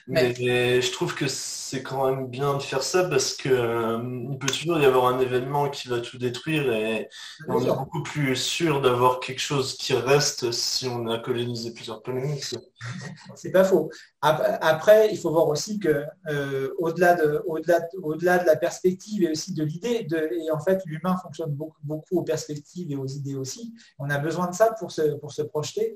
Mais, 0.07 0.81
je 0.81 0.91
trouve 0.93 1.13
que 1.15 1.27
c'est 1.27 1.84
quand 1.84 2.09
même 2.09 2.27
bien 2.27 2.55
de 2.55 2.61
faire 2.61 2.81
ça 2.81 3.03
parce 3.03 3.34
que 3.34 3.49
euh, 3.49 3.99
il 4.31 4.38
peut 4.38 4.47
toujours 4.47 4.79
y 4.79 4.85
avoir 4.85 5.13
un 5.13 5.19
événement 5.19 5.69
qui 5.69 5.89
va 5.89 5.99
tout 5.99 6.17
détruire 6.17 6.71
et 6.71 7.09
on 7.49 7.61
est 7.61 7.67
beaucoup 7.67 8.03
plus 8.03 8.38
sûr 8.38 8.81
d'avoir 8.81 9.19
quelque 9.19 9.41
chose 9.41 9.75
qui 9.75 9.93
reste 9.93 10.51
si 10.51 10.88
on 10.88 11.07
a 11.07 11.19
colonisé 11.19 11.73
plusieurs 11.73 12.01
planètes. 12.01 12.55
C'est 13.35 13.51
pas 13.51 13.65
faux. 13.65 13.89
Après, 14.21 15.09
il 15.11 15.17
faut 15.17 15.31
voir 15.31 15.47
aussi 15.47 15.77
que 15.77 16.05
euh, 16.29 16.73
au-delà 16.77 17.15
de, 17.15 17.41
au-delà, 17.45 17.81
au-delà 18.01 18.39
de 18.39 18.45
la 18.45 18.55
perspective 18.55 19.23
et 19.23 19.31
aussi 19.31 19.53
de 19.53 19.63
l'idée, 19.63 20.07
et 20.09 20.51
en 20.51 20.59
fait, 20.59 20.81
l'humain 20.85 21.17
fonctionne 21.17 21.51
beaucoup, 21.51 21.81
beaucoup 21.84 22.19
aux 22.19 22.23
perspectives 22.23 22.91
et 22.91 22.95
aux 22.95 23.07
idées 23.07 23.35
aussi. 23.35 23.73
On 23.99 24.09
a 24.09 24.17
besoin 24.19 24.47
de 24.47 24.55
ça 24.55 24.73
pour 24.79 24.91
se, 24.91 25.15
pour 25.15 25.34
se 25.34 25.41
projeter. 25.41 25.95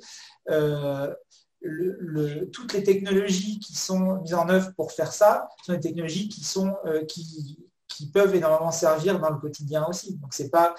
Euh, 0.49 1.13
toutes 2.51 2.73
les 2.73 2.83
technologies 2.83 3.59
qui 3.59 3.75
sont 3.75 4.21
mises 4.21 4.33
en 4.33 4.49
œuvre 4.49 4.73
pour 4.75 4.91
faire 4.91 5.13
ça 5.13 5.47
sont 5.63 5.73
des 5.73 5.79
technologies 5.79 6.27
qui, 6.27 6.43
sont, 6.43 6.75
euh, 6.85 7.05
qui, 7.05 7.57
peuvent 8.11 8.33
énormément 8.33 8.71
servir 8.71 9.19
dans 9.19 9.29
le 9.29 9.38
quotidien 9.38 9.85
aussi. 9.85 10.15
Donc 10.17 10.33
c'est 10.33 10.49
pas 10.49 10.73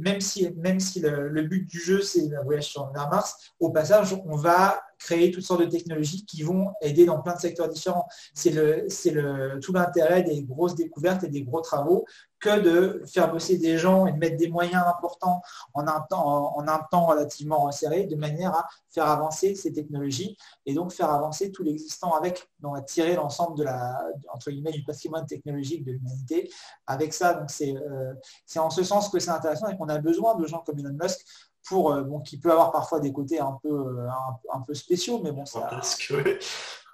même 0.00 0.20
si 0.20 0.50
même 0.56 0.80
si 0.80 0.98
le, 0.98 1.42
but 1.42 1.64
du 1.64 1.78
jeu 1.78 2.02
c'est 2.02 2.26
la 2.28 2.42
voyage 2.42 2.64
sur 2.64 2.90
Mars, 2.92 3.52
au 3.60 3.70
passage 3.70 4.12
on 4.26 4.34
va 4.34 4.82
créer 4.98 5.30
toutes 5.30 5.44
sortes 5.44 5.60
de 5.60 5.66
technologies 5.66 6.24
qui 6.24 6.42
vont 6.42 6.72
aider 6.80 7.06
dans 7.06 7.20
plein 7.20 7.34
de 7.34 7.40
secteurs 7.40 7.68
différents. 7.68 8.06
C'est 8.34 8.54
c'est 8.88 9.14
tout 9.62 9.72
l'intérêt 9.72 10.22
des 10.22 10.42
grosses 10.42 10.74
découvertes 10.74 11.24
et 11.24 11.28
des 11.28 11.42
gros 11.42 11.60
travaux 11.60 12.04
que 12.44 12.60
de 12.60 13.02
faire 13.06 13.32
bosser 13.32 13.56
des 13.56 13.78
gens 13.78 14.06
et 14.06 14.12
de 14.12 14.18
mettre 14.18 14.36
des 14.36 14.48
moyens 14.48 14.82
importants 14.86 15.40
en 15.72 15.88
un 15.88 16.00
temps, 16.10 17.06
relativement 17.06 17.64
resserré, 17.64 18.04
de 18.04 18.16
manière 18.16 18.54
à 18.54 18.66
faire 18.90 19.06
avancer 19.06 19.54
ces 19.54 19.72
technologies 19.72 20.36
et 20.66 20.74
donc 20.74 20.92
faire 20.92 21.10
avancer 21.10 21.50
tout 21.50 21.62
l'existant 21.62 22.12
avec, 22.12 22.50
donc 22.60 22.76
à 22.76 22.82
tirer 22.82 23.14
l'ensemble 23.14 23.56
du 23.56 24.84
patrimoine 24.84 25.26
technologique 25.26 25.84
de 25.84 25.92
l'humanité 25.92 26.50
avec 26.86 27.14
ça. 27.14 27.44
C'est 27.48 27.74
euh, 27.76 28.12
en 28.56 28.70
ce 28.70 28.82
sens 28.82 29.08
que 29.08 29.18
c'est 29.18 29.30
intéressant 29.30 29.68
et 29.68 29.76
qu'on 29.78 29.88
a 29.88 29.98
besoin 29.98 30.34
de 30.34 30.46
gens 30.46 30.58
comme 30.58 30.78
Elon 30.78 30.96
Musk 31.00 31.24
pour, 31.66 31.92
euh, 31.92 32.02
bon, 32.02 32.20
qui 32.20 32.38
peut 32.38 32.50
avoir 32.50 32.72
parfois 32.72 33.00
des 33.00 33.12
côtés 33.12 33.40
un 33.40 33.58
peu, 33.62 33.68
euh, 33.68 34.08
un, 34.52 34.60
peu 34.60 34.74
spéciaux, 34.74 35.20
mais 35.22 35.32
bon, 35.32 35.44
ça... 35.46 35.80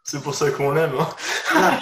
C'est 0.02 0.22
pour 0.22 0.34
ça 0.34 0.50
qu'on 0.50 0.72
l'aime. 0.72 0.94
Hein. 1.54 1.78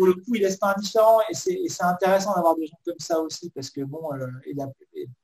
pour 0.00 0.06
le 0.06 0.14
coup, 0.14 0.34
il 0.34 0.40
laisse 0.40 0.56
pas 0.56 0.72
indifférent 0.74 1.18
et 1.28 1.34
c'est 1.34 1.84
intéressant 1.84 2.34
d'avoir 2.34 2.56
des 2.56 2.66
gens 2.66 2.78
comme 2.86 2.98
ça 2.98 3.20
aussi 3.20 3.50
parce 3.50 3.68
que 3.68 3.82
bon, 3.82 4.00
euh, 4.14 4.28
il 4.50 4.58
a, 4.58 4.66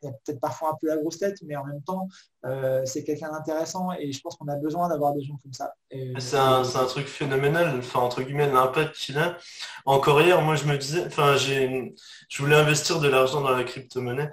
peut-être 0.02 0.38
parfois 0.38 0.72
un 0.72 0.74
peu 0.78 0.86
la 0.88 0.98
grosse 0.98 1.18
tête, 1.18 1.38
mais 1.46 1.56
en 1.56 1.64
même 1.64 1.80
temps, 1.82 2.06
euh, 2.44 2.82
c'est 2.84 3.02
quelqu'un 3.02 3.30
d'intéressant 3.32 3.92
et 3.98 4.12
je 4.12 4.20
pense 4.20 4.36
qu'on 4.36 4.48
a 4.48 4.56
besoin 4.56 4.90
d'avoir 4.90 5.14
des 5.14 5.22
gens 5.22 5.38
comme 5.42 5.54
ça. 5.54 5.72
C'est 6.18 6.36
un, 6.36 6.62
truc 6.86 7.06
phénoménal, 7.06 7.78
enfin 7.78 8.00
entre 8.00 8.20
guillemets, 8.20 8.52
l'impact 8.52 8.94
qu'il 8.96 9.16
a. 9.16 9.38
Encore 9.86 10.20
hier, 10.20 10.42
moi 10.42 10.56
je 10.56 10.66
me 10.66 10.76
disais, 10.76 11.06
enfin 11.06 11.36
j'ai, 11.36 11.94
je 12.28 12.42
voulais 12.42 12.56
investir 12.56 13.00
de 13.00 13.08
l'argent 13.08 13.40
dans 13.40 13.56
la 13.56 13.64
crypto-monnaie 13.64 14.30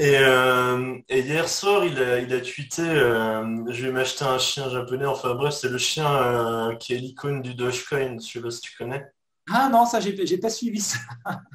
euh, 0.00 0.98
et, 1.08 1.20
hier 1.20 1.48
soir, 1.48 1.84
il 1.84 2.00
a, 2.00 2.18
il 2.20 2.32
a 2.32 2.40
tweeté 2.40 2.82
euh, 2.82 3.64
Je 3.68 3.86
vais 3.86 3.92
m'acheter 3.92 4.24
un 4.24 4.38
chien 4.38 4.68
japonais. 4.70 5.06
Enfin 5.06 5.34
bref, 5.34 5.54
c'est 5.54 5.68
le 5.68 5.78
chien 5.78 6.10
euh, 6.10 6.76
qui 6.76 6.94
est 6.94 6.98
l'icône 6.98 7.42
du 7.42 7.54
Dogecoin. 7.54 8.18
Je 8.20 8.26
sais 8.26 8.40
pas 8.40 8.50
si 8.50 8.60
tu 8.60 8.76
connais. 8.76 9.04
Ah 9.50 9.70
non, 9.72 9.86
ça, 9.86 9.98
j'ai 9.98 10.38
pas 10.38 10.50
suivi 10.50 10.78
ça. 10.78 10.98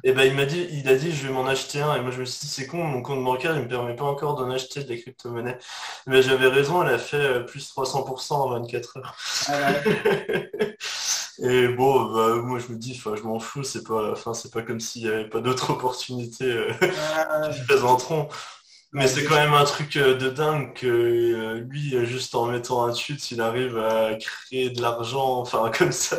Et 0.02 0.08
eh 0.10 0.12
ben 0.12 0.24
il 0.24 0.34
m'a 0.34 0.46
dit, 0.46 0.66
il 0.72 0.88
a 0.88 0.96
dit 0.96 1.12
je 1.12 1.28
vais 1.28 1.32
m'en 1.32 1.46
acheter 1.46 1.80
un. 1.80 1.94
Et 1.94 2.00
moi 2.00 2.10
je 2.10 2.20
me 2.20 2.24
suis 2.24 2.40
dit 2.40 2.52
c'est 2.52 2.66
con, 2.66 2.82
mon 2.82 3.02
compte 3.02 3.22
bancaire 3.22 3.56
il 3.56 3.62
me 3.62 3.68
permet 3.68 3.94
pas 3.94 4.04
encore 4.04 4.34
d'en 4.34 4.50
acheter 4.50 4.82
des 4.82 5.00
crypto-monnaies. 5.00 5.58
Mais 6.06 6.20
j'avais 6.20 6.48
raison, 6.48 6.82
elle 6.82 6.94
a 6.94 6.98
fait 6.98 7.44
plus 7.46 7.72
300% 7.72 8.32
en 8.34 8.48
24 8.50 8.96
heures. 8.98 9.16
Ah 9.48 9.72
Et 11.44 11.68
bon, 11.68 12.10
bah, 12.10 12.36
moi 12.36 12.58
je 12.58 12.72
me 12.72 12.78
dis, 12.78 12.94
je 12.94 13.22
m'en 13.22 13.38
fous, 13.38 13.62
c'est 13.62 13.84
pas, 13.84 14.12
enfin, 14.12 14.32
c'est 14.32 14.50
pas 14.50 14.62
comme 14.62 14.80
s'il 14.80 15.02
n'y 15.02 15.08
avait 15.08 15.28
pas 15.28 15.42
d'autres 15.42 15.70
opportunités 15.74 16.50
euh, 16.50 16.72
qui 17.52 17.58
se 17.58 17.64
présenteront. 17.66 18.28
Mais 18.92 19.06
c'est 19.08 19.24
quand 19.24 19.34
même 19.34 19.52
un 19.52 19.64
truc 19.64 19.96
euh, 19.96 20.16
de 20.16 20.30
dingue 20.30 20.72
que 20.72 20.86
euh, 20.86 21.54
lui, 21.68 22.06
juste 22.06 22.34
en 22.34 22.46
mettant 22.46 22.86
un 22.86 22.92
tweet, 22.92 23.30
il 23.30 23.42
arrive 23.42 23.76
à 23.76 24.14
créer 24.14 24.70
de 24.70 24.80
l'argent, 24.80 25.40
enfin 25.40 25.70
comme 25.78 25.92
ça. 25.92 26.16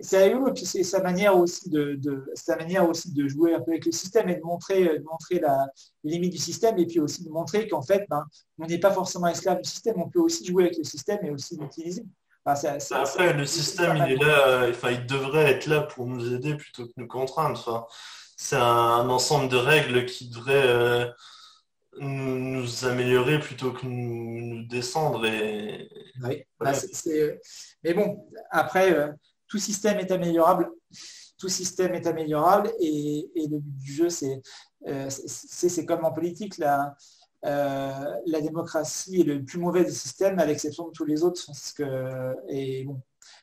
c'est 0.00 0.24
rigolo, 0.24 0.54
puis 0.54 0.64
c'est 0.64 0.82
sa 0.82 1.02
manière 1.02 1.36
aussi 1.36 1.68
de, 1.68 2.00
sa 2.32 2.56
manière 2.56 2.88
aussi 2.88 3.12
de 3.12 3.28
jouer 3.28 3.54
un 3.54 3.60
peu 3.60 3.72
avec 3.72 3.84
le 3.84 3.92
système 3.92 4.30
et 4.30 4.36
de 4.36 4.42
montrer, 4.42 4.84
de 4.84 5.04
montrer 5.04 5.38
la, 5.40 5.68
les 6.02 6.12
limites 6.12 6.32
du 6.32 6.38
système 6.38 6.78
et 6.78 6.86
puis 6.86 7.00
aussi 7.00 7.24
de 7.24 7.30
montrer 7.30 7.68
qu'en 7.68 7.82
fait, 7.82 8.06
ben, 8.08 8.24
on 8.58 8.64
n'est 8.64 8.78
pas 8.78 8.92
forcément 8.92 9.26
esclave 9.26 9.60
du 9.60 9.68
système, 9.68 10.00
on 10.00 10.08
peut 10.08 10.20
aussi 10.20 10.46
jouer 10.46 10.64
avec 10.64 10.78
le 10.78 10.84
système 10.84 11.18
et 11.24 11.30
aussi 11.30 11.58
l'utiliser. 11.58 12.02
Après, 12.46 13.32
le 13.32 13.44
système, 13.44 13.96
il 13.96 14.12
est 14.12 14.24
là, 14.24 14.68
enfin, 14.70 14.92
il 14.92 15.04
devrait 15.06 15.50
être 15.50 15.66
là 15.66 15.80
pour 15.80 16.06
nous 16.06 16.32
aider 16.32 16.54
plutôt 16.54 16.86
que 16.86 16.92
nous 16.96 17.08
contraindre. 17.08 17.58
Enfin, 17.58 17.86
c'est 18.36 18.56
un, 18.56 19.08
ensemble 19.08 19.48
de 19.50 19.56
règles 19.56 20.06
qui 20.06 20.28
devrait 20.28 20.66
euh, 20.66 21.06
nous, 21.98 22.84
améliorer 22.84 23.40
plutôt 23.40 23.72
que 23.72 23.84
nous, 23.84 24.64
descendre. 24.68 25.26
Et... 25.26 25.88
Oui. 26.22 26.44
Bah, 26.60 26.72
mais 27.82 27.94
bon, 27.94 28.28
après, 28.50 28.92
euh, 28.92 29.12
tout 29.48 29.58
système 29.58 29.98
est 29.98 30.12
améliorable. 30.12 30.70
Tout 31.38 31.48
système 31.48 31.94
est 31.94 32.06
améliorable 32.06 32.70
et, 32.80 33.28
le 33.34 33.58
but 33.58 33.76
du 33.76 33.92
jeu, 33.92 34.08
c'est 34.08 34.40
euh, 34.86 35.10
c'est 35.10 35.84
comme 35.84 36.04
en 36.04 36.12
politique. 36.12 36.58
Là, 36.58 36.94
euh, 37.46 38.14
la 38.26 38.40
démocratie 38.40 39.20
est 39.20 39.24
le 39.24 39.44
plus 39.44 39.58
mauvais 39.58 39.84
des 39.84 39.92
systèmes 39.92 40.38
à 40.38 40.46
l'exception 40.46 40.88
de 40.88 40.92
tous 40.92 41.04
les 41.04 41.22
autres. 41.22 41.44
que, 41.76 42.34
et 42.48 42.86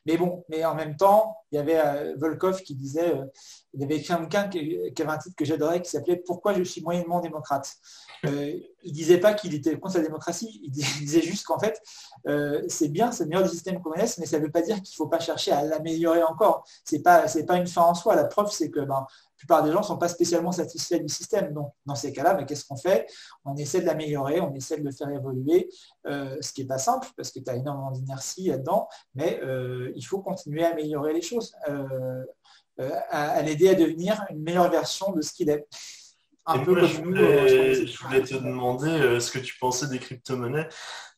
Mais 0.06 0.16
bon, 0.16 0.44
mais 0.48 0.64
en 0.64 0.74
même 0.74 0.96
temps, 0.96 1.36
il 1.50 1.56
y 1.56 1.58
avait 1.58 1.78
euh, 1.78 2.14
Volkov 2.18 2.62
qui 2.62 2.74
disait, 2.74 3.14
euh, 3.14 3.24
il 3.72 3.82
avait 3.82 3.96
écrit 3.96 4.12
un 4.12 4.20
bouquin 4.20 4.48
qui, 4.48 4.78
avait 4.98 5.10
un 5.10 5.18
titre 5.18 5.36
que 5.36 5.44
j'adorais 5.44 5.80
qui 5.80 5.90
s'appelait 5.90 6.16
Pourquoi 6.16 6.52
je 6.54 6.62
suis 6.62 6.82
moyennement 6.82 7.20
démocrate? 7.20 7.72
il 8.24 8.62
ne 8.84 8.90
disait 8.90 9.18
pas 9.18 9.34
qu'il 9.34 9.54
était 9.54 9.78
contre 9.78 9.96
la 9.98 10.04
démocratie, 10.04 10.60
il 10.62 10.70
disait 10.70 11.22
juste 11.22 11.46
qu'en 11.46 11.58
fait, 11.58 11.80
c'est 12.68 12.88
bien, 12.88 13.12
c'est 13.12 13.24
le 13.24 13.30
meilleur 13.30 13.44
des 13.44 13.50
systèmes 13.50 13.80
qu'on 13.82 13.90
connaisse, 13.90 14.18
mais 14.18 14.26
ça 14.26 14.38
ne 14.38 14.44
veut 14.44 14.50
pas 14.50 14.62
dire 14.62 14.76
qu'il 14.76 14.92
ne 14.92 14.96
faut 14.96 15.08
pas 15.08 15.20
chercher 15.20 15.52
à 15.52 15.62
l'améliorer 15.62 16.22
encore. 16.22 16.64
Ce 16.88 16.96
n'est 16.96 17.02
pas, 17.02 17.26
pas 17.46 17.56
une 17.56 17.66
fin 17.66 17.82
en 17.82 17.94
soi. 17.94 18.16
La 18.16 18.24
preuve, 18.24 18.50
c'est 18.50 18.70
que 18.70 18.80
ben, 18.80 19.06
plupart 19.44 19.62
des 19.62 19.72
gens 19.72 19.80
ne 19.80 19.84
sont 19.84 19.98
pas 19.98 20.08
spécialement 20.08 20.52
satisfaits 20.52 20.98
du 20.98 21.08
système. 21.08 21.52
Donc, 21.52 21.72
dans 21.84 21.94
ces 21.94 22.12
cas-là, 22.12 22.34
mais 22.34 22.46
qu'est-ce 22.46 22.64
qu'on 22.64 22.76
fait? 22.76 23.06
On 23.44 23.54
essaie 23.56 23.82
de 23.82 23.86
l'améliorer, 23.86 24.40
on 24.40 24.54
essaie 24.54 24.78
de 24.78 24.84
le 24.84 24.90
faire 24.90 25.10
évoluer, 25.10 25.68
euh, 26.06 26.36
ce 26.40 26.52
qui 26.52 26.62
n'est 26.62 26.66
pas 26.66 26.78
simple 26.78 27.08
parce 27.16 27.30
que 27.30 27.40
tu 27.40 27.50
as 27.50 27.56
énormément 27.56 27.90
d'inertie 27.90 28.48
là-dedans, 28.48 28.88
mais 29.14 29.38
euh, 29.42 29.92
il 29.94 30.02
faut 30.02 30.20
continuer 30.20 30.64
à 30.64 30.70
améliorer 30.70 31.12
les 31.12 31.20
choses, 31.20 31.54
euh, 31.68 32.24
à, 33.10 33.42
l'aider 33.42 33.68
à 33.68 33.74
devenir 33.74 34.24
une 34.30 34.42
meilleure 34.42 34.70
version 34.70 35.12
de 35.12 35.20
ce 35.20 35.32
qu'il 35.32 35.50
est. 35.50 35.66
Un 36.46 36.58
peu 36.58 36.74
comme 36.74 36.86
je 36.86 37.00
nous. 37.00 37.10
Voulais, 37.10 37.86
je 37.86 37.98
voulais 38.02 38.22
te 38.22 38.34
demander 38.34 39.18
ce 39.20 39.30
que 39.30 39.38
tu 39.38 39.56
pensais 39.58 39.88
des 39.88 39.98
crypto-monnaies 39.98 40.68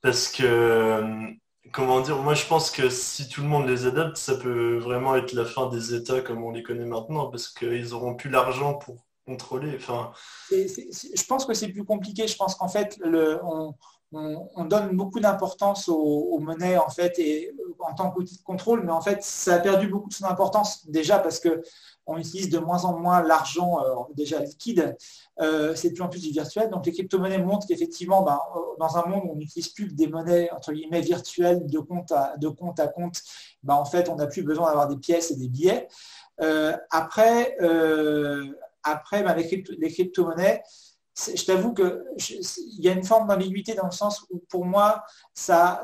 parce 0.01 0.29
que 0.29 1.35
comment 1.73 2.01
dire, 2.01 2.19
moi 2.19 2.35
je 2.35 2.47
pense 2.47 2.71
que 2.71 2.89
si 2.89 3.29
tout 3.29 3.43
le 3.43 3.49
monde 3.49 3.67
les 3.67 3.87
adapte, 3.87 4.17
ça 4.17 4.37
peut 4.37 4.79
vraiment 4.79 5.17
être 5.17 5.33
la 5.33 5.45
fin 5.45 5.69
des 5.69 5.95
États 5.95 6.21
comme 6.21 6.43
on 6.43 6.51
les 6.51 6.63
connaît 6.63 6.87
maintenant, 6.87 7.27
parce 7.27 7.49
qu'ils 7.49 7.95
auront 7.95 8.15
plus 8.15 8.31
l'argent 8.31 8.75
pour 8.75 9.07
contrôler. 9.27 9.79
Je 9.79 11.27
pense 11.27 11.45
que 11.45 11.55
c'est 11.55 11.69
plus 11.69 11.85
compliqué. 11.85 12.29
Je 12.29 12.37
pense 12.37 12.55
qu'en 12.55 12.69
fait, 12.69 12.99
le, 13.03 13.41
on, 13.45 13.75
donne 14.13 14.97
beaucoup 14.97 15.21
d'importance 15.21 15.89
aux, 15.89 16.39
monnaies 16.39 16.79
en 16.79 16.89
fait 16.89 17.19
et 17.19 17.53
en 17.81 17.95
tant 17.95 18.11
qu'outil 18.11 18.39
de 18.39 18.43
contrôle, 18.43 18.83
mais 18.85 18.93
en 18.93 19.01
fait, 19.01 19.23
ça 19.23 19.55
a 19.55 19.59
perdu 19.59 19.89
beaucoup 19.89 20.09
de 20.09 20.15
son 20.15 20.25
importance 20.27 20.89
déjà 20.89 21.19
parce 21.19 21.41
que 21.41 21.63
on 22.07 22.17
utilise 22.19 22.49
de 22.49 22.59
moins 22.59 22.85
en 22.85 22.99
moins 22.99 23.23
l'argent 23.23 23.81
euh, 23.85 23.95
déjà 24.15 24.39
liquide, 24.39 24.97
euh, 25.41 25.75
c'est 25.75 25.91
de 25.91 25.95
plus 25.95 26.03
en 26.03 26.09
plus 26.09 26.23
du 26.23 26.31
virtuel. 26.31 26.71
Donc 26.71 26.87
les 26.87 26.93
crypto-monnaies 26.93 27.39
montrent 27.39 27.67
qu'effectivement, 27.67 28.23
ben, 28.23 28.39
euh, 28.55 28.61
dans 28.79 28.97
un 28.97 29.07
monde 29.07 29.25
où 29.27 29.33
on 29.33 29.37
n'utilise 29.37 29.69
plus 29.69 29.89
que 29.89 29.95
des 29.95 30.07
monnaies 30.07 30.51
entre 30.53 30.73
guillemets 30.73 31.01
virtuelles 31.01 31.67
de 31.67 31.79
compte 31.81 32.13
à, 32.13 32.37
de 32.37 32.49
compte, 32.49 32.79
à 32.79 32.87
compte, 32.87 33.21
ben, 33.65 33.75
en 33.75 33.85
fait, 33.85 34.09
on 34.09 34.17
n'a 34.17 34.27
plus 34.27 34.43
besoin 34.43 34.69
d'avoir 34.69 34.89
des 34.89 34.97
pièces 34.97 35.33
et 35.33 35.37
des 35.37 35.49
billets. 35.49 35.89
après, 36.91 37.57
après 38.85 39.23
ben, 39.25 39.35
les, 39.35 39.91
crypto-monnaies, 39.91 40.63
je 41.19 41.45
t'avoue 41.45 41.73
qu'il 41.73 42.03
y 42.79 42.89
a 42.89 42.93
une 42.93 43.05
forme 43.05 43.27
d'ambiguïté 43.29 43.75
dans 43.75 43.87
le 43.87 43.93
sens 43.93 44.27
où 44.31 44.39
pour 44.51 44.67
moi, 44.67 45.03
ça, 45.33 45.83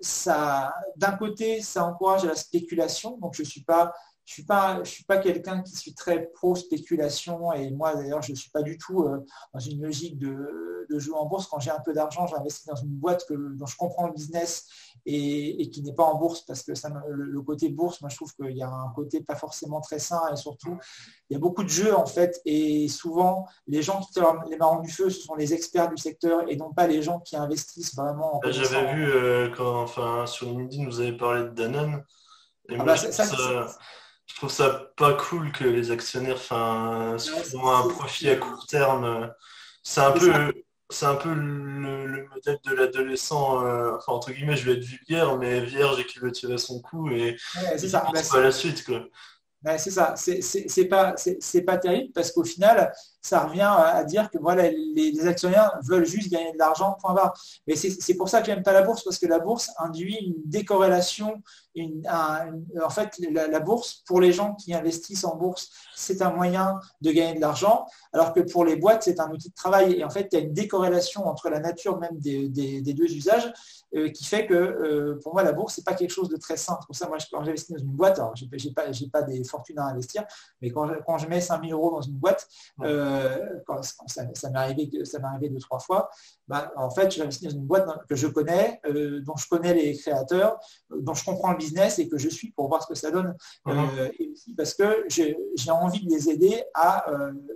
ça 0.00 0.72
d'un 0.96 1.12
côté, 1.12 1.60
ça 1.60 1.84
encourage 1.84 2.24
la 2.24 2.36
spéculation. 2.36 3.18
Donc 3.18 3.34
je 3.34 3.42
ne 3.42 3.46
suis 3.48 3.64
pas 3.64 3.92
je 4.28 4.34
suis 4.34 4.42
pas, 4.42 4.84
je 4.84 4.90
suis 4.90 5.04
pas 5.04 5.16
quelqu'un 5.16 5.62
qui 5.62 5.74
suis 5.74 5.94
très 5.94 6.26
pro 6.26 6.54
spéculation 6.54 7.50
et 7.54 7.70
moi 7.70 7.94
d'ailleurs 7.94 8.20
je 8.20 8.32
ne 8.32 8.36
suis 8.36 8.50
pas 8.50 8.60
du 8.60 8.76
tout 8.76 9.04
euh, 9.04 9.24
dans 9.54 9.58
une 9.58 9.80
logique 9.80 10.18
de, 10.18 10.86
jouer 10.90 11.16
en 11.16 11.24
bourse. 11.24 11.46
Quand 11.46 11.60
j'ai 11.60 11.70
un 11.70 11.80
peu 11.80 11.94
d'argent, 11.94 12.26
j'investis 12.26 12.66
dans 12.66 12.76
une 12.76 12.90
boîte 12.90 13.24
que, 13.26 13.34
dont 13.34 13.64
je 13.64 13.76
comprends 13.76 14.06
le 14.06 14.12
business 14.12 14.66
et, 15.06 15.70
qui 15.70 15.82
n'est 15.82 15.92
pas 15.92 16.04
en 16.04 16.16
bourse 16.16 16.42
parce 16.42 16.62
que 16.62 16.74
ça, 16.74 16.90
le, 17.08 17.42
côté 17.42 17.68
bourse, 17.68 18.00
moi 18.00 18.10
je 18.10 18.16
trouve 18.16 18.32
qu'il 18.34 18.56
y 18.56 18.62
a 18.62 18.68
un 18.68 18.92
côté 18.94 19.22
pas 19.22 19.34
forcément 19.34 19.80
très 19.80 19.98
sain 19.98 20.20
et 20.32 20.36
surtout 20.36 20.76
il 21.28 21.34
y 21.34 21.36
a 21.36 21.38
beaucoup 21.38 21.64
de 21.64 21.68
jeux 21.68 21.94
en 21.94 22.06
fait 22.06 22.40
et 22.44 22.88
souvent 22.88 23.46
les 23.66 23.82
gens 23.82 24.00
qui 24.00 24.12
tirent 24.12 24.42
les 24.50 24.56
marrons 24.56 24.80
du 24.80 24.90
feu, 24.90 25.10
ce 25.10 25.20
sont 25.20 25.34
les 25.34 25.54
experts 25.54 25.90
du 25.90 25.96
secteur 25.96 26.42
et 26.48 26.56
non 26.56 26.72
pas 26.72 26.86
les 26.86 27.02
gens 27.02 27.20
qui 27.20 27.36
investissent 27.36 27.94
vraiment. 27.94 28.40
J'avais 28.46 28.94
vu 28.94 29.10
euh, 29.10 29.50
quand, 29.56 29.82
enfin 29.82 30.26
sur 30.26 30.46
LinkedIn, 30.46 30.86
vous 30.86 31.00
avez 31.00 31.16
parlé 31.16 31.44
de 31.44 31.50
Danone. 31.50 32.02
Et 32.70 32.74
ah 32.74 32.84
moi, 32.84 32.84
bah, 32.84 32.96
je 34.28 34.36
trouve 34.36 34.50
ça 34.50 34.90
pas 34.96 35.14
cool 35.14 35.50
que 35.52 35.64
les 35.64 35.90
actionnaires 35.90 36.36
enfin, 36.36 37.16
ont 37.54 37.70
un 37.70 37.88
profit 37.88 38.28
à 38.28 38.36
court 38.36 38.66
terme. 38.66 39.32
C'est 39.82 40.00
un 40.00 40.12
peu, 40.12 40.52
c'est 40.90 41.06
un 41.06 41.16
peu 41.16 41.32
le, 41.32 42.28
modèle 42.28 42.58
de 42.64 42.74
l'adolescent, 42.74 43.64
euh, 43.64 43.96
enfin 43.96 44.12
entre 44.12 44.32
guillemets, 44.32 44.56
je 44.56 44.70
vais 44.70 44.78
être 44.78 44.84
vulgaire, 44.84 45.36
mais 45.36 45.60
vierge 45.60 46.00
et 46.00 46.06
qui 46.06 46.18
veut 46.18 46.32
tirer 46.32 46.58
son 46.58 46.80
coup 46.80 47.10
et 47.10 47.36
c'est 47.76 47.88
ça. 47.88 48.06
pas 48.30 48.40
la 48.40 48.52
suite. 48.52 48.84
Quoi 48.84 49.08
c'est 49.76 49.90
ça, 49.90 50.14
c'est 50.16 50.84
pas, 50.84 51.14
pas 51.66 51.78
terrible 51.78 52.12
parce 52.12 52.32
qu'au 52.32 52.44
final, 52.44 52.92
ça 53.28 53.40
revient 53.40 53.70
à 53.76 54.02
dire 54.04 54.30
que 54.30 54.38
voilà, 54.38 54.70
les, 54.70 55.26
actionnaires 55.26 55.78
veulent 55.82 56.06
juste 56.06 56.30
gagner 56.30 56.52
de 56.52 56.58
l'argent, 56.58 56.96
point 57.00 57.12
barre. 57.12 57.34
Mais 57.66 57.76
c'est 57.76 58.14
pour 58.14 58.28
ça 58.28 58.40
que 58.40 58.46
j'aime 58.46 58.62
pas 58.62 58.72
la 58.72 58.82
bourse, 58.82 59.04
parce 59.04 59.18
que 59.18 59.26
la 59.26 59.38
bourse 59.38 59.70
induit 59.78 60.16
une 60.16 60.34
décorrélation. 60.46 61.42
en 61.76 62.90
fait, 62.90 63.18
la, 63.30 63.60
bourse, 63.60 64.02
pour 64.06 64.20
les 64.20 64.32
gens 64.32 64.54
qui 64.54 64.72
investissent 64.74 65.24
en 65.24 65.36
bourse, 65.36 65.68
c'est 65.94 66.22
un 66.22 66.30
moyen 66.30 66.80
de 67.02 67.10
gagner 67.12 67.34
de 67.34 67.40
l'argent, 67.40 67.86
alors 68.12 68.32
que 68.32 68.40
pour 68.40 68.64
les 68.64 68.76
boîtes, 68.76 69.02
c'est 69.02 69.20
un 69.20 69.30
outil 69.30 69.50
de 69.50 69.54
travail. 69.54 69.92
Et 69.94 70.04
en 70.04 70.10
fait, 70.10 70.28
il 70.32 70.38
y 70.38 70.42
a 70.42 70.44
une 70.44 70.54
décorrélation 70.54 71.26
entre 71.26 71.50
la 71.50 71.60
nature 71.60 71.98
même 71.98 72.18
des, 72.18 72.48
des 72.48 72.94
deux 72.94 73.12
usages 73.12 73.52
euh, 73.94 74.10
qui 74.10 74.26
fait 74.26 74.46
que 74.46 74.52
euh, 74.52 75.18
pour 75.22 75.32
moi, 75.32 75.42
la 75.42 75.52
bourse, 75.52 75.76
c'est 75.76 75.84
pas 75.84 75.94
quelque 75.94 76.10
chose 76.10 76.28
de 76.28 76.36
très 76.36 76.58
simple. 76.58 76.84
Pour 76.84 76.94
ça, 76.94 77.08
moi, 77.08 77.16
quand 77.32 77.42
j'investis 77.42 77.74
dans 77.74 77.82
une 77.82 77.92
boîte, 77.92 78.18
alors 78.18 78.34
j'ai 78.36 78.70
pas, 78.70 78.82
pas 79.10 79.22
des 79.22 79.42
fortunes 79.44 79.78
à 79.78 79.86
investir, 79.86 80.26
mais 80.60 80.70
quand 80.70 80.86
je, 80.86 80.94
quand 81.06 81.16
je 81.16 81.26
mets 81.26 81.40
5000 81.40 81.72
euros 81.72 81.92
dans 81.92 82.02
une 82.02 82.18
boîte, 82.18 82.46
euh, 82.82 83.17
quand, 83.66 83.82
ça, 83.82 84.24
m'est 84.24 84.58
arrivé, 84.58 85.04
ça 85.04 85.18
m'est 85.18 85.26
arrivé 85.26 85.48
deux, 85.48 85.58
trois 85.58 85.78
fois, 85.78 86.10
bah, 86.46 86.72
en 86.76 86.90
fait, 86.90 87.10
je 87.10 87.22
investi 87.22 87.44
dans 87.44 87.50
une 87.50 87.66
boîte 87.66 87.88
que 88.08 88.16
je 88.16 88.26
connais, 88.26 88.80
dont 89.24 89.36
je 89.36 89.48
connais 89.48 89.74
les 89.74 89.96
créateurs, 89.96 90.58
dont 90.90 91.14
je 91.14 91.24
comprends 91.24 91.52
le 91.52 91.58
business 91.58 91.98
et 91.98 92.08
que 92.08 92.18
je 92.18 92.28
suis 92.28 92.50
pour 92.52 92.68
voir 92.68 92.82
ce 92.82 92.88
que 92.88 92.94
ça 92.94 93.10
donne. 93.10 93.36
Uh-huh. 93.66 94.10
et 94.18 94.30
aussi 94.32 94.54
parce 94.54 94.74
que 94.74 95.04
j'ai 95.08 95.36
envie 95.70 96.06
de 96.06 96.10
les 96.10 96.30
aider 96.30 96.62
à, 96.74 97.06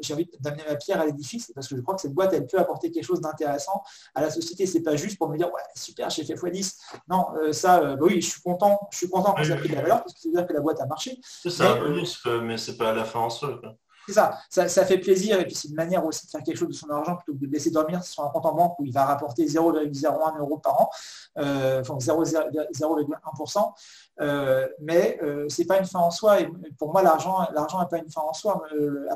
j'ai 0.01 0.15
envie 0.15 0.29
d'amener 0.41 0.65
ma 0.69 0.77
pierre 0.77 1.01
à 1.01 1.07
l'édifice, 1.07 1.53
parce 1.55 1.69
que 1.69 1.77
je 1.77 1.81
crois 1.81 1.95
que 1.95 2.01
cette 2.01 2.15
boîte, 2.15 2.33
elle 2.33 2.47
peut 2.47 2.59
apporter 2.59 2.91
quelque 2.91 3.05
chose 3.05 3.21
d'intéressant 3.21 3.83
à 4.15 4.23
la 4.23 4.31
société. 4.31 4.67
C'est 4.67 4.83
pas 4.83 4.97
juste 4.97 5.19
pour 5.19 5.29
me 5.29 5.37
dire, 5.37 5.49
ouais, 5.49 5.63
super, 5.75 6.11
j'ai 6.11 6.25
fait 6.25 6.35
x10. 6.35 6.79
Non, 7.09 7.27
ça, 7.53 7.97
bah 7.97 7.97
oui, 8.01 8.21
je 8.21 8.31
suis 8.31 8.43
content, 8.43 8.79
je 8.91 8.99
suis 8.99 9.09
content 9.09 9.35
que 9.35 9.45
ça 9.45 9.55
ait 9.55 9.59
pris 9.59 9.69
de 9.69 9.75
la 9.75 9.83
valeur, 9.83 10.03
parce 10.03 10.15
que 10.15 10.21
c'est 10.21 10.31
dire 10.31 10.47
que 10.47 10.53
la 10.53 10.61
boîte 10.61 10.81
a 10.81 10.87
marché. 10.87 11.19
C'est 11.23 11.51
ça, 11.51 11.79
mais, 11.81 12.41
mais 12.43 12.59
c'est 12.59 12.77
pas 12.77 12.91
à 12.91 12.95
la 12.95 13.05
fin 13.05 13.21
en 13.21 13.31
soi. 13.31 13.61
C'est 14.07 14.15
ça. 14.15 14.39
ça, 14.51 14.85
fait 14.85 14.99
plaisir 14.99 15.39
et 15.41 15.45
puis 15.45 15.55
c'est 15.55 15.69
une 15.69 15.75
manière 15.75 16.05
aussi 16.05 16.27
de 16.27 16.31
faire 16.31 16.43
quelque 16.43 16.57
chose 16.57 16.69
de 16.69 16.75
son 16.75 16.91
argent 16.91 17.17
plutôt 17.17 17.39
que 17.39 17.45
de 17.47 17.53
laisser 17.53 17.71
dormir 17.71 18.03
sur 18.03 18.25
un 18.25 18.29
compte 18.31 18.47
en 18.47 18.55
banque 18.55 18.79
où 18.79 18.85
il 18.85 18.93
va 18.93 19.05
rapporter 19.05 19.47
0,01 19.47 20.39
euro 20.39 20.59
par 20.59 20.81
an, 20.81 20.91
euh, 21.39 21.81
enfin 21.81 21.99
0,1%. 21.99 23.73
Euh, 24.21 24.69
mais 24.79 25.19
euh, 25.23 25.49
c'est 25.49 25.65
pas 25.65 25.79
une 25.79 25.87
fin 25.87 26.01
en 26.01 26.11
soi. 26.11 26.41
Et 26.41 26.49
pour 26.79 26.93
moi, 26.93 27.03
l'argent, 27.03 27.47
l'argent 27.55 27.81
n'est 27.81 27.89
pas 27.89 27.99
une 27.99 28.11
fin 28.11 28.21
en 28.21 28.33
soi. 28.33 28.63
Euh, 28.75 29.07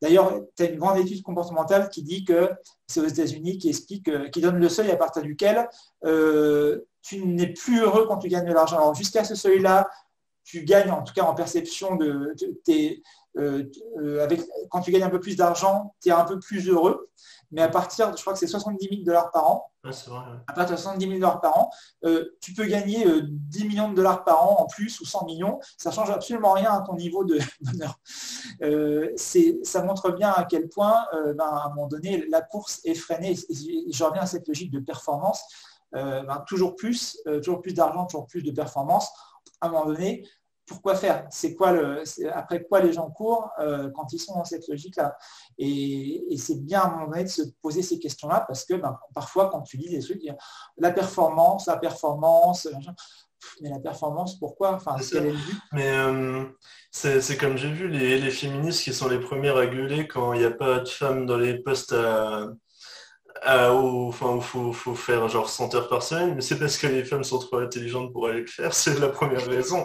d'ailleurs, 0.00 0.40
tu 0.56 0.62
as 0.62 0.66
une 0.66 0.78
grande 0.78 0.98
étude 0.98 1.22
comportementale 1.22 1.88
qui 1.88 2.02
dit 2.02 2.24
que 2.24 2.50
c'est 2.86 3.00
aux 3.00 3.06
États-Unis 3.06 3.58
qui 3.58 3.68
explique, 3.68 4.10
qui 4.30 4.40
donne 4.40 4.58
le 4.58 4.68
seuil 4.68 4.90
à 4.90 4.96
partir 4.96 5.22
duquel 5.22 5.68
tu 7.02 7.26
n'es 7.26 7.48
plus 7.48 7.80
heureux 7.80 8.06
quand 8.06 8.18
tu 8.18 8.28
gagnes 8.28 8.48
de 8.48 8.52
l'argent. 8.52 8.76
Alors 8.76 8.94
jusqu'à 8.94 9.24
ce 9.24 9.34
seuil-là, 9.34 9.88
tu 10.44 10.64
gagnes 10.64 10.90
en 10.90 11.02
tout 11.02 11.12
cas 11.12 11.22
en 11.22 11.34
perception 11.34 11.96
de, 11.96 12.34
tes 12.64 13.02
euh, 13.38 13.64
euh, 13.98 14.22
avec, 14.22 14.42
quand 14.70 14.80
tu 14.80 14.90
gagnes 14.90 15.04
un 15.04 15.10
peu 15.10 15.20
plus 15.20 15.36
d'argent, 15.36 15.94
tu 16.02 16.10
es 16.10 16.12
un 16.12 16.24
peu 16.24 16.38
plus 16.38 16.68
heureux. 16.68 17.08
Mais 17.50 17.62
à 17.62 17.68
partir, 17.68 18.14
je 18.16 18.20
crois 18.20 18.32
que 18.32 18.38
c'est 18.38 18.46
70 18.46 18.88
000 18.88 19.02
dollars 19.04 19.30
par 19.30 19.50
an. 19.50 19.70
À 19.84 20.52
partir 20.52 20.76
de 20.76 20.80
70 20.80 21.06
000 21.06 21.18
dollars 21.18 21.40
par 21.40 21.58
an, 21.58 21.70
euh, 22.04 22.36
tu 22.40 22.54
peux 22.54 22.64
gagner 22.66 23.06
10 23.22 23.64
millions 23.66 23.90
de 23.90 23.94
dollars 23.94 24.24
par 24.24 24.42
an 24.42 24.62
en 24.62 24.66
plus 24.66 25.00
ou 25.00 25.04
100 25.04 25.26
millions. 25.26 25.60
Ça 25.76 25.90
change 25.90 26.10
absolument 26.10 26.52
rien 26.52 26.72
à 26.72 26.80
ton 26.82 26.94
niveau 26.94 27.24
de 27.24 27.38
bonheur. 27.60 27.98
ça 29.16 29.82
montre 29.82 30.12
bien 30.12 30.30
à 30.30 30.44
quel 30.44 30.68
point, 30.68 31.04
ben, 31.12 31.44
à 31.44 31.66
un 31.66 31.68
moment 31.70 31.88
donné, 31.88 32.26
la 32.28 32.42
course 32.42 32.80
est 32.84 32.94
freinée. 32.94 33.32
Et 33.32 33.92
je 33.92 34.04
reviens 34.04 34.22
à 34.22 34.26
cette 34.26 34.46
logique 34.48 34.70
de 34.70 34.80
performance. 34.80 35.42
Ben, 35.92 36.44
toujours 36.46 36.74
plus, 36.74 37.18
toujours 37.42 37.60
plus 37.60 37.74
d'argent, 37.74 38.06
toujours 38.06 38.26
plus 38.26 38.42
de 38.42 38.50
performance. 38.50 39.10
À 39.60 39.66
un 39.66 39.70
moment 39.70 39.86
donné, 39.86 40.24
pourquoi 40.66 40.94
faire? 40.94 41.26
C'est 41.30 41.54
quoi 41.54 41.72
le, 41.72 42.02
après 42.32 42.62
quoi 42.62 42.80
les 42.80 42.92
gens 42.92 43.10
courent 43.10 43.50
euh, 43.58 43.90
quand 43.94 44.12
ils 44.12 44.18
sont 44.18 44.34
dans 44.34 44.44
cette 44.44 44.66
logique-là? 44.68 45.16
Et, 45.58 46.24
c'est 46.38 46.64
bien 46.64 46.80
à 46.80 46.86
un 46.86 46.90
moment 46.90 47.06
donné 47.08 47.24
de 47.24 47.28
se 47.28 47.42
poser 47.60 47.82
ces 47.82 47.98
questions-là 47.98 48.44
parce 48.46 48.64
que 48.64 48.74
ben, 48.74 48.98
parfois 49.14 49.50
quand 49.50 49.62
tu 49.62 49.76
lis 49.76 49.90
des 49.90 50.00
trucs, 50.00 50.22
la 50.78 50.92
performance, 50.92 51.66
la 51.66 51.76
performance, 51.76 52.68
mais 53.60 53.70
la 53.70 53.80
performance, 53.80 54.38
pourquoi? 54.38 54.74
Enfin, 54.74 54.96
Mais 55.72 55.90
euh, 55.90 56.44
c'est 56.90 57.36
comme 57.36 57.56
j'ai 57.56 57.72
vu 57.72 57.88
les, 57.88 58.18
les, 58.18 58.30
féministes 58.30 58.84
qui 58.84 58.92
sont 58.92 59.08
les 59.08 59.18
premières 59.18 59.56
à 59.56 59.66
gueuler 59.66 60.06
quand 60.06 60.32
il 60.32 60.40
n'y 60.40 60.44
a 60.44 60.50
pas 60.50 60.80
de 60.80 60.88
femmes 60.88 61.26
dans 61.26 61.38
les 61.38 61.58
postes 61.58 61.92
à, 61.92 62.46
ah, 63.44 63.72
enfin, 63.74 64.36
il 64.36 64.42
faut, 64.42 64.72
faut, 64.72 64.94
faire 64.94 65.28
genre 65.28 65.48
100 65.50 65.74
heures 65.74 65.88
par 65.88 66.02
semaine, 66.04 66.36
mais 66.36 66.40
c'est 66.42 66.58
parce 66.58 66.78
que 66.78 66.86
les 66.86 67.04
femmes 67.04 67.24
sont 67.24 67.40
trop 67.40 67.58
intelligentes 67.58 68.12
pour 68.12 68.28
aller 68.28 68.42
le 68.42 68.46
faire, 68.46 68.72
c'est 68.72 68.96
la 69.00 69.08
première 69.08 69.44
raison. 69.44 69.84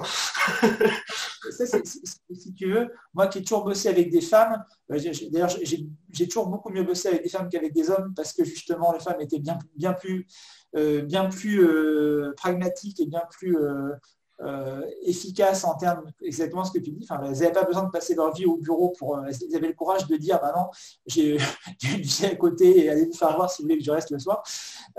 si 2.34 2.54
tu 2.54 2.72
veux, 2.72 2.88
moi 3.16 3.26
qui 3.28 3.40
ai 3.40 3.44
toujours 3.44 3.64
bossé 3.64 3.90
avec 3.90 4.12
des 4.12 4.22
femmes, 4.22 4.64
euh, 4.92 5.00
d'ailleurs 5.32 5.50
j'ai 5.50 6.28
toujours 6.28 6.50
beaucoup 6.50 6.70
mieux 6.70 6.84
bossé 6.84 7.08
avec 7.08 7.24
des 7.24 7.30
femmes 7.30 7.50
qu'avec 7.50 7.74
des 7.74 7.90
hommes 7.90 8.14
parce 8.16 8.32
que 8.32 8.44
justement 8.44 8.94
les 8.94 9.00
femmes 9.00 9.22
étaient 9.22 9.40
bien, 9.40 9.58
bien 9.76 9.94
plus, 9.94 10.28
euh, 10.76 11.02
bien 11.02 11.28
plus 11.28 11.64
euh, 11.64 12.34
pragmatiques 12.38 13.00
et 13.00 13.08
bien 13.08 13.24
plus 13.32 13.58
euh, 14.42 14.86
efficace 15.02 15.64
en 15.64 15.76
termes 15.76 16.12
exactement 16.22 16.64
ce 16.64 16.72
que 16.72 16.78
tu 16.78 16.92
dis. 16.92 17.08
Enfin, 17.10 17.20
elles 17.24 17.32
n'avaient 17.32 17.52
pas 17.52 17.64
besoin 17.64 17.84
de 17.84 17.90
passer 17.90 18.14
leur 18.14 18.34
vie 18.34 18.46
au 18.46 18.58
bureau 18.58 18.90
pour. 18.90 19.20
elles 19.20 19.34
euh, 19.34 19.58
avaient 19.58 19.70
le 19.70 19.74
courage 19.74 20.06
de 20.06 20.16
dire 20.16 20.40
bah 20.40 20.54
non, 20.56 20.68
j'ai 21.08 21.38
une 21.84 22.02
vie 22.02 22.26
à 22.26 22.36
côté 22.36 22.86
et 22.86 22.90
allez 22.90 23.08
me 23.08 23.14
faire 23.14 23.36
voir 23.36 23.50
si 23.50 23.62
vous 23.62 23.68
voulez 23.68 23.80
que 23.80 23.84
je 23.84 23.92
reste 23.92 24.12
le 24.12 24.20
soir. 24.20 24.44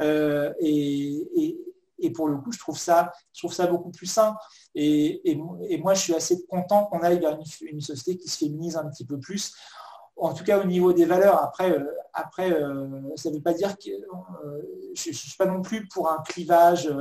Euh, 0.01 0.53
et, 0.61 1.57
pour 2.15 2.29
le 2.29 2.39
coup, 2.39 2.51
je 2.53 2.59
trouve 2.59 2.79
ça, 2.79 3.13
je 3.33 3.41
trouve 3.41 3.53
ça 3.53 3.67
beaucoup 3.67 3.91
plus 3.91 4.07
sain. 4.07 4.37
Et, 4.75 5.37
moi, 5.81 5.95
je 5.95 6.01
suis 6.01 6.15
assez 6.15 6.45
content 6.47 6.87
qu'on 6.87 7.01
aille 7.01 7.21
vers 7.21 7.39
une, 7.63 7.81
société 7.81 8.19
qui 8.19 8.29
se 8.29 8.39
féminise 8.39 8.77
un 8.77 8.89
petit 8.89 9.05
peu 9.05 9.19
plus 9.19 9.55
en 10.21 10.35
tout 10.35 10.45
cas 10.45 10.59
au 10.59 10.65
niveau 10.65 10.93
des 10.93 11.05
valeurs. 11.05 11.41
Après, 11.43 11.71
euh, 11.71 11.85
après 12.13 12.53
euh, 12.53 12.87
ça 13.17 13.31
ne 13.31 13.37
veut 13.37 13.43
pas 13.43 13.53
dire 13.53 13.77
que 13.79 13.91
euh, 13.91 14.63
je 14.95 15.11
ne 15.11 15.15
suis 15.15 15.37
pas 15.37 15.47
non 15.47 15.63
plus 15.63 15.87
pour 15.89 16.11
un 16.11 16.23
clivage, 16.23 16.93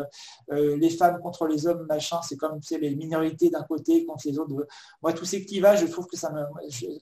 les 0.50 0.90
femmes 0.90 1.20
contre 1.20 1.48
les 1.48 1.68
hommes, 1.68 1.86
machin, 1.88 2.22
c'est 2.22 2.38
comme 2.38 2.60
les 2.80 2.96
minorités 2.96 3.50
d'un 3.50 3.64
côté 3.64 4.06
contre 4.06 4.28
les 4.28 4.38
autres. 4.38 4.68
Moi, 5.02 5.14
tous 5.14 5.26
ces 5.26 5.46
clivages, 5.46 5.82
je 5.82 5.88
trouve 5.88 6.08
que 6.08 6.18
ça 6.18 6.32
me, 6.32 6.44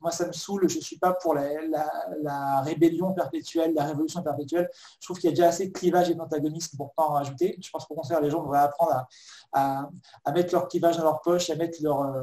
moi, 0.01 0.11
ça 0.11 0.27
me 0.27 0.31
saoule. 0.31 0.69
Je 0.69 0.77
ne 0.77 0.81
suis 0.81 0.97
pas 0.97 1.13
pour 1.13 1.35
la, 1.35 2.61
rébellion 2.61 3.13
perpétuelle, 3.13 3.73
la 3.73 3.85
révolution 3.85 4.21
perpétuelle. 4.21 4.69
Je 4.99 5.07
trouve 5.07 5.17
qu'il 5.17 5.29
y 5.29 5.33
a 5.33 5.35
déjà 5.35 5.49
assez 5.49 5.67
de 5.67 5.73
clivages 5.73 6.09
et 6.09 6.15
d'antagonisme 6.15 6.77
pour 6.77 6.93
pas 6.93 7.03
en 7.03 7.13
rajouter. 7.13 7.57
Je 7.61 7.69
pense 7.69 7.85
qu'au 7.85 7.95
contraire, 7.95 8.21
les 8.21 8.29
gens 8.29 8.41
devraient 8.41 8.59
apprendre 8.59 9.05
à, 9.53 9.89
mettre 10.33 10.53
leur 10.53 10.67
clivage 10.67 10.97
dans 10.97 11.03
leur 11.03 11.21
poche, 11.21 11.49
à 11.49 11.55
mettre 11.55 11.79
leur, 11.81 12.13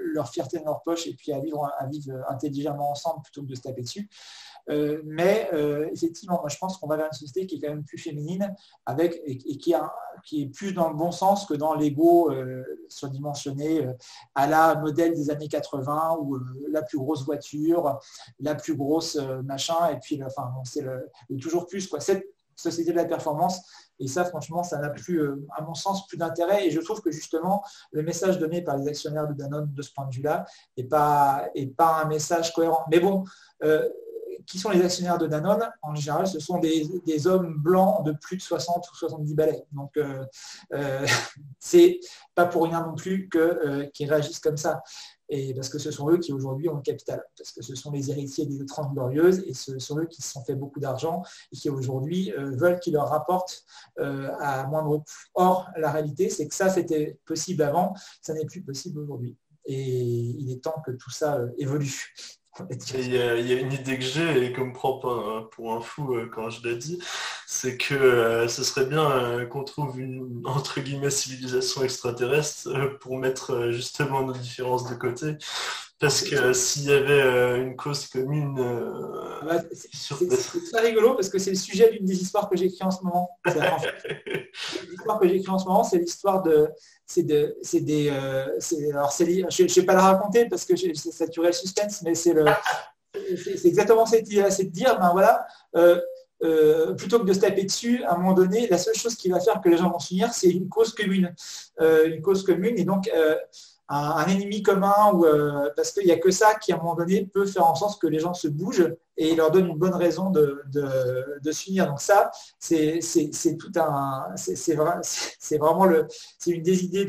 leur 0.00 0.28
fierté 0.28 0.58
dans 0.58 0.66
leur 0.66 0.82
poche 0.82 1.06
et 1.06 1.14
puis 1.14 1.32
à 1.32 1.40
vivre, 1.40 1.70
à 1.78 1.86
vivre 1.86 2.12
intelligemment 2.28 2.90
ensemble 2.90 3.22
plutôt 3.22 3.42
de 3.42 3.54
se 3.54 3.60
taper 3.60 3.82
dessus. 3.82 4.08
Euh, 4.70 5.00
mais 5.04 5.48
euh, 5.52 5.88
effectivement, 5.92 6.40
moi 6.40 6.48
je 6.48 6.58
pense 6.58 6.76
qu'on 6.76 6.86
va 6.86 6.96
vers 6.96 7.06
une 7.06 7.12
société 7.12 7.46
qui 7.46 7.56
est 7.56 7.60
quand 7.60 7.70
même 7.72 7.84
plus 7.84 7.98
féminine 7.98 8.54
avec, 8.86 9.20
et, 9.24 9.38
qui, 9.38 9.72
est 9.72 10.46
plus 10.46 10.72
dans 10.72 10.90
le 10.90 10.96
bon 10.96 11.10
sens 11.10 11.46
que 11.46 11.54
dans 11.54 11.74
l'ego 11.74 12.30
euh, 12.30 12.64
surdimensionné 12.88 13.88
à 14.34 14.46
la 14.46 14.74
modèle 14.74 15.14
des 15.14 15.30
années 15.30 15.48
80 15.48 16.18
où 16.20 16.38
la 16.70 16.82
plus 16.82 16.98
grosse 16.98 17.24
voiture, 17.24 17.98
la 18.40 18.54
plus 18.54 18.74
grosse 18.74 19.16
machin, 19.44 19.88
et 19.90 19.98
puis 19.98 20.22
enfin, 20.22 20.52
c'est 20.64 20.82
le, 20.82 21.10
toujours 21.40 21.66
plus. 21.66 21.86
Quoi. 21.86 22.00
Cette 22.00 22.26
société 22.56 22.90
de 22.90 22.96
la 22.96 23.04
performance, 23.04 23.60
et 24.00 24.06
ça, 24.06 24.24
franchement, 24.24 24.62
ça 24.62 24.78
n'a 24.78 24.90
plus, 24.90 25.20
à 25.56 25.62
mon 25.62 25.74
sens, 25.74 26.06
plus 26.06 26.16
d'intérêt. 26.16 26.66
Et 26.66 26.70
je 26.70 26.80
trouve 26.80 27.00
que 27.00 27.10
justement, 27.10 27.64
le 27.90 28.02
message 28.02 28.38
donné 28.38 28.62
par 28.62 28.76
les 28.76 28.86
actionnaires 28.86 29.26
de 29.26 29.34
Danone 29.34 29.72
de 29.72 29.82
ce 29.82 29.92
point 29.92 30.06
de 30.06 30.14
vue-là 30.14 30.44
n'est 30.76 30.84
pas, 30.84 31.48
est 31.54 31.66
pas 31.66 32.02
un 32.02 32.04
message 32.06 32.52
cohérent. 32.52 32.84
Mais 32.90 33.00
bon, 33.00 33.24
qui 34.48 34.58
sont 34.58 34.70
les 34.70 34.82
actionnaires 34.82 35.18
de 35.18 35.26
Danone 35.26 35.70
En 35.82 35.94
général, 35.94 36.26
ce 36.26 36.40
sont 36.40 36.58
des, 36.58 37.26
hommes 37.26 37.54
blancs 37.58 38.04
de 38.04 38.12
plus 38.12 38.36
de 38.36 38.42
60 38.42 38.88
ou 38.90 38.94
70 38.96 39.34
balais. 39.34 39.66
Donc, 39.72 39.96
euh, 39.96 40.24
euh, 40.72 41.06
c'est 41.58 42.00
pas 42.34 42.46
pour 42.46 42.64
rien 42.64 42.84
non 42.84 42.94
plus 42.94 43.28
euh, 43.34 43.86
qu'ils 43.92 44.08
réagissent 44.08 44.40
comme 44.40 44.56
ça. 44.56 44.82
Et 45.28 45.52
parce 45.52 45.68
que 45.68 45.78
ce 45.78 45.90
sont 45.90 46.08
eux 46.08 46.16
qui 46.16 46.32
aujourd'hui 46.32 46.70
ont 46.70 46.76
le 46.76 46.80
capital, 46.80 47.22
parce 47.36 47.50
que 47.50 47.62
ce 47.62 47.74
sont 47.74 47.90
les 47.90 48.10
héritiers 48.10 48.46
des 48.46 48.64
30 48.64 48.94
glorieuses 48.94 49.44
et 49.46 49.52
ce 49.52 49.78
sont 49.78 49.98
eux 49.98 50.06
qui 50.06 50.22
se 50.22 50.32
sont 50.32 50.42
fait 50.42 50.54
beaucoup 50.54 50.80
d'argent 50.80 51.22
et 51.52 51.56
qui 51.56 51.68
aujourd'hui 51.68 52.32
veulent 52.34 52.80
qu'ils 52.80 52.94
leur 52.94 53.10
rapportent 53.10 53.62
à 53.98 54.66
moindre 54.68 54.96
coût. 54.96 55.04
Or, 55.34 55.68
la 55.76 55.92
réalité, 55.92 56.30
c'est 56.30 56.48
que 56.48 56.54
ça, 56.54 56.70
c'était 56.70 57.18
possible 57.26 57.62
avant, 57.62 57.92
ça 58.22 58.32
n'est 58.32 58.46
plus 58.46 58.62
possible 58.62 59.00
aujourd'hui. 59.00 59.36
Et 59.66 59.84
il 59.84 60.50
est 60.50 60.64
temps 60.64 60.80
que 60.86 60.92
tout 60.92 61.10
ça 61.10 61.38
évolue. 61.58 62.14
Il 62.70 63.14
y, 63.14 63.18
a, 63.18 63.60
une 63.60 63.72
idée 63.72 63.98
que 63.98 64.04
j'ai, 64.04 64.46
et 64.46 64.52
comme 64.52 64.72
prend 64.72 64.98
pour 65.50 65.72
un 65.72 65.80
fou 65.80 66.14
euh, 66.14 66.28
quand 66.32 66.50
je 66.50 66.66
l'ai 66.66 66.76
dit, 66.76 66.98
c'est 67.46 67.76
que 67.76 67.94
euh, 67.94 68.48
ce 68.48 68.64
serait 68.64 68.86
bien 68.86 69.10
euh, 69.10 69.46
qu'on 69.46 69.64
trouve 69.64 69.98
une 70.00 70.42
entre 70.44 70.80
guillemets 70.80 71.10
civilisation 71.10 71.82
extraterrestre 71.82 72.68
pour 73.00 73.18
mettre 73.18 73.70
justement 73.70 74.22
nos 74.22 74.32
différences 74.32 74.88
de 74.88 74.94
côté. 74.94 75.36
Parce 76.00 76.22
que 76.22 76.52
s'il 76.52 76.84
y 76.84 76.92
avait 76.92 77.58
une 77.58 77.74
cause 77.74 78.06
commune. 78.06 78.54
Bah, 79.44 79.62
c'est 79.72 80.70
très 80.72 80.80
rigolo 80.80 81.14
parce 81.14 81.28
que 81.28 81.38
c'est 81.38 81.50
le 81.50 81.56
sujet 81.56 81.90
d'une 81.90 82.04
des 82.04 82.22
histoires 82.22 82.48
que 82.48 82.56
j'écris 82.56 82.84
en 82.84 82.90
ce 82.90 83.02
moment. 83.02 83.28
L'histoire 83.44 85.18
que 85.20 85.28
j'écris 85.28 85.50
en 85.50 85.58
ce 85.58 85.66
moment, 85.66 85.82
c'est 85.82 85.98
l'histoire 85.98 86.42
de, 86.42 86.68
c'est 87.08 87.22
de, 87.22 87.56
c'est 87.62 87.80
des, 87.80 88.10
euh, 88.10 88.44
alors 88.92 89.10
je 89.10 89.24
ne 89.62 89.68
vais 89.68 89.82
pas 89.82 89.94
la 89.94 90.02
raconter 90.02 90.46
parce 90.46 90.64
que 90.66 90.74
ça 90.94 91.26
tuerait 91.26 91.48
le 91.48 91.52
suspense, 91.52 92.02
mais 92.02 92.14
c'est 92.14 92.34
le, 92.34 92.44
c'est 93.14 93.66
exactement 93.66 94.04
cette 94.04 94.30
idée 94.30 94.50
c'est 94.50 94.64
de 94.64 94.70
dire, 94.70 94.98
ben 94.98 95.10
voilà, 95.12 95.46
euh, 95.74 95.98
euh, 96.44 96.94
plutôt 96.94 97.18
que 97.18 97.24
de 97.24 97.32
se 97.32 97.40
taper 97.40 97.64
dessus, 97.64 98.04
à 98.04 98.14
un 98.14 98.18
moment 98.18 98.34
donné, 98.34 98.68
la 98.68 98.76
seule 98.76 98.94
chose 98.94 99.14
qui 99.14 99.30
va 99.30 99.40
faire 99.40 99.60
que 99.62 99.70
les 99.70 99.78
gens 99.78 99.90
vont 99.90 99.98
s'unir, 99.98 100.32
c'est 100.34 100.50
une 100.50 100.68
cause 100.68 100.92
commune, 100.92 101.34
une 101.80 102.20
cause 102.20 102.44
commune, 102.44 102.78
et 102.78 102.84
donc 102.84 103.10
un, 103.88 104.26
ennemi 104.26 104.62
commun, 104.62 105.12
ou, 105.14 105.24
euh, 105.24 105.70
parce 105.74 105.92
qu'il 105.92 106.04
n'y 106.04 106.12
a 106.12 106.18
que 106.18 106.30
ça 106.30 106.54
qui, 106.54 106.72
à 106.72 106.76
un 106.76 106.78
moment 106.78 106.94
donné, 106.94 107.26
peut 107.26 107.46
faire 107.46 107.66
en 107.66 107.74
sorte 107.74 108.00
que 108.00 108.06
les 108.06 108.18
gens 108.18 108.34
se 108.34 108.48
bougent 108.48 108.94
et 109.16 109.34
leur 109.34 109.50
donne 109.50 109.66
une 109.66 109.78
bonne 109.78 109.94
raison 109.94 110.30
de, 110.30 110.62
de, 110.66 111.52
s'unir. 111.52 111.86
Donc 111.86 112.00
ça, 112.00 112.30
c'est 112.58 113.00
tout 113.58 113.72
un, 113.76 114.26
c'est 114.36 114.74
vraiment 114.74 115.86
le, 115.86 116.06
c'est 116.38 116.50
une 116.50 116.62
des 116.62 116.84
idées 116.84 117.06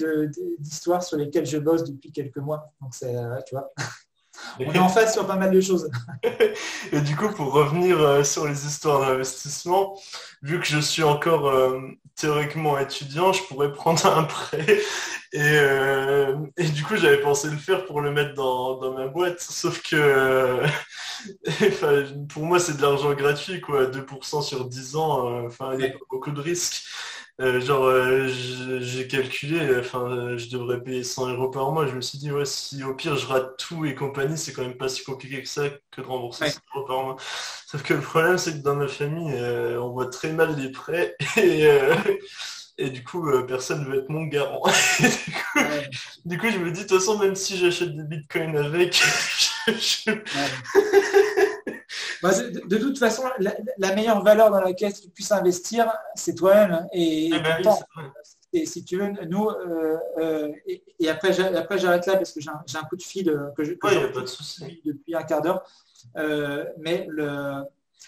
d'histoire 0.58 1.04
sur 1.04 1.18
lesquelles 1.18 1.46
je 1.46 1.58
bosse 1.58 1.84
depuis 1.84 2.12
quelques 2.12 2.38
mois. 2.38 2.72
Donc 2.82 2.94
euh, 3.04 3.40
tu 3.46 3.56
vois. 3.56 3.72
On 4.60 4.74
est 4.74 4.80
en 4.80 4.90
face 4.90 5.14
sur 5.14 5.26
pas 5.26 5.36
mal 5.36 5.52
de 5.52 5.62
choses. 5.62 5.90
Et 6.92 7.02
du 7.02 7.16
coup, 7.16 7.30
pour 7.30 7.54
revenir 7.54 8.00
euh, 8.00 8.24
sur 8.24 8.48
les 8.48 8.66
histoires 8.66 9.02
d'investissement, 9.02 9.98
vu 10.42 10.60
que 10.60 10.66
je 10.66 10.80
suis 10.80 11.04
encore 11.04 11.48
euh, 11.48 11.80
théoriquement 12.16 12.78
étudiant, 12.78 13.32
je 13.32 13.44
pourrais 13.44 13.72
prendre 13.72 14.06
un 14.06 14.24
prêt. 14.24 14.80
Et, 15.32 15.40
euh, 15.40 16.36
du 16.58 16.84
coup, 16.84 16.96
j'avais 16.96 17.22
pensé 17.22 17.50
le 17.50 17.58
faire 17.58 17.86
pour 17.86 18.02
le 18.02 18.12
mettre 18.12 18.34
dans, 18.34 18.92
ma 18.94 19.08
boîte. 19.08 19.40
Sauf 19.40 19.82
que 19.82 20.62
pour 22.30 22.44
moi, 22.44 22.60
c'est 22.60 22.78
de 22.78 22.82
l'argent 22.82 23.14
gratuit, 23.14 23.62
quoi. 23.62 23.86
2% 23.86 24.42
sur 24.42 24.66
10 24.66 24.96
ans, 24.96 25.46
enfin, 25.46 25.72
il 25.76 25.82
y 25.82 25.86
a 25.86 25.94
beaucoup 26.10 26.32
de 26.32 26.42
risques. 26.42 26.84
Euh, 27.40 27.62
genre, 27.62 27.86
euh, 27.86 28.28
j'ai 28.82 29.08
calculé, 29.08 29.80
enfin, 29.80 30.36
je 30.36 30.50
devrais 30.50 30.84
payer 30.84 31.04
100 31.04 31.30
euros 31.30 31.50
par 31.50 31.72
mois. 31.72 31.88
Je 31.88 31.96
me 31.96 32.02
suis 32.02 32.18
dit, 32.18 32.32
ouais, 32.32 32.44
si 32.44 32.84
au 32.84 32.94
pire 32.94 33.16
je 33.16 33.26
rate 33.28 33.58
tout 33.58 33.86
et 33.86 33.96
compagnie, 33.96 34.38
c'est 34.38 34.52
quand 34.52 34.64
même 34.64 34.76
pas 34.76 34.90
si 34.90 35.04
compliqué 35.04 35.42
que 35.42 35.48
ça 35.48 35.70
que 35.92 36.02
de 36.02 36.06
rembourser 36.06 36.50
100 36.50 36.60
euros 36.76 36.86
par 36.86 37.04
mois. 37.04 37.16
Sauf 37.66 37.82
que 37.84 37.94
le 37.94 38.02
problème, 38.02 38.38
c'est 38.38 38.54
que 38.54 38.64
dans 38.64 38.76
ma 38.76 38.90
famille, 38.90 39.32
euh, 39.36 39.82
on 39.82 39.92
voit 39.92 40.10
très 40.10 40.34
mal 40.34 40.58
les 40.58 40.70
prêts 40.70 41.16
et, 41.38 41.70
et 42.78 42.90
du 42.90 43.06
coup, 43.06 43.30
personne 43.48 43.84
ne 43.84 43.86
veut 43.86 44.00
être 44.00 44.10
mon 44.10 44.24
garant. 44.24 44.64
du, 46.26 46.38
coup, 46.38 46.50
je 46.50 46.58
me 46.58 46.72
dis, 46.72 46.84
de 46.84 46.88
toute 46.88 46.98
façon, 47.00 47.18
même 47.20 47.36
si 47.36 47.58
j'achète 47.58 47.96
des 47.96 48.04
bitcoins 48.04 48.58
avec, 48.58 48.96
je... 49.68 50.12
Bah, 52.22 52.32
de, 52.34 52.78
toute 52.78 52.98
façon, 52.98 53.24
la, 53.78 53.96
meilleure 53.96 54.24
valeur 54.24 54.52
dans 54.52 54.60
laquelle 54.60 54.94
tu 54.94 55.10
puisses 55.10 55.32
investir, 55.32 55.92
c'est 56.16 56.36
toi-même. 56.36 56.88
Et, 56.92 57.28
eh 57.28 57.40
ben 57.40 57.62
et, 58.52 58.66
si 58.66 58.84
tu 58.84 58.98
veux, 58.98 59.12
nous, 59.28 59.48
euh, 59.48 59.98
euh, 60.18 60.52
et, 60.66 61.10
après, 61.10 61.32
j'arrête 61.32 62.06
là 62.06 62.16
parce 62.16 62.32
que 62.32 62.42
j'ai 62.42 62.50
un, 62.50 62.84
coup 62.84 62.98
de 62.98 63.04
fil 63.04 63.30
euh, 63.30 63.52
que 63.56 63.64
je 63.64 63.74
depuis 64.86 65.16
un 65.16 65.24
quart 65.24 65.42
d'heure. 65.42 65.64
mais 66.78 67.06
le, 67.10 67.64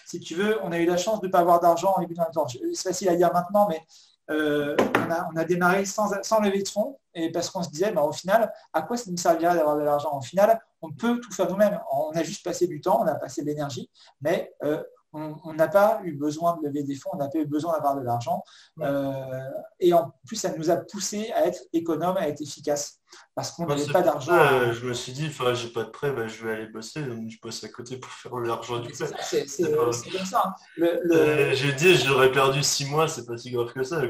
si 0.06 0.20
tu 0.20 0.34
veux, 0.34 0.58
on 0.62 0.72
a 0.72 0.78
eu 0.78 0.86
la 0.86 0.96
chance 0.96 1.20
de 1.20 1.26
ne 1.26 1.32
pas 1.32 1.40
avoir 1.40 1.60
d'argent 1.60 1.94
en 1.96 2.00
début 2.00 2.14
de 2.14 2.32
temps. 2.32 2.46
C'est 2.46 2.88
facile 2.88 3.08
à 3.08 3.16
dire 3.16 3.32
maintenant, 3.32 3.68
mais 3.68 3.80
on, 4.28 5.36
a, 5.36 5.44
démarré 5.44 5.84
sans, 5.84 6.10
sans 6.22 6.40
lever 6.40 6.62
de 6.62 6.68
fonds 6.68 6.98
et 7.14 7.30
parce 7.30 7.48
qu'on 7.48 7.62
se 7.62 7.70
disait, 7.70 7.92
bah, 7.92 8.02
au 8.02 8.12
final, 8.12 8.52
à 8.72 8.82
quoi 8.82 8.96
ça 8.96 9.10
nous 9.10 9.16
servirait 9.16 9.54
d'avoir 9.54 9.76
de 9.76 9.82
l'argent? 9.82 10.16
Au 10.16 10.22
final, 10.22 10.60
on 10.82 10.92
peut 10.92 11.20
tout 11.20 11.32
faire 11.32 11.48
nous-mêmes. 11.48 11.80
On 11.92 12.10
a 12.10 12.22
juste 12.22 12.44
passé 12.44 12.66
du 12.66 12.80
temps, 12.80 13.02
on 13.02 13.06
a 13.06 13.14
passé 13.14 13.42
de 13.42 13.46
l'énergie, 13.46 13.90
mais 14.20 14.52
euh, 14.64 14.82
on 15.12 15.52
n'a 15.52 15.68
pas 15.68 16.00
eu 16.04 16.12
besoin 16.12 16.56
de 16.56 16.66
lever 16.66 16.82
des 16.84 16.94
fonds, 16.94 17.10
on 17.12 17.18
n'a 17.18 17.28
pas 17.28 17.38
eu 17.38 17.46
besoin 17.46 17.74
d'avoir 17.74 17.96
de 17.96 18.02
l'argent. 18.02 18.42
Euh, 18.80 19.50
et 19.78 19.92
en 19.92 20.10
plus, 20.26 20.36
ça 20.36 20.56
nous 20.56 20.70
a 20.70 20.76
poussé 20.76 21.30
à 21.32 21.46
être 21.46 21.60
économe, 21.72 22.16
à 22.16 22.28
être 22.28 22.40
efficace 22.40 23.01
parce 23.34 23.52
qu'on 23.52 23.66
n'avait 23.66 23.86
pas 23.86 24.02
d'argent. 24.02 24.32
Euh, 24.32 24.72
je 24.72 24.86
me 24.86 24.92
suis 24.92 25.12
dit, 25.12 25.26
enfin, 25.26 25.54
j'ai 25.54 25.68
pas 25.68 25.84
de 25.84 25.90
prêt, 25.90 26.12
bah, 26.12 26.28
je 26.28 26.44
vais 26.44 26.52
aller 26.52 26.66
bosser, 26.66 27.02
donc 27.02 27.30
je 27.30 27.38
bosse 27.40 27.64
à 27.64 27.68
côté 27.68 27.96
pour 27.96 28.10
faire 28.10 28.36
l'argent 28.36 28.78
du 28.78 28.90
prêt. 28.90 29.10
C'est 29.22 29.70
comme 29.72 29.92
ça. 29.92 30.42
Hein. 30.44 30.54
Euh, 30.80 31.54
j'ai 31.54 31.72
dit, 31.72 31.94
j'aurais 31.96 32.30
perdu 32.30 32.62
six 32.62 32.84
mois, 32.84 33.08
c'est 33.08 33.24
pas 33.24 33.38
si 33.38 33.50
grave 33.50 33.72
que 33.72 33.82
ça. 33.82 34.02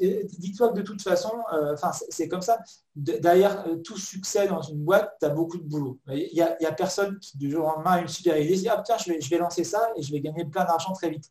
Dis-toi 0.00 0.70
que 0.70 0.74
de 0.74 0.82
toute 0.82 1.02
façon, 1.02 1.32
euh, 1.52 1.74
enfin, 1.74 1.92
c'est 2.08 2.28
comme 2.28 2.42
ça. 2.42 2.58
Derrière 2.96 3.64
tout 3.84 3.96
succès 3.96 4.48
dans 4.48 4.62
une 4.62 4.84
boîte, 4.84 5.14
tu 5.20 5.26
as 5.26 5.30
beaucoup 5.30 5.58
de 5.58 5.62
boulot. 5.62 6.00
Il 6.08 6.30
n'y 6.32 6.40
a, 6.42 6.56
a, 6.66 6.72
personne 6.72 7.18
qui 7.20 7.38
du 7.38 7.48
jour 7.50 7.64
au 7.64 7.68
lendemain 7.68 7.92
a 7.92 8.00
une 8.00 8.08
super 8.08 8.36
idée, 8.36 8.56
dit, 8.56 8.68
ah, 8.68 8.82
je 8.98 9.12
vais, 9.12 9.20
je 9.20 9.30
vais 9.30 9.38
lancer 9.38 9.62
ça 9.62 9.88
et 9.96 10.02
je 10.02 10.10
vais 10.12 10.20
gagner 10.20 10.44
plein 10.44 10.64
d'argent 10.64 10.92
très 10.92 11.10
vite. 11.10 11.30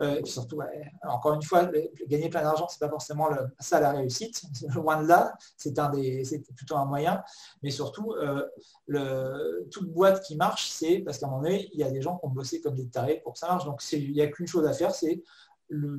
Et 0.00 0.22
puis 0.22 0.32
surtout, 0.32 0.60
encore 1.02 1.34
une 1.34 1.42
fois, 1.42 1.70
gagner 2.08 2.28
plein 2.28 2.42
d'argent, 2.42 2.66
c'est 2.68 2.80
pas 2.80 2.88
forcément 2.88 3.28
le, 3.28 3.48
ça 3.58 3.80
la 3.80 3.92
réussite, 3.92 4.42
loin 4.74 5.02
de 5.02 5.08
là 5.08 5.34
c'est 5.56 5.78
un 5.78 5.90
des, 5.90 6.22
plutôt 6.56 6.76
un 6.76 6.84
moyen. 6.84 7.22
Mais 7.62 7.70
surtout, 7.70 8.12
euh, 8.12 8.44
le, 8.86 9.68
toute 9.70 9.90
boîte 9.90 10.22
qui 10.22 10.36
marche, 10.36 10.68
c'est 10.68 10.98
parce 10.98 11.18
qu'à 11.18 11.26
un 11.26 11.30
moment 11.30 11.42
donné, 11.42 11.68
il 11.72 11.80
y 11.80 11.84
a 11.84 11.90
des 11.90 12.02
gens 12.02 12.18
qui 12.18 12.26
ont 12.26 12.30
bossé 12.30 12.60
comme 12.60 12.74
des 12.74 12.88
tarés 12.88 13.20
pour 13.22 13.34
que 13.34 13.38
ça 13.38 13.48
marche. 13.48 13.64
Donc 13.64 13.82
il 13.92 14.12
n'y 14.12 14.22
a 14.22 14.28
qu'une 14.28 14.46
chose 14.46 14.66
à 14.66 14.72
faire, 14.72 14.94
c'est 14.94 15.22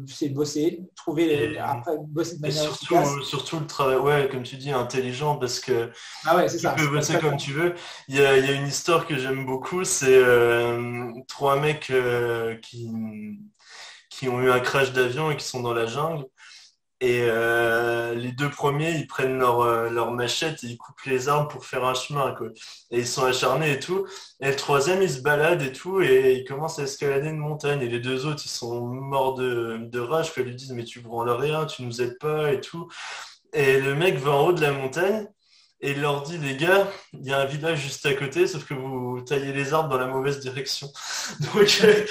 c'est 0.06 0.28
bosser, 0.28 0.82
trouver 0.98 1.58
après 1.58 1.96
bosser 1.98 2.36
de 2.36 2.42
manière 2.42 2.62
surtout, 2.62 2.94
efficace. 2.94 3.24
surtout 3.24 3.60
le 3.60 3.68
travail, 3.68 3.96
ouais, 3.96 4.30
comme 4.30 4.44
tu 4.44 4.58
dis, 4.58 4.70
intelligent 4.70 5.38
parce 5.38 5.62
que 5.62 5.90
ah 6.26 6.46
tu 6.46 6.68
peux 6.76 6.90
bosser 6.90 7.18
comme 7.20 7.38
tu 7.38 7.54
veux. 7.54 7.74
Il 8.10 8.18
y, 8.18 8.22
a, 8.22 8.52
une 8.52 8.68
histoire 8.68 9.08
que 9.08 9.18
j'aime 9.18 9.46
beaucoup, 9.46 9.86
c'est 9.86 10.14
euh, 10.14 11.10
trois 11.30 11.58
mecs 11.58 11.90
euh, 11.90 12.58
qui, 12.58 12.92
ont 14.30 14.42
eu 14.42 14.52
un 14.52 14.60
crash 14.60 14.92
d'avion 14.94 15.32
et 15.32 15.38
qui 15.38 15.46
sont 15.46 15.62
dans 15.62 15.74
la 15.74 15.86
jungle. 15.86 16.26
Et 17.02 17.24
euh, 17.24 18.14
les 18.14 18.32
deux 18.32 18.50
premiers, 18.50 18.92
ils 18.92 19.08
prennent 19.08 19.40
leur, 19.40 19.62
euh, 19.62 19.90
leur 19.90 20.12
machette 20.12 20.64
et 20.64 20.68
ils 20.68 20.78
coupent 20.78 21.02
les 21.06 21.30
arbres 21.30 21.48
pour 21.48 21.66
faire 21.66 21.84
un 21.84 21.96
chemin. 21.96 22.32
Quoi. 22.36 22.50
Et 22.92 23.00
ils 23.00 23.08
sont 23.08 23.26
acharnés 23.26 23.72
et 23.72 23.80
tout. 23.80 24.06
Et 24.40 24.50
le 24.50 24.56
troisième, 24.56 25.02
il 25.02 25.10
se 25.10 25.22
balade 25.22 25.64
et 25.64 25.72
tout. 25.72 26.02
Et 26.02 26.36
il 26.36 26.46
commence 26.46 26.78
à 26.78 26.84
escalader 26.84 27.30
une 27.30 27.40
montagne. 27.40 27.82
Et 27.82 27.88
les 27.88 28.00
deux 28.00 28.28
autres, 28.28 28.44
ils 28.46 28.50
sont 28.50 28.86
morts 28.86 29.34
de, 29.34 29.80
de 29.82 30.00
rage. 30.00 30.32
Ils 30.38 30.44
lui 30.44 30.56
disent, 30.56 30.74
mais 30.74 30.84
tu 30.84 31.00
branles 31.00 31.32
rien, 31.32 31.66
tu 31.66 31.82
nous 31.84 32.02
aides 32.04 32.20
pas 32.20 32.54
et 32.54 32.62
tout. 32.62 32.88
Et 33.54 33.80
le 33.80 33.96
mec 33.96 34.18
va 34.18 34.32
en 34.32 34.48
haut 34.48 34.54
de 34.54 34.62
la 34.62 34.72
montagne 34.72 35.28
et 35.82 35.92
il 35.92 36.02
leur 36.02 36.22
dit, 36.22 36.38
les 36.38 36.56
gars, 36.56 36.88
il 37.14 37.26
y 37.26 37.34
a 37.34 37.40
un 37.40 37.46
village 37.46 37.80
juste 37.80 38.06
à 38.06 38.14
côté, 38.14 38.46
sauf 38.46 38.66
que 38.66 38.74
vous 38.74 39.22
taillez 39.22 39.52
les 39.52 39.74
arbres 39.74 39.90
dans 39.90 39.98
la 39.98 40.08
mauvaise 40.08 40.40
direction. 40.40 40.88
Donc, 41.40 41.82
euh, 41.84 42.06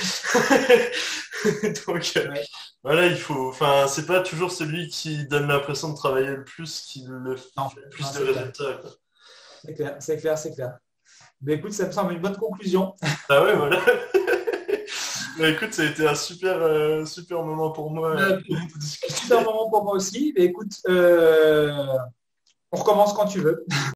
Donc 1.87 2.19
voilà, 2.83 3.07
il 3.07 3.17
faut. 3.17 3.49
Enfin, 3.49 3.87
c'est 3.87 4.07
pas 4.07 4.21
toujours 4.21 4.51
celui 4.51 4.89
qui 4.89 5.27
donne 5.27 5.47
l'impression 5.49 5.91
de 5.91 5.97
travailler 5.97 6.29
le 6.29 6.45
plus 6.45 6.81
qui 6.81 7.05
le 7.07 7.37
fait 7.37 7.51
le 7.57 7.89
plus 7.91 8.13
de 8.13 8.25
résultats. 8.25 8.81
C'est 9.63 9.75
clair, 9.75 9.97
c'est 10.01 10.17
clair, 10.19 10.39
c'est 10.39 10.55
clair. 10.55 10.79
Mais 11.43 11.55
écoute, 11.55 11.73
ça 11.73 11.87
me 11.87 11.93
semble 11.93 12.13
une 12.13 12.21
bonne 12.21 12.37
conclusion. 12.37 12.95
Ah 13.29 13.45
ouais, 13.45 13.55
voilà. 13.55 13.81
Bah, 15.39 15.49
écoute, 15.49 15.73
ça 15.73 15.83
a 15.83 15.85
été 15.87 16.07
un 16.07 16.17
super, 16.17 16.61
euh, 16.61 17.05
super 17.07 17.43
moment 17.43 17.71
pour 17.71 17.91
moi. 17.91 18.17
Euh, 18.21 18.41
super 18.81 19.43
moment 19.45 19.71
pour 19.71 19.85
moi 19.85 19.95
aussi. 19.95 20.35
Mais 20.37 20.47
écoute, 20.47 20.73
euh, 20.89 21.87
on 22.73 22.77
recommence 22.77 23.13
quand 23.13 23.27
tu 23.27 23.41
veux. 23.41 23.65